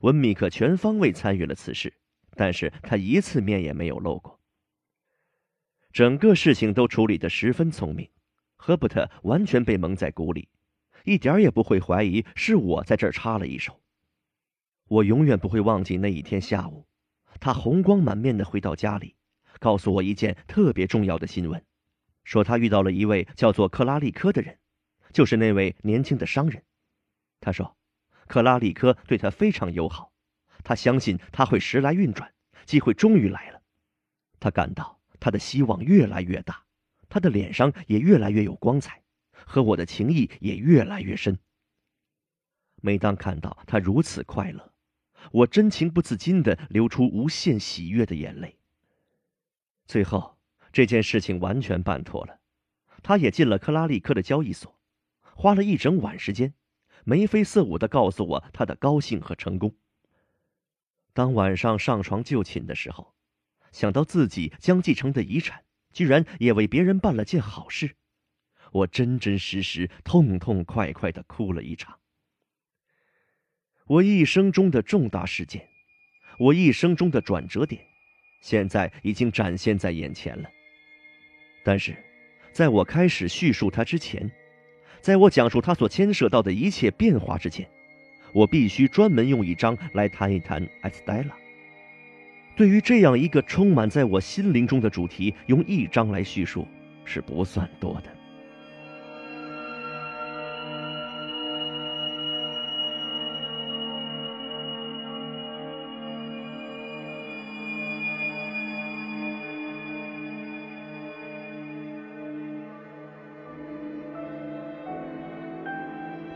[0.02, 1.92] 温米克全方位参与了此事，
[2.36, 4.40] 但是他一次面也没有露过。
[5.92, 8.08] 整个事情都处理得十分聪明，
[8.56, 10.48] 赫伯特完全被蒙在鼓里，
[11.04, 13.80] 一点也不会怀疑是我在这儿插了一手。
[14.88, 16.86] 我永远不会忘记那一天下午，
[17.38, 19.14] 他红光满面的回到家里，
[19.60, 21.64] 告诉我一件特别重要的新闻，
[22.24, 24.58] 说他遇到了一位叫做克拉利科的人。
[25.12, 26.62] 就是那位年轻的商人，
[27.38, 27.76] 他说，
[28.32, 30.10] 克拉里科对他非常友好，
[30.64, 32.32] 他相信他会时来运转，
[32.64, 33.60] 机会终于来了。
[34.40, 36.64] 他感到他的希望越来越大，
[37.10, 41.38] 他的脸上也越来越有光彩，和我的情谊也越来越深。
[42.80, 44.72] 每当看到他如此快乐，
[45.30, 48.56] 我真情不自禁地流出无限喜悦的眼泪。
[49.84, 50.38] 最后，
[50.72, 52.40] 这件事情完全办妥了，
[53.02, 54.80] 他也进了克拉利科的交易所。
[55.34, 56.54] 花了一整晚时间，
[57.04, 59.74] 眉飞色舞的告诉我他的高兴和成功。
[61.12, 63.14] 当晚上上床就寝的时候，
[63.70, 67.96] 想到自己将继承的遗产，居然也为别人办了件好事，
[68.70, 71.98] 我真真实实、痛痛快快的哭了一场。
[73.86, 75.68] 我一生中的重大事件，
[76.38, 77.84] 我一生中的转折点，
[78.40, 80.48] 现在已经展现在眼前了。
[81.62, 81.94] 但是，
[82.52, 84.30] 在我开始叙述它之前，
[85.02, 87.68] 在我讲述他所牵涉到的一切变化之前，
[88.32, 91.36] 我必须专门用一章来谈一谈艾斯黛拉。
[92.54, 96.68] 对于这样一个充满在我心灵中的主题，用一章来叙述
[97.04, 98.21] 是不算多的。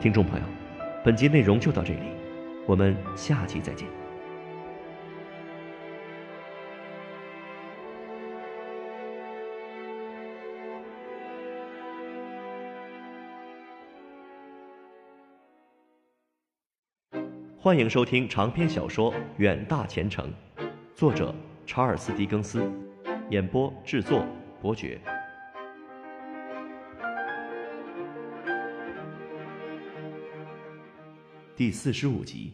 [0.07, 0.47] 听众朋友，
[1.05, 1.99] 本集内容就到这里，
[2.65, 3.89] 我们下期再见。
[17.59, 20.33] 欢迎收听长篇小说《远大前程》，
[20.95, 21.35] 作者
[21.67, 22.71] 查尔斯·狄更斯，
[23.31, 24.25] 演播制作
[24.63, 25.01] 伯爵。
[31.57, 32.53] 第四十五集，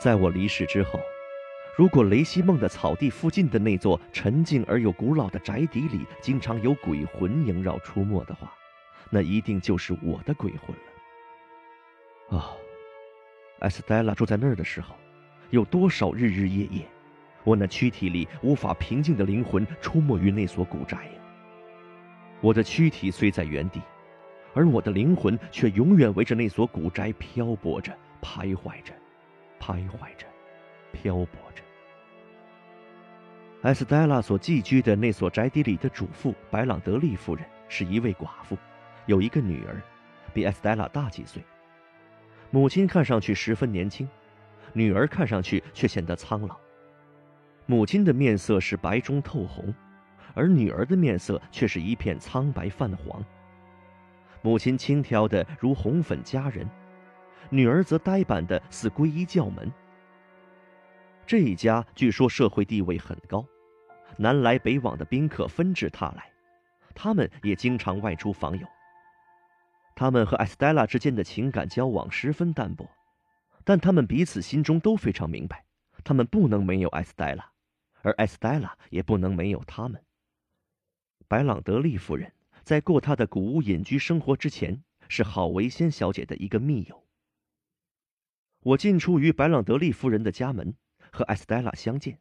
[0.00, 0.98] 在我离世之后，
[1.76, 8.54] 如果雷西梦的草地附近的那座沉静而又古老的宅邸里经常有鬼魂萦绕出没的话，
[9.10, 10.74] 那一定就是我的鬼魂
[12.30, 12.38] 了。
[12.38, 12.56] 啊，
[13.58, 14.96] 艾斯黛拉住在那儿的时候，
[15.50, 16.86] 有多少日日夜夜，
[17.42, 21.20] 我那躯体里无法平静的灵魂出没于那所古宅呀？
[22.40, 23.82] 我的躯体虽在原地，
[24.54, 28.94] 而我的灵魂却永远围着那所古宅漂泊着、徘徊着、
[29.60, 30.26] 徘徊着、
[30.92, 31.62] 漂泊着。
[33.62, 38.56] 艾斯黛拉所寄居的那所宅邸里的主妇白朗德利夫人是一位寡妇，
[39.06, 39.82] 有一个女儿，
[40.32, 41.42] 比艾斯黛拉大几岁。
[42.50, 44.08] 母亲看上去十分年轻，
[44.72, 46.56] 女儿看上去却显得苍老。
[47.66, 49.74] 母亲的面色是白中透红，
[50.34, 53.24] 而女儿的面色却是一片苍白泛黄。
[54.44, 56.68] 母亲轻佻的如红粉佳人，
[57.48, 59.72] 女儿则呆板的似皈依教门。
[61.26, 63.42] 这一家据说社会地位很高。
[64.18, 66.30] 南来北往的宾客纷至沓来，
[66.94, 68.66] 他们也经常外出访友。
[69.96, 72.86] 他们和艾斯黛拉之间的情感交往十分淡薄，
[73.64, 75.64] 但他们彼此心中都非常明白，
[76.04, 77.50] 他们不能没有艾斯黛拉，
[78.02, 80.04] 而艾斯黛拉也不能没有他们。
[81.26, 82.30] 白朗德利夫人
[82.64, 87.04] 在过她的古屋隐居生活之前，是郝维仙小姐的一个密友。
[88.60, 90.74] 我进出于白朗德利夫人的家门，
[91.12, 92.18] 和艾斯黛拉相见。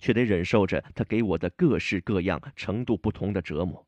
[0.00, 3.86] 却得忍受着她给我的各式各样、程度不同的折磨。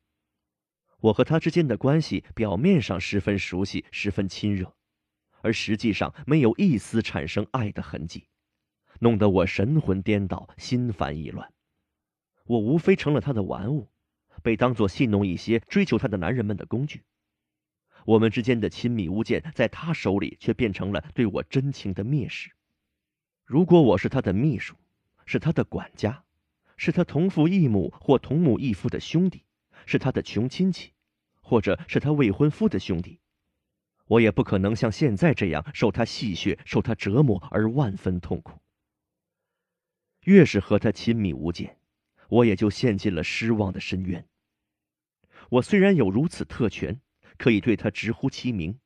[1.01, 4.74] 我和他之间的关系表面上十分熟悉、十分亲热，
[5.42, 8.28] 而实际上没有一丝产生爱的痕迹，
[9.01, 11.53] 弄得我神魂颠倒、心烦意乱。
[12.44, 13.90] 我无非成了他的玩物，
[14.47, 17.03] 被当作戏弄一些追求她的男人们的工具。
[18.05, 22.53] 我们之间的亲密无间，在他手里却变成了对我真情的蔑视。
[23.45, 24.77] 如果我是他的秘书，
[25.25, 26.23] 是他的管家，
[26.77, 29.43] 是他同父异母或同母异父的兄弟，
[29.85, 30.93] 是他的穷亲戚，
[31.41, 33.19] 或者是他未婚夫的兄弟。
[34.07, 38.61] 我也不可能像现在这样受他戏谑、受他折磨而万分痛苦。
[40.21, 41.77] 越是和他亲密无间，
[42.29, 44.25] 我也就陷进了失望的深渊。
[45.51, 47.01] 我虽然有如此特权，
[47.39, 48.79] 可以对他直呼其名，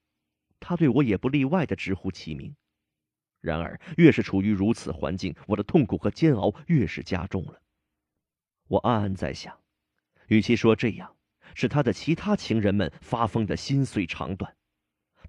[0.59, 2.55] 他对我也不例外的直呼其名。
[3.41, 7.62] 然而，越是处于如此环境，我的痛苦和煎熬越是加重了。
[8.69, 9.59] 我暗暗在想，
[10.28, 11.17] 与其说这样
[11.55, 14.55] 使他的其他情人们发疯的心碎肠断，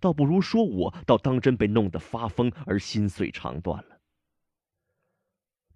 [0.02, 4.02] 倒不如说我倒当真被弄得发疯而心碎肠断了。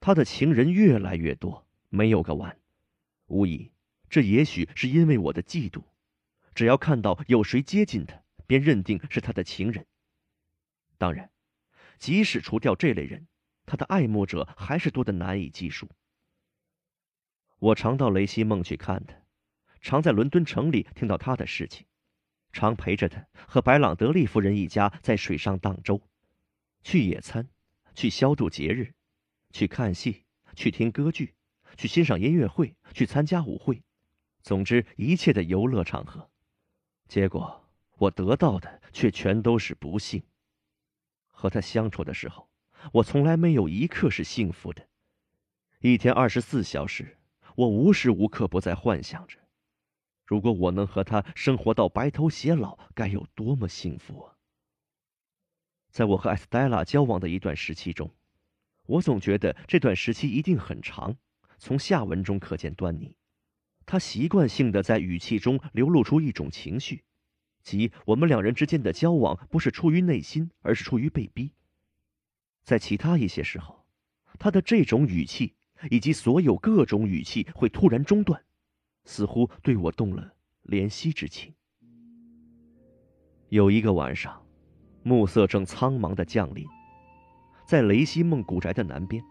[0.02, 2.60] 他的情人越来越多，没有个完。
[3.28, 3.72] 无疑，
[4.10, 5.84] 这也许是因为我的嫉妒。
[6.54, 9.86] 只要看到有谁接近他，便认定是他的情人。
[10.98, 11.32] 当然。
[11.98, 13.26] 即使除掉这类人，
[13.66, 15.90] 他的爱慕者还是多得难以计数。
[17.58, 19.16] 我常到雷西梦去看他，
[19.80, 21.88] 常在伦敦城里听到他的事情，
[22.52, 26.02] 常陪着他和白朗德利夫人一家在水上荡舟，
[26.84, 27.48] 去野餐，
[27.96, 28.94] 去消度节日，
[29.52, 31.34] 去看戏，去听歌剧，
[31.78, 33.82] 去欣赏音乐会，去参加舞会，
[34.46, 36.30] 总之一切的游乐场合。
[37.08, 40.22] 结果我得到的却全都是不幸。
[41.26, 42.48] 和他相处的时候，
[42.94, 44.88] 我从来没有一刻是幸福的。
[45.80, 47.18] 一天二十四小时，
[47.56, 49.40] 我无时无刻不在幻想着，
[50.26, 54.38] 如果我能和他生活到白头偕老，该有多么幸福啊！
[55.90, 58.14] 在我和艾斯黛拉交往的一段时期中，
[58.86, 61.18] 我总觉得这段时期一定很长。
[61.58, 63.18] 从下文中可见端倪，
[63.86, 67.04] 他习惯性的在语气中流露出一种情绪。
[67.62, 71.52] 即我们两人之间的交往不是出于内心，而是出于被逼。
[72.64, 73.86] 在其他一些时候，
[74.38, 75.56] 他的这种语气
[75.90, 78.44] 以及所有各种语气会突然中断，
[79.06, 81.54] 似乎对我动了怜惜之情。
[83.50, 84.44] 有一个晚上，
[85.04, 86.66] 暮色正苍茫的降临，
[87.68, 89.24] 在雷西梦古宅的南边，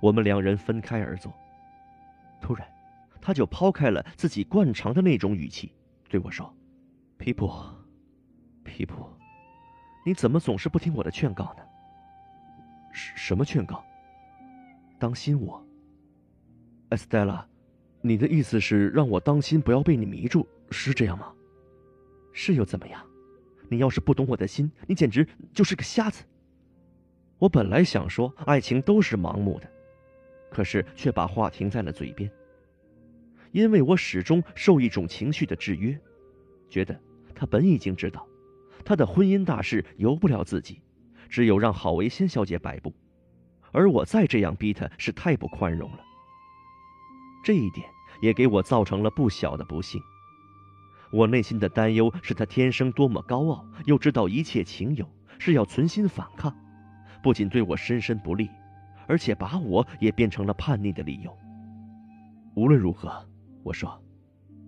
[0.00, 1.32] 我们两人分开而坐。
[2.40, 2.66] 突然，
[3.24, 5.72] 他就抛开了自己惯常的那种语气，
[6.10, 6.54] 对我说。
[7.16, 7.50] 皮普，
[8.62, 9.08] 皮普，
[10.04, 11.62] 你怎么总是不听我的劝告呢？
[12.92, 13.82] 什么劝告？
[14.98, 15.64] 当心我，
[16.90, 17.46] 艾斯黛拉，
[18.02, 21.32] 你的意思是让我当心，不要被你迷住，是这样吗？
[22.34, 23.02] 是又怎么样？
[23.70, 26.22] 你要是不懂我的心，你简直就是个瞎子。
[27.38, 29.70] 我本来想说爱情都是盲目的，
[30.50, 32.30] 可是却把话停在了嘴边，
[33.54, 35.96] 因为我始终受一种情绪的制约。
[36.68, 37.00] 觉得
[37.36, 38.26] 他本已经知道，
[38.84, 40.82] 他的婚姻大事由不了自己，
[41.28, 42.92] 只有让郝维新小姐摆布，
[43.70, 46.00] 而我再这样逼他，是太不宽容了。
[47.44, 47.86] 这一点
[48.20, 50.02] 也给我造成了不小的不幸。
[51.12, 56.52] 我内心的担忧是他天生多么高傲，又知道一切情有，是要存心反抗，
[57.22, 58.50] 不仅对我深深不利，
[59.06, 61.32] 而且把我也变成了叛逆的理由。
[62.56, 63.24] 无论如何，
[63.64, 64.00] 我说，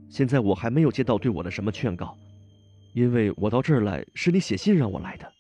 [0.09, 2.17] 现在我还没有接到对我的什么劝告，
[2.95, 5.33] 因为我到这儿来是你写信让我来的。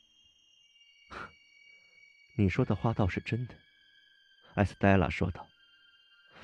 [2.37, 3.55] 你说的话倒是真的，
[4.55, 5.47] 艾斯黛拉说道。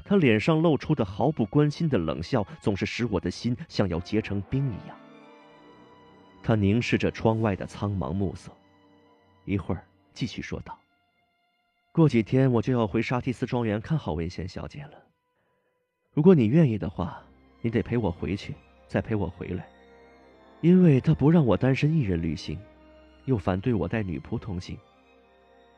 [0.05, 4.99] 他脸上露出的毫不关心的冷笑，总是使我的心像要结成冰一样。
[6.43, 8.51] 他凝视着窗外的苍茫暮色，
[9.45, 10.77] 一会儿继续说道
[11.93, 15.12] ：“过几天我就要回沙提斯庄园看好文仙小姐了。
[16.15, 17.23] 如果你愿意的话，
[17.63, 18.55] 你得陪我回去，
[18.87, 19.67] 再陪我回来，
[20.61, 22.59] 因为他不让我单身一人旅行，
[23.25, 24.77] 又反对我带女仆同行，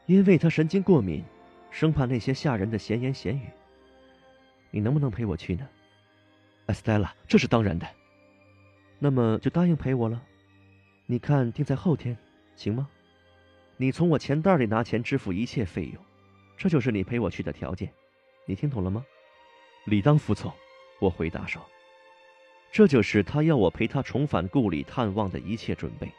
[0.06, 1.22] 因为他神经过敏，
[1.70, 3.42] 生怕那些下人的闲言闲语。”
[4.72, 5.68] 你能不能陪我去呢，
[6.66, 7.14] 艾斯黛拉？
[7.28, 7.86] 这是当然的。
[8.98, 10.20] 那么就答应陪我了。
[11.06, 12.16] 你看，定在后天，
[12.56, 12.88] 行吗？
[13.76, 16.02] 你从我钱袋里拿钱支付一切费用，
[16.56, 17.88] 这就是你陪我去的条件。
[18.46, 19.04] 你听懂了吗？
[19.84, 20.52] 理当服从。
[20.98, 21.60] 我回答说
[22.72, 26.10] ：“这就是他要我陪他重返故里探望的一切准备。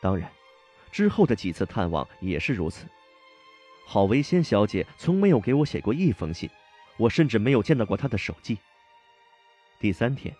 [0.00, 0.30] 当然，
[0.90, 2.86] 之后的几次探望也是如此。
[3.86, 6.48] 郝维仙小姐从没有给我写过一封信。”
[6.96, 8.56] 我甚至没有见到过她的手机。
[9.80, 10.32] 第三天，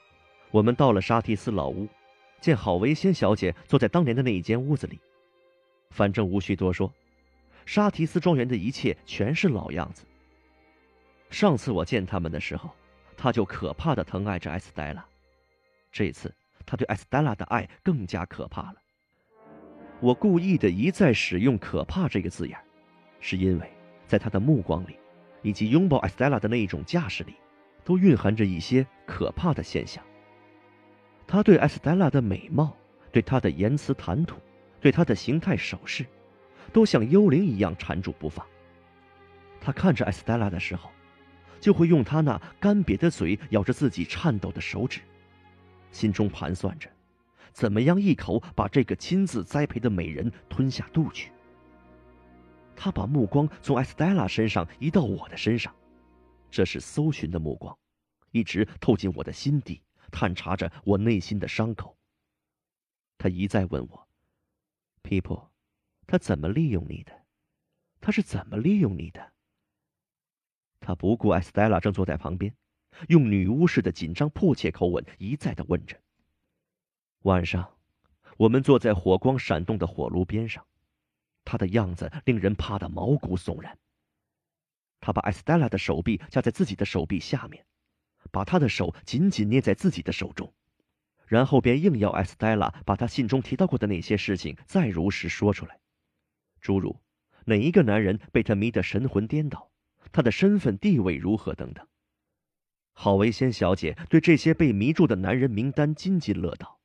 [0.52, 1.88] 我们到了沙提斯老屋，
[2.40, 5.00] 见郝维仙小姐坐在当年的那一间屋子里。
[5.90, 6.94] 反正无需多说，
[7.66, 10.04] 沙提斯庄园的一切全是老样子。
[11.30, 12.70] 上次我见他们的时候，
[13.16, 15.04] 他就可怕的疼爱着艾斯黛拉，
[15.90, 18.76] 这次他对艾斯黛拉的爱更加可怕了。
[20.00, 22.58] 我故意的一再使用“可怕”这个字眼，
[23.20, 23.70] 是因为
[24.06, 24.96] 在他的目光里。
[25.46, 27.34] 以及拥抱艾斯黛拉的那一种架势里，
[27.84, 30.02] 都蕴含着一些可怕的现象。
[31.26, 32.74] 他对艾斯黛拉的美貌，
[33.12, 34.40] 对她的言辞谈吐，
[34.80, 36.06] 对她的形态手势，
[36.72, 38.46] 都像幽灵一样缠住不放。
[39.60, 40.90] 他看着艾斯黛拉的时候，
[41.60, 45.00] 就会用他那干瘪的嘴咬着自己颤抖的手指，
[45.90, 46.90] 心中盘算着，
[47.52, 51.30] 怎么样一口把这个亲自栽培的美人吞下肚去。
[52.76, 55.74] 他把目光从艾斯黛拉身上移到我的身上，
[56.50, 57.76] 这是搜寻的目光，
[58.32, 61.96] 一直透进我的心底，探查着我内心的伤口。
[63.16, 64.08] 他一再问我
[65.02, 65.40] ：“皮普，
[66.06, 67.12] 他怎么利用你的？
[68.00, 69.32] 他是怎么利用你的？”
[70.84, 72.54] 他不顾艾斯黛拉正坐在旁边，
[73.08, 75.98] 用女巫似的紧张迫切口吻一再的问着。
[77.22, 77.78] 晚上，
[78.36, 80.66] 我们坐在火光闪动的火炉边上。
[81.42, 83.78] 他的样子令人怕得毛骨悚然。
[85.00, 87.64] 他把艾斯黛拉的手臂架在自己的手臂下面，
[88.30, 90.52] 把他的手紧紧捏在自己的手中，
[91.26, 95.78] 然后便硬要艾斯黛拉把他信中提到过的那些事情再如实说出来，
[96.60, 97.00] 诸如
[97.46, 99.70] 哪一个男人被他迷得神魂颠倒，
[100.14, 101.84] 他的身份地位如何等等。
[102.92, 106.78] 郝维仙小姐对这些被迷住的男人名单津津乐道。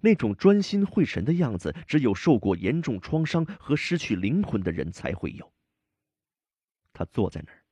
[0.00, 5.52] 那种专心会神的样子，只有受过严重创伤和失去灵魂的人才会有。
[6.92, 7.62] 他坐在那儿，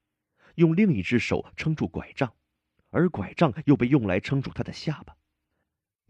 [0.54, 2.32] 用另一只手撑住拐杖，
[2.90, 5.16] 而拐杖又被用来撑住他的下巴。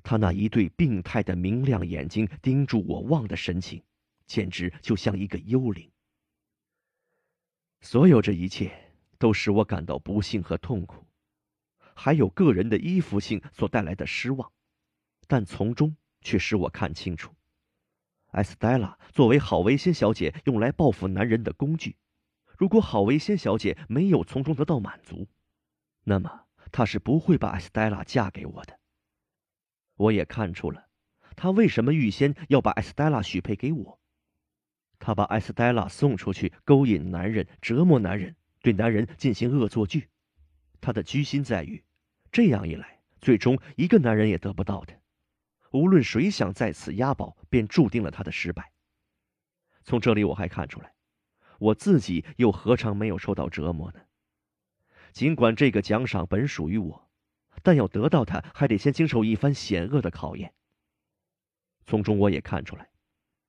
[0.02, 3.82] 他那一对病态的明亮眼睛盯住我望的神情，
[4.26, 5.90] 简直就像一个幽灵。
[7.86, 8.72] 所有这一切
[9.16, 11.06] 都使我感到不幸和痛苦，
[11.94, 14.50] 还有个人的依附性所带来的失望，
[15.28, 15.96] 但从中。
[16.20, 17.32] 却使我看清楚，
[18.32, 21.96] 艾斯黛拉作为郝维仙小姐用来报复男人的工具。
[22.58, 25.28] 如果郝维仙小姐没有从中得到满足，
[26.02, 28.80] 那么她是不会把艾斯黛拉嫁给我的。
[29.94, 30.88] 我也看出了，
[31.36, 34.00] 她为什么预先要把艾斯黛拉许配给我。
[34.98, 40.08] 他把艾斯黛拉送出去，勾引男人，折磨男人，对男人进行恶作剧。
[40.80, 41.82] 他的居心在于，
[42.30, 45.00] 这样一来，最终一个男人也得不到的。
[45.72, 48.72] 无论谁想在此押宝，便注定了他的失败。
[49.84, 50.94] 从这里我还看出来，
[51.58, 54.00] 我自己又何尝没有受到折磨呢？
[55.12, 57.10] 尽管这个奖赏本属于我，
[57.62, 60.52] 但要得到它，还得先经受一番险恶的考验。
[61.86, 62.88] 从中我也看出来，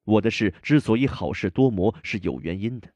[0.08, 2.94] 我的事之所以好事多磨，是有原因的。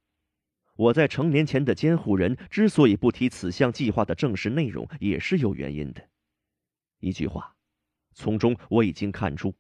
[0.78, 6.08] 我在成年前的监护人之所以不提此项计划的正式内容，也是有原因的。
[7.00, 7.56] 一句话。
[8.14, 9.54] 从中我已经看出，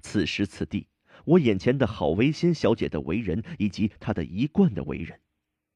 [0.00, 0.86] 此时此地，
[1.24, 5.20] 我眼前的郝维新小姐的为人以及她的一贯的为人，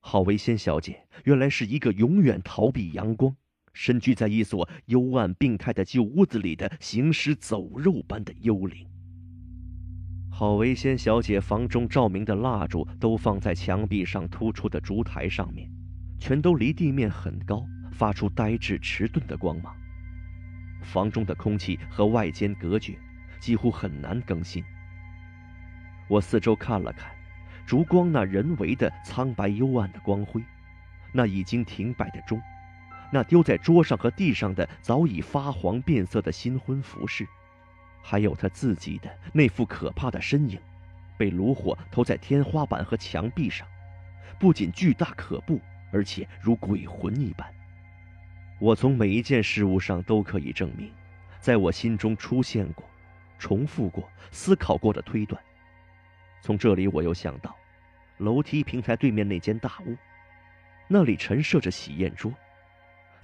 [0.01, 3.37] 郝维新小姐原来是一个永远逃避阳光、
[3.75, 8.96] 身居在一所幽暗病态的旧屋子里的行尸走肉般的幽灵。
[10.39, 15.67] 郝维仙小姐房中照明的蜡烛都放在墙壁上突出的烛台上面，
[16.19, 19.75] 全都离地面很高，发出呆滞迟钝的光芒。
[20.83, 22.99] 房中的空气和外间隔绝，
[23.41, 24.63] 几乎很难更新。
[26.07, 27.11] 我四周看了看。
[27.67, 30.45] 烛光那人为的苍白幽暗的光辉，
[31.15, 32.39] 那已经停摆的钟，
[33.11, 37.27] 那丢在桌上和地上的早已发黄变色的新婚服饰，
[38.09, 40.61] 还有他自己的那副可怕的身影，
[41.19, 43.67] 被炉火投在天花板和墙壁上，
[44.39, 47.45] 不仅巨大可怖，而且如鬼魂一般。
[48.61, 50.89] 我从每一件事物上都可以证明，
[51.41, 52.85] 在我心中出现过、
[53.41, 55.43] 重复过、思考过的推断。
[56.41, 57.57] 从这里，我又想到，
[58.19, 59.97] 楼梯平台对面那间大屋，
[60.87, 62.33] 那里陈设着喜宴桌。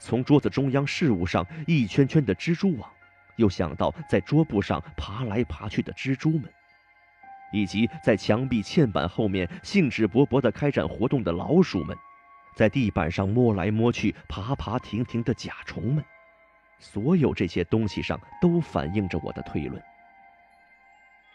[0.01, 2.91] 从桌子中央事物上一圈圈的蜘蛛网，
[3.37, 6.45] 又想到在桌布上爬来爬去的蜘蛛们，
[7.53, 11.97] 以及在墙壁嵌板后面兴致勃勃地开展活动的老鼠们，
[12.57, 16.05] 在地板上摸来摸去、爬爬停停的甲虫们。
[16.79, 19.83] 所有这些东西上都反映着我的推论。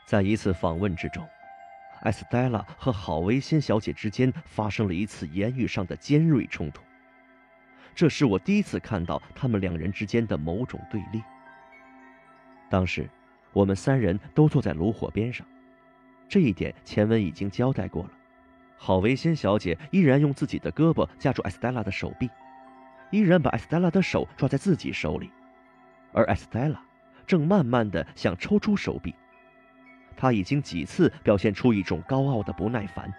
[0.05, 1.27] 在一次访问之中。
[2.01, 6.83] 艾斯黛拉和郝维仙小姐之间发生了一次言语上的尖锐冲突。
[7.95, 11.23] 这是我第一次看到他们两人之间的某种对立。
[12.69, 13.09] 当时，
[13.53, 15.45] 我们三人都坐在炉火边上，
[16.27, 18.11] 这一点前文已经交代过了。
[18.77, 22.29] 郝维新小姐依然用自己的胳膊夹住艾斯黛拉的手臂，
[23.09, 25.31] 依然把艾斯黛拉的手抓在自己手里，
[26.13, 26.79] 而艾斯黛拉
[27.25, 29.15] 正慢慢的想抽出手臂。
[30.15, 33.11] 她已经几次表现出一种高傲的不耐烦。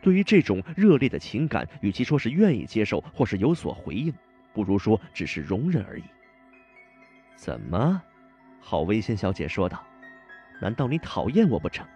[0.00, 4.12] 对于这种热烈的情感，与其说是愿意接受，或是有所回应，
[4.52, 6.04] 不如说只是容忍而已。
[7.36, 8.02] 怎么？
[8.64, 9.84] 郝薇仙小姐说道
[10.60, 11.86] ：“难道你讨厌我不成？”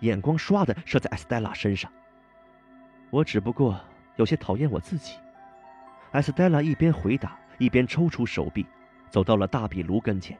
[0.00, 1.92] 眼光唰的射在艾斯黛拉身上。
[3.10, 3.78] 我只不过
[4.16, 5.16] 有些讨厌我自己。
[6.12, 8.66] 艾斯黛拉一边回答，一边抽出手臂，
[9.10, 10.36] 走到了大壁炉跟前，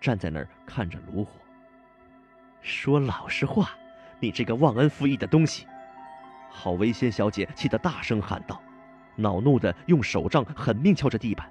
[0.00, 1.30] 站在那儿看着炉火。
[2.60, 3.70] 说老实话，
[4.18, 5.66] 你这个忘恩负义的东西！
[6.50, 8.60] 郝维仙小姐气得大声喊道，
[9.14, 11.48] 恼怒的用手杖狠命敲着地板。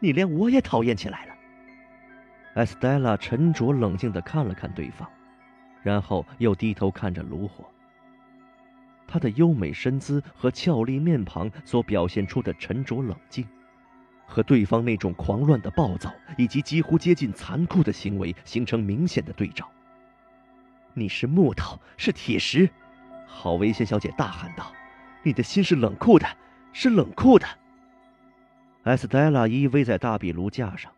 [0.00, 1.34] 你连我也讨厌起来了。
[2.54, 5.08] 艾斯黛拉沉着冷静的看了看对方，
[5.82, 7.64] 然后又低头看着炉火。
[9.06, 13.46] 她的优美身姿和俏丽面庞所表现出的沉着冷静，
[14.26, 19.70] 和对方那种狂乱的暴躁以及几乎接近残酷的行为形成明显的对照。
[20.94, 22.68] 你是木头，是铁石，
[23.26, 24.70] 郝维仙小姐大喊道
[25.24, 26.26] ：“你的心是冷酷的，
[26.74, 27.46] 是冷酷的。”
[28.84, 30.92] 艾斯黛拉依偎在大壁炉架上，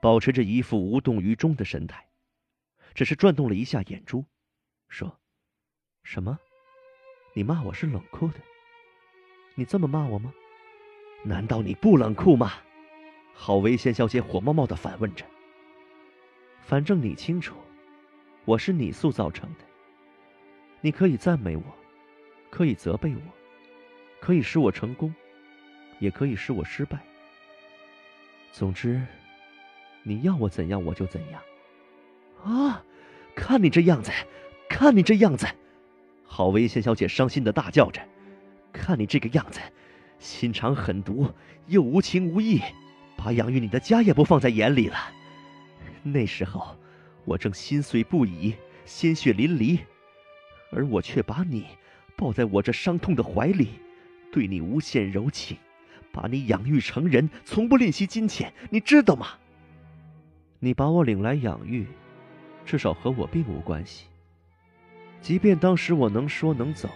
[0.00, 2.06] 保持着一副无动于衷的神态，
[2.94, 4.24] 只是转动了一下眼珠，
[4.88, 5.18] 说
[6.04, 6.38] ：“什么？
[7.34, 8.40] 你骂我是冷酷的？
[9.54, 10.32] 你这么骂我吗？
[11.24, 12.52] 难道你不冷酷吗？”
[13.34, 15.24] 郝维先小姐火冒冒的反问着。
[16.62, 17.56] 反正你清楚。
[18.46, 19.64] 我是你塑造成的。
[20.80, 21.62] 你可以赞美我，
[22.48, 23.20] 可以责备我，
[24.20, 25.12] 可以使我成功，
[25.98, 27.04] 也可以使我失败。
[28.52, 29.04] 总之，
[30.06, 31.42] 你要我怎样我就怎样。
[32.44, 32.84] 啊！
[33.34, 34.12] 看你这样子，
[34.68, 35.46] 看你这样子！
[36.24, 38.00] 郝维仙小姐伤心的大叫着
[38.72, 39.60] ：“看你这个样子，
[40.20, 41.28] 心肠狠毒，
[41.66, 42.62] 又无情无义，
[43.16, 44.96] 把养育你的家也不放在眼里了。
[46.02, 46.76] 那时候。”
[47.26, 49.80] 我正心碎不已，鲜血淋漓，
[50.70, 51.66] 而我却把你
[52.16, 53.70] 抱在我这伤痛的怀里，
[54.30, 55.56] 对你无限柔情，
[56.12, 59.26] 把你养育成人，从不吝惜金钱，你知道吗？
[60.58, 61.86] 你把我领来养育，
[62.64, 64.06] 至少和我并无关系。
[65.20, 66.88] 即便当时我能说能走，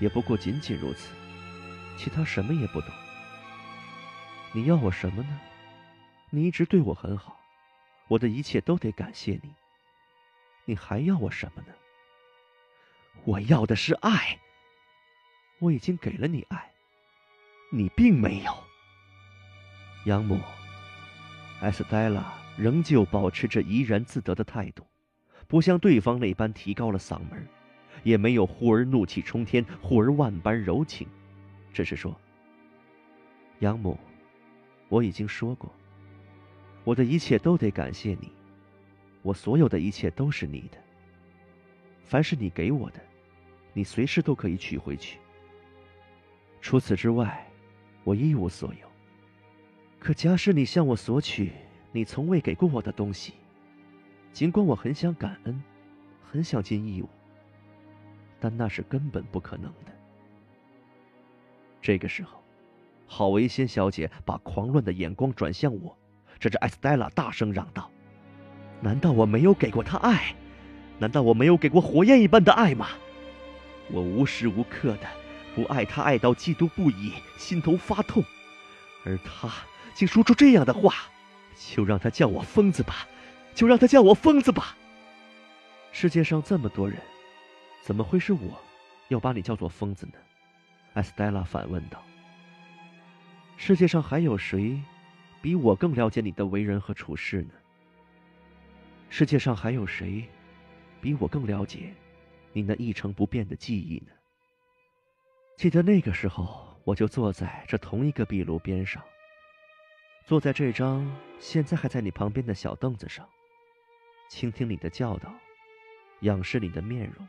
[0.00, 1.14] 也不过仅仅如此，
[1.96, 2.90] 其他什么也不懂。
[4.52, 5.40] 你要我什么呢？
[6.30, 7.40] 你一直对我很好。
[8.06, 9.54] 我的一切都得感谢你。
[10.66, 11.72] 你还要我什么呢？
[13.24, 14.38] 我要的是爱。
[15.58, 16.70] 我已经给了你爱，
[17.72, 18.54] 你并没有。
[20.04, 20.38] 养母，
[21.60, 22.20] 艾斯黛拉
[22.56, 24.84] 仍旧保持着怡然自得的态度，
[25.46, 27.46] 不像对方那般提高了嗓门，
[28.02, 31.06] 也没有忽而怒气冲天，忽而万般柔情，
[31.72, 32.14] 只是说
[33.60, 33.98] ：“养母，
[34.88, 35.72] 我已经说过。”
[36.84, 38.30] 我的一切都得感谢你，
[39.22, 40.78] 我所有的一切都是你的。
[42.02, 43.00] 凡是你给我的，
[43.72, 45.18] 你随时都可以取回去。
[46.60, 47.46] 除此之外，
[48.04, 48.86] 我一无所有。
[49.98, 51.50] 可假使你向我索取
[51.96, 53.34] 你从未给过我的东西，
[54.32, 55.62] 尽管我很想感恩，
[56.28, 57.08] 很想尽义务，
[58.40, 59.92] 但那是根本不可能的。
[61.80, 62.42] 这个时候，
[63.06, 65.96] 郝维仙小姐把狂乱的眼光转向我，
[66.40, 67.88] 指着艾斯黛拉大声嚷道
[68.82, 70.34] ：“难道我没有给过她爱？
[70.98, 72.88] 难道我没有给过火焰一般的爱吗？
[73.92, 75.06] 我无时无刻的
[75.54, 78.24] 不爱她，爱到嫉妒不已，心头发痛，
[79.04, 79.48] 而她……”
[79.94, 80.92] 竟说出这样的话，
[81.56, 83.06] 就让他叫我疯子吧，
[83.54, 84.76] 就让他叫我疯子吧。
[85.92, 86.98] 世界上这么多人，
[87.82, 88.60] 怎么会是我，
[89.08, 90.14] 要把你叫做疯子呢？
[90.94, 92.02] 艾斯黛拉反问道。
[93.56, 94.80] 世界上还有谁，
[95.40, 97.50] 比我更了解你的为人和处事呢？
[99.08, 100.28] 世界上还有谁，
[101.00, 101.94] 比我更了解
[102.52, 104.12] 你那一成不变的记忆呢？
[105.56, 109.00] 记得那个时候，我就坐在这同一个壁炉边上。
[110.24, 111.06] 坐在这张
[111.38, 113.28] 现在还在你旁边的小凳子上，
[114.30, 115.30] 倾听你的教导，
[116.20, 117.28] 仰视你的面容。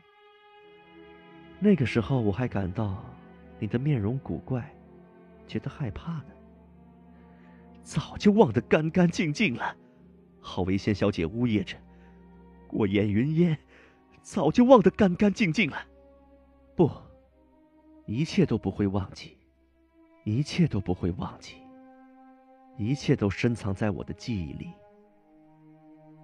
[1.60, 3.04] 那个时候我还感到
[3.58, 4.74] 你的面容古怪，
[5.46, 6.28] 觉得害怕呢。
[7.82, 9.76] 早就忘得干干净净了，
[10.40, 11.76] 郝维仙小姐呜咽着，
[12.66, 13.58] 过眼云烟，
[14.22, 15.86] 早就忘得干干净净了。
[16.74, 16.90] 不，
[18.06, 19.36] 一切都不会忘记，
[20.24, 21.56] 一切都不会忘记。
[22.76, 24.70] 一切都深藏在我的记忆里。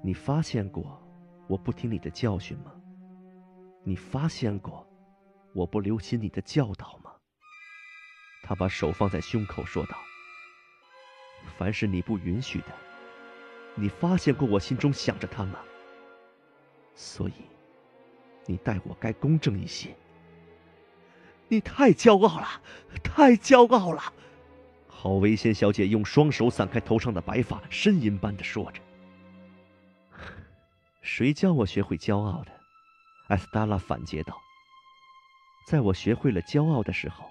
[0.03, 1.01] 你发现过
[1.49, 2.73] 我不听你的教训吗？
[3.85, 4.87] 你发现过
[5.55, 7.11] 我不留心你的教导吗？
[8.43, 9.97] 他把手放在胸口说道
[11.57, 12.69] ：“凡是你不允许的，
[13.75, 15.59] 你发现过我心中想着他吗？
[16.95, 17.35] 所以，
[18.47, 19.97] 你待我该公正一些。
[21.49, 22.61] 你太骄傲了，
[23.03, 24.03] 太骄傲了。”
[25.03, 28.81] 郝维仙小姐用双手散开头上的白发，呻吟般的说着
[31.03, 32.53] ：“谁教我学会骄傲的？”
[33.27, 34.41] 艾斯达拉反诘道
[35.67, 37.29] ：“在我学会了骄傲的时候，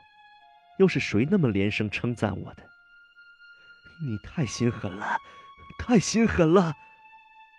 [0.79, 2.63] 又是谁那么连声称赞我的？”
[4.05, 5.15] 你太心狠了，
[5.79, 6.73] 太心狠了！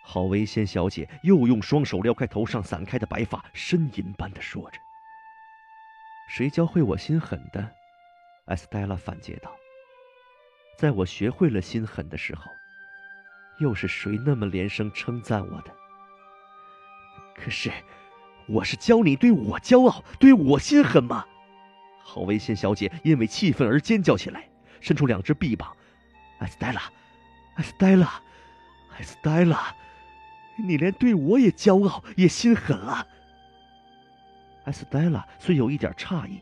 [0.05, 4.79] 郝维仙小姐又用双手撩开头上散开的白发，呻吟般的说着
[6.29, 7.67] ：“谁教会我心狠的？”
[8.45, 9.51] 艾斯黛拉反诘道。
[10.83, 12.51] 在我学会了心狠的时候，
[13.61, 15.73] 又是谁那么连声称赞我的？
[17.37, 17.71] 可是，
[18.49, 21.25] 我是教你对我骄傲、对我心狠吗？
[22.03, 24.49] 郝维仙小姐因为气愤而尖叫起来，
[24.81, 25.73] 伸出两只臂膀
[26.43, 26.83] ：“艾斯黛拉，
[27.55, 28.21] 艾斯黛拉，
[28.99, 29.73] 艾斯黛拉，
[30.59, 33.07] 你连对我也骄傲、也心狠了！”
[34.67, 36.41] 艾斯黛拉虽有一点诧异，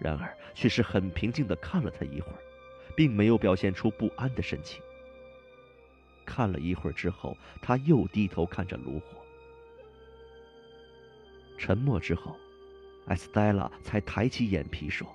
[0.00, 2.38] 然而却是很平静的看了他一会儿。
[2.96, 4.80] 并没有表现出不安的神情。
[6.24, 9.22] 看了一会儿之后，他又低头看着炉火。
[11.56, 12.36] 沉默之后，
[13.06, 15.06] 艾斯黛拉才抬起眼皮说：“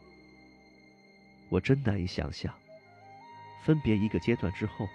[1.50, 2.54] 我真难以想象，
[3.66, 4.88] 分别一个阶段之后，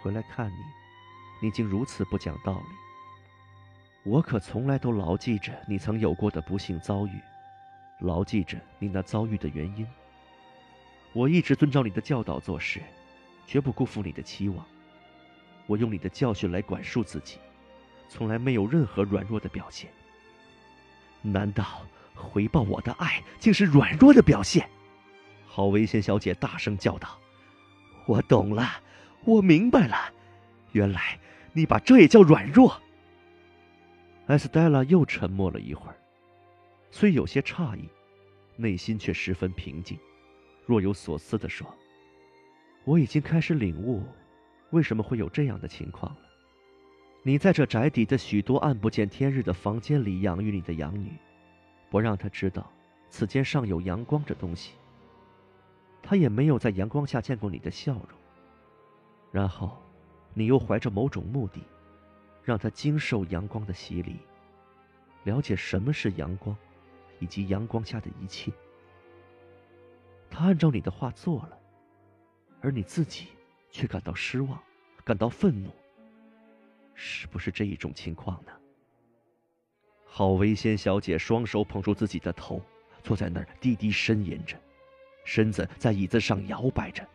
[0.00, 0.56] 回来看你，
[1.42, 4.10] 你竟如此不讲道理。
[4.10, 7.20] 我可从来都牢记着你曾有过的不幸遭遇，
[8.00, 9.86] 牢记着你那遭遇的原因。”
[11.12, 12.80] 我一直遵照你的教导做事，
[13.46, 14.64] 绝不辜负你的期望。
[15.66, 17.38] 我用你的教训来管束自己，
[18.08, 19.90] 从来没有任何软弱的表现。
[21.20, 21.82] 难道
[22.14, 24.68] 回报我的爱竟是软弱的表现？
[25.46, 27.18] 郝维仙小姐大声叫道
[28.06, 28.80] ：“我懂了，
[29.24, 30.12] 我明白了，
[30.72, 31.18] 原来
[31.52, 32.80] 你把这也叫软弱。”
[34.28, 35.96] 艾斯黛拉又沉默了一会儿，
[36.90, 37.88] 虽有些诧异，
[38.56, 39.98] 内心却十分平静。
[40.68, 41.66] 若有所思地说
[42.84, 44.02] ：“我已经开始领悟，
[44.68, 46.20] 为什么会有这样的情况了。
[47.22, 51.10] 你在这宅邸的许多暗不见天日的房间里养育你的养女，
[51.88, 52.70] 不让她知道
[53.08, 54.74] 此间尚有阳光这东西。
[56.02, 58.18] 她也没有在阳光下见过你的笑容。
[59.32, 59.74] 然后，
[60.34, 61.62] 你又怀着某种目的，
[62.44, 64.16] 让她经受阳光的洗礼，
[65.24, 66.54] 了解什么是阳光，
[67.20, 68.52] 以及阳光下的一切。”
[70.30, 71.58] 他按照你的话做了，
[72.60, 73.28] 而你自己
[73.70, 74.60] 却感到失望，
[75.04, 75.70] 感到愤怒，
[76.94, 78.52] 是不是这一种情况呢？
[80.04, 82.60] 郝维仙小姐双手捧住自己的头，
[83.02, 84.56] 坐在那儿低低呻吟着，
[85.24, 87.06] 身子在椅子上摇摆着，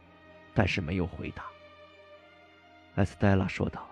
[0.53, 1.45] 但是没有回答。
[2.95, 3.89] 艾斯黛拉说道：“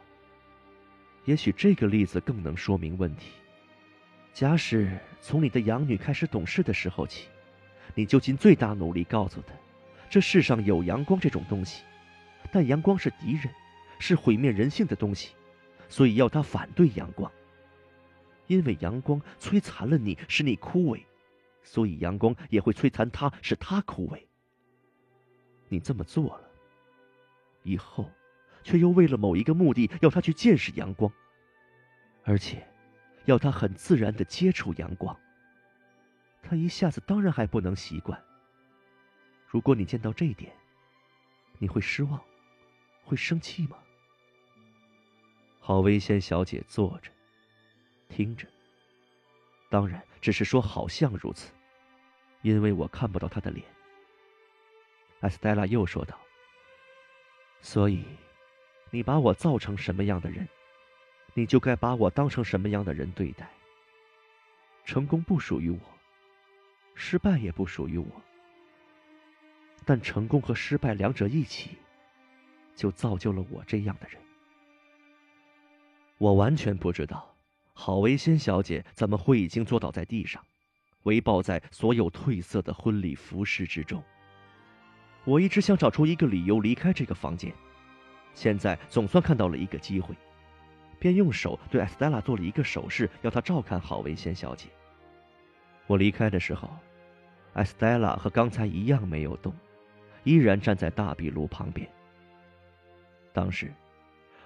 [1.25, 3.31] 也许这个例子更能说明问题。
[4.33, 7.27] 假使从你的养女开始懂事的时候起。”
[7.95, 9.53] 你就尽最大努力告诉他，
[10.09, 11.83] 这世上有阳光这种东西，
[12.51, 13.53] 但阳光是敌人，
[13.99, 15.33] 是毁灭人性的东西，
[15.89, 17.31] 所以要他反对阳光。
[18.47, 21.01] 因为阳光摧残了你，使你枯萎，
[21.63, 24.21] 所以阳光也会摧残他，使他枯萎。
[25.69, 26.49] 你这么做了，
[27.63, 28.09] 以后，
[28.63, 31.09] 却又为了某一个目的要他去见识阳光，
[32.23, 32.67] 而且，
[33.23, 35.17] 要他很自然的接触阳光。
[36.41, 38.21] 他一下子当然还不能习惯。
[39.47, 40.51] 如果你见到这一点，
[41.57, 42.19] 你会失望，
[43.03, 43.77] 会生气吗？
[45.59, 47.11] 郝薇仙小姐坐着，
[48.09, 48.47] 听着。
[49.69, 51.53] 当然，只是说好像如此，
[52.41, 53.65] 因为我看不到她的脸。
[55.19, 56.17] 艾斯黛拉又说道
[57.61, 58.03] ：“所以，
[58.89, 60.47] 你把我造成什么样的人，
[61.35, 63.47] 你就该把我当成什么样的人对待。
[64.83, 65.79] 成功不属于我。”
[66.93, 68.05] 失败也不属于我，
[69.85, 71.77] 但成功和失败两者一起，
[72.75, 74.21] 就造就了我这样的人。
[76.17, 77.35] 我完全不知道，
[77.73, 80.43] 郝维仙小姐怎么会已经坐倒在地上，
[81.03, 84.03] 围抱在所有褪色的婚礼服饰之中。
[85.23, 87.51] 我一直想找出一个理由离开这个房间，
[88.35, 90.15] 现在总算看到了一个机会，
[90.99, 94.67] 便用手对艾斯黛拉做了一个手势，要她照看郝维仙小姐。
[95.91, 96.69] 我离开的时候，
[97.51, 99.53] 艾斯黛拉和刚才一样没有动，
[100.23, 101.85] 依然站在大壁炉旁边。
[103.33, 103.69] 当时，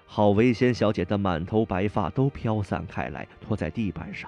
[0.07, 4.27] 郝维先小姐的满头白发都飘散开来，拖在地板上，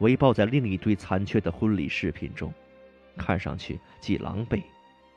[0.00, 2.52] 围抱在另一堆残缺的婚礼饰品中，
[3.16, 4.60] 看上去既狼狈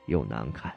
[0.05, 0.71] 又难看。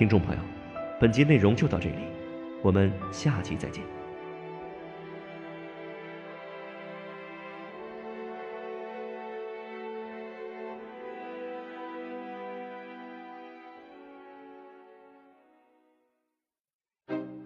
[0.00, 0.40] 听众朋友，
[0.98, 1.96] 本集内容就到这里，
[2.62, 3.84] 我们下集再见。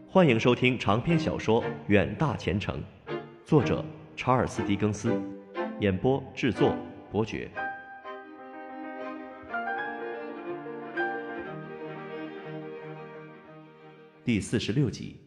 [0.08, 2.81] 欢迎收听长篇小说《远大前程》，
[3.44, 5.20] 作者查尔斯·狄更斯，
[5.81, 6.72] 演播制作
[7.10, 7.51] 伯爵。
[14.24, 15.20] 第四十六集，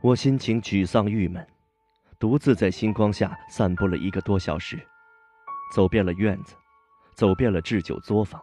[0.00, 1.44] 我心情沮丧郁闷，
[2.16, 4.80] 独自在星光下散步了一个多小时，
[5.74, 6.54] 走遍了院子，
[7.16, 8.40] 走遍了置酒作坊，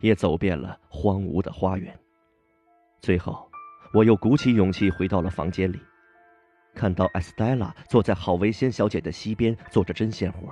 [0.00, 1.94] 也走遍了荒芜的花园。
[3.02, 3.46] 最后，
[3.92, 5.78] 我又鼓起勇气回到了房间里，
[6.74, 10.48] 看到艾斯黛拉坐在郝维仙小姐的西边做着针线活。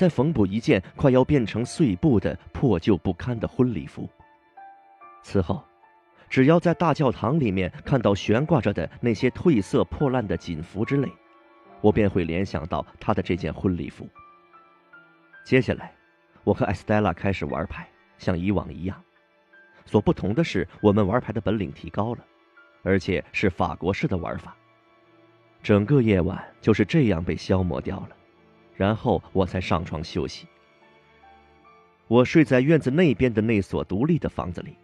[0.00, 4.08] 在缝补一件快要变成碎布的破旧不堪的婚礼服。
[5.22, 5.62] 此后，
[6.26, 11.12] 只要在大教堂里面看到悬挂着的那些褪色破烂的锦服之类，
[11.82, 14.08] 我便会联想到他的这件婚礼服。
[15.44, 15.92] 接下来，
[16.44, 18.98] 我和艾斯黛拉开始玩牌，像以往一样。
[19.84, 22.24] 所不同的是，我们玩牌的本领提高了，
[22.82, 24.56] 而且是法国式的玩法。
[25.62, 28.16] 整个夜晚就是这样被消磨掉了。
[28.80, 30.46] 然后我才上床休息。
[32.08, 34.74] 我睡在院子那边的那所独立的房子里，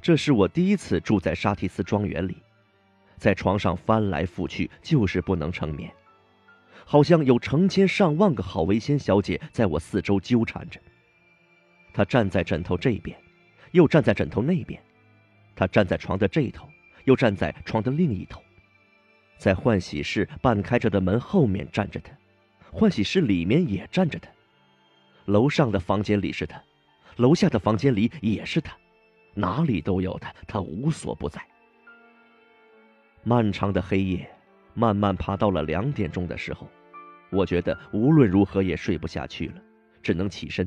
[0.00, 2.36] 这是我第一次住在沙提斯庄园里，
[3.18, 5.88] 在床上翻来覆去就是不能成眠，
[6.84, 10.80] 好像有成千上万个郝维仙小姐在我四周纠缠着。
[11.92, 13.16] 她站在枕头这边，
[13.70, 14.82] 又站在枕头那边，
[15.54, 16.68] 她站在床的这头，
[17.04, 18.42] 又站在床的另一头，
[19.38, 22.12] 在换洗室半开着的门后面站着她。
[22.74, 24.30] 换洗室里面也站着他，
[25.26, 26.60] 楼上的房间里是他，
[27.16, 28.74] 楼下的房间里也是他，
[29.34, 31.40] 哪里都有他，他无所不在。
[33.22, 34.28] 漫长的黑夜，
[34.72, 36.66] 慢慢爬到了两点钟的时候，
[37.30, 39.62] 我觉得无论如何也睡不下去了，
[40.02, 40.66] 只能起身。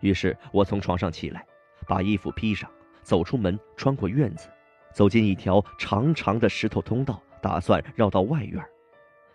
[0.00, 1.44] 于是我从床上起来，
[1.86, 2.68] 把衣服披上，
[3.02, 4.48] 走出门，穿过院子，
[4.94, 8.64] 走进一条长长的石头通道，打算绕到外院。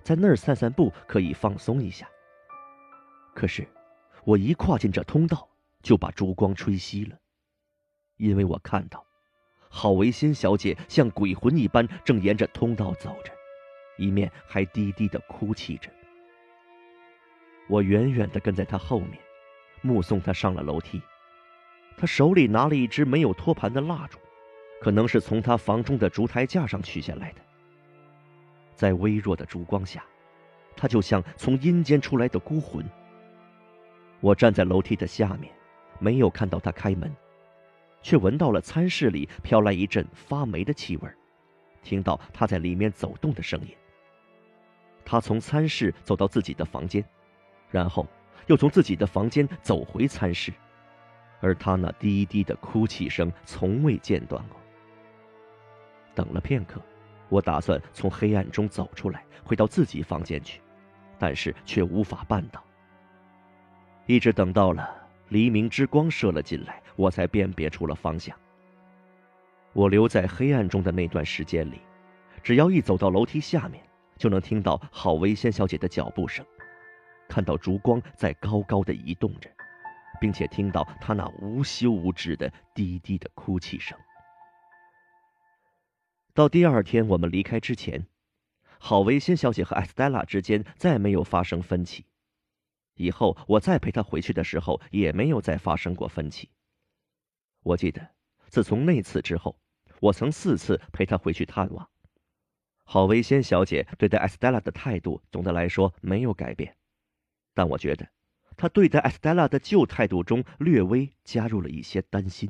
[0.03, 2.08] 在那儿散散步，可以放松一下。
[3.33, 3.67] 可是，
[4.26, 5.48] 我一跨进这通道，
[5.82, 7.15] 就把烛光吹熄了，
[8.17, 9.06] 因为我看到，
[9.69, 13.32] 郝维新小姐像鬼魂一般，正沿着通道走着，
[13.98, 15.90] 一面还低低的哭泣着。
[17.67, 19.19] 我远远的跟在她后面，
[19.82, 21.01] 目送她上了楼梯。
[21.96, 24.17] 她手里拿了一支没有托盘的蜡烛，
[24.82, 27.42] 可能是从她房中的烛台架上取下来的。
[28.79, 30.01] 在微弱的烛光下，
[30.74, 32.81] 他就像从阴间出来的孤魂。
[34.22, 35.51] 我站在楼梯的下面，
[35.99, 37.13] 没有看到他开门，
[38.01, 41.10] 却闻到了餐室里飘来一阵发霉的气味，
[41.83, 43.76] 听到他在里面走动的声音。
[45.03, 47.03] 他从餐室走到自己的房间，
[47.69, 48.08] 然后
[48.47, 50.53] 又从自己的房间走回餐室，
[51.42, 54.58] 而他那低低的哭泣声从未间断过。
[56.15, 56.81] 等了片刻，
[57.29, 60.60] 我打算从黑暗中走出来，回到自己房间去，
[61.17, 62.63] 但是却无法办到。
[64.06, 64.90] 一直等到了
[65.29, 68.35] 黎明之光射了进来，我才辨别出了方向。
[69.74, 71.79] 我留在黑暗中的那段时间里，
[72.42, 73.83] 只要一走到楼梯下面，
[74.17, 76.44] 就能听到郝薇仙小姐的脚步声，
[77.28, 79.47] 看到烛光在高高的移动着，
[80.19, 83.95] 并且听到她那无休无止的低低的哭泣声。
[86.33, 88.08] 到第二天我们离开之前，
[88.79, 92.06] 郝薇仙小姐和艾斯黛拉之间再没有发生分歧。
[92.95, 96.49] 以后我再陪她回去的时候，也没有再发生过分歧。
[97.63, 98.10] 我记得，
[98.47, 99.60] 自从那次之后，
[99.99, 101.90] 我曾四次陪她回去探望。
[102.83, 106.76] 郝维仙小姐对待艾斯黛拉的态度，总的来说没有改变，
[107.53, 108.10] 但我觉得，
[108.58, 112.49] 她对待艾斯黛拉的旧态度中略微加入了一些担心。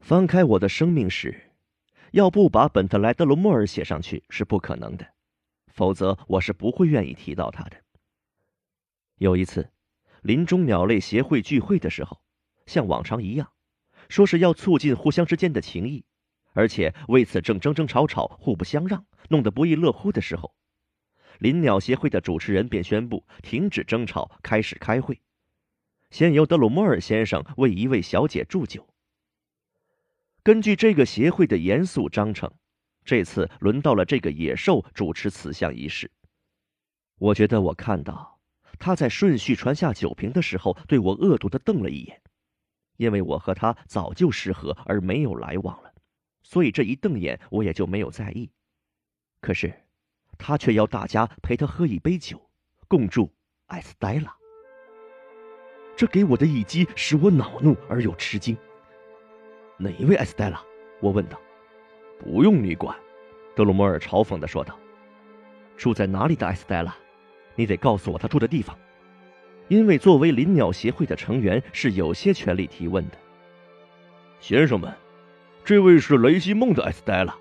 [0.00, 1.52] 翻开我的生命史，
[2.14, 5.04] 要不把本特莱德罗莫尔写上去是不可能的，
[5.66, 7.76] 否则我是不会愿意提到他的。
[9.16, 9.72] 有一次，
[10.22, 12.22] 林中鸟类协会聚会的时候，
[12.66, 13.50] 像往常一样，
[14.08, 16.04] 说是要促进互相之间的情谊，
[16.52, 20.54] 而且为此正争争吵吵、互不相让，弄得不亦乐乎的时候，
[21.40, 25.20] 林鸟协会的主持人便宣布停止争吵，开始开会，
[26.10, 28.93] 先由德鲁莫尔先生为一位小姐祝酒。
[30.44, 32.52] 根据这个协会的严肃章程，
[33.02, 36.10] 这次轮到了这个野兽主持此项仪式。
[37.18, 38.38] 我觉得我看到。
[38.78, 42.20] 他在顺序传下酒瓶的时候，对我恶毒的瞪了一眼，
[42.96, 45.94] 因为我和他早就失和而没有来往了，
[46.42, 48.50] 所以这一瞪眼我也就没有在意。
[49.40, 49.72] 可是，
[50.36, 52.50] 他却要大家陪他喝一杯酒，
[52.88, 53.32] 共祝
[53.66, 54.34] 艾斯黛拉。
[55.96, 58.54] 这给我的一击使我恼怒而又吃惊。
[59.76, 60.62] 哪一位艾斯黛拉？
[61.00, 61.40] 我问道。
[62.18, 62.96] 不用你管，
[63.54, 64.78] 德鲁摩尔嘲讽的说道。
[65.76, 66.96] 住在哪里的艾斯黛拉？
[67.56, 68.76] 你得告诉我他住的地方，
[69.68, 73.18] 因为作为林鸟协会的成员是有些权利提问的。
[74.40, 74.92] 先生们，
[75.64, 77.36] 这位是雷西梦的艾斯黛拉，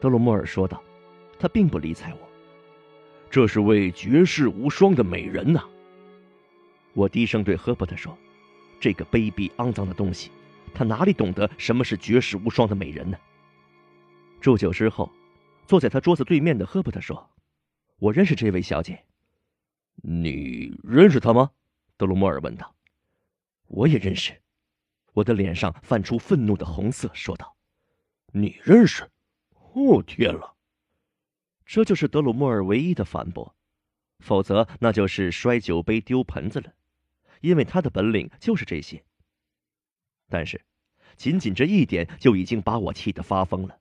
[0.00, 0.82] 德鲁莫尔说道。
[1.40, 2.28] 他并不理睬我。
[3.30, 5.62] 这是位绝世无双的美人呐。
[6.94, 8.18] 我低声对赫伯特说
[8.80, 10.32] ：“这个卑鄙肮脏的东西，
[10.74, 13.18] 他哪里懂得什么是绝世无双的美人呢？”
[14.40, 15.10] 祝酒之后，
[15.66, 17.30] 坐在他桌子对面的赫伯特说
[17.98, 19.04] ：“我认识这位小姐。”
[20.02, 21.50] 你认识她吗？
[21.96, 22.74] 德鲁莫尔问道。
[23.66, 24.40] 我也认识。
[25.14, 27.56] 我的脸上泛出愤怒的红色，说道
[28.32, 29.02] ：“你认识？
[29.74, 30.54] 哦，天了！”
[31.66, 33.56] 这就是德鲁莫尔唯一的反驳，
[34.20, 36.72] 否则那就是摔酒杯、丢盆子了，
[37.40, 39.04] 因为他的本领就是这些。
[40.28, 40.60] 但是，
[41.16, 43.78] 仅仅这一点就已经把我气得发疯了，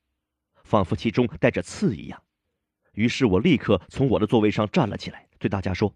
[0.63, 2.23] 仿佛其中带着刺一样。
[2.93, 5.95] 于是我立刻从我的座位上站了起来，对大家说。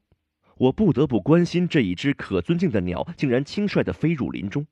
[0.57, 4.67] 我不得不关心这一只可尊敬的鸟，竟然轻率的飞入林中，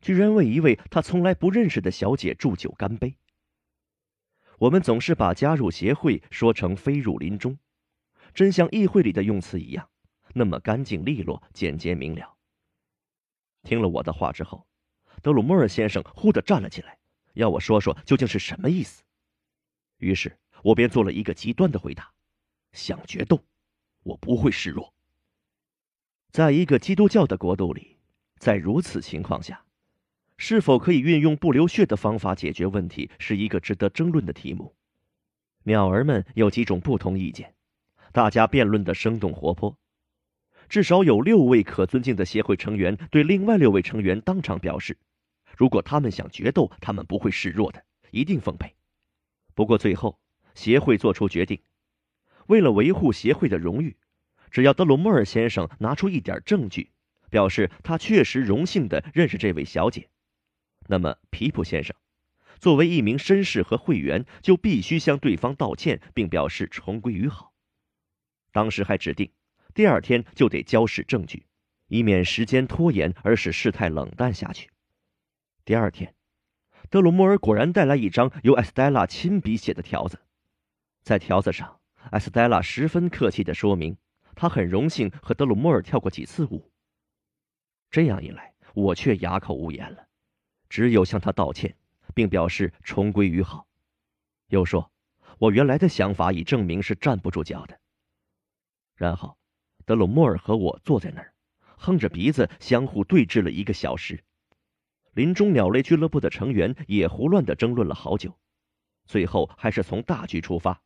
[0.00, 3.14] 居然为一位他从来不认识的小姐祝酒干杯。
[4.58, 7.56] 我们总是把加入协会说成飞入林中，
[8.34, 9.88] 真像议会里的用词一样，
[10.34, 12.34] 那么干净利落、简洁明了。
[13.62, 14.66] 听了我的话之后，
[15.22, 16.98] 德鲁莫尔先生忽地站了起来，
[17.34, 19.02] 要我说说究竟是什么意思。
[19.98, 22.12] 于是我便做了一个极端的回答：
[22.72, 23.40] 想决斗，
[24.02, 24.92] 我不会示弱。
[26.30, 27.98] 在一个基督教的国度里，
[28.38, 29.64] 在如此情况下，
[30.36, 34.74] 是否可以运用不流血的方法解决问题，是一个值得争论的题目。
[35.64, 37.54] 鸟儿们有几种不同意见，
[38.10, 39.76] 大家辩论的生动活泼。
[40.68, 44.96] 至少有六位可尊敬的协会成员对另外六位成员当场表示，
[45.56, 48.74] 如果他们想决斗，他们不会示弱的，一定奉陪。
[49.54, 50.18] 不过最后，
[50.54, 51.60] 协会做出决定，
[52.46, 53.96] 为了维护协会的荣誉。
[54.50, 56.90] 只要德鲁莫尔先生拿出一点证据，
[57.30, 60.10] 表示他确实荣幸的认识这位小姐，
[60.88, 61.96] 那么皮普先生
[62.58, 67.54] 作为一名绅士和会员，就必须向对方道歉，并表示重归于好。
[68.52, 69.32] 当时还指定
[69.72, 71.46] 第二天就得交示证据，
[71.88, 74.71] 以免时间拖延而使事态冷淡下去。
[75.64, 76.12] 第二天，
[76.90, 80.18] 德鲁莫尔果然带来一张由艾斯黛拉亲笔写的条子，
[81.02, 81.78] 在条子上。
[82.10, 83.96] 艾斯黛拉十分客气地说明，
[84.34, 86.68] 她很荣幸和德鲁莫尔跳过几次舞。
[87.92, 90.08] 这样一来，我却哑口无言了，
[90.68, 91.76] 只有向他道歉，
[92.12, 93.68] 并表示重归于好，
[94.48, 94.90] 又说，
[95.38, 97.78] 我原来的想法已证明是站不住脚的。
[98.96, 99.38] 然后，
[99.84, 101.32] 德鲁莫尔和我坐在那儿，
[101.76, 104.24] 哼着鼻子，相互对峙了一个小时。
[105.12, 108.38] 林中鸟类俱乐部的成员也胡乱地争论了好久，
[109.06, 110.80] 最后还是从大局出发，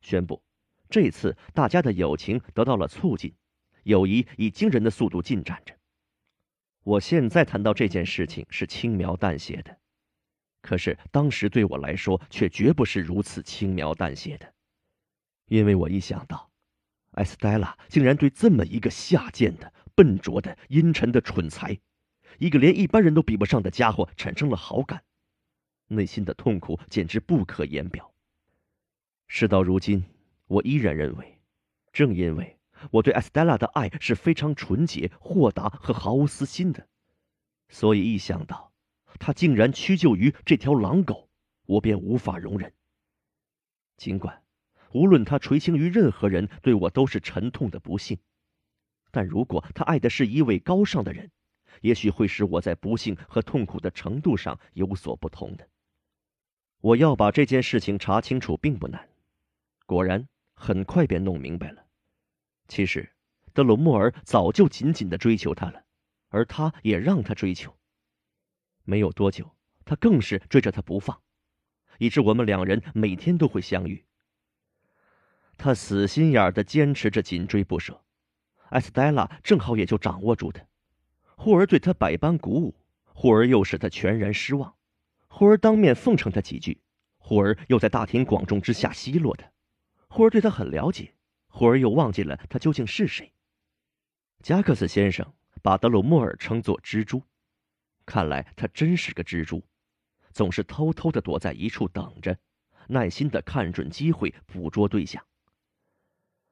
[0.00, 0.42] 宣布。
[0.90, 3.34] 这次大家的友情得到了促进，
[3.84, 5.74] 友谊以惊人的速度进展着。
[6.82, 9.78] 我现在谈到这件事情是轻描淡写的，
[10.62, 14.54] 可是当时对我来说却绝不是如此轻描淡写的，
[15.46, 16.50] 因为我一想到，
[17.12, 21.78] 艾斯黛拉竟然对这么一个下贱的、笨拙的、阴沉的蠢材，
[22.38, 25.04] 一个连一般人都比不上的家伙产生了好感，
[25.88, 28.12] 内心的痛苦简直不可言表。
[29.26, 30.04] 事到如今。
[30.50, 31.38] 我依然认为，
[31.92, 32.56] 正因为
[32.90, 36.88] 我对 Estella 的爱是非常纯洁、豁达和毫无私心的，
[37.68, 38.72] 所以一想到
[39.18, 41.28] 她竟然屈就于这条狼狗，
[41.66, 42.72] 我便无法容忍。
[43.98, 44.42] 尽管
[44.92, 48.18] 无论她垂青于任何人，对我都是沉痛的不幸，
[49.10, 51.30] 但如果她爱的是一位高尚的人，
[51.82, 55.68] 也许会使我在不幸和痛苦的程度上有所不同的。
[56.80, 59.08] 我要把这件事情查清楚并不难，
[59.86, 60.28] 果然。
[60.60, 61.86] 很快便弄明白了，
[62.66, 63.12] 其实
[63.52, 65.84] 德鲁莫尔早就紧紧的追求她了，
[66.30, 67.72] 而他也让他追求。
[68.82, 71.22] 没有多久，他更是追着她不放，
[71.98, 74.04] 以致我们两人每天都会相遇。
[75.56, 78.04] 他死心眼的坚持着，紧追不舍。
[78.70, 80.66] 艾斯黛拉正好也就掌握住他，
[81.40, 82.74] 忽而对他百般鼓舞，
[83.14, 84.74] 忽而又使他全然失望，
[85.28, 86.82] 忽而当面奉承他几句，
[87.16, 89.48] 忽而又在大庭广众之下奚落他。
[90.08, 91.14] 忽而对他很了解，
[91.46, 93.32] 忽而又忘记了他究竟是谁。
[94.42, 97.22] 加克斯先生把德鲁莫尔称作蜘蛛，
[98.04, 99.62] 看来他真是个蜘蛛，
[100.32, 102.36] 总是偷偷的躲在一处等着，
[102.88, 105.24] 耐心的看准机会捕捉对象。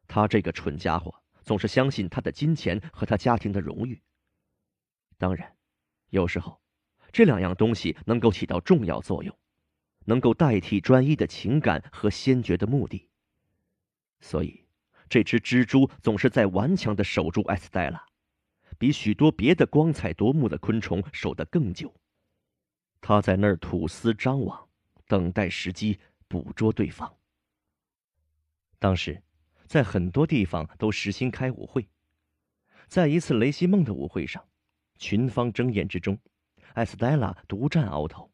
[0.07, 4.01] 他这个蠢家伙总是相信他的金钱和他家庭的荣誉。
[5.19, 5.57] 当然，
[6.11, 6.61] 有时候
[7.13, 9.37] 这两样东西能够起到重要作用，
[10.05, 13.09] 能够代替专一的情感和先决的目的。
[14.21, 14.67] 所以，
[15.09, 18.05] 这只蜘蛛总是在顽强的守住艾斯黛拉，
[18.79, 21.95] 比许多别的光彩夺目的昆虫守得更久。
[23.01, 24.69] 它在那儿吐丝张网，
[25.07, 27.17] 等待时机捕捉对方。
[28.79, 29.23] 当时，
[29.67, 31.89] 在很多地方都实行开舞会，
[32.89, 34.45] 在一次雷西梦的舞会上，
[34.99, 36.19] 群芳争艳之中，
[36.75, 38.31] 艾斯黛拉独占鳌头。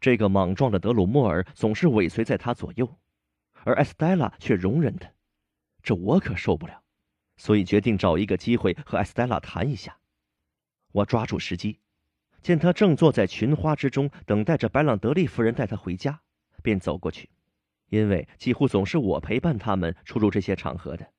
[0.00, 2.98] 这个莽撞的德鲁莫尔总是尾随在他左右。
[3.64, 5.10] 而艾斯黛拉却容忍他，
[5.82, 6.80] 这我可受不了，
[7.36, 9.98] 所以决定找一个机会和艾斯黛拉谈一下。
[10.92, 11.80] 我抓住时机，
[12.42, 16.20] 见他正坐在群花之中，等待着白朗德利夫人带他回家，
[16.62, 17.28] 便走过去，
[17.88, 21.10] 因为几乎总是我陪伴他们出入这些场合的。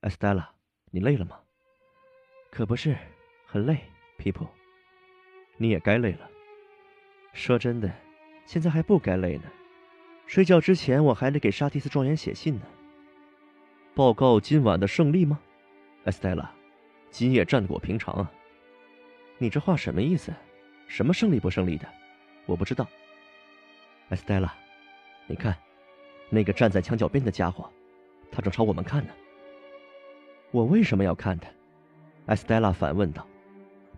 [0.00, 0.52] 艾斯黛拉，
[0.90, 1.40] 你累了吗？
[2.50, 2.94] 可不是，
[3.50, 3.78] 很累，
[4.18, 4.46] 皮普。
[5.56, 6.28] 你也该累了。
[7.32, 7.90] 说真的，
[8.44, 9.44] 现在还不该累呢。
[10.26, 12.66] 睡觉之前，我还得给沙提斯庄园写信呢。
[13.94, 15.40] 报告今晚的胜利吗，
[16.04, 16.52] 埃斯黛拉？
[17.10, 18.30] 今夜战果平常啊。
[19.38, 20.30] 你这话什么意思？
[20.86, 21.88] 什么胜利不胜利的？
[22.44, 22.86] 我不知道。
[24.10, 24.54] 埃斯黛拉，
[25.26, 25.56] 你看，
[26.28, 27.72] 那个站在墙角边的家伙，
[28.30, 29.12] 他正朝我们看呢。
[30.50, 31.48] 我为什么要看他？
[32.26, 33.26] 埃斯黛拉反问道，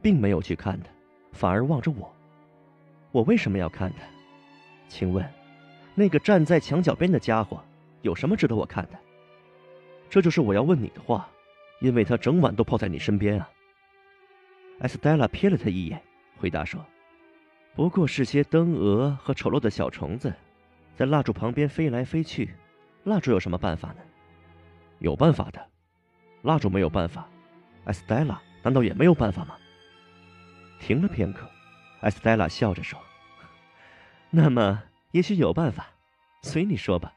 [0.03, 0.89] 并没有去看他，
[1.33, 2.13] 反而望着我。
[3.13, 3.99] 我为什么要看他？
[4.89, 5.25] 请问？
[5.95, 7.63] 那个站在墙角边的家伙
[8.03, 8.99] 有什么值得我看的？
[10.09, 11.29] 这就是我要问你的话，
[11.81, 13.49] 因为他整晚都泡在你身边啊。
[14.81, 16.01] 艾斯黛拉瞥了他一眼，
[16.39, 16.85] 回答说
[17.77, 20.33] ：“不过是些灯蛾和丑陋的小虫子，
[20.97, 22.55] 在蜡烛旁边飞来飞去。
[23.05, 23.97] 蜡烛有什么办法呢？
[24.99, 25.61] 有办法的。
[26.43, 27.29] 蜡烛没有办法，
[27.85, 29.57] 艾斯黛拉难道也没有办法吗？”
[30.81, 31.49] 停了片刻，
[32.01, 32.99] 艾斯黛拉笑着说
[34.31, 34.83] ：“那么。”
[35.13, 35.89] 也许有办法，
[36.43, 37.13] 随你说吧。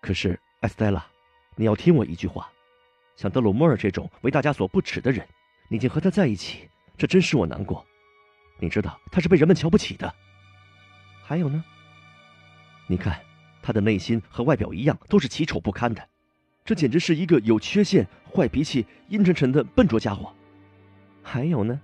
[0.00, 1.04] 可是，艾斯黛拉，
[1.56, 2.50] 你要听我一句话：
[3.16, 5.28] 像德鲁莫尔这种为大家所不耻的人，
[5.68, 7.84] 你竟和他在一起，这真使我难过。
[8.58, 10.10] 你知道他是被人们瞧不起的。
[11.22, 11.62] 还有呢？
[12.86, 13.20] 你看，
[13.60, 16.08] 他的内心和外表一样，都是奇丑不堪的。
[16.64, 20.34] 这简直是一个有缺陷、坏脾气、阴沉沉的笨拙家伙。
[21.22, 21.78] 还有呢？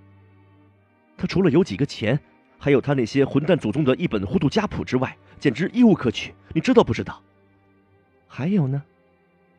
[1.21, 2.19] 他除了有几个钱。
[2.63, 6.35] 还有他那些混蛋祖宗的一本糊涂家谱之外，简直一无可取。
[6.55, 7.23] 你知道不知道？
[8.29, 8.83] 还有呢？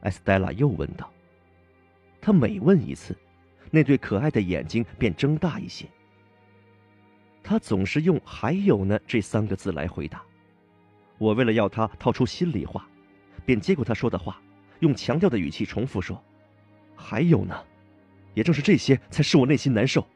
[0.02, 1.12] 艾斯黛拉又问道。
[2.22, 3.18] 他每问一次，
[3.72, 5.88] 那对可爱的眼睛便睁大一些。
[7.42, 10.22] 他总是用“还有呢”这三个字来回答。
[11.18, 12.88] 我为了要他套出心里话，
[13.48, 14.40] 便接过他说的话，
[14.82, 16.24] 用强调的语气重复说
[16.96, 17.60] ：“还有呢，
[18.36, 20.08] 也正是这些，才使我内心难受。”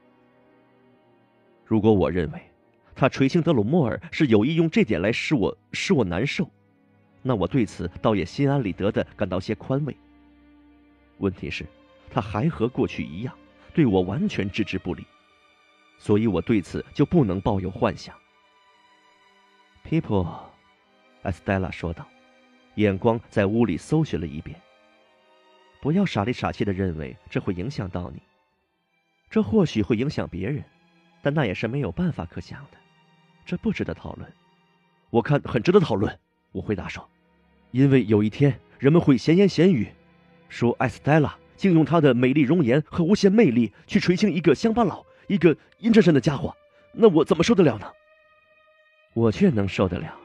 [1.66, 2.40] 如果我认为
[2.96, 6.50] 他垂青德鲁莫尔是有意用这点来使我使我难受，
[7.22, 9.96] 那我对此倒也心安理得的感到些宽慰。
[11.18, 11.66] 问题是，
[12.10, 13.34] 他还和过去一样，
[13.74, 15.06] 对我完全置之不理。
[15.98, 18.16] 所以我对此就不能抱有幻想。
[19.90, 20.28] People，
[21.24, 22.08] 艾斯黛拉说道，
[22.76, 24.60] 眼光在屋里搜寻了一遍。
[25.82, 28.22] 不要傻里傻气的认为这会影响到你，
[29.30, 30.64] 这或许会影响别人，
[31.26, 32.78] 但那也是没有办法可想的。
[33.48, 34.32] 这不值得讨论。
[35.10, 36.20] 我看很值得讨论。
[36.52, 37.10] 我回答说，
[37.72, 39.88] 因为有一天人们会闲言闲语，
[40.50, 45.04] 说艾斯黛拉竟用她的美丽容颜和无限魅力去垂青一个乡巴佬。
[45.28, 46.56] 一个阴沉沉的家伙，
[46.92, 47.92] 那我怎么受得了呢？
[49.16, 50.16] 我却能受得了。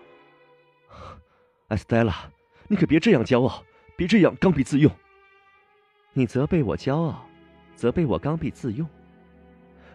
[1.69, 2.31] 艾斯黛拉，
[2.69, 3.65] 你可别这样骄傲，
[3.97, 4.93] 别这样刚愎自用。
[6.13, 7.27] 你责备我骄傲，
[7.75, 8.87] 责备我刚愎自用。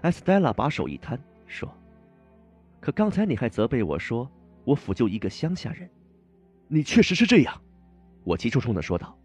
[0.06, 1.68] 艾斯黛拉把手一摊，说
[2.80, 4.30] ：“可刚才你还责备我说
[4.64, 5.90] 我抚救一个乡下人，
[6.68, 7.60] 你确实是这样。”
[8.24, 9.18] 我急冲冲的说道：“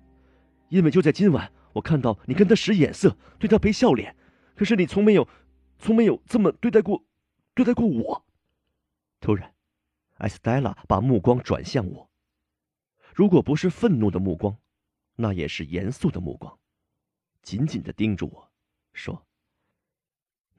[0.70, 4.16] 因为就在今晚，我看到你跟他使眼色，对他赔笑脸，
[4.56, 5.28] 可是你从没有。”
[5.78, 7.04] 从没有这么对待过，
[7.54, 8.24] 对待过我。
[9.18, 9.54] 突然，
[10.16, 12.10] 艾斯黛拉把目光转向我。
[13.14, 14.56] 如果不是愤怒的目光，
[15.16, 16.58] 那也是严肃的目光，
[17.42, 18.50] 紧紧的盯着我，
[18.92, 19.26] 说：“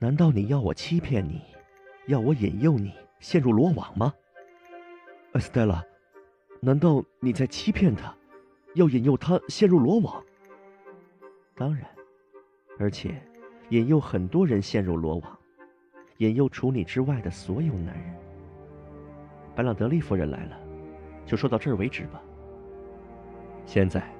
[0.01, 1.40] 难道你要我欺骗你，
[2.08, 4.12] 要我引诱你陷入罗网吗？”
[5.34, 5.85] 艾斯黛拉，
[6.60, 8.12] 难道你在欺骗他，
[8.74, 10.24] 要引诱他陷入罗网？
[11.56, 11.85] 当然，
[12.80, 13.22] 而且。
[13.69, 15.40] 引诱很多人陷入罗网，
[16.17, 18.14] 引诱除你之外的所有男人。
[19.56, 20.60] 白朗德利夫人来了，
[21.26, 22.22] 就说到这儿为止吧。
[23.66, 24.14] 现在，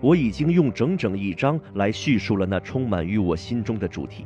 [0.00, 4.24] 我已经用整整一章来叙述了那充满于我心中的主题，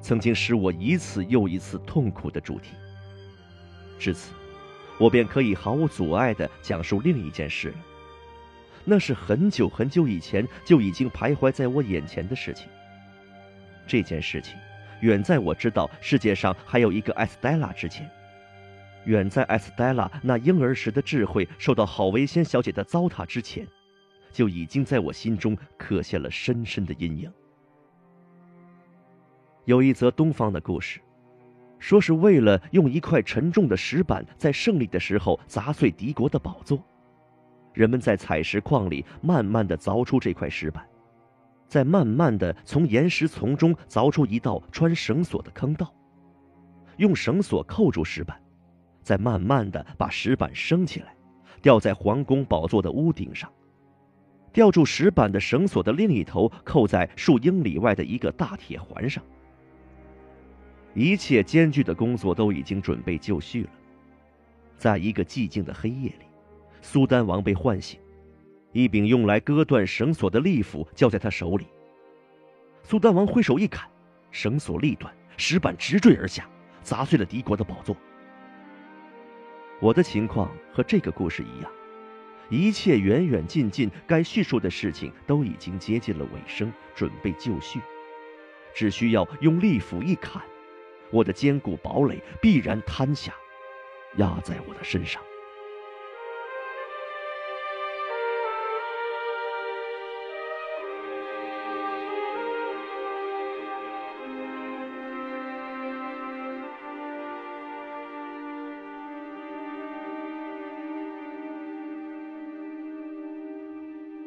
[0.00, 2.70] 曾经使我一次又一次痛苦的主题。
[3.98, 4.32] 至此，
[4.98, 7.76] 我便可以毫无阻碍地讲述另一件事了。
[8.84, 12.66] 那是很久很久以前就已经徘徊在我眼前的事情。
[13.86, 14.56] 这件事情，
[15.00, 18.10] 远在我知道世界上还有一个艾斯黛拉之前，
[19.04, 23.66] 远在艾斯黛拉那婴儿时的智慧受到郝维仙小姐的糟蹋之前，
[24.32, 27.30] 就已经在我心中刻下了深深的阴影。
[29.64, 31.00] 有一则东方的故事，
[31.78, 36.82] 说是为了用一块沉重的石板在胜利的时候砸碎敌国的宝座，
[37.72, 40.84] 人们在采石矿里慢慢的凿出这块石板。
[41.68, 45.94] 再慢慢的从岩石丛中凿出一道穿绳索的坑道，
[46.96, 48.36] 用绳索扣住石板，
[49.02, 51.14] 再慢慢的把石板升起来，
[51.62, 53.48] 吊在皇宫宝座的屋顶上。
[54.52, 59.22] 吊住石板的绳索的另一头扣在数英里外的一个大铁环上。
[60.94, 63.70] 一切艰巨的工作都已经准备就绪了。
[64.76, 66.26] 在一个寂静的黑夜里，
[66.80, 68.00] 苏丹王被唤醒。
[68.72, 71.66] 一柄用来割断绳索的利斧交在他手里。
[72.82, 73.90] 苏丹王挥手一砍，
[74.30, 76.48] 绳索立断，石板直坠而下，
[76.82, 77.96] 砸碎了敌国的宝座。
[79.80, 81.72] 我的情况和这个故事一样，
[82.48, 87.80] 一切远远近近该叙述的事情都已经接近了尾声，准备就绪，
[88.72, 90.40] 只需要用利斧一砍，
[91.12, 93.34] 我的坚固堡垒必然坍下，
[94.16, 95.22] 压在我的身上。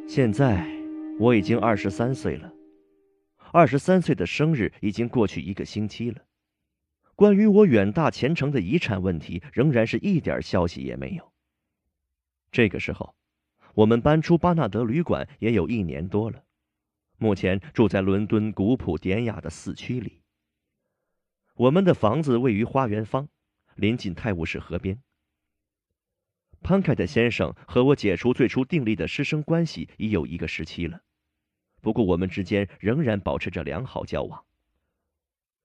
[0.05, 0.63] 现在
[1.17, 2.53] 我已经二十三岁了，
[3.51, 6.17] 二十三岁的生日已经过去一个星期了。
[7.23, 11.31] 关于我远大前程的遗产问题，仍然是一点消息也没有。
[12.51, 13.15] 这个时候，
[13.75, 16.43] 我们搬出巴纳德旅馆也有一年多了，
[17.17, 20.19] 目前住在伦敦古朴典雅的四区里。
[21.53, 23.29] 我们的房子位于花园方，
[23.75, 25.01] 临近泰晤士河边。
[26.61, 30.99] 潘凯特先生和我解除最初订立的师生关系已有一个时期了，
[31.79, 34.43] 不过我们之间仍然保持着良好交往。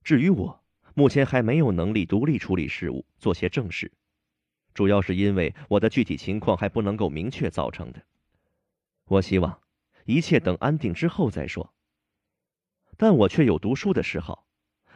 [0.04, 0.62] 至于我，
[0.98, 3.92] 目前还没有能力独立处理事务，做些正事，
[4.74, 8.02] 主要是因为我的具体情况还不能够明确造成的。
[9.04, 9.60] 我希望
[10.06, 11.72] 一切等安定之后再说。
[12.96, 14.48] 但我却有读书的嗜好，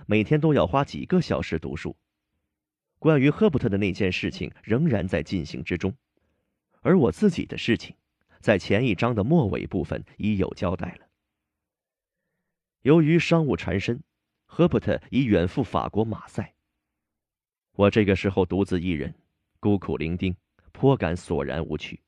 [0.06, 1.96] 每天都要花几个小时读书。
[2.98, 5.94] 关于赫伯特的那件事情仍然在进行之中，
[6.80, 7.94] 而我自己的事情，
[8.40, 11.06] 在前一章的末尾部分已有交代了。
[12.80, 14.02] 由于商务缠身，
[14.54, 16.54] 赫伯特已远赴法国马赛。
[17.70, 19.14] 我这个时候独自一人，
[19.60, 20.36] 孤苦伶仃，
[20.72, 22.02] 颇感索然无趣。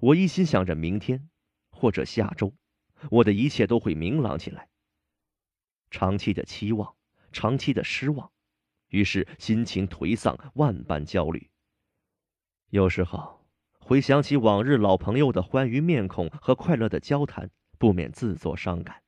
[0.00, 1.30] 我一心想着明天，
[1.70, 2.52] 或者下周，
[3.10, 4.68] 我的一切都会明朗起来。
[5.90, 6.94] 长期的期望，
[7.32, 8.30] 长期的失望，
[8.88, 11.48] 于是心情颓丧，万般焦虑。
[12.68, 13.46] 有时候
[13.78, 19.02] 回想起往日老朋友的欢愉面孔和快乐的交谈，不免自作伤感。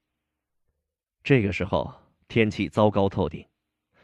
[1.22, 2.01] 这个时候
[2.32, 3.44] 天气糟糕透顶，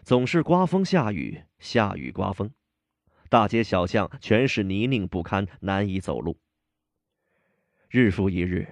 [0.03, 2.51] 总是刮风下雨，下雨刮风，
[3.31, 6.37] 大街小巷全是泥泞不堪，难以走路。
[7.89, 8.69] 日复一日，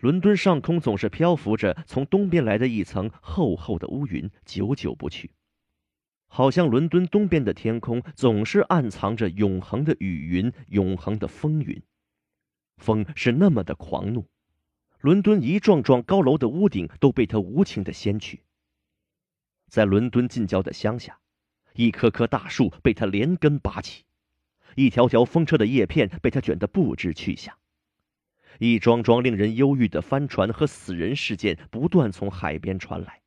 [0.00, 5.30] 伦敦上空总是漂浮着从东边来的一层厚厚的乌云，久久不去，
[6.26, 11.80] 好像伦敦东边的天空总是暗藏着永恒的雨云，永恒的风云。
[12.78, 14.26] 风是那么的狂怒。
[14.98, 18.42] 伦敦一幢幢高楼的屋顶都被它无情的掀去。
[19.72, 21.18] 在伦敦近郊的乡下，
[21.76, 24.04] 一棵棵大树被他连根拔起，
[24.76, 27.56] 一条条风车的叶片被他卷得不知去向，
[28.58, 33.22] 一桩桩令人忧郁的帆船和死人事件不断从海边传来，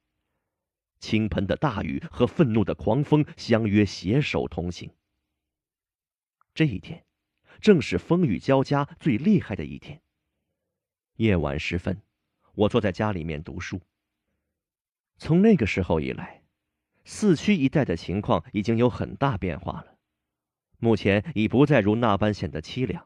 [0.99, 4.91] 倾盆的大雨和愤怒的狂风相约携手同行。
[6.53, 7.03] 这一天，
[7.59, 9.99] 正是风雨交加最厉害的一天。
[11.15, 12.03] 夜晚时分，
[12.53, 13.81] 我坐在家里面读书。
[15.17, 16.34] 从那个时候以来，
[17.05, 19.95] 四区一带的情况已经有很大变化了。
[20.79, 23.05] 目前已不再如那般显得凄凉，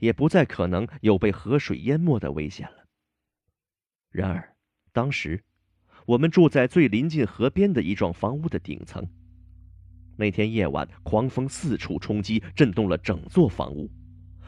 [0.00, 2.86] 也不再可能有被河水淹没的危险了。
[4.10, 4.56] 然而，
[4.92, 5.44] 当时
[6.06, 9.06] 我们住在最临近河边的一幢房屋的顶层。
[10.16, 13.90] 那天夜晚，狂风四处冲击，震动了整座房屋。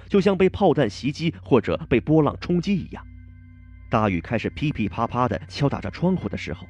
[0.09, 3.05] 就像被炮弹袭击或者被波浪冲击一样，
[3.91, 6.65] 大雨开始噼噼啪啪地敲打着窗户的时候，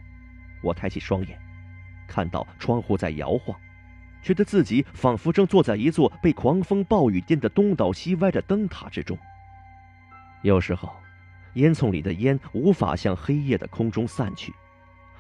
[0.63, 1.39] 我抬起双眼，
[2.07, 3.59] 看到窗户在摇晃，
[4.23, 9.19] 觉得自己仿佛正坐在一座被狂风暴雨颠得东倒西歪的灯塔之中。
[10.43, 10.95] 有时候，
[11.55, 14.53] 烟囱里的烟无法向黑夜的空中散去，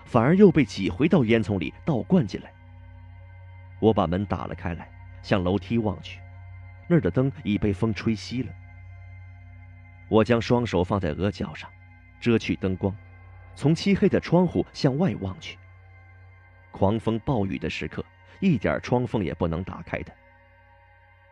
[0.04, 2.52] 反而又被挤回到烟囱里倒灌进来。
[3.80, 4.88] 我把门打了开来，
[5.22, 6.20] 向楼梯望去。
[6.88, 8.52] 那儿的灯已被风吹熄了。
[10.08, 11.68] 我将双手放在额角上，
[12.20, 12.94] 遮去灯光，
[13.54, 15.58] 从漆黑的窗户向外望去。
[16.76, 18.04] 狂风暴雨的时刻，
[18.38, 20.12] 一点窗缝也不能打开的。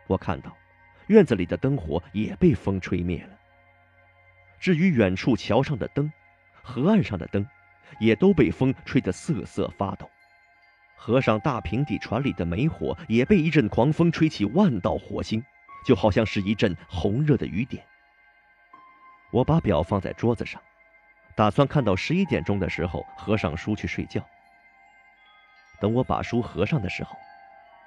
[0.07, 0.57] 我看到，
[1.05, 3.37] 院子里的灯火也被风吹灭了。
[4.59, 6.11] 至于远处桥上的灯，
[6.63, 7.47] 河岸上的灯，
[7.99, 10.09] 也都被风吹得瑟瑟发抖。
[10.95, 15.43] 河上大平底船里的煤火也被一阵狂风吹起万道火星，
[15.85, 17.85] 就好像是一阵红热的雨点。
[19.29, 20.59] 我把表放在桌子上，
[21.35, 24.27] 打算看到十一点钟的时候合上书去睡觉。
[25.79, 27.15] 等我把书合上的时候，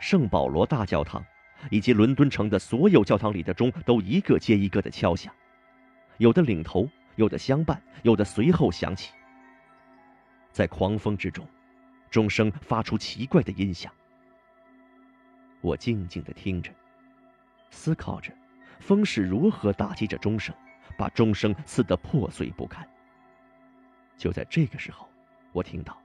[0.01, 1.25] 圣保罗大教堂
[1.71, 5.33] 以及伦敦城的所有教堂里的钟都一个接一个的敲响，
[6.19, 9.13] 有的领头，有的相伴，有的随后响起。
[10.53, 11.47] 在狂风之中。
[12.11, 13.93] 钟声发出奇怪的音响，
[15.61, 16.73] 我静静的听着，
[17.71, 18.33] 思考着，
[18.81, 20.55] 风是如何打击着钟声，
[20.97, 22.89] 把钟声撕得破碎不堪。
[24.17, 25.07] 就在这个时候，
[25.53, 26.01] 我听到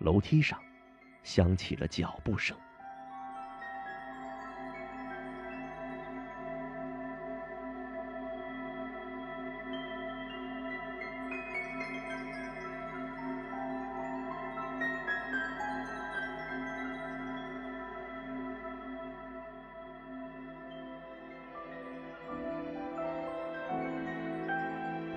[0.00, 0.60] 楼梯上
[1.22, 2.56] 响起了脚步声。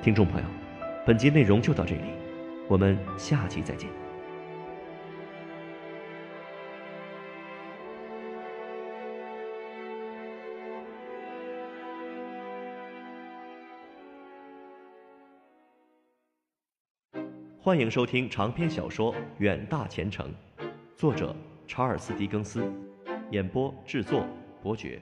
[0.02, 0.48] 听众朋友，
[1.06, 2.12] 本集内容就到这里，
[2.68, 4.03] 我们下集再见。
[17.64, 20.30] 欢迎收听长篇小说《远大前程》，
[20.98, 21.34] 作者
[21.66, 22.70] 查尔斯·狄更斯，
[23.32, 24.28] 演播制作
[24.62, 25.02] 伯爵。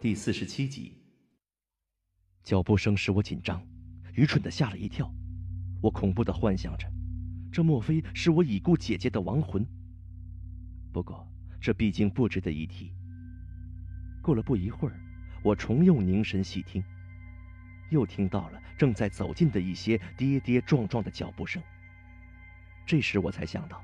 [0.00, 0.96] 第四十七集，
[2.44, 3.60] 脚步声使我紧张，
[4.14, 5.12] 愚蠢的吓了一跳。
[5.82, 6.86] 我恐怖的幻想着，
[7.50, 9.66] 这莫非是我已故姐姐的亡魂？
[10.92, 11.28] 不过，
[11.60, 12.94] 这毕竟不值得一提。
[14.22, 15.00] 过了不一会儿，
[15.46, 16.82] 我重又凝神细听，
[17.90, 21.62] 又听到了正在走近的一些跌跌撞撞的脚步声。
[22.84, 23.80] 这时我才想到，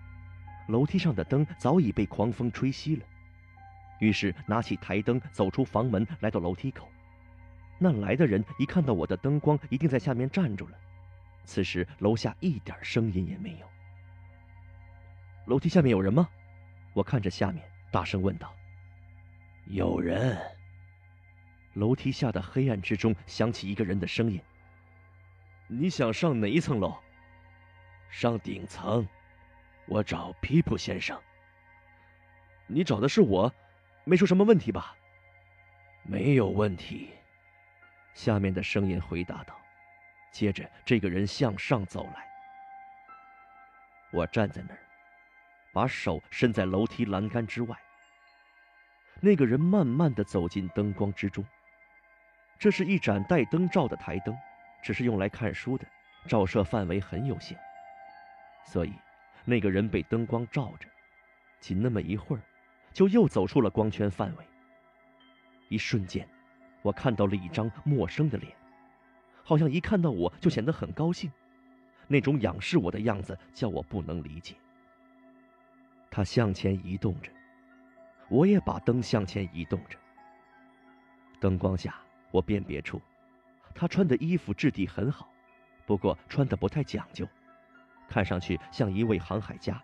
[0.67, 3.05] 楼梯上的灯早已被狂风吹熄了。
[4.01, 6.91] 于是拿起台灯，走出房门，来到楼梯口。
[7.78, 10.77] 那来的人一看到我的灯光，一定在下面站住了。
[11.45, 13.67] 此时楼下一点声音也没有。
[15.47, 16.28] 楼梯下面有人吗？
[16.93, 18.53] 我看着下面，大声问道。
[19.67, 20.37] 有人。
[21.74, 24.40] 楼梯下的黑暗之中响起一个人的声音
[25.69, 26.97] ：“你想上哪一层楼？
[28.10, 29.06] 上顶层。
[29.87, 31.21] 我找皮普先生。
[32.67, 33.53] 你找的是我？”
[34.05, 34.97] 没出什么问题吧？
[36.03, 37.10] 没有问题。
[38.15, 39.56] 下面的声音回答道。
[40.33, 42.26] 接着，这个人向上走来。
[44.10, 44.81] 我站在那儿，
[45.72, 47.76] 把手伸在楼梯栏杆之外。
[49.21, 51.44] 那个人慢慢的走进灯光之中。
[52.62, 54.39] 这是一盏带灯罩的台灯，
[54.85, 55.85] 只是用来看书的，
[56.28, 57.59] 照射范围很有限。
[58.65, 58.93] 所以，
[59.45, 60.87] 那个人被灯光照着，
[61.59, 62.43] 仅那么一会儿。
[62.93, 64.45] 就又走出了光圈范围。
[65.71, 66.25] 一瞬间，
[66.83, 68.55] 我看到了一张陌生的脸，
[69.43, 71.33] 好像一看到我就显得很高兴，
[72.07, 74.55] 那种仰视我的样子叫我不能理解。
[76.12, 77.33] 他向前移动着，
[78.28, 79.99] 我也把灯向前移动着。
[81.41, 81.97] 灯光下，
[82.33, 83.01] 我辨别出，
[83.73, 85.31] 他穿的衣服质地很好，
[85.87, 87.29] 不过穿的不太讲究，
[88.09, 89.81] 看上去像一位航海家。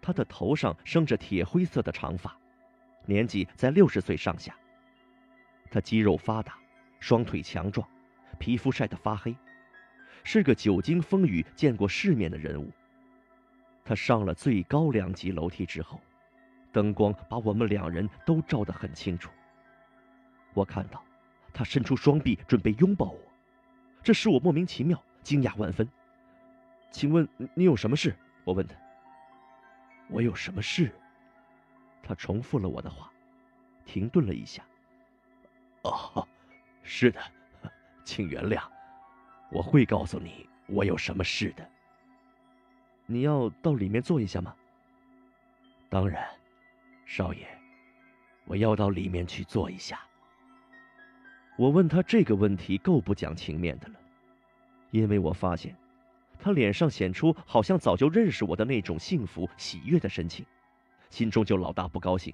[0.00, 2.36] 他的头上生着铁灰色的长发，
[3.06, 4.54] 年纪在六十岁上下。
[5.68, 6.56] 他肌肉发达，
[7.00, 7.88] 双腿强壮，
[8.38, 9.34] 皮肤晒得发黑，
[10.22, 12.70] 是个久经风雨、见过世面的人物。
[13.84, 16.00] 他上了最高两级楼梯之后，
[16.70, 19.30] 灯光把我们两人都照得很清楚。
[20.54, 21.02] 我看到
[21.56, 23.18] 他伸出双臂准备拥抱我，
[24.02, 25.88] 这使我莫名其妙，惊讶万分。
[26.90, 28.14] 请问你有什么事？
[28.44, 28.74] 我问他。
[30.10, 30.92] 我有什么事？
[32.02, 33.10] 他重复了我的话，
[33.86, 34.62] 停顿了一下。
[35.84, 36.28] 哦，
[36.82, 37.18] 是的，
[38.04, 38.62] 请原谅，
[39.50, 41.66] 我会告诉你我有什么事的。
[43.06, 44.54] 你要到里面坐一下吗？
[45.88, 46.28] 当然，
[47.06, 47.48] 少爷，
[48.44, 50.05] 我要到里面去坐一下。
[51.56, 53.94] 我问他这个问题够不讲情面的了，
[54.90, 55.76] 因为我发现。
[56.38, 60.44] 他脸上显出好像早就认识我的那种幸福喜悦的神情，
[61.08, 62.32] 心中就老大不高兴。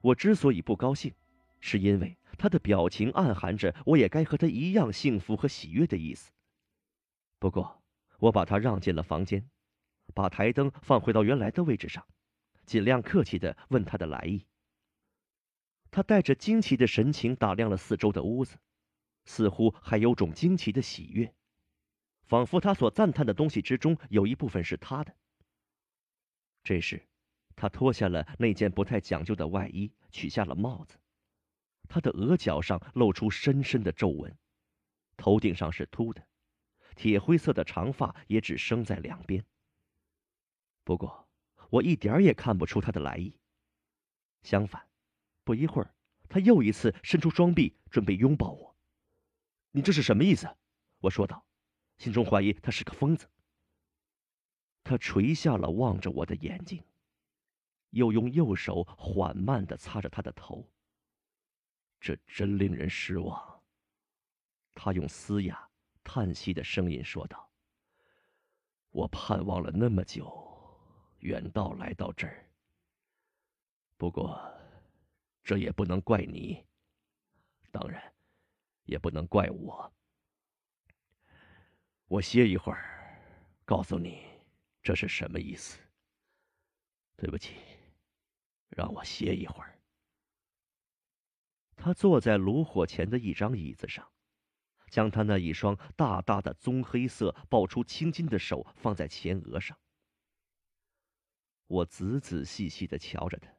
[0.00, 1.12] 我之所以不高兴，
[1.60, 6.32] 是因为他的表情暗含着我也该和他一样幸福和喜悦的意思。
[7.38, 7.82] 不过，
[8.18, 9.46] 我把他让进了房间，
[10.14, 12.02] 把台灯放回到原来的位置上，
[12.64, 14.42] 尽量客气地问他的来意。
[15.96, 18.58] 他带着惊奇的神情打量了四周的屋子，
[19.24, 21.34] 似乎还有种惊奇的喜悦。
[22.26, 25.16] 仿佛他所赞叹的东西之中有一部分是他的。
[26.62, 27.08] 这时，
[27.54, 30.98] 他脱下了那件不太讲究的外衣，取下了帽子。
[31.88, 34.36] 他的额角上露出深深的皱纹，
[35.16, 36.22] 头顶上是秃的，
[36.94, 39.42] 铁灰色的长发也只生在两边。
[40.84, 41.26] 不过，
[41.70, 43.34] 我一点也看不出他的来意。
[44.42, 44.86] 相反，
[45.46, 45.94] 不一会儿，
[46.28, 48.76] 他又一次伸出双臂，准备拥抱我。
[49.70, 50.52] 你这是什么意思？
[50.98, 51.46] 我说道。
[51.98, 53.26] 心中怀疑他是个疯子。
[54.82, 56.82] 他垂下了望着我的眼睛，
[57.90, 60.68] 又用右手缓慢的擦着他的头。
[62.00, 63.62] 这真令人失望。
[64.74, 65.66] 他用嘶哑、
[66.02, 67.48] 叹息的声音说道
[68.90, 70.28] ：“我盼望了那么久，
[71.20, 72.50] 远道来到这儿。
[73.96, 74.38] 不过，
[75.46, 76.66] 这也不能怪你，
[77.70, 78.02] 当然，
[78.82, 79.94] 也不能怪我。”
[82.08, 83.22] 我歇一会儿，
[83.64, 84.26] 告诉你
[84.82, 85.78] 这是什么意思。
[87.16, 87.54] 对不起，
[88.70, 89.78] 让我歇一会儿。
[91.76, 94.10] 他坐在炉火前的一张椅子上，
[94.90, 99.78] 将他那一双大大的棕黑色、爆出青筋的手放在前额上。
[101.68, 103.55] 我仔仔细细的瞧着他，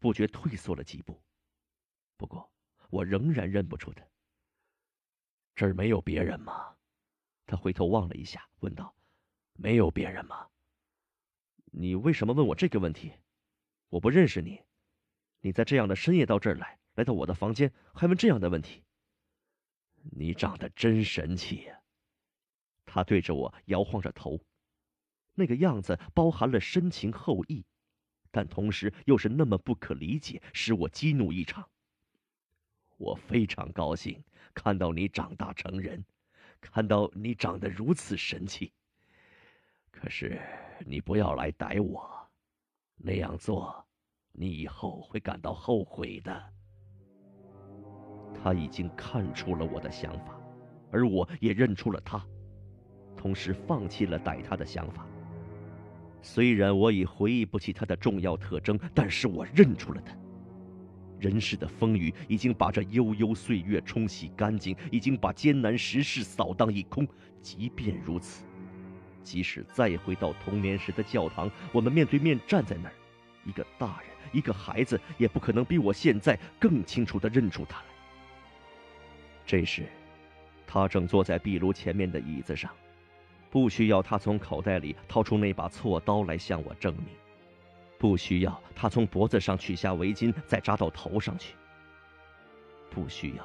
[0.00, 1.22] 不觉退缩了几步。
[2.16, 2.50] 不过
[2.88, 4.04] 我仍然认不出他。
[5.54, 6.74] 这儿没有别人吗？
[7.46, 8.94] 他回头望了一下，问道
[9.58, 10.48] ：“没有别人吗？
[11.66, 13.12] 你为什么问我这个问题？
[13.88, 14.62] 我不认识你，
[15.40, 18.84] 你在这样的深夜到这儿来，来到我的房间，还问这样的问题？
[20.12, 21.82] 你长得真神气呀！”
[22.86, 24.40] 他对着我摇晃着头，
[25.34, 27.66] 那个样子包含了深情厚意，
[28.30, 31.68] 但同时又是那么不可理解，使我激怒异常。
[32.96, 34.22] 我非常高兴
[34.54, 36.04] 看到你长大成人，
[36.60, 38.72] 看到你长得如此神气。
[39.90, 40.40] 可是
[40.86, 42.08] 你不要来逮我，
[42.96, 43.84] 那样做，
[44.32, 46.52] 你以后会感到后悔的。
[48.42, 50.40] 他已经看出了我的想法，
[50.92, 52.24] 而我也认出了他，
[53.16, 55.06] 同时放弃了逮他的想法。
[56.22, 60.14] 虽然我已回忆不起他的重要特征，但是我认出了他。
[61.18, 67.06] 人世的风雨已经把这悠悠岁月冲洗干净，已经把艰难时事扫荡一空。
[67.42, 68.44] 即便如此，
[69.22, 72.94] 即使再回到童年时的教堂，我们面对面站在那儿，
[73.44, 77.84] 一个大人，一个孩子，也不可能比我现在更清楚地认出他来。
[79.46, 79.86] 这时，
[80.66, 82.70] 他正坐在壁炉前面的椅子上，
[83.50, 87.06] 不需要他从口袋里掏出那把锉刀来向我证明，
[87.98, 91.56] 不需要他从脖子上取下围巾再扎到头上去，
[92.88, 93.44] 不需要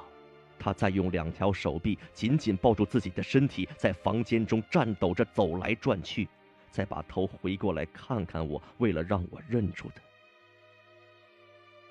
[0.60, 6.30] 他再用两条手臂紧紧抱住自己的身体，在房间中颤抖着走来转去，
[6.70, 10.02] 再把头回过来看看我，为了让我认出他。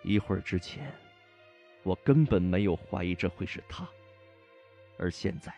[0.03, 0.93] 一会儿之前，
[1.83, 3.89] 我根本没有怀疑这会是他。
[4.99, 5.53] 而现在，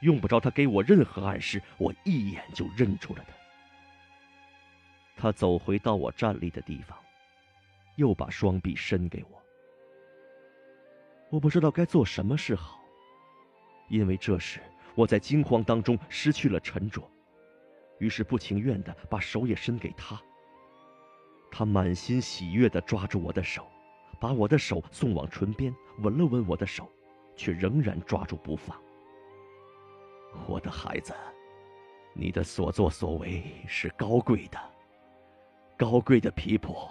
[0.00, 3.34] 用不着他给我任何暗示，我一眼就认出了他。
[5.16, 6.98] 他走回到我站立的地方，
[7.96, 9.42] 又把双臂伸给我。
[11.30, 12.80] 我不知道该做什么是好，
[13.88, 14.60] 因为这时
[14.94, 17.02] 我在惊慌当中失去了沉着，
[17.98, 20.20] 于是不情愿的把手也伸给他。
[21.50, 23.66] 他满心喜悦的抓住我的手，
[24.18, 26.90] 把我的手送往唇边，吻了吻我的手。
[27.36, 28.78] 却仍然抓住不放。
[30.46, 31.14] 我的孩子，
[32.14, 34.58] 你的所作所为是高贵的，
[35.76, 36.90] 高贵的皮婆，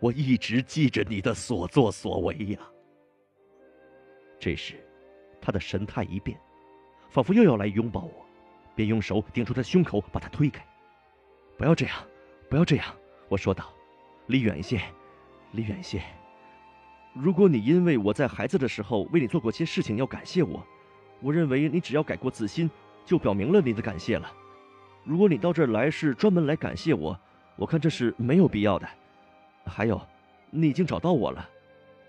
[0.00, 2.58] 我一直记着你的所作所为呀。
[4.38, 4.74] 这时，
[5.40, 6.38] 他的神态一变，
[7.10, 8.26] 仿佛又要来拥抱我，
[8.74, 10.64] 便用手顶住他胸口，把他推开。
[11.56, 11.96] 不要这样，
[12.48, 12.94] 不要这样，
[13.28, 13.72] 我说道，
[14.26, 14.80] 离远一些，
[15.52, 16.00] 离远些。
[17.14, 20.64] 如果你因为我在孩子的时候为你做过些事情要感谢我，
[21.20, 22.70] 我认为你只要改过自新，
[23.04, 24.32] 就表明了你的感谢了。
[25.04, 27.18] 如果你到这儿来是专门来感谢我，
[27.56, 28.88] 我看这是没有必要的。
[29.64, 30.00] 还有，
[30.50, 31.48] 你已经找到我了，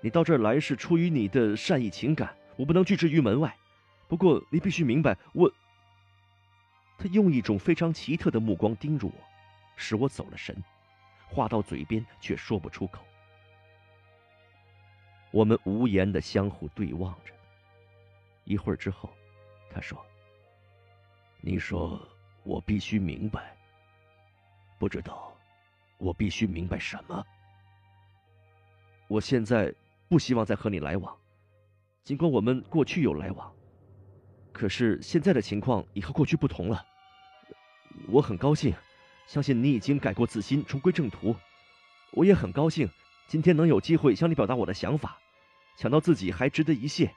[0.02, 3.56] 你到这儿来是出于你的善意情感，我不能拒之于门外。
[4.08, 5.52] 不过你必须明白，我……
[6.98, 9.14] 他用一种非常奇特的目光盯着我，
[9.76, 10.56] 使我走了神，
[11.30, 13.04] 话到嘴边却说不出口。
[15.32, 17.34] 我们无言的相互对望着。
[18.50, 19.08] 一会儿之后，
[19.70, 20.04] 他说
[21.40, 22.02] ：“你说
[22.42, 23.56] 我必须明白，
[24.80, 25.38] 不知道
[26.00, 27.24] 我必须明白什么？
[29.08, 29.72] 我现在
[30.08, 31.16] 不希望再和你来往，
[32.04, 33.54] 尽管我们过去有来往，
[34.52, 36.84] 可是现在的情况已和过去不同了。
[38.08, 38.76] 我很高兴，
[39.28, 41.36] 相信你已经改过自新，重归正途。
[42.14, 42.90] 我也很高兴。”
[43.30, 45.20] 今天能有机会向你表达我的想法，
[45.78, 47.14] 想到自己还值得一谢，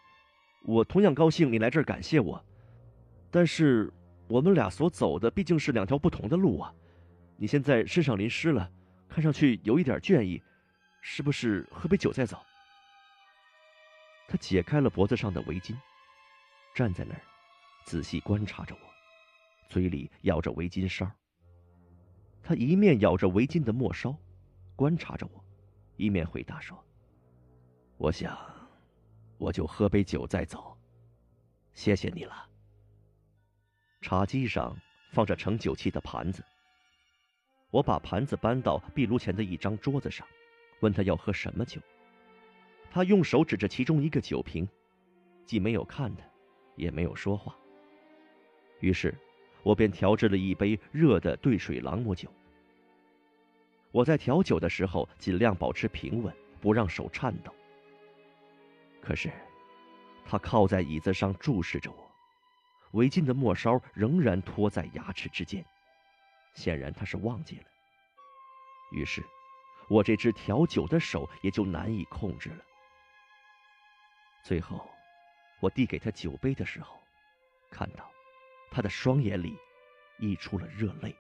[0.65, 2.43] 我同样高兴你来这儿感谢我。
[3.31, 3.93] 但是
[4.28, 6.73] 我们俩所走的毕竟是两条不同的路啊！
[7.37, 8.71] 你现在身上淋湿了，
[9.09, 10.43] 看上去有一点倦意，
[11.01, 12.39] 是不是喝杯酒再走？
[14.28, 15.75] 他解开了脖子上的围巾，
[16.75, 17.21] 站在那儿，
[17.85, 18.81] 仔细观察着我，
[19.69, 21.11] 嘴里咬着围巾梢。
[22.43, 24.17] 他一面咬着围巾的末梢，
[24.77, 25.45] 观察着我。
[25.97, 26.83] 一面回答说
[27.99, 28.37] ：“我想，
[29.42, 30.78] 我就喝杯酒再走。
[31.75, 32.49] 谢谢你了。”
[34.01, 34.76] 茶几上
[35.10, 36.44] 放着盛酒器的盘子。
[37.71, 40.25] 我把盘子搬到壁炉前的一张桌子上，
[40.81, 41.81] 问他要喝什么酒。
[42.91, 44.69] 他用手指着其中一个酒瓶，
[45.44, 46.23] 既没有看他，
[46.76, 47.57] 也没有说话。
[48.81, 49.12] 于是，
[49.65, 52.31] 我便调制了一杯热的兑水朗姆酒。
[53.91, 57.53] 我在调酒的时候，尽量保持平稳，不让手颤抖。
[59.03, 59.33] 可是，
[60.25, 62.11] 他靠在椅子上注视着我，
[62.93, 65.65] 围巾的末梢仍然托在牙齿之间，
[66.55, 67.65] 显然他是忘记了。
[68.93, 69.23] 于是，
[69.89, 72.65] 我这只调酒的手也就难以控制了。
[74.45, 74.89] 最后，
[75.61, 77.03] 我递给他酒杯的时候，
[77.71, 78.09] 看到
[78.71, 79.59] 他的双眼里
[80.19, 81.17] 溢出了热泪。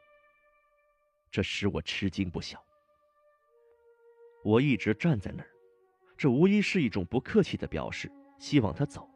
[1.32, 2.62] 这使我吃惊不小。
[4.44, 5.48] 我一直站在那儿，
[6.22, 9.10] 这无疑是一种不客气的表示，希望他走。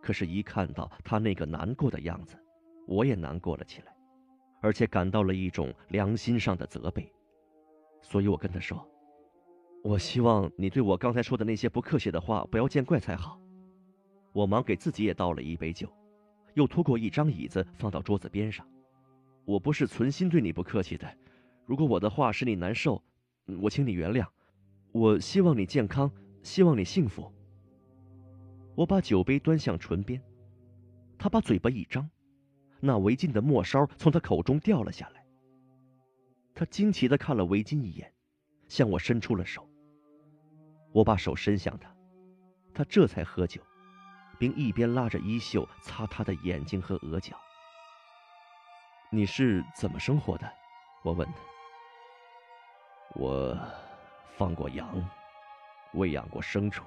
[0.00, 2.34] 可是，一看到他那个难过的样子，
[2.86, 3.94] 我也难过了起来，
[4.62, 7.12] 而且感到了一种良心上的责备。
[8.00, 8.82] 所以我跟他说
[9.84, 13.38] ：“我希望你对我刚才说的那些不客气的话不要见怪才好。”
[14.32, 15.92] 我忙给自己也倒了一杯酒，
[16.54, 18.66] 又拖过一张椅子放到桌子边上。
[19.44, 21.06] 我不是存心对你不客气的，
[21.66, 23.02] 如果我的话使你难受，
[23.60, 24.26] 我请你原谅。
[24.92, 26.10] 我希望你健康，
[26.42, 27.32] 希望你幸福。
[28.74, 30.22] 我把酒杯端向唇边，
[31.18, 32.08] 他把嘴巴一张，
[32.78, 35.24] 那围巾的末梢从他口中掉了下来。
[36.54, 38.12] 他惊奇的看了围巾一眼，
[38.68, 39.66] 向我伸出了手。
[40.92, 41.94] 我把手伸向他，
[42.74, 43.62] 他这才喝酒，
[44.38, 47.34] 并一边拉着衣袖擦他的眼睛和额角。
[49.10, 50.52] 你是怎么生活的？
[51.02, 51.34] 我问他。
[53.14, 53.58] 我
[54.36, 55.08] 放过羊，
[55.94, 56.84] 喂养过牲畜，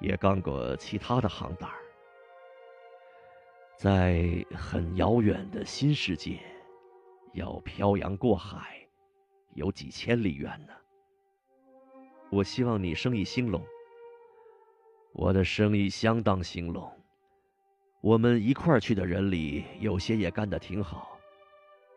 [0.00, 1.70] 也干过其他的行当。
[3.76, 6.38] 在很遥远的新世界。
[7.32, 8.78] 要漂洋过海，
[9.54, 10.72] 有几千里远呢。
[12.30, 13.60] 我希望你生意兴隆。
[15.12, 16.88] 我的生意相当兴隆。
[18.00, 21.18] 我们一块儿去的人里，有些也干得挺好，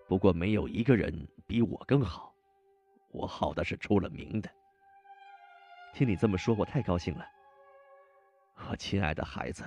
[0.07, 2.26] 不过没有一个人比我更好。
[3.09, 4.49] 我好的是出了名的。
[5.93, 7.25] 听你这么说，我太高兴了。
[8.69, 9.63] 我亲爱的孩子，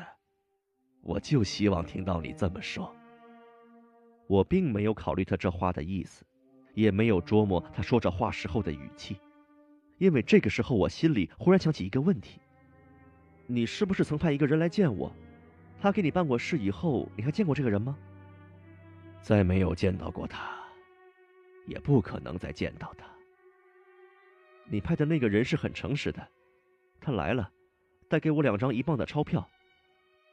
[1.03, 2.95] 我就希望听到你这么说。
[4.27, 6.25] 我并没有考虑他这话的意思，
[6.75, 9.21] 也没有琢磨他说这话时候的语气，
[9.99, 12.41] 因为这个时候我心里忽然想起一个问题：
[13.47, 15.13] 你是不是曾派一个人来见我？
[15.81, 17.97] 他给你办过事以后，你还见过这个人吗？
[19.23, 20.55] 再没有见到过他，
[21.67, 23.07] 也不可能再见到他。
[24.73, 26.29] 你派的那个人是很诚实的，
[27.01, 27.53] 他来了，
[28.09, 29.51] 带给我两张一磅的钞票。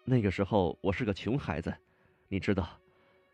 [0.05, 1.75] 那个时候我是个穷孩子，
[2.27, 2.79] 你知道。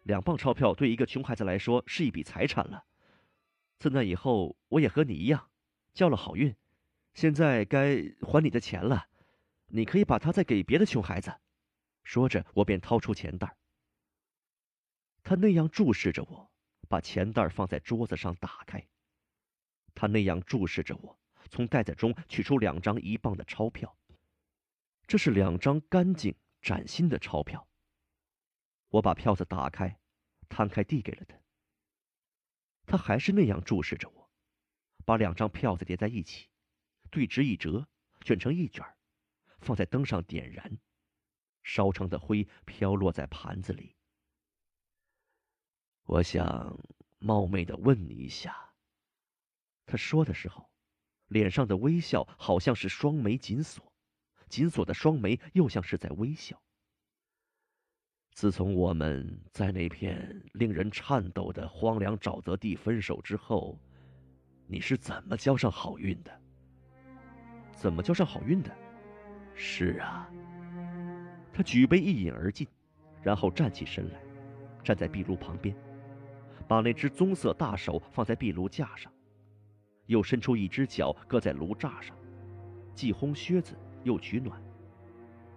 [0.03, 2.85] 两磅钞票对一个穷孩子来说是一笔财产了。
[3.79, 5.49] 自那以后，我也和你一样，
[5.93, 6.55] 交了好运。
[7.13, 9.07] 现在该还你的钱了，
[9.67, 11.33] 你可以把它再给别的穷孩子。
[12.05, 13.57] 说着，我便掏出钱袋。
[15.21, 16.49] 他那样注视着我，
[16.87, 18.85] 把钱袋放在桌子上打开。
[19.95, 23.95] 他那样注视着我，从袋子中取出两张一磅的钞票。
[25.05, 27.67] 这是两张干净崭新的钞票。
[28.89, 29.99] 我把票子打开，
[30.47, 31.37] 摊开递给了他。
[32.85, 34.31] 他还是那样注视着我，
[35.05, 36.49] 把两张票子叠在一起，
[37.09, 37.87] 对折一折，
[38.21, 38.85] 卷成一卷，
[39.59, 40.77] 放在灯上点燃，
[41.63, 43.95] 烧成的灰飘落在盘子里。
[46.03, 46.77] 我想
[47.19, 48.72] 冒昧的问你一下。
[49.93, 50.67] 他说的时候，
[51.27, 53.93] 脸上的微笑好像是双眉紧锁，
[54.49, 56.59] 紧锁的双眉又像是在微笑。
[58.31, 63.77] 自从我们在那片令人颤抖的荒凉沼泽地分手之后，
[64.65, 66.41] 你是怎么交上好运的？
[67.71, 68.75] 怎么交上好运的？
[69.53, 70.27] 是啊。
[71.53, 72.67] 他举杯一饮而尽，
[73.21, 74.19] 然后站起身来，
[74.83, 75.77] 站在壁炉旁边，
[76.67, 79.13] 把那只棕色大手放在壁炉架上，
[80.07, 82.15] 又伸出一只脚搁在炉栅上，
[82.93, 84.61] 既烘靴子又取暖。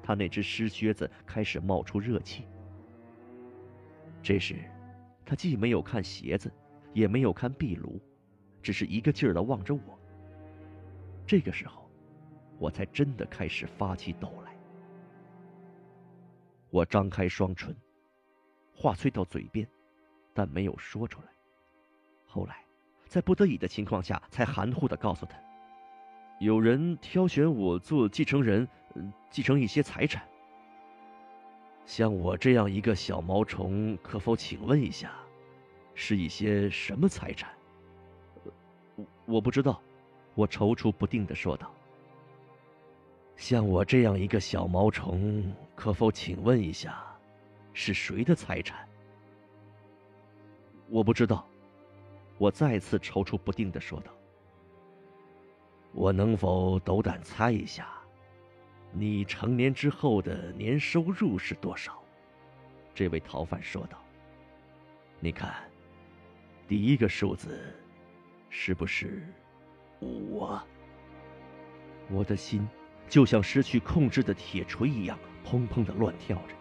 [0.03, 2.47] 他那只湿靴子开始冒出热气。
[4.23, 4.57] 这时，
[5.25, 6.53] 他既没有看鞋子，
[6.93, 8.01] 也没有看壁炉，
[8.63, 9.99] 只是一个劲儿的望着我。
[11.27, 11.91] 这个时候，
[12.59, 14.57] 我才真的开始发起抖来。
[16.71, 17.75] 我张开双唇，
[18.75, 19.67] 话催到嘴边，
[20.35, 21.29] 但没有说出来。
[22.27, 22.65] 后来，
[23.07, 25.39] 在不得已的情况下，才含糊的告诉他
[26.39, 28.69] ：“有人挑选我做继承人，
[29.31, 30.23] 继承一些财产。”
[31.87, 35.13] 像我这样一个小毛虫，可否请问一下，
[35.95, 37.49] 是一些什么财产？
[38.97, 39.81] 我我不知道，
[40.35, 41.73] 我踌躇不定的说道。
[43.37, 47.05] 像我这样一个小毛虫，可否请问一下，
[47.73, 48.89] 是谁的财产？
[50.89, 51.47] 我不知道，
[52.39, 54.13] 我再次踌躇不定的说道。
[55.93, 57.89] 我能否斗胆猜一下？
[58.93, 62.03] 你成年之后的年收入是多少？
[62.95, 63.99] 这位逃犯说道。
[65.21, 65.55] 你看，
[66.69, 67.75] 第一个数字
[68.51, 69.27] 是不是
[70.01, 70.65] 五啊？
[72.11, 72.67] 我的心
[73.09, 76.55] 就像失去控制的铁锤一样，砰砰的乱跳着。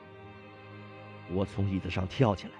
[1.31, 2.53] 我从椅子上跳起来，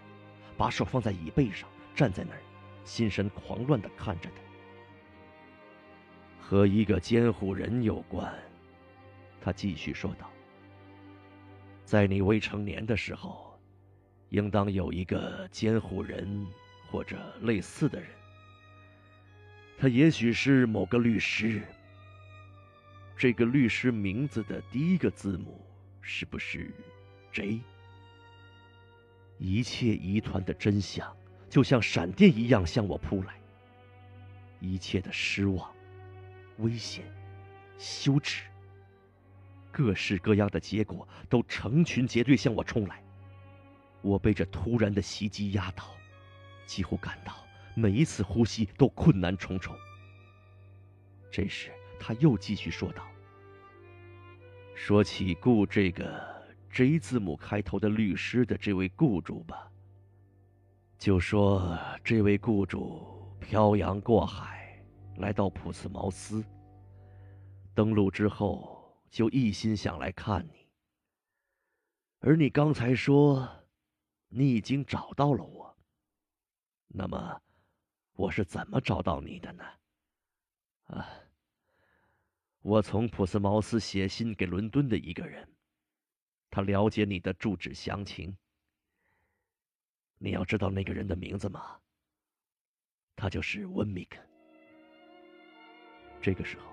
[0.58, 2.42] 把手放在椅背上，站在那儿，
[2.85, 4.42] 心神狂乱的看着他。
[6.40, 8.34] 和一个监护人有关。
[9.42, 10.32] 他继续说道
[11.84, 13.60] ：“在你未成年的时候，
[14.30, 16.48] 应当有一个监护人
[16.90, 18.10] 或者类似的人。
[19.78, 21.62] 他也许是某个律师。
[23.18, 25.66] 这个律师名字的第一个字母
[26.01, 26.72] 是不是
[27.32, 27.62] J？
[29.38, 31.16] 一切疑团的真相
[31.49, 33.35] 就像闪电一样向我扑来。
[34.60, 35.72] 一切的失望、
[36.58, 37.06] 危险、
[37.78, 38.45] 羞耻，
[39.72, 43.03] 各式各样的结果都成群结队向我冲来。
[44.01, 45.83] 我被这突然的袭击压倒，
[46.65, 47.35] 几乎感到
[47.76, 49.76] 每一次呼吸都困难重重。
[51.31, 53.03] 这时，他又继续说道
[54.74, 59.69] ：“说起雇这个 J 字母开头的律师的这位雇主吧，
[61.06, 64.84] 就说这位雇主。”漂洋过海
[65.18, 66.44] 来到普茨茅斯，
[67.76, 70.68] 登陆之后就一心想来看你。
[72.22, 73.48] 而你刚才说
[74.30, 75.78] 你已经找到了我，
[76.88, 77.40] 那么
[78.14, 79.64] 我是怎么找到你的呢？
[80.86, 81.08] 啊，
[82.62, 85.48] 我从普斯茅斯写信给伦敦的一个人，
[86.50, 88.36] 他了解你的住址详情。
[90.17, 91.78] 你要知道那个人的名字吗？
[93.15, 94.17] 他就是温米克。
[96.22, 96.65] 这个时候，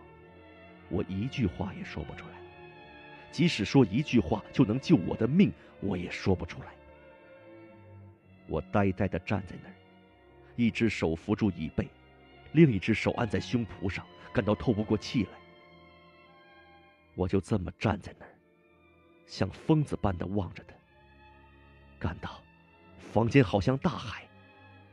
[0.89, 2.35] 我一句话也说不出来，
[3.31, 6.75] 即使说一句话就能救我的命，我也说不出来。
[8.49, 9.75] 我呆呆的站在那儿，
[10.57, 11.89] 一只手扶住椅背，
[12.53, 15.31] 另一只手按在胸脯上，感到透不过气来。
[17.15, 18.33] 我就这么站在那儿，
[19.27, 20.75] 像疯子般的望着他，
[21.99, 22.43] 感到
[23.13, 24.27] 房间好像大海。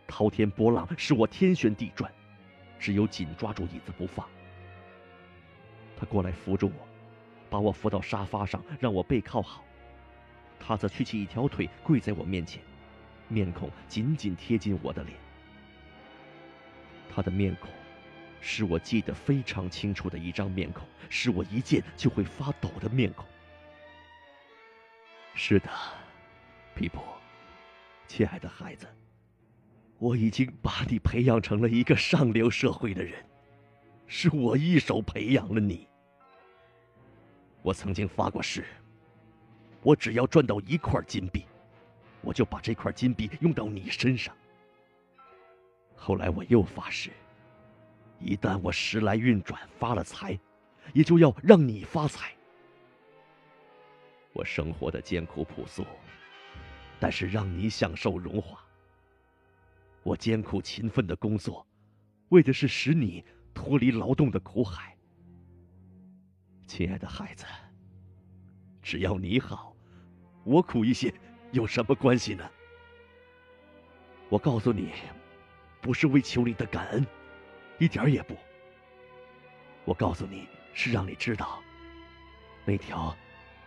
[0.05, 2.11] 滔天波浪使我天旋地转，
[2.77, 4.27] 只有紧抓住椅子不放。
[5.95, 6.87] 他过来扶住我，
[7.49, 9.63] 把我扶到沙发上，让我背靠好。
[10.59, 12.61] 他则屈起一条腿，跪在我面前，
[13.29, 15.15] 面孔紧紧贴近我的脸。
[17.09, 17.69] 他的面孔，
[18.41, 23.25] 是我记得非常清楚的一张面孔，是我一见就会发抖的面孔。
[25.35, 25.69] 是的，
[26.75, 27.01] 皮普，
[28.09, 28.87] 亲爱的孩子。
[29.99, 33.23] 我已经把你培养成了一个上流社会的人，
[34.07, 35.87] 是我一手培养了你。
[37.61, 38.65] 我曾经发过誓，
[39.83, 41.45] 我只要赚到一块金币，
[42.21, 44.35] 我就把这块金币用到你身上。
[45.95, 47.11] 后来我又发誓，
[48.19, 50.39] 一旦我时来运转发了财，
[50.93, 52.33] 也就要让你发财。
[54.33, 55.85] 我生活的艰苦朴素，
[56.99, 58.59] 但是让你享受荣华。
[60.03, 61.65] 我艰苦勤奋的工作，
[62.29, 64.95] 为的是使你脱离劳动的苦海。
[66.67, 67.45] 亲爱的孩子，
[68.81, 69.75] 只要你好，
[70.43, 71.13] 我苦一些
[71.51, 72.49] 有什么关系呢？
[74.29, 74.91] 我告诉你，
[75.81, 77.05] 不是为求你的感恩，
[77.79, 78.35] 一点也不。
[79.85, 81.59] 我告诉你是让你知道，
[82.65, 83.15] 那条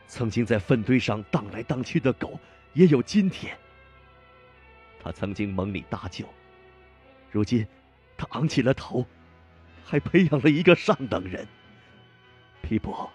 [0.07, 2.39] 曾经在粪堆上荡来荡去的狗
[2.75, 3.57] 也有今天。
[5.03, 6.27] 他曾经蒙你搭救，
[7.31, 7.67] 如今
[8.17, 9.05] 他昂起了头，
[9.85, 11.47] 还培养了一个上等人。
[12.63, 13.11] 皮博，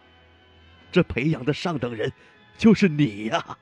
[0.92, 2.12] 这培养的上等人
[2.58, 3.58] 就是你呀！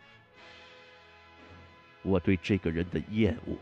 [2.01, 3.56] 我对这个人的厌恶，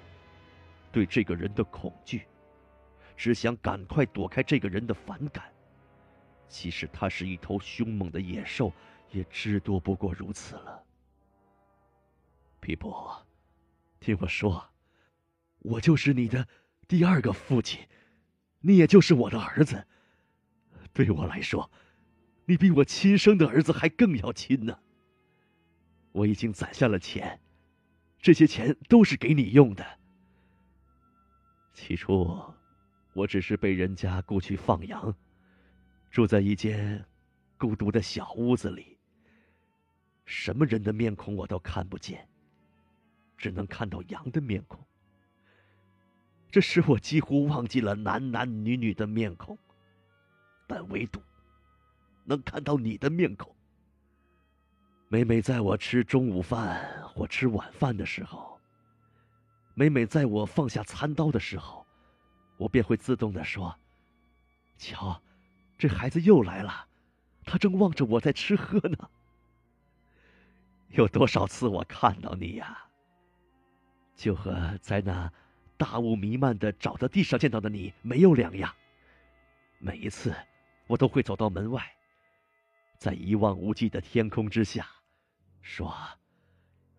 [0.92, 2.26] 对这个人的恐惧，
[3.17, 5.44] 只想赶快躲开这个人的反感。
[6.48, 8.72] 其实他是一头凶猛的野兽，
[9.12, 10.83] 也至多不过如此了。
[12.63, 13.28] 皮博。
[13.99, 14.69] 听我说，
[15.60, 16.47] 我就是你的
[16.88, 17.85] 第二个父亲，
[18.62, 19.85] 你也就是我的儿子。
[20.94, 21.69] 对我来说，
[22.46, 24.79] 你比我亲生的儿子还更要亲呢。
[26.13, 27.38] 我已经攒下了钱，
[28.17, 29.85] 这些钱都是给你用的。
[31.74, 32.42] 起初，
[33.13, 35.13] 我只是被人家雇去放羊，
[36.10, 37.03] 住在一间
[37.58, 38.97] 孤独的小屋子里，
[40.26, 42.26] 什么人的面孔我都看不见。
[43.43, 44.79] 只能看到羊的面孔，
[46.49, 49.58] 这使我几乎忘记了男男女女的面孔，
[50.65, 51.22] 但唯独
[52.24, 53.53] 能看到你的面孔。
[55.09, 58.58] 每每在我吃中午饭或吃晚饭的时候，
[59.74, 61.85] 每每在我放下餐刀的时候，
[62.56, 63.77] 我便会自动的说
[64.79, 65.22] ：“瞧，
[65.77, 66.88] 这孩子又来了，
[67.43, 69.09] 他正望着我在吃喝呢。
[70.95, 72.85] ”有多少次我看到你呀？
[74.15, 75.31] 就和在那
[75.78, 78.74] 大雾弥漫的沼泽地上见到的你没有两样。
[79.79, 80.33] 每一次，
[80.88, 81.83] 我都会走到门外，
[82.97, 84.88] 在一望无际的天空之下，
[85.62, 85.94] 说：“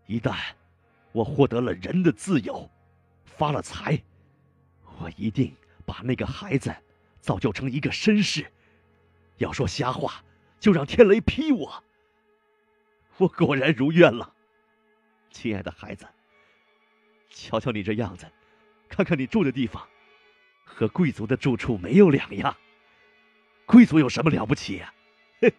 [0.07, 0.37] 一旦
[1.13, 2.69] 我获得了人的自由，
[3.25, 4.03] 发了财，
[4.99, 5.55] 我一定
[5.87, 6.75] 把那个孩子
[7.21, 8.51] 造就成一个绅士。
[9.39, 10.23] 要说瞎话，
[10.61, 11.83] 就让天雷劈我。
[13.17, 14.35] 我果然如愿了，
[15.31, 16.07] 亲爱的孩子。
[17.35, 18.31] 瞧瞧你这样子，
[18.89, 19.87] 看看你住的地方，
[20.65, 22.57] 和贵族的住处没有两样。
[23.67, 24.95] 贵族有什么了不起呀？
[25.41, 25.53] 嘿，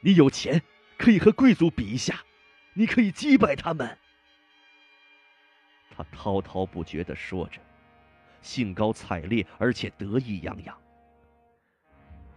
[0.00, 0.60] 你有钱，
[0.96, 2.24] 可以和贵族比一下，
[2.72, 3.96] 你可以击败他们。
[5.90, 7.60] 他滔滔不绝的说着，
[8.40, 10.76] 兴高采烈，而且得意洋洋。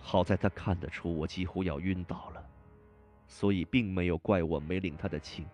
[0.02, 2.46] 好在他看得出我几乎要晕倒了，
[3.28, 5.46] 所以并没有怪我没领他的情。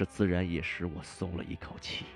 [0.00, 2.06] 这自然也使我松了一口气。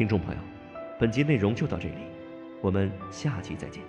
[0.00, 0.40] 听众朋友，
[0.98, 1.96] 本集内容就到这里，
[2.62, 3.82] 我们下期再见。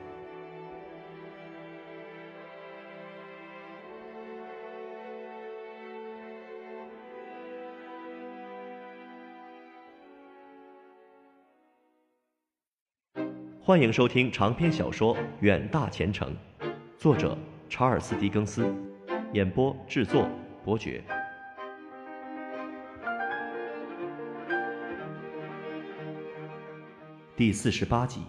[13.64, 16.36] 欢迎收听长篇小说《远大前程》，
[16.98, 17.38] 作者
[17.70, 18.70] 查尔斯·狄更斯，
[19.32, 20.28] 演播制作
[20.66, 21.02] 伯爵。
[27.42, 28.22] 第四十八集，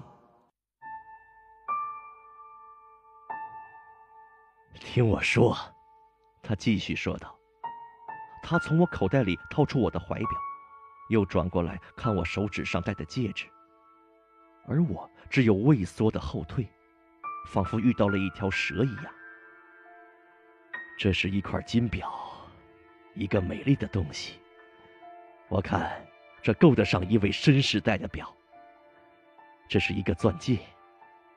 [4.73, 5.55] 听我说，
[6.43, 7.39] 他继续说道。
[8.43, 10.31] 他从我口袋里掏出我的怀表，
[11.11, 13.45] 又转过来看我手指上戴的戒指，
[14.67, 16.67] 而我只有畏缩的后退，
[17.49, 19.15] 仿佛遇到了一条蛇一样。
[20.99, 22.11] 这是一块金表，
[23.13, 24.41] 一个美丽的东西。
[25.49, 26.03] 我看，
[26.43, 28.35] 这够得上一位绅士戴的表。
[29.73, 30.59] 这是一个钻戒，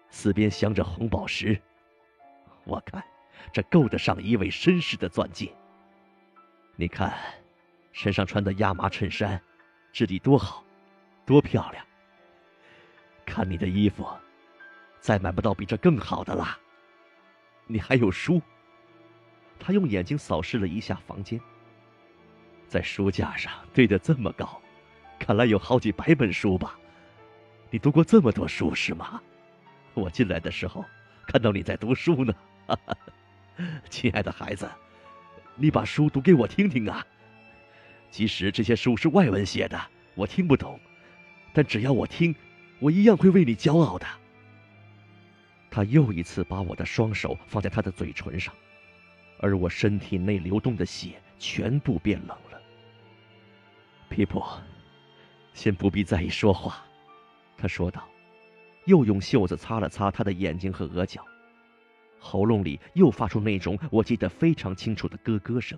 [0.10, 1.58] 四边镶着红宝石。
[2.66, 3.02] 我看，
[3.54, 5.50] 这够得上一位绅士的钻戒。
[6.76, 7.18] 你看，
[7.94, 9.42] 身上穿的亚麻衬衫，
[9.94, 10.66] 质地多好，
[11.26, 11.86] 多漂亮。
[13.26, 14.06] 看你的衣服，
[15.00, 16.60] 再买不到比这更好的啦。
[17.68, 18.42] 你还有书。
[19.58, 21.40] 他用眼睛扫视了一下房间，
[22.68, 24.62] 在书架上堆得这么高，
[25.18, 26.78] 看来有好几百本书吧。
[27.76, 29.22] 你读过这么多书是吗？
[29.96, 30.86] 我进来的时候
[31.28, 32.34] 看到你在读书呢，
[33.92, 34.66] 亲爱的孩子，
[35.56, 37.06] 你把书读给我听听啊。
[38.10, 39.78] 即使这些书是外文写的，
[40.14, 40.80] 我听不懂，
[41.52, 42.34] 但只要我听，
[42.80, 44.08] 我一样会为你骄傲的。
[45.70, 48.54] 他又一次把我的双手放在他的嘴唇上，
[49.40, 52.62] 而我身体内流动的血全部变冷了。
[54.08, 54.42] 皮普，
[55.54, 56.85] 先不必在意说话。
[57.58, 58.08] 他说道，
[58.86, 61.24] 又用袖子擦了擦他的眼睛和额角，
[62.20, 65.78] 喉咙里又发出那种我记得非常清楚的咯咯声。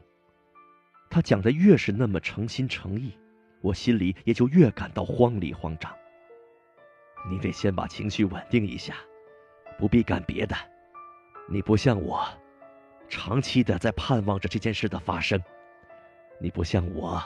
[1.10, 3.18] 他讲的越是那么诚心诚意，
[3.62, 5.94] 我心里也就越感到慌里慌张。
[7.30, 8.96] 你得先把情绪稳定一下，
[9.78, 10.56] 不必干别的。
[11.50, 12.28] 你不像我，
[13.08, 15.42] 长期的在盼望着这件事的发生。
[16.42, 17.24] 你不像我，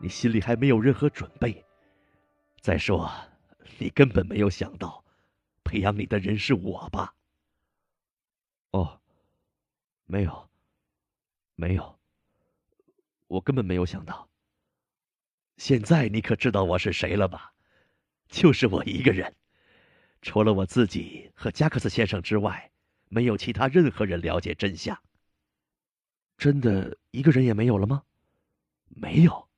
[0.00, 1.64] 你心里还没有任何准备。
[2.60, 3.10] 再说。
[3.76, 5.04] 你根本没有想到，
[5.62, 7.14] 培养你的人是我吧？
[8.70, 9.00] 哦，
[10.06, 10.48] 没有，
[11.54, 11.98] 没有，
[13.26, 14.28] 我根本没有想到。
[15.56, 17.52] 现在你可知道我是谁了吧？
[18.28, 19.34] 就是我一个人，
[20.22, 22.70] 除了我自己和加克斯先生之外，
[23.08, 25.00] 没有其他任何人了解真相。
[26.36, 28.02] 真的一个人也没有了吗？
[28.88, 29.48] 没有。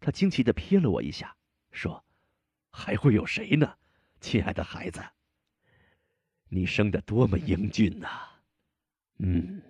[0.00, 1.36] 他惊奇的瞥了我一下，
[1.72, 2.03] 说。
[2.76, 3.78] 还会有谁呢，
[4.20, 5.00] 亲爱的孩子？
[6.48, 8.08] 你生的多么英俊呐！
[9.18, 9.62] 嗯，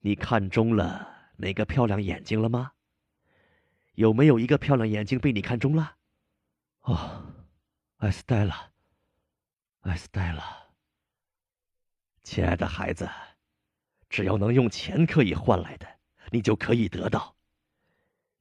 [0.00, 2.72] 你看中了哪个漂亮眼睛了吗？
[3.94, 5.96] 有没有一个漂亮眼睛被你看中了？
[6.82, 7.34] 哦，
[7.96, 8.70] 艾斯黛拉，
[9.80, 10.68] 艾斯黛拉，
[12.22, 13.08] 亲爱的孩子，
[14.10, 15.88] 只要能用钱可以换来的，
[16.30, 17.34] 你就可以得到。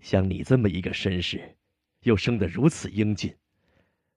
[0.01, 1.57] 像你这么一个绅士，
[2.01, 3.37] 又生得如此英俊。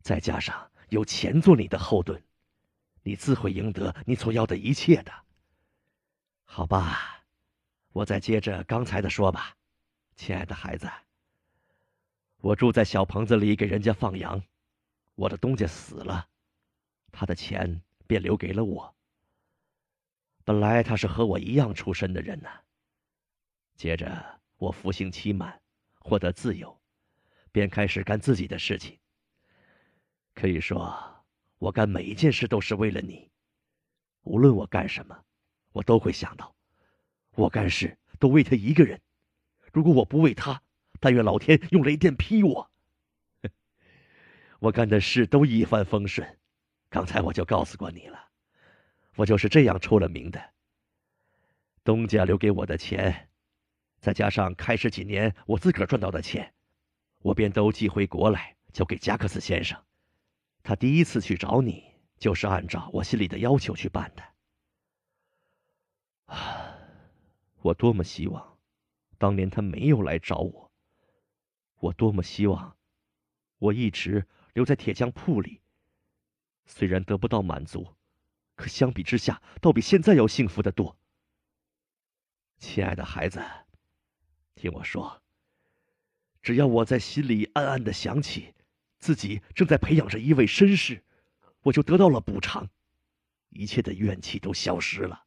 [0.04, 2.22] 再加上有钱做你的后盾，
[3.02, 5.10] 你自会赢得你所要的一切的。
[6.44, 7.24] 好吧，
[7.88, 9.56] 我再接着刚才的说吧，
[10.14, 10.86] 亲爱的孩子。
[12.42, 14.40] 我住在小棚子里给人家放羊，
[15.14, 16.28] 我的东家死了，
[17.10, 18.94] 他的钱便留给了我。
[20.44, 22.50] 本来他是和我一样出身的人呢。
[23.74, 25.58] 接着我服刑期满，
[25.98, 26.78] 获得自由，
[27.50, 28.98] 便开始干自己的事情。
[30.34, 31.24] 可以说，
[31.58, 33.30] 我干每一件事都是为了你。
[34.22, 35.24] 无论我干什么，
[35.72, 36.54] 我都会想到，
[37.36, 39.00] 我干事都为他一个人。
[39.72, 40.62] 如果我不为他，
[41.00, 42.70] 但愿老天用雷电劈我。
[44.60, 46.38] 我干的事都一帆风顺，
[46.88, 48.28] 刚才我就告诉过你了，
[49.16, 50.52] 我就是这样出了名的。
[51.82, 53.28] 东家留给我的钱，
[54.00, 56.54] 再加上开始几年我自个儿赚到的钱，
[57.20, 59.78] 我便都寄回国来，交给加克斯先生。
[60.64, 61.84] 他第一次去找你，
[62.18, 64.24] 就是按照我心里的要求去办的。
[66.34, 66.76] 啊，
[67.60, 68.58] 我多么希望，
[69.18, 70.72] 当年他没有来找我。
[71.76, 72.76] 我多么希望，
[73.58, 74.26] 我一直。
[74.54, 75.60] 留在铁匠铺里，
[76.64, 77.96] 虽然得不到满足，
[78.54, 80.96] 可相比之下，倒比现在要幸福的多。
[82.58, 83.42] 亲爱的孩子，
[84.54, 85.20] 听我说，
[86.40, 88.54] 只要我在心里暗暗的想起
[89.04, 91.04] 自己正在培养着一位绅士，
[91.60, 92.70] 我就得到了补偿，
[93.50, 95.24] 一切的怨气都消失了。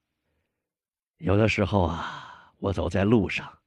[1.20, 3.60] 有的时候啊，我走在路上，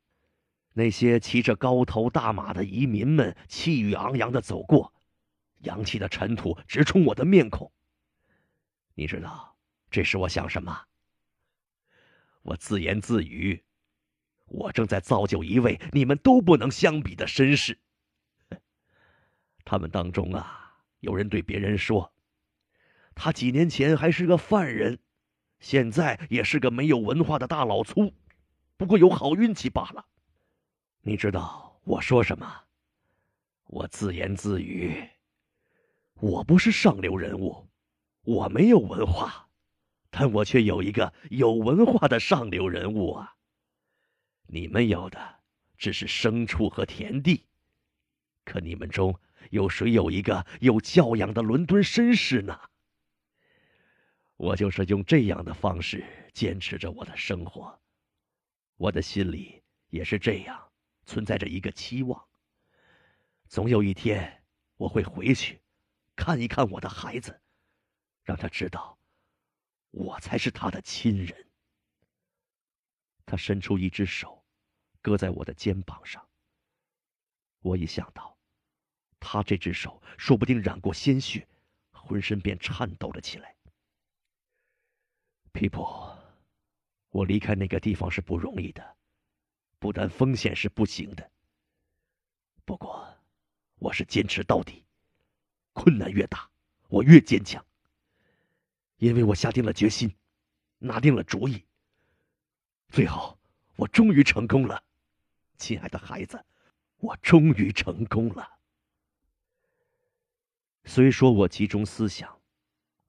[0.73, 4.93] 那些骑着高头大马的移民们气宇昂扬的走过。
[5.59, 7.71] 扬起的尘土直冲我的面孔。
[8.94, 9.57] 你知道，
[9.93, 10.87] 这时我想什么？
[12.43, 13.62] 我自言自语：
[14.47, 17.78] 我正在造就一位你们都不能相比的绅士。
[19.65, 22.12] 他们当中啊，有人对别人说，
[23.15, 24.99] 他几年前还是个犯人，
[25.59, 28.12] 现在也是个没有文化的大老粗，
[28.76, 30.07] 不过有好运气罢了。
[31.03, 32.65] 你知道我说什么？
[33.65, 35.09] 我自言自语。
[36.15, 37.67] 我不是上流人物，
[38.23, 39.49] 我没有文化，
[40.10, 43.37] 但我却有一个有文化的上流人物啊。
[44.47, 45.37] 你们有的
[45.78, 47.47] 只是牲畜和田地，
[48.44, 52.60] 可你们中有谁有一个有教养的伦敦绅士呢？
[54.37, 57.81] 我就是用这样的方式坚持着我的生活，
[58.76, 60.71] 我的心里也是这样
[61.06, 62.23] 存在着一个期望。
[63.49, 64.42] 总有一天
[64.76, 65.60] 我会回去。
[66.17, 67.40] 看一看我的孩子，
[68.24, 68.99] 让他知道，
[69.90, 71.35] 我才是他的亲人。
[73.24, 74.44] 他伸出一只手，
[75.01, 76.28] 搁在我的肩膀上。
[77.60, 78.37] 我一想到，
[79.20, 81.47] 他这只手说不定染过鲜血，
[81.92, 83.54] 浑身便颤抖了起来。
[85.53, 85.86] 皮普，
[87.10, 88.97] 我离开那个地方是不容易的，
[89.78, 91.31] 不但风险是不行的。
[92.65, 93.06] 不过，
[93.76, 94.85] 我是坚持到底。
[95.72, 96.51] 困难越大，
[96.88, 97.65] 我越坚强。
[98.97, 100.15] 因为我下定了决心，
[100.78, 101.65] 拿定了主意。
[102.88, 103.38] 最后，
[103.76, 104.83] 我终于成功了，
[105.56, 106.44] 亲爱的孩子，
[106.99, 108.60] 我终于成功了。
[110.85, 112.41] 虽说我集中思想，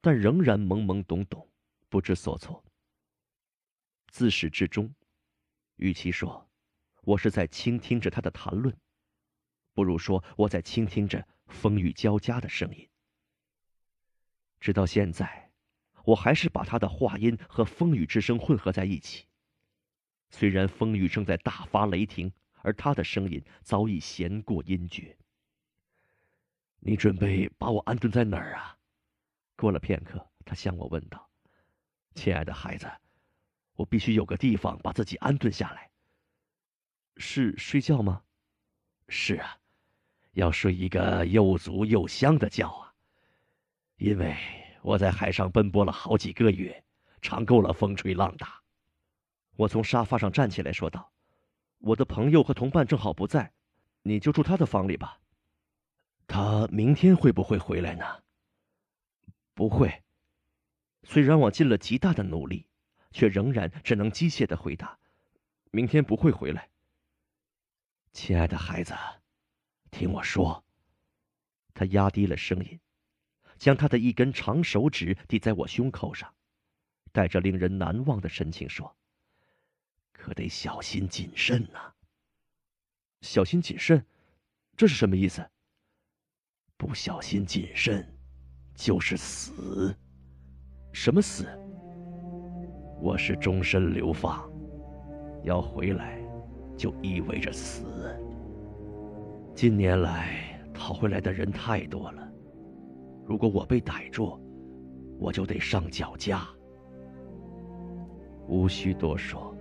[0.02, 1.50] 但仍然懵懵懂懂，
[1.90, 2.64] 不知所措。
[4.10, 4.94] 自始至终，
[5.78, 6.50] 与其说
[7.04, 8.76] 我是在倾听着他的谈论，
[9.74, 11.28] 不如说我在倾听着。
[11.52, 12.88] 风雨交加的声音，
[14.62, 15.52] 直到现在，
[16.06, 19.28] 我还是把他的话音和风雨之声混合在一起。
[20.30, 25.18] 虽然风雨正在大发雷霆，而他的声音早已弦过音绝。
[26.83, 28.76] 你准备把我安顿在哪儿啊？
[29.56, 31.30] 过了片刻，他向我问道
[32.15, 32.92] ：“亲爱的孩子，
[33.76, 35.90] 我必须有个地方把自己安顿下来。
[37.17, 38.24] 是睡觉吗？
[39.08, 39.58] 是啊。”
[40.33, 42.94] 要睡一个又足又香的觉啊！
[43.97, 44.33] 因为
[44.81, 46.83] 我在海上奔波了好几个月，
[47.22, 48.62] 尝够了风吹浪打。
[49.58, 51.12] 我从沙发上站起来说道
[51.80, 53.51] ：“我的朋友和同伴正好不在，
[54.03, 55.19] 你就住他的房里吧。
[56.31, 58.06] 他明天会不会回来呢
[59.53, 60.01] ？”“不会。”
[61.03, 62.69] 虽然我尽了极大的努力，
[63.12, 64.97] 却仍然只能机械的回答
[65.72, 66.69] ：“明天不会回来。”
[68.14, 68.94] 亲爱的孩子。
[69.92, 70.64] 听我说。
[71.74, 72.80] 他压低了声音，
[73.58, 76.33] 将他的一根长手指抵在我胸口上，
[77.12, 78.96] 带着令人难忘的神情说
[80.14, 81.94] ：“可得小心谨慎呐。”
[83.19, 84.06] 小心谨慎，
[84.78, 85.51] 这是什么意思？
[86.81, 88.03] 不小心谨慎，
[88.74, 89.96] 就是死。
[90.92, 91.46] 什么死？
[92.99, 94.49] 我是终身流放，
[95.44, 96.19] 要回来，
[96.76, 97.85] 就意味着死。
[99.53, 102.28] 近年来逃回来的人太多了，
[103.28, 104.40] 如果我被逮住，
[105.19, 106.47] 我就得上绞架。
[108.47, 109.56] 无需多说，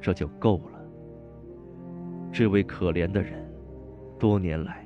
[0.00, 0.84] 这就够了。
[2.32, 3.48] 这位可怜的人，
[4.18, 4.83] 多年来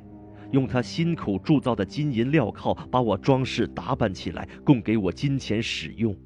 [0.51, 6.17] 用他辛苦铸造的金银镣铐把我装饰打扮起来，供给我金钱使用，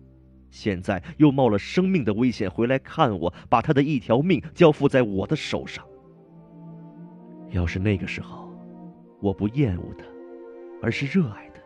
[0.50, 5.84] 现在又冒了生命的危险回来看我，把他的一条命交付在我的手上。
[7.50, 8.48] 要是那个时候，
[9.20, 10.04] 我不厌恶他，
[10.80, 11.60] 而是热爱他；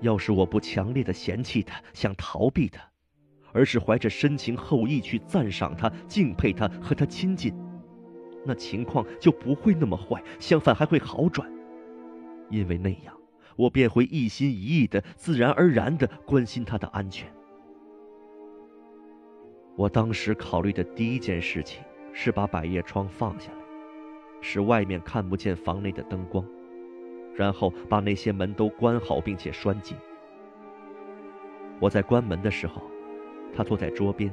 [0.00, 2.80] 要是我不强烈的嫌弃他，想逃避他，
[3.52, 7.52] 而是怀着深情厚意去赞赏他、敬佩他、和他亲近，
[8.44, 11.50] 那情况就不会那么坏，相反还会好转，
[12.50, 13.14] 因为那样
[13.56, 17.28] 我便会一心一意的、自然而然的关心他的安全。
[19.76, 23.58] 我当时考虑的第一件事情是把百叶窗放下来。
[24.40, 26.44] 使外面看不见房内的灯光，
[27.34, 29.96] 然后把那些门都关好，并且拴紧。
[31.80, 32.80] 我在关门的时候，
[33.52, 34.32] 他坐在桌边，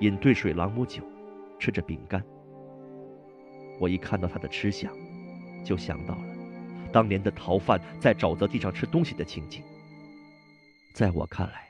[0.00, 1.04] 饮兑水朗姆酒，
[1.56, 2.20] 吃着饼干。
[3.78, 4.92] 我一看到他的吃相，
[5.64, 6.24] 就想到了
[6.92, 9.62] 当年的逃犯在沼泽地上吃东西的情景。
[10.92, 11.68] 在我看来，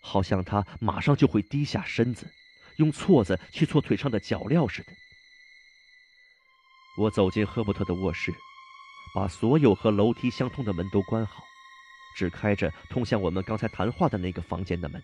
[0.00, 2.26] 好像他马上就会低下身子，
[2.76, 4.92] 用锉子去锉腿上的脚镣似的。
[6.96, 8.32] 我走进赫伯特的卧室，
[9.14, 11.44] 把所有和楼梯相通的门都关好，
[12.16, 15.02] 只开着通向我们刚才谈话的那个房间的门。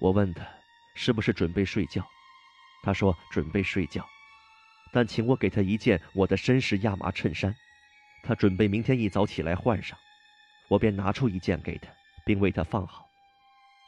[0.00, 0.46] 我问他
[0.94, 2.02] 是不是准备睡觉，
[2.82, 4.08] 他说准备睡觉，
[4.92, 7.54] 但请我给他一件我的绅士亚麻衬衫，
[8.22, 9.98] 他准备明天一早起来换上。
[10.68, 11.90] 我便拿出一件给他，
[12.24, 13.08] 并为他放好。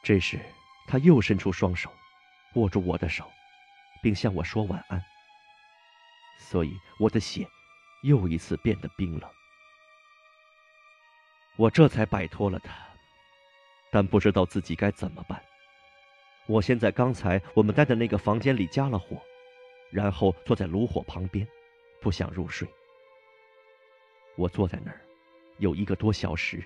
[0.02, 0.40] 这时，
[0.88, 1.92] 他又伸出双手，
[2.54, 3.30] 握住我的手，
[4.02, 5.00] 并向我说晚安。
[6.38, 7.46] 所以我的血
[8.02, 9.30] 又一次变得冰冷，
[11.56, 12.74] 我这才摆脱了他，
[13.92, 15.40] 但不知道自己该怎么办。
[16.46, 19.22] 我先在刚才我们待的那个房间里加了火，
[19.92, 21.46] 然后坐在炉火旁边，
[22.00, 22.66] 不想入睡。
[24.36, 25.02] 我坐在那儿
[25.58, 26.64] 有一个多小时，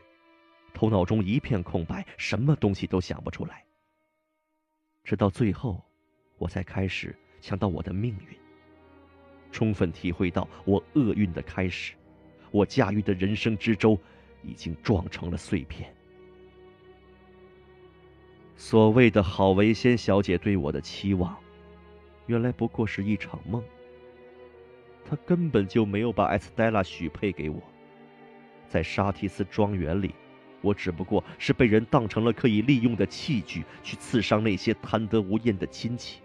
[0.72, 3.64] 头脑中一片空白，什么东西都想不出来。
[5.02, 5.84] 直到最后，
[6.38, 8.38] 我才开始想到我的命运。
[9.50, 11.94] 充分体会到我厄运的开始，
[12.52, 13.98] 我驾驭的人生之舟
[14.42, 15.92] 已经撞成了碎片。
[18.56, 21.36] 所谓的郝维先小姐对我的期望，
[22.26, 23.62] 原来不过是一场梦。
[25.08, 27.62] 他根本就没有把艾斯黛拉许配给我，
[28.68, 30.12] 在沙提斯庄园里，
[30.60, 36.20] 我只不过是被人当成了可以利用的器具，去刺伤那些贪得无厌的亲戚。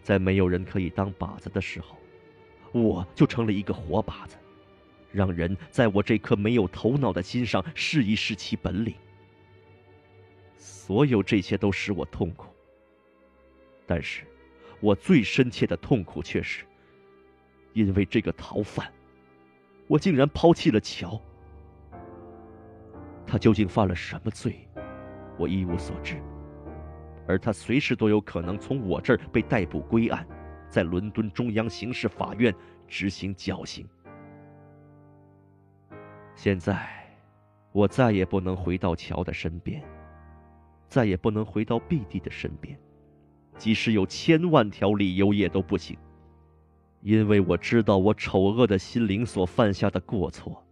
[0.00, 1.96] 在没有人可以当靶子的时候，
[2.70, 4.36] 我就成了一个活靶子，
[5.10, 8.94] 让人在我这颗没有头脑的心上试一试其本领。
[10.56, 12.53] 所有这些都使我痛苦，
[13.86, 14.24] 但是，
[14.80, 16.64] 我最深切的痛苦却是，
[17.72, 18.90] 因为这个逃犯，
[19.86, 21.20] 我竟然抛弃了乔。
[23.26, 24.68] 他究竟犯了什么罪，
[25.38, 26.20] 我一无所知。
[27.26, 30.26] 而他随时都有可能从我这儿被逮捕归案，
[30.68, 32.54] 在伦敦中央刑事法院
[32.86, 33.88] 执行绞刑。
[36.34, 36.86] 现在，
[37.72, 39.82] 我再也不能回到乔的身边，
[40.86, 42.78] 再也不能回到毕弟的身边，
[43.56, 45.96] 即使有千万条理由也都不行，
[47.02, 50.64] 因为我知道我丑恶的心灵所犯下的过错，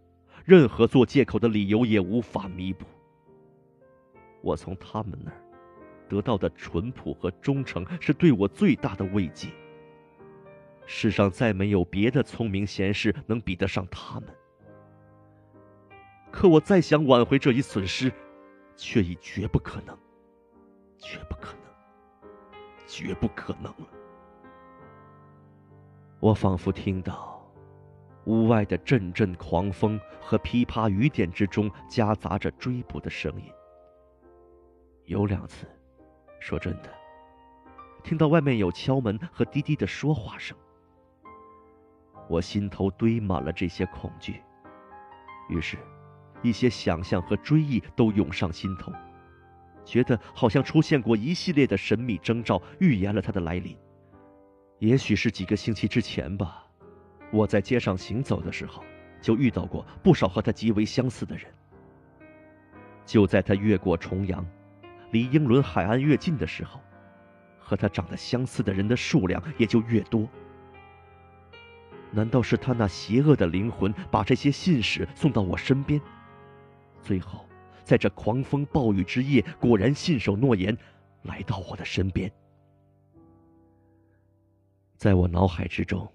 [0.45, 2.85] 任何做借口的理由也无法弥补。
[4.41, 5.37] 我从他们那儿。
[6.09, 9.47] 得到的淳朴和忠诚是对我最大的慰藉。
[10.85, 14.29] 世上再没有别的聪明贤士能比得上他们。
[16.29, 18.11] 可我再想挽回这一损失，
[18.75, 19.97] 却已绝不可能，
[20.99, 21.62] 绝不可能，
[22.85, 23.87] 绝不可能了。
[26.19, 27.45] 我仿佛听到
[28.25, 33.51] 屋外的阵阵狂风和噼啪雨点之中夹杂着追捕的声音。
[35.05, 35.67] 有两次。
[36.39, 36.89] 说真的，
[38.03, 40.57] 听到外面有敲门和滴滴的说话声，
[42.27, 44.41] 我心头堆满了这些恐惧。
[45.47, 45.77] 于是，
[46.41, 48.91] 一些想象和追忆都涌上心头，
[49.85, 53.77] 觉得好像出现过一系列的神秘征兆，预言了他的来临。
[54.79, 56.65] 也许是几个星期之前吧，
[57.31, 58.83] 我在街上行走的时候，
[59.21, 61.45] 就遇到过不少和他极为相似的人。
[63.05, 64.45] 就在他越过重洋。
[65.11, 66.79] 离英伦海岸越近的时候，
[67.59, 70.27] 和他长得相似的人的数量也就越多。
[72.09, 76.01] 难道是他那邪恶的灵魂把这些信使送到我身边，
[77.01, 77.45] 最后
[77.83, 80.77] 在这狂风暴雨之夜，果然信守诺言，
[81.23, 82.31] 来到我的身边。
[84.95, 86.09] 在我脑海之中，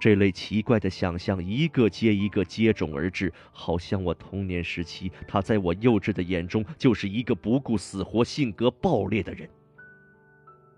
[0.00, 9.48] 这类奇怪的想象一个接一个接踵而至，好像我童年时期，他在我幼稚的眼中就是一个不顾死活、性格暴烈的人。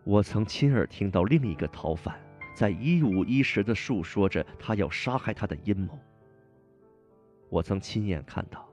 [0.04, 2.20] 我曾亲耳听到另一个逃犯
[2.54, 5.98] 在一五一十的述说着他要杀害他的阴谋。
[7.48, 8.65] 我曾亲眼看到，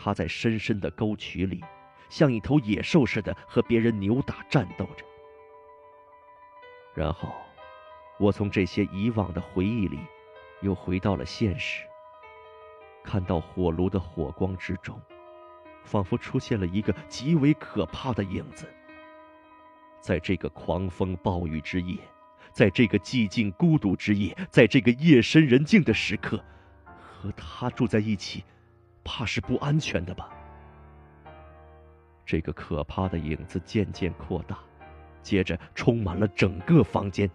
[0.00, 1.64] 他在深深的沟渠里，
[2.08, 5.04] 像一头野兽似的和别人扭打战斗着。
[6.94, 7.34] 然后，
[8.18, 9.98] 我从这些以往的回忆里，
[10.62, 11.84] 又回到了现实。
[13.02, 15.00] 看到火炉的火光之中，
[15.82, 18.72] 仿佛出现了一个极为可怕的影子。
[20.00, 21.98] 在这个狂风暴雨之夜，
[22.52, 26.42] 在这个寂静孤独之夜，在这个夜深人静的时刻。
[27.20, 28.44] 和他住在一起，
[29.08, 30.28] 怕是不安全的吧？
[32.26, 34.58] 这个可怕的影子渐渐扩大，
[35.22, 37.28] 接着充满了整个房间，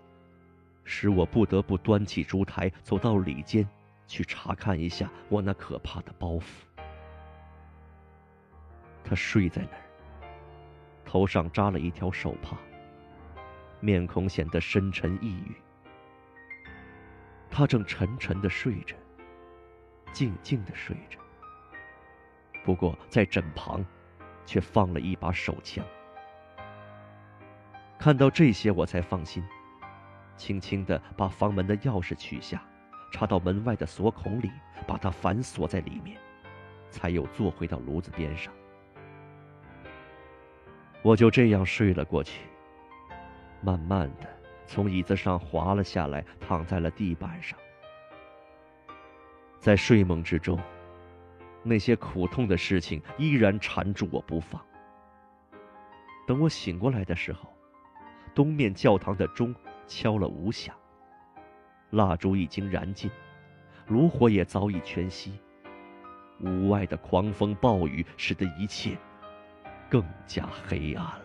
[0.83, 3.67] 使我不得不端起烛台，走到里间，
[4.05, 6.43] 去查看一下我那可怕的包袱。
[9.03, 9.81] 他睡在那儿，
[11.03, 12.55] 头上扎了一条手帕，
[13.79, 15.55] 面孔显得深沉抑郁。
[17.49, 18.95] 他正沉沉的睡着。
[20.11, 21.17] 静静的睡着，
[22.63, 23.83] 不过在枕旁，
[24.45, 25.83] 却放了一把手枪。
[27.99, 29.43] 看到这些，我才放心，
[30.35, 32.61] 轻轻的把房门的钥匙取下，
[33.11, 34.51] 插到门外的锁孔里，
[34.87, 36.17] 把它反锁在里面，
[36.89, 38.53] 才又坐回到炉子边上。
[41.01, 42.45] 我就这样睡了过去，
[43.61, 44.27] 慢慢的
[44.65, 47.59] 从椅子上滑了下来，躺在了地板上。
[49.59, 50.59] 在睡梦之中，
[51.63, 54.61] 那些苦痛的事情依然缠住我不放。
[56.27, 57.51] 等我醒过来的时候，
[58.35, 59.53] 东面教堂的钟
[59.87, 60.75] 敲了五响，
[61.91, 63.09] 蜡烛已经燃尽，
[63.87, 65.31] 炉火也早已全熄。
[66.39, 68.97] 屋外的狂风暴雨使得一切
[69.89, 71.22] 更加黑暗了。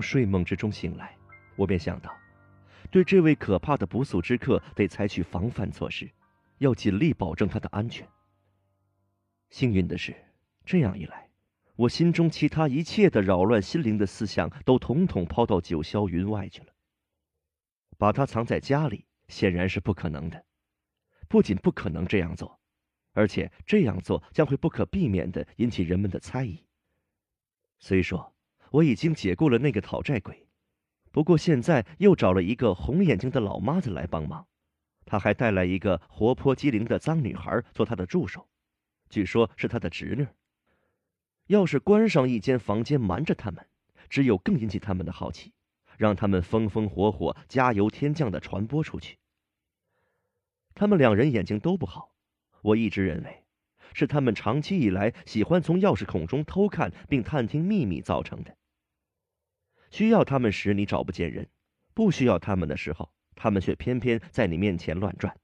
[0.00, 1.16] 睡梦之中醒来，
[1.56, 2.16] 我便想到，
[2.90, 6.10] 对这位可怕的不速之客得采取防范措施，
[6.58, 8.08] 要尽力保证他的安全。
[9.50, 10.14] 幸运的是，
[10.64, 11.28] 这样一来，
[11.76, 16.72] 我心中其他一切的扰乱心灵的思想都统统抛到九霄云外去了。
[17.98, 20.44] 把他藏在家里显然是不可能的，
[21.28, 22.58] 不仅不可能这样做，
[23.12, 26.64] 而且这样做将会不可避免的引起人们的猜疑。
[27.78, 28.34] 虽说。
[28.70, 30.46] 我已经解雇了那个讨债鬼，
[31.10, 34.46] 不过现在又找了一个红眼睛的老妈子来帮忙，
[35.04, 38.48] 他还带来一个活泼机灵的脏女孩做他的助手，
[39.08, 40.26] 据说是他的侄女。
[41.48, 43.66] 要是关上一间房间瞒着他们，
[44.08, 45.52] 只有更引起他们的好奇，
[45.96, 49.18] 让他们风风火火、加油添酱的传播出去。
[50.74, 52.12] 他们两人眼睛都不好，
[52.62, 53.42] 我一直认为，
[53.92, 58.56] 是他们长期以来喜欢从钥匙孔中偷看并探听秘密造成的。
[59.90, 61.44] 需要他们时，你找不见人；
[61.94, 65.36] 不需要他们的时候，他们却偏偏在你面前乱转。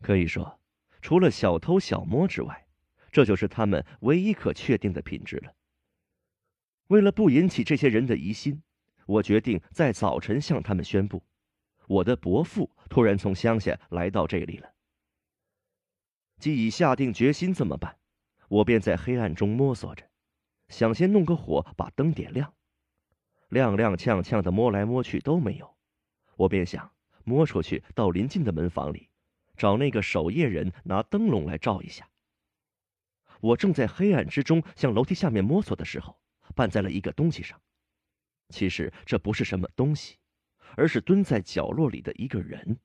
[0.00, 0.60] 可以说，
[1.00, 2.66] 除了小偷小摸之外，
[3.10, 5.54] 这就是他们唯一可确定的品质了。
[6.88, 8.62] 为了不引起这些人的疑心，
[9.06, 11.22] 我决定在早晨向他们宣布，
[11.86, 14.74] 我的伯父突然从乡下来到这里了。
[16.38, 17.96] 既已下定决心这么办，
[18.48, 20.06] 我便在黑暗中摸索着，
[20.68, 22.52] 想先弄个火把灯点亮。
[23.54, 25.76] 踉踉跄跄的摸来摸去都没有，
[26.36, 29.08] 我便想摸出去到邻近的门房里，
[29.56, 32.10] 找那个守夜人拿灯笼来照一下。
[33.40, 36.18] 我正在黑暗之中向楼梯下面摸索的时候，
[36.56, 37.60] 绊在了一个东西上。
[38.48, 40.18] 其实这不是什么东西，
[40.76, 42.78] 而是蹲在角落里的一个人。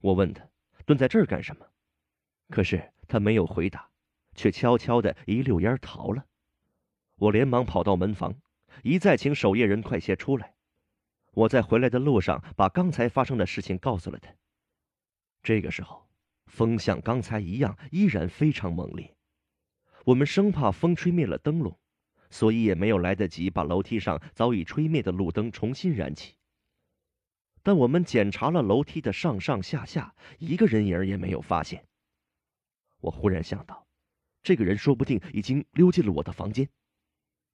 [0.00, 0.48] 我问他
[0.86, 1.66] 蹲在这儿干什么，
[2.50, 3.90] 可是他没有回答，
[4.34, 6.26] 却悄悄的一溜烟逃了。
[7.16, 8.34] 我连忙跑到门房。
[8.82, 10.54] 一再请守夜人快些出来。
[11.32, 14.34] 我在回来的路上把刚才发生的事情告诉了他。
[15.42, 16.08] 这个时候，
[16.46, 19.14] 风像刚才一样依然非常猛烈。
[20.04, 21.78] 我们生怕风吹灭了灯笼，
[22.30, 26.34] 所以也没有来得及把楼梯上早已吹灭的路灯重新燃起。
[27.62, 31.84] 但我们检查了楼梯的上上下下，一个人影也没有发现。
[33.00, 33.86] 我忽然想到，
[34.42, 36.68] 这个人说不定已经溜进了我的房间，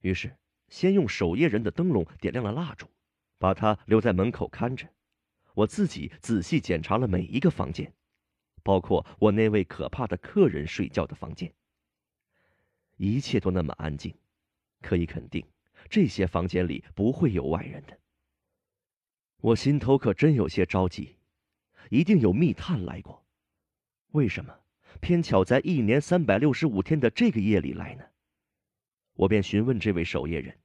[0.00, 0.34] 于是
[0.68, 2.86] 先用守夜人的灯笼点亮了蜡烛，
[3.38, 4.88] 把他留在门口看着。
[5.54, 7.92] 我自己仔细检查了每一个房间，
[8.62, 11.52] 包括我那位可怕的客人睡觉的房间。
[12.96, 14.14] 一切都那么安静，
[14.80, 15.46] 可以肯定，
[15.88, 17.98] 这些房间里不会有外人的。
[19.40, 21.16] 我心头可真有些着急，
[21.90, 23.24] 一定有密探来过。
[24.12, 24.56] 为什么
[25.00, 28.04] 偏巧在一年三百六十五天的这个夜里来呢？
[29.14, 30.58] 我便询问这位守夜人，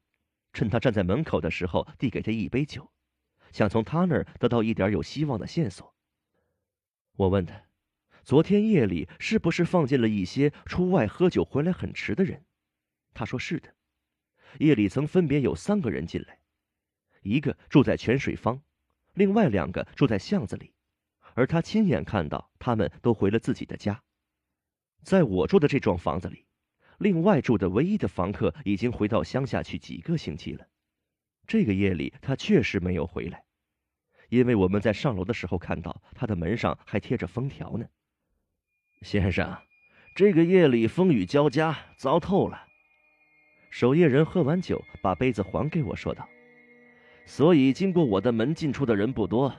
[0.53, 2.92] 趁他站在门口的时候，递给他一杯酒。
[3.51, 5.96] 想从他那儿得到一点有希望的线索。
[7.15, 7.64] 我问他，
[8.24, 12.46] 昨天夜里是不是放进了一些出外喝酒回来很迟的人？
[13.14, 13.74] 他说是的，
[14.60, 16.40] 夜里曾分别有三个人进来，
[17.24, 18.62] 一个住在泉水坊，
[19.14, 20.74] 另外两个住在巷子里，
[21.33, 24.03] 而他亲眼看到他们都回了自己的家。
[25.01, 26.46] 在我住的这幢房子里，
[26.99, 30.65] 另外住的唯一的房客已经回到乡下去几个星期了。
[31.48, 33.44] 这个夜里，他确实没有回来，
[34.30, 37.85] 因为我们在上楼的时候看到他的门上还贴着封条呢。
[39.01, 39.58] 先生，
[40.14, 42.67] 这个夜里风雨交加，糟透了。
[43.72, 46.28] 守夜人喝完酒，把杯子还给我，说道
[47.26, 49.56] ：“所以经过我的门进出的人不多，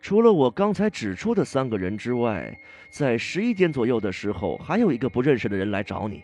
[0.00, 2.54] 除了我刚才指出的三个人之外，
[2.90, 6.22] 在十一点左右的时候，还有一个不认识的人来找你。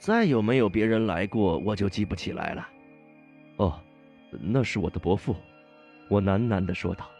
[0.00, 2.68] 再有没有别人来过，我就记不起来了。”
[3.56, 3.78] 哦。
[4.40, 5.34] 那是我的伯父，
[6.08, 7.10] 我喃喃的说道。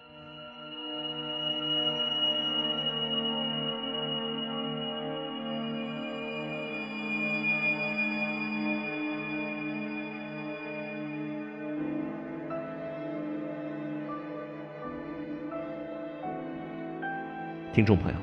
[17.73, 18.19] 听众朋友，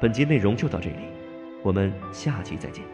[0.00, 0.96] 本集内容就到这里，
[1.62, 2.84] 我们下集再见。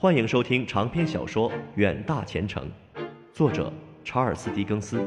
[0.00, 2.70] 欢迎收听长篇小说《远大前程》，
[3.32, 3.72] 作者
[4.04, 5.04] 查尔斯·狄更斯，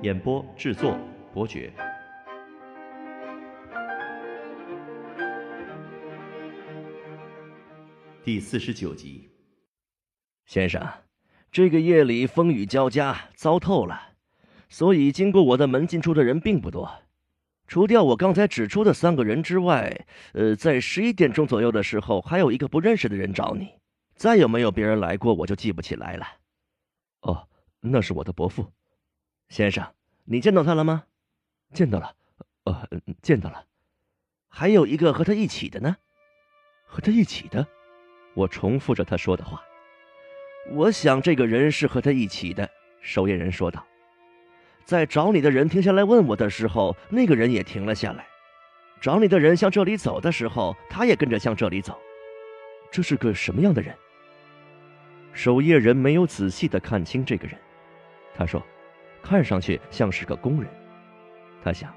[0.00, 0.96] 演播制作
[1.34, 1.70] 伯爵。
[8.24, 9.28] 第四十九集。
[10.46, 10.82] 先生，
[11.50, 14.14] 这个夜里风雨交加，糟透了，
[14.70, 16.90] 所以经过我的门进出的人并不多，
[17.68, 23.68] 除掉我刚才指出的三个人之外，呃，在十一点钟左右的时候，还有一个不认识的人找你。
[24.22, 26.24] 再有没有别人来过，我就记不起来了。
[27.22, 27.48] 哦，
[27.80, 28.70] 那是我的伯父，
[29.48, 29.84] 先生，
[30.22, 31.02] 你见到他了吗？
[31.74, 32.14] 见到了，
[32.62, 32.88] 呃，
[33.20, 33.64] 见到了。
[34.48, 35.96] 还有一个和他一起的呢，
[36.86, 37.66] 和他一起的。
[38.34, 39.60] 我重复着他说的话。
[40.70, 42.70] 我想这个人是和他一起的。
[43.00, 43.84] 守夜人说道。
[44.84, 48.24] 在找你的人停下来问我的时候，那个人也停了下来。
[49.00, 52.00] 找你的人向这里走的时候，他也跟着向这里走。
[52.92, 53.92] 这是个什么样的人？
[55.32, 57.56] 守夜人没有仔细的看清这个人，
[58.34, 58.62] 他说
[59.22, 60.70] ：“看上去像是个工人。”
[61.64, 61.92] 他想，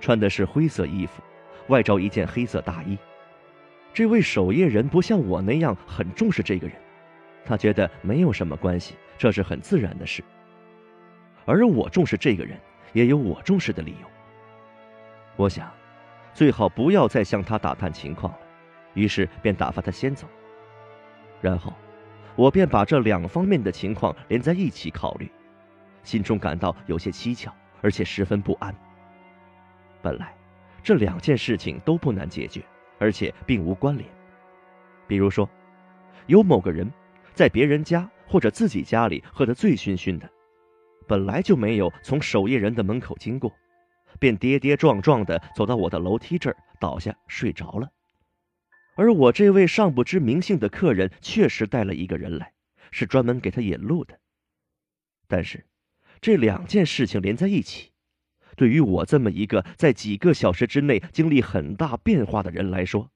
[0.00, 1.22] 穿的是灰色衣服，
[1.68, 2.98] 外罩一件黑色大衣。
[3.94, 6.76] 这位守夜人不像我那样很重视这个人，
[7.44, 10.22] 他觉得没有什么关系，这是很自然的事。
[11.44, 12.58] 而我重视这个人，
[12.92, 14.06] 也有我重视的理由。
[15.36, 15.72] 我想，
[16.34, 18.38] 最好不要再向他打探情况了，
[18.94, 20.26] 于是便打发他先走。
[21.40, 21.72] 然后。
[22.36, 25.30] 我便把这两方面的情况连在一起考虑，
[26.02, 28.74] 心中感到有些蹊跷，而且十分不安。
[30.00, 30.34] 本来，
[30.82, 32.62] 这两件事情都不难解决，
[32.98, 34.08] 而且并无关联。
[35.06, 35.48] 比如说，
[36.26, 36.90] 有某个人
[37.34, 40.30] 在别人家或者自己家里喝得醉醺醺的，
[41.06, 43.52] 本来就没有从守夜人的门口经过，
[44.18, 47.90] 便跌跌撞撞地走到我的楼梯这儿，倒下睡着了。
[49.00, 52.52] 而我这位尚不知名姓的客人确实带了一个人来，
[52.90, 54.20] 是专门给他引路的。
[55.26, 55.64] 但是，
[56.20, 57.92] 这两件事情连在一起，
[58.56, 63.10] 对于我这么一个在几个小时之内经历很大变化的人来说，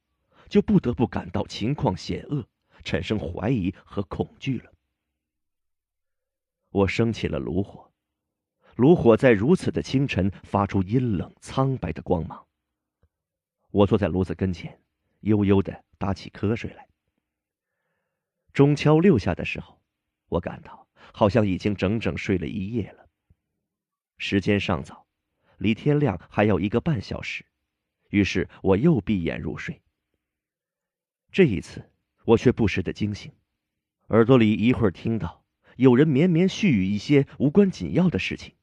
[0.48, 2.48] 就不得不感到情况险恶，
[2.82, 4.72] 产生怀疑和恐惧了。
[6.70, 7.92] 我升起了炉火，
[8.76, 12.46] 炉火在如此的清晨发出阴冷苍白的光芒。
[13.70, 14.80] 我坐在炉子跟前。
[15.24, 16.88] 悠悠的打起瞌睡来。
[18.52, 19.80] 钟敲六下的时候，
[20.28, 23.08] 我感到好像已经整整睡了一夜了。
[24.16, 25.06] 时间尚早，
[25.58, 27.44] 离天亮还有一个半小时，
[28.10, 29.82] 于是我又闭眼入睡。
[31.32, 31.90] 这一次，
[32.24, 33.32] 我却不时的惊醒，
[34.08, 35.44] 耳朵里一会儿听到
[35.76, 38.54] 有人绵绵絮语一些无关紧要的事情，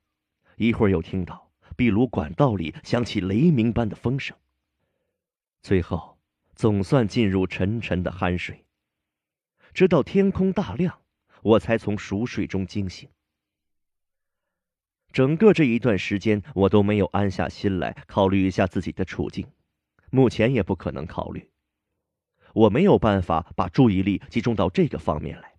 [0.56, 4.38] 一会儿又听到壁炉管道里响起雷鸣般的风声。
[5.62, 6.11] 最后，
[6.62, 8.64] 总算进入沉沉的酣睡。
[9.74, 11.02] 直到天空大亮，
[11.42, 13.10] 我才从熟睡中惊醒。
[15.12, 19.48] 整个这一段时间，我都没有安下心来考虑一下自己的处境，
[20.12, 21.50] 目前也不可能考虑。
[22.54, 25.56] 我没有办法把注意力集中到这个方面来。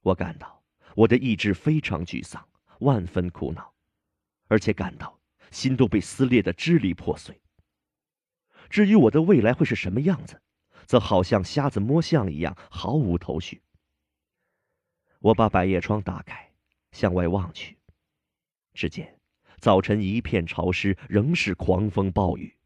[0.00, 0.62] 我感到
[0.96, 3.74] 我的意志非常沮丧，万分苦恼，
[4.48, 7.38] 而且感到心都被撕裂的支离破碎。
[8.70, 10.40] 至于我的未来会是什么样子，
[10.86, 13.60] 则好像瞎子摸象一样，毫无头绪。
[15.18, 16.52] 我把百叶窗打开，
[16.92, 17.76] 向外望去。
[18.72, 19.18] 只见
[19.58, 22.56] 早晨一片潮湿，仍是狂风暴雨，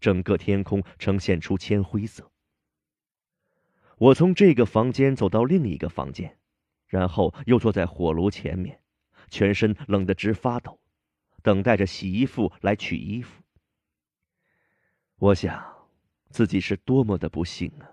[0.00, 2.30] 整个天空呈现出铅灰色。
[3.98, 6.36] 我从这个房间走到另一个房间，
[6.86, 8.80] 然后又坐在火炉前面，
[9.30, 10.80] 全身冷得直发抖，
[11.42, 13.42] 等待着洗衣服来取衣服。
[15.18, 15.88] 我想，
[16.28, 17.90] 自己是多么的不幸啊！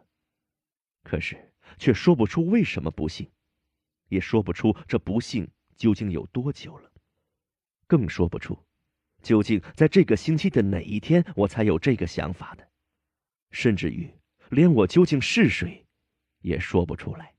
[1.04, 3.32] 可是却说不出为什么不幸，
[4.10, 6.92] 也说不出这不幸究竟有多久了。
[7.88, 8.62] 更说不出，
[9.22, 12.70] 究竟在这个星期的哪一天，我才有这个想法的，
[13.52, 14.14] 甚至于
[14.50, 15.86] 连我究竟是谁，
[16.40, 17.34] 也说不出来。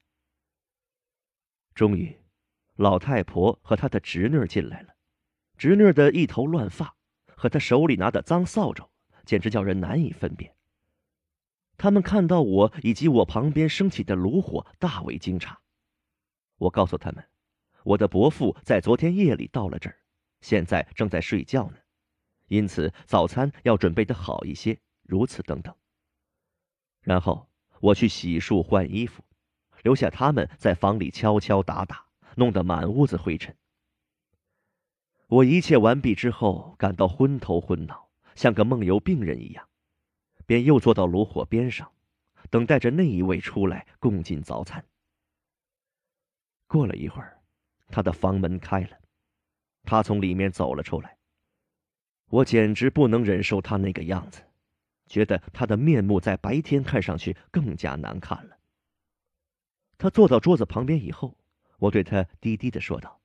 [1.74, 2.16] 终于，
[2.76, 4.94] 老太婆和她的侄女进来了，
[5.58, 6.96] 侄女的一头乱发
[7.36, 8.88] 和她手里拿的脏扫帚，
[9.24, 10.54] 简直叫人难以分辨。
[11.76, 15.56] 他们看到我以及我旁边升起的炉火，大为惊诧。
[16.56, 17.24] 我告诉他们，
[17.82, 19.96] 我的伯父在昨天夜里到了这儿。
[20.40, 21.76] 现在正在睡觉呢，
[22.48, 24.78] 因此早餐要准备的好一些。
[25.02, 25.74] 如此等等。
[27.02, 29.22] 然后我去洗漱换衣服，
[29.82, 33.54] 留下他们在房里敲敲打打，弄得满屋子灰尘。
[35.26, 38.03] 我一切完毕之后，感到昏头昏脑，
[38.34, 39.68] 像个梦游病人一样，
[40.46, 41.90] 便又坐到炉火边上，
[42.50, 44.84] 等待着那一位出来共进早餐。
[46.66, 47.40] 过了一会儿，
[47.88, 48.98] 他的房门开了。
[49.84, 51.18] 他从里面走了出来，
[52.30, 54.42] 我简直不能忍受他那个样子，
[55.06, 58.56] 觉得他的面目在白天看上去更加难看了。
[59.98, 61.36] 他坐到桌子旁边以后，
[61.78, 63.20] 我对他低低的说道：“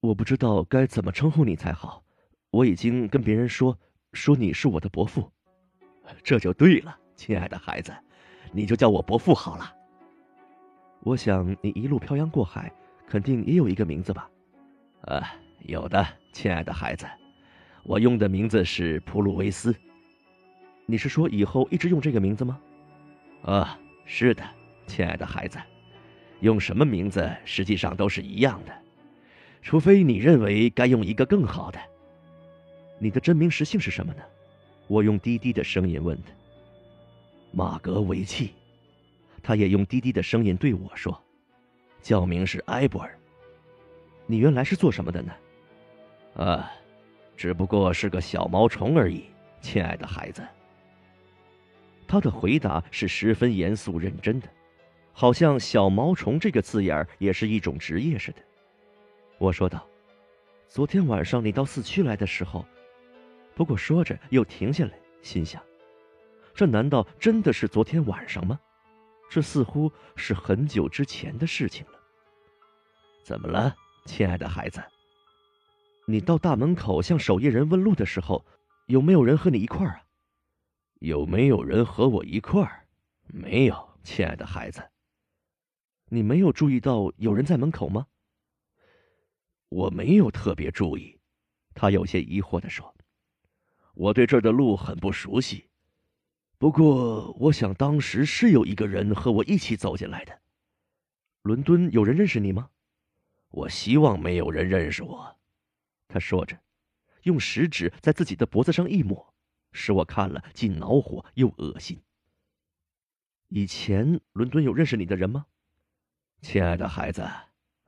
[0.00, 2.04] 我不知道该怎么称呼你才好，
[2.50, 3.76] 我已经跟别人说
[4.12, 5.30] 说你是我的伯父，
[6.22, 7.92] 这就对了，亲爱的孩子，
[8.52, 9.72] 你就叫我伯父好了。
[11.00, 12.72] 我想你一路漂洋过海，
[13.06, 14.28] 肯定也有一个名字吧？
[15.02, 15.22] 啊。”
[15.66, 17.06] 有的，亲爱的孩子，
[17.84, 19.72] 我用的名字是普鲁维斯。
[20.86, 22.58] 你是说以后一直用这个名字吗？
[23.44, 24.42] 啊，是的，
[24.88, 25.60] 亲爱的孩子，
[26.40, 28.76] 用什么名字实际上都是一样的，
[29.62, 31.78] 除非你认为该用一个更好的。
[33.02, 34.22] 你的真名实姓是什么呢？
[34.86, 36.30] 我用低低的声音问他。
[37.50, 38.52] 马格维契，
[39.42, 41.20] 他也用低低的声音对我说，
[42.00, 43.18] 教名是埃博尔。
[44.24, 45.32] 你原来是做什么的呢？
[46.36, 46.70] 啊，
[47.36, 49.24] 只不过是个小毛虫而已，
[49.60, 50.40] 亲爱的孩子。
[52.06, 54.46] 他的回答是十分严肃认真的，
[55.12, 58.38] 好像“小毛虫”这个字眼也是一种职业似的。
[59.38, 59.84] 我说道
[60.70, 62.64] ：“昨天晚上你到四区来的时候，
[63.54, 65.62] 不过说着又停下来，心想：
[66.54, 68.58] 这难道真的是昨天晚上吗？
[69.30, 71.92] 这似乎是很久之前的事情了。
[73.24, 73.74] 怎么了，
[74.06, 74.82] 亲爱的孩子？”
[76.06, 78.44] 你到大门口向守夜人问路的时候，
[78.86, 80.04] 有没有人和你一块儿啊？
[80.98, 82.86] 有没有人和我一块儿？
[83.28, 84.82] 没有，亲爱的孩子。
[86.06, 88.06] 你没有注意到有人在门口吗？
[89.68, 91.18] 我没有特别注意。
[91.74, 92.94] 他有些疑惑的说
[93.94, 95.68] ：“我对这儿的路很不熟悉。
[96.58, 100.40] 不过，我想当时是有一个人和我一起走进来的。
[101.42, 102.70] 伦敦有人认识你吗？
[103.48, 105.36] 我希望没有人认识我。”
[106.08, 106.58] 他说着，
[107.24, 109.34] 用食指在自己的脖子上一抹，
[109.72, 112.00] 使我看了既恼火又恶心。
[113.48, 115.46] 以前伦敦有认识你的人吗，
[116.40, 117.28] 亲爱的孩子？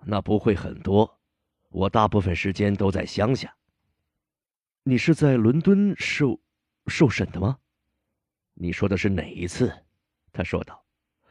[0.04, 1.20] 那不会很多，
[1.70, 3.56] 我大部分时间都在乡下。
[4.86, 6.38] 你是在伦敦受
[6.88, 7.58] 受审的吗？
[8.52, 9.72] 你说的是哪一次？
[10.31, 10.84] 他说道，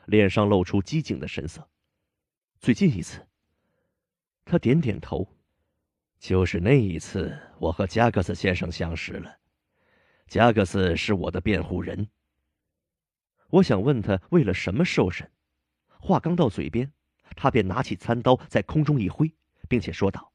[0.08, 1.70] 脸上露出机警的神色。
[2.60, 3.28] 最近一次。
[4.44, 5.28] 他点点头。
[6.18, 9.38] 就是那一次，我和加格斯先生相识了。
[10.26, 12.10] 加格斯是我的辩护人。
[13.50, 15.32] 我想问他为了什么受审，
[16.00, 16.92] 话刚到嘴边，
[17.36, 19.32] 他便拿起餐刀在空中一挥，
[19.70, 20.34] 并且说道：“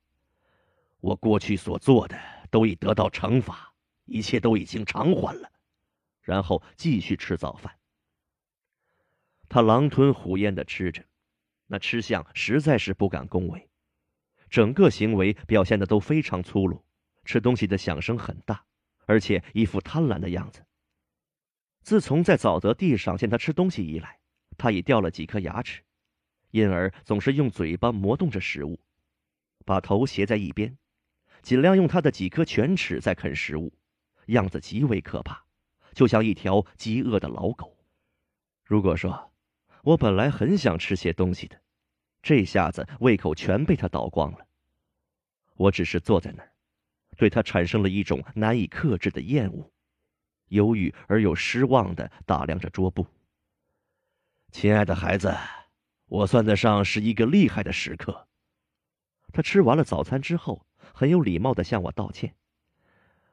[1.01, 2.17] 我过去所做的
[2.51, 3.73] 都已得到惩罚，
[4.05, 5.51] 一切都已经偿还了。”
[6.23, 7.79] 然后继续吃早饭。
[9.49, 11.03] 他狼吞虎咽的吃着，
[11.67, 13.71] 那吃相实在是不敢恭维，
[14.51, 16.85] 整个行为表现的都非常粗鲁，
[17.25, 18.65] 吃东西的响声很大，
[19.07, 20.65] 而且一副贪婪的样子。
[21.83, 24.19] 自从在沼泽地上见他吃东西以来，
[24.59, 25.83] 他已掉了几颗牙齿，
[26.51, 28.79] 因而总是用嘴巴磨动着食物，
[29.65, 30.77] 把头斜在一边，
[31.43, 33.73] 尽量用他的几颗犬齿在啃食物，
[34.27, 35.45] 样子极为可怕，
[35.95, 37.77] 就像一条饥饿的老狗。
[38.65, 39.33] 如果说，
[39.83, 41.61] 我本来很想吃些东西的，
[42.23, 44.47] 这下子胃口全被他倒光了。
[45.55, 46.53] 我只是坐在那儿，
[47.17, 49.73] 对他产生了一种难以克制的厌恶，
[50.49, 53.07] 忧郁而又失望的打量着桌布。
[54.53, 55.35] 亲爱的孩子，
[56.07, 58.28] 我算得上是一个厉害的食客。
[59.33, 62.35] 他吃完了早餐之后，很有礼貌的向我道歉。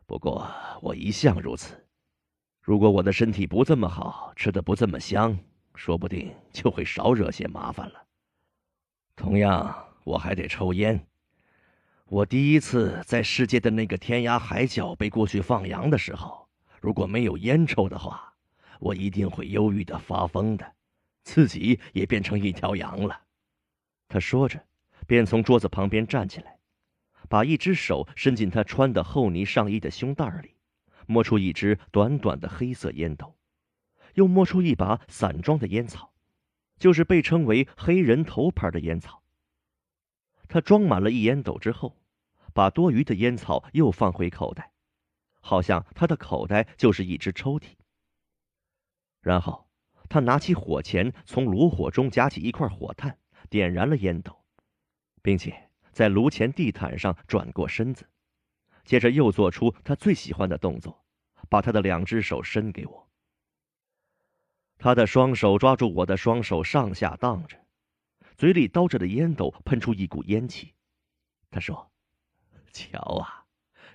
[0.06, 0.50] 不过
[0.82, 1.86] 我一向如此，
[2.62, 5.38] 如果我的身体不这么好，吃的不这么香。
[5.78, 8.06] 说不定就会少惹些麻烦了。
[9.14, 11.06] 同样，我还得抽烟。
[12.06, 16.48] 我第一次在世界的那个天涯海角被过去放羊的时候，
[16.80, 18.34] 如果没有烟抽的话，
[18.80, 20.76] 我一定会忧郁的发疯的，
[21.24, 23.20] 自己也变成一条羊了。
[24.08, 24.64] 他说着，
[25.08, 26.60] 便从桌子旁边站起来，
[27.30, 30.56] 把一只手伸进他穿的厚呢上衣的胸袋里，
[31.08, 33.36] 摸出一支短短的黑色烟斗。
[34.16, 36.14] 又摸出一把散装的烟草，
[36.80, 39.22] 就是被称为“黑人头牌”的烟草。
[40.48, 42.00] 他装满了一烟斗之后，
[42.54, 44.72] 把多余的烟草又放回口袋，
[45.42, 47.76] 好像他的口袋就是一只抽屉。
[49.20, 49.68] 然后，
[50.08, 53.18] 他拿起火钳，从炉火中夹起一块火炭，
[53.50, 54.45] 点燃了烟斗，
[55.26, 58.08] 并且在炉前地毯上转过身子，
[58.84, 61.04] 接着又做出他最喜欢的动作，
[61.50, 63.10] 把他的两只手伸给我。
[64.78, 67.58] 他的双手抓住我的双手，上下荡着，
[68.38, 70.76] 嘴里叨着的烟斗喷出一股烟气。
[71.50, 71.92] 他说
[72.72, 73.48] ：“瞧啊，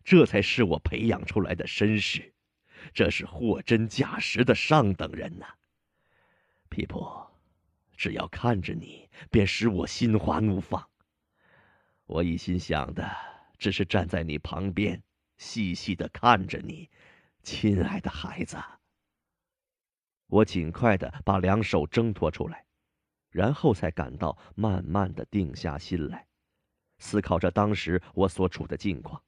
[0.03, 2.35] 这才是我培养出来的绅士，
[2.93, 5.47] 这是货真价实的上等人呐。”
[6.69, 7.07] 皮普，
[7.97, 10.90] 只要看着你，便使我心花怒放。
[12.13, 13.09] 我一心想的
[13.57, 15.01] 只是站在你旁边，
[15.37, 16.91] 细细的看着你，
[17.45, 18.57] 亲爱的孩子。
[20.27, 22.67] 我尽快的把两手挣脱出来，
[23.31, 26.27] 然后才感到慢慢的定下心来，
[26.99, 29.23] 思考着当时我所处的境况。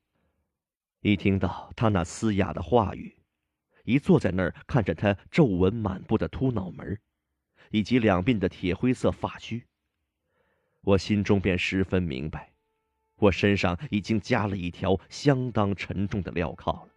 [1.03, 3.17] 一听到他那嘶哑的话语，
[3.85, 7.01] 一坐在那儿看着他皱纹满布的秃脑门，
[7.71, 9.69] 以及两鬓的铁灰色发须，
[10.81, 12.52] 我心中便十分明白，
[13.23, 16.89] 我身上已经加了一条相当沉重的镣铐了。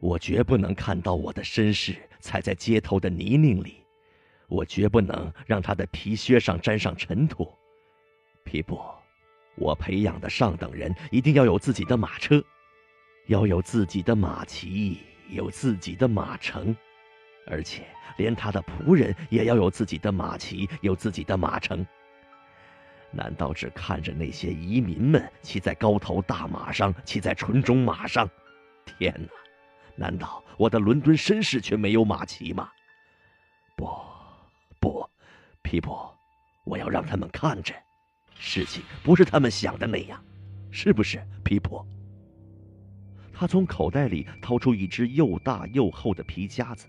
[0.00, 3.76] 我绝不能看到我的绅士踩在街头的泥泞里，
[4.48, 7.48] 我绝不能让他的皮靴上沾上尘土。
[8.42, 8.80] 皮布，
[9.54, 12.42] 我培养的上等人一定要有自己的马车，
[13.28, 16.74] 要有自己的马骑，有自己的马乘，
[17.46, 17.84] 而且
[18.16, 21.86] 连他的仆人也要有自己的马骑，有自己的马乘。
[23.12, 28.28] 难道只看着那些移民们骑在高头大马上，骑在纯种马上？
[28.84, 29.28] 天哪！
[29.96, 32.70] 难道我的伦敦绅士却没有马骑吗？
[33.76, 33.90] 不，
[34.80, 35.08] 不，
[35.62, 35.94] 皮普，
[36.64, 37.74] 我要让他们看着，
[38.38, 40.22] 事情不是他们想的那样，
[40.70, 41.84] 是不是，皮普？
[43.32, 46.86] 他从口袋里掏出一只又大又厚的皮夹子，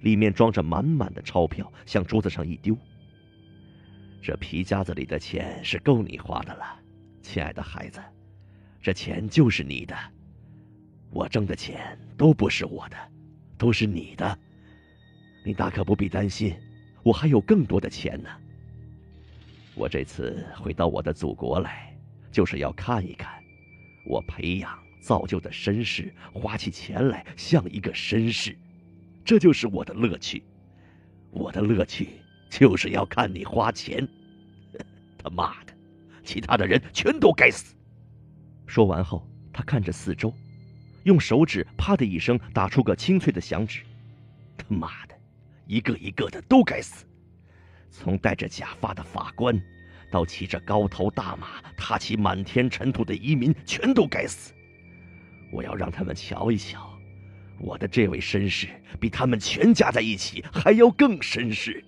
[0.00, 2.76] 里面装着满满的钞票，向桌子上一丢。
[4.20, 6.78] 这皮夹子里的钱是够你花的了，
[7.22, 8.00] 亲爱的孩子，
[8.82, 9.96] 这钱就是你的。
[11.10, 12.96] 我挣的钱都不是我的，
[13.56, 14.38] 都是你的。
[15.44, 16.54] 你大可不必担心，
[17.02, 18.28] 我还有更多的钱呢。
[19.74, 21.96] 我这次回到我的祖国来，
[22.30, 23.42] 就是要看一看，
[24.04, 28.58] 我培养造就的绅士花起钱来像一个绅士，
[29.24, 30.42] 这就是我的乐趣。
[31.30, 32.08] 我的乐趣
[32.48, 34.06] 就是要看你花钱。
[35.18, 35.72] 他妈的，
[36.24, 37.74] 其他的人全都该死！
[38.66, 40.32] 说完后，他看着四周。
[41.04, 43.80] 用手指“啪”的一声打出个清脆的响指，
[44.58, 45.14] 他妈的，
[45.66, 47.06] 一个一个的都该死！
[47.90, 49.58] 从戴着假发的法官，
[50.10, 54.52] 到骑着高头大马踏起满天尘土的移民，全都该死！
[55.50, 56.94] 我要让他们瞧一瞧，
[57.58, 58.68] 我的这位绅士
[59.00, 61.82] 比他们全加在一起还要更绅士。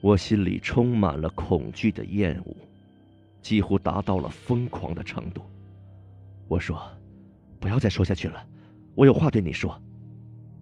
[0.00, 2.56] 我心里充满了恐惧的厌恶，
[3.42, 5.42] 几乎达到了疯狂的程度。
[6.48, 6.80] 我说
[7.60, 8.46] ：“不要再说下去了，
[8.94, 9.80] 我有话对你说。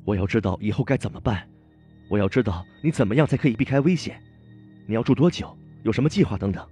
[0.04, 1.48] 我要知道以后该怎么办，
[2.10, 4.20] 我要知道你怎么样才可以避开危险。
[4.86, 5.56] 你要住多久？
[5.84, 6.66] 有什么计划等等。”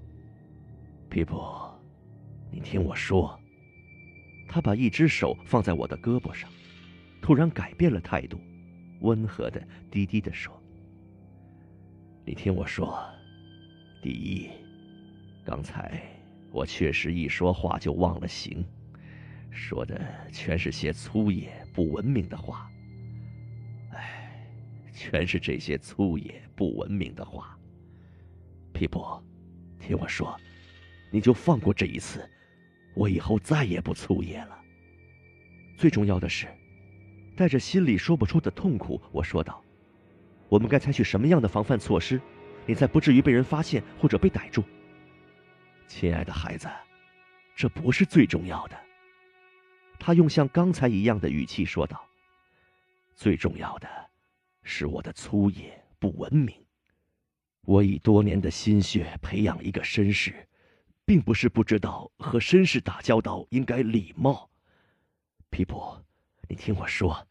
[1.09, 1.41] 皮普，
[2.51, 3.39] 你听我说。
[4.49, 6.51] 他把一只手放在我的胳膊上，
[7.21, 8.41] 突然改变了态度，
[9.01, 10.53] 温和的低低的说。
[12.29, 13.09] 你听我说，
[14.03, 14.51] 第一，
[15.45, 16.03] 刚才
[16.51, 18.67] 我确实一说话就忘了形，
[19.53, 22.69] 说的全是些粗野不文明的话。
[23.93, 24.45] 哎，
[24.93, 27.57] 全是这些粗野不文明的话。
[28.73, 29.23] 皮普，
[29.79, 30.37] 听我说，
[31.13, 32.29] 你就放过这一次，
[32.97, 34.59] 我以后再也不粗野了。
[35.79, 36.49] 最重要的是，
[37.37, 39.63] 带着心里说不出的痛苦，我说道。
[40.49, 42.21] 我们该采取什么样的防范措施，
[42.67, 44.63] 你才不至于被人发现或者被逮住？
[45.89, 46.69] 亲爱的孩子，
[47.55, 48.77] 这不是最重要的。
[49.99, 52.05] 他用像刚才一样的语气说道
[53.17, 53.89] ：“最重要的，
[54.63, 56.55] 是我的粗野不文明。
[57.63, 60.47] 我以多年的心血培养一个绅士，
[61.05, 64.49] 并不是不知道和绅士打交道应该礼貌。
[65.51, 65.97] 皮普，
[66.49, 67.27] 你听我说，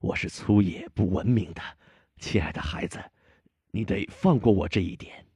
[0.00, 1.62] 我是粗野不文明的。”
[2.20, 3.02] 亲爱的孩子，
[3.70, 5.26] 你得放过我这一点。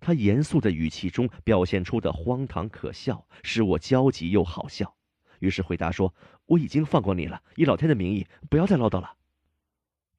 [0.00, 4.96] 他严肃的语气中表现出的荒唐可笑，使我焦急又好笑。
[5.40, 6.14] 于是回答说
[6.46, 9.14] ：“我已经放过你了，以老天的名义，不要再唠叨了。”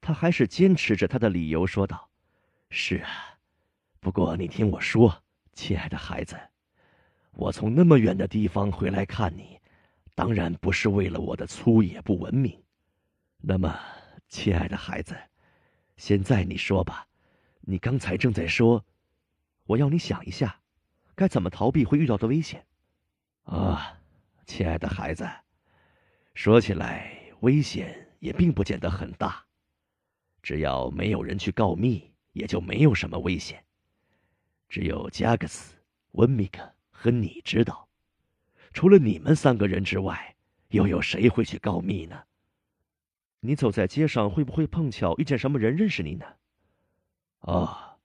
[0.00, 2.08] 他还是坚持着他的理由，说道
[2.70, 3.36] ：“是啊，
[3.98, 6.38] 不过你听我说，亲爱的孩子，
[7.32, 9.58] 我从那么远的地方回来看你，
[10.14, 12.62] 当然不是为了我的粗野不文明。
[13.38, 13.76] 那么，
[14.28, 15.16] 亲爱的孩子。”
[16.04, 17.06] 现在你说吧，
[17.60, 18.84] 你刚才正在说，
[19.66, 20.60] 我要你想一下，
[21.14, 22.66] 该怎么逃避会遇到的危险。
[23.44, 24.00] 啊，
[24.44, 25.30] 亲爱的孩子，
[26.34, 29.46] 说起来危险也并不见得很大，
[30.42, 33.64] 只要没有人去告密，也就没有什么危险。
[34.68, 35.76] 只有加克斯、
[36.14, 37.88] 温米克和你知道，
[38.72, 40.34] 除了你们三个人之外，
[40.70, 42.20] 又有谁会去告密呢？
[43.44, 46.24] 你走在街上会不会碰巧遇见什么人认识你呢？
[47.40, 47.96] 啊，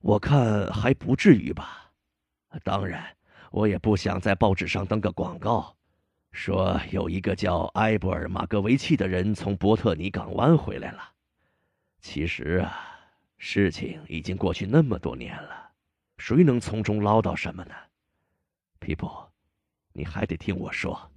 [0.00, 1.92] 我看还不至于吧。
[2.64, 3.14] 当然，
[3.50, 5.76] 我也不想在报纸上登个广告，
[6.32, 11.02] 说有一个叫埃博尔·马格维奇的人从伯特尼港湾回来了。
[12.00, 12.98] 其实啊，
[13.36, 15.70] 事情已经过去那么多年了，
[16.16, 17.74] 谁能从中捞到什么呢？
[18.78, 19.10] 皮普，
[19.92, 21.12] 你还得听我说，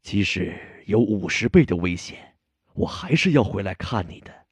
[0.00, 2.27] 即使有五十倍的危险。
[2.78, 4.46] 我还是要回来看你的，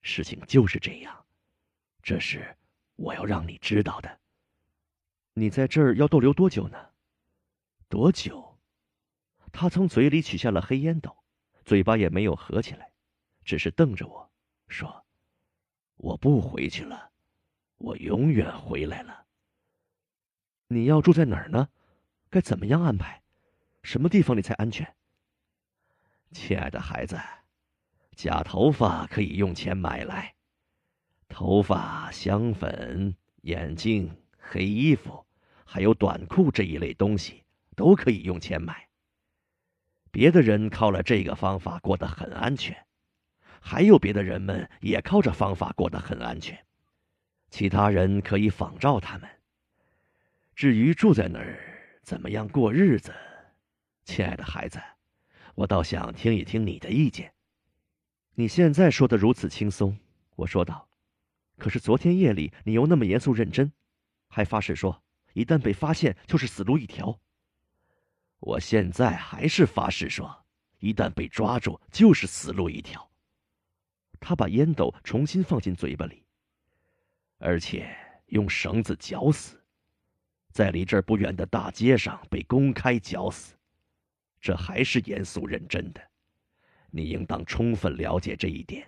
[0.00, 1.26] 事情就是这样，
[2.02, 2.56] 这是
[2.96, 4.18] 我要让你知道的。
[5.34, 6.78] 你在这儿要逗留多久呢？
[7.86, 8.58] 多久？
[9.52, 11.14] 他从嘴里取下了黑烟斗，
[11.66, 12.90] 嘴巴也没有合起来，
[13.44, 14.32] 只是瞪着我
[14.68, 15.04] 说
[15.96, 17.10] ：“我不回去了，
[17.76, 19.26] 我永远回来了。”
[20.68, 21.68] 你要住在哪儿呢？
[22.30, 23.22] 该怎么样安排？
[23.82, 24.93] 什么地方你才安全？
[26.34, 27.16] 亲爱的孩子，
[28.16, 30.34] 假头发可以用钱买来，
[31.28, 35.24] 头发、香粉、眼镜、黑衣服，
[35.64, 37.44] 还有短裤这一类东西，
[37.76, 38.88] 都可以用钱买。
[40.10, 42.76] 别的人靠了这个方法过得很安全，
[43.60, 46.66] 还有别的人们也靠着方法过得很安全，
[47.48, 49.30] 其他人可以仿照他们。
[50.56, 53.14] 至于住在哪儿，怎么样过日子，
[54.04, 54.80] 亲爱的孩子。
[55.54, 57.32] 我倒想听一听你的意见。
[58.34, 59.96] 你现在说的如此轻松，
[60.36, 60.88] 我说道。
[61.56, 63.72] 可是昨天夜里你又那么严肃认真，
[64.28, 67.18] 还发誓说一旦被发现就是死路一条。
[68.40, 70.44] 我现在还是发誓说，
[70.80, 73.08] 一旦被抓住就是死路一条。
[74.18, 76.24] 他把烟斗重新放进嘴巴里，
[77.38, 77.94] 而且
[78.26, 79.62] 用绳子绞死，
[80.50, 83.54] 在离这儿不远的大街上被公开绞死。
[84.44, 86.02] 这还是严肃认真的，
[86.90, 88.86] 你应当充分了解这一点。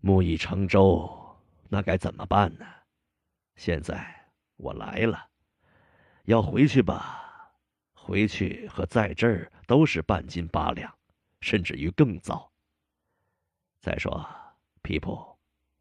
[0.00, 1.36] 木已成舟，
[1.68, 2.64] 那该怎么办呢？
[3.56, 5.28] 现在我来了，
[6.26, 7.50] 要回去吧，
[7.92, 10.96] 回去和在这儿都是半斤八两，
[11.40, 12.48] 甚至于更糟。
[13.80, 14.24] 再说，
[14.80, 15.36] 皮普，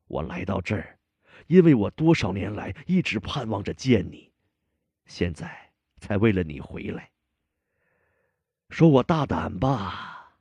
[0.07, 0.97] 我来到这儿，
[1.45, 4.31] 因为我多少年来一直盼望着见你，
[5.05, 7.11] 现在才为了你回来。
[8.69, 10.33] 说我大胆吧，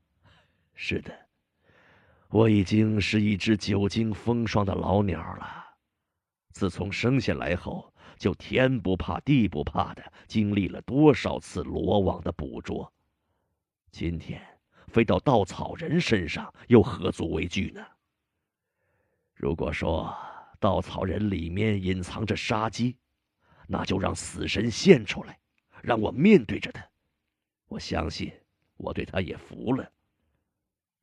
[0.75, 1.29] 是的，
[2.29, 5.65] 我已经是一只久经风霜的老鸟了。
[6.53, 12.93] 自从生下来后，就天不怕地不怕的经历了多少次罗网的捕捉，
[13.91, 14.43] 今天
[14.89, 17.87] 飞到稻草人身上，又何足为惧呢？
[19.35, 20.15] 如果说
[20.59, 22.97] 稻草人里面隐藏着杀机，
[23.69, 25.39] 那就让死神现出来，
[25.83, 26.87] 让我面对着他。
[27.69, 28.33] 我相信
[28.77, 29.93] 我对他也服了。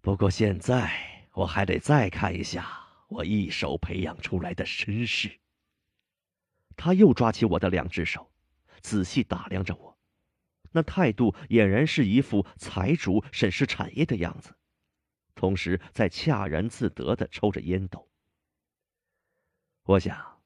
[0.02, 0.92] 不过现在
[1.34, 2.68] 我还得再看一下
[3.08, 5.40] 我一手培养出来的身世。
[6.76, 8.32] 他又抓起我的两只手，
[8.82, 9.98] 仔细打量着我，
[10.72, 14.56] 那态度俨然是一副财主审视产业的样子，
[15.36, 18.10] 同时在恰然自得的抽着烟斗。
[19.84, 20.42] 我想，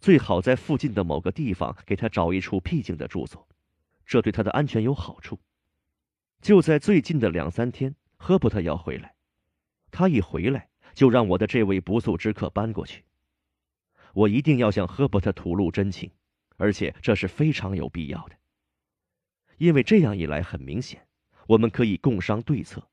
[0.00, 3.46] 最好在附近的某个地方给他找一处僻静的住所，
[4.04, 5.38] 这对他的安全有好处。
[6.40, 9.14] 就在最近的两三天，赫伯特要回来，
[9.90, 13.04] 他一回来就让我的这位不速之客搬过去。
[14.14, 16.10] 我一定要向赫伯特吐露真情，
[16.56, 18.36] 而且这是非常有必要的，
[19.58, 21.06] 因为这样一来，很明显，
[21.46, 22.88] 我们可以共商对策，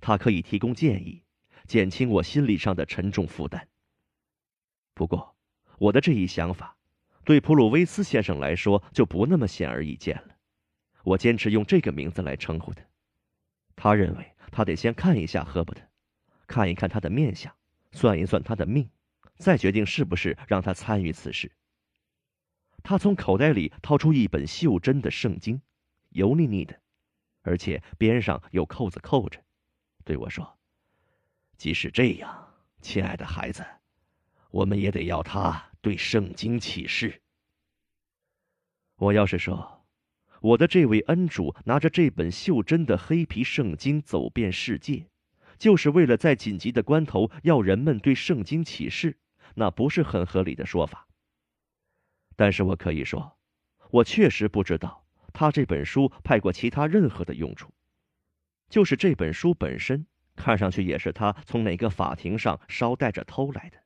[0.00, 1.24] 他可以提供建议，
[1.66, 3.66] 减轻我心理上的沉重负担。
[4.94, 5.34] 不过，
[5.78, 6.76] 我的这一想法，
[7.24, 10.36] 对普鲁威斯先生来说就不那么显而易见了。
[11.02, 12.82] 我坚持用这个名字来称呼他。
[13.82, 15.80] 他认为他得先看一下赫伯特，
[16.46, 17.50] 看一看他的面相，
[17.92, 18.90] 算一算他的命，
[19.38, 21.50] 再决定是不是让他参与此事。
[22.82, 25.62] 他从口袋里掏出一本袖珍的圣经，
[26.10, 26.78] 油腻腻的，
[27.40, 29.42] 而且边上有扣子扣着，
[30.04, 30.58] 对我说
[31.56, 33.64] ：“即使这样，亲爱的孩子。”
[34.52, 37.22] 我们也得要他对圣经起誓。
[38.96, 39.79] 我要是说，
[40.40, 45.06] 我的这位恩主拿着这本袖珍的黑皮圣经走遍世界，
[45.58, 49.18] 就是为了在紧急的关头要人们对圣经起誓，
[49.54, 51.06] 那不是很合理的说法。
[52.36, 53.36] 但是我可以说，
[53.90, 57.74] 我确实不知道他这本书派过其他任何的用处，
[58.70, 60.06] 就是这本书本身，
[60.36, 63.76] 看上去也是他从哪个法庭上捎带着偷来的。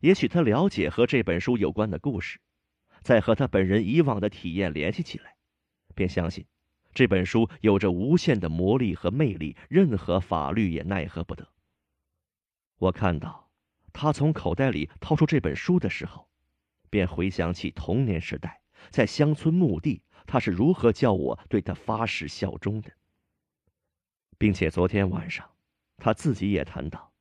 [0.00, 2.40] 也许他了解和这本书有关的故事，
[3.02, 5.33] 再和他本人以往的体验联系起来，
[5.94, 6.44] 便相信
[6.92, 11.48] 这本书有着无限的魔力和魅力，任何法律也奈何不得。
[12.78, 13.50] 我看到
[13.92, 16.28] 他从口袋里掏出这本书的时候，
[16.90, 18.60] 便回想起童年时代
[18.90, 22.90] 在乡村墓地，他是如何叫我对他发誓效忠的，
[24.38, 25.48] 并且昨天晚上
[25.96, 27.12] 他自己也谈到。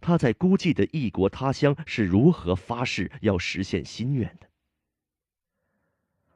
[0.00, 4.48] 他在孤寂的异国他乡是如何发誓要实现心愿的？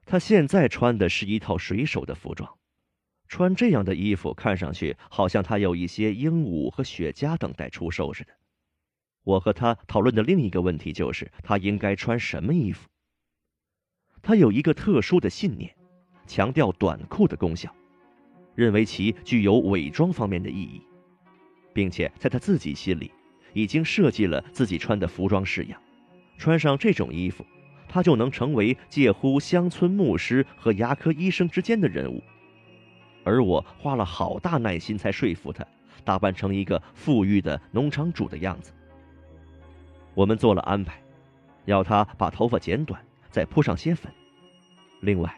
[0.06, 2.56] 他现在穿的是一套水手的服装，
[3.28, 8.30] 穿这样的衣服看上去好像他有一些鹦鹉和雪茄等待出售似的。
[9.24, 12.88] 我和他讨论的另一个问题就是他应该穿什么衣服。
[14.22, 15.76] 他有一个特殊的信念，
[16.26, 17.74] 强调短裤的功效，
[18.54, 20.80] 认为其具有伪装方面的意义，
[21.74, 23.12] 并且在他自己心里。
[23.52, 25.80] 已经设计了自己穿的服装式样，
[26.36, 27.42] 穿上这种衣服，
[27.96, 32.22] 他就能成为介乎乡村牧师和牙科医生之间的人物。
[33.24, 35.66] 而我花了好大耐心才说服他，
[36.04, 38.70] 打扮成一个富裕的农场主的样子。
[40.12, 41.00] 我们做了安排，
[41.64, 44.12] 要他把头发剪短，再铺上些粉。
[45.00, 45.34] 另外，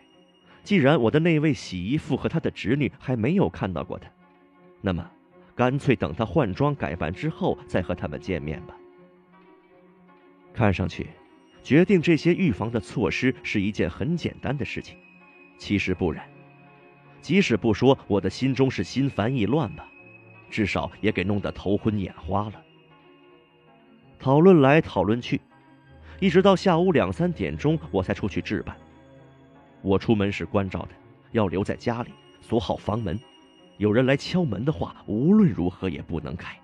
[0.65, 4.11] 既然我的那位洗衣妇和他的侄女还没有看到过他，
[4.81, 5.09] 那么。
[5.55, 8.75] 干脆等他换装改扮之后再和他们见面吧。
[10.53, 11.09] 看上去，
[11.69, 14.97] 决定这些预防的措施是一件很简单的事情，
[15.59, 16.27] 其实不然。
[17.21, 19.87] 即使不说我的心中是心烦意乱吧，
[20.49, 22.55] 至少也给弄得头昏眼花了。
[24.19, 25.43] 讨论来讨论去，
[26.21, 28.75] 一直到下午两三点钟，我才出去置办。
[29.83, 30.93] 我出门时关照的，
[31.33, 32.09] 要留在家里，
[32.41, 33.21] 锁好房门。
[33.77, 36.59] 有人来敲门的话，无论如何也不能开。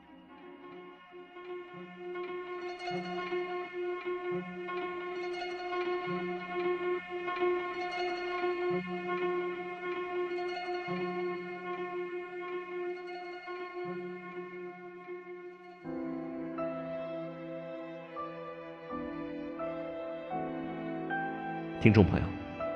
[21.85, 22.25] 听众朋友，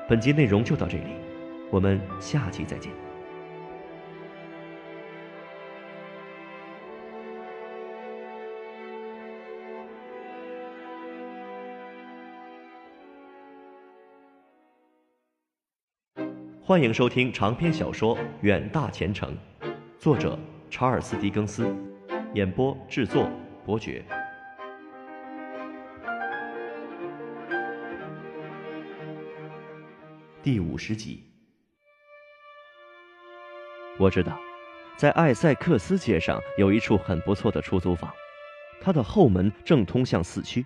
[0.06, 1.14] 本集内容就到这里，
[1.70, 2.92] 我们下期再见。
[16.62, 19.34] 欢迎收听长篇小说远大前程，
[19.98, 21.74] 作者查尔斯狄更斯，
[22.34, 23.26] 演播制作
[23.64, 24.04] 伯爵。
[30.50, 31.22] 第五十集。
[33.98, 34.40] 我知道，
[34.96, 38.10] 在艾塞克斯街上有一处很不错的出租房，
[38.80, 40.64] 它的后门正通向四区。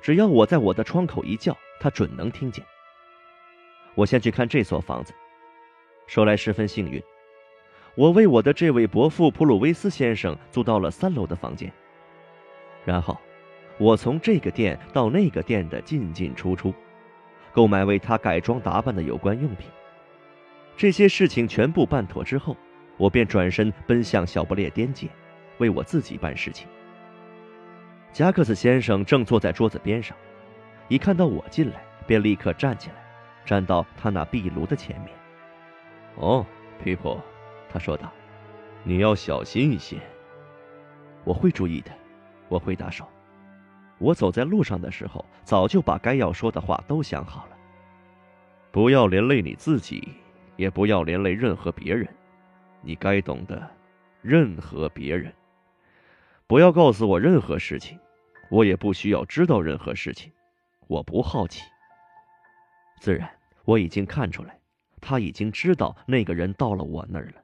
[0.00, 2.64] 只要我在我的窗口一叫，他准能听见。
[3.94, 5.12] 我先去看这所房子。
[6.06, 7.02] 说来十分幸运，
[7.94, 11.70] 我为我的这位伯父普鲁维斯先生租到了三楼的房间。
[12.86, 13.20] 然后，
[13.76, 16.72] 我从这个店到那个店的进进出出，
[17.52, 19.68] 购买为他改装打扮的有关用品。
[20.76, 22.56] 这些事情全部办妥之后，
[22.96, 25.08] 我便转身奔向小不列颠街，
[25.58, 26.66] 为我自己办事情。
[28.12, 30.16] 加克斯先生正坐在桌子边上，
[30.88, 32.96] 一看到我进来，便立刻站起来。
[33.42, 35.08] 站到他那壁炉的前面。
[36.16, 36.46] 哦，
[36.84, 37.18] 皮普，
[37.68, 38.12] 他说道
[38.84, 39.98] ：“你要小心一些。”
[41.24, 41.90] 我会注意的，
[42.48, 43.08] 我回答说
[44.00, 47.56] ：“我走在路上的时候，早就把该要说的话都想好了。
[48.72, 50.08] 不要连累你自己，
[50.56, 52.08] 也不要连累任何别人。
[52.80, 53.70] 你该懂得，
[54.22, 55.32] 任何别人。
[56.46, 57.96] 不要告诉我任何事情，
[58.50, 60.32] 我也不需要知道任何事情。
[60.88, 61.62] 我不好奇。
[63.00, 63.30] 自然。”
[63.66, 64.58] 我已经看出来，
[65.00, 67.42] 他已经知道那个人到了我那儿了。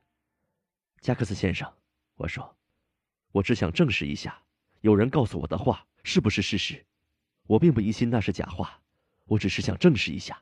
[1.01, 1.71] 加克斯先生，
[2.17, 2.57] 我说，
[3.31, 4.37] 我只想证实一下，
[4.81, 6.87] 有人告诉我的话是不是事实。
[7.49, 8.81] 我并不疑心那是假话，
[9.25, 10.41] 我只是想证实一下。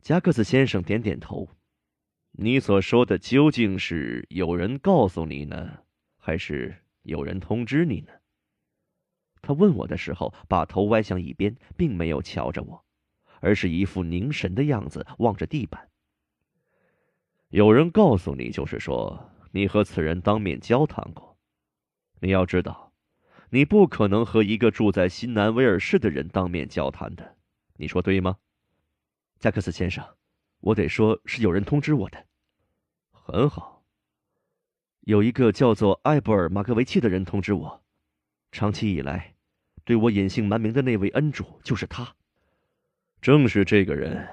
[0.00, 1.46] 加克斯先生点点头。
[2.30, 5.80] 你所说的究竟是有人告诉你呢，
[6.16, 8.12] 还是有人通知你呢？
[9.42, 12.82] 他问我的时候，把头歪向一边，并没有瞧着我。
[13.40, 15.90] 而是一副凝神的样子，望着地板。
[17.50, 21.36] 有人告诉你，就是说你和此人当面交谈过。
[22.20, 22.87] 你要知道，
[23.50, 27.36] 你不可能和一个住在新南威尔士的人当面交谈的。
[27.76, 28.38] 你说对吗，
[29.38, 30.04] 加克斯先生？
[30.60, 32.26] 我得说是有人通知我的。
[33.10, 33.84] 很好，
[35.00, 37.82] 有一个叫做艾布尔·马格维奇的人通知我，
[38.52, 39.34] 长期以来，
[39.84, 42.16] 对我隐姓埋名的那位恩主就是他。
[43.20, 44.28] 正是这个人，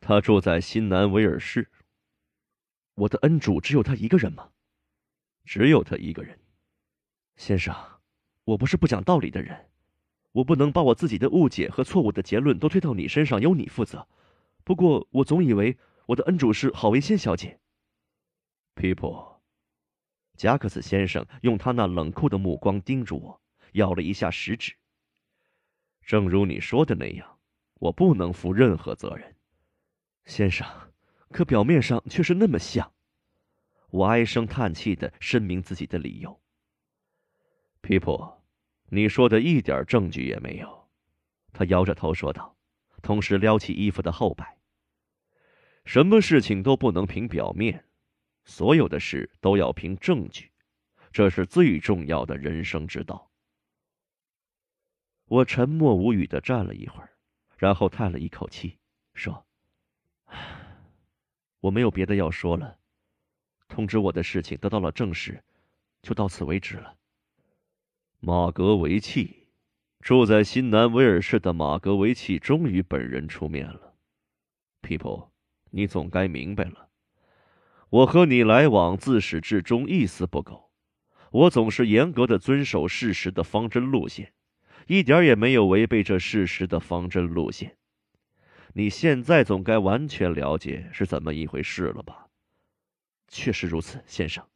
[0.00, 1.70] 他住在新南威尔士。
[2.94, 4.50] 我的恩主只有他一个人吗？
[5.44, 6.38] 只有他一个人，
[7.36, 7.74] 先生，
[8.50, 9.68] 我不是不讲道理的人，
[10.32, 14.08] 我不能把我自己的误解和错误的结论都推到你身上，由你负责。
[14.64, 17.60] 不过，我总以为我的恩主是郝维先小姐。
[18.74, 19.24] 皮普，
[20.36, 23.40] 贾克斯先生用他那冷酷的目光盯住我，
[23.74, 24.74] 咬了一下食指。
[26.04, 27.38] 正如你说的那样。
[27.78, 29.36] 我不能负任何责任，
[30.26, 30.66] 先生，
[31.30, 32.92] 可表面上却是那么像。
[33.88, 36.38] 我唉声叹气的申明自己的理由。
[37.80, 38.22] 皮普，
[38.90, 40.88] 你说的一点证据也没有，
[41.52, 42.56] 他摇着头说道，
[43.02, 44.58] 同时撩起衣服的后摆。
[45.84, 47.86] 什么事情都不能凭表面，
[48.44, 50.52] 所有的事都要凭证据，
[51.10, 53.30] 这是最重要的人生之道。
[55.24, 57.08] 我沉默无语的站了一会儿。
[57.56, 58.78] 然后叹了一口气，
[59.12, 59.46] 说
[61.60, 62.78] ：“我没有别的要说了，
[63.68, 65.44] 通知我的事情得到了证实，
[66.00, 66.96] 就到此为止了。”
[68.22, 69.46] 马格维奇，
[70.00, 73.94] 住在新南威尔士的马格维奇终于本人出面了。
[74.82, 75.30] 皮普，
[75.70, 76.90] 你总该明白了，
[77.88, 80.70] 我和你来往自始至终一丝不苟，
[81.30, 84.34] 我总是严格的遵守事实的方针路线。
[84.86, 87.78] 一点也没有违背这事实的方针路线。
[88.74, 92.26] 你现在总该完全了解是怎么一回事了吧？
[93.28, 94.46] 确实如此，先生。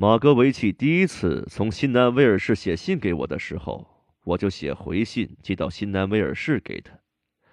[0.00, 3.86] 马格维奇第一次从新南威尔士写信给我的时候，
[4.24, 6.98] 我就写回信寄到新南威尔士给他，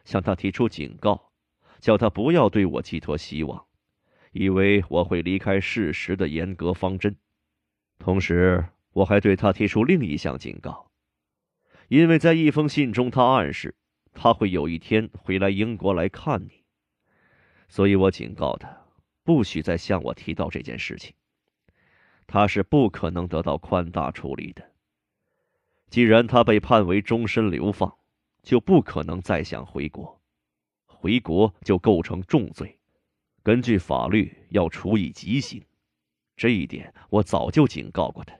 [0.06, 1.34] 向他提出警告，
[1.82, 3.66] 叫他不要对我寄托希望，
[4.32, 7.18] 以为我会离开事实的严格方针。
[8.00, 8.64] 同时，
[8.94, 10.90] 我还对他提出另一项警告。
[11.90, 13.76] 因为在一封信中，他暗示
[14.14, 16.64] 他会有一天回来英国来看你，
[17.68, 18.86] 所以我警告他，
[19.26, 21.14] 不许再向我提到这件事情。
[22.28, 24.70] 他是不可能得到宽大处理的。
[25.90, 27.98] 既然他被判为终身流放，
[28.44, 30.22] 就不可能再想回国，
[30.86, 32.78] 回国就构成重罪，
[33.42, 35.64] 根据法律要处以极刑。
[36.36, 38.38] 这一点我早就警告过他。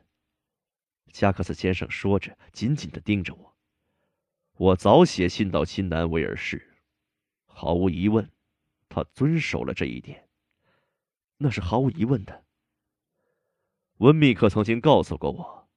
[1.12, 3.56] 加克斯先生说着，紧紧的盯着我。
[4.58, 6.76] 我早写信到新南威尔士，
[7.46, 8.30] 毫无疑问，
[8.90, 10.28] 他遵守了这一点，
[11.38, 12.44] 那是毫无疑问的。
[13.98, 15.68] 温密克曾经告诉过我，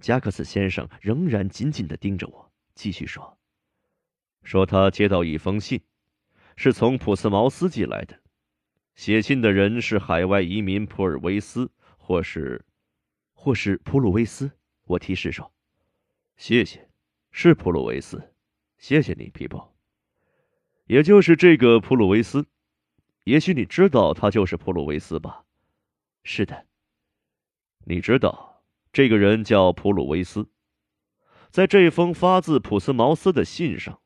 [0.00, 3.38] 加克斯先生仍然紧紧的盯着我，继续说
[4.44, 5.80] ：“说他接到一封信，
[6.54, 8.20] 是从普斯茅斯寄来的，
[8.94, 12.64] 写信的人是海外移民普尔维斯，或是，
[13.32, 14.52] 或是普鲁维斯。”
[14.86, 15.52] 我提示说
[16.38, 16.88] ：“谢谢，
[17.32, 18.32] 是普鲁维斯，
[18.78, 19.74] 谢谢你，皮波。
[20.84, 22.46] 也就是这个普鲁维斯，
[23.24, 25.44] 也许你知道他就是普鲁维斯吧？
[26.22, 26.65] 是的。”
[27.88, 30.48] 你知道，这个人叫普鲁维斯。
[31.50, 34.00] 在这封发自普斯茅斯的信上，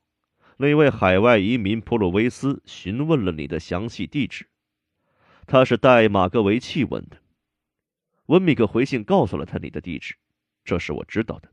[0.58, 4.50] 那位海外移民普鲁维斯询问了你的详细地址。
[5.46, 7.16] 他是带马格维契问的。
[8.26, 10.14] 温米克回信告诉了他你的地址，
[10.62, 11.48] 这是我知道的。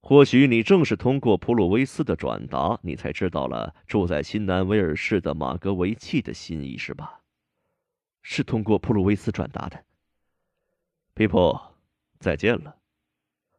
[0.00, 7.20] 或许你正是通过普鲁维斯的转达，你才知道了住在新南威尔士的马格维契的心意，是吧？
[8.22, 9.84] 是通过普鲁维斯转达的。
[11.14, 11.60] 皮普，
[12.20, 12.78] 再见了。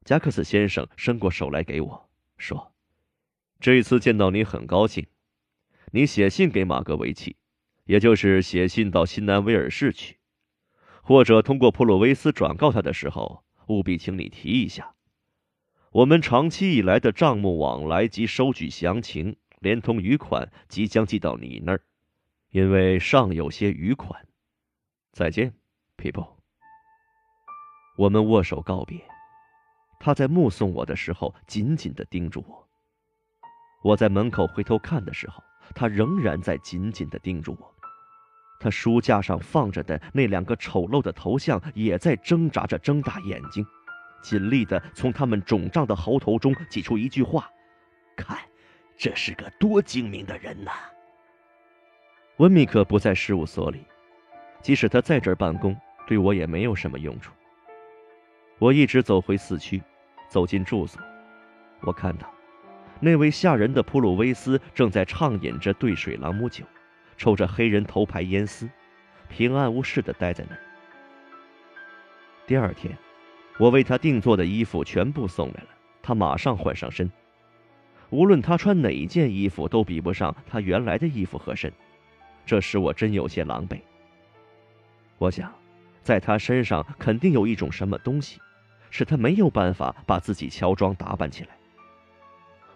[0.04, 2.74] 加克斯先生伸过手来给我说
[3.62, 5.06] ：“这一次见到你很高兴。
[5.92, 7.36] 你写信给马格维奇，
[7.84, 10.18] 也就是写信到新南威尔士去，
[11.04, 14.96] 或者通过普鲁维斯转告他的时候，务必请你提一下，
[15.92, 21.84] 我们长期以来的账目往来及收据详情，连同余款即将寄到你那儿，
[22.50, 24.28] 因为尚有些余款。
[25.12, 25.54] 再见，
[25.96, 26.26] 皮普。”
[27.96, 29.00] 我们握手告别，
[30.00, 32.68] 他在目送我的时候紧紧的盯住我。
[33.84, 35.44] 我在门口回头看的时候，
[35.76, 37.76] 他仍然在紧紧的盯住我。
[38.60, 43.64] 他书架上放着的那两个丑陋的头像也在挣扎着睁大眼睛，
[44.24, 47.48] 尽力的从他们肿胀的喉头中挤出一句话
[48.18, 48.40] ：“看，
[48.98, 50.72] 这是个多精明的人呐！”
[52.38, 53.86] 温米克不在事务所里，
[54.62, 55.78] 即使他在这儿办公，
[56.08, 57.32] 对我也没有什么用处。
[58.60, 59.82] 我一直走回四区，
[60.30, 61.02] 走进住所。
[61.82, 62.32] 我看到，
[63.00, 66.64] 那位吓人的普鲁维斯正在畅饮着兑水朗姆酒，
[67.18, 68.70] 抽着黑人头牌烟丝，
[69.28, 70.62] 平安无事地待在那儿。
[72.48, 72.98] 第二天，
[73.58, 75.70] 我为他定做的衣服全部送来了，
[76.02, 77.12] 他马上换上身。
[78.10, 81.72] 无论他穿哪件衣服，都比不上他原来的衣服合身，
[82.46, 83.80] 这使我真有些狼狈。
[85.18, 85.54] 我想，
[86.04, 88.40] 在他身上肯定有一种什么东西。
[88.96, 91.50] 使他没有办法把自己乔装打扮起来。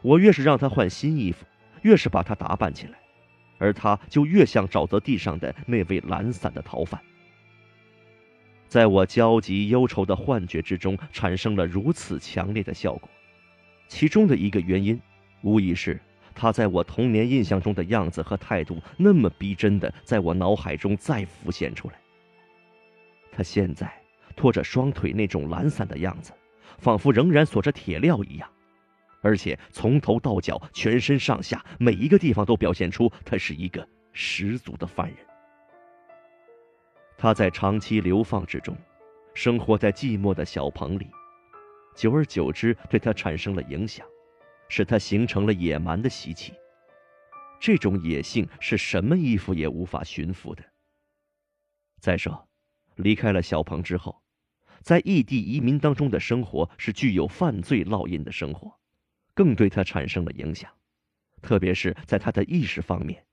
[0.02, 1.46] 我越是让他换新衣服，
[1.84, 2.98] 越是把他打扮起来，
[3.60, 7.00] 而他就越像沼泽地上的那位懒散的逃犯。
[8.68, 13.08] 在我焦急忧愁的幻觉之中，产生了如此强烈的效果。
[13.88, 15.00] 其中的一个原因，
[15.44, 16.02] 无疑是
[16.34, 21.94] 他在我童年印象中的样子和态度那么逼真的在我脑海中再浮现出来。
[23.38, 23.88] 他现在。
[24.36, 26.32] 拖着双腿那种懒散的样子，
[26.78, 28.48] 仿佛仍然锁着铁镣一样，
[29.24, 35.18] 而且从头到脚、全身上下每一个地方都表现出他是一个十足的犯人。
[37.18, 38.78] 他在长期流放之中，
[39.34, 41.10] 生活在寂寞的小棚里，
[41.96, 44.06] 久而久之对他产生了影响，
[44.70, 46.54] 使他形成了野蛮的习气。
[47.60, 50.64] 这种野性是什么衣服也无法驯服的。
[52.00, 52.47] 再说，
[52.98, 54.22] 离开了小鹏之后。
[54.84, 58.80] 在异地移民当中的生活是具有犯罪烙印的生活，
[59.34, 60.72] 更对他产生了影响，
[61.42, 63.26] 特别是在他的意识方面，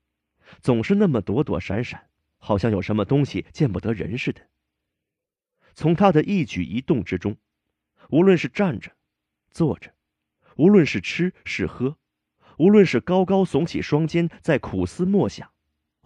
[0.59, 4.41] 总是那么躲躲闪闪，好像有什么东西见不得人似的。
[5.75, 7.37] 从他的一举一动之中，
[8.09, 8.91] 无论是站着、
[9.49, 9.93] 坐着，
[10.57, 11.97] 无论是吃是喝，
[12.57, 15.51] 无论是高高耸起双肩在苦思默想。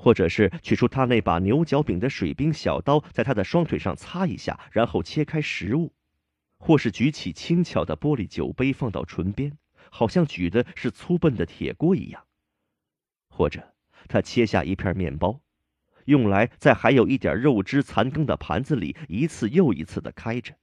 [0.02, 5.92] 或者是取出他那把牛角柄的水兵小刀，在他的双腿上擦一下，然后切开食物；
[6.58, 9.58] 或是举起轻巧的玻璃酒杯放到唇边，
[9.92, 12.22] 好像举的是粗笨的铁锅一样；
[13.30, 13.76] 或者
[14.08, 15.42] 他切下一片面包，
[16.06, 20.56] 用来在还有一点肉汁残羹的盘子里一次又一次的开着，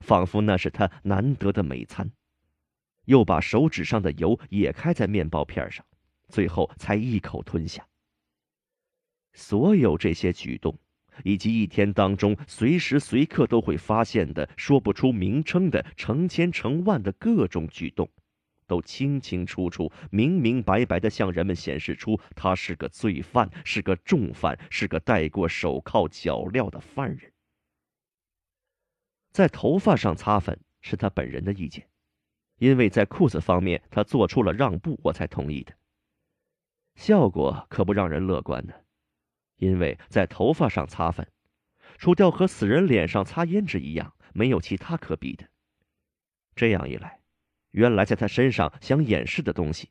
[0.00, 2.06] 仿佛那是他难得的美餐；
[3.06, 5.84] 又把手指上的油也开在面包片上，
[6.28, 7.84] 最后才一口吞下。
[9.32, 10.78] 所有这些举动，
[11.24, 18.08] 以及一天当中随时随刻都会发现的说不出名称的成千成万的各种举动，
[18.66, 27.32] 都清清楚楚、明明白白的向人们显示出他是个罪犯，是个重犯，是个戴过手铐脚镣的犯人。
[29.30, 31.86] 在头发上擦粉是他本人的意见，
[32.58, 35.72] 因为在裤子方面他做出了让步，我才同意的。
[36.96, 38.74] 效果可不让人乐观呢。
[39.58, 41.28] 因为在头发上擦粉，
[41.98, 45.44] 除掉和死人脸上擦胭脂一样，没有其他可比的。
[46.56, 47.20] 这样一来，
[47.70, 49.90] 原来在他身上想掩饰的东西，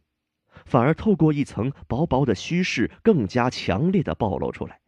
[0.66, 4.80] 反而透过一层薄薄的虚饰，更加强烈的暴露出来，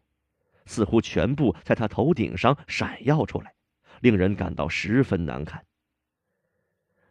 [0.65, 3.53] 似乎全部在他头顶上闪耀出来，
[4.01, 5.65] 令人感到十分难看。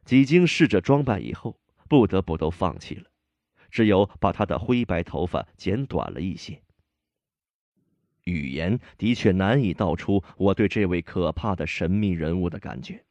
[0.04, 3.10] 几经试着装扮以后，不得不都放弃了，
[3.70, 6.62] 只有把他的灰白头发剪短了一些。
[8.28, 13.04] 语言的确难以道出我对这位可怕的神秘人物的感觉。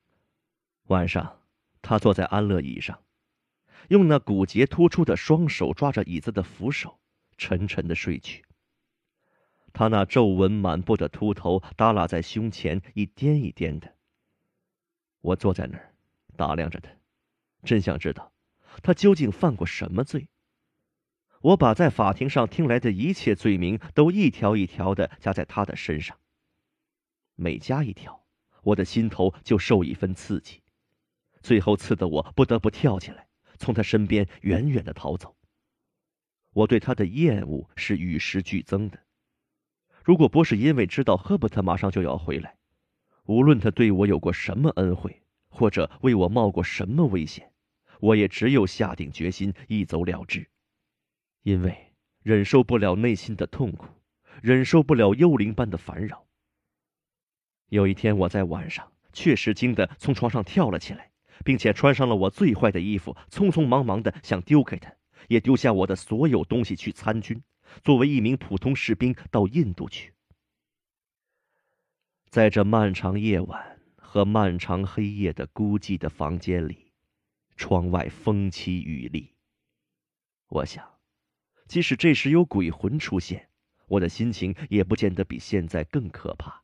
[0.87, 1.41] 晚上，
[1.81, 2.99] 他坐在安乐椅上，
[3.89, 6.99] 用那骨节突出的双手抓着椅子的扶手，
[7.37, 8.45] 沉沉的睡去。
[9.73, 13.95] 他那皱纹满布的秃头耷拉在胸前，一颠一颠的。
[15.21, 15.93] 我坐在那儿，
[16.35, 16.89] 打量着他，
[17.63, 18.31] 真想知道，
[18.81, 20.27] 他究竟犯过什么罪。
[21.41, 26.17] 我把在法庭上听来的一切罪名都一条一条的加在他的身上。
[27.35, 28.25] 每加一条，
[28.63, 30.61] 我的心头就受一分刺激，
[31.41, 35.35] 最后刺得我不得不跳起来，从他身边远远的逃走。
[36.53, 38.99] 我对他的厌恶是与时俱增的。
[40.03, 42.57] 如果不是因为知道赫伯特马上就要回来，
[43.25, 47.51] 无论他对我有过什么恩惠，或者为我冒过什么危险，
[47.99, 50.49] 我也只有下定决心一走了之。
[51.47, 53.87] 因为忍受不了内心的痛苦，
[54.41, 56.27] 忍受不了幽灵般的烦扰。
[57.69, 61.09] 有一天，我在晚上确实惊得从床上跳了起来，
[61.45, 64.93] 并且穿上了我最坏的衣服，匆匆忙忙的想丢开他，
[65.29, 67.41] 也丢下我的所有东西去参军，
[67.81, 70.11] 作为一名普通士兵到印度去。
[72.29, 76.91] 在这漫长夜晚和漫长黑夜的孤寂的房间里，
[77.55, 79.33] 窗外风起雨厉。
[80.49, 80.96] 我想。
[81.67, 83.49] 即使这时有鬼魂出现，
[83.87, 86.63] 我的心情也不见得比现在更可怕。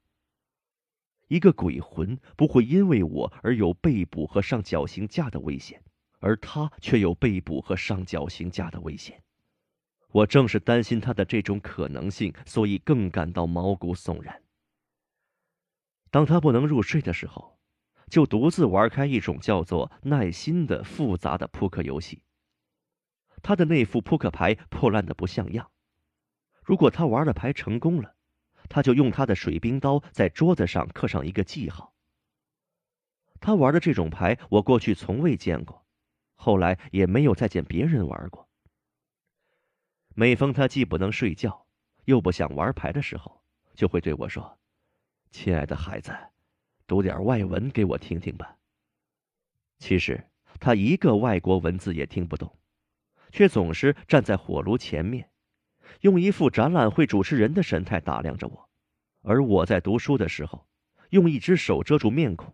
[1.27, 5.83] 一个鬼魂不会因为我而有被捕和上绞刑架的危险，
[6.19, 9.23] 而他却有被捕和上绞刑架的危险。
[10.11, 14.43] 我正是担心他的这种可能性，所以更感到毛骨悚然。
[16.11, 17.57] 当他不能入睡的时候，
[18.09, 22.21] 就独自玩开一种叫做“耐心”的复杂的扑克游戏。
[23.43, 25.69] 他的那副扑克牌破烂的不像样。
[26.63, 28.15] 如果他玩的牌成功了，
[28.69, 31.93] 他就用他的水冰刀在桌子上刻上一个记号。
[33.41, 35.85] 他玩的这种牌，我过去从未见过，
[36.35, 38.47] 后来也没有再见别人玩过。
[40.15, 41.65] 每逢他既不能睡觉，
[42.05, 43.43] 又不想玩牌的时候，
[43.75, 44.57] 就会对我说
[45.31, 46.15] ：“亲爱的孩子，
[46.87, 48.57] 读点外文给我听听吧。”
[49.79, 50.29] 其实
[50.61, 52.57] 他一个外国文字也听不懂。
[53.33, 55.31] 却总是站在火炉前面，
[56.01, 58.69] 用一副展览会主持人的神态打量着我，
[59.23, 60.67] 而我在读书的时候，
[61.09, 62.53] 用一只手遮住面孔，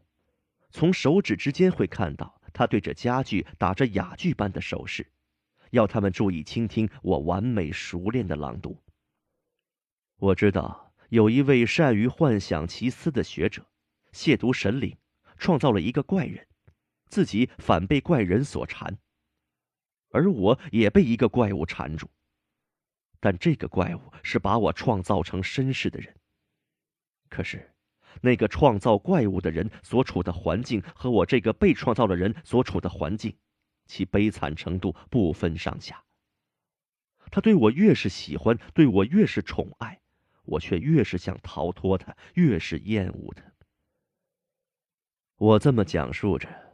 [0.72, 5.06] 从手指之间会看到他对着家具打着哑剧般的手势，
[5.72, 8.81] 要他们注意倾听我完美熟练的朗读。
[10.15, 13.65] 我知道有一位善于幻想奇思的学者，
[14.13, 14.95] 亵渎神灵，
[15.38, 16.47] 创造了一个怪人，
[17.10, 18.97] 自己反被怪人所缠。
[20.10, 22.10] 而我也被一个怪物缠住，
[23.20, 26.16] 但这个怪物是把我创造成绅士的人。
[27.30, 27.72] 可是，
[28.22, 33.38] 那个创造怪物的人所处的环境和我这个被创造的人所处的环境，
[33.86, 36.04] 其悲惨程度不分上下。
[37.32, 40.02] 他对我越是喜欢，对我越是宠爱，
[40.44, 43.44] 我却越是想逃脱他，越是厌恶他。
[45.36, 46.69] 我这么讲述着。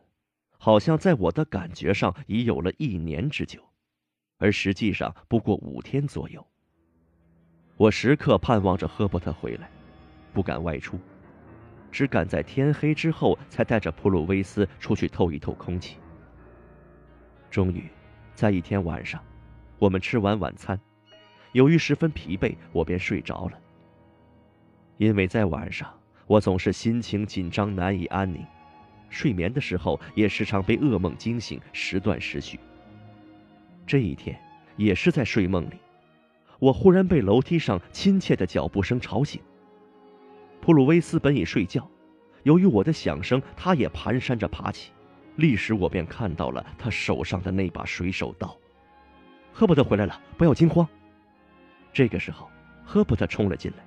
[0.66, 3.62] 好像在我的感觉上已有了一年之久，
[4.40, 6.44] 而实际上不过五天左右。
[7.78, 9.70] 我时刻盼望着赫伯特回来，
[10.34, 10.98] 不敢外出，
[11.92, 15.98] 只敢在天黑之后才带着普鲁威斯出去透一透空气。
[17.52, 17.88] 终于，
[18.34, 19.24] 在一天晚上，
[19.78, 20.80] 我们吃完晚餐，
[21.52, 23.60] 由于十分疲惫，我便睡着了。
[24.98, 28.44] 因为在晚上，我总是心情紧张，难以安宁。
[29.16, 32.60] 睡眠的时候也时常被噩梦惊醒，时断时续。
[33.88, 34.38] 这一天
[34.76, 35.76] 也是在睡梦里，
[36.60, 39.42] 我忽然被楼梯上亲切的脚步声吵醒。
[40.60, 41.90] 普鲁威斯本已睡觉，
[42.44, 44.92] 由于我的响声，他也蹒跚着爬起，
[45.38, 48.54] 立时我便看到了他手上的那把水手刀。
[49.54, 50.86] 赫伯特回来了，不要惊慌。
[51.94, 52.50] 这个时候，
[52.84, 53.86] 赫伯特冲了进来，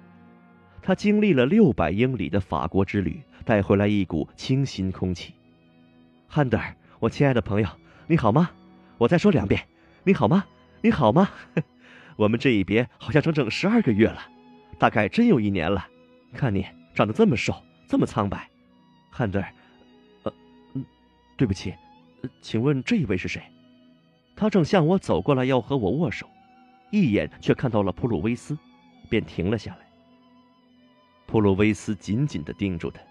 [0.83, 3.21] 他经历了六百英里的法国之旅。
[3.45, 5.33] 带回来一股清新空气，
[6.27, 7.69] 汉德尔，我亲爱的朋友，
[8.07, 8.51] 你好吗？
[8.99, 9.67] 我再说两遍，
[10.05, 10.45] 你好吗？
[10.83, 11.31] 你好吗？
[12.17, 14.21] 我们这一别好像整整十二个月了，
[14.79, 15.89] 大概真有一年了。
[16.35, 17.55] 看你长得这么瘦，
[17.89, 18.47] 这么苍白。
[19.09, 19.51] 汉德尔，
[20.25, 20.33] 呃，
[20.75, 20.85] 嗯，
[21.39, 21.73] 对不起，
[22.43, 23.41] 请问这一位是谁？
[24.37, 26.29] 他正向我走过来，要和我握手，
[26.91, 28.59] 一眼却看到了普鲁威斯，
[29.09, 29.88] 便停了下来。
[31.29, 33.03] 普鲁威斯紧紧地盯住他，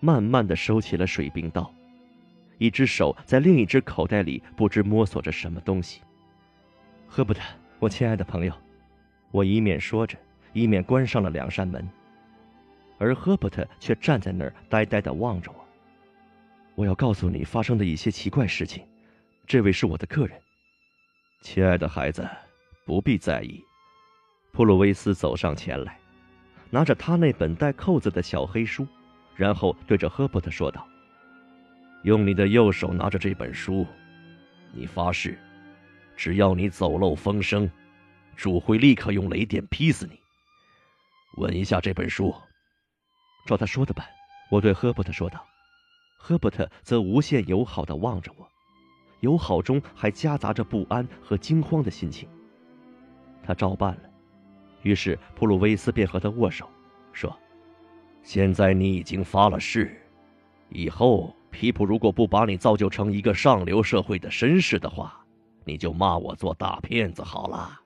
[0.00, 1.68] 慢慢地收起了水冰刀，
[2.56, 6.00] 一只手在另一只口袋里不知摸索着什么东西。
[7.08, 7.42] 赫伯特，
[7.80, 8.54] 我亲爱的朋友，
[9.32, 10.16] 我一面说着，
[10.52, 11.86] 一面关上了两扇门。
[12.96, 15.64] 而赫伯特却站在那儿，呆呆地望着我。
[16.76, 18.84] 我要告诉你发生的一些奇怪事情。
[19.48, 20.40] 这位是我的客人，
[21.42, 22.24] 亲爱的孩子，
[22.84, 23.60] 不必在意。
[24.52, 25.98] 普鲁维斯走上前来，
[26.70, 28.86] 拿着他那本带扣子的小黑书，
[29.34, 30.86] 然后对着赫伯特说道
[32.04, 33.86] ：“用你的右手拿着这本书，
[34.72, 35.38] 你发誓，
[36.16, 37.70] 只要你走漏风声，
[38.36, 40.20] 主会立刻用雷电劈死你。
[41.36, 42.34] 闻一下这本书。”
[43.46, 44.06] 照他说的办，
[44.50, 45.44] 我对赫伯特说道。
[46.20, 48.46] 赫伯特则无限友好的望着我，
[49.20, 52.28] 友好中还夹杂着不安和惊慌的心情。
[53.42, 54.07] 他照办了，
[54.82, 56.68] 于是普鲁威斯便和他握手，
[57.12, 57.34] 说
[58.22, 60.00] ：“现在你已经发了誓，
[60.68, 65.24] 以后皮普如果不把你造就成一个上流社会的绅士的话，
[65.64, 67.80] 你就骂我做大骗子好了。”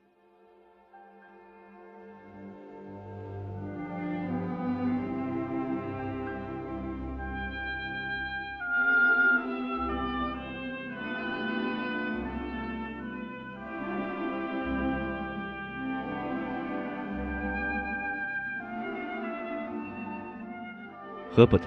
[21.35, 21.65] 赫伯特，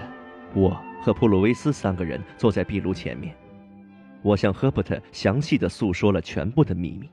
[0.55, 3.35] 我和普鲁维斯三个人坐在壁炉前面。
[4.21, 7.09] 我向赫伯特详细的诉说了全部的秘密。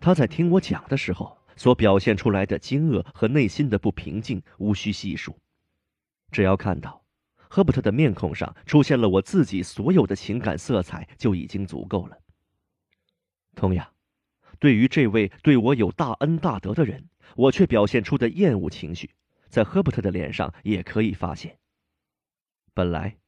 [0.00, 5.38] 他在听我讲的时候所表现出来的惊愕和内心的不平静，无需细数。
[6.32, 7.00] 只要看到
[7.36, 12.18] 赫伯特的面孔上出现了我自己所有的情感色彩，就已经足够了。
[13.54, 13.86] 同样，
[14.58, 19.12] 对于这位对我有大恩大德的人，我却表现出的厌恶情绪。
[19.48, 21.58] 在赫伯特的脸上也可以发现。
[22.74, 23.18] 本来，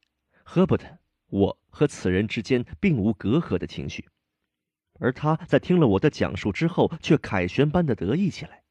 [0.43, 4.07] 赫伯特我和此人之间并无隔阂的情绪，
[4.99, 8.63] 而他在听了我的讲述之后，却凯旋般的得意起来。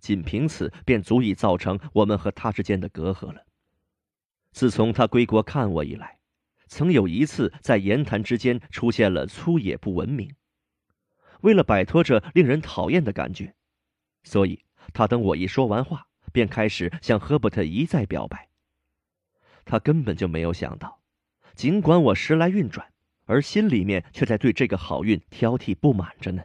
[0.00, 3.44] 仅凭此，便足以造成我们和他之间的隔阂了。
[4.52, 6.18] 自从他归国看我以来，
[6.66, 10.34] 曾有一次在言谈之间出现了粗野不文明。
[11.42, 13.54] 为了摆脱这令人讨厌的感觉，
[14.24, 16.06] 所以他等我一说完话。
[16.32, 18.48] 便开始向赫伯特一再表白。
[19.64, 21.00] 他根本就没有想到，
[21.54, 22.92] 尽管我时来运转，
[23.26, 26.42] 而心里面却在对这个好运挑剔不满着呢。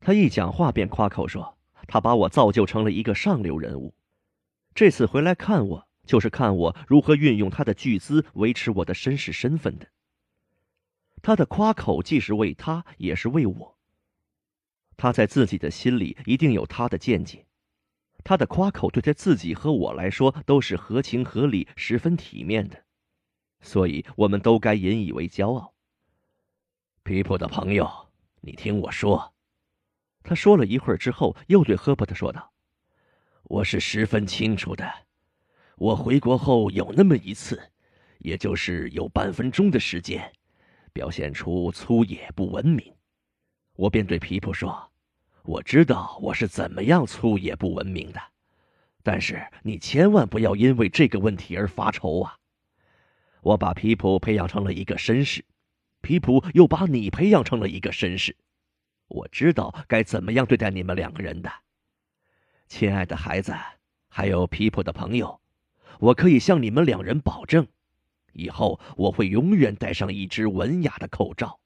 [0.00, 3.94] 他一讲话便夸口说，他把我造就成了一个上流人物。
[4.74, 9.88] 这次回来看我，就是看我如何运用他的巨资维持我的绅士身份的。
[11.22, 13.78] 他的夸口既是为他，也是为我。
[14.98, 17.45] 他在自己的心里一定有他的见解。
[18.26, 22.82] 他的夸口对他自己和我来说都是合情合理、十分体面的，
[23.60, 25.72] 所以我们都该引以为骄傲。
[27.04, 27.88] 皮普的朋友，
[28.40, 29.32] 你听我说。
[30.24, 32.52] 他说了一会儿之后，又对赫伯特说道
[33.46, 34.92] ：“我是十分清楚的，
[35.76, 37.70] 我回国后有那么一次，
[38.18, 40.32] 也就是有半分钟的时间，
[40.92, 42.92] 表现出粗野不文明，
[43.76, 44.90] 我便对皮普说。”
[45.46, 48.20] 我知道我是怎么样粗野不文明的，
[49.04, 52.36] 但是你千万不要因为这个问题而发愁啊！
[53.42, 55.44] 我把皮普培养成了一个绅士，
[56.00, 58.36] 皮普又把你培养成了一个绅士，
[59.06, 61.52] 我知道该怎么样对待你们两个人的，
[62.66, 63.54] 亲爱的孩子，
[64.08, 65.40] 还有皮普的朋友，
[66.00, 67.64] 我可以向你们两人保证，
[68.32, 71.60] 以后我会永远戴上一只文雅的口罩。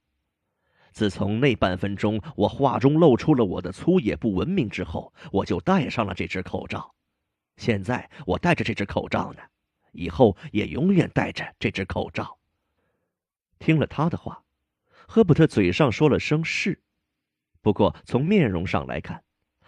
[0.92, 6.94] 自从那半分钟我话中露出了我的粗野不文明之后，我就戴上了这只口罩。
[7.56, 9.40] 现在我戴着这只口罩呢，
[9.92, 12.38] 以后也永远戴着这只口罩。
[13.58, 14.42] 听了他的话，
[15.06, 16.80] 赫伯特嘴上说了声是，
[17.60, 19.22] 不过从面容上来看，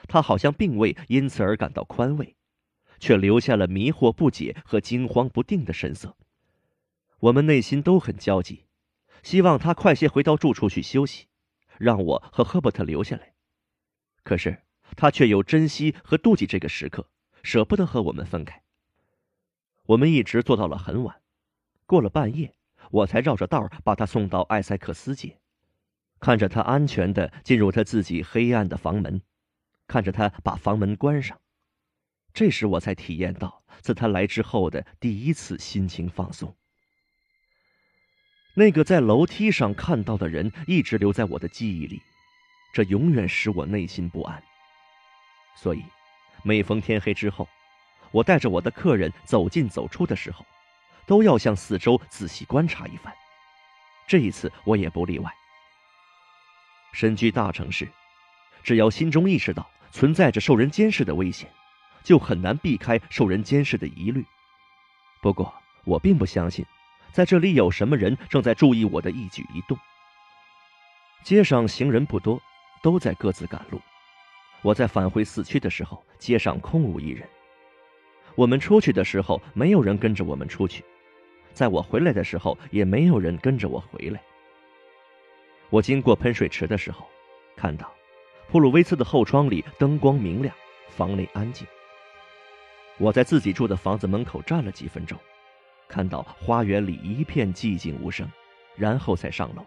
[0.08, 2.34] 他好像并未因此而感到宽慰，
[2.98, 6.16] 却留下了迷惑不解和惊慌不定的神色。
[7.20, 8.64] 我们内心都很焦急。
[9.22, 11.26] 希望他快些回到住处去休息，
[11.78, 13.34] 让我和赫伯特留下来。
[14.22, 14.62] 可是
[14.96, 17.08] 他却又珍惜和妒忌这个时刻，
[17.42, 18.62] 舍不得和我们分开。
[19.86, 21.20] 我们一直坐到了很晚，
[21.86, 22.54] 过了半夜，
[22.90, 25.38] 我才绕着道把他送到艾塞克斯街。
[26.20, 29.22] 看着他安全的进入他自己黑暗的房门，
[29.88, 31.40] 看着他把房门关上，
[32.32, 36.54] 这时我才体验到自他来之后的第一次心情放松。
[38.54, 42.02] 那个在楼梯上看到的人一直留在我的记忆里，
[42.74, 44.42] 这永远使我内心不安。
[45.56, 45.82] 所以，
[46.42, 47.48] 每逢天黑之后，
[48.10, 50.44] 我带着我的客人走进走出的时候，
[51.06, 53.12] 都要向四周仔细观察一番。
[54.06, 55.32] 这一次我也不例外。
[56.92, 57.88] 身居大城市，
[58.62, 61.48] 只要心中意识到存在着受人监视的危险，
[62.04, 64.22] 就很难避开受人监视的疑虑。
[65.22, 65.54] 不过，
[65.84, 66.66] 我并不相信，
[67.12, 69.76] 在这里有什么人正在注意我的一举一动。
[71.22, 72.40] 街上行人不多，
[72.82, 73.80] 都在各自赶路。
[74.62, 77.28] 我在返回四区的时候，街上空无一人。
[78.34, 80.82] 我们出去的时候，没有人跟着我们出去；
[81.52, 84.20] 在我回来的时候，也没有人跟着我回来。
[85.68, 87.06] 我经过喷水池的时候，
[87.56, 87.92] 看到
[88.50, 90.54] 普鲁威茨的后窗里灯光明亮，
[90.88, 91.66] 房内安静。
[92.98, 95.18] 我在自己住的房子门口站了几分钟，
[95.92, 98.26] 看到花园里一片寂静无声，
[98.76, 99.62] 然后才上楼。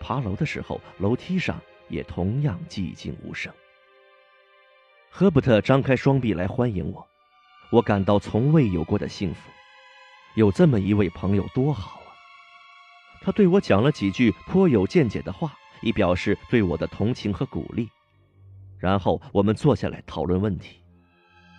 [0.00, 3.52] 爬楼的时候，楼梯上也同样寂静无声。
[5.08, 7.06] 赫伯特张开双臂来欢迎我，
[7.70, 9.48] 我感到从未有过的幸福。
[10.34, 12.10] 有这么一位朋友多好啊。
[13.22, 17.88] 他对我讲了几句颇有见解的话，以表示对我的同情和鼓励。
[18.76, 20.82] 然后我们坐下来讨论问题，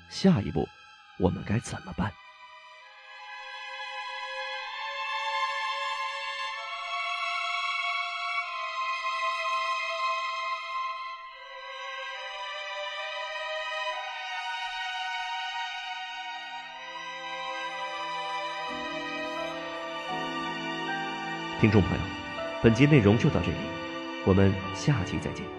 [0.10, 0.67] 下一步
[1.17, 2.12] 我们该怎么办？
[21.59, 22.03] 听众朋友，
[22.63, 23.58] 本集内容就到这里，
[24.25, 25.58] 我们下期再见。